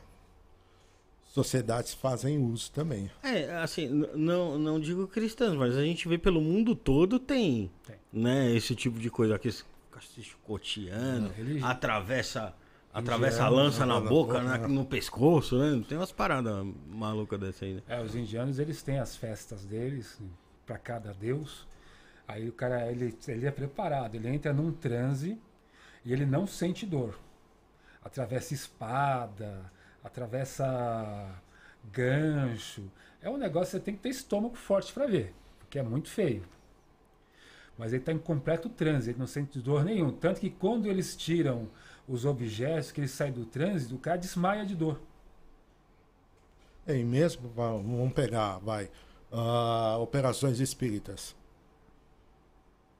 sociedades 1.31 1.93
fazem 1.93 2.37
uso 2.37 2.71
também. 2.71 3.09
É, 3.23 3.55
assim, 3.57 3.87
não, 4.15 4.57
não 4.59 4.79
digo 4.79 5.07
cristãs, 5.07 5.55
mas 5.55 5.75
a 5.77 5.83
gente 5.83 6.07
vê 6.07 6.17
pelo 6.17 6.41
mundo 6.41 6.75
todo 6.75 7.17
tem, 7.19 7.71
né, 8.11 8.53
esse 8.53 8.75
tipo 8.75 8.99
de 8.99 9.09
coisa 9.09 9.35
aqui, 9.35 9.49
É, 10.89 11.31
religi- 11.37 11.63
atravessa, 11.63 12.53
atravessa 12.93 13.45
a 13.45 13.49
lança 13.49 13.85
na 13.85 13.99
na 13.99 13.99
boca, 14.09 14.33
boca, 14.39 14.41
né, 14.43 14.57
né? 14.57 14.67
no 14.67 14.85
pescoço, 14.85 15.57
né? 15.57 15.83
Tem 15.87 15.97
umas 15.97 16.11
paradas 16.11 16.65
malucas 16.89 17.39
dessa 17.39 17.63
aí, 17.65 17.75
né? 17.75 17.81
É, 17.87 18.01
os 18.01 18.15
indianos 18.15 18.59
eles 18.59 18.81
têm 18.81 18.99
as 18.99 19.15
festas 19.15 19.63
deles 19.63 20.19
para 20.65 20.77
cada 20.77 21.13
deus. 21.13 21.65
Aí 22.27 22.47
o 22.49 22.51
cara 22.53 22.89
ele, 22.91 23.15
ele 23.27 23.45
é 23.45 23.51
preparado, 23.51 24.15
ele 24.15 24.27
entra 24.27 24.51
num 24.53 24.71
transe 24.71 25.37
e 26.05 26.11
ele 26.11 26.25
não 26.25 26.45
sente 26.47 26.85
dor. 26.85 27.17
Atravessa 28.03 28.53
espada, 28.53 29.71
atravessa 30.03 30.65
gancho. 31.91 32.91
É 33.21 33.29
um 33.29 33.37
negócio 33.37 33.67
que 33.71 33.77
você 33.77 33.79
tem 33.79 33.95
que 33.95 34.01
ter 34.01 34.09
estômago 34.09 34.55
forte 34.55 34.93
para 34.93 35.07
ver, 35.07 35.33
porque 35.59 35.79
é 35.79 35.83
muito 35.83 36.09
feio. 36.09 36.43
Mas 37.77 37.91
ele 37.93 38.01
está 38.01 38.11
em 38.11 38.17
completo 38.19 38.69
transe, 38.69 39.09
ele 39.09 39.19
não 39.19 39.27
sente 39.27 39.59
dor 39.59 39.83
nenhum. 39.83 40.11
Tanto 40.11 40.39
que 40.39 40.49
quando 40.49 40.85
eles 40.87 41.15
tiram 41.15 41.69
os 42.07 42.25
objetos, 42.25 42.91
que 42.91 43.01
ele 43.01 43.07
sai 43.07 43.31
do 43.31 43.45
transe, 43.45 43.93
o 43.93 43.97
cara 43.97 44.17
desmaia 44.17 44.65
de 44.65 44.75
dor. 44.75 44.99
É, 46.85 46.93
mesmo, 47.03 47.49
va- 47.49 47.71
vamos 47.73 48.13
pegar, 48.13 48.57
vai, 48.59 48.89
ah, 49.31 49.97
operações 49.99 50.59
espíritas. 50.59 51.35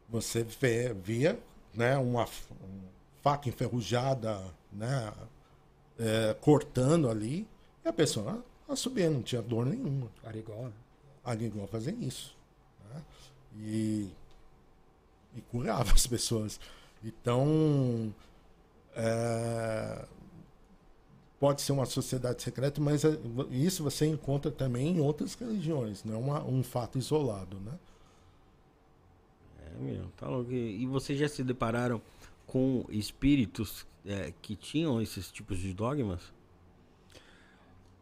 Você 0.09 0.43
vê, 0.43 0.93
via 0.93 1.39
né, 1.73 1.97
uma 1.97 2.25
um 2.25 2.81
faca 3.21 3.47
enferrujada, 3.49 4.41
né, 4.71 5.11
é, 6.01 6.33
cortando 6.41 7.07
ali, 7.09 7.47
e 7.85 7.87
a 7.87 7.93
pessoa 7.93 8.43
ah, 8.67 8.75
subia, 8.75 9.09
não 9.09 9.21
tinha 9.21 9.41
dor 9.41 9.65
nenhuma. 9.65 10.09
Arigó, 10.23 10.67
né? 10.67 11.67
Fazia 11.67 11.93
isso. 11.93 12.35
né? 12.93 13.01
E, 13.59 14.09
e 15.35 15.41
curava 15.51 15.91
as 15.93 16.07
pessoas. 16.07 16.59
Então, 17.03 18.13
é, 18.95 20.05
pode 21.39 21.61
ser 21.61 21.71
uma 21.71 21.85
sociedade 21.85 22.41
secreta, 22.41 22.79
mas 22.81 23.03
é, 23.05 23.09
isso 23.51 23.83
você 23.83 24.05
encontra 24.07 24.51
também 24.51 24.87
em 24.97 24.99
outras 24.99 25.33
religiões, 25.35 26.03
não 26.03 26.15
é 26.15 26.17
uma- 26.17 26.43
um 26.43 26.63
fato 26.63 26.97
isolado, 26.97 27.59
né? 27.59 27.73
É, 29.65 29.79
meu, 29.79 30.05
tá 30.17 30.27
louco. 30.27 30.51
E 30.51 30.83
e 30.83 30.85
vocês 30.85 31.17
já 31.19 31.27
se 31.27 31.43
depararam 31.43 32.01
com 32.51 32.85
espíritos 32.89 33.87
é, 34.05 34.33
que 34.41 34.57
tinham 34.57 35.01
esses 35.01 35.31
tipos 35.31 35.57
de 35.57 35.73
dogmas? 35.73 36.33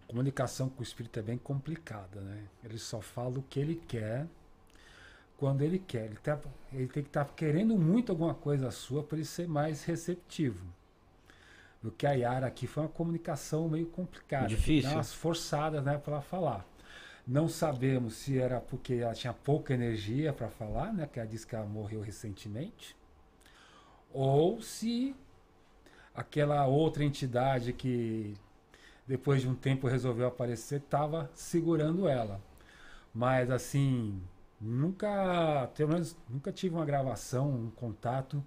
comunicação 0.08 0.70
com 0.70 0.80
o 0.80 0.84
espírito 0.84 1.20
é 1.20 1.22
bem 1.22 1.38
complicada, 1.38 2.20
né? 2.20 2.46
Ele 2.64 2.80
só 2.80 3.00
fala 3.00 3.38
o 3.38 3.44
que 3.44 3.60
ele 3.60 3.76
quer, 3.88 4.26
quando 5.38 5.62
ele 5.62 5.78
quer. 5.78 6.06
Ele, 6.06 6.16
tá, 6.16 6.40
ele 6.74 6.88
tem 6.88 7.04
que 7.04 7.10
estar 7.10 7.26
querendo 7.36 7.78
muito 7.78 8.12
alguma 8.12 8.34
coisa 8.34 8.72
sua 8.72 9.04
para 9.04 9.20
ele 9.20 9.26
ser 9.26 9.48
mais 9.48 9.84
receptivo. 9.84 10.66
O 11.84 11.92
que 11.92 12.08
a 12.08 12.14
Yara 12.14 12.48
aqui 12.48 12.66
foi 12.66 12.82
uma 12.82 12.90
comunicação 12.90 13.70
meio 13.70 13.86
complicada. 13.86 14.48
Difícil. 14.48 14.90
Umas 14.90 15.14
forçadas 15.14 15.84
né, 15.84 16.00
para 16.00 16.14
ela 16.14 16.22
falar. 16.24 16.66
Não 17.28 17.48
sabemos 17.48 18.16
se 18.16 18.40
era 18.40 18.60
porque 18.60 18.96
ela 18.96 19.14
tinha 19.14 19.32
pouca 19.32 19.76
energia 19.76 20.34
para 20.34 20.50
falar, 20.50 20.92
né? 20.92 21.06
Que 21.06 21.20
ela 21.20 21.30
disse 21.30 21.46
que 21.46 21.56
ela 21.56 21.68
morreu 21.68 22.02
recentemente. 22.02 22.98
Ou 24.14 24.62
se 24.62 25.16
aquela 26.14 26.66
outra 26.68 27.04
entidade 27.04 27.74
que 27.74 28.36
depois 29.08 29.42
de 29.42 29.48
um 29.48 29.56
tempo 29.56 29.88
resolveu 29.88 30.28
aparecer, 30.28 30.80
estava 30.80 31.30
segurando 31.34 32.08
ela. 32.08 32.42
Mas 33.14 33.50
assim, 33.50 34.22
nunca, 34.62 35.70
pelo 35.76 35.94
menos, 35.94 36.16
nunca 36.30 36.52
tive 36.52 36.76
uma 36.76 36.86
gravação, 36.86 37.50
um 37.50 37.72
contato 37.72 38.44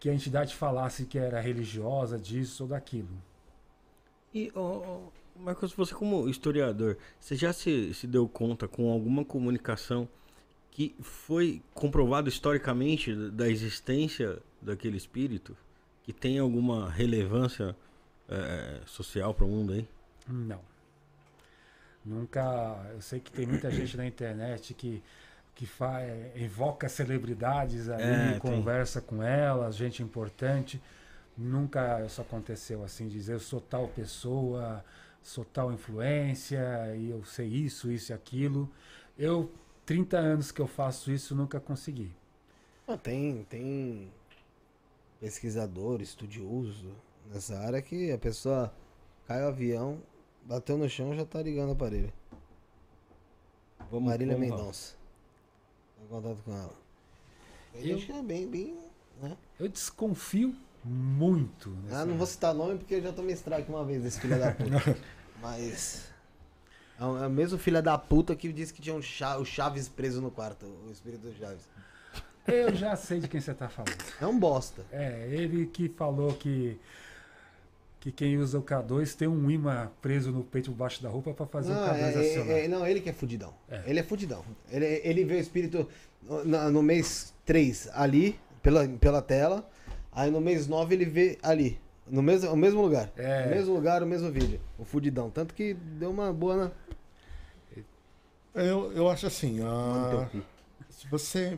que 0.00 0.08
a 0.08 0.14
entidade 0.14 0.54
falasse 0.54 1.04
que 1.04 1.18
era 1.18 1.40
religiosa 1.40 2.18
disso 2.18 2.64
ou 2.64 2.68
daquilo. 2.68 3.10
E, 4.34 4.50
ó, 4.54 4.78
ó, 4.78 5.00
Marcos, 5.36 5.72
você 5.72 5.94
como 5.94 6.28
historiador, 6.28 6.96
você 7.20 7.36
já 7.36 7.52
se, 7.52 7.92
se 7.92 8.06
deu 8.06 8.28
conta 8.28 8.66
com 8.66 8.90
alguma 8.90 9.24
comunicação 9.24 10.08
que 10.70 10.94
foi 11.02 11.62
comprovado 11.74 12.28
historicamente 12.28 13.14
da 13.30 13.48
existência 13.48 14.38
daquele 14.62 14.96
espírito? 14.96 15.56
Que 16.02 16.12
tem 16.12 16.38
alguma 16.38 16.90
relevância 16.90 17.76
é, 18.28 18.80
social 18.86 19.34
para 19.34 19.44
o 19.44 19.48
mundo 19.48 19.72
aí? 19.72 19.88
Não. 20.28 20.60
Nunca. 22.04 22.90
Eu 22.92 23.00
sei 23.00 23.20
que 23.20 23.30
tem 23.30 23.46
muita 23.46 23.70
gente 23.72 23.96
na 23.96 24.06
internet 24.06 24.74
que, 24.74 25.02
que 25.54 25.66
fa, 25.66 26.00
é, 26.00 26.32
invoca 26.36 26.88
celebridades 26.88 27.88
ali, 27.88 28.02
É, 28.02 28.38
tem. 28.40 28.40
conversa 28.40 29.00
com 29.00 29.22
elas, 29.22 29.76
gente 29.76 30.02
importante. 30.02 30.80
Nunca 31.36 32.04
isso 32.04 32.20
aconteceu 32.20 32.84
assim, 32.84 33.08
dizer 33.08 33.32
eu 33.34 33.40
sou 33.40 33.60
tal 33.60 33.88
pessoa, 33.88 34.84
sou 35.22 35.44
tal 35.44 35.72
influência, 35.72 36.60
e 36.96 37.10
eu 37.10 37.24
sei 37.24 37.46
isso, 37.48 37.90
isso 37.90 38.12
e 38.12 38.14
aquilo. 38.14 38.68
Eu, 39.18 39.50
30 39.86 40.18
anos 40.18 40.52
que 40.52 40.60
eu 40.60 40.66
faço 40.66 41.10
isso, 41.10 41.34
nunca 41.34 41.58
consegui. 41.60 42.10
Ah, 42.86 42.96
tem, 42.96 43.44
tem 43.48 44.10
pesquisador, 45.22 46.02
estudioso 46.02 46.90
nessa 47.32 47.56
área 47.60 47.80
que 47.80 48.10
a 48.10 48.18
pessoa 48.18 48.74
cai 49.24 49.40
o 49.44 49.46
avião, 49.46 50.02
bateu 50.44 50.76
no 50.76 50.88
chão 50.88 51.14
já 51.14 51.24
tá 51.24 51.40
ligando 51.40 51.68
o 51.68 51.72
aparelho. 51.72 52.12
Vamos 53.88 54.10
Marília 54.10 54.34
vamos. 54.34 54.50
Mendonça. 54.50 54.94
Tá 55.96 56.04
em 56.04 56.08
contato 56.08 56.42
com 56.44 56.52
ela. 56.52 56.74
Tem 57.72 57.82
gente 57.84 58.06
que 58.06 58.12
é 58.12 58.22
bem, 58.22 58.48
bem. 58.48 58.76
Né? 59.20 59.36
Eu 59.60 59.68
desconfio 59.68 60.56
muito. 60.84 61.70
Ah, 61.70 61.82
nessa- 61.90 62.06
não 62.06 62.16
vou 62.16 62.26
citar 62.26 62.52
nome 62.52 62.78
porque 62.78 62.96
eu 62.96 63.02
já 63.02 63.12
tomei 63.12 63.34
strike 63.36 63.70
uma 63.70 63.84
vez 63.84 64.02
desse 64.02 64.18
filho 64.20 64.36
da 64.40 64.50
puta. 64.50 64.98
Mas. 65.40 66.08
É 66.98 67.04
o 67.04 67.22
é 67.22 67.26
o 67.28 67.30
mesmo 67.30 67.58
filho 67.58 67.80
da 67.80 67.96
puta 67.96 68.34
que 68.34 68.52
disse 68.52 68.74
que 68.74 68.82
tinha 68.82 68.94
um 68.94 68.98
o 68.98 69.44
Chaves 69.44 69.88
preso 69.88 70.20
no 70.20 70.32
quarto, 70.32 70.66
o 70.66 70.90
espírito 70.90 71.28
do 71.28 71.34
Chaves. 71.38 71.68
Eu 72.46 72.74
já 72.74 72.96
sei 72.96 73.20
de 73.20 73.28
quem 73.28 73.40
você 73.40 73.52
está 73.52 73.68
falando. 73.68 73.96
É 74.20 74.26
um 74.26 74.38
bosta. 74.38 74.84
É, 74.90 75.28
ele 75.30 75.66
que 75.66 75.88
falou 75.88 76.32
que 76.34 76.78
que 78.00 78.10
quem 78.10 78.36
usa 78.36 78.58
o 78.58 78.62
K2 78.64 79.14
tem 79.14 79.28
um 79.28 79.48
imã 79.48 79.88
preso 80.00 80.32
no 80.32 80.42
peito 80.42 80.72
embaixo 80.72 81.00
da 81.00 81.08
roupa 81.08 81.32
para 81.32 81.46
fazer 81.46 81.72
Não, 81.72 81.84
o 81.86 81.88
K2 81.88 82.00
é- 82.00 82.08
acionar. 82.30 82.50
é- 82.56 82.64
é- 82.64 82.68
não, 82.68 82.84
ele 82.84 83.00
que 83.00 83.08
é 83.08 83.12
fudidão. 83.12 83.54
É. 83.70 83.82
Ele 83.86 84.00
é 84.00 84.02
fudidão. 84.02 84.44
Ele, 84.72 84.84
ele 85.04 85.24
vê 85.24 85.36
o 85.36 85.38
espírito 85.38 85.88
no, 86.20 86.70
no 86.72 86.82
mês 86.82 87.32
3 87.46 87.88
ali, 87.92 88.36
pela, 88.60 88.88
pela 88.88 89.22
tela. 89.22 89.70
Aí 90.10 90.32
no 90.32 90.40
mês 90.40 90.66
9 90.66 90.96
ele 90.96 91.04
vê 91.04 91.38
ali. 91.44 91.80
No 92.04 92.20
mesmo, 92.22 92.50
no 92.50 92.56
mesmo 92.56 92.82
lugar. 92.82 93.08
É. 93.16 93.44
No 93.44 93.50
mesmo 93.54 93.72
lugar, 93.74 94.02
o 94.02 94.06
mesmo 94.06 94.32
vídeo. 94.32 94.60
O 94.76 94.84
fudidão. 94.84 95.30
Tanto 95.30 95.54
que 95.54 95.72
deu 95.72 96.10
uma 96.10 96.32
boa 96.32 96.56
na. 96.56 96.70
Eu, 98.54 98.92
eu 98.92 99.08
acho 99.08 99.26
assim, 99.28 99.60
ah, 99.62 100.28
cu. 100.30 100.42
se 100.90 101.06
você 101.06 101.56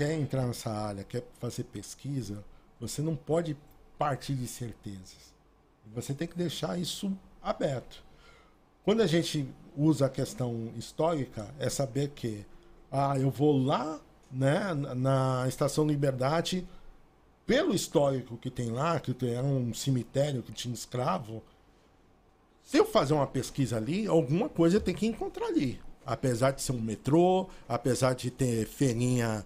quer 0.00 0.14
entrar 0.14 0.46
nessa 0.46 0.70
área, 0.70 1.04
quer 1.04 1.22
fazer 1.38 1.64
pesquisa, 1.64 2.42
você 2.80 3.02
não 3.02 3.14
pode 3.14 3.54
partir 3.98 4.34
de 4.34 4.46
certezas. 4.46 5.34
Você 5.94 6.14
tem 6.14 6.26
que 6.26 6.38
deixar 6.38 6.78
isso 6.78 7.12
aberto. 7.42 8.02
Quando 8.82 9.02
a 9.02 9.06
gente 9.06 9.46
usa 9.76 10.06
a 10.06 10.08
questão 10.08 10.72
histórica, 10.74 11.54
é 11.58 11.68
saber 11.68 12.08
que 12.14 12.46
ah, 12.90 13.18
eu 13.18 13.30
vou 13.30 13.62
lá 13.62 14.00
né, 14.32 14.72
na- 14.72 15.44
Estação 15.46 15.86
Liberdade, 15.86 16.66
pelo 17.46 17.74
histórico 17.74 18.38
que 18.38 18.48
tem 18.48 18.70
lá, 18.70 18.98
que 18.98 19.14
era 19.26 19.44
um 19.44 19.74
cemitério 19.74 20.42
que 20.42 20.50
tinha 20.50 20.72
escravo, 20.72 21.42
se 22.64 22.78
eu 22.78 22.86
fazer 22.86 23.12
uma 23.12 23.26
pesquisa 23.26 23.76
ali, 23.76 24.06
alguma 24.06 24.48
coisa 24.48 24.80
tenho 24.80 24.96
que 24.96 25.06
encontrar 25.06 25.48
ali. 25.48 25.78
Apesar 26.06 26.52
de 26.52 26.62
ser 26.62 26.72
um 26.72 26.80
metrô, 26.80 27.46
apesar 27.68 28.14
de 28.14 28.30
ter 28.30 28.66
feirinha 28.66 29.44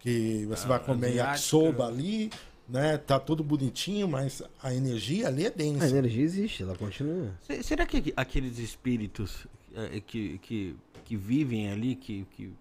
que 0.00 0.46
você 0.46 0.66
vai 0.66 0.78
comer 0.80 1.08
asiática. 1.08 1.28
yakisoba 1.30 1.86
ali, 1.86 2.30
né? 2.68 2.96
Tá 2.98 3.18
tudo 3.20 3.44
bonitinho, 3.44 4.08
mas 4.08 4.42
a 4.62 4.74
energia 4.74 5.28
ali 5.28 5.46
é 5.46 5.50
densa. 5.50 5.84
A 5.84 5.88
energia 5.88 6.24
existe, 6.24 6.62
ela 6.62 6.76
continua. 6.76 7.30
Se- 7.46 7.62
Será 7.62 7.86
que 7.86 8.12
aqueles 8.16 8.58
espíritos 8.58 9.46
é, 9.74 10.00
que, 10.00 10.38
que, 10.38 10.74
que 11.04 11.16
vivem 11.16 11.70
ali, 11.70 11.94
que, 11.94 12.26
que 12.32 12.52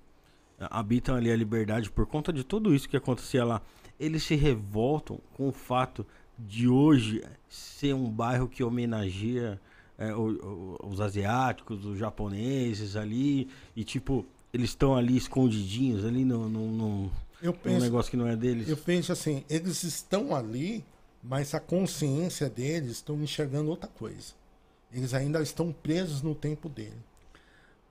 habitam 0.59 1.16
ali 1.16 1.32
a 1.32 1.35
liberdade 1.35 1.90
por 1.90 2.06
conta 2.06 2.34
de 2.34 2.43
tudo 2.43 2.76
isso 2.76 2.88
que 2.90 2.98
acontecia 2.98 3.43
lá, 3.45 3.61
eles 4.00 4.24
se 4.24 4.35
revoltam 4.35 5.19
com 5.34 5.48
o 5.48 5.51
fato 5.51 6.06
de 6.38 6.68
hoje 6.68 7.24
ser 7.48 7.93
um 7.93 8.09
bairro 8.09 8.48
que 8.48 8.64
homenageia 8.64 9.59
é, 9.98 10.14
o- 10.16 10.77
o- 10.82 10.88
os 10.90 11.01
asiáticos, 11.01 11.85
os 11.85 11.98
japoneses 11.98 12.95
ali, 12.95 13.50
e 13.76 13.84
tipo, 13.84 14.26
eles 14.53 14.69
estão 14.69 14.95
ali 14.95 15.18
escondidinhos 15.18 16.06
ali 16.06 16.24
no, 16.24 16.48
no, 16.50 16.68
no- 16.72 17.11
Eu 17.42 17.51
num 17.53 17.58
penso- 17.58 17.82
negócio 17.85 18.11
que 18.11 18.18
não 18.18 18.27
é 18.27 18.35
deles. 18.35 18.68
Eu 18.68 18.77
penso 18.77 19.11
assim, 19.11 19.43
eles 19.50 19.84
estão 19.84 20.35
ali 20.35 20.84
mas 21.22 21.53
a 21.53 21.59
consciência 21.59 22.50
deles 22.50 22.92
estão 22.92 23.22
enxergando 23.22 23.69
outra 23.69 23.90
coisa. 23.90 24.34
Eles 24.92 25.14
ainda 25.14 25.42
estão 25.42 25.72
presos 25.72 26.22
no 26.22 26.34
tempo 26.34 26.69
dele. 26.69 26.95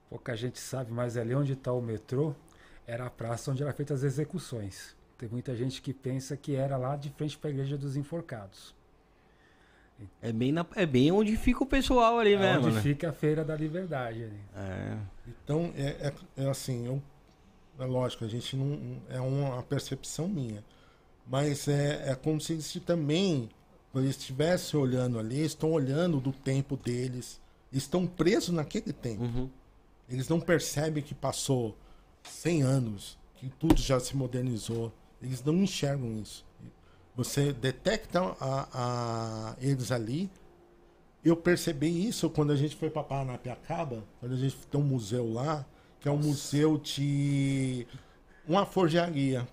Pouca 0.09 0.35
gente 0.35 0.59
sabe, 0.59 0.91
mas 0.91 1.17
ali 1.17 1.35
onde 1.35 1.52
está 1.52 1.70
o 1.73 1.83
metrô 1.83 2.35
era 2.86 3.05
a 3.05 3.10
praça 3.10 3.51
onde 3.51 3.62
eram 3.62 3.73
feitas 3.75 3.99
as 4.02 4.12
execuções. 4.15 4.97
Tem 5.18 5.28
muita 5.28 5.55
gente 5.55 5.83
que 5.83 5.93
pensa 5.93 6.36
que 6.39 6.55
era 6.57 6.77
lá 6.78 6.97
de 6.97 7.10
frente 7.10 7.36
para 7.36 7.51
a 7.51 7.52
igreja 7.52 7.77
dos 7.77 7.97
enforcados. 7.97 8.75
É 10.23 10.33
bem, 10.33 10.51
na, 10.52 10.65
é 10.77 10.86
bem 10.86 11.10
onde 11.12 11.36
fica 11.36 11.62
o 11.62 11.67
pessoal 11.67 12.18
ali 12.18 12.33
É 12.33 12.39
mesmo. 12.39 12.67
onde 12.68 12.77
né? 12.77 12.83
fica 12.83 13.10
a 13.10 13.12
feira 13.12 13.44
da 13.44 13.55
liberdade. 13.57 14.23
Ali. 14.25 14.41
É. 14.57 14.97
Então, 15.44 15.73
é, 15.77 16.09
é, 16.09 16.15
é 16.44 16.49
assim, 16.49 16.86
eu, 16.86 17.02
é 17.79 17.85
lógico, 17.85 18.25
a 18.25 18.29
gente 18.29 18.57
não. 18.57 19.01
É 19.09 19.21
uma 19.21 19.63
percepção 19.63 20.29
minha. 20.29 20.65
Mas 21.27 21.69
é, 21.69 22.11
é 22.11 22.15
como 22.15 22.41
se 22.41 22.55
eles 22.55 22.73
também, 22.87 23.49
eles 23.95 24.11
estivessem 24.11 24.79
olhando 24.81 25.19
ali, 25.19 25.45
estão 25.45 25.71
olhando 25.73 26.21
do 26.21 26.33
tempo 26.33 26.77
deles, 26.77 27.41
estão 27.73 28.07
presos 28.07 28.51
naquele 28.55 28.93
tempo. 28.93 29.25
Eles 30.09 30.29
não 30.29 30.41
percebem 30.41 31.03
que 31.03 31.15
passou 31.15 31.77
100 32.23 32.63
anos, 32.63 33.19
que 33.37 33.49
tudo 33.51 33.77
já 33.81 34.01
se 34.01 34.17
modernizou. 34.17 34.91
Eles 35.21 35.43
não 35.45 35.55
enxergam 35.55 36.17
isso. 36.17 36.47
Você 37.15 37.53
detecta 37.53 38.21
a, 38.41 38.69
a- 38.73 39.57
eles 39.61 39.93
ali. 39.93 40.31
Eu 41.25 41.37
percebi 41.37 42.07
isso 42.09 42.31
quando 42.31 42.53
a 42.53 42.57
gente 42.57 42.77
foi 42.77 42.89
para 42.89 43.03
Paranapiacaba, 43.03 44.03
quando 44.21 44.33
a 44.33 44.37
gente 44.37 44.57
tem 44.71 44.81
um 44.81 44.85
museu 44.85 45.31
lá, 45.31 45.67
que 46.01 46.09
é 46.09 46.10
um 46.10 46.18
museu 46.18 46.78
de 46.78 47.86
uma 48.47 48.65
forjaria. 48.65 49.47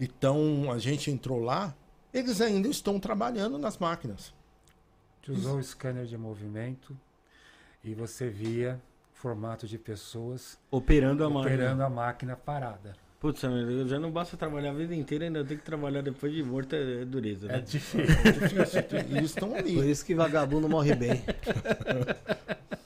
Então 0.00 0.70
a 0.72 0.78
gente 0.78 1.10
entrou 1.10 1.38
lá, 1.40 1.74
eles 2.12 2.40
ainda 2.40 2.68
estão 2.68 2.98
trabalhando 2.98 3.58
nas 3.58 3.78
máquinas. 3.78 4.32
A 5.22 5.26
gente 5.26 5.38
usou 5.38 5.58
o 5.58 5.62
scanner 5.62 6.06
de 6.06 6.16
movimento 6.18 6.98
e 7.84 7.94
você 7.94 8.28
via 8.28 8.80
formato 9.12 9.68
de 9.68 9.78
pessoas 9.78 10.58
Operando 10.70 11.24
a 11.24 11.30
máquina. 11.30 11.54
operando 11.54 11.82
a 11.84 11.90
máquina 11.90 12.36
parada. 12.36 12.96
Putz, 13.20 13.40
já 13.86 14.00
não 14.00 14.10
basta 14.10 14.36
trabalhar 14.36 14.70
a 14.70 14.74
vida 14.74 14.96
inteira, 14.96 15.26
ainda 15.26 15.44
tem 15.44 15.56
que 15.56 15.62
trabalhar 15.62 16.02
depois 16.02 16.32
de 16.32 16.42
morto, 16.42 16.74
é, 16.74 17.04
dureza, 17.04 17.46
né? 17.46 17.58
É 17.58 17.60
difícil. 17.60 18.00
É 18.00 18.32
difícil. 18.32 18.80
Eles 19.16 19.30
estão 19.30 19.54
ali. 19.54 19.76
Por 19.76 19.84
isso 19.84 20.04
que 20.04 20.12
vagabundo 20.12 20.68
morre 20.68 20.96
bem. 20.96 21.22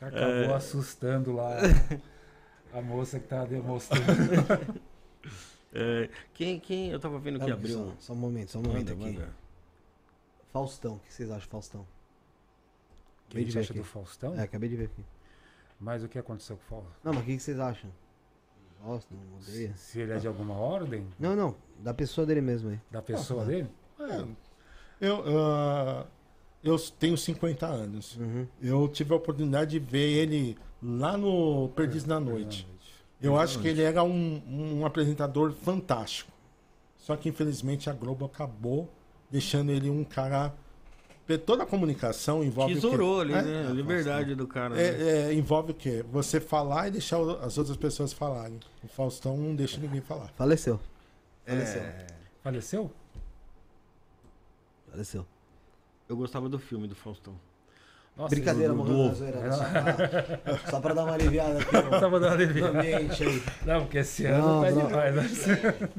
Acabou 0.00 0.54
assustando 0.54 1.32
lá 1.32 1.56
a 2.72 2.80
moça 2.82 3.18
que 3.18 3.26
estava 3.26 3.46
demonstrando. 3.46 4.84
É, 5.76 6.08
quem, 6.32 6.60
quem 6.60 6.90
eu 6.92 7.00
tava 7.00 7.18
vendo 7.18 7.40
que 7.40 7.50
abriu 7.50 7.76
só, 7.78 7.82
um... 7.82 7.96
só 7.98 8.12
um 8.12 8.16
momento, 8.16 8.52
só 8.52 8.58
um 8.60 8.62
momento 8.62 8.90
Manda, 8.96 9.06
aqui. 9.08 9.18
manda. 9.18 9.32
Faustão, 10.52 10.94
o 10.94 10.98
que 11.00 11.12
vocês 11.12 11.28
acham, 11.32 11.48
Faustão? 11.50 11.80
O 11.80 13.30
que 13.30 13.38
a 13.38 13.40
gente 13.40 13.58
acha 13.58 13.74
do 13.74 13.82
Faustão? 13.82 14.36
É, 14.38 14.42
acabei 14.42 14.68
de 14.68 14.76
ver 14.76 14.84
aqui. 14.84 15.04
Mas 15.80 16.04
o 16.04 16.08
que 16.08 16.16
aconteceu 16.16 16.56
com 16.56 16.62
o 16.62 16.66
Faustão? 16.68 17.00
Não, 17.02 17.12
mas 17.12 17.22
o 17.24 17.26
que 17.26 17.36
que 17.36 17.42
vocês 17.42 17.58
acham? 17.58 17.90
Gostam, 18.84 19.18
odeia? 19.36 19.74
Se 19.74 19.98
ele 19.98 20.12
é 20.12 20.18
de 20.18 20.28
alguma 20.28 20.54
ordem? 20.54 21.08
Não, 21.18 21.34
não, 21.34 21.56
da 21.80 21.92
pessoa 21.92 22.24
dele 22.24 22.40
mesmo 22.40 22.70
aí. 22.70 22.80
Da 22.88 23.02
pessoa 23.02 23.42
Ah, 23.42 23.46
dele? 23.46 23.68
É, 23.98 24.24
eu, 25.08 25.24
ah, 25.36 26.06
eu 26.64 26.78
tenho 26.98 27.16
50 27.16 27.66
anos. 27.66 28.18
Eu 28.60 28.88
tive 28.88 29.12
a 29.12 29.16
oportunidade 29.16 29.72
de 29.72 29.78
ver 29.78 30.10
ele 30.18 30.56
lá 30.82 31.16
no 31.16 31.68
Perdiz 31.76 32.04
na 32.04 32.18
Noite. 32.18 32.66
Eu 33.20 33.38
acho 33.38 33.60
que 33.60 33.68
ele 33.68 33.82
era 33.82 34.02
um, 34.02 34.42
um 34.48 34.84
apresentador 34.86 35.52
fantástico. 35.52 36.32
Só 36.98 37.16
que 37.16 37.28
infelizmente 37.28 37.88
a 37.90 37.92
Globo 37.92 38.24
acabou 38.24 38.90
deixando 39.30 39.70
ele 39.70 39.90
um 39.90 40.02
cara. 40.04 40.54
Toda 41.46 41.62
a 41.62 41.66
comunicação 41.66 42.44
envolve. 42.44 42.74
Tesourou 42.74 43.20
ali, 43.20 43.32
É, 43.32 43.42
né? 43.42 43.66
A 43.68 43.72
liberdade 43.72 44.34
do 44.34 44.46
cara. 44.46 44.74
né? 44.74 44.82
É, 44.82 45.28
é, 45.30 45.34
envolve 45.34 45.72
o 45.72 45.74
quê? 45.74 46.04
Você 46.12 46.38
falar 46.40 46.88
e 46.88 46.92
deixar 46.92 47.18
as 47.42 47.56
outras 47.56 47.76
pessoas 47.78 48.12
falarem. 48.12 48.58
O 48.82 48.88
Faustão 48.88 49.36
não 49.36 49.54
deixa 49.54 49.78
ninguém 49.80 50.00
falar. 50.02 50.28
Faleceu. 50.36 50.78
Faleceu. 51.46 51.82
Faleceu? 52.42 52.90
Faleceu. 54.90 55.26
Eu 56.08 56.16
gostava 56.16 56.48
do 56.48 56.58
filme 56.58 56.86
do 56.86 56.94
Faustão. 56.94 57.34
Nossa, 58.16 58.32
Brincadeira, 58.34 58.68
do- 58.72 58.76
morreu 58.76 58.94
do- 58.96 59.08
na 59.08 59.14
zoeira. 59.14 59.52
Só 59.52 59.64
pra, 59.64 60.58
só 60.70 60.80
pra 60.80 60.94
dar 60.94 61.04
uma 61.04 61.14
aliviada 61.14 61.58
aqui. 61.58 61.76
ó, 61.76 61.98
Só 61.98 62.08
pra 62.10 62.18
dar 62.20 62.26
uma 62.28 62.32
aliviada. 62.34 62.72
No 62.72 62.78
ambiente 62.78 63.24
aí. 63.24 63.42
Não, 63.66 63.80
porque 63.82 63.98
esse 63.98 64.24
ano 64.26 64.46
Não, 64.46 64.62
tá 64.62 64.70
não. 64.70 64.86
demais. 64.86 65.14
Né? 65.16 65.22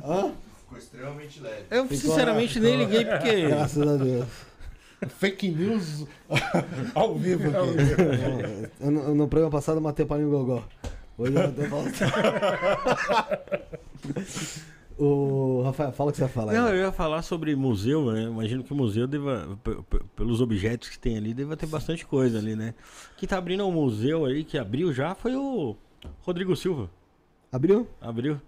Hã? 0.03 0.31
Ficou 0.61 0.77
extremamente 0.77 1.39
leve. 1.41 1.63
Eu, 1.69 1.87
sinceramente, 1.89 2.59
nem 2.59 2.77
liguei 2.77 3.03
porque... 3.05 3.47
Graças 3.47 3.87
a 3.87 3.97
Deus. 3.97 4.25
Fake 5.19 5.49
news 5.51 6.07
ao 6.95 7.15
vivo 7.15 7.55
Ao 7.55 7.65
aqui. 7.65 7.77
vivo. 7.77 8.01
Eu 8.79 8.91
no, 8.91 9.13
no 9.15 9.27
programa 9.27 9.51
passado 9.51 9.77
eu 9.77 9.81
matei 9.81 10.05
o 10.05 10.07
Paulinho 10.07 10.29
Gogó. 10.29 10.63
Hoje 11.17 11.33
eu 11.35 11.41
matei 11.43 11.65
o 11.65 11.69
Faustão. 11.69 12.07
O 14.97 15.61
Rafael, 15.63 15.91
fala 15.91 16.09
o 16.09 16.11
que 16.11 16.17
você 16.17 16.23
vai 16.23 16.31
falar. 16.33 16.53
Não, 16.53 16.67
aí. 16.67 16.77
eu 16.77 16.85
ia 16.85 16.91
falar 16.91 17.21
sobre 17.21 17.53
museu, 17.55 18.11
né? 18.13 18.23
Imagino 18.23 18.63
que 18.63 18.71
o 18.71 18.75
museu 18.75 19.05
deva, 19.05 19.59
pelos 20.15 20.39
objetos 20.39 20.87
que 20.87 20.97
tem 20.97 21.17
ali, 21.17 21.33
deva 21.33 21.57
ter 21.57 21.65
bastante 21.65 22.05
coisa 22.05 22.37
ali, 22.37 22.55
né? 22.55 22.73
Quem 23.17 23.27
tá 23.27 23.37
abrindo 23.37 23.65
um 23.65 23.71
museu 23.71 24.25
aí, 24.25 24.43
que 24.45 24.57
abriu 24.57 24.93
já, 24.93 25.13
foi 25.13 25.35
o 25.35 25.75
Rodrigo 26.21 26.55
Silva. 26.55 26.89
Abriu? 27.51 27.87
Abriu. 27.99 28.39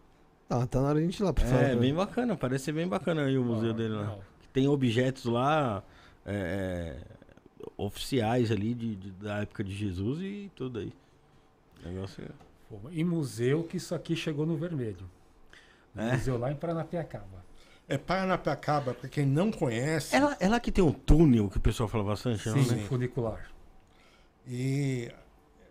Ah, 0.50 0.66
tá 0.66 0.82
na 0.82 0.88
hora 0.90 1.00
de 1.00 1.04
a 1.04 1.06
gente 1.10 1.20
ir 1.20 1.24
lá 1.24 1.34
pra 1.34 1.46
falar. 1.46 1.64
É, 1.64 1.76
bem 1.76 1.94
bacana, 1.94 2.38
parece 2.38 2.66
ser 2.66 2.72
bem 2.72 2.88
bacana 2.88 3.26
aí 3.26 3.38
o 3.38 3.44
museu 3.44 3.74
dele 3.74 3.96
lá. 3.96 4.18
Tem 4.54 4.68
objetos 4.70 5.26
lá 5.26 5.84
é, 6.26 6.96
é, 6.96 7.68
oficiais 7.76 8.52
ali 8.52 8.74
de, 8.74 8.96
de- 8.96 9.12
da 9.12 9.40
época 9.42 9.64
de 9.66 9.76
Jesus 9.76 10.22
e 10.22 10.50
tudo 10.56 10.80
aí. 10.80 10.94
Negócio 11.86 12.24
é... 12.24 12.28
Pô, 12.70 12.90
Em 12.90 13.04
museu 13.04 13.64
que 13.64 13.76
isso 13.78 13.94
aqui 13.94 14.16
chegou 14.16 14.46
no 14.46 14.56
vermelho. 14.56 15.10
É? 15.98 16.14
Museu 16.14 16.38
lá 16.38 16.52
em 16.52 16.56
Paranapiacaba. 16.56 17.46
É 17.90 17.98
Paranapiacaba, 17.98 18.94
pra 18.94 19.08
quem 19.10 19.26
não 19.26 19.52
conhece. 19.52 20.16
É 20.16 20.20
lá, 20.20 20.38
é 20.40 20.48
lá 20.48 20.60
que 20.60 20.72
tem 20.72 20.84
um 20.84 20.92
túnel 20.92 21.50
que 21.50 21.58
o 21.58 21.62
pessoal 21.62 21.88
fala 21.88 22.04
bastante, 22.04 22.48
não, 22.50 22.64
Sim, 22.64 22.76
né? 22.76 22.84
funicular. 22.84 23.50
E 24.46 25.10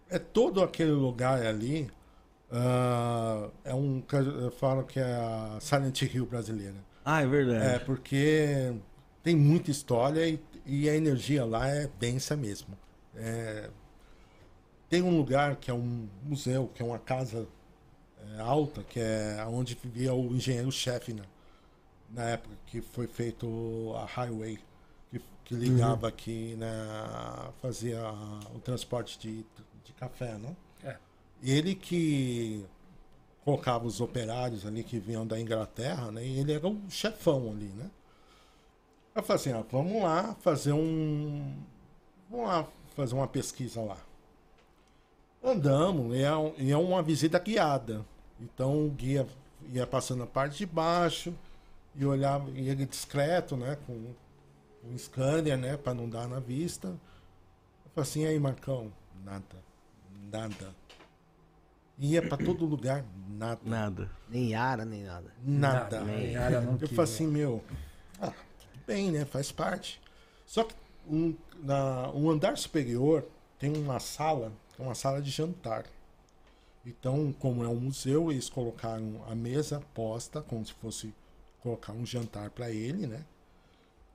é 0.09 0.19
todo 0.19 0.63
aquele 0.63 0.93
lugar 0.93 1.45
ali. 1.45 1.91
ah, 2.51 3.49
é 3.65 3.75
um. 3.75 4.01
que 4.01 4.17
Eu 4.17 4.51
falo 4.51 4.85
que 4.85 4.99
é 4.99 5.05
a 5.05 5.59
Silent 5.61 6.03
Hill 6.03 6.27
brasileira. 6.27 6.77
Ah, 7.05 7.23
é 7.23 7.27
verdade. 7.27 7.65
É, 7.65 7.79
porque 7.79 8.75
tem 9.23 9.37
muita 9.37 9.71
história 9.71 10.27
e, 10.27 10.41
e 10.65 10.89
a 10.89 10.95
energia 10.97 11.45
lá 11.45 11.69
é 11.69 11.89
densa 11.99 12.37
mesmo. 12.37 12.77
É, 13.15 13.71
tem 14.89 15.03
um 15.03 15.17
lugar 15.17 15.57
que 15.57 15.71
é 15.71 15.75
um 15.75 16.09
museu, 16.23 16.71
que 16.75 16.83
é 16.83 16.85
uma 16.85 16.99
casa 16.99 17.47
é, 18.19 18.41
alta, 18.41 18.83
que 18.83 19.01
é 19.01 19.45
onde 19.49 19.75
vivia 19.75 20.15
o 20.15 20.35
engenheiro-chefe 20.35 21.13
na, 21.13 21.25
na 22.11 22.25
época 22.31 22.55
que 22.67 22.81
foi 22.81 23.07
feito 23.07 23.93
a 23.97 24.05
highway, 24.05 24.59
que, 25.11 25.21
que 25.45 25.55
ligava 25.55 26.09
aqui, 26.09 26.55
né, 26.57 26.69
fazia 27.61 28.01
o 28.55 28.59
transporte 28.61 29.19
de, 29.19 29.45
de 29.85 29.93
café, 29.93 30.37
né? 30.39 30.57
É. 30.83 30.97
Ele 31.43 31.75
que 31.75 32.65
colocava 33.45 33.87
os 33.87 34.01
operários 34.01 34.67
ali 34.67 34.83
que 34.83 34.99
vinham 34.99 35.25
da 35.25 35.41
Inglaterra, 35.41 36.11
né? 36.11 36.27
E 36.27 36.41
ele 36.41 36.53
era 36.53 36.67
o 36.67 36.91
chefão 36.91 37.51
ali, 37.51 37.69
né? 37.77 37.89
Eu 39.15 39.23
falei 39.23 39.41
assim, 39.41 39.53
ah, 39.53 39.65
vamos 39.71 40.03
lá 40.03 40.35
fazer 40.41 40.73
um. 40.73 41.57
Vamos 42.29 42.47
lá 42.49 42.67
fazer 42.97 43.15
uma 43.15 43.29
pesquisa 43.29 43.81
lá. 43.81 43.97
Andamos, 45.43 46.15
e 46.17 46.23
é, 46.23 46.37
um- 46.37 46.55
é 46.59 46.77
uma 46.77 47.03
visita 47.03 47.39
guiada. 47.39 48.05
Então 48.41 48.87
o 48.87 48.91
guia 48.91 49.27
ia 49.73 49.87
passando 49.87 50.23
a 50.23 50.27
parte 50.27 50.59
de 50.59 50.67
baixo 50.67 51.33
e 51.95 52.05
olhava, 52.05 52.51
e 52.51 52.69
ele 52.69 52.85
discreto, 52.85 53.57
né? 53.57 53.79
Com 53.87 54.13
um 54.85 54.99
scanner, 54.99 55.57
né? 55.57 55.77
Para 55.77 55.95
não 55.95 56.09
dar 56.09 56.29
na 56.29 56.41
vista. 56.41 56.89
Eu 56.89 57.91
falei 57.95 58.09
assim, 58.11 58.23
e 58.23 58.27
aí, 58.27 58.39
Marcão? 58.39 58.93
Nada. 59.25 59.45
Nada. 60.31 60.75
Ia 61.99 62.21
para 62.29 62.37
todo 62.45 62.67
lugar, 62.67 63.03
nada. 63.29 63.61
Nada. 63.65 64.11
Nem 64.29 64.51
Yara, 64.51 64.85
nem 64.85 65.03
nada. 65.05 65.33
Nada. 65.43 66.01
Nada, 66.01 66.05
nem 66.05 66.37
área 66.37 66.61
não 66.61 66.73
Eu 66.79 66.89
falei 66.89 67.05
assim, 67.05 67.27
meu, 67.27 67.65
ah, 68.21 68.27
tudo 68.27 68.83
bem, 68.87 69.11
né? 69.11 69.25
Faz 69.25 69.51
parte. 69.51 69.99
Só 70.45 70.65
que 70.65 70.75
um, 71.09 71.35
na, 71.63 72.11
um 72.11 72.29
andar 72.29 72.59
superior 72.59 73.25
tem 73.59 73.75
uma 73.75 73.99
sala, 73.99 74.53
uma 74.85 74.95
sala 74.95 75.21
de 75.23 75.31
jantar. 75.31 75.87
Então, 76.85 77.33
como 77.33 77.65
é 77.65 77.69
um 77.69 77.81
museu, 77.81 78.31
eles 78.31 78.49
colocaram 78.49 79.23
a 79.29 79.35
mesa 79.35 79.81
posta, 79.95 80.41
como 80.43 80.65
se 80.65 80.73
fosse 80.75 81.15
colocar 81.61 81.93
um 81.93 82.07
jantar 82.07 82.51
para 82.51 82.71
ele, 82.71 83.07
né? 83.07 83.25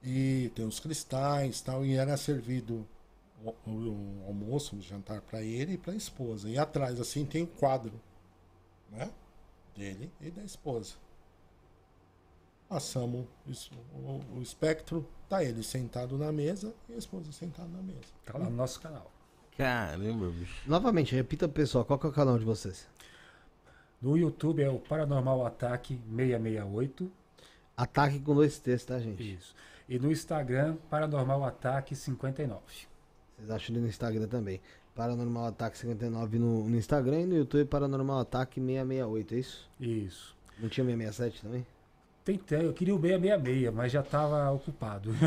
E 0.03 0.51
tem 0.55 0.65
os 0.65 0.79
cristais 0.79 1.61
tal, 1.61 1.85
e 1.85 1.95
era 1.95 2.17
servido 2.17 2.87
o, 3.43 3.49
o- 3.69 4.23
o 4.23 4.25
almoço, 4.27 4.75
o 4.77 4.81
jantar 4.81 5.21
para 5.21 5.41
ele 5.41 5.73
e 5.73 5.77
para 5.77 5.93
a 5.93 5.95
esposa. 5.97 6.49
E 6.49 6.57
atrás, 6.57 6.99
assim, 6.99 7.25
tem 7.25 7.43
o 7.43 7.47
quadro, 7.47 7.93
né? 8.91 9.11
Dele 9.75 10.11
e 10.21 10.31
da 10.31 10.43
esposa. 10.43 10.95
Passamos 12.67 13.27
o, 13.93 14.37
o 14.37 14.41
espectro, 14.41 15.05
tá 15.27 15.43
ele 15.43 15.61
sentado 15.61 16.17
na 16.17 16.31
mesa 16.31 16.73
e 16.87 16.93
a 16.93 16.97
esposa 16.97 17.31
sentada 17.31 17.67
na 17.67 17.81
mesa. 17.81 18.07
Tá 18.25 18.37
lá 18.37 18.49
no 18.49 18.55
nosso 18.55 18.79
canal. 18.79 19.11
Caramba, 19.61 20.25
bicho. 20.31 20.67
Novamente, 20.67 21.13
repita 21.13 21.47
pro 21.47 21.61
pessoal, 21.61 21.85
qual 21.85 21.99
que 21.99 22.07
é 22.07 22.09
o 22.09 22.11
canal 22.11 22.39
de 22.39 22.43
vocês? 22.43 22.87
No 24.01 24.17
YouTube 24.17 24.63
é 24.63 24.67
o 24.67 24.79
Paranormal 24.79 25.45
Ataque 25.45 26.01
668. 26.09 27.11
Ataque 27.77 28.19
com 28.21 28.33
dois 28.33 28.57
T's, 28.57 28.83
tá, 28.83 28.97
gente? 28.97 29.35
Isso. 29.35 29.53
E 29.87 29.99
no 29.99 30.11
Instagram, 30.11 30.77
Paranormal 30.89 31.43
Ataque 31.43 31.95
59. 31.95 32.59
Vocês 33.37 33.51
acham 33.51 33.75
ele 33.75 33.83
no 33.83 33.87
Instagram 33.87 34.27
também. 34.27 34.59
Paranormal 34.95 35.45
Ataque 35.45 35.77
59 35.77 36.39
no, 36.39 36.67
no 36.67 36.75
Instagram 36.75 37.21
e 37.21 37.25
no 37.27 37.35
YouTube 37.35 37.65
Paranormal 37.65 38.21
Ataque 38.21 38.59
668, 38.59 39.35
é 39.35 39.37
isso? 39.37 39.69
Isso. 39.79 40.35
Não 40.59 40.69
tinha 40.69 40.83
667 40.83 41.41
também? 41.43 41.67
Tentei, 42.25 42.65
eu 42.65 42.73
queria 42.73 42.95
o 42.95 42.99
666, 42.99 43.71
mas 43.75 43.91
já 43.91 44.01
estava 44.01 44.49
ocupado. 44.49 45.11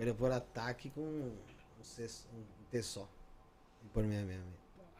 Ele 0.00 0.14
pôr 0.14 0.32
ataque 0.32 0.88
com 0.88 1.02
um, 1.02 1.30
um 1.30 2.42
T 2.70 2.82
só. 2.82 3.06
E 3.84 3.88
pôr 3.88 4.02
666. 4.02 4.40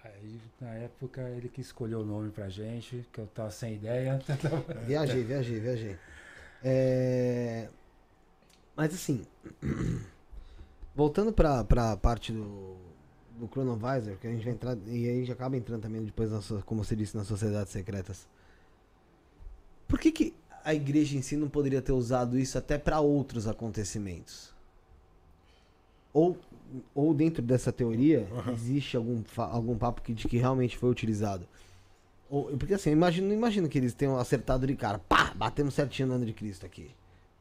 Aí, 0.05 0.41
na 0.61 0.75
época, 0.75 1.23
ele 1.31 1.49
que 1.49 1.62
escolheu 1.62 2.01
o 2.01 2.05
nome 2.05 2.31
pra 2.31 2.51
gente, 2.51 3.07
que 3.11 3.19
eu 3.19 3.27
tava 3.27 3.51
sem 3.51 3.77
ideia. 3.77 4.20
Viajei, 4.87 5.25
viajei, 5.25 5.59
viajei. 5.59 5.99
É... 6.62 7.69
Mas 8.77 8.95
assim, 8.95 9.27
voltando 10.95 11.33
pra, 11.33 11.65
pra 11.65 11.97
parte 11.97 12.33
do, 12.33 12.77
do 13.39 13.47
Chronovisor, 13.49 14.17
que 14.19 14.27
a 14.27 14.31
gente 14.31 14.45
vai 14.45 14.53
entrar, 14.53 14.77
e 14.87 15.09
aí 15.09 15.11
a 15.11 15.20
gente 15.20 15.33
acaba 15.33 15.57
entrando 15.57 15.83
também 15.83 16.03
depois, 16.03 16.31
na, 16.31 16.62
como 16.62 16.85
você 16.85 16.95
disse, 16.95 17.17
nas 17.17 17.27
sociedades 17.27 17.73
secretas. 17.73 18.29
Por 19.89 19.99
que, 19.99 20.12
que 20.12 20.35
a 20.62 20.75
igreja 20.75 21.17
em 21.17 21.23
si 21.23 21.37
não 21.37 21.49
poderia 21.49 21.81
ter 21.81 21.93
usado 21.93 22.39
isso 22.39 22.57
até 22.59 22.79
pra 22.79 23.01
outros 23.01 23.47
acontecimentos? 23.47 24.60
Ou, 26.13 26.37
ou 26.95 27.15
dentro 27.15 27.43
dessa 27.43 27.73
teoria, 27.73 28.27
existe 28.53 28.97
algum, 28.97 29.23
algum 29.37 29.77
papo 29.77 30.03
que, 30.03 30.13
de 30.13 30.27
que 30.29 30.39
realmente 30.39 30.77
foi 30.77 30.91
utilizado? 30.91 31.47
Ou, 32.29 32.45
porque 32.57 32.75
assim, 32.75 32.91
imagino, 32.91 33.29
não 33.29 33.35
imagino 33.35 33.69
que 33.69 33.79
eles 33.79 33.93
tenham 33.95 34.17
acertado 34.19 34.67
de 34.67 34.75
cara. 34.77 34.99
Pá, 34.99 35.33
batemos 35.35 35.75
certinho 35.75 36.09
no 36.09 36.15
ano 36.15 36.27
de 36.27 36.33
Cristo 36.33 36.65
aqui. 36.67 36.91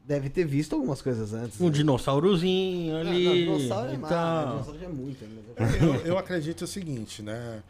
Deve 0.03 0.29
ter 0.29 0.45
visto 0.45 0.73
algumas 0.73 1.01
coisas 1.01 1.33
antes. 1.33 1.61
Um 1.61 1.65
né? 1.65 1.71
dinossaurozinho 1.71 2.95
Ah, 2.95 2.99
ali. 3.01 3.25
não, 3.25 3.33
dinossauro 3.57 3.91
é 3.91 3.93
e 3.93 3.97
massa, 3.97 4.15
tal. 4.15 4.49
dinossauro 4.51 4.79
já 4.79 4.85
é 4.85 4.89
muito. 4.89 5.25
né? 5.25 5.41
Eu, 5.79 5.95
eu 6.13 6.17
acredito 6.17 6.63
o 6.63 6.67
seguinte, 6.67 7.21
né? 7.21 7.61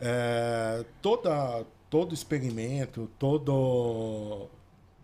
É, 0.00 0.84
toda, 1.02 1.64
todo 1.90 2.14
experimento, 2.14 3.10
todo 3.18 4.46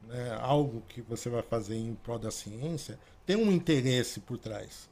né, 0.09 0.39
algo 0.41 0.83
que 0.89 1.01
você 1.03 1.29
vai 1.29 1.43
fazer 1.43 1.75
em 1.77 1.95
prol 1.95 2.19
da 2.19 2.31
ciência 2.31 2.97
tem 3.27 3.35
um 3.35 3.51
interesse 3.51 4.21
por 4.21 4.39
trás. 4.39 4.89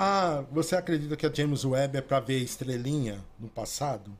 Ah, 0.00 0.44
você 0.52 0.76
acredita 0.76 1.16
que 1.16 1.26
a 1.26 1.32
James 1.32 1.64
Webb 1.64 1.98
é 1.98 2.00
para 2.00 2.20
ver 2.20 2.38
estrelinha 2.38 3.18
no 3.38 3.48
passado? 3.48 4.12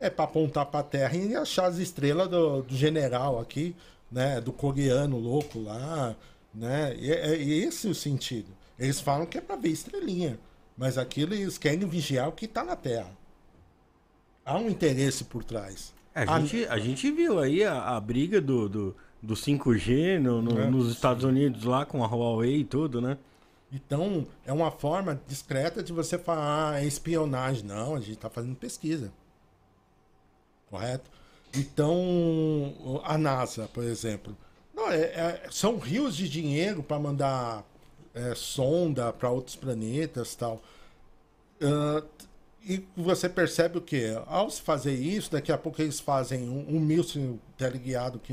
É 0.00 0.08
para 0.08 0.24
apontar 0.24 0.64
para 0.66 0.80
a 0.80 0.82
Terra 0.82 1.14
e 1.14 1.36
achar 1.36 1.66
as 1.66 1.76
estrelas 1.76 2.26
do, 2.28 2.62
do 2.62 2.74
general 2.74 3.38
aqui, 3.38 3.76
né? 4.10 4.40
Do 4.40 4.50
coreano 4.50 5.18
louco 5.18 5.60
lá, 5.60 6.16
né? 6.54 6.96
E 6.98 7.12
é, 7.12 7.34
é 7.34 7.42
esse 7.42 7.86
o 7.86 7.94
sentido. 7.94 8.48
Eles 8.78 8.98
falam 8.98 9.26
que 9.26 9.36
é 9.36 9.42
para 9.42 9.56
ver 9.56 9.68
estrelinha, 9.68 10.38
mas 10.74 10.96
aquilo 10.96 11.34
eles 11.34 11.58
querem 11.58 11.86
vigiar 11.86 12.28
o 12.28 12.32
que 12.32 12.46
está 12.46 12.64
na 12.64 12.74
Terra. 12.76 13.10
Há 14.42 14.56
um 14.56 14.70
interesse 14.70 15.24
por 15.24 15.44
trás. 15.44 15.92
É, 16.14 16.22
A 16.22 16.40
gente, 16.40 16.64
a 16.66 16.78
gente 16.78 17.10
viu 17.12 17.38
aí 17.38 17.62
a, 17.62 17.94
a 17.94 18.00
briga 18.00 18.40
do, 18.40 18.70
do, 18.70 18.96
do 19.22 19.34
5G 19.34 20.18
no- 20.18 20.40
no- 20.40 20.58
É, 20.62 20.66
nos 20.70 20.90
Estados 20.90 21.24
Unidos 21.24 21.64
lá 21.64 21.84
com 21.84 22.02
a 22.02 22.06
Huawei 22.08 22.60
e 22.60 22.64
tudo, 22.64 23.02
né? 23.02 23.18
Então, 23.72 24.26
é 24.44 24.52
uma 24.52 24.70
forma 24.70 25.20
discreta 25.28 25.82
de 25.82 25.92
você 25.92 26.18
falar, 26.18 26.72
ah, 26.72 26.80
é 26.82 26.84
espionagem. 26.86 27.64
Não, 27.64 27.94
a 27.94 28.00
gente 28.00 28.14
está 28.14 28.28
fazendo 28.28 28.56
pesquisa. 28.56 29.12
Correto? 30.68 31.10
Então, 31.54 33.00
a 33.04 33.16
NASA, 33.18 33.68
por 33.72 33.84
exemplo. 33.84 34.36
Não, 34.74 34.90
é- 34.90 35.00
é- 35.02 35.48
são 35.50 35.78
rios 35.78 36.16
de 36.16 36.28
dinheiro 36.28 36.82
para 36.82 36.98
mandar 36.98 37.64
é, 38.12 38.34
sonda 38.34 39.12
para 39.12 39.30
outros 39.30 39.54
planetas 39.54 40.34
tal. 40.34 40.60
Ah, 41.62 42.02
e 42.62 42.84
você 42.96 43.28
percebe 43.28 43.78
o 43.78 43.80
que? 43.80 44.12
Ao 44.26 44.50
se 44.50 44.60
fazer 44.60 44.94
isso, 44.94 45.30
daqui 45.30 45.50
a 45.52 45.56
pouco 45.58 45.80
eles 45.80 46.00
fazem 46.00 46.48
um, 46.48 46.76
um 46.76 46.80
míssil 46.80 47.38
teleguiado 47.56 48.18
que 48.18 48.32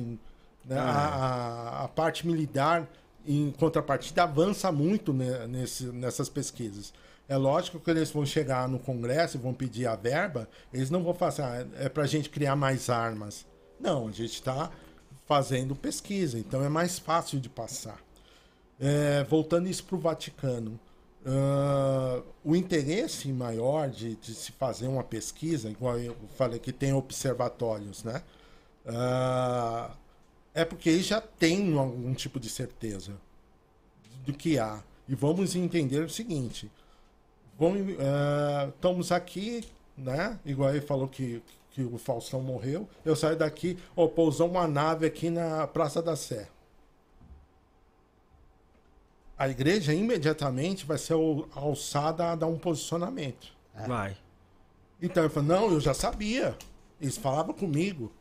né, 0.65 0.77
a, 0.79 0.81
a- 0.83 1.83
a 1.83 1.87
parte 1.87 2.25
militar, 2.27 2.87
em 3.27 3.51
contrapartida, 3.51 4.23
avança 4.23 4.71
muito 4.71 5.11
né, 5.11 5.45
nesse, 5.47 5.85
nessas 5.87 6.29
pesquisas. 6.29 6.93
É 7.27 7.35
lógico 7.35 7.79
que 7.79 7.91
eles 7.91 8.09
vão 8.09 8.25
chegar 8.25 8.69
no 8.69 8.79
Congresso 8.79 9.35
e 9.35 9.39
vão 9.39 9.53
pedir 9.53 9.85
a 9.85 9.95
verba, 9.95 10.47
eles 10.73 10.89
não 10.89 11.03
vão 11.03 11.13
fazer, 11.13 11.41
ah, 11.41 11.67
é 11.77 11.89
para 11.89 12.03
a 12.03 12.07
gente 12.07 12.29
criar 12.29 12.55
mais 12.55 12.89
armas. 12.89 13.45
Não, 13.79 14.07
a 14.07 14.11
gente 14.11 14.33
está 14.33 14.71
fazendo 15.25 15.75
pesquisa, 15.75 16.39
então 16.39 16.63
é 16.63 16.69
mais 16.69 16.97
fácil 16.97 17.39
de 17.39 17.49
passar. 17.49 17.99
É, 18.79 19.25
voltando 19.25 19.67
isso 19.67 19.83
para 19.83 19.95
o 19.97 19.99
Vaticano, 19.99 20.79
ah, 21.25 22.21
o 22.45 22.55
interesse 22.55 23.27
maior 23.33 23.89
de, 23.89 24.15
de 24.15 24.33
se 24.33 24.53
fazer 24.53 24.87
uma 24.87 25.03
pesquisa, 25.03 25.69
igual 25.69 25.99
eu 25.99 26.15
falei 26.37 26.59
que 26.59 26.71
tem 26.71 26.93
observatórios, 26.93 28.05
né? 28.05 28.23
Ah, 28.85 29.91
é 30.57 30.65
porque 30.65 30.89
eles 30.89 31.05
já 31.05 31.21
têm 31.21 31.77
algum 31.77 32.13
tipo 32.15 32.39
de 32.39 32.49
certeza 32.49 33.13
do 34.25 34.33
que 34.33 34.57
há. 34.57 34.83
E 35.07 35.13
vamos 35.13 35.55
entender 35.55 35.99
o 36.03 36.09
seguinte: 36.09 36.71
vamos, 37.57 37.95
ah, 37.99 38.69
estamos 38.73 39.11
aqui, 39.11 39.63
né? 39.95 40.39
Igual 40.43 40.71
ele 40.71 40.81
falou 40.81 41.07
que, 41.07 41.41
que 41.71 41.81
o 41.83 41.97
Faustão 41.99 42.41
morreu. 42.41 42.89
Eu 43.05 43.15
saio 43.15 43.37
daqui, 43.37 43.77
ó, 43.95 44.07
pousou 44.07 44.49
uma 44.49 44.67
nave 44.67 45.05
aqui 45.05 45.29
na 45.29 45.67
Praça 45.67 46.01
da 46.01 46.15
Sé. 46.15 46.49
A 49.37 49.47
igreja 49.47 49.93
imediatamente 49.93 50.85
vai 50.85 50.97
ser 50.97 51.13
al- 51.13 51.47
alçada 51.53 52.31
a 52.31 52.35
dar 52.35 52.47
um 52.47 52.57
posicionamento. 52.57 53.55
Vai. 53.87 54.17
Então 54.99 55.21
eu 55.23 55.29
falei, 55.29 55.49
não, 55.49 55.71
eu 55.71 55.79
já 55.79 55.93
sabia. 55.93 56.57
Eles 56.99 57.15
falavam 57.17 57.53
comigo. 57.53 58.11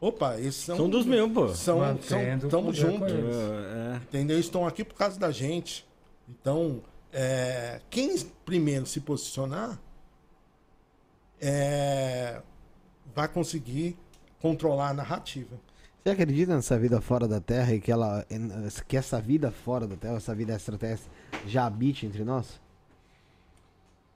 Opa, 0.00 0.36
eles 0.36 0.54
são. 0.54 0.76
São 0.76 0.90
dos 0.90 1.06
meus, 1.06 1.32
pô. 1.32 1.48
São, 1.48 1.80
são, 2.02 2.48
tamo 2.50 2.72
junto. 2.72 3.04
eles. 3.06 3.36
É, 3.36 3.96
Entendeu? 3.96 4.36
Eles 4.36 4.46
estão 4.46 4.66
aqui 4.66 4.84
por 4.84 4.94
causa 4.94 5.18
da 5.18 5.30
gente. 5.30 5.86
Então, 6.28 6.82
é, 7.12 7.80
quem 7.88 8.18
primeiro 8.44 8.84
se 8.84 9.00
posicionar 9.00 9.80
é, 11.40 12.42
vai 13.14 13.28
conseguir 13.28 13.96
controlar 14.40 14.90
a 14.90 14.94
narrativa. 14.94 15.58
Você 16.02 16.10
acredita 16.10 16.54
nessa 16.54 16.78
vida 16.78 17.00
fora 17.00 17.26
da 17.26 17.40
Terra 17.40 17.74
e 17.74 17.80
que, 17.80 17.90
ela, 17.90 18.24
que 18.86 18.96
essa 18.96 19.20
vida 19.20 19.50
fora 19.50 19.86
da 19.86 19.96
Terra, 19.96 20.16
essa 20.16 20.34
vida 20.34 20.54
extraterrestre, 20.54 21.10
já 21.46 21.66
habite 21.66 22.06
entre 22.06 22.22
nós? 22.22 22.60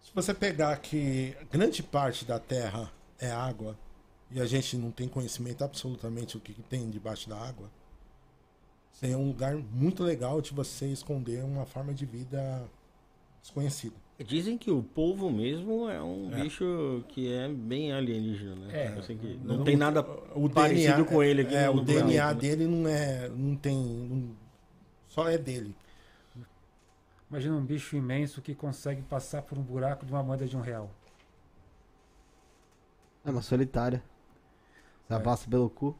Se 0.00 0.10
você 0.15 0.33
pegar 0.33 0.76
que 0.76 1.36
grande 1.50 1.83
parte 1.83 2.25
da 2.25 2.39
Terra 2.39 2.92
é 3.18 3.31
água 3.31 3.76
e 4.31 4.41
a 4.41 4.47
gente 4.47 4.76
não 4.76 4.91
tem 4.91 5.09
conhecimento 5.09 5.62
absolutamente 5.65 6.36
o 6.36 6.41
que 6.41 6.52
que 6.55 6.62
tem 6.62 6.89
debaixo 6.91 7.28
da 7.28 7.36
água, 7.36 7.68
seria 8.92 9.18
um 9.18 9.26
lugar 9.28 9.57
muito 9.57 10.02
legal 10.05 10.41
de 10.41 10.52
você 10.52 10.86
esconder 10.86 11.42
uma 11.44 11.65
forma 11.67 11.92
de 11.94 12.05
vida 12.07 12.68
desconhecida. 13.42 13.94
Dizem 14.26 14.59
que 14.59 14.70
o 14.70 14.83
polvo 14.83 15.31
mesmo 15.31 15.89
é 15.89 16.02
um 16.02 16.31
É. 16.34 16.42
bicho 16.42 17.02
que 17.09 17.33
é 17.33 17.49
bem 17.49 17.91
alienígena, 17.91 18.55
né? 18.55 18.84
É. 18.84 18.89
Assim 18.99 19.17
que 19.17 19.39
não 19.42 19.59
Não, 19.59 19.65
tem 19.65 19.76
nada 19.76 20.02
o 20.34 20.49
parecido 20.50 20.97
DNA, 20.97 21.05
com 21.07 21.23
ele 21.23 21.41
aqui 21.42 21.55
é, 21.55 21.67
no 21.68 21.76
o 21.76 21.81
DNA 21.84 22.02
planeta, 22.05 22.34
né? 22.34 22.41
dele 22.41 22.67
não 22.67 22.86
é, 22.89 23.28
não 23.31 23.57
tem, 23.57 23.76
não- 23.78 24.36
só 25.09 25.26
é 25.28 25.39
dele. 25.39 25.75
Imagina 27.31 27.55
um 27.57 27.65
bicho 27.65 27.97
imenso 27.97 28.42
que 28.42 28.55
consegue 28.55 29.00
passar 29.02 29.41
por 29.41 29.57
um 29.57 29.62
buraco 29.62 30.05
de 30.05 30.12
uma 30.12 30.23
moeda 30.23 30.47
de 30.47 30.55
um 30.57 30.60
real. 30.60 30.91
É 33.25 33.31
uma 33.31 33.41
solitária. 33.42 34.02
Você 35.16 35.22
passa 35.22 35.48
pelo 35.50 35.68
cu. 35.70 35.94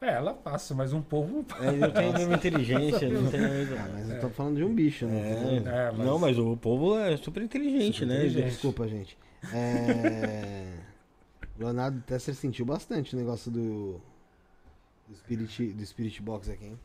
É, 0.00 0.12
ela 0.14 0.34
passa, 0.34 0.74
mas 0.74 0.92
um 0.92 1.00
povo 1.02 1.36
não 1.36 1.44
passa. 1.44 1.64
É, 1.64 1.72
não 1.72 1.90
tem 1.90 2.08
a 2.10 2.12
mesma 2.12 2.34
inteligência, 2.34 3.08
não 3.08 3.30
tem 3.30 3.44
a 3.44 3.48
mesma- 3.48 3.76
Ah, 3.78 3.88
mas 3.94 4.10
eu 4.10 4.20
tô 4.20 4.28
falando 4.30 4.56
de 4.56 4.64
um 4.64 4.74
bicho, 4.74 5.06
né? 5.06 5.56
É, 5.56 5.92
Não, 5.92 6.18
mas 6.18 6.38
o 6.38 6.56
povo 6.56 6.96
é 6.98 7.16
super 7.16 7.42
inteligente, 7.42 7.94
Super 8.00 8.06
né? 8.08 8.14
inteligente. 8.16 8.50
Desculpa, 8.50 8.86
gente. 8.86 9.16
É... 9.52 10.74
Leonardo 11.58 12.00
Tesser 12.02 12.34
sentiu 12.34 12.64
bastante 12.66 13.14
o 13.14 13.18
negócio 13.18 13.50
do. 13.50 14.00
Do 15.08 15.14
Spirit, 15.16 15.72
do 15.72 15.86
Spirit 15.86 16.20
Box 16.20 16.50
aqui, 16.50 16.64
hein? 16.66 16.78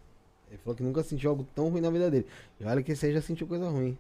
Ele 0.50 0.58
falou 0.60 0.76
que 0.76 0.84
nunca 0.84 1.02
sentiu 1.04 1.32
algo 1.32 1.46
tão 1.56 1.70
ruim 1.70 1.82
na 1.82 1.90
vida 1.90 2.10
dele. 2.12 2.28
E 2.60 2.64
olha 2.66 2.84
que 2.84 2.92
esse 2.92 3.06
aí 3.06 3.14
já 3.14 3.22
sentiu 3.22 3.48
coisa 3.48 3.68
ruim. 3.70 3.98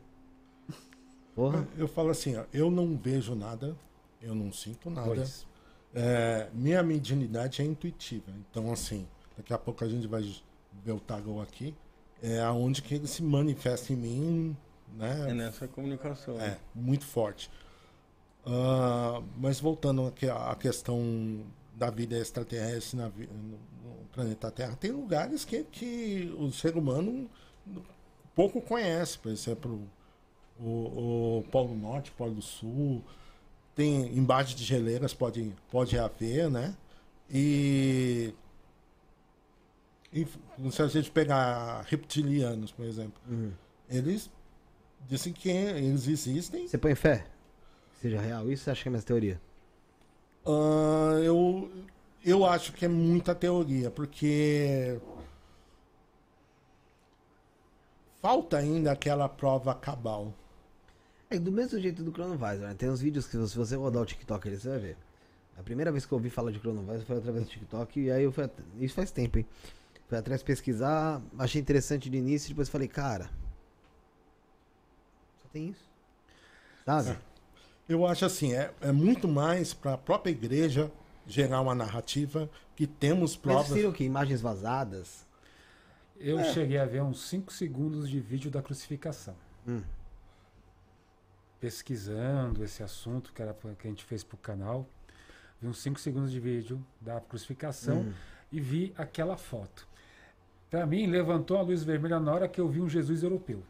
Porra. 1.36 1.68
Eu 1.78 1.88
falo 1.88 2.10
assim, 2.10 2.36
ó, 2.38 2.44
eu 2.54 2.70
não 2.70 2.96
vejo 2.98 3.34
nada, 3.36 3.76
eu 4.22 4.36
não 4.36 4.52
sinto 4.52 4.90
nada. 4.90 5.08
Pois. 5.16 5.46
É, 5.94 6.48
minha 6.54 6.82
mediunidade 6.82 7.62
é 7.62 7.66
intuitiva. 7.66 8.32
Então, 8.50 8.72
assim, 8.72 9.08
daqui 9.38 9.54
a 9.54 9.58
pouco 9.58 9.84
a 9.84 9.90
gente 9.90 10.08
vai 10.08 10.22
ver 10.84 10.92
o 10.92 11.00
Tagol 11.00 11.42
aqui. 11.42 11.76
É 12.22 12.40
aonde 12.40 12.82
que 12.82 12.96
ele 12.96 13.08
se 13.08 13.24
manifesta 13.24 13.92
em 13.92 13.96
mim, 13.96 14.58
né? 14.96 15.32
É 15.32 15.34
nessa 15.34 15.68
comunicação. 15.68 16.40
É, 16.40 16.58
muito 16.74 17.06
forte. 17.06 17.50
Uh, 18.46 19.24
mas 19.38 19.60
voltando 19.60 20.08
aqui 20.08 20.30
à 20.30 20.56
questão 20.56 21.44
da 21.76 21.90
vida 21.90 22.18
extraterrestre 22.18 22.98
na, 22.98 23.08
no, 23.08 23.14
no, 23.14 24.06
planeta 24.14 24.52
Terra, 24.52 24.76
tem 24.76 24.92
lugares 24.92 25.46
que, 25.46 25.64
que 25.64 26.34
o 26.38 26.52
ser 26.52 26.76
humano 26.76 27.30
pouco 28.36 28.62
conhece, 28.62 29.18
por 29.18 29.32
exemplo, 29.32 29.88
o, 30.60 31.40
o 31.40 31.44
Polo 31.52 31.76
Norte, 31.76 32.12
Polo 32.12 32.42
Sul, 32.42 33.04
tem 33.76 34.18
embaixo 34.18 34.56
de 34.56 34.64
geleiras 34.64 35.14
pode, 35.14 35.54
pode 35.70 35.98
haver, 35.98 36.50
né? 36.50 36.76
E, 37.30 38.34
e 40.12 40.28
se 40.72 40.82
a 40.82 40.88
gente 40.88 41.10
pegar 41.12 41.82
reptilianos, 41.88 42.72
por 42.72 42.86
exemplo, 42.86 43.22
Uhum. 43.30 43.52
eles 43.90 44.30
dizem 45.08 45.32
que 45.34 45.50
eles 45.50 46.08
existem. 46.08 46.68
Você 46.68 46.78
põe 46.78 46.94
fé? 46.96 47.26
Que 47.96 48.02
seja 48.02 48.20
real? 48.20 48.52
Isso 48.52 48.64
você 48.66 48.72
acha 48.72 48.84
que 48.84 48.90
é 48.90 48.92
minha 48.92 49.02
teoria? 49.02 49.42
Ah, 50.46 51.20
eu, 51.24 51.72
eu 52.26 52.46
acho 52.46 52.74
que 52.74 52.84
é 52.86 52.88
muita 52.90 53.34
teoria, 53.34 53.90
porque 53.90 55.00
falta 58.22 58.58
ainda 58.58 58.92
aquela 58.92 59.28
prova 59.30 59.74
cabal. 59.74 60.34
É 61.32 61.40
do 61.40 61.52
mesmo 61.52 61.80
jeito 61.80 62.04
do 62.04 62.12
Chronovisor, 62.12 62.68
né? 62.68 62.76
Tem 62.78 62.90
uns 62.90 63.00
vídeos 63.02 63.26
que 63.26 63.32
se 63.48 63.58
você 63.58 63.76
rodar 63.76 64.04
o 64.04 64.06
TikTok 64.06 64.48
ali, 64.48 64.58
você 64.60 64.70
vai 64.70 64.80
ver. 64.80 64.98
A 65.58 65.64
primeira 65.64 65.92
vez 65.92 66.06
que 66.06 66.12
eu 66.12 66.18
ouvi 66.18 66.30
falar 66.30 66.52
de 66.52 66.60
Chronovisor 66.60 67.06
foi 67.06 67.18
através 67.18 67.46
do 67.46 67.50
TikTok, 67.50 68.00
e 68.00 68.12
aí 68.12 68.24
eu 68.24 68.32
fui. 68.32 68.44
at- 68.44 68.54
Isso 68.80 68.94
faz 68.96 69.12
tempo, 69.12 69.38
hein? 69.40 69.46
Fui 70.10 70.18
atrás 70.18 70.44
pesquisar, 70.44 71.22
achei 71.40 71.62
interessante 71.62 72.10
de 72.10 72.18
início, 72.18 72.50
depois 72.50 72.68
falei, 72.68 72.88
cara. 72.88 73.26
Só 75.42 75.48
tem 75.54 75.70
isso. 75.70 75.90
Sabe? 76.86 77.18
Eu 77.88 78.06
acho 78.06 78.26
assim, 78.26 78.54
é, 78.54 78.74
é 78.82 78.92
muito 78.92 79.28
mais 79.28 79.74
para 79.74 79.94
a 79.94 79.98
própria 79.98 80.32
igreja 80.32 80.92
gerar 81.26 81.62
uma 81.62 81.74
narrativa 81.76 82.50
que 82.76 82.86
temos 82.88 83.32
Mas 83.36 83.42
provas. 83.42 83.68
seriam 83.68 83.92
o 83.92 83.94
quê? 83.94 84.04
Imagens 84.04 84.42
vazadas? 84.42 85.26
Eu 86.20 86.40
É. 86.40 86.54
cheguei 86.54 86.78
a 86.78 86.86
ver 86.86 87.02
uns 87.02 87.22
5 87.30 87.52
segundos 87.54 88.10
de 88.10 88.20
vídeo 88.20 88.52
da 88.52 88.62
crucificação. 88.62 89.36
Hum. 89.68 89.82
Pesquisando 91.62 92.64
esse 92.64 92.82
assunto 92.82 93.32
que, 93.32 93.42
era, 93.42 93.54
que 93.54 93.88
a 93.88 93.90
gente 93.90 94.04
fez 94.04 94.24
pro 94.24 94.36
canal. 94.36 94.86
Vi 95.62 95.68
uns 95.68 95.78
5 95.78 96.00
segundos 96.00 96.32
de 96.32 96.40
vídeo 96.40 96.84
da 97.00 97.22
crucificação 97.22 98.02
Hum. 98.02 98.14
e 98.52 98.60
vi 98.60 98.94
aquela 98.98 99.38
foto. 99.38 99.88
Para 100.72 100.88
mim, 100.88 101.06
levantou 101.06 101.58
a 101.58 101.62
luz 101.62 101.84
vermelha 101.84 102.20
na 102.20 102.34
hora 102.34 102.48
que 102.48 102.60
eu 102.60 102.68
vi 102.68 102.82
um 102.82 102.90
Jesus 102.90 103.22
europeu. 103.22 103.62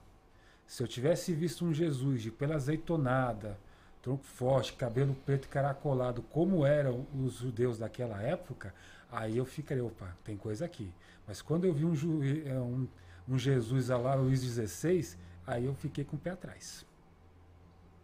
Se 0.65 0.81
eu 0.81 0.87
tivesse 0.87 1.33
visto 1.33 1.65
um 1.65 1.73
Jesus 1.73 2.21
de 2.21 2.31
pela 2.31 2.55
azeitonada, 2.55 3.59
tronco 4.01 4.23
forte, 4.23 4.71
cabelo 4.71 5.13
preto 5.25 5.45
e 5.45 5.49
caracolado, 5.49 6.21
como 6.21 6.65
eram 6.65 7.05
os 7.13 7.33
judeus 7.39 7.77
daquela 7.77 8.21
época, 8.21 8.73
aí 9.11 9.35
eu 9.35 9.43
ficaria, 9.45 9.83
opa, 9.83 10.15
tem 10.23 10.37
coisa 10.37 10.63
aqui. 10.63 10.89
Mas 11.27 11.41
quando 11.41 11.65
eu 11.65 11.73
vi 11.73 11.83
um, 11.83 11.93
eh, 12.23 12.53
um, 12.57 12.87
um 13.27 13.37
Jesus 13.37 13.91
a 13.91 13.97
lá, 13.97 14.15
Luís 14.15 14.39
XVI, 14.41 15.17
aí 15.45 15.65
eu 15.65 15.75
fiquei 15.75 16.05
com 16.05 16.15
o 16.15 16.19
pé 16.19 16.29
atrás. 16.29 16.85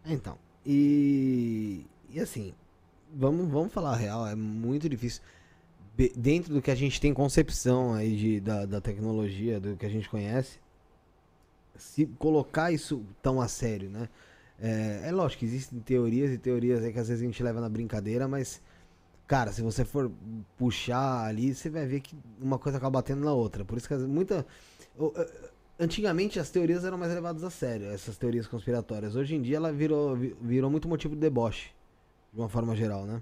Então, 0.08 0.38
e, 0.66 1.86
e 2.10 2.20
assim, 2.20 2.54
vamos, 3.14 3.48
vamos 3.50 3.74
falar 3.74 3.92
a 3.94 3.96
real, 3.96 4.28
é 4.28 4.36
muito 4.36 4.88
difícil. 4.90 5.22
Dentro 6.16 6.54
do 6.54 6.62
que 6.62 6.72
a 6.72 6.76
gente 6.76 7.02
tem 7.02 7.14
concepção 7.14 7.94
aí 7.94 8.16
de, 8.16 8.40
da, 8.40 8.66
da 8.66 8.82
tecnologia, 8.82 9.60
do 9.60 9.76
que 9.78 9.86
a 9.86 9.90
gente 9.90 10.10
conhece, 10.10 10.60
se 11.76 12.06
colocar 12.18 12.72
isso 12.72 13.04
tão 13.22 13.40
a 13.42 13.48
sério, 13.48 13.90
né? 13.90 14.10
É, 14.60 15.02
é 15.10 15.12
lógico 15.12 15.40
que 15.42 15.46
existem 15.46 15.80
teorias 15.80 16.32
e 16.32 16.38
teorias 16.38 16.84
aí 16.84 16.92
que 16.92 17.00
às 17.00 17.08
vezes 17.08 17.22
a 17.22 17.26
gente 17.26 17.42
leva 17.44 17.62
na 17.62 17.70
brincadeira, 17.70 18.28
mas, 18.28 18.62
cara, 19.28 19.52
se 19.54 19.62
você 19.62 19.86
for 19.86 20.12
puxar 20.58 21.26
ali, 21.28 21.54
você 21.56 21.70
vai 21.70 21.86
ver 21.88 22.02
que 22.02 22.16
uma 22.42 22.60
coisa 22.60 22.78
acaba 22.80 23.00
batendo 23.00 23.26
na 23.26 23.34
outra. 23.34 23.66
Por 23.66 23.78
isso 23.78 23.88
que 23.88 23.96
muita. 23.98 24.46
o- 24.98 25.14
eh, 25.18 25.52
Antigamente 25.80 26.40
as 26.40 26.50
teorias 26.50 26.84
eram 26.84 26.98
mais 26.98 27.14
levadas 27.14 27.44
a 27.44 27.50
sério, 27.52 27.88
essas 27.92 28.18
teorias 28.18 28.48
conspiratórias. 28.48 29.16
Hoje 29.16 29.36
em 29.36 29.42
dia 29.42 29.58
ela 29.58 29.72
virou, 29.72 30.16
vi- 30.16 30.36
virou 30.42 30.72
muito 30.72 30.88
motivo 30.88 31.14
de 31.14 31.22
deboche, 31.22 31.70
de 32.34 32.40
uma 32.40 32.50
forma 32.50 32.76
geral, 32.76 33.06
né? 33.06 33.22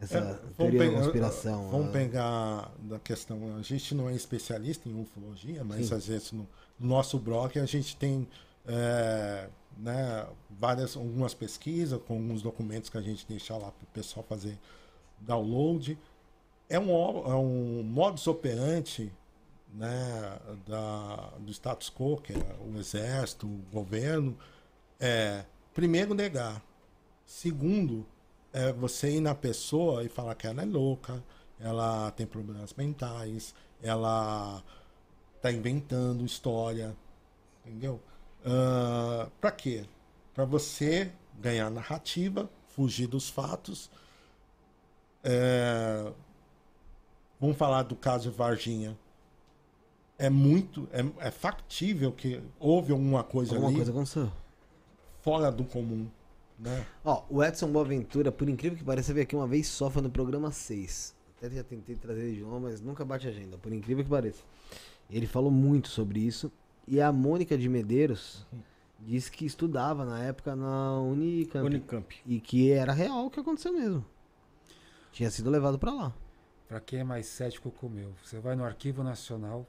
Essa 0.00 0.18
É, 0.18 0.34
teoria 0.56 0.78
da 0.80 0.86
pegar- 0.86 1.00
conspiração. 1.02 1.68
Vamos 1.68 1.88
ah, 1.88 1.92
pegar 1.92 2.72
da 2.78 2.98
questão. 2.98 3.56
A 3.58 3.62
gente 3.62 3.94
não 3.94 4.08
é 4.08 4.14
especialista 4.14 4.88
em 4.88 4.98
ufologia, 4.98 5.62
mas 5.62 5.88
Sim. 5.88 5.94
às 5.94 6.06
vezes 6.06 6.32
no, 6.32 6.48
no 6.78 6.88
nosso 6.88 7.18
blog 7.18 7.58
a 7.58 7.66
gente 7.66 7.96
tem 7.96 8.26
é, 8.66 9.48
né, 9.76 10.26
várias, 10.48 10.96
algumas 10.96 11.34
pesquisas 11.34 12.00
com 12.06 12.14
alguns 12.14 12.40
documentos 12.42 12.88
que 12.88 12.96
a 12.96 13.02
gente 13.02 13.26
deixa 13.28 13.54
lá 13.54 13.70
para 13.72 13.84
o 13.84 13.86
pessoal 13.92 14.24
fazer 14.26 14.56
download. 15.20 15.98
É 16.68 16.78
um, 16.78 16.90
é 16.90 17.34
um 17.34 17.82
modus 17.82 18.26
operandi 18.26 19.12
né, 19.72 20.38
da, 20.66 21.32
do 21.38 21.50
status 21.52 21.90
quo, 21.90 22.18
que 22.18 22.32
é 22.32 22.56
o 22.60 22.78
exército, 22.78 23.46
o 23.46 23.62
governo, 23.72 24.36
é 25.00 25.44
primeiro 25.74 26.14
negar. 26.14 26.62
Segundo, 27.24 28.06
é 28.52 28.72
você 28.72 29.16
ir 29.16 29.20
na 29.20 29.34
pessoa 29.34 30.02
e 30.04 30.08
falar 30.08 30.34
que 30.34 30.46
ela 30.46 30.62
é 30.62 30.64
louca, 30.64 31.22
ela 31.60 32.10
tem 32.12 32.26
problemas 32.26 32.72
mentais, 32.74 33.54
ela 33.82 34.62
tá 35.42 35.52
inventando 35.52 36.24
história, 36.24 36.96
entendeu? 37.64 38.00
Ah, 38.44 39.28
pra 39.40 39.50
quê? 39.50 39.84
Pra 40.34 40.44
você 40.44 41.12
ganhar 41.40 41.70
narrativa, 41.70 42.48
fugir 42.68 43.06
dos 43.06 43.28
fatos. 43.28 43.90
É, 45.22 46.12
Vamos 47.40 47.56
falar 47.56 47.84
do 47.84 47.94
caso 47.94 48.32
Varginha. 48.32 48.98
É 50.18 50.28
muito, 50.28 50.88
é, 50.92 51.28
é 51.28 51.30
factível 51.30 52.10
que 52.12 52.42
houve 52.58 52.92
alguma 52.92 53.22
coisa 53.22 53.52
Alguma 53.52 53.68
ali 53.68 53.76
coisa 53.76 53.92
aconteceu. 53.92 54.32
fora 55.20 55.50
do 55.52 55.64
comum, 55.64 56.08
né? 56.58 56.84
Ó, 57.04 57.22
o 57.30 57.42
Edson 57.44 57.70
Boaventura, 57.70 58.32
por 58.32 58.48
incrível 58.48 58.76
que 58.76 58.82
pareça, 58.84 59.14
veio 59.14 59.22
aqui 59.22 59.36
uma 59.36 59.46
vez 59.46 59.68
só, 59.68 59.88
foi 59.88 60.02
no 60.02 60.10
programa 60.10 60.50
6. 60.50 61.16
Até 61.36 61.48
já 61.50 61.62
tentei 61.62 61.94
trazer 61.94 62.24
ele 62.24 62.36
de 62.36 62.40
novo, 62.42 62.58
mas 62.58 62.80
nunca 62.80 63.04
bate 63.04 63.28
agenda, 63.28 63.56
por 63.56 63.72
incrível 63.72 64.02
que 64.02 64.10
pareça. 64.10 64.42
Ele 65.08 65.26
falou 65.26 65.52
muito 65.52 65.88
sobre 65.88 66.18
isso. 66.18 66.50
E 66.86 67.00
a 67.00 67.12
Mônica 67.12 67.56
de 67.56 67.68
Medeiros 67.68 68.44
disse 68.98 69.30
que 69.30 69.46
estudava 69.46 70.04
na 70.04 70.20
época 70.24 70.56
na 70.56 71.00
Unicamp. 71.00 71.64
Unicamp. 71.64 72.16
E 72.26 72.40
que 72.40 72.72
era 72.72 72.92
real 72.92 73.26
o 73.26 73.30
que 73.30 73.38
aconteceu 73.38 73.72
mesmo. 73.72 74.04
Tinha 75.12 75.30
sido 75.30 75.48
levado 75.48 75.78
pra 75.78 75.92
lá. 75.92 76.12
Para 76.66 76.80
quem 76.80 77.00
é 77.00 77.04
mais 77.04 77.26
cético 77.26 77.70
como 77.70 77.98
eu, 77.98 78.12
você 78.22 78.40
vai 78.40 78.56
no 78.56 78.64
Arquivo 78.64 79.02
Nacional, 79.02 79.66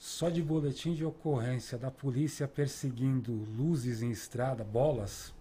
só 0.00 0.30
de 0.30 0.42
boletim 0.42 0.94
de 0.94 1.04
ocorrência 1.04 1.76
da 1.76 1.90
polícia 1.90 2.48
perseguindo 2.48 3.34
luzes 3.34 4.00
em 4.00 4.10
estrada, 4.10 4.64
bolas 4.64 5.34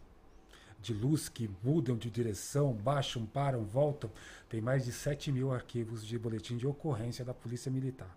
de 0.81 0.93
luz 0.93 1.29
que 1.29 1.49
mudam 1.63 1.95
de 1.95 2.09
direção, 2.09 2.73
baixam, 2.73 3.25
param, 3.25 3.63
voltam, 3.63 4.11
tem 4.49 4.59
mais 4.59 4.83
de 4.83 4.91
7 4.91 5.31
mil 5.31 5.53
arquivos 5.53 6.05
de 6.05 6.19
boletim 6.19 6.57
de 6.57 6.67
ocorrência 6.67 7.23
da 7.23 7.33
Polícia 7.33 7.71
Militar, 7.71 8.13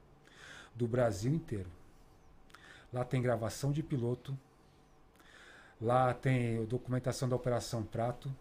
do 0.75 0.89
Brasil 0.89 1.33
inteiro. 1.33 1.71
Lá 2.93 3.05
tem 3.05 3.23
gravação 3.23 3.71
de 3.71 3.83
piloto, 3.83 4.37
lá 5.81 6.12
tem 6.12 6.65
documentação 6.65 7.29
da 7.29 7.37
Operação 7.37 7.85
Prato. 7.85 8.35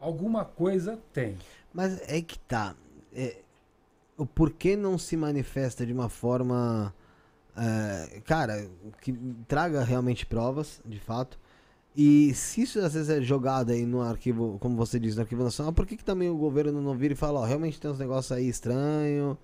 Alguma 0.00 0.44
coisa 0.44 0.98
tem. 1.12 1.38
Mas 1.72 2.00
é 2.08 2.20
que 2.20 2.36
tá. 2.40 2.74
É, 3.12 3.42
o 4.22 4.26
porquê 4.26 4.76
não 4.76 4.96
se 4.98 5.16
manifesta 5.16 5.84
de 5.86 5.92
uma 5.92 6.08
forma. 6.08 6.94
é, 7.56 8.20
cara, 8.24 8.68
que 9.00 9.12
traga 9.48 9.82
realmente 9.84 10.24
provas, 10.26 10.80
de 10.86 10.98
fato. 10.98 11.38
E 11.96 12.32
se 12.34 12.62
isso 12.62 12.80
às 12.80 12.94
vezes 12.94 13.10
é 13.10 13.20
jogado 13.20 13.70
aí 13.72 13.84
no 13.84 14.00
arquivo, 14.00 14.58
como 14.60 14.76
você 14.76 14.98
diz, 14.98 15.16
no 15.16 15.22
arquivo 15.22 15.44
nacional, 15.44 15.72
por 15.72 15.86
que, 15.86 15.96
que 15.96 16.04
também 16.04 16.30
o 16.30 16.36
governo 16.36 16.80
não 16.80 16.96
vira 16.96 17.12
e 17.14 17.16
fala, 17.16 17.40
ó, 17.40 17.44
realmente 17.44 17.80
tem 17.80 17.90
uns 17.90 17.98
negócios 17.98 18.32
aí 18.32 18.48
estranhos 18.48 19.36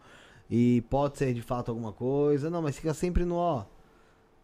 e 0.51 0.83
pode 0.89 1.19
ser 1.19 1.35
de 1.35 1.43
fato 1.43 1.71
alguma 1.71 1.93
coisa? 1.93 2.49
Não, 2.51 2.63
mas 2.63 2.77
fica 2.77 2.95
sempre 2.95 3.25
no 3.25 3.37
ó. 3.37 3.67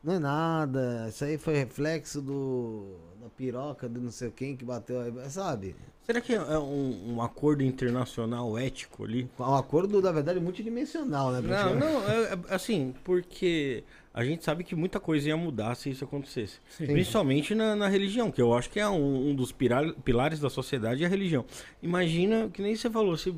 Não 0.04 0.14
é 0.14 0.18
nada. 0.18 1.06
Isso 1.08 1.24
aí 1.24 1.38
foi 1.38 1.54
reflexo 1.56 2.20
do. 2.20 2.96
da 3.22 3.28
piroca 3.30 3.88
do 3.88 4.00
não 4.00 4.10
sei 4.10 4.30
quem 4.30 4.54
que 4.56 4.64
bateu 4.64 5.00
aí. 5.00 5.12
Sabe? 5.30 5.74
Será 6.04 6.20
que 6.20 6.34
é 6.34 6.58
um, 6.58 7.14
um 7.14 7.22
acordo 7.22 7.62
internacional 7.62 8.58
ético 8.58 9.04
ali? 9.04 9.26
Um 9.40 9.54
acordo, 9.54 10.02
na 10.02 10.12
verdade, 10.12 10.38
multidimensional, 10.38 11.32
né? 11.32 11.40
Não, 11.40 11.74
não, 11.74 12.08
é, 12.10 12.32
é 12.34 12.38
assim, 12.54 12.94
porque 13.02 13.82
a 14.12 14.22
gente 14.22 14.44
sabe 14.44 14.62
que 14.64 14.74
muita 14.74 15.00
coisa 15.00 15.28
ia 15.28 15.36
mudar 15.38 15.74
se 15.74 15.88
isso 15.88 16.04
acontecesse. 16.04 16.58
Sim. 16.68 16.86
Principalmente 16.88 17.54
na, 17.54 17.74
na 17.74 17.88
religião, 17.88 18.30
que 18.30 18.42
eu 18.42 18.52
acho 18.52 18.68
que 18.68 18.78
é 18.78 18.86
um, 18.86 19.30
um 19.30 19.34
dos 19.34 19.50
pira- 19.50 19.94
pilares 20.04 20.38
da 20.40 20.50
sociedade 20.50 21.02
é 21.02 21.06
a 21.06 21.08
religião. 21.08 21.46
Imagina, 21.82 22.50
que 22.52 22.60
nem 22.60 22.76
você 22.76 22.90
falou, 22.90 23.16
se 23.16 23.34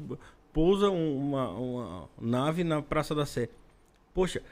pousa 0.53 0.91
um- 0.91 1.17
uma, 1.28 1.51
uma 1.51 2.09
nave 2.20 2.65
na 2.65 2.83
Praça 2.83 3.15
da 3.15 3.25
Sé. 3.25 3.49
Poxa, 4.12 4.43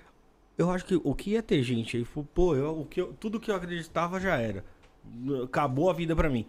eu 0.56 0.70
acho 0.70 0.84
que 0.84 0.94
o 0.96 1.14
que 1.14 1.30
ia 1.30 1.42
ter 1.42 1.62
gente 1.62 1.96
aí, 1.96 2.04
pô, 2.34 2.54
eu, 2.56 2.80
o 2.80 2.86
que 2.86 3.00
eu- 3.00 3.12
tudo 3.14 3.40
que 3.40 3.50
eu 3.50 3.56
acreditava 3.56 4.20
já 4.20 4.36
era. 4.36 4.64
Acabou 5.44 5.90
a 5.90 5.92
vida 5.92 6.14
pra 6.16 6.30
mim. 6.30 6.46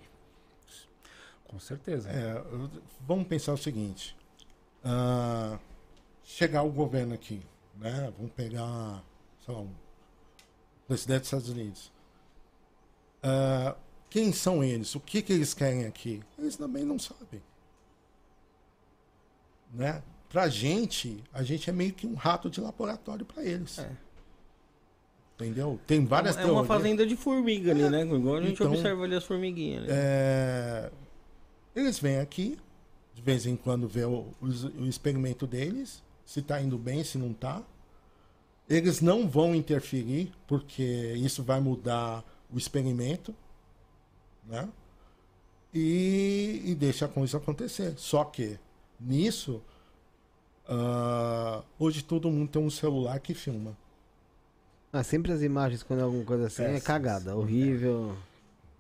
Com 1.48 1.60
certeza. 1.60 2.10
É, 2.10 2.44
vamos 3.02 3.28
pensar 3.28 3.54
o 3.54 3.58
seguinte. 3.58 4.16
ah, 4.84 5.58
chegar 6.24 6.64
o 6.64 6.72
governo 6.72 7.14
aqui, 7.16 7.42
né? 7.76 8.12
Vamos 8.18 8.32
pegar, 8.34 9.04
sei 9.44 9.54
lá, 9.54 9.62
um 9.62 9.74
presidente 10.88 11.20
dos 11.22 11.28
Estados 11.28 11.50
Unidos. 11.50 11.92
Ah, 13.24 13.76
quem 14.10 14.32
são 14.32 14.64
eles? 14.64 14.94
O 14.96 15.00
que, 15.00 15.22
que 15.22 15.34
eles 15.34 15.54
querem 15.54 15.86
aqui? 15.86 16.22
Eles 16.38 16.56
também 16.56 16.84
não 16.86 17.00
sabem. 17.00 17.42
Né? 19.74 20.02
Pra 20.36 20.50
gente, 20.50 21.24
a 21.32 21.44
gente 21.44 21.70
é 21.70 21.72
meio 21.72 21.94
que 21.94 22.06
um 22.06 22.14
rato 22.14 22.50
de 22.50 22.60
laboratório 22.60 23.26
para 23.26 23.42
eles. 23.42 23.80
Entendeu? 25.36 25.80
Tem 25.88 26.04
várias 26.06 26.36
é 26.36 26.42
uma, 26.42 26.50
é 26.50 26.52
uma 26.52 26.66
fazenda 26.66 27.08
de 27.08 27.16
formiga 27.16 27.72
ali, 27.72 27.90
né? 27.90 28.02
Igual 28.02 28.36
a 28.36 28.42
gente 28.42 28.56
Então, 28.56 28.68
observa 28.68 29.06
ali 29.06 29.16
as 29.16 29.24
formiguinhas. 29.24 29.84
né? 29.84 29.94
É, 29.94 30.92
eles 31.74 32.00
vêm 32.00 32.20
aqui, 32.20 32.58
de 33.14 33.22
vez 33.22 33.46
em 33.46 33.56
quando 33.56 33.88
vê 33.88 34.04
o, 34.04 34.26
o, 34.42 34.46
o 34.82 34.86
experimento 34.86 35.48
deles, 35.48 36.04
se 36.26 36.42
tá 36.42 36.62
indo 36.62 36.78
bem, 36.78 37.02
se 37.02 37.18
não 37.18 37.32
tá. 37.32 37.64
Eles 38.68 39.00
não 39.00 39.30
vão 39.30 39.56
interferir, 39.56 40.34
porque 40.46 41.14
isso 41.16 41.44
vai 41.44 41.62
mudar 41.62 42.26
o 42.54 42.58
experimento, 42.58 43.34
né? 44.46 44.68
E, 45.74 46.62
e 46.66 46.76
deixa 46.76 47.06
a 47.06 47.08
coisa 47.08 47.38
acontecer. 47.38 47.94
Só 47.96 48.26
que, 48.26 48.60
nisso, 49.00 49.62
ah, 50.68 51.62
hoje 51.78 52.04
todo 52.04 52.30
mundo 52.30 52.50
tem 52.50 52.62
um 52.62 52.70
celular 52.70 53.20
que 53.20 53.34
filma. 53.34 53.76
Ah, 54.92 55.04
sempre 55.04 55.32
as 55.32 55.42
imagens, 55.42 55.84
quando 55.84 56.00
é 56.00 56.04
alguma 56.04 56.24
coisa 56.24 56.48
assim, 56.48 56.62
é 56.64 56.66
Péssimas. 56.66 56.84
cagada, 56.84 57.36
horrível. 57.36 58.16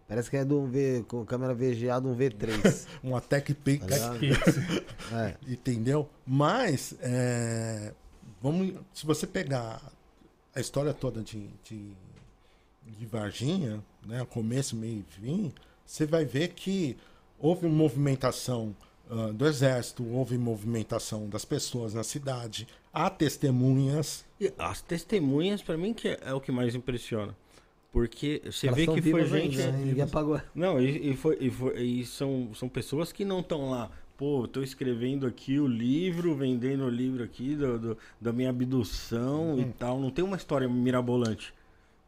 Parece 0.07 0.29
que 0.29 0.37
é 0.37 0.45
de 0.45 0.53
um 0.53 0.67
V, 0.67 1.03
com 1.07 1.25
câmera 1.25 1.53
VGA 1.53 1.99
de 1.99 2.07
um 2.07 2.15
V3. 2.15 2.87
Uma 3.03 3.19
Tech 3.19 3.53
Pix. 3.53 3.85
Tá? 3.85 4.13
É. 5.17 5.35
Entendeu? 5.47 6.09
Mas, 6.25 6.95
é, 7.01 7.93
vamos, 8.41 8.73
se 8.93 9.05
você 9.05 9.27
pegar 9.27 9.81
a 10.53 10.59
história 10.59 10.93
toda 10.93 11.21
de, 11.21 11.49
de, 11.63 11.91
de 12.85 13.05
Varginha, 13.05 13.83
né, 14.05 14.25
começo, 14.29 14.75
meio 14.75 14.99
e 14.99 15.21
fim, 15.21 15.53
você 15.85 16.05
vai 16.05 16.23
ver 16.23 16.49
que 16.49 16.97
houve 17.39 17.67
movimentação 17.67 18.75
ah, 19.09 19.31
do 19.33 19.45
exército, 19.45 20.05
houve 20.07 20.37
movimentação 20.37 21.27
das 21.29 21.45
pessoas 21.45 21.93
na 21.93 22.03
cidade, 22.03 22.67
há 22.93 23.09
testemunhas. 23.09 24.25
E 24.39 24.51
as 24.57 24.81
testemunhas, 24.81 25.61
pra 25.61 25.77
mim, 25.77 25.93
que 25.93 26.07
é, 26.09 26.19
é 26.25 26.33
o 26.33 26.41
que 26.41 26.51
mais 26.51 26.75
impressiona. 26.75 27.35
Porque 27.91 28.41
você 28.45 28.67
Elas 28.67 28.77
vê 28.79 28.87
que 28.87 29.01
foi 29.01 29.25
gente. 29.25 29.61
ainda, 29.61 29.71
né? 29.71 29.85
Ninguém 29.85 30.03
apagou. 30.03 30.41
Não, 30.53 30.81
e, 30.81 31.11
e 31.11 31.15
foi, 31.15 31.37
e, 31.39 31.49
foi- 31.49 31.81
e 31.81 32.05
são, 32.05 32.49
são 32.53 32.67
pessoas 32.67 33.11
que 33.13 33.23
não 33.23 33.39
estão 33.39 33.69
lá. 33.69 33.89
Pô, 34.17 34.47
tô 34.47 34.61
escrevendo 34.61 35.25
aqui 35.25 35.59
o 35.59 35.67
livro, 35.67 36.35
vendendo 36.35 36.83
o 36.85 36.89
livro 36.89 37.23
aqui 37.23 37.55
do, 37.55 37.79
do- 37.79 37.97
da 38.19 38.33
minha 38.33 38.49
abdução 38.49 39.57
e 39.57 39.61
Uhum. 39.63 39.71
tal. 39.71 39.99
Não 39.99 40.09
tem 40.11 40.23
uma 40.25 40.35
história 40.37 40.67
mirabolante, 40.67 41.53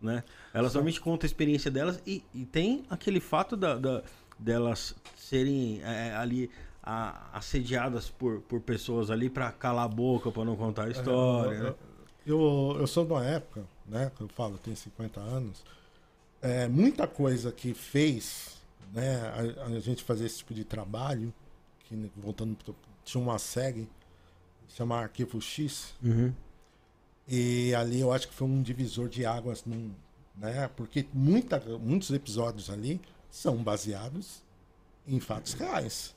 né? 0.01 0.23
Elas 0.53 0.73
somente 0.73 0.99
contam 0.99 1.25
a 1.25 1.29
experiência 1.29 1.71
delas 1.71 2.01
e, 2.05 2.21
e 2.33 2.45
tem 2.45 2.83
aquele 2.89 3.19
fato 3.21 3.55
da, 3.55 3.75
da- 3.77 4.03
delas 4.37 4.93
serem 5.15 5.81
é, 5.83 6.13
ali 6.15 6.49
a- 6.89 7.29
assediadas 7.37 8.09
por, 8.09 8.39
por 8.41 8.61
pessoas 8.61 9.11
ali 9.11 9.29
pra 9.29 9.51
calar 9.51 9.85
a 9.85 9.87
boca, 9.89 10.31
pra 10.31 10.45
não 10.45 10.55
contar 10.55 10.85
a 10.85 10.89
história, 10.89 11.57
É, 11.57 11.61
né? 11.63 11.75
eu, 12.25 12.75
eu 12.79 12.87
sou 12.87 13.05
de 13.05 13.11
uma 13.11 13.25
época, 13.25 13.65
né? 13.85 14.09
Que 14.15 14.21
eu 14.21 14.27
falo, 14.29 14.53
eu 14.53 14.57
tenho 14.59 14.77
50 14.77 15.19
anos. 15.19 15.63
É, 16.41 16.67
muita 16.67 17.05
coisa 17.07 17.51
que 17.51 17.73
fez 17.73 18.55
né, 18.93 19.17
a, 19.59 19.65
a 19.65 19.79
gente 19.79 20.03
fazer 20.03 20.25
esse 20.25 20.37
tipo 20.37 20.53
de 20.53 20.63
trabalho, 20.63 21.33
que 21.83 22.09
voltando 22.15 22.55
pro- 22.55 22.75
tinha 23.03 23.21
uma 23.21 23.37
série 23.39 23.89
chamada 24.69 25.03
Arquivo 25.03 25.41
X. 25.41 25.93
Uhum. 26.01 26.33
E 27.27 27.73
ali 27.75 27.99
eu 27.99 28.11
acho 28.13 28.27
que 28.29 28.33
foi 28.33 28.47
um 28.47 28.61
divisor 28.61 29.09
de 29.09 29.25
águas, 29.25 29.65
num, 29.65 29.91
né? 30.37 30.69
Porque 30.77 31.05
muita, 31.13 31.59
muitos 31.59 32.11
episódios 32.11 32.69
ali 32.69 33.01
são 33.29 33.57
baseados 33.57 34.41
em 35.05 35.19
fatos 35.19 35.53
reais. 35.53 36.15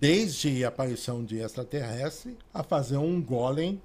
Desde 0.00 0.64
a 0.64 0.68
aparição 0.68 1.24
de 1.24 1.38
extraterrestre 1.38 2.36
a 2.54 2.62
fazer 2.62 2.96
um 2.98 3.20
golem, 3.20 3.82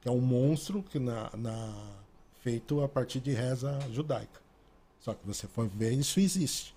que 0.00 0.08
é 0.08 0.10
um 0.10 0.20
monstro 0.20 0.82
que 0.82 0.98
na, 0.98 1.30
na- 1.36 1.92
feito 2.40 2.80
a 2.82 2.88
partir 2.88 3.20
de 3.20 3.32
reza 3.32 3.78
judaica. 3.90 4.40
Só 4.98 5.14
que 5.14 5.26
você 5.26 5.46
for 5.46 5.68
ver, 5.68 5.92
isso 5.92 6.18
existe. 6.20 6.74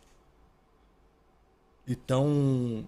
Então, 1.88 2.88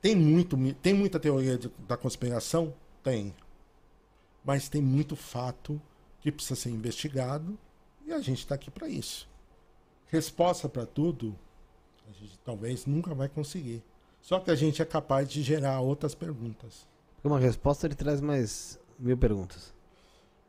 tem, 0.00 0.16
muito, 0.16 0.56
tem 0.74 0.94
muita 0.94 1.20
teoria 1.20 1.56
de- 1.58 1.70
da 1.86 1.96
conspiração? 1.96 2.74
Tem. 3.02 3.34
Mas 4.44 4.68
tem 4.68 4.82
muito 4.82 5.14
fato 5.16 5.80
que 6.20 6.32
precisa 6.32 6.56
ser 6.58 6.70
investigado 6.70 7.58
e 8.06 8.12
a 8.12 8.20
gente 8.20 8.38
está 8.40 8.54
aqui 8.54 8.70
para 8.70 8.88
isso. 8.88 9.28
Resposta 10.06 10.68
para 10.68 10.86
tudo, 10.86 11.38
a 12.08 12.12
gente 12.12 12.38
talvez 12.44 12.86
nunca 12.86 13.14
vai 13.14 13.28
conseguir. 13.28 13.82
Só 14.24 14.40
que 14.40 14.50
a 14.50 14.54
gente 14.54 14.80
é 14.80 14.86
capaz 14.86 15.28
de 15.28 15.42
gerar 15.42 15.82
outras 15.82 16.14
perguntas. 16.14 16.88
Uma 17.22 17.38
resposta 17.38 17.86
ele 17.86 17.94
traz 17.94 18.22
mais 18.22 18.80
mil 18.98 19.18
perguntas. 19.18 19.74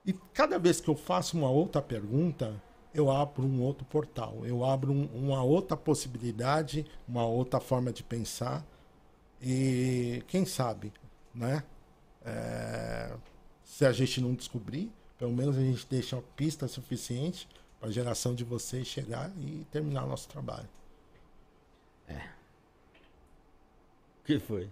E 0.06 0.14
cada 0.14 0.58
vez 0.58 0.80
que 0.80 0.88
eu 0.88 0.96
faço 0.96 1.38
uma 1.38 1.50
outra 1.50 1.82
pergunta, 1.82 2.56
eu 2.94 3.12
abro 3.12 3.44
um 3.44 3.62
outro 3.62 3.84
portal, 3.84 4.46
eu 4.46 4.64
abro 4.64 4.94
um- 4.94 5.10
uma 5.14 5.44
outra 5.44 5.76
possibilidade, 5.76 6.86
uma 7.06 7.26
outra 7.26 7.60
forma 7.60 7.92
de 7.92 8.02
pensar. 8.02 8.66
E 9.42 10.24
quem 10.30 10.46
sabe, 10.46 10.94
né? 11.34 11.62
É, 12.24 13.14
se 13.62 13.86
a 13.86 13.92
gente 13.92 14.22
não 14.22 14.34
descobrir, 14.34 14.90
pelo 15.18 15.34
menos 15.34 15.58
a 15.58 15.62
gente 15.62 15.86
deixa 15.90 16.16
uma 16.16 16.24
pista 16.38 16.66
suficiente 16.70 17.46
para 17.78 17.90
a 17.90 17.92
geração 17.92 18.34
de 18.34 18.46
vocês 18.46 18.88
chegar 18.88 19.30
e 19.38 19.68
terminar 19.70 20.08
nosso 20.08 20.30
trabalho. 20.30 20.70
O 22.08 22.14
que 24.26 24.40
foi? 24.40 24.70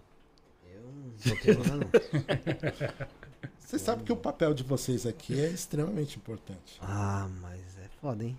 Não 1.25 1.37
tô 1.37 1.63
falando. 1.63 1.89
Você 3.59 3.79
sabe 3.79 4.03
que 4.03 4.11
o 4.11 4.17
papel 4.17 4.53
de 4.53 4.61
vocês 4.61 5.05
aqui 5.05 5.39
é 5.39 5.49
extremamente 5.49 6.17
importante. 6.17 6.77
Ah, 6.81 7.27
mas 7.41 7.59
é 7.79 7.87
foda, 7.99 8.23
hein? 8.23 8.37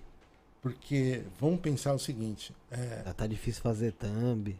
Porque 0.62 1.22
vamos 1.40 1.60
pensar 1.60 1.92
o 1.92 1.98
seguinte: 1.98 2.54
é, 2.70 3.02
Já 3.04 3.14
tá 3.14 3.26
difícil 3.26 3.62
fazer 3.62 3.92
thumb. 3.92 4.56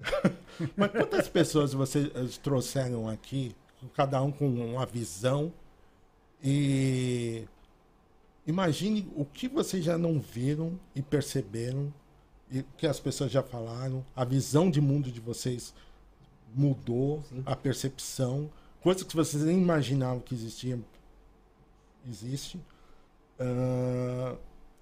Mas 0.76 0.90
quantas 0.90 1.28
pessoas 1.28 1.72
vocês 1.72 2.06
eh, 2.14 2.38
trouxeram 2.42 3.08
aqui, 3.08 3.54
cada 3.94 4.20
um 4.22 4.32
com 4.32 4.48
uma 4.48 4.84
visão, 4.84 5.52
e 6.42 7.44
imagine 8.46 9.10
o 9.14 9.24
que 9.24 9.48
vocês 9.48 9.84
já 9.84 9.96
não 9.96 10.18
viram 10.18 10.78
e 10.94 11.02
perceberam, 11.02 11.92
e 12.50 12.60
o 12.60 12.66
que 12.76 12.86
as 12.86 12.98
pessoas 12.98 13.30
já 13.30 13.42
falaram, 13.42 14.04
a 14.16 14.24
visão 14.24 14.70
de 14.70 14.80
mundo 14.80 15.10
de 15.10 15.20
vocês 15.20 15.72
mudou, 16.54 17.22
a 17.44 17.56
percepção, 17.56 18.48
coisas 18.80 19.02
que 19.02 19.16
vocês 19.16 19.42
nem 19.42 19.58
imaginavam 19.60 20.20
que 20.20 20.34
existiam, 20.34 20.82
existe. 22.08 22.58
Ah, 23.38 24.36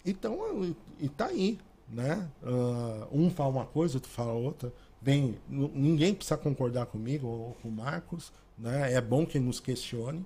então, 0.05 0.75
e 0.99 1.09
tá 1.09 1.27
aí, 1.27 1.59
né? 1.89 2.29
Ah, 2.43 3.07
um 3.13 3.31
fala 3.31 3.51
uma 3.51 3.67
coisa, 3.67 3.97
outro 3.97 4.11
fala 4.11 4.33
outra. 4.33 4.73
Vem, 5.01 5.37
n- 5.51 5.71
ninguém 5.75 6.15
precisa 6.15 6.37
concordar 6.37 6.87
comigo 6.87 7.27
ou 7.27 7.57
com 7.63 7.69
o 7.69 7.73
Marcos, 7.73 8.33
né? 8.59 8.93
É 8.93 9.01
bom 9.01 9.25
que 9.27 9.39
nos 9.39 9.59
questione, 9.61 10.25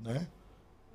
né? 0.00 0.26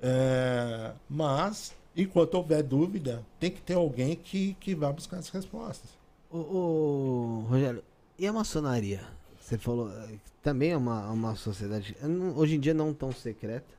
É, 0.02 0.92
mas, 1.08 1.74
enquanto 1.96 2.34
houver 2.34 2.62
dúvida, 2.62 3.24
tem 3.40 3.50
que 3.50 3.62
ter 3.62 3.74
alguém 3.74 4.16
que, 4.16 4.54
que 4.60 4.74
vá 4.74 4.92
buscar 4.92 5.18
as 5.18 5.28
respostas. 5.30 5.90
Ô, 6.30 6.38
ô, 6.38 7.44
Rogério, 7.48 7.82
e 8.18 8.26
a 8.26 8.32
maçonaria? 8.32 9.00
Você 9.44 9.58
falou, 9.58 9.90
eh, 9.90 10.18
também 10.42 10.70
é 10.70 10.76
uma, 10.76 11.10
uma 11.10 11.36
sociedade, 11.36 11.94
hoje 12.34 12.56
em 12.56 12.60
dia 12.60 12.72
não 12.72 12.94
tão 12.94 13.12
secreta. 13.12 13.74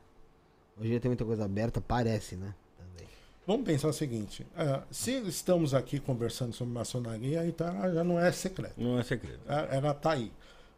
Hoje 0.78 0.86
em 0.86 0.90
dia 0.90 1.00
tem 1.00 1.08
muita 1.08 1.24
coisa 1.24 1.44
aberta, 1.44 1.80
parece, 1.80 2.36
né? 2.36 2.54
Também. 2.78 3.08
vamos 3.44 3.66
pensar 3.66 3.88
o 3.88 3.92
seguinte: 3.92 4.46
é, 4.56 4.80
se 4.92 5.10
estamos 5.26 5.74
aqui 5.74 5.98
conversando 5.98 6.52
sobre 6.52 6.72
maçonaria, 6.72 7.44
então 7.44 7.66
ela 7.66 7.92
já 7.92 8.04
não 8.04 8.16
é 8.16 8.30
secreta. 8.30 8.74
Não 8.76 8.96
é 8.96 9.02
segredo. 9.02 9.40
Ela, 9.44 9.62
ela 9.74 9.94
tá 9.94 10.12
aí. 10.12 10.30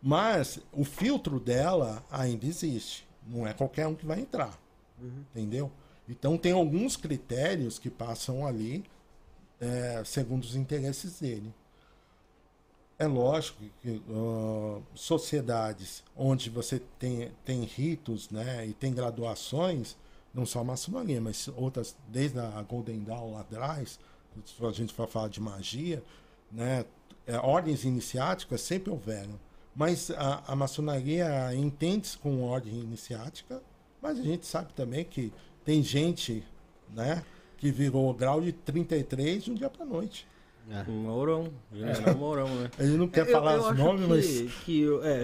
Mas 0.02 0.58
o 0.72 0.84
filtro 0.84 1.38
dela 1.38 2.02
ainda 2.10 2.46
existe. 2.46 3.06
Não 3.26 3.46
é 3.46 3.52
qualquer 3.52 3.86
um 3.86 3.94
que 3.94 4.06
vai 4.06 4.20
entrar. 4.20 4.58
Entendeu? 5.34 5.70
Então 6.08 6.38
tem 6.38 6.52
alguns 6.52 6.96
critérios 6.96 7.78
que 7.78 7.90
passam 7.90 8.46
ali 8.46 8.82
é, 9.60 10.02
segundo 10.06 10.44
os 10.44 10.56
interesses 10.56 11.20
dele. 11.20 11.52
É 12.98 13.06
lógico 13.06 13.62
que 13.80 14.02
ah, 14.10 14.80
sociedades 14.94 16.02
onde 16.16 16.50
você 16.50 16.80
tem, 16.98 17.30
tem 17.44 17.62
ritos 17.62 18.28
né, 18.28 18.66
e 18.66 18.72
tem 18.72 18.92
graduações, 18.92 19.96
não 20.34 20.44
só 20.44 20.60
a 20.60 20.64
maçonaria, 20.64 21.20
mas 21.20 21.48
outras, 21.56 21.96
desde 22.08 22.40
a 22.40 22.60
Golden 22.62 23.04
Dawn 23.04 23.34
lá 23.34 23.40
atrás, 23.40 24.00
se 24.44 24.64
a 24.64 24.72
gente 24.72 24.92
for 24.92 25.06
falar 25.06 25.28
de 25.28 25.40
magia, 25.40 26.02
né, 26.50 26.84
é, 27.26 27.36
ordens 27.38 27.84
iniciáticas 27.84 28.60
sempre 28.62 28.90
houveram. 28.90 29.38
Mas 29.74 30.10
a, 30.10 30.42
a 30.48 30.56
maçonaria 30.56 31.54
entende-se 31.54 32.18
com 32.18 32.42
ordem 32.42 32.74
iniciática, 32.74 33.62
mas 34.02 34.18
a 34.18 34.22
gente 34.22 34.44
sabe 34.44 34.72
também 34.72 35.04
que 35.04 35.32
tem 35.64 35.84
gente 35.84 36.44
né, 36.90 37.24
que 37.58 37.70
virou 37.70 38.12
grau 38.12 38.40
de 38.40 38.52
33 38.52 39.44
de 39.44 39.50
um 39.52 39.54
dia 39.54 39.70
para 39.70 39.84
noite. 39.84 40.26
Um 40.88 40.92
Mourão. 41.02 41.48
General 41.72 42.16
Mourão, 42.16 42.48
né? 42.56 42.70
Ele 42.78 42.96
não 42.96 43.08
quer 43.08 43.26
É, 43.26 43.32
falar 43.32 43.54
eu 43.54 43.62
os 43.70 43.78
nomes, 43.78 44.02
que, 44.04 44.42
mas. 44.44 44.54
que 44.64 44.80
eu, 44.80 45.02
é, 45.04 45.22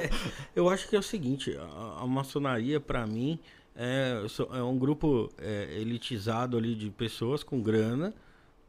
eu 0.54 0.68
acho 0.68 0.88
que 0.88 0.94
é 0.94 0.98
o 0.98 1.02
seguinte, 1.02 1.56
a, 1.56 2.02
a 2.02 2.06
maçonaria, 2.06 2.78
pra 2.78 3.06
mim, 3.06 3.38
é, 3.74 4.22
é 4.54 4.62
um 4.62 4.78
grupo 4.78 5.30
é, 5.38 5.68
elitizado 5.80 6.56
ali 6.58 6.74
de 6.74 6.90
pessoas 6.90 7.42
com 7.42 7.62
grana 7.62 8.12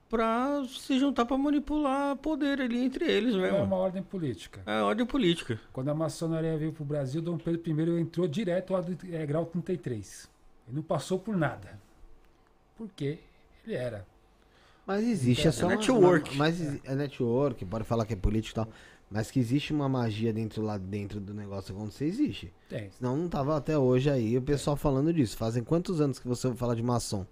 pra 0.09 0.63
se 0.67 0.99
juntar 0.99 1.25
pra 1.25 1.37
manipular 1.37 2.15
poder 2.17 2.61
ali 2.61 2.85
entre 2.85 3.05
eles 3.11 3.33
É 3.33 3.37
mesmo. 3.39 3.63
uma 3.63 3.75
ordem 3.75 4.03
política. 4.03 4.61
É 4.65 4.79
ordem 4.81 5.05
política. 5.05 5.59
Quando 5.73 5.89
a 5.89 5.93
maçonaria 5.95 6.55
veio 6.55 6.71
para 6.71 6.83
o 6.83 6.85
Brasil, 6.85 7.19
Dom 7.21 7.37
Pedro 7.37 7.97
I 7.97 8.01
entrou 8.01 8.27
direto 8.27 8.75
ao 8.75 8.85
é, 9.11 9.25
grau 9.25 9.45
33. 9.47 10.29
Ele 10.67 10.75
não 10.77 10.83
passou 10.83 11.17
por 11.19 11.35
nada. 11.35 11.79
Porque 12.77 13.17
ele 13.65 13.75
era. 13.75 14.05
Mas 14.85 15.03
existe, 15.07 15.47
é 15.47 15.51
só 15.51 15.65
uma- 15.67 15.75
network. 15.75 16.29
uma- 16.31 16.37
mas 16.39 16.59
é 16.83 16.95
network, 16.95 17.63
pode 17.65 17.83
falar 17.85 18.05
que 18.05 18.13
é 18.13 18.15
político 18.17 18.59
e 18.59 18.63
tal. 18.65 18.73
Mas 19.09 19.29
que 19.29 19.39
existe 19.39 19.71
uma 19.71 19.87
magia 19.87 20.33
dentro 20.33 20.61
lá 20.63 20.77
dentro 20.77 21.19
do 21.19 21.33
negócio 21.33 21.73
acontecer, 21.75 22.05
existe. 22.05 22.51
Tem. 22.67 22.89
Senão 22.91 23.15
não 23.15 23.29
tava 23.29 23.55
até 23.55 23.77
hoje 23.77 24.09
aí 24.09 24.35
o 24.37 24.41
pessoal 24.41 24.75
falando 24.75 25.13
disso. 25.13 25.37
Fazem 25.37 25.63
quantos 25.63 26.01
anos 26.01 26.17
que 26.19 26.27
você 26.27 26.47
ouve 26.47 26.57
falar 26.59 26.73
de 26.75 26.81
maçom? 26.83 27.25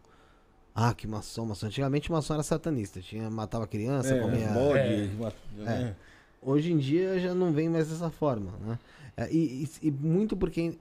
Ah, 0.75 0.93
que 0.93 1.07
maçom, 1.07 1.45
maçom. 1.45 1.65
Antigamente 1.65 2.11
maçom 2.11 2.35
era 2.35 2.43
satanista. 2.43 3.01
Tinha, 3.01 3.29
matava 3.31 3.65
criança, 3.67 4.13
É, 4.15 4.19
comia. 4.21 4.47
bode, 4.49 4.79
É. 4.79 5.09
É. 5.59 5.63
né? 5.65 5.95
Hoje 6.41 6.71
em 6.71 6.77
dia 6.77 7.19
já 7.19 7.33
não 7.33 7.51
vem 7.51 7.67
mais 7.67 7.89
dessa 7.89 8.09
forma, 8.11 8.51
né? 8.65 8.79
É, 9.17 9.29
e, 9.33 9.63
e- 9.81 9.87
e 9.87 9.91
muito 9.91 10.37
porque 10.37 10.77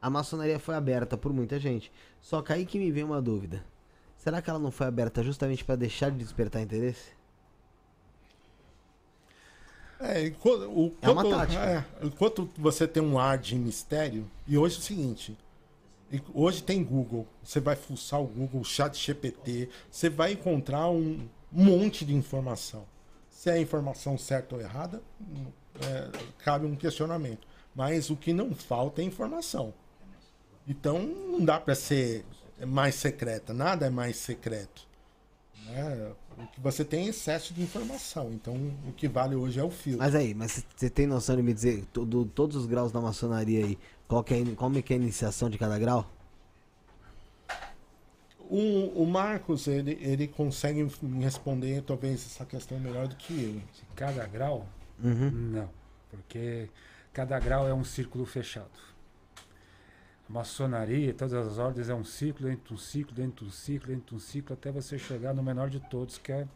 a 0.00 0.08
maçonaria 0.08 0.58
foi 0.58 0.74
aberta 0.74 1.16
por 1.16 1.32
muita 1.32 1.58
gente. 1.58 1.90
Só 2.20 2.40
que 2.42 2.52
aí 2.52 2.64
que 2.64 2.78
me 2.78 2.90
vem 2.92 3.04
uma 3.04 3.20
dúvida. 3.20 3.64
Será 4.24 4.40
que 4.40 4.48
ela 4.48 4.58
não 4.58 4.70
foi 4.70 4.86
aberta 4.86 5.22
justamente 5.22 5.62
para 5.62 5.76
deixar 5.76 6.10
de 6.10 6.16
despertar 6.16 6.62
interesse? 6.62 7.10
É, 10.00 10.26
enquanto, 10.28 10.62
o, 10.70 10.96
É 11.02 11.10
uma 11.10 11.22
quanto- 11.22 11.36
tática. 11.36 11.60
é, 11.62 11.84
enquanto 12.02 12.50
você 12.56 12.88
tem 12.88 13.02
um 13.02 13.18
ar 13.18 13.36
de 13.36 13.54
mistério, 13.54 14.26
e 14.46 14.56
hoje 14.56 14.76
é 14.76 14.78
o 14.78 14.82
seguinte: 14.82 15.38
hoje 16.32 16.62
tem 16.62 16.82
Google, 16.82 17.26
você 17.42 17.60
vai 17.60 17.76
fuçar 17.76 18.18
o 18.18 18.24
Google, 18.26 18.62
o 18.62 18.64
chat 18.64 18.96
GPT, 18.98 19.68
você 19.90 20.08
vai 20.08 20.32
encontrar 20.32 20.88
um 20.88 21.28
monte 21.52 22.02
de 22.06 22.14
informação. 22.14 22.86
Se 23.28 23.50
é 23.50 23.60
informação 23.60 24.16
certa 24.16 24.54
ou 24.54 24.60
errada, 24.62 25.02
é, 25.82 26.10
cabe 26.38 26.64
um 26.64 26.74
questionamento. 26.74 27.46
Mas 27.74 28.08
o 28.08 28.16
que 28.16 28.32
não 28.32 28.54
falta 28.54 29.02
é 29.02 29.04
informação. 29.04 29.74
Então 30.66 30.98
não 31.02 31.44
dá 31.44 31.60
para 31.60 31.74
ser 31.74 32.24
mais 32.64 32.94
secreta, 32.96 33.52
nada 33.52 33.86
é 33.86 33.90
mais 33.90 34.16
secreto. 34.16 34.86
né? 35.66 36.12
O 36.36 36.46
que 36.48 36.60
você 36.60 36.84
tem 36.84 37.06
é 37.06 37.10
excesso 37.10 37.54
de 37.54 37.62
informação. 37.62 38.32
Então 38.32 38.54
o 38.88 38.92
que 38.92 39.06
vale 39.08 39.34
hoje 39.36 39.60
é 39.60 39.64
o 39.64 39.70
filtro. 39.70 40.00
Mas 40.02 40.14
aí, 40.14 40.34
mas 40.34 40.64
você 40.76 40.90
tem 40.90 41.06
noção 41.06 41.36
de 41.36 41.42
me 41.42 41.52
dizer 41.54 41.84
to- 41.92 42.04
do- 42.04 42.24
todos 42.26 42.56
os 42.56 42.66
graus 42.66 42.90
da 42.90 43.00
maçonaria 43.00 43.64
aí? 43.64 43.78
Qual 44.08 44.22
que 44.24 44.34
é, 44.34 44.44
como 44.56 44.76
é 44.78 44.82
que 44.82 44.92
é 44.92 44.96
a 44.96 45.00
iniciação 45.00 45.48
de 45.48 45.56
cada 45.56 45.78
grau? 45.78 46.10
O, 48.50 49.02
o 49.02 49.06
Marcos, 49.06 49.66
ele, 49.66 49.96
ele 50.02 50.28
consegue 50.28 50.86
me 51.02 51.24
responder 51.24 51.82
talvez 51.82 52.24
essa 52.26 52.44
questão 52.44 52.78
melhor 52.78 53.08
do 53.08 53.16
que 53.16 53.32
eu. 53.32 53.62
Cada 53.96 54.26
grau? 54.26 54.66
Uhum. 55.02 55.30
Não. 55.30 55.70
Porque 56.10 56.68
cada 57.12 57.38
grau 57.40 57.66
é 57.66 57.72
um 57.72 57.84
círculo 57.84 58.26
fechado. 58.26 58.68
A 60.28 60.32
maçonaria, 60.32 61.12
todas 61.12 61.34
as 61.34 61.58
ordens 61.58 61.88
é 61.88 61.94
um 61.94 62.04
ciclo, 62.04 62.46
dentro 62.48 62.68
de 62.68 62.74
um 62.74 62.78
ciclo, 62.78 63.14
dentro 63.14 63.44
de 63.44 63.50
um 63.50 63.50
ciclo, 63.50 63.88
dentro 63.88 64.06
de 64.06 64.14
um 64.14 64.18
ciclo, 64.18 64.54
até 64.54 64.70
você 64.72 64.98
chegar 64.98 65.34
no 65.34 65.42
menor 65.42 65.68
de 65.68 65.80
todos, 65.80 66.18
que 66.18 66.32
é 66.32 66.48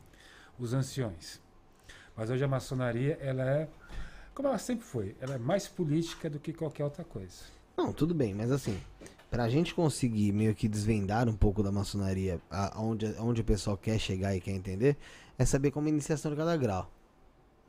os 0.58 0.72
anciões. 0.72 1.40
Mas 2.16 2.30
hoje 2.30 2.42
a 2.42 2.48
maçonaria, 2.48 3.16
ela 3.20 3.42
é, 3.42 3.68
como 4.34 4.48
ela 4.48 4.58
sempre 4.58 4.84
foi, 4.84 5.14
ela 5.20 5.34
é 5.34 5.38
mais 5.38 5.68
política 5.68 6.28
do 6.28 6.38
que 6.40 6.52
qualquer 6.52 6.84
outra 6.84 7.04
coisa. 7.04 7.44
Não, 7.76 7.92
tudo 7.92 8.14
bem, 8.14 8.34
mas 8.34 8.50
assim, 8.50 8.80
pra 9.30 9.48
gente 9.48 9.74
conseguir 9.74 10.32
meio 10.32 10.54
que 10.54 10.66
desvendar 10.66 11.28
um 11.28 11.36
pouco 11.36 11.62
da 11.62 11.70
maçonaria, 11.70 12.40
a- 12.50 12.76
aonde, 12.78 13.06
aonde 13.16 13.42
o 13.42 13.44
pessoal 13.44 13.76
quer 13.76 13.98
chegar 14.00 14.34
e 14.34 14.40
quer 14.40 14.50
entender, 14.52 14.96
é 15.38 15.44
saber 15.44 15.70
como 15.70 15.86
é 15.86 15.90
a 15.90 15.92
iniciação 15.92 16.30
de 16.32 16.36
cada 16.36 16.56
grau. 16.56 16.90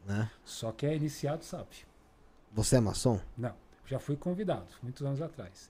Né? 0.07 0.31
Só 0.43 0.71
que 0.71 0.85
é 0.85 0.95
iniciado, 0.95 1.43
sabe? 1.43 1.67
Você 2.53 2.77
é 2.77 2.79
maçom? 2.79 3.19
Não, 3.37 3.53
já 3.85 3.99
fui 3.99 4.15
convidado, 4.15 4.65
muitos 4.81 5.05
anos 5.05 5.21
atrás. 5.21 5.69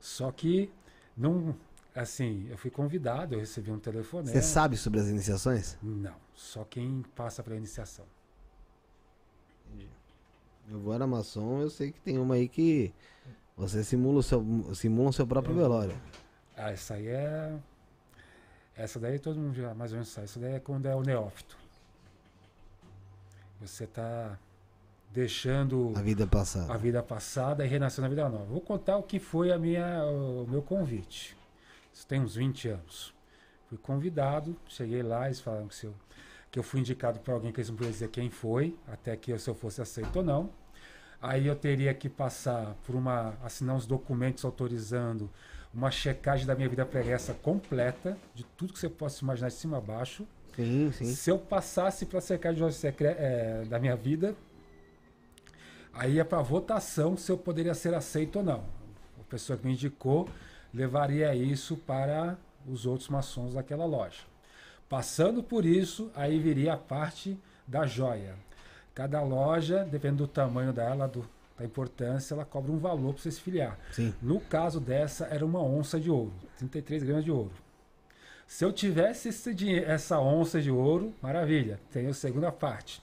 Só 0.00 0.30
que, 0.30 0.70
não, 1.16 1.56
assim, 1.94 2.46
eu 2.50 2.58
fui 2.58 2.70
convidado, 2.70 3.34
eu 3.34 3.40
recebi 3.40 3.70
um 3.70 3.78
telefonema. 3.78 4.32
Você 4.32 4.42
sabe 4.42 4.76
sobre 4.76 5.00
as 5.00 5.08
iniciações? 5.08 5.78
Não, 5.82 6.16
só 6.34 6.64
quem 6.64 7.02
passa 7.14 7.42
pela 7.42 7.56
iniciação. 7.56 8.04
Meu 10.66 10.78
avô 10.78 10.92
era 10.92 11.06
maçom, 11.06 11.60
eu 11.60 11.70
sei 11.70 11.92
que 11.92 12.00
tem 12.00 12.18
uma 12.18 12.34
aí 12.34 12.48
que 12.48 12.92
você 13.56 13.84
simula 13.84 14.18
o 14.18 14.22
seu, 14.22 14.44
simula 14.74 15.10
o 15.10 15.12
seu 15.12 15.26
próprio 15.26 15.54
velório. 15.54 15.96
Ah, 16.56 16.72
essa 16.72 16.94
aí 16.94 17.06
é. 17.06 17.56
Essa 18.74 18.98
daí 18.98 19.18
todo 19.18 19.38
mundo 19.38 19.54
já 19.54 19.74
mais 19.74 19.92
ou 19.92 19.96
menos 19.96 20.08
sabe. 20.08 20.24
Essa 20.24 20.40
daí 20.40 20.54
é 20.54 20.60
quando 20.60 20.86
é 20.86 20.94
o 20.94 21.02
neófito. 21.02 21.56
Você 23.60 23.84
está 23.84 24.38
deixando 25.16 25.94
A 25.96 26.02
vida 26.02 26.26
passada. 26.26 26.72
a 26.74 26.76
vida 26.76 27.02
passada 27.02 27.64
e 27.64 27.68
renascendo 27.68 28.02
na 28.02 28.08
vida 28.10 28.28
nova. 28.28 28.44
Vou 28.44 28.60
contar 28.60 28.98
o 28.98 29.02
que 29.02 29.18
foi 29.18 29.50
a 29.50 29.58
minha, 29.58 30.04
o 30.04 30.46
meu 30.46 30.60
convite. 30.60 31.34
Isso 31.90 32.06
tem 32.06 32.20
uns 32.20 32.34
20 32.36 32.68
anos. 32.68 33.14
Fui 33.66 33.78
convidado, 33.78 34.54
cheguei 34.68 35.02
lá, 35.02 35.24
eles 35.24 35.40
falaram 35.40 35.68
que, 35.68 35.74
se 35.74 35.86
eu, 35.86 35.94
que 36.50 36.58
eu 36.58 36.62
fui 36.62 36.80
indicado 36.80 37.18
por 37.20 37.32
alguém 37.32 37.50
que 37.50 37.58
eles 37.60 37.70
não 37.70 37.76
podiam 37.76 37.90
dizer 37.92 38.08
quem 38.10 38.28
foi, 38.28 38.76
até 38.86 39.16
que 39.16 39.32
eu, 39.32 39.38
se 39.38 39.48
eu 39.48 39.54
fosse 39.54 39.80
aceito 39.80 40.16
ou 40.16 40.22
não. 40.22 40.50
Aí 41.20 41.46
eu 41.46 41.56
teria 41.56 41.94
que 41.94 42.10
passar 42.10 42.76
por 42.84 42.94
uma. 42.94 43.34
assinar 43.42 43.74
uns 43.74 43.86
documentos 43.86 44.44
autorizando 44.44 45.30
uma 45.72 45.90
checagem 45.90 46.46
da 46.46 46.54
minha 46.54 46.68
vida 46.68 46.84
pregressa 46.84 47.32
completa, 47.32 48.18
de 48.34 48.44
tudo 48.44 48.74
que 48.74 48.78
você 48.78 48.90
possa 48.90 49.24
imaginar 49.24 49.48
de 49.48 49.54
cima 49.54 49.78
a 49.78 49.80
baixo. 49.80 50.26
Sim, 50.54 50.92
sim. 50.92 51.04
Se 51.06 51.30
eu 51.30 51.38
passasse 51.38 52.04
para 52.04 52.18
a 52.18 52.22
checagem 52.22 52.62
eh, 53.00 53.64
da 53.68 53.78
minha 53.78 53.96
vida, 53.96 54.34
aí 55.96 56.14
ia 56.14 56.24
para 56.24 56.40
votação 56.42 57.16
se 57.16 57.30
eu 57.30 57.36
poderia 57.38 57.74
ser 57.74 57.94
aceito 57.94 58.36
ou 58.36 58.44
não. 58.44 58.64
A 59.20 59.24
pessoa 59.28 59.58
que 59.58 59.66
me 59.66 59.72
indicou 59.72 60.28
levaria 60.72 61.34
isso 61.34 61.76
para 61.76 62.36
os 62.66 62.86
outros 62.86 63.08
maçons 63.08 63.54
daquela 63.54 63.84
loja. 63.84 64.22
Passando 64.88 65.42
por 65.42 65.64
isso, 65.64 66.10
aí 66.14 66.38
viria 66.38 66.74
a 66.74 66.76
parte 66.76 67.38
da 67.66 67.86
joia. 67.86 68.34
Cada 68.94 69.20
loja, 69.22 69.84
dependendo 69.84 70.24
do 70.24 70.28
tamanho 70.28 70.72
dela, 70.72 71.06
do- 71.08 71.28
da 71.58 71.64
importância, 71.64 72.34
ela 72.34 72.44
cobra 72.44 72.70
um 72.70 72.78
valor 72.78 73.14
para 73.14 73.22
você 73.22 73.30
se 73.30 73.40
filiar. 73.40 73.78
Sim. 73.92 74.14
No 74.22 74.40
caso 74.40 74.78
dessa, 74.78 75.24
era 75.26 75.44
uma 75.44 75.62
onça 75.62 75.98
de 75.98 76.10
ouro, 76.10 76.32
33 76.58 77.02
gramas 77.02 77.24
de 77.24 77.30
ouro. 77.30 77.50
Se 78.46 78.64
eu 78.64 78.72
tivesse 78.72 79.30
esse 79.30 79.78
essa 79.84 80.20
onça 80.20 80.60
de 80.60 80.70
ouro, 80.70 81.12
maravilha, 81.20 81.80
tem 81.90 82.06
a 82.06 82.14
segunda 82.14 82.52
parte. 82.52 83.02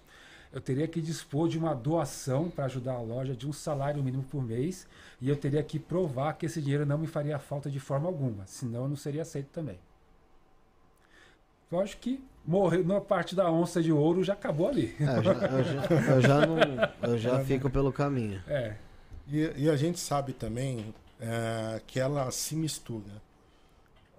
Eu 0.53 0.61
teria 0.61 0.88
que 0.88 1.01
dispor 1.01 1.49
de 1.49 1.57
uma 1.57 1.73
doação 1.73 2.48
para 2.48 2.65
ajudar 2.65 2.93
a 2.93 3.01
loja 3.01 3.35
de 3.35 3.48
um 3.48 3.51
salário 3.51 4.03
mínimo 4.03 4.23
por 4.23 4.43
mês 4.43 4.88
e 5.19 5.27
eu 5.27 5.35
teria 5.35 5.64
que 5.64 5.80
provar 5.80 6.33
que 6.33 6.45
esse 6.45 6.61
dinheiro 6.61 6.85
não 6.85 6.98
me 6.98 7.07
faria 7.07 7.40
falta 7.40 7.72
de 7.72 7.80
forma 7.80 8.07
alguma, 8.07 8.45
senão 8.45 8.83
eu 8.83 8.88
não 8.88 8.95
seria 8.95 9.23
aceito 9.23 9.48
também. 9.48 9.80
Lógico 11.72 12.03
que 12.03 12.23
morrer 12.45 12.85
na 12.85 13.01
parte 13.01 13.35
da 13.35 13.51
onça 13.51 13.82
de 13.82 13.91
ouro 13.91 14.23
já 14.23 14.33
acabou 14.33 14.69
ali. 14.69 14.95
É, 14.99 15.17
eu, 15.17 15.23
já, 15.23 15.32
eu, 15.33 15.64
já, 15.64 16.11
eu 16.11 16.22
já 16.22 16.45
não. 16.45 16.57
Eu 17.01 17.17
já 17.17 17.43
fico 17.43 17.67
pelo 17.67 17.91
caminho. 17.91 18.40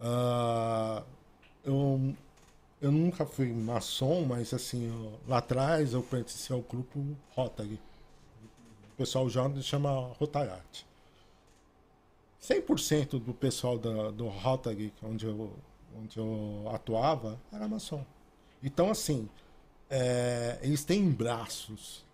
Ah, 0.00 1.02
eu, 1.64 2.14
eu 2.84 2.92
nunca 2.92 3.24
fui 3.24 3.50
maçom, 3.50 4.26
mas 4.26 4.52
assim, 4.52 4.88
eu- 4.88 5.18
lá 5.26 5.38
atrás 5.38 5.94
eu 5.94 6.02
pertenci 6.02 6.52
ao 6.52 6.60
grupo 6.60 7.02
Rotary. 7.30 7.80
O 8.92 8.96
pessoal 8.96 9.28
já 9.30 9.50
chama 9.62 9.90
Rotaract. 10.18 10.86
100% 12.38 13.18
do 13.18 13.32
pessoal 13.32 13.78
da, 13.78 14.10
do 14.10 14.28
Rotary, 14.28 14.92
onde 15.02 15.24
eu, 15.24 15.50
onde 15.96 16.18
eu 16.18 16.70
atuava, 16.74 17.40
era 17.50 17.66
maçom. 17.66 18.04
Então, 18.62 18.90
assim, 18.90 19.30
é, 19.88 20.58
eles 20.60 20.84
têm 20.84 21.10
braços 21.10 22.04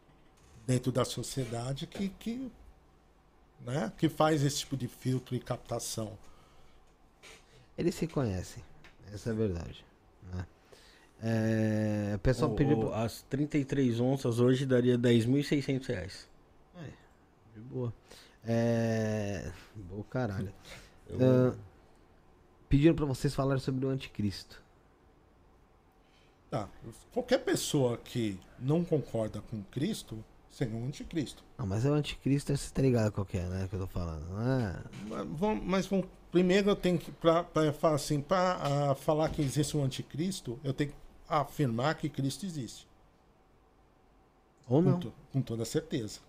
dentro 0.65 0.92
da 0.92 1.05
sociedade 1.05 1.84
que, 1.89 2.10
que, 2.10 2.49
né, 3.62 3.92
que 3.99 4.08
faz 4.08 4.44
esse 4.44 4.58
tipo 4.58 4.76
de 4.76 4.86
filtro 4.86 5.34
e 5.34 5.40
captação. 5.40 6.16
Eles 7.76 7.97
se 7.97 8.07
conhecem. 8.07 8.62
Essa 9.12 9.31
é 9.31 9.32
a 9.32 9.36
verdade. 9.36 9.90
É, 11.23 12.12
o 12.16 12.18
pessoal 12.18 12.50
O- 12.50 12.55
pediu. 12.55 12.78
o- 12.78 12.89
pra- 12.89 13.05
As 13.05 13.23
33 13.23 14.00
onças 14.00 14.40
hoje 14.40 14.65
daria 14.65 14.97
10.600 14.99 15.86
reais. 15.86 16.28
De 17.55 17.60
boa. 17.60 17.92
É. 18.44 19.50
Boa 19.76 20.05
caralho. 20.05 20.52
Eu- 21.08 21.50
Ah, 21.52 21.57
pediram 22.68 22.94
pra 22.94 23.05
vocês 23.05 23.34
falarem 23.34 23.60
sobre 23.62 23.84
o 23.84 23.89
anticristo. 23.89 24.62
Tá. 26.50 26.68
Qualquer 27.12 27.39
pessoa 27.39 27.97
que 27.99 28.39
não 28.58 28.84
concorda 28.84 29.40
com 29.42 29.62
Cristo 29.65 30.24
seria 30.49 30.74
um 30.76 30.86
anticristo. 30.86 31.44
Não, 31.58 31.66
mas 31.66 31.84
é 31.84 31.90
o 31.90 31.94
anticristo, 31.94 32.57
você 32.57 32.73
tá 32.73 32.82
ligado 32.82 33.12
qual 33.12 33.24
que 33.24 33.36
é, 33.39 33.44
né? 33.47 33.66
Que 33.68 33.76
eu 33.76 33.81
tô 33.81 33.86
falando. 33.86 34.28
não 34.31 34.40
é? 34.60 34.82
Mas 35.08 35.28
vamos, 35.39 35.65
mas 35.65 35.86
vamos- 35.86 36.07
primeiro 36.32 36.70
eu 36.70 36.76
tenho 36.76 36.99
que, 36.99 37.10
pra, 37.12 37.44
pra 37.44 37.73
falar 37.73 37.94
assim, 37.97 38.20
para 38.20 38.94
falar 38.97 39.28
que 39.31 39.42
existe 39.42 39.76
um 39.76 39.84
anticristo, 39.84 40.58
eu 40.65 40.73
tenho 40.73 40.90
que 40.90 40.97
afirmar 41.31 41.94
que 41.97 42.09
Cristo 42.09 42.44
existe. 42.44 42.86
Ou 44.68 44.83
não. 44.83 44.92
Com, 44.94 44.99
to- 45.00 45.15
com 45.33 45.42
toda 45.42 45.65
certeza. 45.65 46.20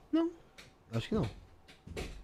Acho 0.92 1.08
que 1.10 1.16
não. 1.16 1.30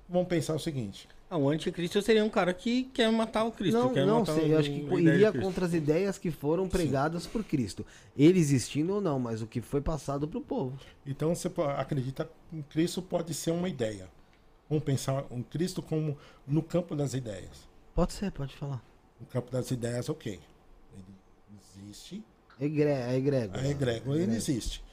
Vamos 0.09 0.27
pensar 0.27 0.53
o 0.55 0.59
seguinte. 0.59 1.07
Ah, 1.29 1.37
o 1.37 1.49
anticristo 1.49 2.01
seria 2.01 2.23
um 2.23 2.29
cara 2.29 2.53
que 2.53 2.85
quer 2.85 3.11
matar 3.11 3.43
o 3.43 3.51
Cristo. 3.51 3.77
Não, 3.77 3.93
quer 3.93 4.05
não 4.05 4.19
matar 4.21 4.33
sei. 4.35 4.45
o- 4.45 4.47
Eu 4.53 4.59
acho 4.59 4.69
que 4.69 4.79
iria 4.95 5.31
contra 5.33 5.65
as 5.65 5.73
ideias 5.73 6.17
que 6.17 6.31
foram 6.31 6.67
pregadas 6.69 7.25
por 7.27 7.43
Cristo. 7.43 7.85
Ele 8.17 8.39
existindo 8.39 8.93
ou 8.93 9.01
não, 9.01 9.19
mas 9.19 9.41
o 9.41 9.47
que 9.47 9.61
foi 9.61 9.81
passado 9.81 10.27
pro 10.27 10.39
povo. 10.41 10.77
Então 11.05 11.33
você 11.35 11.51
acredita 11.77 12.29
que 12.49 12.63
Cristo 12.63 13.01
pode 13.01 13.33
ser 13.33 13.51
uma 13.51 13.67
ideia. 13.69 14.09
Vamos 14.69 14.83
pensar 14.85 15.25
um 15.31 15.41
Cristo 15.43 15.81
como 15.81 16.17
no 16.45 16.61
campo 16.63 16.95
das 16.95 17.13
ideias. 17.13 17.67
Pode 17.93 18.13
ser, 18.13 18.31
pode 18.31 18.55
falar. 18.55 18.81
No 19.19 19.25
campo 19.27 19.49
das 19.51 19.71
ideias, 19.71 20.07
ok. 20.09 20.39
Ele 20.93 21.05
existe. 21.83 22.23
Egre, 22.59 22.91
a 22.91 23.15
egrégora. 23.15 23.61
A 23.61 23.67
egrégora 23.69 24.21
ele 24.21 24.35
existe. 24.35 24.83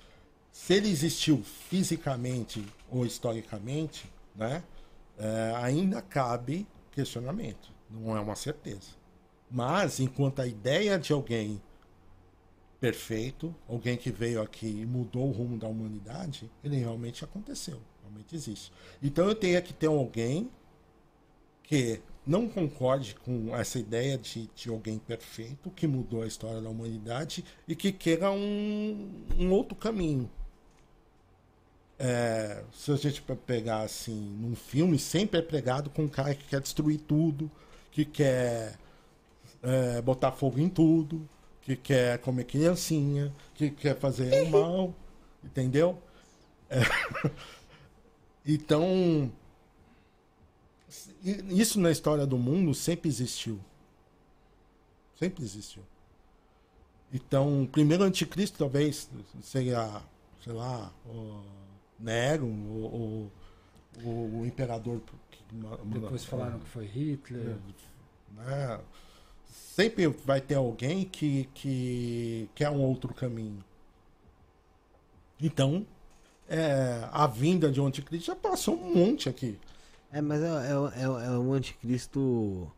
Se 0.52 0.74
ele 0.74 0.88
existiu 0.88 1.42
fisicamente 1.42 2.64
ou 2.90 3.04
historicamente, 3.04 4.10
né, 4.34 4.62
é, 5.18 5.52
ainda 5.56 6.00
cabe 6.00 6.66
questionamento. 6.92 7.72
Não 7.90 8.16
é 8.16 8.20
uma 8.20 8.36
certeza. 8.36 8.90
Mas, 9.50 10.00
enquanto 10.00 10.40
a 10.40 10.46
ideia 10.46 10.98
de 10.98 11.12
alguém 11.12 11.60
perfeito, 12.80 13.54
alguém 13.68 13.96
que 13.96 14.10
veio 14.10 14.42
aqui 14.42 14.66
e 14.66 14.84
mudou 14.86 15.28
o 15.28 15.32
rumo 15.32 15.56
da 15.56 15.66
humanidade, 15.66 16.50
ele 16.62 16.76
realmente 16.76 17.24
aconteceu, 17.24 17.80
realmente 18.02 18.34
existe. 18.34 18.70
Então 19.02 19.26
eu 19.26 19.34
tenho 19.34 19.62
que 19.62 19.72
ter 19.72 19.86
alguém 19.86 20.50
que 21.62 22.02
não 22.26 22.48
concorde 22.48 23.14
com 23.16 23.54
essa 23.56 23.78
ideia 23.78 24.16
de, 24.18 24.48
de 24.54 24.68
alguém 24.70 24.98
perfeito 24.98 25.70
que 25.70 25.86
mudou 25.86 26.22
a 26.22 26.26
história 26.26 26.60
da 26.60 26.68
humanidade 26.70 27.44
e 27.68 27.74
que 27.76 27.92
queira 27.92 28.30
um, 28.30 29.10
um 29.38 29.50
outro 29.52 29.76
caminho. 29.76 30.30
É, 31.98 32.64
se 32.72 32.90
a 32.90 32.96
gente 32.96 33.22
pe- 33.22 33.36
pegar 33.36 33.82
assim, 33.82 34.14
num 34.40 34.56
filme, 34.56 34.98
sempre 34.98 35.38
é 35.38 35.42
pregado 35.42 35.90
com 35.90 36.02
um 36.02 36.08
cara 36.08 36.34
que 36.34 36.44
quer 36.48 36.60
destruir 36.60 36.98
tudo, 37.00 37.50
que 37.92 38.04
quer 38.04 38.76
é, 39.62 40.02
botar 40.02 40.32
fogo 40.32 40.58
em 40.58 40.68
tudo, 40.68 41.28
que 41.62 41.76
quer 41.76 42.18
comer 42.18 42.44
criancinha, 42.44 43.32
que 43.54 43.70
quer 43.70 43.96
fazer 43.98 44.44
o 44.44 44.50
mal, 44.50 44.94
entendeu? 45.44 45.98
É, 46.70 46.80
Então, 48.46 49.32
isso 51.24 51.80
na 51.80 51.90
história 51.90 52.26
do 52.26 52.36
mundo 52.36 52.74
sempre 52.74 53.08
existiu. 53.08 53.58
Sempre 55.16 55.42
existiu. 55.42 55.82
Então, 57.12 57.62
o 57.62 57.68
primeiro 57.68 58.04
anticristo 58.04 58.58
talvez 58.58 59.08
seria, 59.40 60.02
sei 60.42 60.52
lá, 60.52 60.92
o 61.06 61.40
Nero, 61.98 62.46
o, 62.46 63.30
o, 64.02 64.40
o 64.40 64.46
imperador. 64.46 65.00
Depois 65.84 66.24
falaram 66.24 66.58
que 66.58 66.68
foi 66.68 66.86
Hitler. 66.86 67.56
né? 68.32 68.80
Sempre 69.46 70.08
vai 70.08 70.40
ter 70.40 70.56
alguém 70.56 71.04
que, 71.04 71.48
que 71.54 72.48
quer 72.54 72.70
um 72.70 72.82
outro 72.82 73.14
caminho. 73.14 73.64
Então, 75.40 75.86
é, 76.48 77.08
a 77.12 77.26
vinda 77.26 77.70
de 77.70 77.80
um 77.80 77.86
anticristo 77.86 78.26
já 78.26 78.36
passou 78.36 78.76
um 78.76 78.94
monte 78.94 79.28
aqui. 79.28 79.58
É, 80.14 80.22
mas 80.22 80.40
é, 80.40 80.46
é, 80.46 81.02
é, 81.02 81.02
é 81.02 81.30
o 81.36 81.52
anticristo, 81.52 82.70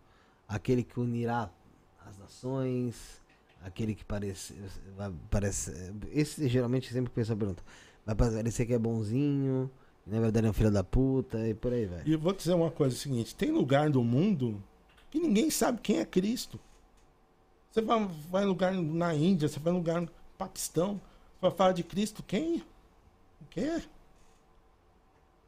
aquele 0.49 0.83
que 0.83 0.99
unirá 0.99 1.51
as 2.07 2.17
nações, 2.17 3.21
aquele 3.63 3.95
que 3.95 4.03
parece. 4.03 4.55
Parece 5.31 5.93
esse 6.13 6.49
geralmente 6.49 6.91
sempre 6.91 7.11
o 7.11 7.15
pessoal 7.15 7.37
pergunta. 7.37 7.63
Vai 8.07 8.15
parecer 8.15 8.65
que 8.65 8.73
é 8.73 8.79
bonzinho, 8.79 9.71
na 10.07 10.19
verdade 10.19 10.47
é 10.47 10.51
um 10.51 10.55
filho 10.55 10.71
da 10.71 10.83
puta, 10.83 11.47
e 11.47 11.53
por 11.53 11.75
aí 11.75 11.85
vai. 11.85 12.05
E 12.07 12.13
eu 12.15 12.19
vou 12.19 12.33
dizer 12.33 12.55
uma 12.55 12.71
coisa 12.71 12.95
é 12.95 12.97
o 12.97 13.01
seguinte: 13.01 13.35
tem 13.35 13.51
lugar 13.51 13.91
do 13.91 14.03
mundo 14.03 14.65
que 15.11 15.21
ninguém 15.21 15.51
sabe 15.51 15.83
quem 15.83 15.99
é 15.99 16.07
Cristo. 16.07 16.59
Você 17.71 17.83
vai, 17.83 18.09
vai 18.31 18.47
lugar 18.47 18.73
na 18.73 19.15
Índia, 19.15 19.47
você 19.47 19.61
vai 19.61 19.75
lugar 19.75 20.01
no 20.01 20.09
Paquistão, 20.39 20.99
vai 21.39 21.51
falar 21.51 21.73
de 21.73 21.83
Cristo, 21.83 22.23
quem? 22.23 22.65
O 23.43 23.45
quê? 23.51 23.83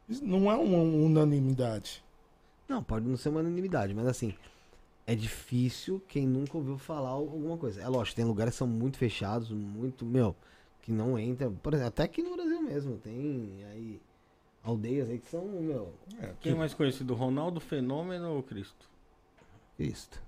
Isso 0.09 0.25
não 0.25 0.51
é 0.51 0.57
uma 0.57 0.79
unanimidade. 0.79 2.03
Não, 2.69 2.83
pode 2.83 3.07
não 3.07 3.17
ser 3.17 3.29
uma 3.29 3.41
unanimidade, 3.41 3.95
mas 3.95 4.07
assim, 4.07 4.35
é 5.07 5.15
difícil 5.15 6.03
quem 6.07 6.27
nunca 6.27 6.57
ouviu 6.57 6.77
falar 6.79 7.11
alguma 7.11 7.57
coisa. 7.57 7.81
É 7.81 7.89
lógico, 7.89 8.17
tem 8.17 8.25
lugares 8.25 8.55
que 8.55 8.59
são 8.59 8.67
muito 8.67 8.99
fechados, 8.99 9.51
muito, 9.51 10.05
meu, 10.05 10.37
que 10.83 10.93
não 10.93 11.19
entra. 11.19 11.51
Por 11.51 11.73
exemplo, 11.73 11.89
até 11.89 12.03
aqui 12.03 12.23
no 12.23 12.37
Brasil 12.37 12.63
mesmo, 12.63 12.99
tem 12.99 13.65
aí 13.71 14.01
aldeias 14.63 15.09
aí 15.09 15.19
que 15.19 15.29
são, 15.29 15.47
meu. 15.47 15.95
Quem 16.41 16.53
é 16.53 16.55
mais 16.55 16.75
conhecido, 16.75 17.15
Ronaldo 17.15 17.59
Fenômeno 17.59 18.35
ou 18.35 18.43
Cristo? 18.43 18.89
Cristo. 19.77 20.21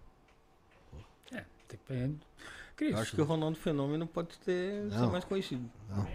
É, 1.33 1.45
depende. 1.69 2.19
Eu 2.39 2.77
Cristo. 2.77 2.99
Acho 2.99 3.15
que 3.17 3.21
o 3.21 3.25
Ronaldo 3.25 3.59
Fenômeno 3.59 4.07
pode 4.07 4.39
ter, 4.39 4.91
ser 4.91 5.07
mais 5.09 5.25
conhecido. 5.25 5.71
Não. 5.89 6.07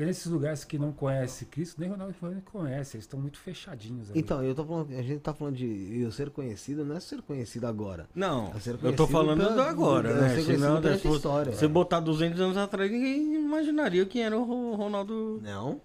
Porque 0.00 0.06
nesses 0.08 0.24
lugares 0.32 0.64
que 0.64 0.78
não 0.78 0.92
conhece 0.92 1.44
Cristo, 1.44 1.78
nem 1.78 1.90
Ronaldo 1.90 2.14
Fenômeno 2.14 2.40
conhece, 2.50 2.96
eles 2.96 3.04
estão 3.04 3.20
muito 3.20 3.38
fechadinhos 3.38 4.10
ali. 4.10 4.18
Então, 4.18 4.42
eu 4.42 4.54
tô 4.54 4.64
falando, 4.64 4.90
a 4.98 5.02
gente 5.02 5.20
tá 5.20 5.34
falando 5.34 5.56
de 5.56 6.00
eu 6.00 6.10
ser 6.10 6.30
conhecido, 6.30 6.86
não 6.86 6.96
é 6.96 7.00
ser 7.00 7.20
conhecido 7.20 7.66
agora. 7.66 8.08
Não, 8.14 8.50
É 8.56 8.60
ser 8.60 8.78
eu 8.82 8.96
tô 8.96 9.06
falando 9.06 9.46
do 9.54 9.60
agora, 9.60 10.08
é 10.08 10.14
né? 10.22 10.34
ser 10.36 10.42
Senão, 10.56 10.82
se 10.82 11.06
história. 11.06 11.52
você 11.52 11.68
botar 11.68 12.00
200 12.00 12.40
anos 12.40 12.56
atrás, 12.56 12.90
ninguém 12.90 13.34
imaginaria 13.44 14.06
quem 14.06 14.22
era 14.24 14.38
o 14.38 14.42
Ro- 14.42 14.74
Ronaldo, 14.74 15.38
Não. 15.42 15.78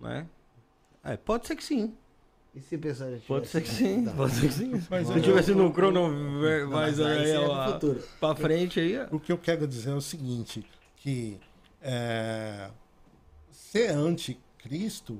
né? 0.00 0.28
É, 1.02 1.16
pode 1.16 1.48
ser 1.48 1.56
que 1.56 1.64
sim. 1.64 1.92
E 2.54 2.60
se 2.60 2.76
o 2.76 2.78
pessoal 2.78 3.10
já 3.10 3.16
Pode 3.26 3.48
ser 3.48 3.62
que 3.62 3.68
sim, 3.68 4.04
Tá. 4.04 4.12
pode 4.16 4.32
ser 4.32 4.46
que 4.46 4.54
sim. 4.54 4.80
Mas 4.88 5.08
se 5.08 5.12
eu- 5.12 5.22
tivesse 5.24 5.52
no 5.56 5.72
crono 5.72 6.08
mais 6.68 6.98
mas 6.98 7.00
aí 7.00 7.32
pro 7.34 7.72
futuro. 7.72 8.02
pra 8.20 8.34
frente 8.36 8.78
aí. 8.78 8.96
O 9.10 9.18
que 9.18 9.32
eu 9.32 9.38
quero 9.38 9.66
dizer 9.66 9.90
é 9.90 9.94
o 9.94 10.00
seguinte, 10.00 10.64
que 10.98 11.36
é, 11.82 12.70
ser 13.70 13.90
anticristo 13.90 15.18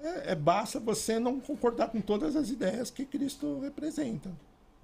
é, 0.00 0.32
é 0.32 0.34
basta 0.34 0.80
você 0.80 1.18
não 1.18 1.38
concordar 1.40 1.88
com 1.90 2.00
todas 2.00 2.34
as 2.36 2.50
ideias 2.50 2.90
que 2.90 3.04
Cristo 3.04 3.60
representa. 3.60 4.30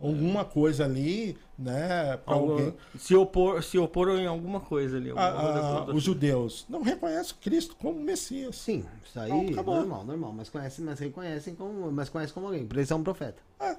Alguma 0.00 0.44
coisa 0.44 0.84
ali, 0.84 1.38
né, 1.56 2.18
Algo- 2.26 2.52
alguém. 2.52 2.74
se 2.98 3.14
opor, 3.14 3.62
se 3.62 3.78
opor 3.78 4.08
em 4.10 4.26
alguma 4.26 4.58
coisa 4.60 4.96
ali. 4.96 5.10
alguma 5.10 5.28
A- 5.28 5.32
coisa 5.40 5.58
a- 5.60 5.78
contra- 5.78 5.94
os 5.94 6.02
judeus 6.02 6.66
não 6.68 6.82
reconhecem 6.82 7.36
Cristo 7.40 7.76
como 7.76 8.00
Messias. 8.00 8.56
Sim, 8.56 8.84
isso 9.04 9.18
aí, 9.20 9.30
Não, 9.52 9.62
normal, 9.62 10.04
normal. 10.04 10.32
Mas 10.32 10.48
conhecem, 10.50 10.84
mas 10.84 10.98
reconhecem 10.98 11.54
como, 11.54 11.90
mas 11.92 12.08
conhecem 12.08 12.34
como 12.34 12.46
alguém. 12.46 12.66
Por 12.66 12.78
isso 12.78 12.92
é 12.92 12.96
um 12.96 13.04
profeta. 13.04 13.40
É, 13.60 13.76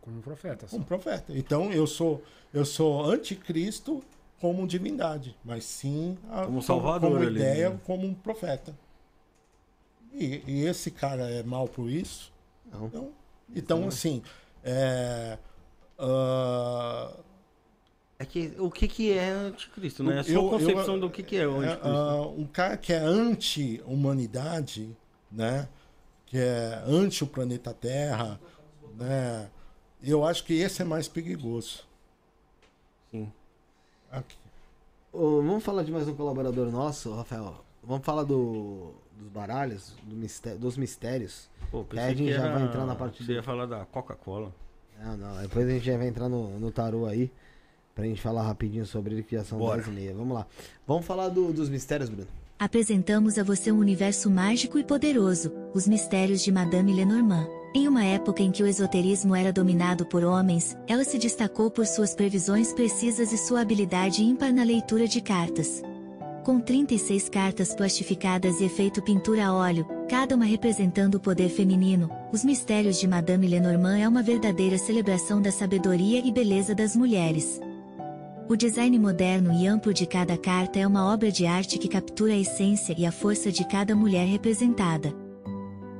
Como 0.00 0.18
um 0.18 0.20
profeta. 0.20 0.66
só. 0.66 0.76
um 0.76 0.82
profeta. 0.82 1.32
Então 1.36 1.72
eu 1.72 1.86
sou 1.86 2.20
eu 2.52 2.64
sou 2.64 3.04
anticristo 3.04 4.02
como 4.40 4.66
divindade, 4.66 5.36
mas 5.44 5.64
sim 5.64 6.16
a- 6.30 6.44
Como 6.46 6.62
salvador 6.62 7.10
como 7.12 7.22
ali, 7.22 7.36
ideia, 7.40 7.70
né? 7.70 7.80
como 7.84 8.06
um 8.06 8.14
profeta. 8.14 8.74
E, 10.12 10.42
e 10.46 10.64
esse 10.64 10.90
cara 10.90 11.28
é 11.30 11.42
mal 11.42 11.66
por 11.68 11.90
isso? 11.90 12.32
Não. 12.72 12.86
Então, 12.86 13.12
então 13.54 13.88
assim, 13.88 14.22
é, 14.64 15.38
ah, 15.98 17.14
É 18.18 18.24
que 18.24 18.52
o 18.58 18.70
que, 18.70 18.88
que 18.88 19.12
é 19.12 19.30
anticristo, 19.30 20.02
né? 20.02 20.16
É 20.16 20.18
a 20.20 20.24
sua 20.24 20.32
eu- 20.34 20.48
concepção 20.50 20.94
eu- 20.94 21.00
do 21.02 21.10
que, 21.10 21.22
que 21.22 21.36
é 21.36 21.46
o 21.46 21.62
é, 21.62 21.66
anticristo. 21.66 21.88
ah, 21.88 22.26
um 22.28 22.46
cara 22.46 22.76
que 22.76 22.92
é 22.92 22.98
anti-humanidade, 22.98 24.96
né? 25.30 25.68
Que 26.26 26.38
é 26.38 26.82
anti 26.86 27.22
o 27.24 27.26
planeta 27.26 27.72
Terra, 27.72 28.40
né? 28.96 29.48
Eu 30.02 30.24
acho 30.24 30.44
que 30.44 30.54
esse 30.54 30.82
é 30.82 30.84
mais 30.84 31.08
perigoso. 31.08 31.86
Sim. 33.10 33.32
Aqui. 34.10 34.36
Ô, 35.12 35.36
vamos 35.42 35.64
falar 35.64 35.82
de 35.82 35.90
mais 35.92 36.08
um 36.08 36.14
colaborador 36.14 36.70
nosso, 36.70 37.14
Rafael. 37.14 37.64
Vamos 37.82 38.04
falar 38.04 38.24
do, 38.24 38.92
dos 39.18 39.28
baralhos, 39.32 39.94
do 40.02 40.14
misté- 40.16 40.54
dos 40.54 40.76
mistérios. 40.76 41.48
Pô, 41.70 41.84
que 41.84 41.96
já 41.96 42.02
era... 42.44 42.52
vai 42.54 42.62
entrar 42.64 42.86
na 42.86 42.94
parte 42.94 43.24
Você 43.24 43.32
ia 43.34 43.42
falar 43.42 43.66
da 43.66 43.84
Coca-Cola. 43.86 44.52
Não, 45.02 45.16
não. 45.16 45.42
Depois 45.42 45.66
a 45.66 45.70
gente 45.70 45.84
já 45.84 45.96
vai 45.96 46.08
entrar 46.08 46.28
no, 46.28 46.58
no 46.58 46.70
tarô 46.70 47.06
aí. 47.06 47.30
Pra 47.94 48.04
gente 48.04 48.20
falar 48.20 48.42
rapidinho 48.42 48.86
sobre 48.86 49.14
ele, 49.14 49.22
que 49.22 49.34
já 49.36 49.44
são 49.44 49.58
Bora. 49.58 49.76
10 49.82 49.88
e 49.88 49.90
meia. 49.90 50.14
Vamos 50.14 50.34
lá. 50.34 50.46
Vamos 50.86 51.04
falar 51.04 51.28
do- 51.28 51.52
dos 51.52 51.68
mistérios, 51.68 52.08
Bruno. 52.08 52.28
Apresentamos 52.58 53.38
a 53.38 53.44
você 53.44 53.70
um 53.70 53.78
universo 53.78 54.28
mágico 54.30 54.78
e 54.78 54.84
poderoso, 54.84 55.52
os 55.74 55.86
mistérios 55.86 56.42
de 56.42 56.50
Madame 56.50 56.92
Lenormand. 56.92 57.46
Em 57.74 57.86
uma 57.86 58.02
época 58.02 58.42
em 58.42 58.50
que 58.50 58.62
o 58.62 58.66
esoterismo 58.66 59.36
era 59.36 59.52
dominado 59.52 60.06
por 60.06 60.24
homens, 60.24 60.76
ela 60.86 61.04
se 61.04 61.18
destacou 61.18 61.70
por 61.70 61.86
suas 61.86 62.14
previsões 62.14 62.72
precisas 62.72 63.30
e 63.30 63.36
sua 63.36 63.60
habilidade 63.60 64.24
ímpar 64.24 64.52
na 64.52 64.62
leitura 64.62 65.06
de 65.06 65.20
cartas. 65.20 65.82
Com 66.44 66.60
36 66.60 67.28
cartas 67.28 67.74
plastificadas 67.74 68.58
e 68.58 68.64
efeito 68.64 69.02
pintura 69.02 69.48
a 69.48 69.54
óleo, 69.54 69.86
cada 70.08 70.34
uma 70.34 70.46
representando 70.46 71.16
o 71.16 71.20
poder 71.20 71.50
feminino, 71.50 72.10
os 72.32 72.42
mistérios 72.42 72.98
de 72.98 73.06
Madame 73.06 73.46
Lenormand 73.46 73.98
é 73.98 74.08
uma 74.08 74.22
verdadeira 74.22 74.78
celebração 74.78 75.42
da 75.42 75.52
sabedoria 75.52 76.26
e 76.26 76.32
beleza 76.32 76.74
das 76.74 76.96
mulheres. 76.96 77.60
O 78.48 78.56
design 78.56 78.98
moderno 78.98 79.52
e 79.52 79.66
amplo 79.66 79.92
de 79.92 80.06
cada 80.06 80.38
carta 80.38 80.78
é 80.78 80.86
uma 80.86 81.12
obra 81.12 81.30
de 81.30 81.44
arte 81.44 81.78
que 81.78 81.86
captura 81.86 82.32
a 82.32 82.38
essência 82.38 82.94
e 82.96 83.04
a 83.04 83.12
força 83.12 83.52
de 83.52 83.62
cada 83.68 83.94
mulher 83.94 84.26
representada. 84.26 85.27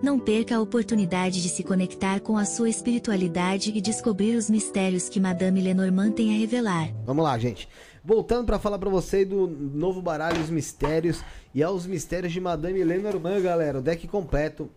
Não 0.01 0.17
perca 0.17 0.57
a 0.57 0.61
oportunidade 0.61 1.43
de 1.43 1.49
se 1.49 1.65
conectar 1.65 2.21
com 2.21 2.39
a 2.39 2.45
sua 2.45 2.71
espiritualidade 2.71 3.73
e 3.75 3.81
descobrir 3.81 4.37
os 4.37 4.49
mistérios 4.49 5.09
que 5.09 5.19
Madame 5.19 5.61
Lenormand 5.61 6.13
tem 6.13 6.33
a 6.33 6.39
revelar. 6.39 6.95
Vamos 7.05 7.25
lá, 7.25 7.37
gente. 7.37 7.69
Voltando 8.05 8.47
pra 8.47 8.61
falar 8.61 8.79
pra 8.79 8.89
você 8.89 9.25
do 9.25 9.49
novo 9.49 10.01
baralho 10.01 10.41
Os 10.41 10.51
Mistérios. 10.51 11.21
E 11.53 11.65
é 11.65 11.69
os 11.69 11.85
Mistérios 11.85 12.33
de 12.33 12.41
Madame 12.41 12.85
Lenormand, 12.85 13.41
galera. 13.41 13.81
O 13.81 13.83
deck 13.83 14.07
completo. 14.07 14.71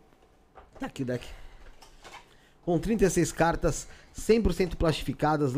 Tá 0.79 0.87
aqui 0.87 1.03
o 1.03 1.05
deck. 1.05 1.27
Com 2.65 2.79
36 2.79 3.31
cartas, 3.31 3.87
100% 4.17 4.75
plastificadas, 4.75 5.53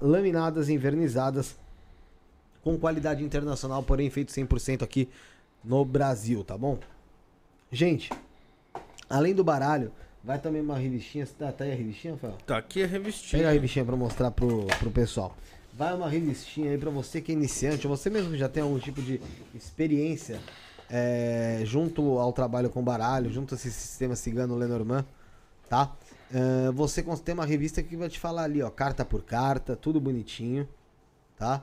laminadas 0.00 0.70
e 0.70 0.72
envernizadas. 0.72 1.54
Com 2.62 2.78
qualidade 2.78 3.22
internacional, 3.22 3.82
porém 3.82 4.08
feito 4.08 4.32
100% 4.32 4.82
aqui 4.82 5.06
no 5.62 5.84
Brasil, 5.84 6.42
tá 6.42 6.56
bom? 6.56 6.78
Gente, 7.70 8.10
além 9.12 9.34
do 9.34 9.44
baralho, 9.44 9.92
vai 10.24 10.38
também 10.38 10.62
uma 10.62 10.78
revistinha. 10.78 11.26
Tá, 11.38 11.52
tá 11.52 11.64
aí 11.64 11.72
a 11.72 11.74
revistinha, 11.74 12.14
Rafael? 12.14 12.38
Tá 12.46 12.56
aqui 12.56 12.82
a 12.82 12.86
revistinha. 12.86 13.40
Pega 13.40 13.50
a 13.50 13.52
revistinha 13.52 13.84
pra 13.84 13.96
mostrar 13.96 14.30
pro, 14.30 14.66
pro 14.78 14.90
pessoal. 14.90 15.36
Vai 15.74 15.94
uma 15.94 16.08
revistinha 16.08 16.70
aí 16.70 16.78
pra 16.78 16.90
você 16.90 17.20
que 17.20 17.32
é 17.32 17.34
iniciante, 17.34 17.86
ou 17.86 17.96
você 17.96 18.10
mesmo 18.10 18.30
que 18.30 18.38
já 18.38 18.48
tem 18.48 18.62
algum 18.62 18.78
tipo 18.78 19.00
de 19.00 19.20
experiência 19.54 20.40
é, 20.90 21.62
junto 21.64 22.18
ao 22.18 22.32
trabalho 22.32 22.68
com 22.68 22.82
baralho, 22.82 23.30
junto 23.30 23.54
a 23.54 23.56
esse 23.56 23.70
sistema 23.70 24.14
cigano 24.14 24.54
Lenormand, 24.54 25.06
tá? 25.68 25.94
É, 26.32 26.70
você 26.72 27.02
tem 27.24 27.34
uma 27.34 27.46
revista 27.46 27.82
que 27.82 27.96
vai 27.96 28.08
te 28.08 28.18
falar 28.18 28.44
ali, 28.44 28.62
ó, 28.62 28.70
carta 28.70 29.04
por 29.04 29.22
carta, 29.22 29.74
tudo 29.74 30.00
bonitinho, 30.00 30.68
tá? 31.38 31.62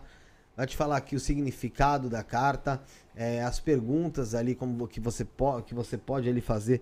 Vai 0.58 0.66
te 0.66 0.76
falar 0.76 0.98
aqui 0.98 1.16
o 1.16 1.20
significado 1.20 2.10
da 2.10 2.24
carta, 2.24 2.82
é, 3.16 3.44
as 3.44 3.60
perguntas 3.60 4.34
ali 4.34 4.56
como 4.56 4.88
que 4.88 5.00
você, 5.00 5.24
po 5.24 5.62
que 5.62 5.74
você 5.74 5.98
pode 5.98 6.28
ali 6.28 6.42
fazer 6.42 6.82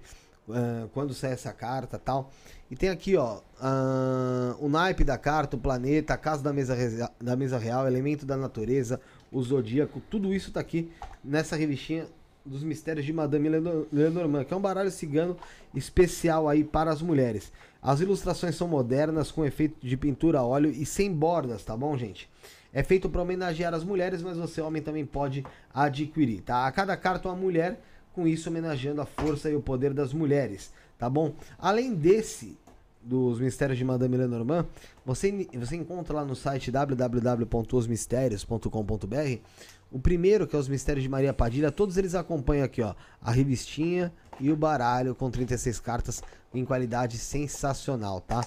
quando 0.93 1.13
sai 1.13 1.31
essa 1.33 1.51
carta 1.51 1.99
tal. 1.99 2.31
E 2.69 2.75
tem 2.75 2.89
aqui, 2.89 3.15
ó, 3.15 3.39
ah, 3.61 4.55
o 4.59 4.67
naipe 4.67 5.03
da 5.03 5.17
carta, 5.17 5.55
o 5.55 5.59
planeta, 5.59 6.13
a 6.13 6.17
casa 6.17 6.43
da 6.43 6.51
mesa, 6.51 6.75
da 7.19 7.35
mesa 7.35 7.57
real, 7.57 7.87
elemento 7.87 8.25
da 8.25 8.35
natureza, 8.35 8.99
o 9.31 9.41
zodíaco, 9.41 10.01
tudo 10.09 10.33
isso 10.33 10.51
tá 10.51 10.59
aqui 10.59 10.91
nessa 11.23 11.55
revistinha 11.55 12.07
dos 12.45 12.63
mistérios 12.63 13.05
de 13.05 13.11
Madame 13.11 13.49
Leno- 13.49 13.87
Lenormand, 13.91 14.45
que 14.45 14.53
é 14.53 14.57
um 14.57 14.61
baralho 14.61 14.91
cigano 14.91 15.35
especial 15.75 16.47
aí 16.47 16.63
para 16.63 16.91
as 16.91 17.01
mulheres. 17.01 17.51
As 17.81 17.99
ilustrações 17.99 18.55
são 18.55 18.67
modernas, 18.67 19.31
com 19.31 19.45
efeito 19.45 19.75
de 19.85 19.97
pintura 19.97 20.39
a 20.39 20.43
óleo 20.43 20.69
e 20.71 20.85
sem 20.85 21.11
bordas, 21.11 21.63
tá 21.63 21.75
bom, 21.75 21.97
gente? 21.97 22.29
É 22.73 22.83
feito 22.83 23.09
para 23.09 23.21
homenagear 23.21 23.73
as 23.73 23.83
mulheres, 23.83 24.21
mas 24.21 24.37
você, 24.37 24.61
homem, 24.61 24.81
também 24.81 25.05
pode 25.05 25.45
adquirir, 25.73 26.41
tá? 26.41 26.67
A 26.67 26.71
cada 26.71 26.95
carta, 26.95 27.29
uma 27.29 27.35
mulher, 27.35 27.81
com 28.17 28.27
isso 28.27 28.49
homenageando 28.49 28.99
a 28.99 29.05
força 29.05 29.47
e 29.47 29.55
o 29.55 29.61
poder 29.61 29.93
das 29.93 30.11
mulheres, 30.11 30.73
tá 30.97 31.07
bom? 31.07 31.35
Além 31.59 31.93
desse, 31.93 32.57
dos 32.99 33.39
Mistérios 33.39 33.77
de 33.77 33.85
Madame 33.85 34.17
Lenormand, 34.17 34.65
você, 35.05 35.47
você 35.53 35.75
encontra 35.75 36.15
lá 36.15 36.25
no 36.25 36.35
site 36.35 36.71
www.osmistérios.com.br 36.71 39.39
o 39.91 39.99
primeiro, 39.99 40.47
que 40.47 40.55
é 40.55 40.59
os 40.59 40.67
Mistérios 40.67 41.03
de 41.03 41.09
Maria 41.09 41.31
Padilha, 41.31 41.71
todos 41.71 41.95
eles 41.95 42.15
acompanham 42.15 42.65
aqui, 42.65 42.81
ó, 42.81 42.95
a 43.21 43.31
revistinha 43.31 44.11
e 44.39 44.51
o 44.51 44.55
baralho 44.55 45.13
com 45.13 45.29
36 45.29 45.79
cartas 45.79 46.23
em 46.51 46.65
qualidade 46.65 47.19
sensacional, 47.19 48.19
tá? 48.19 48.43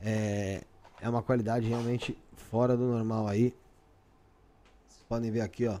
É, 0.00 0.64
é 1.00 1.08
uma 1.08 1.22
qualidade 1.22 1.68
realmente 1.68 2.18
fora 2.50 2.76
do 2.76 2.82
normal 2.82 3.28
aí. 3.28 3.54
Vocês 4.88 5.04
podem 5.08 5.30
ver 5.30 5.42
aqui, 5.42 5.68
ó. 5.68 5.78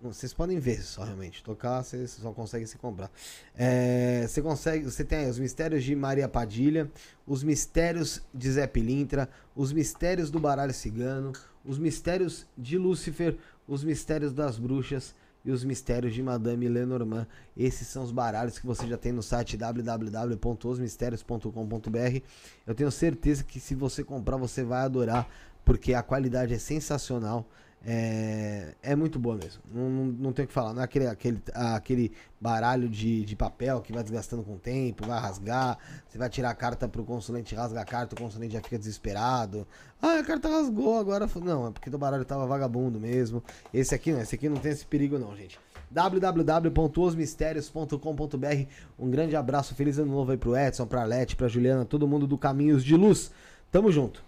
Vocês 0.00 0.32
podem 0.32 0.60
ver 0.60 0.80
só 0.82 1.02
realmente. 1.02 1.42
Tocar, 1.42 1.82
vocês 1.82 2.12
só 2.12 2.32
conseguem 2.32 2.66
se 2.66 2.78
comprar. 2.78 3.10
É, 3.56 4.24
você 4.28 4.40
consegue. 4.40 4.84
Você 4.84 5.04
tem 5.04 5.18
aí 5.18 5.30
os 5.30 5.38
mistérios 5.38 5.82
de 5.82 5.96
Maria 5.96 6.28
Padilha, 6.28 6.90
os 7.26 7.42
mistérios 7.42 8.22
de 8.32 8.52
Zé 8.52 8.66
Pilintra, 8.66 9.28
os 9.56 9.72
mistérios 9.72 10.30
do 10.30 10.38
baralho 10.38 10.72
cigano, 10.72 11.32
os 11.64 11.78
mistérios 11.78 12.46
de 12.56 12.78
Lúcifer, 12.78 13.36
os 13.66 13.82
mistérios 13.82 14.32
das 14.32 14.56
bruxas 14.56 15.14
e 15.44 15.50
os 15.50 15.64
mistérios 15.64 16.14
de 16.14 16.22
Madame 16.22 16.68
Lenormand. 16.68 17.26
Esses 17.56 17.88
são 17.88 18.04
os 18.04 18.12
baralhos 18.12 18.56
que 18.58 18.66
você 18.66 18.86
já 18.86 18.96
tem 18.96 19.10
no 19.12 19.22
site 19.22 19.56
www.osmistérios.com.br. 19.56 22.20
Eu 22.66 22.74
tenho 22.74 22.90
certeza 22.90 23.42
que 23.42 23.58
se 23.58 23.74
você 23.74 24.04
comprar, 24.04 24.36
você 24.36 24.62
vai 24.62 24.82
adorar, 24.82 25.26
porque 25.64 25.94
a 25.94 26.02
qualidade 26.02 26.52
é 26.54 26.58
sensacional. 26.58 27.48
É, 27.86 28.74
é 28.82 28.96
muito 28.96 29.18
boa 29.18 29.36
mesmo. 29.36 29.62
Não, 29.72 29.88
não, 29.88 30.04
não 30.06 30.32
tem 30.32 30.44
o 30.44 30.48
que 30.48 30.54
falar. 30.54 30.74
Não 30.74 30.82
é 30.82 30.84
aquele, 30.84 31.06
aquele, 31.06 31.40
aquele 31.54 32.12
baralho 32.40 32.88
de, 32.88 33.24
de 33.24 33.36
papel 33.36 33.80
que 33.80 33.92
vai 33.92 34.02
desgastando 34.02 34.42
com 34.42 34.54
o 34.54 34.58
tempo, 34.58 35.06
vai 35.06 35.20
rasgar. 35.20 35.78
Você 36.08 36.18
vai 36.18 36.28
tirar 36.28 36.50
a 36.50 36.54
carta 36.54 36.88
pro 36.88 37.04
consulente, 37.04 37.54
rasga 37.54 37.80
a 37.80 37.84
carta, 37.84 38.16
o 38.16 38.18
consulente 38.18 38.54
já 38.54 38.60
fica 38.60 38.76
desesperado. 38.78 39.64
Ah, 40.02 40.18
a 40.18 40.24
carta 40.24 40.48
rasgou 40.48 40.98
agora. 40.98 41.28
Não, 41.42 41.68
é 41.68 41.70
porque 41.70 41.88
o 41.88 41.98
baralho 41.98 42.24
tava 42.24 42.44
vagabundo 42.46 42.98
mesmo. 42.98 43.42
Esse 43.72 43.94
aqui 43.94 44.10
não, 44.12 44.20
esse 44.20 44.34
aqui 44.34 44.48
não 44.48 44.56
tem 44.56 44.72
esse 44.72 44.84
perigo, 44.84 45.16
não, 45.18 45.36
gente. 45.36 45.58
www.osmistérios.com.br 45.90 48.66
Um 48.98 49.10
grande 49.10 49.36
abraço, 49.36 49.74
feliz 49.74 49.98
ano 49.98 50.12
novo 50.12 50.32
aí 50.32 50.36
pro 50.36 50.56
Edson, 50.56 50.86
pra 50.86 51.04
Leti, 51.04 51.36
pra 51.36 51.48
Juliana, 51.48 51.84
todo 51.84 52.08
mundo 52.08 52.26
do 52.26 52.36
Caminhos 52.36 52.84
de 52.84 52.96
Luz. 52.96 53.30
Tamo 53.70 53.92
junto. 53.92 54.27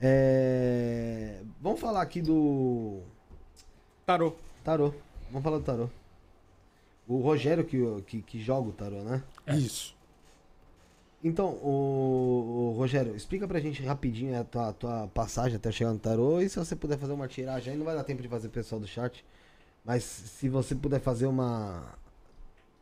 É, 0.00 1.42
Vamos 1.66 1.80
falar 1.80 2.02
aqui 2.02 2.22
do. 2.22 3.00
Tarô. 4.04 4.36
Tarô. 4.62 4.94
Vamos 5.30 5.42
falar 5.42 5.58
do 5.58 5.64
tarô. 5.64 5.90
O 7.08 7.18
Rogério 7.18 7.64
que, 7.64 8.02
que, 8.02 8.22
que 8.22 8.40
joga 8.40 8.68
o 8.68 8.72
tarô, 8.72 9.02
né? 9.02 9.22
Isso. 9.48 9.96
Então, 11.24 11.54
o, 11.54 12.70
o 12.70 12.72
Rogério, 12.76 13.16
explica 13.16 13.48
pra 13.48 13.58
gente 13.58 13.82
rapidinho 13.82 14.38
a 14.40 14.44
tua, 14.44 14.72
tua 14.72 15.08
passagem 15.08 15.56
até 15.56 15.72
chegar 15.72 15.92
no 15.92 15.98
tarô. 15.98 16.40
E 16.40 16.48
se 16.48 16.56
você 16.56 16.76
puder 16.76 16.98
fazer 16.98 17.12
uma 17.14 17.26
tiragem 17.26 17.72
aí, 17.72 17.78
não 17.78 17.84
vai 17.84 17.96
dar 17.96 18.04
tempo 18.04 18.22
de 18.22 18.28
fazer 18.28 18.48
pessoal 18.48 18.80
do 18.80 18.86
chat. 18.86 19.24
Mas 19.84 20.04
se 20.04 20.48
você 20.48 20.74
puder 20.74 21.00
fazer 21.00 21.26
uma. 21.26 21.98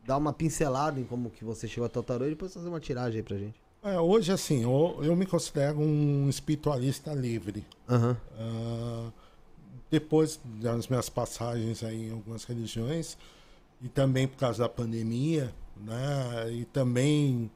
Dar 0.05 0.17
uma 0.17 0.31
pincelada 0.31 0.99
em 0.99 1.05
como 1.05 1.31
que 1.31 1.43
você 1.43 1.67
chegou 1.67 1.87
até 1.87 1.97
o 1.97 2.03
tarô 2.03 2.27
e 2.27 2.29
depois 2.29 2.53
fazer 2.53 2.69
uma 2.69 2.79
tiragem 2.79 3.17
aí 3.17 3.23
pra 3.23 3.37
gente. 3.37 3.64
É, 3.85 3.99
hoje, 3.99 4.31
assim, 4.31 4.63
eu, 4.63 4.97
eu 5.03 5.15
me 5.15 5.27
considero 5.27 5.79
um 5.79 6.27
espiritualista 6.27 7.13
livre. 7.13 7.63
Aham. 7.87 8.17
Ah, 8.35 9.11
depois 9.91 10.39
das 10.43 10.87
minhas 10.87 11.07
passagens 11.07 11.83
aí 11.83 12.07
em 12.07 12.11
algumas 12.11 12.45
religiões, 12.45 13.15
e 13.79 13.87
também 13.87 14.27
por 14.27 14.37
causa 14.37 14.63
da 14.63 14.67
pandemia, 14.69 15.53
né? 15.77 16.51
E 16.51 16.65
também 16.65 17.51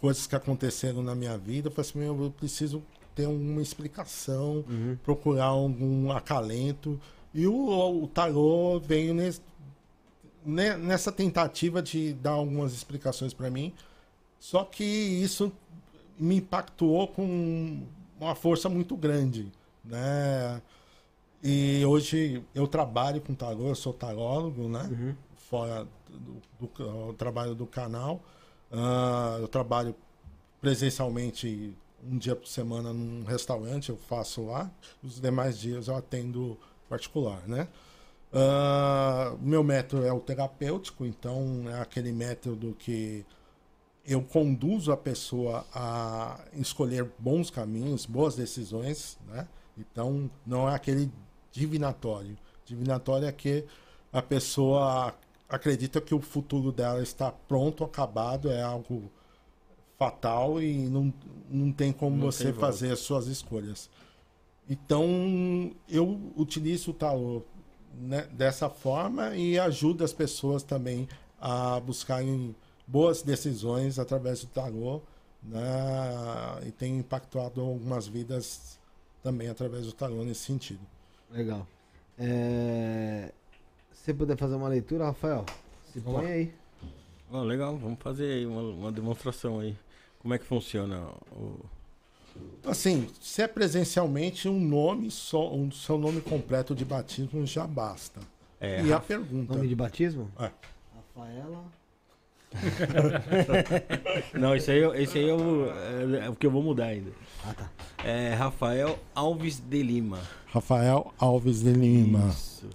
coisas 0.00 0.24
que 0.24 0.36
aconteceram 0.36 1.02
na 1.02 1.16
minha 1.16 1.36
vida, 1.36 1.66
eu 1.68 1.72
falei 1.72 1.90
assim, 1.90 2.22
eu 2.24 2.30
preciso 2.30 2.80
ter 3.12 3.26
uma 3.26 3.60
explicação, 3.60 4.64
procurar 5.02 5.46
algum 5.46 6.12
acalento. 6.12 7.00
E 7.34 7.44
o, 7.44 8.04
o 8.04 8.06
tarô 8.06 8.78
veio 8.78 9.14
nesse, 9.14 9.40
ne- 10.46 10.76
nessa 10.76 11.10
tentativa 11.10 11.82
de 11.82 12.12
dar 12.12 12.32
algumas 12.32 12.72
explicações 12.72 13.34
para 13.34 13.50
mim. 13.50 13.72
Só 14.38 14.64
que 14.64 14.84
isso 14.84 15.52
me 16.18 16.36
impactou 16.36 17.08
com 17.08 17.82
uma 18.20 18.34
força 18.34 18.68
muito 18.68 18.96
grande, 18.96 19.50
né? 19.84 20.60
E 21.42 21.84
hoje 21.84 22.42
eu 22.54 22.68
trabalho 22.68 23.20
com 23.20 23.34
tarô, 23.34 23.68
eu 23.68 23.74
sou 23.74 23.92
tarólogo, 23.92 24.68
né? 24.68 24.88
Uhum. 24.90 25.14
Fora 25.36 25.86
do, 26.08 26.68
do, 26.68 27.06
do 27.08 27.12
trabalho 27.14 27.54
do 27.54 27.66
canal. 27.66 28.22
Uh, 28.70 29.40
eu 29.40 29.48
trabalho 29.48 29.94
presencialmente 30.60 31.74
um 32.04 32.16
dia 32.16 32.34
por 32.34 32.46
semana 32.46 32.92
num 32.92 33.24
restaurante, 33.24 33.90
eu 33.90 33.96
faço 33.96 34.46
lá. 34.46 34.70
Os 35.02 35.20
demais 35.20 35.58
dias 35.58 35.88
eu 35.88 35.96
atendo 35.96 36.56
particular, 36.88 37.42
né? 37.46 37.68
Uh, 38.32 39.36
meu 39.42 39.62
método 39.62 40.06
é 40.06 40.12
o 40.12 40.20
terapêutico, 40.20 41.04
então 41.04 41.64
é 41.68 41.80
aquele 41.80 42.12
método 42.12 42.74
que 42.78 43.26
eu 44.04 44.22
conduzo 44.22 44.90
a 44.90 44.96
pessoa 44.96 45.64
a 45.72 46.40
escolher 46.54 47.10
bons 47.18 47.50
caminhos, 47.50 48.04
boas 48.04 48.34
decisões, 48.34 49.18
né? 49.28 49.46
Então 49.78 50.30
não 50.44 50.68
é 50.68 50.74
aquele 50.74 51.10
divinatório. 51.52 52.36
Divinatório 52.64 53.26
é 53.26 53.32
que 53.32 53.64
a 54.12 54.20
pessoa 54.20 55.14
acredita 55.48 56.00
que 56.00 56.14
o 56.14 56.20
futuro 56.20 56.72
dela 56.72 57.02
está 57.02 57.30
pronto, 57.30 57.84
acabado, 57.84 58.50
é 58.50 58.62
algo 58.62 59.10
fatal 59.98 60.60
e 60.60 60.88
não, 60.88 61.12
não 61.48 61.70
tem 61.70 61.92
como 61.92 62.16
não 62.16 62.26
você 62.26 62.44
tem 62.44 62.54
fazer 62.54 62.90
as 62.90 63.00
suas 63.00 63.26
escolhas. 63.26 63.88
Então, 64.68 65.72
eu 65.88 66.18
utilizo 66.36 66.90
o 66.90 66.94
tarô 66.94 67.42
né, 67.94 68.26
dessa 68.32 68.68
forma 68.68 69.36
e 69.36 69.58
ajudo 69.58 70.02
as 70.04 70.12
pessoas 70.12 70.62
também 70.62 71.08
a 71.40 71.78
buscarem 71.80 72.54
boas 72.86 73.22
decisões 73.22 73.98
através 73.98 74.40
do 74.40 74.46
tarô. 74.48 75.00
Né, 75.42 75.60
e 76.66 76.70
tem 76.70 76.98
impactado 76.98 77.60
algumas 77.60 78.06
vidas 78.06 78.78
também 79.22 79.48
através 79.48 79.86
do 79.86 79.92
tarô 79.92 80.22
nesse 80.24 80.42
sentido. 80.42 80.80
Legal. 81.30 81.66
É... 82.18 83.32
Se 83.92 84.04
você 84.04 84.14
puder 84.14 84.36
fazer 84.36 84.54
uma 84.54 84.68
leitura, 84.68 85.06
Rafael, 85.06 85.44
se 85.92 86.00
põe 86.00 86.26
aí. 86.26 86.54
Oh, 87.30 87.42
legal, 87.42 87.76
vamos 87.76 87.98
fazer 88.00 88.32
aí 88.32 88.46
uma, 88.46 88.62
uma 88.62 88.92
demonstração 88.92 89.60
aí. 89.60 89.76
Como 90.20 90.34
é 90.34 90.38
que 90.38 90.44
funciona 90.44 91.08
o. 91.32 91.58
Assim, 92.64 93.08
se 93.20 93.42
é 93.42 93.48
presencialmente, 93.48 94.48
um 94.48 94.58
nome 94.60 95.10
só, 95.10 95.52
um 95.52 95.70
seu 95.70 95.98
nome 95.98 96.20
completo 96.20 96.74
de 96.74 96.84
batismo 96.84 97.44
já 97.46 97.66
basta. 97.66 98.20
É, 98.60 98.82
e 98.82 98.92
a 98.92 99.00
pergunta. 99.00 99.54
Nome 99.54 99.68
de 99.68 99.74
batismo? 99.74 100.30
É. 100.38 100.50
Rafaela. 100.94 101.64
Não, 104.38 104.54
esse 104.54 104.70
aí, 104.70 105.02
esse 105.02 105.18
aí 105.18 105.28
é, 105.28 105.34
o, 105.34 105.66
é, 105.70 106.26
é 106.26 106.30
o 106.30 106.34
que 106.34 106.46
eu 106.46 106.50
vou 106.50 106.62
mudar 106.62 106.86
ainda. 106.86 107.10
Ah, 107.44 107.54
tá. 107.54 107.70
É 108.04 108.34
Rafael 108.34 108.98
Alves 109.14 109.60
de 109.60 109.82
Lima. 109.82 110.20
Rafael 110.46 111.12
Alves 111.18 111.62
de 111.62 111.72
Lima. 111.72 112.28
Isso. 112.28 112.68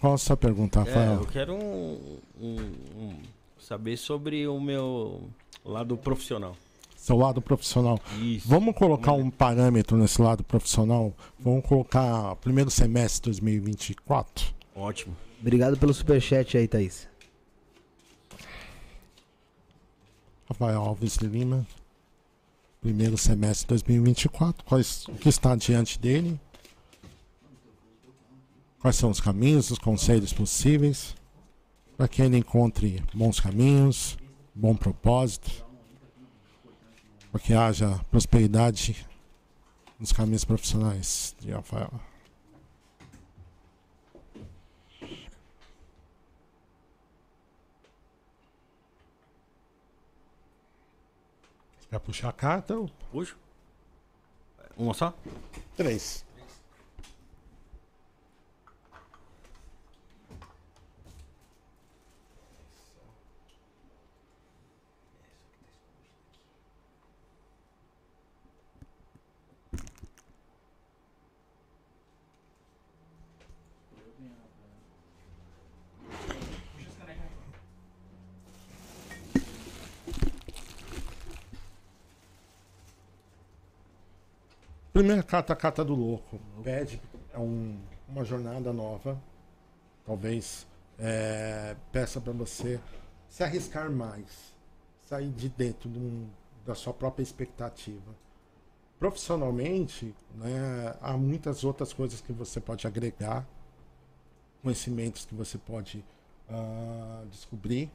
Qual 0.00 0.14
a 0.14 0.18
sua 0.18 0.36
pergunta, 0.36 0.80
Rafael? 0.80 1.12
É, 1.12 1.16
eu 1.16 1.26
quero 1.26 1.54
um, 1.54 2.18
um, 2.40 2.56
um, 2.96 3.14
saber 3.58 3.96
sobre 3.96 4.46
o 4.46 4.60
meu 4.60 5.28
lado 5.64 5.96
profissional. 5.96 6.56
Seu 6.96 7.16
lado 7.16 7.40
profissional. 7.40 7.98
Isso. 8.20 8.48
Vamos 8.48 8.74
colocar 8.76 9.12
um 9.12 9.30
parâmetro 9.30 9.96
nesse 9.96 10.20
lado 10.20 10.44
profissional? 10.44 11.12
Vamos 11.38 11.64
colocar 11.64 12.36
primeiro 12.36 12.70
semestre 12.70 13.32
de 13.32 13.40
2024? 13.40 14.54
Ótimo. 14.74 15.16
Obrigado 15.40 15.76
pelo 15.76 15.92
superchat 15.94 16.56
aí, 16.56 16.68
Thaís. 16.68 17.08
Rafael 20.48 20.80
Alves 20.80 21.18
de 21.18 21.26
Lima. 21.26 21.66
Primeiro 22.80 23.18
semestre 23.18 23.64
de 23.64 23.68
2024. 23.84 24.64
Quais, 24.64 25.06
o 25.08 25.12
que 25.12 25.28
está 25.28 25.54
diante 25.54 25.98
dele? 25.98 26.40
Quais 28.80 28.96
são 28.96 29.10
os 29.10 29.20
caminhos, 29.20 29.70
os 29.70 29.78
conselhos 29.78 30.32
possíveis 30.32 31.14
para 31.98 32.06
que 32.06 32.22
ele 32.22 32.38
encontre 32.38 33.02
bons 33.12 33.40
caminhos, 33.40 34.16
bom 34.54 34.74
propósito, 34.74 35.66
para 37.32 37.40
que 37.40 37.52
haja 37.52 38.00
prosperidade 38.08 39.04
nos 39.98 40.12
caminhos 40.12 40.44
profissionais 40.44 41.34
de 41.40 41.50
Rafael. 41.50 41.90
Quer 51.90 51.98
puxar 52.00 52.28
a 52.28 52.32
carta? 52.32 52.76
Ou... 52.76 52.90
Puxo. 53.10 53.36
Uma 54.76 54.94
só? 54.94 55.14
Três. 55.76 56.24
Primeira 84.98 85.22
carta, 85.22 85.52
a 85.52 85.56
carta 85.56 85.84
do 85.84 85.94
louco. 85.94 86.40
Pede 86.64 87.00
é 87.32 87.38
um, 87.38 87.78
uma 88.08 88.24
jornada 88.24 88.72
nova. 88.72 89.16
Talvez 90.04 90.66
é, 90.98 91.76
peça 91.92 92.20
para 92.20 92.32
você 92.32 92.80
se 93.28 93.44
arriscar 93.44 93.92
mais. 93.92 94.56
Sair 95.04 95.30
de 95.30 95.48
dentro 95.50 95.88
de 95.88 96.00
um, 96.00 96.28
da 96.66 96.74
sua 96.74 96.92
própria 96.92 97.22
expectativa. 97.22 98.12
Profissionalmente, 98.98 100.12
né, 100.34 100.92
há 101.00 101.16
muitas 101.16 101.62
outras 101.62 101.92
coisas 101.92 102.20
que 102.20 102.32
você 102.32 102.58
pode 102.58 102.84
agregar, 102.84 103.46
conhecimentos 104.64 105.24
que 105.24 105.34
você 105.36 105.58
pode 105.58 106.04
uh, 106.50 107.24
descobrir. 107.28 107.88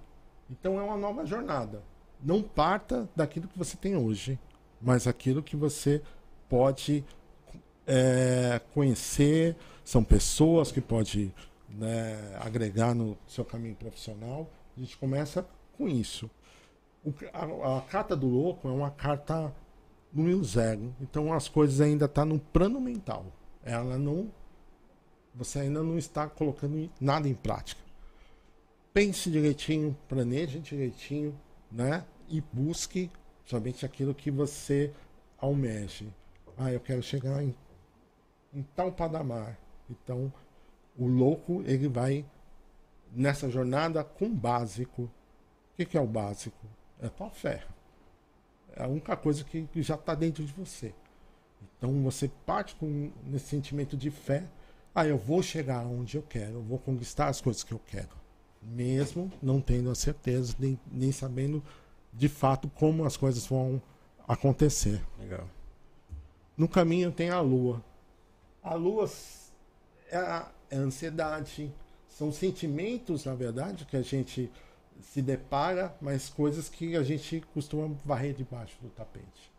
Então 0.50 0.80
é 0.80 0.84
uma 0.84 0.96
nova 0.96 1.26
jornada. 1.26 1.84
Não 2.24 2.42
parta 2.42 3.10
daquilo 3.14 3.50
que 3.50 3.60
você 3.60 3.76
tem 3.76 3.98
hoje, 3.98 4.40
mas 4.82 5.06
aquilo 5.06 5.44
que 5.44 5.58
você 5.58 6.02
pode 6.50 7.04
é, 7.86 8.62
conhecer, 8.74 9.56
são 9.84 10.04
pessoas 10.04 10.72
que 10.72 10.82
pode 10.82 11.34
né, 11.70 12.38
agregar 12.40 12.94
no 12.94 13.18
seu 13.28 13.44
caminho 13.44 13.76
profissional. 13.76 14.50
A 14.76 14.80
gente 14.80 14.98
começa 14.98 15.46
com 15.78 15.88
isso. 15.88 16.30
O, 17.04 17.14
a, 17.34 17.78
a, 17.78 17.82
carta 17.82 18.16
do 18.16 18.28
louco 18.28 18.68
é 18.68 18.72
uma 18.72 18.92
carta 18.92 19.54
número 20.12 20.44
zero. 20.44 20.94
Então 21.02 21.34
as 21.34 21.48
coisas 21.48 21.82
ainda 21.82 22.06
estão 22.06 22.24
tá 22.24 22.34
no 22.34 22.40
plano 22.40 22.80
mental. 22.80 23.26
Ela 23.64 23.98
não. 23.98 24.32
Você 25.36 25.60
ainda 25.60 25.82
não 25.82 25.98
está 25.98 26.28
colocando 26.28 26.90
nada 27.00 27.28
em 27.28 27.34
prática. 27.34 27.82
Pense 28.94 29.32
direitinho, 29.32 29.98
planeje 30.08 30.60
direitinho, 30.60 31.38
né? 31.72 32.06
E 32.30 32.40
busque 32.54 33.10
somente 33.44 33.86
aquilo 33.86 34.14
que 34.14 34.30
você 34.30 34.92
almeje. 35.40 36.14
Ah, 36.58 36.72
eu 36.72 36.80
quero 36.80 37.02
chegar 37.02 37.44
em, 37.44 37.56
em 38.54 38.64
tal 38.76 38.92
patamar. 38.92 39.58
Então, 39.90 40.32
o 40.98 41.08
louco, 41.08 41.64
ele 41.66 41.88
vai 41.88 42.26
nessa 43.12 43.50
jornada 43.50 44.04
com 44.04 44.34
básico. 44.34 45.04
O 45.04 45.10
que, 45.76 45.86
que 45.86 45.98
é 45.98 46.02
o 46.02 46.08
básico? 46.08 46.66
É 47.02 47.08
a 47.08 47.10
tua 47.10 47.30
fé. 47.30 47.64
É 48.76 48.84
a 48.84 48.88
única 48.88 49.16
coisa 49.16 49.44
que, 49.44 49.64
que 49.68 49.82
já 49.82 49.96
está 49.96 50.16
dentro 50.16 50.44
de 50.44 50.54
você. 50.54 50.94
Então 51.78 52.02
você 52.04 52.30
parte 52.46 52.76
com 52.76 53.12
esse 53.34 53.46
sentimento 53.46 53.96
de 53.96 54.10
fé. 54.10 54.46
Ah, 54.96 55.06
eu 55.06 55.18
vou 55.18 55.42
chegar 55.42 55.86
onde 55.86 56.18
eu 56.18 56.24
quero, 56.24 56.56
eu 56.56 56.64
vou 56.64 56.78
conquistar 56.78 57.28
as 57.28 57.42
coisas 57.42 57.64
que 57.64 57.74
eu 57.74 57.80
quero. 57.80 58.16
Mesmo 58.62 59.32
não 59.42 59.60
tendo 59.60 59.90
a 59.90 59.96
certeza, 59.96 60.56
nem, 60.58 60.80
nem 60.92 61.12
sabendo 61.12 61.64
de 62.14 62.30
fato 62.30 62.70
como 62.70 63.04
as 63.04 63.18
coisas 63.18 63.46
vão 63.46 63.82
acontecer. 64.28 65.02
Legal. 65.20 65.48
No 66.58 66.68
caminho 66.68 67.12
tem 67.12 67.30
a 67.30 67.42
lua. 67.42 67.84
A 68.62 68.76
lua 68.76 69.10
é 70.10 70.18
a, 70.18 70.52
é 70.70 70.78
ansiedade, 70.78 71.74
são 72.08 72.32
sentimentos, 72.32 73.26
na 73.26 73.34
verdade, 73.34 73.86
que 73.86 73.98
a 73.98 74.02
gente 74.02 74.52
se 75.02 75.22
depara, 75.22 75.96
mas 76.00 76.30
coisas 76.30 76.70
que 76.70 76.96
a 76.96 77.04
gente 77.04 77.44
costuma 77.54 77.96
varrer 78.06 78.34
debaixo 78.34 78.78
do 78.82 78.90
tapete. 78.90 79.52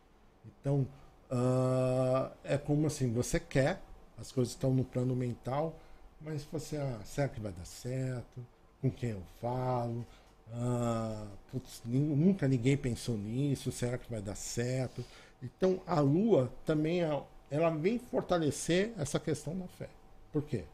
Então, 0.46 0.86
uh, 1.30 2.30
é 2.44 2.56
como 2.56 2.86
assim, 2.86 3.12
você 3.12 3.40
quer, 3.40 3.82
as 4.16 4.30
coisas 4.30 4.54
estão 4.54 4.72
no 4.72 4.84
plano 4.84 5.16
mental, 5.16 5.78
mas 6.20 6.44
você, 6.44 6.76
ah, 6.76 7.00
será 7.04 7.28
que 7.28 7.40
vai 7.40 7.52
dar 7.52 7.64
certo? 7.64 8.46
Com 8.80 8.90
quem 8.90 9.10
eu 9.10 9.22
falo? 9.40 10.06
Ah, 10.52 11.26
putz, 11.50 11.82
nunca 11.84 12.46
ninguém 12.46 12.76
pensou 12.76 13.16
nisso, 13.16 13.72
será 13.72 13.98
que 13.98 14.10
vai 14.10 14.22
dar 14.22 14.36
certo? 14.36 15.04
Então 15.44 15.80
a 15.86 16.00
lua 16.00 16.50
também 16.64 17.02
é, 17.02 17.22
ela 17.50 17.68
vem 17.70 17.98
fortalecer 17.98 18.92
essa 18.96 19.20
questão 19.20 19.56
da 19.58 19.66
fé. 19.68 19.88
Por 20.32 20.42
quê? 20.42 20.64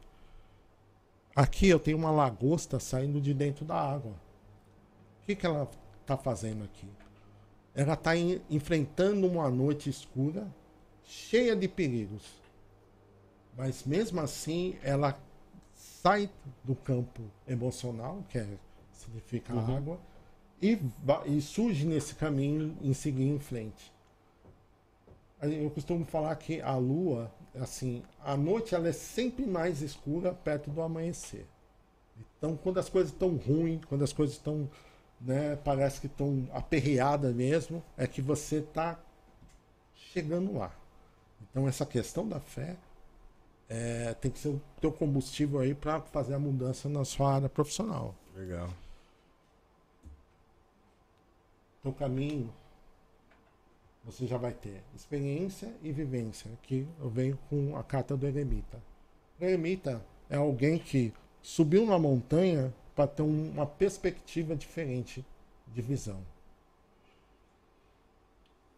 Aqui 1.35 1.69
eu 1.69 1.81
tenho 1.81 1.99
uma 1.99 2.11
lagosta 2.11 2.79
saindo 2.79 3.21
de 3.21 3.35
dentro 3.35 3.65
da 3.65 3.75
água. 3.75 4.13
O 5.23 5.27
que, 5.27 5.35
que 5.35 5.45
ela 5.45 5.69
está 6.01 6.17
fazendo 6.17 6.65
aqui? 6.65 6.89
Ela 7.75 7.95
está 7.95 8.17
enfrentando 8.17 9.27
uma 9.27 9.49
noite 9.51 9.91
escura, 9.91 10.47
cheia 11.05 11.55
de 11.57 11.69
perigos. 11.69 12.23
Mas 13.57 13.85
mesmo 13.85 14.21
assim, 14.21 14.77
ela 14.83 15.19
sai 15.75 16.31
do 16.65 16.75
campo 16.75 17.23
emocional, 17.47 18.25
que 18.29 18.39
é, 18.39 18.47
significa 18.93 19.53
Uhum. 19.53 19.77
água, 19.77 20.01
e, 20.63 20.79
e 21.27 21.41
surge 21.41 21.87
nesse 21.87 22.15
caminho 22.15 22.77
em 22.83 22.93
seguir 22.93 23.25
em 23.29 23.39
frente. 23.39 23.93
Eu 25.43 25.71
costumo 25.71 26.05
falar 26.05 26.37
que 26.37 26.61
a 26.61 26.77
lua, 26.77 27.33
assim, 27.55 28.03
a 28.23 28.37
noite 28.37 28.75
ela 28.75 28.89
é 28.89 28.93
sempre 28.93 29.47
mais 29.47 29.81
escura 29.81 30.35
perto 30.35 30.71
do 30.71 30.83
amanhecer. 30.83 31.47
Então, 32.37 32.57
quando 32.57 32.79
as 32.79 32.89
coisas 32.89 33.11
estão 33.13 33.37
ruins, 33.37 33.85
quando 33.87 34.05
as 34.05 34.13
coisas 34.13 34.37
estão, 34.37 34.69
né, 35.21 35.57
parece 35.57 36.01
que 36.01 36.07
estão 36.07 36.47
aperreadas 36.53 37.35
mesmo, 37.35 37.83
é 37.97 38.07
que 38.07 38.21
você 38.21 38.57
está 38.57 38.99
chegando 39.95 40.59
lá. 40.59 40.75
Então, 41.51 41.67
essa 41.67 41.87
questão 41.87 42.29
da 42.29 42.39
fé 42.39 42.77
é, 43.69 44.13
tem 44.15 44.31
que 44.31 44.39
ser 44.39 44.49
o 44.49 44.61
teu 44.81 44.93
combustível 44.93 45.61
aí 45.61 45.75
para 45.75 46.01
fazer 46.01 46.35
a 46.35 46.39
mudança 46.39 46.89
na 46.89 47.05
sua 47.05 47.35
área 47.35 47.49
profissional. 47.49 48.15
Legal. 48.35 48.69
Teu 51.83 51.93
caminho, 51.93 52.53
você 54.05 54.27
já 54.27 54.37
vai 54.37 54.53
ter 54.53 54.83
experiência 54.95 55.75
e 55.83 55.93
vivência. 55.93 56.51
Aqui 56.55 56.87
eu 56.99 57.09
venho 57.09 57.39
com 57.49 57.77
a 57.77 57.83
carta 57.85 58.17
do 58.17 58.27
eremita. 58.27 58.83
O 59.39 59.45
eremita 59.45 60.05
é 60.29 60.37
alguém 60.37 60.79
que 60.79 61.13
subiu 61.43 61.87
na 61.87 61.99
montanha 61.99 62.73
para 62.95 63.07
ter 63.07 63.23
um- 63.23 63.51
uma 63.51 63.67
perspectiva 63.67 64.57
diferente 64.57 65.25
de 65.69 65.83
visão. 65.83 66.21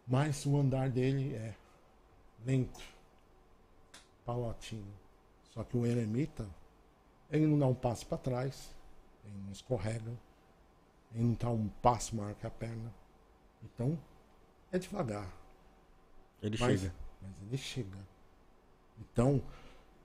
Mas 0.07 0.45
o 0.45 0.57
andar 0.57 0.89
dele 0.89 1.33
é 1.35 1.53
lento, 2.45 2.81
paulatino. 4.25 4.93
Só 5.53 5.63
que 5.63 5.77
o 5.77 5.85
eremita, 5.85 6.45
ele 7.31 7.47
não 7.47 7.57
dá 7.57 7.67
um 7.67 7.73
passo 7.73 8.05
para 8.05 8.17
trás, 8.17 8.69
ele 9.23 9.37
não 9.45 9.51
escorrega, 9.51 10.11
ele 11.13 11.23
não 11.23 11.33
dá 11.33 11.49
um 11.49 11.69
passo 11.81 12.15
maior 12.15 12.33
que 12.35 12.45
a 12.45 12.49
perna. 12.49 12.93
Então, 13.63 13.97
é 14.73 14.79
devagar. 14.79 15.31
Ele 16.41 16.57
Mas- 16.59 16.81
chega. 16.81 16.95
Mas 17.21 17.31
ele 17.47 17.57
chega. 17.57 17.97
Então, 18.99 19.41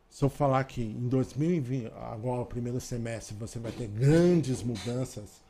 se 0.09 0.25
eu 0.25 0.29
falar 0.31 0.63
que 0.65 0.83
em 0.83 1.09
2020, 1.09 1.93
agora 1.95 2.43
o 2.43 2.47
primeiro 2.47 2.81
semestre, 2.81 3.35
você 3.35 3.59
vai 3.59 3.73
ter 3.73 3.89
grandes 3.89 4.63
mudanças 4.63 5.43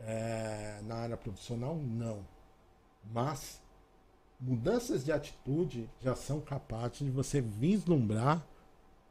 eh, 0.00 0.80
na 0.84 0.96
área 0.96 1.16
profissional, 1.16 1.76
não. 1.76 2.24
Mas 3.10 3.60
mudanças 4.38 5.04
de 5.04 5.10
atitude 5.12 5.88
já 6.00 6.14
são 6.14 6.40
capazes 6.40 6.98
de 6.98 7.10
você 7.10 7.40
vislumbrar 7.40 8.44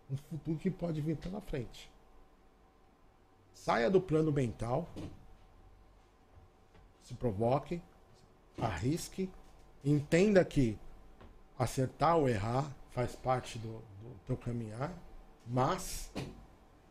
um 0.09 0.15
futuro 0.15 0.57
que 0.57 0.69
pode 0.69 1.01
vir 1.01 1.17
pela 1.17 1.41
frente. 1.41 1.91
Saia 3.53 3.89
do 3.89 3.99
plano 3.99 4.31
mental, 4.31 4.87
se 7.03 7.13
provoque, 7.15 7.81
arrisque, 8.59 9.29
entenda 9.83 10.43
que 10.43 10.77
acertar 11.57 12.17
ou 12.17 12.27
errar 12.27 12.71
faz 12.91 13.15
parte 13.15 13.57
do, 13.59 13.73
do 14.01 14.15
teu 14.25 14.37
caminhar, 14.37 14.91
mas 15.45 16.11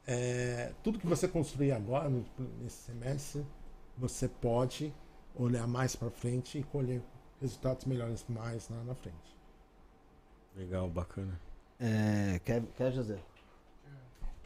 é, 0.07 0.73
tudo 0.83 0.99
que 0.99 1.07
você 1.07 1.27
construir 1.27 1.73
agora, 1.73 2.09
nesse 2.61 2.77
semestre, 2.85 3.45
você 3.99 4.29
pode 4.29 4.93
olhar 5.35 5.67
mais 5.67 5.97
para 5.97 6.11
frente 6.11 6.59
e 6.59 6.63
colher 6.63 7.03
resultados 7.41 7.85
melhores 7.85 8.25
mais 8.29 8.69
lá 8.69 8.83
na 8.85 8.95
frente. 8.95 9.37
Legal, 10.57 10.89
bacana. 10.89 11.39
É, 11.79 12.41
quer, 12.45 12.63
quer 12.77 12.93
José? 12.93 13.19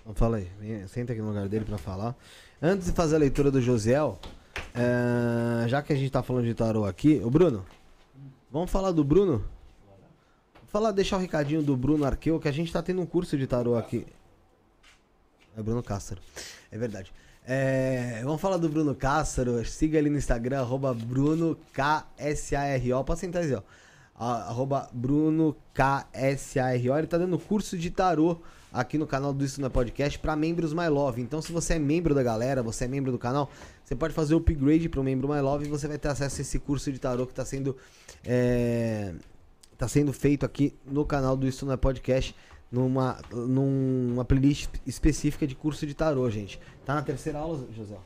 Então 0.01 0.15
fala 0.15 0.39
aí, 0.39 0.89
senta 0.89 1.13
aqui 1.13 1.21
no 1.21 1.29
lugar 1.29 1.49
dele 1.49 1.65
pra 1.65 1.79
falar. 1.79 2.17
Antes 2.61 2.87
de 2.87 2.93
fazer 2.93 3.17
a 3.17 3.19
leitura 3.19 3.51
do 3.51 3.61
Josiel, 3.61 4.19
é, 4.75 5.69
já 5.69 5.83
que 5.83 5.93
a 5.93 5.97
gente 5.97 6.11
tá 6.11 6.23
falando 6.23 6.45
de 6.45 6.55
tarô 6.55 6.85
aqui, 6.85 7.21
o 7.25 7.31
Bruno, 7.31 7.65
vamos 8.51 8.71
falar 8.71 8.93
do 8.93 9.05
Bruno? 9.05 9.45
Falar, 10.69 10.93
deixar 10.93 11.17
o 11.17 11.21
recadinho 11.21 11.63
do 11.63 11.77
Bruno 11.77 12.05
Arqueu, 12.05 12.39
que 12.39 12.47
a 12.47 12.53
gente 12.53 12.73
tá 12.73 12.81
tendo 12.81 13.03
um 13.03 13.07
curso 13.07 13.37
de 13.37 13.47
tarô 13.47 13.77
aqui. 13.77 14.07
É 15.57 15.63
Bruno 15.63 15.83
Cássaro, 15.83 16.21
é 16.71 16.79
verdade. 16.79 17.13
É, 17.45 18.21
vamos 18.23 18.41
falar 18.41 18.57
do 18.57 18.69
Bruno 18.69 18.95
Cássaro, 18.95 19.65
siga 19.65 19.99
ele 19.99 20.09
no 20.09 20.17
Instagram, 20.17 20.61
arroba 20.61 20.95
Bruno 20.95 21.59
KSARO, 21.73 23.05
pode 23.05 23.19
sentar 23.19 23.43
aí, 23.43 23.55
ó. 23.55 23.63
Arroba 24.15 24.89
Bruno 24.93 25.57
KSARO, 25.75 26.99
ele 26.99 27.07
tá 27.09 27.19
dando 27.19 27.39
curso 27.39 27.77
de 27.77 27.91
tarô 27.91 28.41
aqui 28.73 28.97
no 28.99 29.07
canal 29.07 29.33
do 29.33 29.45
Isso 29.45 29.61
Não 29.61 29.67
é 29.67 29.71
Podcast 29.71 30.19
para 30.19 30.37
membros 30.37 30.73
My 30.73 30.89
Love. 30.89 31.21
Então, 31.21 31.41
se 31.43 31.53
você 31.53 31.75
é 31.75 31.79
membro 31.79 32.15
da 32.15 32.23
galera, 32.23 32.63
você 32.63 32.85
é 32.85 32.89
membro 32.89 33.11
do 33.11 33.19
canal, 33.19 33.51
você 33.85 33.95
pode 33.97 34.15
fazer 34.15 34.35
o 34.35 34.39
upgrade 34.39 34.89
para 34.89 35.01
o 35.01 35.05
membro 35.05 35.29
My 35.29 35.41
Love 35.41 35.67
e 35.67 35.69
você 35.69 35.89
vai 35.89 35.99
ter 35.99 36.09
acesso 36.09 36.39
a 36.39 36.43
esse 36.43 36.59
curso 36.59 36.93
de 36.93 36.99
tarô 36.99 37.27
que 37.27 37.35
tá 37.35 37.45
sendo 37.45 37.77
é, 38.25 39.13
tá 39.77 39.89
sendo 39.89 40.13
feito 40.13 40.45
aqui 40.47 40.75
no 40.87 41.05
canal 41.05 41.37
do 41.37 41.47
Isso 41.47 41.65
Não 41.67 41.73
é 41.73 41.77
Podcast, 41.77 42.35
numa, 42.71 43.19
numa 43.33 44.25
playlist 44.25 44.69
específica 44.87 45.47
de 45.47 45.55
curso 45.55 45.87
de 45.87 45.95
tarô, 45.95 46.29
gente. 46.31 46.61
Tá 46.85 46.95
na 46.95 47.03
terceira 47.03 47.39
aula, 47.39 47.67
José? 47.75 47.97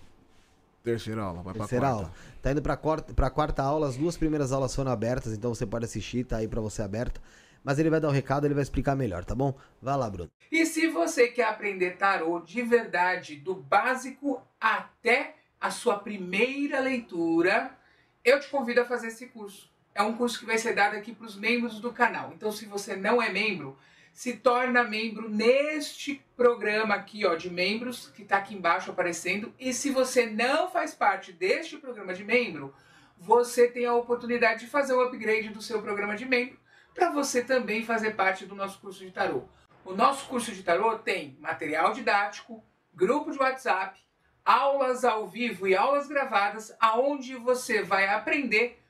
Terceira 0.82 1.22
aula, 1.22 1.42
vai 1.42 1.54
pra 1.54 1.62
Terceira 1.62 1.86
quarta. 1.86 2.02
aula. 2.04 2.12
Tá 2.42 2.52
indo 2.52 2.62
pra 2.62 2.76
quarta, 2.76 3.14
pra 3.14 3.30
quarta 3.30 3.62
aula, 3.62 3.88
as 3.88 3.96
duas 3.96 4.16
primeiras 4.18 4.52
aulas 4.52 4.74
foram 4.74 4.90
abertas, 4.90 5.32
então 5.32 5.54
você 5.54 5.64
pode 5.64 5.84
assistir, 5.86 6.24
tá 6.24 6.36
aí 6.36 6.48
pra 6.48 6.60
você 6.60 6.82
aberta. 6.82 7.20
Mas 7.64 7.78
ele 7.78 7.88
vai 7.88 7.98
dar 7.98 8.08
o 8.08 8.12
recado, 8.12 8.46
ele 8.46 8.52
vai 8.52 8.62
explicar 8.62 8.94
melhor, 8.94 9.24
tá 9.24 9.34
bom? 9.34 9.58
Vai 9.80 9.96
lá, 9.96 10.10
Bruno. 10.10 10.30
E 10.52 10.66
se 10.66 10.86
você 10.86 11.28
quer 11.28 11.48
aprender 11.48 11.96
tarô 11.96 12.40
de 12.40 12.60
verdade, 12.60 13.36
do 13.36 13.54
básico 13.54 14.42
até 14.60 15.36
a 15.58 15.70
sua 15.70 15.98
primeira 15.98 16.78
leitura, 16.78 17.74
eu 18.22 18.38
te 18.38 18.48
convido 18.48 18.82
a 18.82 18.84
fazer 18.84 19.08
esse 19.08 19.28
curso. 19.28 19.72
É 19.94 20.02
um 20.02 20.14
curso 20.14 20.38
que 20.38 20.44
vai 20.44 20.58
ser 20.58 20.74
dado 20.74 20.94
aqui 20.94 21.14
para 21.14 21.26
os 21.26 21.36
membros 21.36 21.80
do 21.80 21.90
canal. 21.90 22.32
Então, 22.34 22.52
se 22.52 22.66
você 22.66 22.96
não 22.96 23.22
é 23.22 23.30
membro, 23.30 23.78
se 24.12 24.34
torna 24.34 24.84
membro 24.84 25.30
neste 25.30 26.22
programa 26.36 26.94
aqui, 26.94 27.24
ó, 27.24 27.34
de 27.34 27.48
membros, 27.48 28.08
que 28.14 28.22
está 28.22 28.36
aqui 28.38 28.54
embaixo 28.54 28.90
aparecendo. 28.90 29.54
E 29.58 29.72
se 29.72 29.90
você 29.90 30.26
não 30.26 30.70
faz 30.70 30.94
parte 30.94 31.32
deste 31.32 31.78
programa 31.78 32.12
de 32.12 32.24
membro, 32.24 32.74
você 33.16 33.68
tem 33.68 33.86
a 33.86 33.94
oportunidade 33.94 34.60
de 34.60 34.66
fazer 34.66 34.92
o 34.92 35.00
upgrade 35.00 35.48
do 35.48 35.62
seu 35.62 35.80
programa 35.80 36.14
de 36.14 36.26
membro 36.26 36.63
para 36.94 37.10
você 37.10 37.42
também 37.42 37.84
fazer 37.84 38.12
parte 38.12 38.46
do 38.46 38.54
nosso 38.54 38.78
curso 38.78 39.04
de 39.04 39.10
tarô. 39.10 39.42
O 39.84 39.92
nosso 39.92 40.26
curso 40.28 40.52
de 40.52 40.62
tarô 40.62 40.98
tem 40.98 41.36
material 41.40 41.92
didático, 41.92 42.64
grupo 42.94 43.30
de 43.30 43.38
WhatsApp, 43.38 44.00
aulas 44.44 45.04
ao 45.04 45.26
vivo 45.26 45.66
e 45.66 45.76
aulas 45.76 46.06
gravadas, 46.06 46.74
aonde 46.78 47.34
você 47.34 47.82
vai 47.82 48.06
aprender 48.08 48.80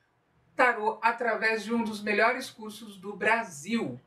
tarô 0.55 0.99
através 1.03 1.65
de 1.65 1.75
um 1.75 1.83
dos 1.83 2.03
melhores 2.03 2.51
cursos 2.51 2.97
do 2.97 3.17
Brasil. 3.17 4.01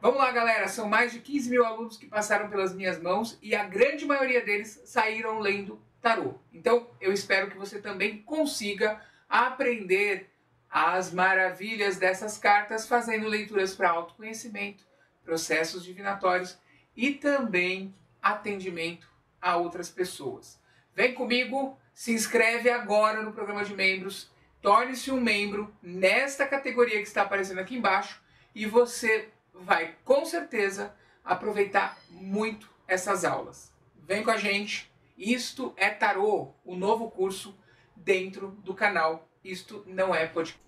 Vamos 0.00 0.18
lá, 0.18 0.30
galera. 0.30 0.68
São 0.68 0.88
mais 0.88 1.12
de 1.12 1.20
15 1.20 1.50
mil 1.50 1.64
alunos 1.64 1.96
que 1.96 2.06
passaram 2.06 2.48
pelas 2.48 2.74
minhas 2.74 3.00
mãos 3.00 3.38
e 3.42 3.54
a 3.54 3.64
grande 3.64 4.06
maioria 4.06 4.44
deles 4.44 4.82
saíram 4.84 5.38
lendo 5.38 5.80
tarô. 6.00 6.34
Então, 6.52 6.88
eu 7.00 7.12
espero 7.12 7.50
que 7.50 7.56
você 7.56 7.80
também 7.80 8.22
consiga 8.22 9.00
aprender 9.28 10.30
as 10.70 11.12
maravilhas 11.12 11.96
dessas 11.96 12.38
cartas 12.38 12.86
fazendo 12.86 13.26
leituras 13.26 13.74
para 13.74 13.90
autoconhecimento, 13.90 14.84
processos 15.24 15.84
divinatórios 15.84 16.58
e 16.96 17.12
também 17.12 17.94
atendimento 18.22 19.08
a 19.40 19.56
outras 19.56 19.90
pessoas. 19.90 20.60
Vem 20.94 21.14
comigo, 21.14 21.78
se 21.94 22.12
inscreve 22.12 22.70
agora 22.70 23.22
no 23.22 23.32
programa 23.32 23.64
de 23.64 23.74
membros, 23.74 24.30
torne-se 24.60 25.10
um 25.10 25.20
membro 25.20 25.72
nesta 25.82 26.46
categoria 26.46 26.96
que 26.96 27.08
está 27.08 27.22
aparecendo 27.22 27.60
aqui 27.60 27.76
embaixo 27.76 28.20
e 28.54 28.66
você 28.66 29.28
vai 29.54 29.94
com 30.04 30.24
certeza 30.24 30.94
aproveitar 31.24 31.98
muito 32.10 32.68
essas 32.86 33.24
aulas. 33.24 33.72
Vem 33.96 34.24
com 34.24 34.30
a 34.30 34.36
gente. 34.36 34.90
Isto 35.16 35.74
é 35.76 35.90
Tarô, 35.90 36.54
o 36.64 36.74
novo 36.74 37.10
curso 37.10 37.56
dentro 37.94 38.52
do 38.64 38.74
canal. 38.74 39.27
Isto 39.44 39.84
não 39.86 40.14
é 40.14 40.26
podcast. 40.26 40.60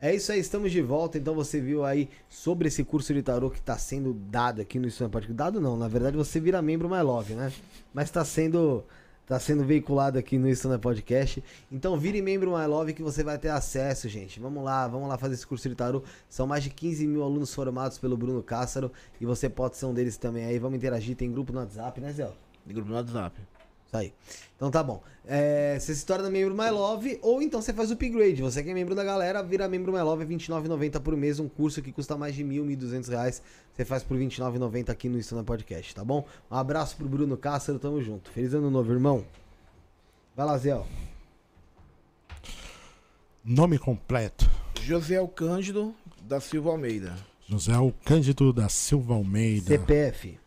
É 0.00 0.14
isso 0.14 0.32
aí, 0.32 0.40
estamos 0.40 0.70
de 0.70 0.82
volta. 0.82 1.16
Então 1.16 1.34
você 1.34 1.60
viu 1.60 1.84
aí 1.84 2.10
sobre 2.28 2.68
esse 2.68 2.84
curso 2.84 3.14
de 3.14 3.22
tarô 3.22 3.50
que 3.50 3.58
está 3.58 3.78
sendo 3.78 4.12
dado 4.12 4.60
aqui 4.60 4.78
no 4.78 4.88
é 4.88 5.08
Podcast. 5.08 5.32
Dado 5.32 5.60
não, 5.60 5.76
na 5.76 5.88
verdade 5.88 6.16
você 6.16 6.38
vira 6.38 6.60
membro 6.60 6.90
My 6.90 7.00
Love, 7.00 7.34
né? 7.34 7.52
Mas 7.92 8.06
está 8.06 8.24
sendo 8.24 8.84
Tá 9.26 9.40
sendo 9.40 9.64
veiculado 9.64 10.18
aqui 10.18 10.36
no 10.36 10.48
na 10.68 10.78
Podcast. 10.78 11.42
Então 11.72 11.96
vire 11.96 12.20
membro 12.20 12.58
My 12.58 12.66
Love 12.66 12.92
que 12.92 13.02
você 13.02 13.24
vai 13.24 13.38
ter 13.38 13.48
acesso, 13.48 14.06
gente. 14.06 14.38
Vamos 14.38 14.62
lá, 14.62 14.86
vamos 14.86 15.08
lá 15.08 15.16
fazer 15.16 15.34
esse 15.34 15.46
curso 15.46 15.66
de 15.66 15.74
tarô. 15.74 16.02
São 16.28 16.46
mais 16.46 16.62
de 16.62 16.68
15 16.68 17.06
mil 17.06 17.22
alunos 17.22 17.54
formados 17.54 17.96
pelo 17.96 18.18
Bruno 18.18 18.42
Cássaro 18.42 18.92
e 19.18 19.24
você 19.24 19.48
pode 19.48 19.78
ser 19.78 19.86
um 19.86 19.94
deles 19.94 20.18
também 20.18 20.44
aí. 20.44 20.58
Vamos 20.58 20.76
interagir, 20.76 21.16
tem 21.16 21.32
grupo 21.32 21.54
no 21.54 21.60
WhatsApp, 21.60 21.98
né, 22.02 22.12
Zé? 22.12 22.30
Tem 22.66 22.74
grupo 22.74 22.90
no 22.90 22.96
WhatsApp. 22.96 23.40
Isso 23.86 23.96
aí. 23.96 24.12
Então 24.56 24.70
tá 24.70 24.82
bom. 24.82 25.02
É, 25.26 25.78
você 25.78 25.94
se 25.94 26.04
torna 26.04 26.28
membro 26.28 26.54
My 26.54 26.68
Love 26.70 27.18
ou 27.22 27.40
então 27.40 27.62
você 27.62 27.72
faz 27.72 27.90
o 27.90 27.94
upgrade. 27.94 28.42
Você 28.42 28.62
que 28.62 28.70
é 28.70 28.74
membro 28.74 28.94
da 28.94 29.02
galera, 29.02 29.42
vira 29.42 29.66
membro 29.66 29.92
My 29.92 30.00
Love, 30.00 30.22
é 30.22 30.26
R$29,90 30.26 31.00
por 31.00 31.16
mês. 31.16 31.38
Um 31.38 31.48
curso 31.48 31.80
que 31.80 31.92
custa 31.92 32.16
mais 32.16 32.34
de 32.34 32.44
mil, 32.44 32.64
mil 32.64 32.76
duzentos 32.76 33.08
reais. 33.08 33.42
Você 33.74 33.84
faz 33.84 34.02
por 34.02 34.16
R$29,90 34.18 34.90
aqui 34.90 35.08
no 35.08 35.18
na 35.32 35.44
Podcast, 35.44 35.94
tá 35.94 36.04
bom? 36.04 36.26
Um 36.50 36.56
abraço 36.56 36.96
pro 36.96 37.08
Bruno 37.08 37.36
Cássaro, 37.36 37.78
tamo 37.78 38.02
junto. 38.02 38.30
Feliz 38.30 38.52
ano 38.52 38.70
novo, 38.70 38.92
irmão. 38.92 39.24
Vai 40.36 40.46
lá, 40.46 40.58
Zé. 40.58 40.80
Nome 43.44 43.78
completo. 43.78 44.50
José 44.80 45.16
Cândido 45.34 45.94
da 46.22 46.40
Silva 46.40 46.70
Almeida. 46.70 47.16
José 47.46 47.72
Cândido 48.04 48.52
da 48.52 48.68
Silva 48.68 49.14
Almeida. 49.14 49.66
CPF. 49.66 50.38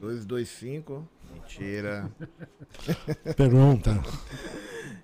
225. 0.00 1.06
Mentira. 1.34 2.10
Pergunta. 3.36 4.00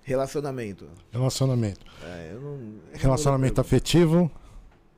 Relacionamento. 0.03 0.87
Relacionamento. 1.11 1.85
É, 2.03 2.31
eu 2.33 2.41
não- 2.41 2.51
eu 2.93 2.97
Relacionamento 2.99 3.55
não- 3.57 3.61
afetivo. 3.61 4.31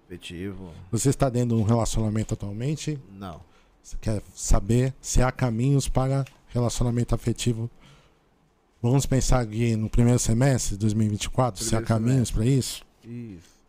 Afetivo. 0.05 0.71
Você 0.91 1.09
está 1.09 1.29
dentro 1.29 1.55
de 1.55 1.61
um 1.61 1.65
relacionamento 1.65 2.33
atualmente? 2.33 2.99
Não. 3.11 3.41
Você 3.81 3.97
quer 3.99 4.21
saber 4.35 4.93
se 5.01 5.21
há 5.21 5.31
caminhos 5.31 5.87
para 5.87 6.23
relacionamento 6.49 7.15
afetivo? 7.15 7.69
Vamos 8.81 9.05
pensar 9.05 9.39
aqui 9.41 9.75
no 9.75 9.89
primeiro 9.89 10.19
semestre 10.19 10.71
de 10.75 10.79
2024, 10.81 11.63
se 11.63 11.75
há 11.75 11.81
Primeiro 11.81 11.87
caminhos 11.87 12.31
para 12.31 12.45
isso? 12.45 12.83
Isso. 13.03 13.60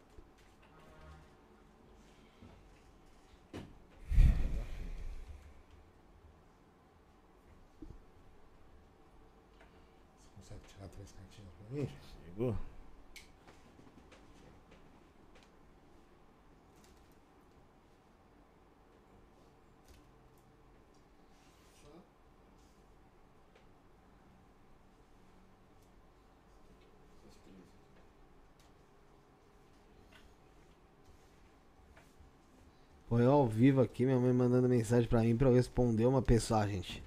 Eu 33.20 33.30
ao 33.30 33.46
vivo 33.46 33.80
aqui, 33.80 34.04
minha 34.04 34.18
mãe 34.18 34.32
mandando 34.32 34.68
mensagem 34.68 35.08
pra 35.08 35.20
mim 35.20 35.36
pra 35.36 35.48
eu 35.48 35.54
responder 35.54 36.06
uma 36.06 36.22
pessoa, 36.22 36.60
ah, 36.60 36.66
gente. 36.66 37.02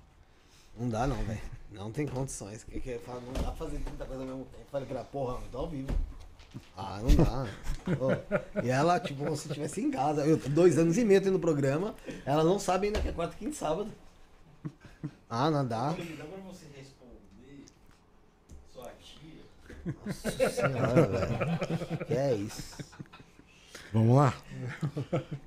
Não 0.77 0.88
dá 0.88 1.08
não, 1.08 1.17
velho. 1.24 1.42
Não 1.72 1.92
tem 1.92 2.08
condições. 2.08 2.64
Que, 2.64 2.80
que, 2.80 3.00
não 3.08 3.34
dá 3.34 3.42
pra 3.42 3.51
fazer 3.53 3.80
tanta 3.80 4.06
coisa 4.06 4.22
ao 4.22 4.27
mesmo 4.27 4.45
tempo. 4.45 4.66
Falei 4.72 4.88
pra 4.88 4.98
ela, 5.00 5.06
porra, 5.06 5.42
eu 5.42 5.51
tô 5.51 5.58
ao 5.58 5.67
vivo. 5.67 5.90
Ah, 6.77 7.01
não 7.01 7.16
dá. 7.16 7.48
Ô, 8.00 8.64
e 8.64 8.69
ela, 8.69 9.00
tipo, 9.00 9.35
se 9.35 9.48
estivesse 9.48 9.82
em 9.82 9.92
casa. 9.92 10.25
Eu 10.25 10.40
tô 10.40 10.48
dois 10.50 10.77
anos 10.77 10.98
e 10.98 11.03
meio 11.03 11.22
tendo 11.22 11.40
programa. 11.40 11.95
Ela 12.25 12.43
não 12.43 12.59
sabe 12.59 12.88
ainda 12.88 13.01
que 13.01 13.09
é 13.09 13.11
quarta, 13.11 13.35
quinta 13.35 13.51
e 13.51 13.56
sábado. 13.56 13.92
Ah, 15.30 15.50
não 15.50 15.66
dá. 15.66 15.90
Dá 15.90 15.95
pra 15.95 16.42
você 16.48 16.66
responder 16.77 17.66
sua 18.72 18.92
tia? 19.01 19.95
Nossa 20.06 20.50
senhora, 20.50 21.08
velho. 21.08 22.06
Que 22.06 22.14
é 22.14 22.35
isso. 22.35 22.77
Vamos 23.95 24.14
lá? 24.14 24.33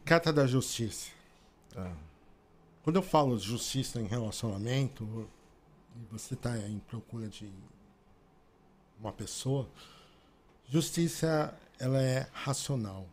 Carta 0.07 0.33
da 0.33 0.47
Justiça. 0.47 1.10
Ah. 1.77 1.94
Quando 2.83 2.97
eu 2.97 3.02
falo 3.02 3.36
de 3.36 3.44
justiça 3.44 4.01
em 4.01 4.07
relacionamento, 4.07 5.28
e 5.94 6.05
você 6.10 6.33
está 6.33 6.57
em 6.57 6.78
procura 6.78 7.28
de 7.28 7.52
uma 8.99 9.12
pessoa, 9.12 9.68
justiça 10.67 11.55
ela 11.78 12.01
é 12.01 12.27
racional. 12.33 13.07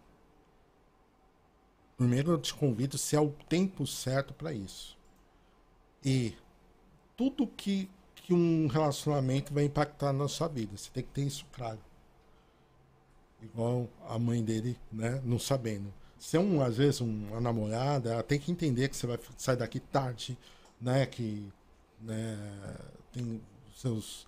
Primeiro 1.97 2.31
eu 2.31 2.39
te 2.39 2.53
convido 2.53 2.97
se 2.97 3.17
é 3.17 3.19
o 3.19 3.31
tempo 3.49 3.85
certo 3.85 4.33
para 4.33 4.53
isso. 4.53 4.97
E 6.01 6.33
tudo 7.17 7.45
que, 7.45 7.89
que 8.15 8.33
um 8.33 8.67
relacionamento 8.67 9.53
vai 9.53 9.65
impactar 9.65 10.13
na 10.13 10.29
sua 10.29 10.47
vida, 10.47 10.77
você 10.77 10.89
tem 10.91 11.03
que 11.03 11.09
ter 11.09 11.23
isso 11.23 11.45
claro. 11.51 11.79
Igual 13.53 13.87
a 14.07 14.17
mãe 14.17 14.43
dele, 14.43 14.77
né, 14.91 15.21
não 15.23 15.37
sabendo. 15.39 15.93
Se 16.17 16.37
é 16.37 16.39
um, 16.39 16.61
às 16.61 16.77
vezes, 16.77 17.01
um- 17.01 17.27
uma 17.29 17.39
namorada, 17.41 18.13
ela 18.13 18.23
tem 18.23 18.39
que 18.39 18.51
entender 18.51 18.89
que 18.89 18.95
você 18.97 19.05
vai 19.05 19.19
sair 19.37 19.57
daqui 19.57 19.79
tarde, 19.79 20.37
né, 20.81 21.05
que 21.05 21.45
né, 22.01 22.37
tem 23.13 23.41
seus, 23.75 24.25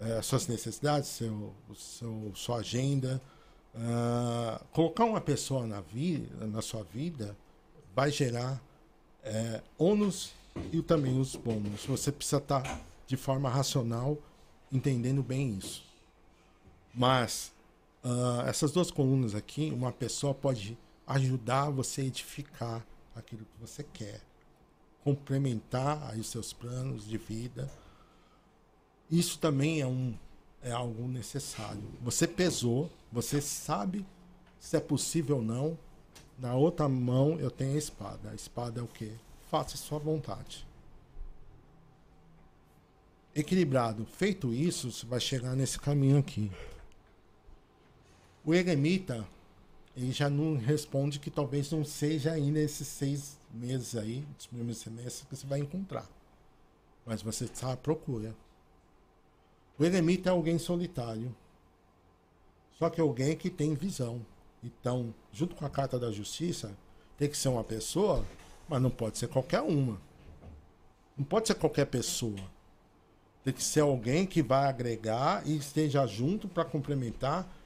eh, 0.00 0.22
suas 0.22 0.46
necessidades, 0.46 1.08
seu, 1.10 1.52
seu, 1.76 2.32
sua 2.34 2.58
agenda. 2.58 3.20
Ah, 3.74 4.60
colocar 4.72 5.04
uma 5.04 5.20
pessoa 5.20 5.66
na, 5.66 5.80
vi, 5.80 6.28
na 6.40 6.62
sua 6.62 6.82
vida 6.84 7.36
vai 7.94 8.10
gerar 8.10 8.60
eh, 9.22 9.60
ônus 9.78 10.32
e 10.72 10.80
também 10.82 11.18
os 11.20 11.36
bônus. 11.36 11.84
Você 11.86 12.10
precisa 12.10 12.38
estar 12.38 12.80
de 13.06 13.16
forma 13.16 13.48
racional 13.48 14.16
entendendo 14.72 15.22
bem 15.22 15.56
isso. 15.58 15.84
Mas 16.94 17.52
ah, 18.02 18.44
essas 18.46 18.72
duas 18.72 18.90
colunas 18.90 19.34
aqui, 19.34 19.70
uma 19.70 19.92
pessoa 19.92 20.34
pode 20.34 20.78
ajudar 21.06 21.70
você 21.70 22.02
a 22.02 22.04
edificar 22.04 22.86
aquilo 23.14 23.44
que 23.44 23.60
você 23.60 23.82
quer, 23.82 24.20
complementar 25.02 26.10
aí 26.10 26.20
os 26.20 26.28
seus 26.28 26.52
planos 26.52 27.06
de 27.06 27.18
vida. 27.18 27.70
Isso 29.10 29.38
também 29.38 29.80
é 29.80 29.86
um 29.86 30.14
é 30.62 30.72
algo 30.72 31.06
necessário. 31.06 31.82
Você 32.02 32.26
pesou, 32.26 32.90
você 33.12 33.40
sabe 33.40 34.04
se 34.58 34.76
é 34.76 34.80
possível 34.80 35.36
ou 35.36 35.42
não. 35.42 35.78
Na 36.38 36.54
outra 36.54 36.88
mão 36.88 37.38
eu 37.38 37.50
tenho 37.50 37.74
a 37.74 37.78
espada. 37.78 38.30
A 38.30 38.34
espada 38.34 38.80
é 38.80 38.82
o 38.82 38.88
quê? 38.88 39.12
Faça 39.50 39.76
sua 39.76 39.98
vontade. 39.98 40.66
Equilibrado. 43.34 44.04
Feito 44.04 44.52
isso, 44.52 44.90
você 44.90 45.06
vai 45.06 45.20
chegar 45.20 45.54
nesse 45.54 45.78
caminho 45.78 46.18
aqui. 46.18 46.50
O 48.48 48.54
eremita, 48.54 49.28
ele 49.94 50.10
já 50.10 50.30
não 50.30 50.56
responde 50.56 51.18
que 51.18 51.30
talvez 51.30 51.70
não 51.70 51.84
seja 51.84 52.32
ainda 52.32 52.58
esses 52.58 52.88
seis 52.88 53.38
meses 53.52 53.94
aí, 53.94 54.24
dos 54.38 54.46
primeiros 54.46 54.78
semestres, 54.78 55.26
que 55.28 55.36
você 55.36 55.46
vai 55.46 55.58
encontrar. 55.58 56.08
Mas 57.04 57.20
você 57.20 57.44
está 57.44 57.74
à 57.74 57.76
procura. 57.76 58.34
O 59.78 59.84
eremita 59.84 60.30
é 60.30 60.32
alguém 60.32 60.58
solitário. 60.58 61.36
Só 62.78 62.88
que 62.88 63.02
alguém 63.02 63.36
que 63.36 63.50
tem 63.50 63.74
visão. 63.74 64.24
Então, 64.64 65.14
junto 65.30 65.54
com 65.54 65.66
a 65.66 65.70
carta 65.70 65.98
da 65.98 66.10
justiça, 66.10 66.74
tem 67.18 67.28
que 67.28 67.36
ser 67.36 67.50
uma 67.50 67.62
pessoa, 67.62 68.24
mas 68.66 68.80
não 68.80 68.88
pode 68.88 69.18
ser 69.18 69.28
qualquer 69.28 69.60
uma. 69.60 70.00
Não 71.18 71.24
pode 71.26 71.48
ser 71.48 71.54
qualquer 71.54 71.84
pessoa. 71.84 72.40
Tem 73.44 73.52
que 73.52 73.62
ser 73.62 73.80
alguém 73.80 74.24
que 74.24 74.42
vai 74.42 74.64
agregar 74.64 75.46
e 75.46 75.54
esteja 75.54 76.06
junto 76.06 76.48
para 76.48 76.64
complementar 76.64 77.57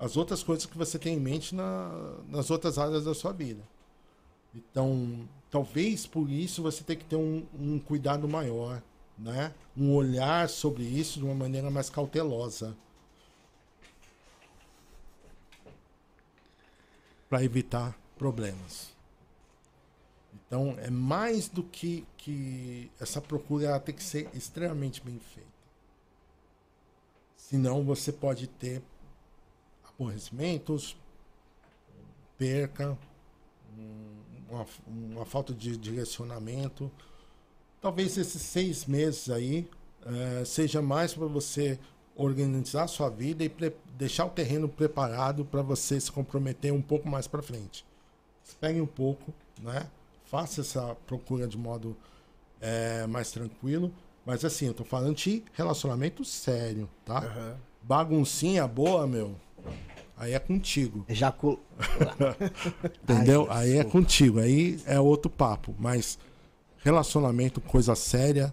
as 0.00 0.16
outras 0.16 0.42
coisas 0.42 0.64
que 0.64 0.78
você 0.78 0.98
tem 0.98 1.14
em 1.16 1.20
mente 1.20 1.54
na- 1.54 2.16
nas 2.26 2.50
outras 2.50 2.78
áreas 2.78 3.04
da 3.04 3.14
sua 3.14 3.32
vida. 3.32 3.62
Então, 4.54 5.28
talvez 5.50 6.06
por 6.06 6.28
isso 6.30 6.62
você 6.62 6.82
tem 6.82 6.96
que 6.96 7.04
ter 7.04 7.16
um, 7.16 7.46
um 7.54 7.78
cuidado 7.78 8.26
maior, 8.26 8.82
né? 9.18 9.54
Um 9.76 9.94
olhar 9.94 10.48
sobre 10.48 10.82
isso 10.84 11.18
de 11.18 11.24
uma 11.26 11.34
maneira 11.34 11.70
mais 11.70 11.90
cautelosa. 11.90 12.74
Para 17.28 17.44
evitar 17.44 17.96
problemas. 18.16 18.90
Então, 20.34 20.74
é 20.78 20.90
mais 20.90 21.46
do 21.46 21.62
que, 21.62 22.06
que 22.16 22.90
essa 22.98 23.20
procura 23.20 23.66
ela 23.66 23.80
tem 23.80 23.94
que 23.94 24.02
ser 24.02 24.28
extremamente 24.34 25.00
bem 25.02 25.20
feita. 25.20 25.48
Senão 27.36 27.84
você 27.84 28.10
pode 28.10 28.46
ter 28.46 28.82
aborrecimentos, 30.04 30.96
perca, 32.38 32.96
um- 33.78 34.20
uma, 34.50 34.66
uma 34.86 35.24
falta 35.24 35.54
de 35.54 35.76
direcionamento. 35.76 36.90
Talvez 37.80 38.16
esses 38.18 38.42
seis 38.42 38.86
meses 38.86 39.30
aí 39.30 39.68
eh, 40.06 40.44
seja 40.44 40.82
mais 40.82 41.14
para 41.14 41.26
você 41.26 41.78
organizar 42.16 42.84
a 42.84 42.88
sua 42.88 43.08
vida 43.08 43.44
e 43.44 43.52
deixar 43.96 44.26
o 44.26 44.30
terreno 44.30 44.68
preparado 44.68 45.44
para 45.44 45.62
você 45.62 46.00
se 46.00 46.10
comprometer 46.12 46.72
um 46.72 46.82
pouco 46.82 47.08
mais 47.08 47.26
para 47.26 47.42
frente. 47.42 47.84
Espere 48.44 48.80
um 48.80 48.86
pouco, 48.86 49.32
né? 49.60 49.88
Faça 50.26 50.60
essa 50.62 50.96
procura 51.06 51.46
de 51.46 51.56
modo 51.58 51.96
eh, 52.60 53.06
mais 53.08 53.30
tranquilo 53.32 53.92
Mas 54.26 54.44
assim, 54.44 54.66
eu 54.66 54.74
tô 54.74 54.84
falando 54.84 55.16
de 55.16 55.42
relacionamento 55.54 56.24
sério, 56.24 56.88
tá? 57.04 57.20
Baguncinha 57.82 58.66
boa, 58.68 59.06
meu. 59.06 59.34
Aí 60.16 60.32
é 60.34 60.38
contigo. 60.38 61.04
Ejacul... 61.08 61.58
Entendeu? 63.02 63.46
Ai, 63.50 63.72
aí 63.72 63.78
é 63.78 63.84
contigo. 63.84 64.38
Aí 64.40 64.78
é 64.86 65.00
outro 65.00 65.30
papo. 65.30 65.74
Mas 65.78 66.18
relacionamento, 66.82 67.60
coisa 67.60 67.94
séria, 67.94 68.52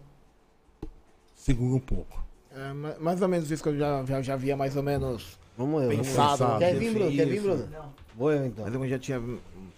segura 1.36 1.76
um 1.76 1.80
pouco. 1.80 2.26
É, 2.56 2.74
ma- 2.74 2.95
mais 3.00 3.22
ou 3.22 3.27
menos 3.27 3.52
isso 3.52 3.61
que 3.61 3.69
eu 3.69 3.77
já, 3.77 4.03
já, 4.06 4.22
já 4.22 4.36
via 4.36 4.56
mais 4.58 4.76
ou 4.76 4.84
menos 4.84 5.38
Vamos 5.58 5.84
eu. 5.84 5.90
pensado. 5.90 6.38
Vamos 6.38 6.53
eu. 6.53 6.60
Quer 6.60 6.76
vir, 6.76 6.94
Bruno? 6.94 7.11
Quer 7.11 7.26
vir. 7.27 7.42
Bruno? 7.42 7.68
Vou 8.16 8.32
eu 8.32 8.45
então. 8.45 8.66
Mas 8.66 8.74
eu 8.74 8.88
já 8.90 9.00
tinha 9.00 9.22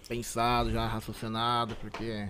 pensado, 0.08 0.70
já 0.70 0.86
raciocinado, 0.86 1.74
porque. 1.76 2.26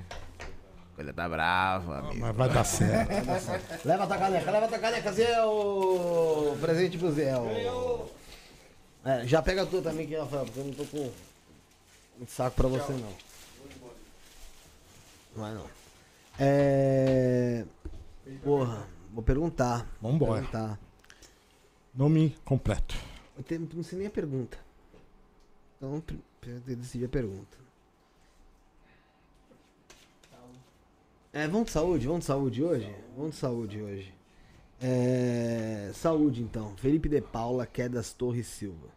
Coisa 0.97 1.13
tá 1.15 1.29
brava, 1.29 1.99
amigo. 2.01 2.17
Mas 2.21 2.37
vai 2.37 2.49
dar 2.49 2.65
certo. 2.65 3.09
Vai 3.09 3.23
dar 3.25 3.41
certo. 3.41 3.87
Leva 3.87 4.05
a 4.05 4.07
tua 4.07 4.19
caneca, 4.19 4.51
leva 4.51 4.67
a 4.67 4.69
tua 4.69 4.79
caneca, 4.79 5.13
Zé, 5.13 5.43
o 5.45 6.57
presente 6.61 6.99
pro 6.99 7.11
Zé. 7.13 7.37
o- 7.39 8.07
É, 9.05 9.27
já 9.27 9.41
pega 9.43 9.63
a 9.63 9.67
tua 9.67 9.81
também, 9.83 10.07
que 10.07 10.15
Rafael, 10.17 10.45
porque 10.45 10.61
eu 10.61 10.65
não 10.65 10.75
tô 10.75 10.85
com 10.85 11.13
muito 12.19 12.31
saco 12.33 12.55
pra 12.57 12.69
você 12.69 12.93
não. 12.93 13.13
Não 15.35 15.43
vai 15.43 15.55
não. 15.55 15.67
É. 16.39 17.65
Porra, 18.45 18.87
vou 19.13 19.23
perguntar. 19.23 19.87
Vambora. 20.01 20.35
Perguntar. 20.43 20.79
Nome 21.95 22.37
completo. 22.45 22.95
Eu 23.37 23.43
tenho- 23.43 23.69
não 23.73 23.83
sei 23.83 23.99
nem 23.99 24.07
a 24.07 24.11
pergunta. 24.11 24.59
Então, 25.77 26.03
eu 26.47 26.77
decidi 26.77 27.05
a 27.05 27.09
pergunta. 27.09 27.59
É, 31.33 31.47
vamos 31.47 31.67
de 31.67 31.73
saúde? 31.73 32.07
Vamos 32.07 32.21
de 32.21 32.27
saúde 32.27 32.63
hoje? 32.63 32.95
Vamos 33.17 33.35
de 33.35 33.41
saúde 33.41 33.81
hoje. 33.81 34.13
É, 34.81 35.91
saúde 35.95 36.43
então. 36.43 36.75
Felipe 36.77 37.09
de 37.09 37.21
Paula, 37.21 37.67
Quedas 37.67 38.13
Torres 38.13 38.47
Silva. 38.47 38.89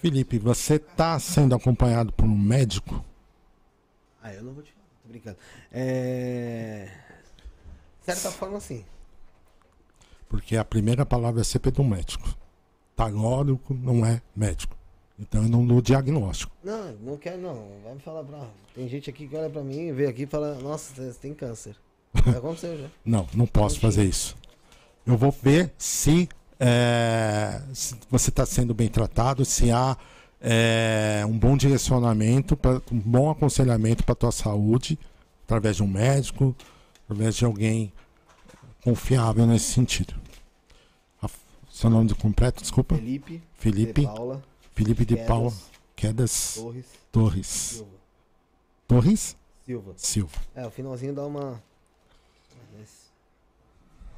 Felipe, 0.00 0.38
você 0.38 0.78
tá 0.78 1.18
sendo 1.18 1.54
acompanhado 1.54 2.12
por 2.12 2.26
um 2.26 2.36
médico? 2.36 3.04
Ah, 4.22 4.34
eu 4.34 4.42
não 4.42 4.52
vou 4.52 4.62
te 4.62 4.72
falar, 4.72 4.86
tô 5.02 5.08
brincando. 5.08 5.36
É. 5.72 6.90
De 8.00 8.12
certa 8.12 8.30
forma, 8.30 8.60
sim. 8.60 8.84
Porque 10.28 10.56
a 10.56 10.64
primeira 10.64 11.06
palavra 11.06 11.40
é 11.40 11.44
sempre 11.44 11.70
do 11.70 11.84
médico. 11.84 12.36
Tarólogo 12.96 13.74
não 13.74 14.04
é 14.04 14.20
médico. 14.34 14.76
Então 15.18 15.42
eu 15.42 15.48
não 15.48 15.64
dou 15.66 15.80
diagnóstico. 15.80 16.52
Não, 16.64 16.92
não 16.94 17.16
quero 17.16 17.40
não. 17.40 17.80
Vai 17.84 17.94
me 17.94 18.00
falar 18.00 18.24
pra. 18.24 18.40
Tem 18.74 18.88
gente 18.88 19.08
aqui 19.08 19.28
que 19.28 19.36
olha 19.36 19.48
pra 19.48 19.62
mim, 19.62 19.92
vê 19.92 20.06
aqui 20.06 20.22
e 20.22 20.26
fala, 20.26 20.54
nossa, 20.56 20.94
você 20.94 21.18
tem 21.20 21.32
câncer. 21.32 21.76
Já 22.26 22.38
aconteceu 22.38 22.76
já. 22.78 22.88
Não, 23.04 23.26
não 23.34 23.46
posso 23.46 23.78
fazer 23.78 24.04
isso. 24.04 24.36
Eu 25.06 25.16
vou 25.16 25.30
ver 25.32 25.72
se, 25.76 26.28
é, 26.60 27.60
se 27.74 27.96
você 28.10 28.30
está 28.30 28.46
sendo 28.46 28.72
bem 28.72 28.88
tratado, 28.88 29.44
se 29.44 29.70
há 29.70 29.96
é, 30.40 31.24
um 31.26 31.36
bom 31.38 31.56
direcionamento, 31.56 32.56
pra, 32.56 32.80
um 32.90 32.98
bom 32.98 33.30
aconselhamento 33.30 34.04
para 34.04 34.12
a 34.12 34.16
tua 34.16 34.32
saúde, 34.32 34.98
através 35.44 35.76
de 35.76 35.82
um 35.82 35.88
médico, 35.88 36.54
através 37.04 37.34
de 37.34 37.44
alguém 37.44 37.92
confiável 38.84 39.46
nesse 39.46 39.72
sentido. 39.72 40.14
A- 41.20 41.28
seu 41.70 41.90
nome 41.90 42.08
de 42.08 42.14
completo, 42.14 42.60
desculpa? 42.62 42.94
Felipe 42.96 43.42
Felipe 43.54 44.00
de 44.02 44.06
Paula, 44.06 44.42
Felipe 44.72 45.04
de 45.04 45.14
Quedas 45.16 45.26
Paula 45.28 45.52
Quedas 45.96 46.54
Torres 46.54 46.86
Torres. 47.12 47.84
Torres? 48.88 49.36
Silva. 49.64 49.92
Silva. 49.96 50.36
É, 50.54 50.66
o 50.66 50.70
finalzinho 50.70 51.14
dá 51.14 51.24
uma. 51.24 51.62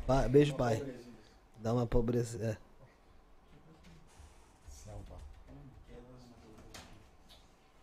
Pai- 0.06 0.28
beijo, 0.28 0.54
pai. 0.54 0.82
Dá 1.58 1.72
uma 1.72 1.86
pobreza. 1.86 2.38
É. 2.44 2.56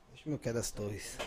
Deixa 0.10 0.30
eu 0.30 0.38
ver 0.38 0.54
das 0.54 0.72
torres. 0.72 1.18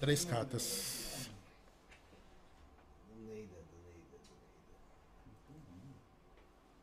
Três 0.00 0.24
cartas. 0.24 1.28
Neida, 3.16 3.26
Neida, 3.26 3.56
Neida. 3.84 4.16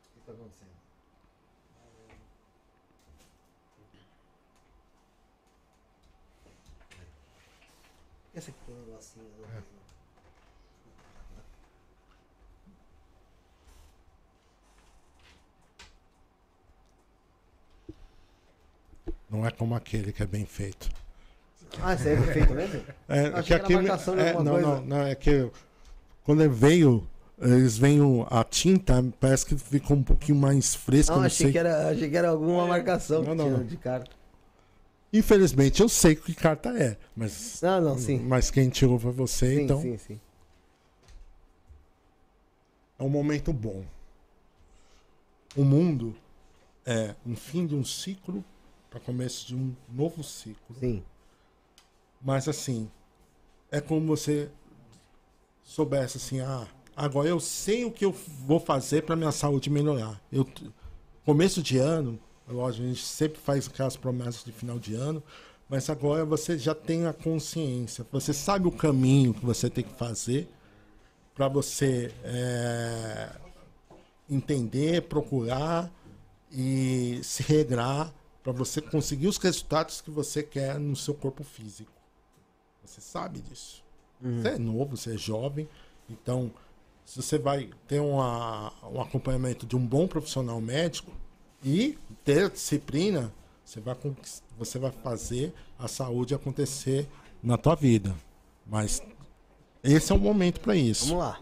O 0.06 0.14
que 0.14 0.20
tá 0.26 0.32
acontecendo? 0.32 0.76
Essa 8.34 8.50
aqui 8.50 8.58
tem 8.66 8.74
um 8.74 8.78
negocinho. 8.86 9.24
né? 9.40 9.62
Não 19.36 19.46
é 19.46 19.50
como 19.50 19.74
aquele 19.74 20.12
que 20.12 20.22
é 20.22 20.26
bem 20.26 20.46
feito. 20.46 20.88
Ah, 21.82 21.92
esse 21.92 22.08
aí 22.08 22.14
é 22.14 22.20
perfeito 22.22 22.54
mesmo? 22.54 22.82
É, 23.06 23.30
que 23.30 23.36
achei 23.36 23.42
que 23.44 23.52
aquele, 23.74 23.82
de 23.82 24.20
é, 24.20 24.32
não, 24.32 24.44
coisa. 24.44 24.66
não, 24.66 24.80
não, 24.80 25.02
é 25.02 25.14
que 25.14 25.50
quando 26.24 26.40
ele 26.42 26.54
veio, 26.54 27.06
eles 27.38 27.76
veem 27.76 28.00
a 28.30 28.42
tinta, 28.42 29.04
parece 29.20 29.44
que 29.44 29.56
ficou 29.56 29.96
um 29.96 30.02
pouquinho 30.02 30.38
mais 30.38 30.74
fresca. 30.74 31.12
Não, 31.12 31.20
não 31.20 31.26
achei 31.26 31.46
sei. 31.46 31.52
que, 31.52 31.58
era, 31.58 31.90
achei 31.90 32.08
que 32.08 32.16
era 32.16 32.30
alguma 32.30 32.66
marcação 32.66 33.22
Não, 33.22 33.30
que 33.32 33.34
não, 33.36 33.44
tinha 33.44 33.58
não. 33.58 33.66
de 33.66 33.76
carta. 33.76 34.16
Infelizmente 35.12 35.82
eu 35.82 35.88
sei 35.88 36.16
que 36.16 36.34
carta 36.34 36.70
é, 36.70 36.96
mas 37.14 37.60
Não, 37.62 37.80
não, 37.80 37.98
sim. 37.98 38.18
mas 38.18 38.50
quem 38.50 38.68
tirou 38.68 38.98
foi 38.98 39.12
você, 39.12 39.56
Sim, 39.56 39.62
então 39.62 39.80
sim, 39.80 39.98
sim. 39.98 40.20
é 42.98 43.02
um 43.02 43.08
momento 43.08 43.52
bom. 43.52 43.84
O 45.54 45.62
mundo 45.64 46.14
é 46.84 47.14
um 47.26 47.36
fim 47.36 47.66
de 47.66 47.74
um 47.74 47.84
ciclo 47.84 48.44
para 48.96 49.00
começo 49.00 49.46
de 49.46 49.54
um 49.54 49.74
novo 49.92 50.24
ciclo. 50.24 50.74
Sim. 50.80 51.02
Mas 52.20 52.48
assim, 52.48 52.90
é 53.70 53.78
como 53.78 54.06
você 54.06 54.48
soubesse 55.62 56.16
assim, 56.16 56.40
ah, 56.40 56.66
agora 56.96 57.28
eu 57.28 57.38
sei 57.38 57.84
o 57.84 57.90
que 57.90 58.04
eu 58.04 58.12
vou 58.12 58.58
fazer 58.58 59.02
para 59.02 59.14
minha 59.14 59.32
saúde 59.32 59.68
melhorar. 59.68 60.20
Eu 60.32 60.48
começo 61.26 61.62
de 61.62 61.76
ano, 61.76 62.18
lógico, 62.48 62.84
a 62.84 62.88
gente 62.88 63.04
sempre 63.04 63.38
faz 63.38 63.66
aquelas 63.68 63.96
promessas 63.96 64.42
de 64.44 64.52
final 64.52 64.78
de 64.78 64.94
ano, 64.94 65.22
mas 65.68 65.90
agora 65.90 66.24
você 66.24 66.56
já 66.56 66.74
tem 66.74 67.06
a 67.06 67.12
consciência, 67.12 68.06
você 68.10 68.32
sabe 68.32 68.66
o 68.66 68.72
caminho 68.72 69.34
que 69.34 69.44
você 69.44 69.68
tem 69.68 69.84
que 69.84 69.94
fazer 69.94 70.48
para 71.34 71.48
você 71.48 72.14
é, 72.24 73.30
entender, 74.30 75.02
procurar 75.02 75.92
e 76.50 77.20
se 77.22 77.42
regrar 77.42 78.10
para 78.46 78.52
você 78.52 78.80
conseguir 78.80 79.26
os 79.26 79.38
resultados 79.38 80.00
que 80.00 80.08
você 80.08 80.40
quer 80.40 80.78
no 80.78 80.94
seu 80.94 81.12
corpo 81.12 81.42
físico. 81.42 81.90
Você 82.84 83.00
sabe 83.00 83.40
disso. 83.40 83.82
Uhum. 84.22 84.40
Você 84.40 84.48
é 84.50 84.58
novo, 84.58 84.96
você 84.96 85.14
é 85.14 85.18
jovem, 85.18 85.68
então 86.08 86.52
se 87.04 87.20
você 87.20 87.40
vai 87.40 87.70
ter 87.88 87.98
uma, 87.98 88.72
um 88.84 89.00
acompanhamento 89.00 89.66
de 89.66 89.74
um 89.74 89.84
bom 89.84 90.06
profissional 90.06 90.60
médico 90.60 91.10
e 91.60 91.98
ter 92.24 92.44
a 92.44 92.48
disciplina, 92.48 93.34
você 93.64 93.80
vai, 93.80 93.96
você 94.56 94.78
vai 94.78 94.92
fazer 94.92 95.52
a 95.76 95.88
saúde 95.88 96.32
acontecer 96.32 97.08
na 97.42 97.58
tua 97.58 97.74
vida. 97.74 98.14
Mas 98.64 99.02
esse 99.82 100.12
é 100.12 100.14
o 100.14 100.18
momento 100.20 100.60
para 100.60 100.76
isso. 100.76 101.06
Vamos 101.06 101.24
lá. 101.24 101.40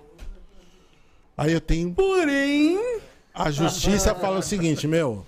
Aí 1.37 1.53
eu 1.53 1.61
tenho. 1.61 1.93
Porém. 1.93 2.79
A 3.35 3.51
justiça 3.51 4.15
fala 4.15 4.39
o 4.39 4.43
seguinte, 4.43 4.87
meu. 4.87 5.27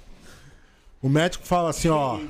O 1.02 1.08
médico 1.08 1.44
fala 1.47 1.70
assim, 1.70 1.89
ó. 1.89 2.20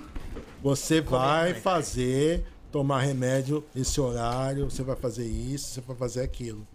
Você 0.63 1.01
vai 1.01 1.55
fazer, 1.55 2.45
tomar 2.73 3.01
remédio 3.01 3.65
esse 3.75 4.01
horário, 4.01 4.69
você 4.71 4.83
vai 4.83 4.97
fazer 4.97 5.27
isso, 5.27 5.69
você 5.75 5.81
vai 5.81 5.97
fazer 5.97 6.23
aquilo. 6.23 6.67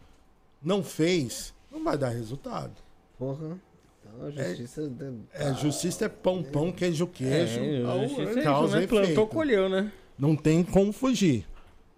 Não 0.63 0.83
fez, 0.83 1.53
não 1.71 1.83
vai 1.83 1.97
dar 1.97 2.09
resultado. 2.09 2.71
Porra. 3.17 3.59
Então 4.03 4.27
a 4.27 4.31
justiça. 4.31 4.91
É, 5.33 5.53
justiça 5.55 6.05
é 6.05 6.09
pão, 6.09 6.41
pão, 6.43 6.71
queijo, 6.71 7.05
queijo. 7.07 7.59
É, 7.59 7.83
a- 7.83 8.07
justiça 8.07 8.29
é 8.29 8.33
isso, 8.33 8.43
causa 8.43 8.79
né? 8.79 8.87
Plantou, 8.87 9.27
colheu, 9.27 9.67
né? 9.69 9.91
Não 10.17 10.35
tem 10.35 10.63
como 10.63 10.93
fugir. 10.93 11.45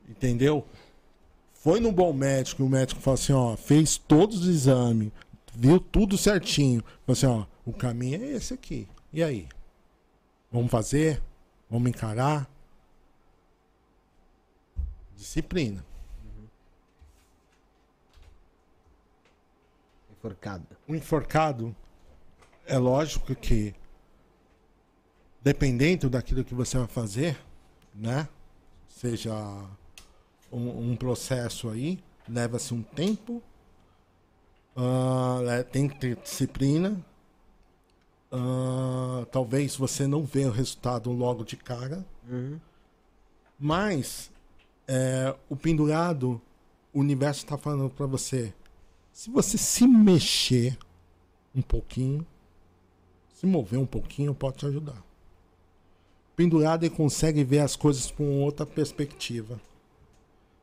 Entendeu? 0.10 0.66
Foi 1.54 1.80
no 1.80 1.92
bom 1.92 2.12
médico, 2.12 2.62
e 2.62 2.66
o 2.66 2.70
médico 2.70 3.00
falou 3.02 3.16
assim, 3.16 3.34
ó, 3.34 3.56
fez 3.56 3.98
todos 3.98 4.42
os 4.42 4.48
exames, 4.48 5.12
viu 5.54 5.80
tudo 5.80 6.18
certinho. 6.18 6.82
Falou 7.06 7.14
assim, 7.14 7.26
ó, 7.26 7.46
o 7.66 7.72
caminho 7.72 8.22
é 8.24 8.32
esse 8.32 8.54
aqui. 8.54 8.88
E 9.14 9.24
aí? 9.24 9.48
Vamos 10.54 10.70
fazer? 10.70 11.20
Vamos 11.68 11.90
encarar? 11.90 12.48
Disciplina. 15.16 15.84
Enforcado. 20.12 20.68
O 20.88 20.94
enforcado, 20.94 21.76
é 22.68 22.78
lógico 22.78 23.34
que, 23.34 23.74
dependendo 25.42 26.08
daquilo 26.08 26.44
que 26.44 26.54
você 26.54 26.78
vai 26.78 26.88
fazer, 26.88 27.36
né? 27.92 28.30
Seja 28.88 29.34
um, 30.52 30.92
um 30.92 30.96
processo 30.96 31.68
aí, 31.68 31.98
leva-se 32.30 32.76
um 32.76 32.84
tempo, 32.84 33.42
é, 35.50 35.64
tem 35.64 35.90
que 35.90 35.98
ter 35.98 36.16
disciplina. 36.18 37.04
Ah, 38.36 39.28
talvez 39.32 39.76
você 39.76 40.08
não 40.08 40.24
vê 40.24 40.46
o 40.46 40.52
resultado 40.52 41.12
logo 41.12 41.44
de 41.44 41.56
cara, 41.56 42.04
Uhum. 42.28 42.60
mas 43.60 44.32
é, 44.88 45.36
o 45.48 45.56
pendurado, 45.56 46.42
o 46.92 47.00
universo 47.00 47.44
está 47.44 47.58
falando 47.60 47.92
para 47.92 48.08
você: 48.08 48.52
se 49.12 49.30
você 49.30 49.56
se 49.56 49.86
mexer 49.88 50.78
um 51.56 51.62
pouquinho, 51.62 52.26
se 53.36 53.46
mover 53.46 53.80
um 53.80 53.86
pouquinho, 53.86 54.34
pode 54.34 54.58
te 54.58 54.66
ajudar. 54.66 54.98
O 54.98 56.36
pendurado 56.36 56.84
ele 56.86 56.96
consegue 56.96 57.44
ver 57.44 57.60
as 57.60 57.76
coisas 57.76 58.10
com 58.10 58.42
outra 58.42 58.66
perspectiva. 58.66 59.62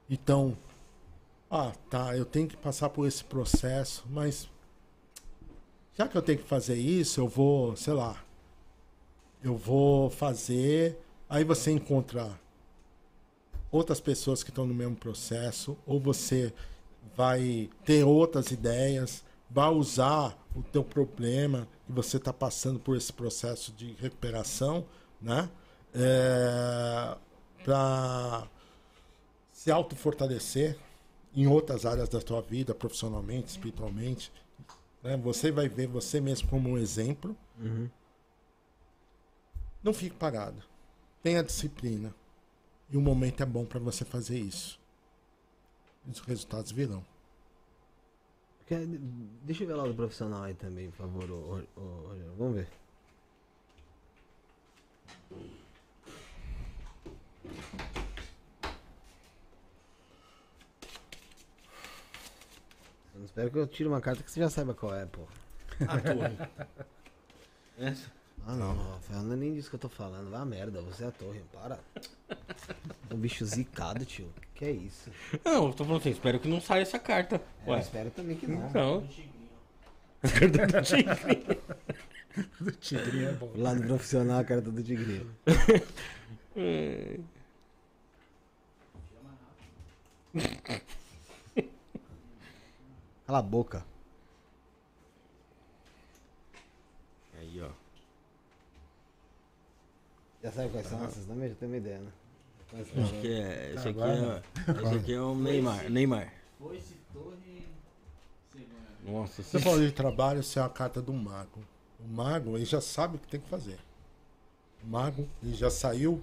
Então, 0.08 0.56
ah, 1.48 1.72
tá, 1.88 2.16
eu 2.16 2.24
tenho 2.24 2.48
que 2.48 2.56
passar 2.56 2.90
por 2.90 3.06
esse 3.06 3.22
processo, 3.22 4.04
mas 4.10 4.48
já 6.00 6.08
que 6.08 6.16
eu 6.16 6.22
tenho 6.22 6.38
que 6.38 6.48
fazer 6.48 6.76
isso, 6.76 7.20
eu 7.20 7.28
vou, 7.28 7.76
sei 7.76 7.92
lá, 7.92 8.16
eu 9.44 9.54
vou 9.54 10.08
fazer. 10.08 10.98
Aí 11.28 11.44
você 11.44 11.70
encontra 11.70 12.40
outras 13.70 14.00
pessoas 14.00 14.42
que 14.42 14.48
estão 14.48 14.64
no 14.64 14.72
mesmo 14.72 14.96
processo, 14.96 15.76
ou 15.86 16.00
você 16.00 16.54
vai 17.14 17.68
ter 17.84 18.02
outras 18.02 18.50
ideias, 18.50 19.22
vai 19.50 19.68
usar 19.68 20.42
o 20.56 20.62
teu 20.62 20.82
problema 20.82 21.68
que 21.84 21.92
você 21.92 22.16
está 22.16 22.32
passando 22.32 22.80
por 22.80 22.96
esse 22.96 23.12
processo 23.12 23.70
de 23.70 23.92
recuperação, 24.00 24.86
né? 25.20 25.50
para 27.62 28.48
se 29.52 29.70
autofortalecer 29.70 30.78
em 31.36 31.46
outras 31.46 31.84
áreas 31.84 32.08
da 32.08 32.22
tua 32.22 32.40
vida, 32.40 32.74
profissionalmente, 32.74 33.50
espiritualmente. 33.50 34.32
Né? 35.02 35.16
Você 35.16 35.50
vai 35.50 35.68
ver 35.68 35.86
você 35.86 36.20
mesmo 36.20 36.48
como 36.48 36.70
um 36.70 36.78
exemplo. 36.78 37.36
Uhum. 37.58 37.88
Não 39.82 39.92
fique 39.94 40.16
parado. 40.16 40.62
Tenha 41.22 41.42
disciplina. 41.42 42.14
E 42.90 42.96
o 42.96 43.00
momento 43.00 43.42
é 43.42 43.46
bom 43.46 43.64
para 43.64 43.78
você 43.78 44.04
fazer 44.04 44.38
isso. 44.38 44.78
E 46.06 46.10
os 46.10 46.20
resultados 46.20 46.72
virão. 46.72 47.04
Deixa 49.42 49.64
eu 49.64 49.66
ver 49.66 49.74
lá 49.74 49.84
do 49.84 49.94
profissional 49.94 50.44
aí 50.44 50.54
também, 50.54 50.90
por 50.90 50.98
favor, 50.98 51.28
ô, 51.28 51.34
ô, 51.76 51.80
ô, 51.80 52.06
Rogério. 52.08 52.34
Vamos 52.38 52.54
ver. 52.54 52.68
Eu 63.20 63.26
espero 63.26 63.50
que 63.50 63.58
eu 63.58 63.66
tire 63.66 63.86
uma 63.86 64.00
carta 64.00 64.22
que 64.22 64.30
você 64.30 64.40
já 64.40 64.48
saiba 64.48 64.72
qual 64.72 64.94
é, 64.94 65.04
pô. 65.04 65.20
A 65.86 66.00
torre. 66.00 66.38
Essa? 67.78 68.10
Ah 68.46 68.54
não, 68.54 68.74
Rafael, 68.74 69.22
não 69.22 69.34
é 69.34 69.36
nem 69.36 69.52
disso 69.52 69.68
que 69.68 69.76
eu 69.76 69.80
tô 69.80 69.90
falando. 69.90 70.30
Vai 70.30 70.40
a 70.40 70.44
merda, 70.46 70.80
você 70.80 71.04
é 71.04 71.08
a 71.08 71.10
torre, 71.10 71.42
para. 71.52 71.78
Um 73.10 73.18
bicho 73.18 73.44
zicado, 73.44 74.06
tio. 74.06 74.32
Que 74.54 74.64
é 74.64 74.70
isso? 74.70 75.10
Não, 75.44 75.66
eu 75.66 75.72
tô 75.74 75.84
falando 75.84 76.00
assim, 76.00 76.10
espero 76.10 76.40
que 76.40 76.48
não 76.48 76.62
saia 76.62 76.80
essa 76.80 76.98
carta. 76.98 77.42
É, 77.66 77.70
eu 77.70 77.76
espero 77.76 78.10
também 78.10 78.38
que 78.38 78.46
não. 78.46 78.66
Então. 78.68 79.06
A 80.22 80.28
carta 80.28 80.66
do 80.66 80.82
tigre. 80.82 81.60
do 82.60 82.72
tigrinho 82.72 83.28
é 83.28 83.32
bom. 83.32 83.52
Lá 83.54 83.74
no 83.74 83.86
profissional, 83.86 84.40
a 84.40 84.44
carta 84.44 84.70
do 84.70 84.82
tigrinho. 84.82 85.30
É. 86.56 87.18
Cala 93.30 93.38
a 93.38 93.42
boca. 93.42 93.86
Aí, 97.38 97.62
ó. 97.62 97.70
Já 100.42 100.50
sabe 100.50 100.70
quais 100.70 100.88
são 100.88 101.04
essas 101.04 101.24
também? 101.26 101.48
Já 101.48 101.54
tem 101.54 101.68
uma 101.68 101.76
ideia, 101.76 102.00
né? 102.00 102.10
Acho 102.74 103.20
que 103.20 103.32
é. 103.32 103.72
Esse 103.76 103.88
aqui 103.88 104.00
Agora 104.00 104.12
é. 104.12 104.20
não. 104.20 104.82
Esse 104.82 104.94
aqui 104.96 105.12
é 105.12 105.20
o 105.20 105.36
Neymar. 105.36 105.88
Neymar. 105.88 106.32
Foice, 106.58 106.96
torre. 107.12 107.68
Nossa, 109.04 109.44
Você 109.44 109.60
falou 109.60 109.78
de 109.78 109.92
trabalho, 109.92 110.40
isso 110.40 110.58
é 110.58 110.62
a 110.62 110.68
carta 110.68 111.00
do 111.00 111.12
mago. 111.12 111.60
O 112.00 112.08
mago, 112.08 112.56
ele 112.56 112.64
já 112.64 112.80
sabe 112.80 113.14
o 113.14 113.20
que 113.20 113.28
tem 113.28 113.38
que 113.38 113.48
fazer. 113.48 113.78
O 114.82 114.88
mago, 114.88 115.28
ele 115.40 115.54
já 115.54 115.70
saiu 115.70 116.20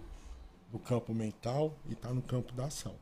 do 0.74 0.78
campo 0.78 1.14
mental 1.14 1.74
e 1.88 1.94
está 1.94 2.10
no 2.14 2.22
campo 2.22 2.52
da 2.52 2.66
ação. 2.66 2.96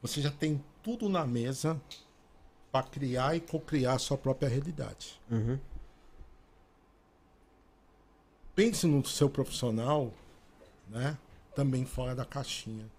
Você 0.00 0.20
já 0.20 0.32
tem 0.32 0.60
tudo 0.82 1.08
na 1.08 1.24
mesa 1.24 1.80
para 2.72 2.86
criar 2.86 3.36
e 3.36 3.40
co-criar 3.40 3.92
a 3.92 3.98
sua 3.98 4.16
própria 4.16 4.48
realidade. 4.48 5.20
Uhum. 5.30 5.60
Pense 8.54 8.86
no 8.86 9.04
seu 9.04 9.28
profissional, 9.28 10.10
né? 10.88 11.18
Também 11.54 11.84
fora 11.84 12.14
da 12.14 12.24
caixinha. 12.24 12.90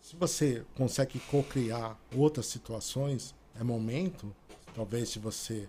Se 0.00 0.14
você 0.14 0.64
consegue 0.76 1.18
co-criar 1.20 1.98
outras 2.14 2.46
situações, 2.46 3.34
é 3.58 3.64
momento, 3.64 4.34
talvez, 4.74 5.10
de 5.12 5.18
você 5.18 5.68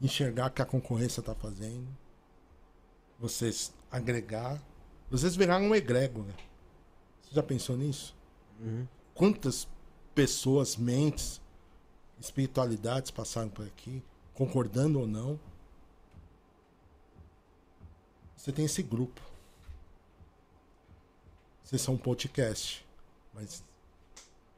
enxergar 0.00 0.46
o 0.46 0.50
que 0.50 0.62
a 0.62 0.66
concorrência 0.66 1.20
está 1.20 1.34
fazendo, 1.34 1.86
vocês 3.18 3.72
agregar, 3.90 4.62
vocês 5.10 5.36
viraram 5.36 5.66
um 5.66 5.74
egrégora. 5.74 6.34
Você 7.22 7.34
já 7.34 7.42
pensou 7.42 7.76
nisso? 7.76 8.16
Uhum. 8.60 8.86
Quantas 9.14 9.68
pessoas, 10.14 10.76
mentes, 10.76 11.40
espiritualidades 12.20 13.10
passaram 13.10 13.48
por 13.48 13.66
aqui, 13.66 14.02
concordando 14.34 15.00
ou 15.00 15.06
não? 15.06 15.38
Você 18.36 18.52
tem 18.52 18.64
esse 18.64 18.82
grupo. 18.82 19.20
Vocês 21.62 21.80
são 21.80 21.94
um 21.94 21.98
podcast. 21.98 22.84
Mas 23.32 23.62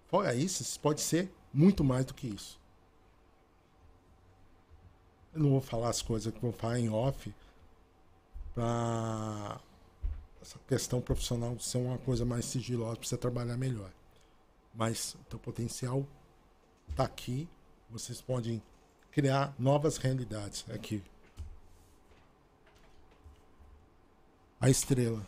fora 0.08 0.34
isso, 0.34 0.80
pode 0.80 1.00
ser 1.00 1.30
muito 1.52 1.84
mais 1.84 2.04
do 2.04 2.14
que 2.14 2.26
isso. 2.26 2.58
Eu 5.34 5.40
não 5.40 5.50
vou 5.50 5.60
falar 5.60 5.90
as 5.90 6.00
coisas 6.00 6.32
que 6.32 6.40
vou 6.40 6.52
falar 6.52 6.78
em 6.78 6.88
off 6.88 7.34
para 8.54 9.60
essa 10.40 10.58
questão 10.68 11.00
profissional 11.00 11.58
ser 11.58 11.78
uma 11.78 11.98
coisa 11.98 12.24
mais 12.24 12.44
sigilosa 12.44 12.96
para 12.96 13.08
você 13.08 13.16
trabalhar 13.16 13.56
melhor. 13.56 13.90
Mas 14.74 15.14
o 15.14 15.24
teu 15.30 15.38
potencial 15.38 16.06
está 16.88 17.04
aqui. 17.04 17.48
Vocês 17.90 18.20
podem 18.20 18.62
criar 19.10 19.54
novas 19.58 19.96
realidades 19.96 20.64
aqui. 20.70 21.02
A 24.60 24.68
estrela. 24.68 25.24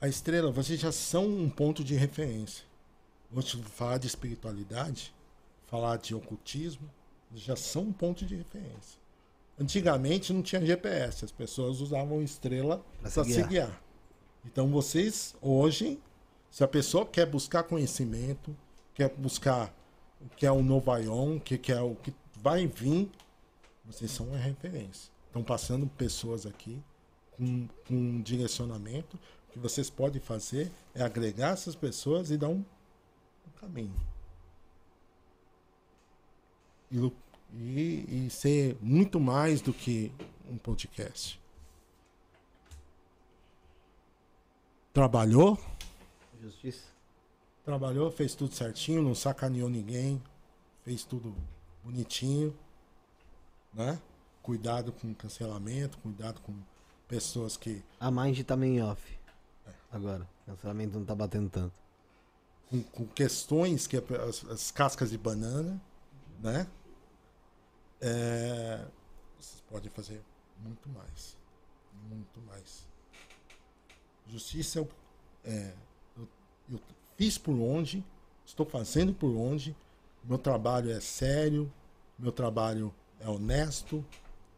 A 0.00 0.08
estrela, 0.08 0.50
vocês 0.50 0.80
já 0.80 0.90
são 0.90 1.26
um 1.26 1.48
ponto 1.48 1.84
de 1.84 1.94
referência. 1.94 2.64
Antes 3.34 3.60
de 3.60 3.62
falar 3.62 3.98
de 3.98 4.08
espiritualidade, 4.08 5.14
falar 5.66 5.96
de 5.98 6.14
ocultismo, 6.14 6.90
já 7.34 7.54
são 7.54 7.82
um 7.82 7.92
ponto 7.92 8.26
de 8.26 8.34
referência. 8.34 9.00
Antigamente 9.58 10.32
não 10.32 10.42
tinha 10.42 10.64
GPS, 10.64 11.24
as 11.24 11.30
pessoas 11.30 11.80
usavam 11.80 12.20
estrela 12.22 12.84
para 13.00 13.10
se 13.10 13.22
se 13.24 13.32
guiar. 13.32 13.48
guiar. 13.48 13.82
Então 14.44 14.68
vocês, 14.68 15.36
hoje, 15.40 16.00
se 16.52 16.62
a 16.62 16.68
pessoa 16.68 17.06
quer 17.06 17.24
buscar 17.24 17.62
conhecimento, 17.62 18.54
quer 18.94 19.08
buscar 19.08 19.74
o 20.20 20.28
que 20.36 20.44
é 20.44 20.52
o 20.52 20.62
Novaion, 20.62 21.40
que, 21.40 21.56
que 21.56 21.72
é 21.72 21.80
o 21.80 21.94
que 21.94 22.14
vai 22.36 22.66
vir, 22.66 23.10
vocês 23.86 24.10
são 24.10 24.26
uma 24.26 24.36
referência. 24.36 25.10
Estão 25.28 25.42
passando 25.42 25.86
pessoas 25.86 26.44
aqui 26.44 26.78
com, 27.30 27.66
com 27.88 27.94
um 27.94 28.20
direcionamento. 28.20 29.18
O 29.48 29.52
que 29.54 29.58
vocês 29.58 29.88
podem 29.88 30.20
fazer 30.20 30.70
é 30.94 31.02
agregar 31.02 31.52
essas 31.52 31.74
pessoas 31.74 32.30
e 32.30 32.36
dar 32.36 32.48
um, 32.48 32.62
um 33.46 33.50
caminho. 33.58 33.96
E, 36.90 37.12
e, 37.54 38.26
e 38.26 38.30
ser 38.30 38.76
muito 38.82 39.18
mais 39.18 39.62
do 39.62 39.72
que 39.72 40.12
um 40.50 40.58
podcast. 40.58 41.40
Trabalhou, 44.92 45.58
Justiça. 46.42 46.88
trabalhou, 47.64 48.10
fez 48.10 48.34
tudo 48.34 48.52
certinho, 48.52 49.00
não 49.00 49.14
sacaneou 49.14 49.68
ninguém, 49.68 50.20
fez 50.82 51.04
tudo 51.04 51.32
bonitinho, 51.84 52.52
né? 53.72 54.00
Cuidado 54.42 54.90
com 54.90 55.14
cancelamento, 55.14 55.98
cuidado 55.98 56.40
com 56.40 56.52
pessoas 57.06 57.56
que 57.56 57.84
A 58.00 58.10
Mind 58.10 58.40
tá 58.42 58.56
meio 58.56 58.74
em 58.74 58.82
off. 58.82 59.20
Agora. 59.92 60.28
O 60.42 60.50
cancelamento 60.50 60.98
não 60.98 61.04
tá 61.04 61.14
batendo 61.14 61.48
tanto. 61.48 61.72
com, 62.68 62.82
com 62.82 63.06
questões 63.06 63.86
que 63.86 63.96
é 63.96 64.02
as, 64.28 64.44
as 64.46 64.70
cascas 64.72 65.10
de 65.10 65.18
banana, 65.18 65.80
né? 66.40 66.66
É, 68.00 68.84
vocês 69.38 69.62
podem 69.68 69.90
fazer 69.92 70.20
muito 70.58 70.88
mais, 70.88 71.36
muito 72.08 72.40
mais. 72.40 72.88
Justiça 74.26 74.80
é 74.80 74.82
o, 74.82 74.88
é, 75.44 75.74
eu, 76.70 76.80
fiz 77.16 77.38
por 77.38 77.54
onde, 77.54 78.04
estou 78.44 78.66
fazendo 78.66 79.12
por 79.12 79.34
onde, 79.36 79.76
meu 80.24 80.38
trabalho 80.38 80.90
é 80.90 81.00
sério, 81.00 81.72
meu 82.18 82.32
trabalho 82.32 82.92
é 83.20 83.28
honesto, 83.28 84.04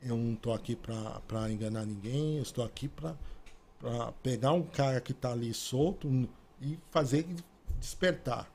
eu 0.02 0.16
não 0.16 0.34
estou 0.34 0.52
aqui 0.52 0.76
para 0.76 1.50
enganar 1.50 1.86
ninguém, 1.86 2.36
eu 2.36 2.42
estou 2.42 2.64
aqui 2.64 2.88
para 2.88 3.14
pegar 4.22 4.52
um 4.52 4.62
cara 4.62 5.00
que 5.00 5.12
está 5.12 5.32
ali 5.32 5.52
solto 5.54 6.08
e 6.60 6.78
fazer 6.90 7.26
despertar. 7.78 8.50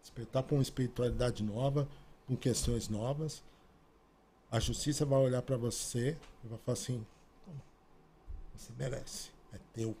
Despertar 0.00 0.42
para 0.42 0.54
uma 0.54 0.62
espiritualidade 0.62 1.42
nova, 1.42 1.88
com 2.26 2.36
questões 2.36 2.88
novas. 2.88 3.42
A 4.50 4.58
justiça 4.58 5.04
vai 5.04 5.18
olhar 5.18 5.42
para 5.42 5.56
você 5.56 6.16
e 6.44 6.48
vai 6.48 6.58
falar 6.58 6.72
assim: 6.74 7.06
você 8.56 8.72
merece, 8.76 9.30
é 9.52 9.58
teu. 9.72 9.96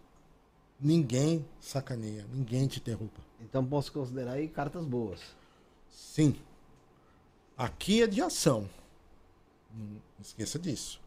Ninguém 0.80 1.44
sacaneia, 1.60 2.24
ninguém 2.32 2.66
te 2.68 2.80
derruba. 2.80 3.20
Então 3.40 3.64
posso 3.64 3.92
considerar 3.92 4.32
aí 4.32 4.48
cartas 4.48 4.84
boas. 4.84 5.20
Sim. 5.90 6.36
Aqui 7.56 8.02
é 8.02 8.06
de 8.06 8.22
ação. 8.22 8.68
Não 9.74 10.00
esqueça 10.20 10.58
disso. 10.58 11.00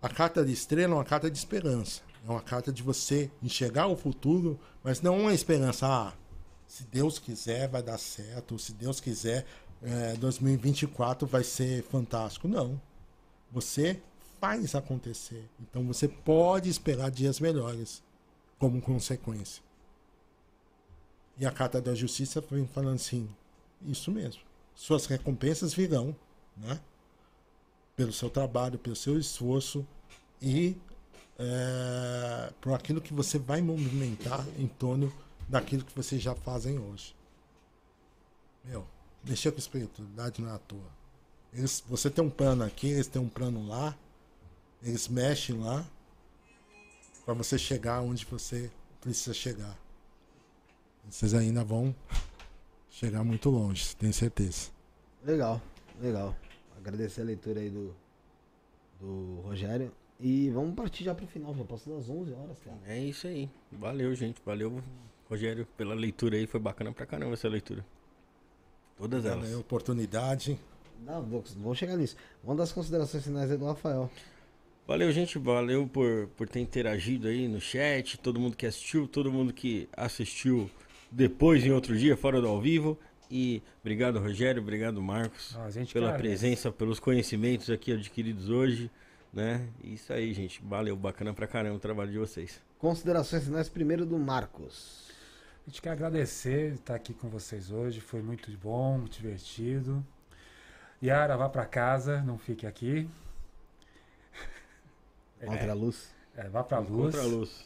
A 0.00 0.08
carta 0.08 0.44
de 0.44 0.52
estrela 0.52 0.94
é 0.94 0.96
uma 0.96 1.04
carta 1.04 1.30
de 1.30 1.36
esperança. 1.36 2.02
É 2.26 2.30
uma 2.30 2.40
carta 2.40 2.72
de 2.72 2.82
você 2.82 3.30
enxergar 3.42 3.86
o 3.86 3.96
futuro, 3.96 4.58
mas 4.82 5.02
não 5.02 5.20
uma 5.20 5.34
esperança. 5.34 5.86
Ah, 5.86 6.14
se 6.66 6.84
Deus 6.84 7.18
quiser, 7.18 7.68
vai 7.68 7.82
dar 7.82 7.98
certo. 7.98 8.58
Se 8.58 8.72
Deus 8.72 9.00
quiser, 9.00 9.44
é, 9.82 10.14
2024 10.14 11.26
vai 11.26 11.44
ser 11.44 11.82
fantástico. 11.82 12.48
Não. 12.48 12.80
Você 13.52 14.00
faz 14.40 14.74
acontecer. 14.74 15.48
Então 15.60 15.86
você 15.86 16.08
pode 16.08 16.68
esperar 16.70 17.10
dias 17.10 17.38
melhores 17.38 18.02
como 18.58 18.80
consequência. 18.80 19.62
E 21.36 21.44
a 21.44 21.50
carta 21.50 21.80
da 21.80 21.94
justiça 21.94 22.40
vem 22.40 22.66
falando 22.66 22.96
assim: 22.96 23.28
isso 23.82 24.10
mesmo. 24.10 24.42
Suas 24.74 25.06
recompensas 25.06 25.74
virão, 25.74 26.14
né? 26.56 26.80
Pelo 27.96 28.12
seu 28.12 28.30
trabalho, 28.30 28.78
pelo 28.78 28.96
seu 28.96 29.18
esforço 29.18 29.86
e 30.42 30.76
é, 31.38 32.52
por 32.60 32.74
aquilo 32.74 33.00
que 33.00 33.12
você 33.12 33.38
vai 33.38 33.60
movimentar 33.60 34.44
em 34.58 34.66
torno 34.66 35.12
daquilo 35.48 35.84
que 35.84 35.94
vocês 35.94 36.20
já 36.20 36.34
fazem 36.34 36.78
hoje. 36.78 37.14
Meu, 38.64 38.86
mexer 39.22 39.52
com 39.52 39.58
espiritualidade 39.58 40.40
não 40.40 40.50
é 40.50 40.54
à 40.54 40.58
toa. 40.58 41.04
Eles, 41.52 41.82
você 41.88 42.10
tem 42.10 42.24
um 42.24 42.30
plano 42.30 42.64
aqui, 42.64 42.88
eles 42.88 43.06
têm 43.06 43.22
um 43.22 43.28
plano 43.28 43.66
lá, 43.66 43.96
eles 44.82 45.06
mexem 45.06 45.58
lá 45.60 45.86
para 47.24 47.34
você 47.34 47.58
chegar 47.58 48.00
onde 48.00 48.24
você 48.24 48.70
precisa 49.00 49.34
chegar. 49.34 49.76
Vocês 51.08 51.34
ainda 51.34 51.64
vão 51.64 51.94
chegar 52.90 53.24
muito 53.24 53.50
longe, 53.50 53.94
tenho 53.96 54.12
certeza. 54.12 54.70
Legal, 55.24 55.60
legal. 56.00 56.34
Agradecer 56.76 57.22
a 57.22 57.24
leitura 57.24 57.60
aí 57.60 57.70
do, 57.70 57.94
do 59.00 59.40
Rogério. 59.42 59.92
E 60.20 60.48
vamos 60.50 60.74
partir 60.74 61.04
já 61.04 61.14
pro 61.14 61.26
final, 61.26 61.54
já 61.54 61.64
passou 61.64 61.96
das 61.96 62.08
11 62.08 62.32
horas, 62.32 62.58
cara. 62.60 62.78
É 62.86 62.98
isso 62.98 63.26
aí. 63.26 63.50
Valeu, 63.72 64.14
gente. 64.14 64.40
Valeu, 64.44 64.82
Rogério, 65.28 65.66
pela 65.76 65.94
leitura 65.94 66.36
aí. 66.36 66.46
Foi 66.46 66.60
bacana 66.60 66.92
pra 66.92 67.04
caramba 67.04 67.34
essa 67.34 67.48
leitura. 67.48 67.84
Todas 68.96 69.24
elas. 69.24 69.44
Valeu, 69.44 69.60
oportunidade. 69.60 70.58
Não, 71.00 71.22
vamos 71.22 71.76
chegar 71.76 71.96
nisso. 71.96 72.16
Vamos 72.42 72.58
das 72.58 72.72
considerações 72.72 73.24
finais 73.24 73.50
aí 73.50 73.58
do 73.58 73.66
Rafael. 73.66 74.10
Valeu, 74.86 75.10
gente. 75.12 75.38
Valeu 75.38 75.86
por, 75.86 76.28
por 76.36 76.48
ter 76.48 76.60
interagido 76.60 77.28
aí 77.28 77.48
no 77.48 77.60
chat. 77.60 78.18
Todo 78.18 78.38
mundo 78.38 78.56
que 78.56 78.66
assistiu, 78.66 79.08
todo 79.08 79.32
mundo 79.32 79.52
que 79.52 79.88
assistiu 79.96 80.70
depois 81.10 81.64
em 81.64 81.70
outro 81.70 81.96
dia, 81.96 82.16
fora 82.16 82.40
do 82.40 82.48
ao 82.48 82.60
vivo. 82.60 82.98
E 83.30 83.62
obrigado, 83.80 84.18
Rogério. 84.18 84.60
Obrigado, 84.60 85.00
Marcos, 85.00 85.56
Ah, 85.56 85.64
a 85.64 85.70
gente 85.70 85.92
pela 85.92 86.08
agradece. 86.08 86.28
presença, 86.38 86.70
pelos 86.70 87.00
conhecimentos 87.00 87.70
aqui 87.70 87.92
adquiridos 87.92 88.50
hoje. 88.50 88.90
Né? 89.32 89.66
Isso 89.82 90.12
aí, 90.12 90.32
gente. 90.34 90.60
Valeu, 90.62 90.94
bacana 90.96 91.32
pra 91.32 91.46
caramba 91.46 91.76
o 91.76 91.80
trabalho 91.80 92.12
de 92.12 92.18
vocês. 92.18 92.60
Considerações 92.78 93.44
finais 93.44 93.68
primeiro 93.68 94.04
do 94.04 94.18
Marcos. 94.18 95.08
A 95.66 95.70
gente 95.70 95.80
quer 95.80 95.90
agradecer 95.90 96.72
de 96.72 96.74
estar 96.76 96.94
aqui 96.94 97.14
com 97.14 97.28
vocês 97.28 97.70
hoje. 97.72 98.00
Foi 98.00 98.20
muito 98.22 98.50
bom, 98.58 98.98
muito 98.98 99.16
divertido. 99.18 100.04
Yara, 101.02 101.36
vá 101.36 101.48
para 101.48 101.64
casa, 101.64 102.22
não 102.22 102.38
fique 102.38 102.66
aqui. 102.66 103.08
Contra 105.46 105.70
a 105.70 105.74
luz. 105.74 106.14
É, 106.36 106.48
vá 106.48 106.62
para 106.64 106.78
a 106.78 106.80
luz. 106.80 107.14
Contra 107.14 107.22
a 107.22 107.24
luz. 107.26 107.64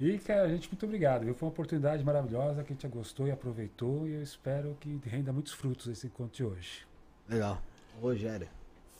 E, 0.00 0.18
cara, 0.18 0.48
gente, 0.48 0.68
muito 0.68 0.84
obrigado. 0.84 1.24
Viu? 1.24 1.34
Foi 1.34 1.46
uma 1.46 1.52
oportunidade 1.52 2.02
maravilhosa 2.04 2.62
que 2.64 2.72
a 2.72 2.74
gente 2.76 2.88
gostou 2.88 3.28
e 3.28 3.30
aproveitou. 3.30 4.06
E 4.08 4.14
eu 4.14 4.22
espero 4.22 4.76
que 4.80 5.00
renda 5.04 5.32
muitos 5.32 5.52
frutos 5.52 5.86
esse 5.86 6.06
encontro 6.06 6.34
de 6.36 6.44
hoje. 6.44 6.86
Legal. 7.28 7.62
Rogério. 8.00 8.48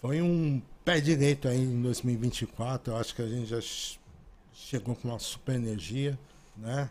Foi 0.01 0.21
um 0.23 0.61
pé 0.85 1.01
direito 1.01 1.49
aí 1.49 1.61
em 1.63 1.81
2024. 1.83 2.93
Eu 2.93 2.97
acho 2.97 3.15
que 3.15 3.23
a 3.23 3.27
gente 3.27 3.47
já 3.47 3.61
ch- 3.61 3.99
chegou 4.53 4.95
com 4.97 5.09
uma 5.09 5.19
super 5.19 5.55
energia, 5.55 6.19
né? 6.57 6.89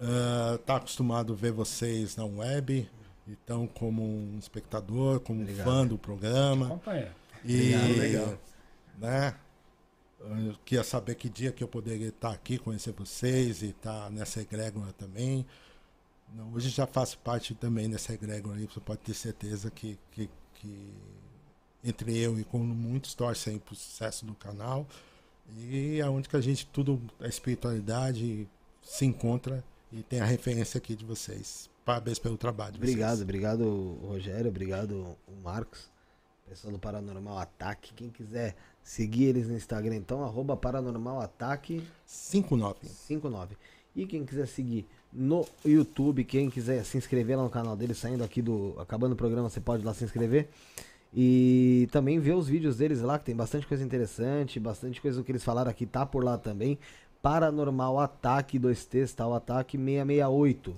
Ah, 0.00 0.58
tá 0.66 0.76
acostumado 0.76 1.32
a 1.32 1.36
ver 1.36 1.52
vocês 1.52 2.16
na 2.16 2.24
web, 2.24 2.88
então 3.28 3.66
como 3.66 4.02
um 4.02 4.36
espectador, 4.38 5.20
como 5.20 5.38
um 5.40 5.42
Obrigado. 5.42 5.64
fã 5.64 5.86
do 5.86 5.96
programa. 5.96 6.66
Acompanha. 6.66 7.12
E, 7.44 7.74
Obrigado, 7.74 7.98
legal. 7.98 8.38
né? 8.98 9.34
Eu 10.24 10.54
queria 10.64 10.84
saber 10.84 11.14
que 11.16 11.28
dia 11.28 11.52
que 11.52 11.62
eu 11.62 11.68
poderia 11.68 12.08
estar 12.08 12.32
aqui, 12.32 12.58
conhecer 12.58 12.92
vocês 12.92 13.62
e 13.62 13.66
estar 13.66 14.10
nessa 14.10 14.40
egrégora 14.40 14.92
também. 14.92 15.46
Não, 16.34 16.52
hoje 16.52 16.70
já 16.70 16.86
faço 16.86 17.18
parte 17.18 17.54
também 17.54 17.88
dessa 17.88 18.12
egrégora 18.12 18.58
aí, 18.58 18.66
você 18.66 18.80
pode 18.80 19.00
ter 19.00 19.14
certeza 19.14 19.70
que, 19.70 19.98
que, 20.10 20.28
que 20.54 20.94
entre 21.84 22.16
eu 22.16 22.38
e 22.40 22.44
como 22.44 22.64
muitos 22.64 23.14
torcem 23.14 23.58
para 23.58 23.74
o 23.74 23.76
sucesso 23.76 24.24
do 24.24 24.34
canal. 24.34 24.86
E 25.58 26.00
é 26.00 26.08
onde 26.08 26.28
que 26.28 26.36
a 26.36 26.40
gente, 26.40 26.66
tudo, 26.66 27.00
a 27.20 27.28
espiritualidade 27.28 28.48
se 28.82 29.04
encontra 29.04 29.62
e 29.92 30.02
tem 30.02 30.20
a 30.20 30.24
referência 30.24 30.78
aqui 30.78 30.96
de 30.96 31.04
vocês. 31.04 31.68
Parabéns 31.84 32.18
pelo 32.18 32.38
trabalho. 32.38 32.76
Obrigado, 32.76 33.10
vocês. 33.10 33.22
obrigado, 33.22 33.98
Rogério. 34.02 34.48
Obrigado, 34.48 35.16
o 35.28 35.36
Marcos. 35.42 35.90
Pessoal 36.48 36.72
do 36.72 36.78
Paranormal 36.78 37.38
Ataque. 37.38 37.92
Quem 37.94 38.10
quiser 38.10 38.56
seguir 38.84 39.24
eles 39.24 39.48
no 39.48 39.56
Instagram, 39.56 39.96
então, 39.96 40.22
arroba 40.22 40.54
Paranormal 40.56 41.20
Ataque 41.20 41.82
59. 42.04 42.86
59. 42.86 43.56
E 43.96 44.06
quem 44.06 44.24
quiser 44.26 44.46
seguir 44.46 44.86
no 45.10 45.46
YouTube, 45.64 46.24
quem 46.24 46.50
quiser 46.50 46.84
se 46.84 46.98
inscrever 46.98 47.38
lá 47.38 47.44
no 47.44 47.50
canal 47.50 47.74
dele, 47.74 47.94
saindo 47.94 48.22
aqui 48.22 48.42
do. 48.42 48.74
Acabando 48.78 49.12
o 49.12 49.16
programa, 49.16 49.48
você 49.48 49.60
pode 49.60 49.84
lá 49.84 49.94
se 49.94 50.04
inscrever. 50.04 50.48
E 51.16 51.88
também 51.92 52.18
ver 52.18 52.34
os 52.34 52.48
vídeos 52.48 52.76
deles 52.76 53.00
lá, 53.00 53.18
que 53.18 53.24
tem 53.24 53.36
bastante 53.36 53.66
coisa 53.66 53.82
interessante, 53.84 54.58
bastante 54.58 55.00
coisa 55.00 55.22
que 55.22 55.30
eles 55.30 55.44
falaram 55.44 55.70
aqui, 55.70 55.86
tá 55.86 56.04
por 56.04 56.22
lá 56.22 56.36
também. 56.36 56.78
Paranormal 57.22 58.00
Ataque 58.00 58.58
2T, 58.58 59.14
tá? 59.14 59.26
O 59.26 59.32
Ataque 59.32 59.78
668. 59.78 60.76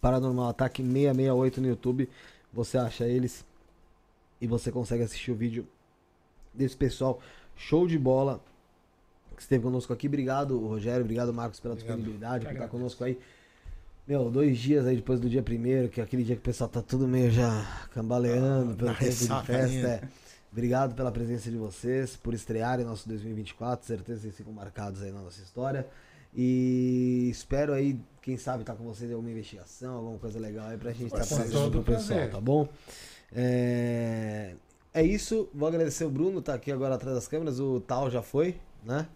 Paranormal 0.00 0.48
Ataque 0.48 0.82
668 0.82 1.60
no 1.60 1.66
YouTube. 1.66 2.08
Você 2.52 2.78
acha 2.78 3.04
eles 3.06 3.44
e 4.40 4.46
você 4.46 4.72
consegue 4.72 5.02
assistir 5.02 5.32
o 5.32 5.34
vídeo 5.34 5.66
desse 6.52 6.76
pessoal. 6.76 7.20
Show 7.56 7.86
de 7.86 7.98
bola 7.98 8.42
que 9.34 9.42
esteve 9.42 9.62
conosco 9.62 9.92
aqui. 9.92 10.06
Obrigado, 10.06 10.58
Rogério. 10.58 11.02
Obrigado, 11.02 11.32
Marcos, 11.32 11.60
pela 11.60 11.74
disponibilidade, 11.74 12.44
por 12.44 12.52
estar 12.52 12.68
conosco 12.68 13.04
aí. 13.04 13.18
Meu, 14.06 14.30
dois 14.30 14.58
dias 14.58 14.86
aí 14.86 14.96
depois 14.96 15.20
do 15.20 15.28
dia 15.28 15.42
primeiro, 15.42 15.88
que 15.88 16.00
é 16.00 16.04
aquele 16.04 16.24
dia 16.24 16.34
que 16.34 16.40
o 16.40 16.44
pessoal 16.44 16.68
tá 16.68 16.82
tudo 16.82 17.06
meio 17.06 17.30
já 17.30 17.86
cambaleando 17.92 18.74
pelo 18.74 18.90
na 18.90 18.96
tempo 18.96 19.10
de 19.10 19.46
festa. 19.46 19.88
É. 19.88 20.02
Obrigado 20.50 20.94
pela 20.96 21.12
presença 21.12 21.48
de 21.48 21.56
vocês, 21.56 22.16
por 22.16 22.34
estrearem 22.34 22.84
nosso 22.84 23.08
2024. 23.08 23.86
Certeza 23.86 24.18
que 24.18 24.22
vocês 24.22 24.36
ficam 24.36 24.52
marcados 24.52 25.00
aí 25.00 25.12
na 25.12 25.20
nossa 25.20 25.40
história. 25.40 25.86
E 26.34 27.28
espero 27.30 27.72
aí, 27.72 28.00
quem 28.20 28.36
sabe, 28.36 28.62
estar 28.62 28.74
com 28.74 28.84
vocês 28.84 29.10
em 29.10 29.14
alguma 29.14 29.30
investigação, 29.30 29.94
alguma 29.94 30.18
coisa 30.18 30.38
legal 30.38 30.66
aí 30.66 30.76
pra 30.76 30.92
gente 30.92 31.06
estar 31.06 31.26
Com 31.26 31.34
apresentando 31.34 31.70
todo 31.70 31.82
pro 31.84 31.94
pessoal, 31.94 32.28
tá 32.28 32.40
bom? 32.40 32.68
É... 33.32 34.54
é 34.92 35.02
isso, 35.02 35.48
vou 35.54 35.68
agradecer 35.68 36.04
o 36.04 36.10
Bruno, 36.10 36.42
tá 36.42 36.54
aqui 36.54 36.72
agora 36.72 36.94
atrás 36.94 37.14
das 37.14 37.28
câmeras. 37.28 37.60
O 37.60 37.80
Tal 37.80 38.10
já 38.10 38.22
foi, 38.22 38.56
né? 38.84 39.06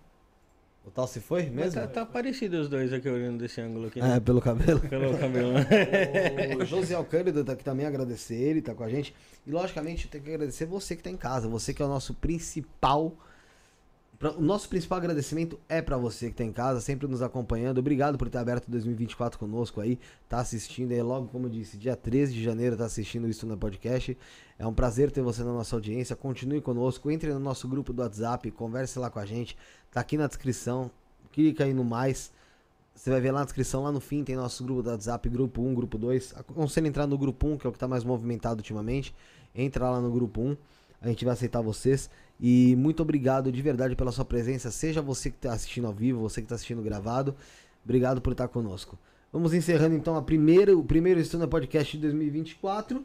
O 0.86 0.90
Tal 0.90 1.06
se 1.06 1.18
foi 1.18 1.44
mesmo? 1.44 1.80
tá, 1.80 1.86
tá 1.86 2.04
parecido 2.06 2.58
os 2.60 2.68
dois 2.68 2.92
aqui 2.92 3.08
olhando 3.08 3.38
desse 3.38 3.58
ângulo 3.60 3.86
aqui. 3.86 4.00
É, 4.00 4.02
Né? 4.02 4.20
pelo 4.20 4.40
cabelo. 4.40 4.80
Pelo 4.86 5.16
cabelo. 5.18 5.54
o 6.60 6.64
José 6.66 6.94
Alcântara 6.94 7.42
tá 7.42 7.52
aqui 7.52 7.64
também, 7.64 7.86
agradecer 7.86 8.34
ele, 8.34 8.60
tá 8.60 8.74
com 8.74 8.84
a 8.84 8.88
gente. 8.88 9.14
E 9.46 9.50
logicamente 9.50 10.04
eu 10.04 10.10
tenho 10.10 10.24
que 10.24 10.30
agradecer 10.30 10.66
você 10.66 10.94
que 10.94 11.02
tá 11.02 11.10
em 11.10 11.16
casa, 11.16 11.48
você 11.48 11.72
que 11.72 11.80
é 11.80 11.84
o 11.86 11.88
nosso 11.88 12.12
principal. 12.14 13.16
O 14.30 14.40
nosso 14.40 14.68
principal 14.70 14.96
agradecimento 14.96 15.60
é 15.68 15.82
pra 15.82 15.98
você 15.98 16.30
que 16.30 16.36
tá 16.36 16.44
em 16.44 16.52
casa, 16.52 16.80
sempre 16.80 17.06
nos 17.06 17.20
acompanhando. 17.20 17.76
Obrigado 17.76 18.16
por 18.16 18.30
ter 18.30 18.38
aberto 18.38 18.70
2024 18.70 19.38
conosco 19.38 19.82
aí, 19.82 19.98
tá 20.26 20.38
assistindo 20.38 20.92
aí 20.92 21.02
logo, 21.02 21.28
como 21.28 21.44
eu 21.46 21.50
disse, 21.50 21.76
dia 21.76 21.94
13 21.94 22.32
de 22.32 22.42
janeiro 22.42 22.74
tá 22.74 22.86
assistindo 22.86 23.28
isso 23.28 23.46
no 23.46 23.54
podcast. 23.58 24.16
É 24.58 24.66
um 24.66 24.72
prazer 24.72 25.10
ter 25.10 25.20
você 25.20 25.42
na 25.42 25.52
nossa 25.52 25.76
audiência. 25.76 26.16
Continue 26.16 26.62
conosco, 26.62 27.10
entre 27.10 27.34
no 27.34 27.38
nosso 27.40 27.68
grupo 27.68 27.92
do 27.92 28.00
WhatsApp, 28.00 28.50
converse 28.52 28.98
lá 28.98 29.10
com 29.10 29.18
a 29.18 29.26
gente. 29.26 29.58
Tá 29.90 30.00
aqui 30.00 30.16
na 30.16 30.26
descrição. 30.26 30.90
Clica 31.30 31.64
aí 31.64 31.74
no 31.74 31.84
mais 31.84 32.32
Você 32.94 33.10
vai 33.10 33.20
ver 33.20 33.32
lá 33.32 33.40
na 33.40 33.44
descrição, 33.44 33.82
lá 33.82 33.90
no 33.90 34.00
fim, 34.00 34.22
tem 34.22 34.36
nosso 34.36 34.62
grupo 34.64 34.82
do 34.82 34.88
WhatsApp, 34.90 35.28
grupo 35.28 35.60
1, 35.60 35.74
grupo 35.74 35.98
2. 35.98 36.34
Aconselho 36.36 36.86
entrar 36.86 37.06
no 37.06 37.18
grupo 37.18 37.48
1, 37.48 37.58
que 37.58 37.66
é 37.66 37.68
o 37.70 37.72
que 37.72 37.78
tá 37.78 37.88
mais 37.88 38.04
movimentado 38.04 38.60
ultimamente. 38.60 39.14
Entra 39.54 39.90
lá 39.90 40.00
no 40.00 40.10
grupo 40.10 40.40
1, 40.40 40.56
a 41.02 41.08
gente 41.08 41.24
vai 41.24 41.34
aceitar 41.34 41.60
vocês. 41.60 42.08
E 42.40 42.74
muito 42.76 43.02
obrigado 43.02 43.50
de 43.52 43.62
verdade 43.62 43.94
pela 43.94 44.12
sua 44.12 44.24
presença, 44.24 44.70
seja 44.70 45.00
você 45.00 45.30
que 45.30 45.36
está 45.36 45.52
assistindo 45.52 45.86
ao 45.86 45.92
vivo, 45.92 46.20
você 46.20 46.40
que 46.40 46.46
está 46.46 46.56
assistindo 46.56 46.82
gravado. 46.82 47.34
Obrigado 47.84 48.20
por 48.20 48.32
estar 48.32 48.48
conosco. 48.48 48.98
Vamos 49.32 49.52
encerrando 49.52 49.94
então 49.94 50.16
a 50.16 50.22
primeira, 50.22 50.76
o 50.76 50.84
primeiro 50.84 51.20
Estúdio 51.20 51.48
Podcast 51.48 51.96
de 51.96 52.02
2024, 52.02 53.04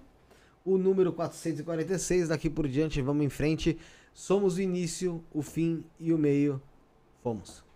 o 0.64 0.78
número 0.78 1.12
446. 1.12 2.30
Daqui 2.30 2.50
por 2.50 2.68
diante, 2.68 3.02
vamos 3.02 3.26
em 3.26 3.30
frente. 3.30 3.78
Somos 4.14 4.58
o 4.58 4.62
início, 4.62 5.24
o 5.34 5.42
fim 5.42 5.84
e 6.00 6.14
o 6.14 6.18
meio. 6.18 6.62
Fomos. 7.24 7.69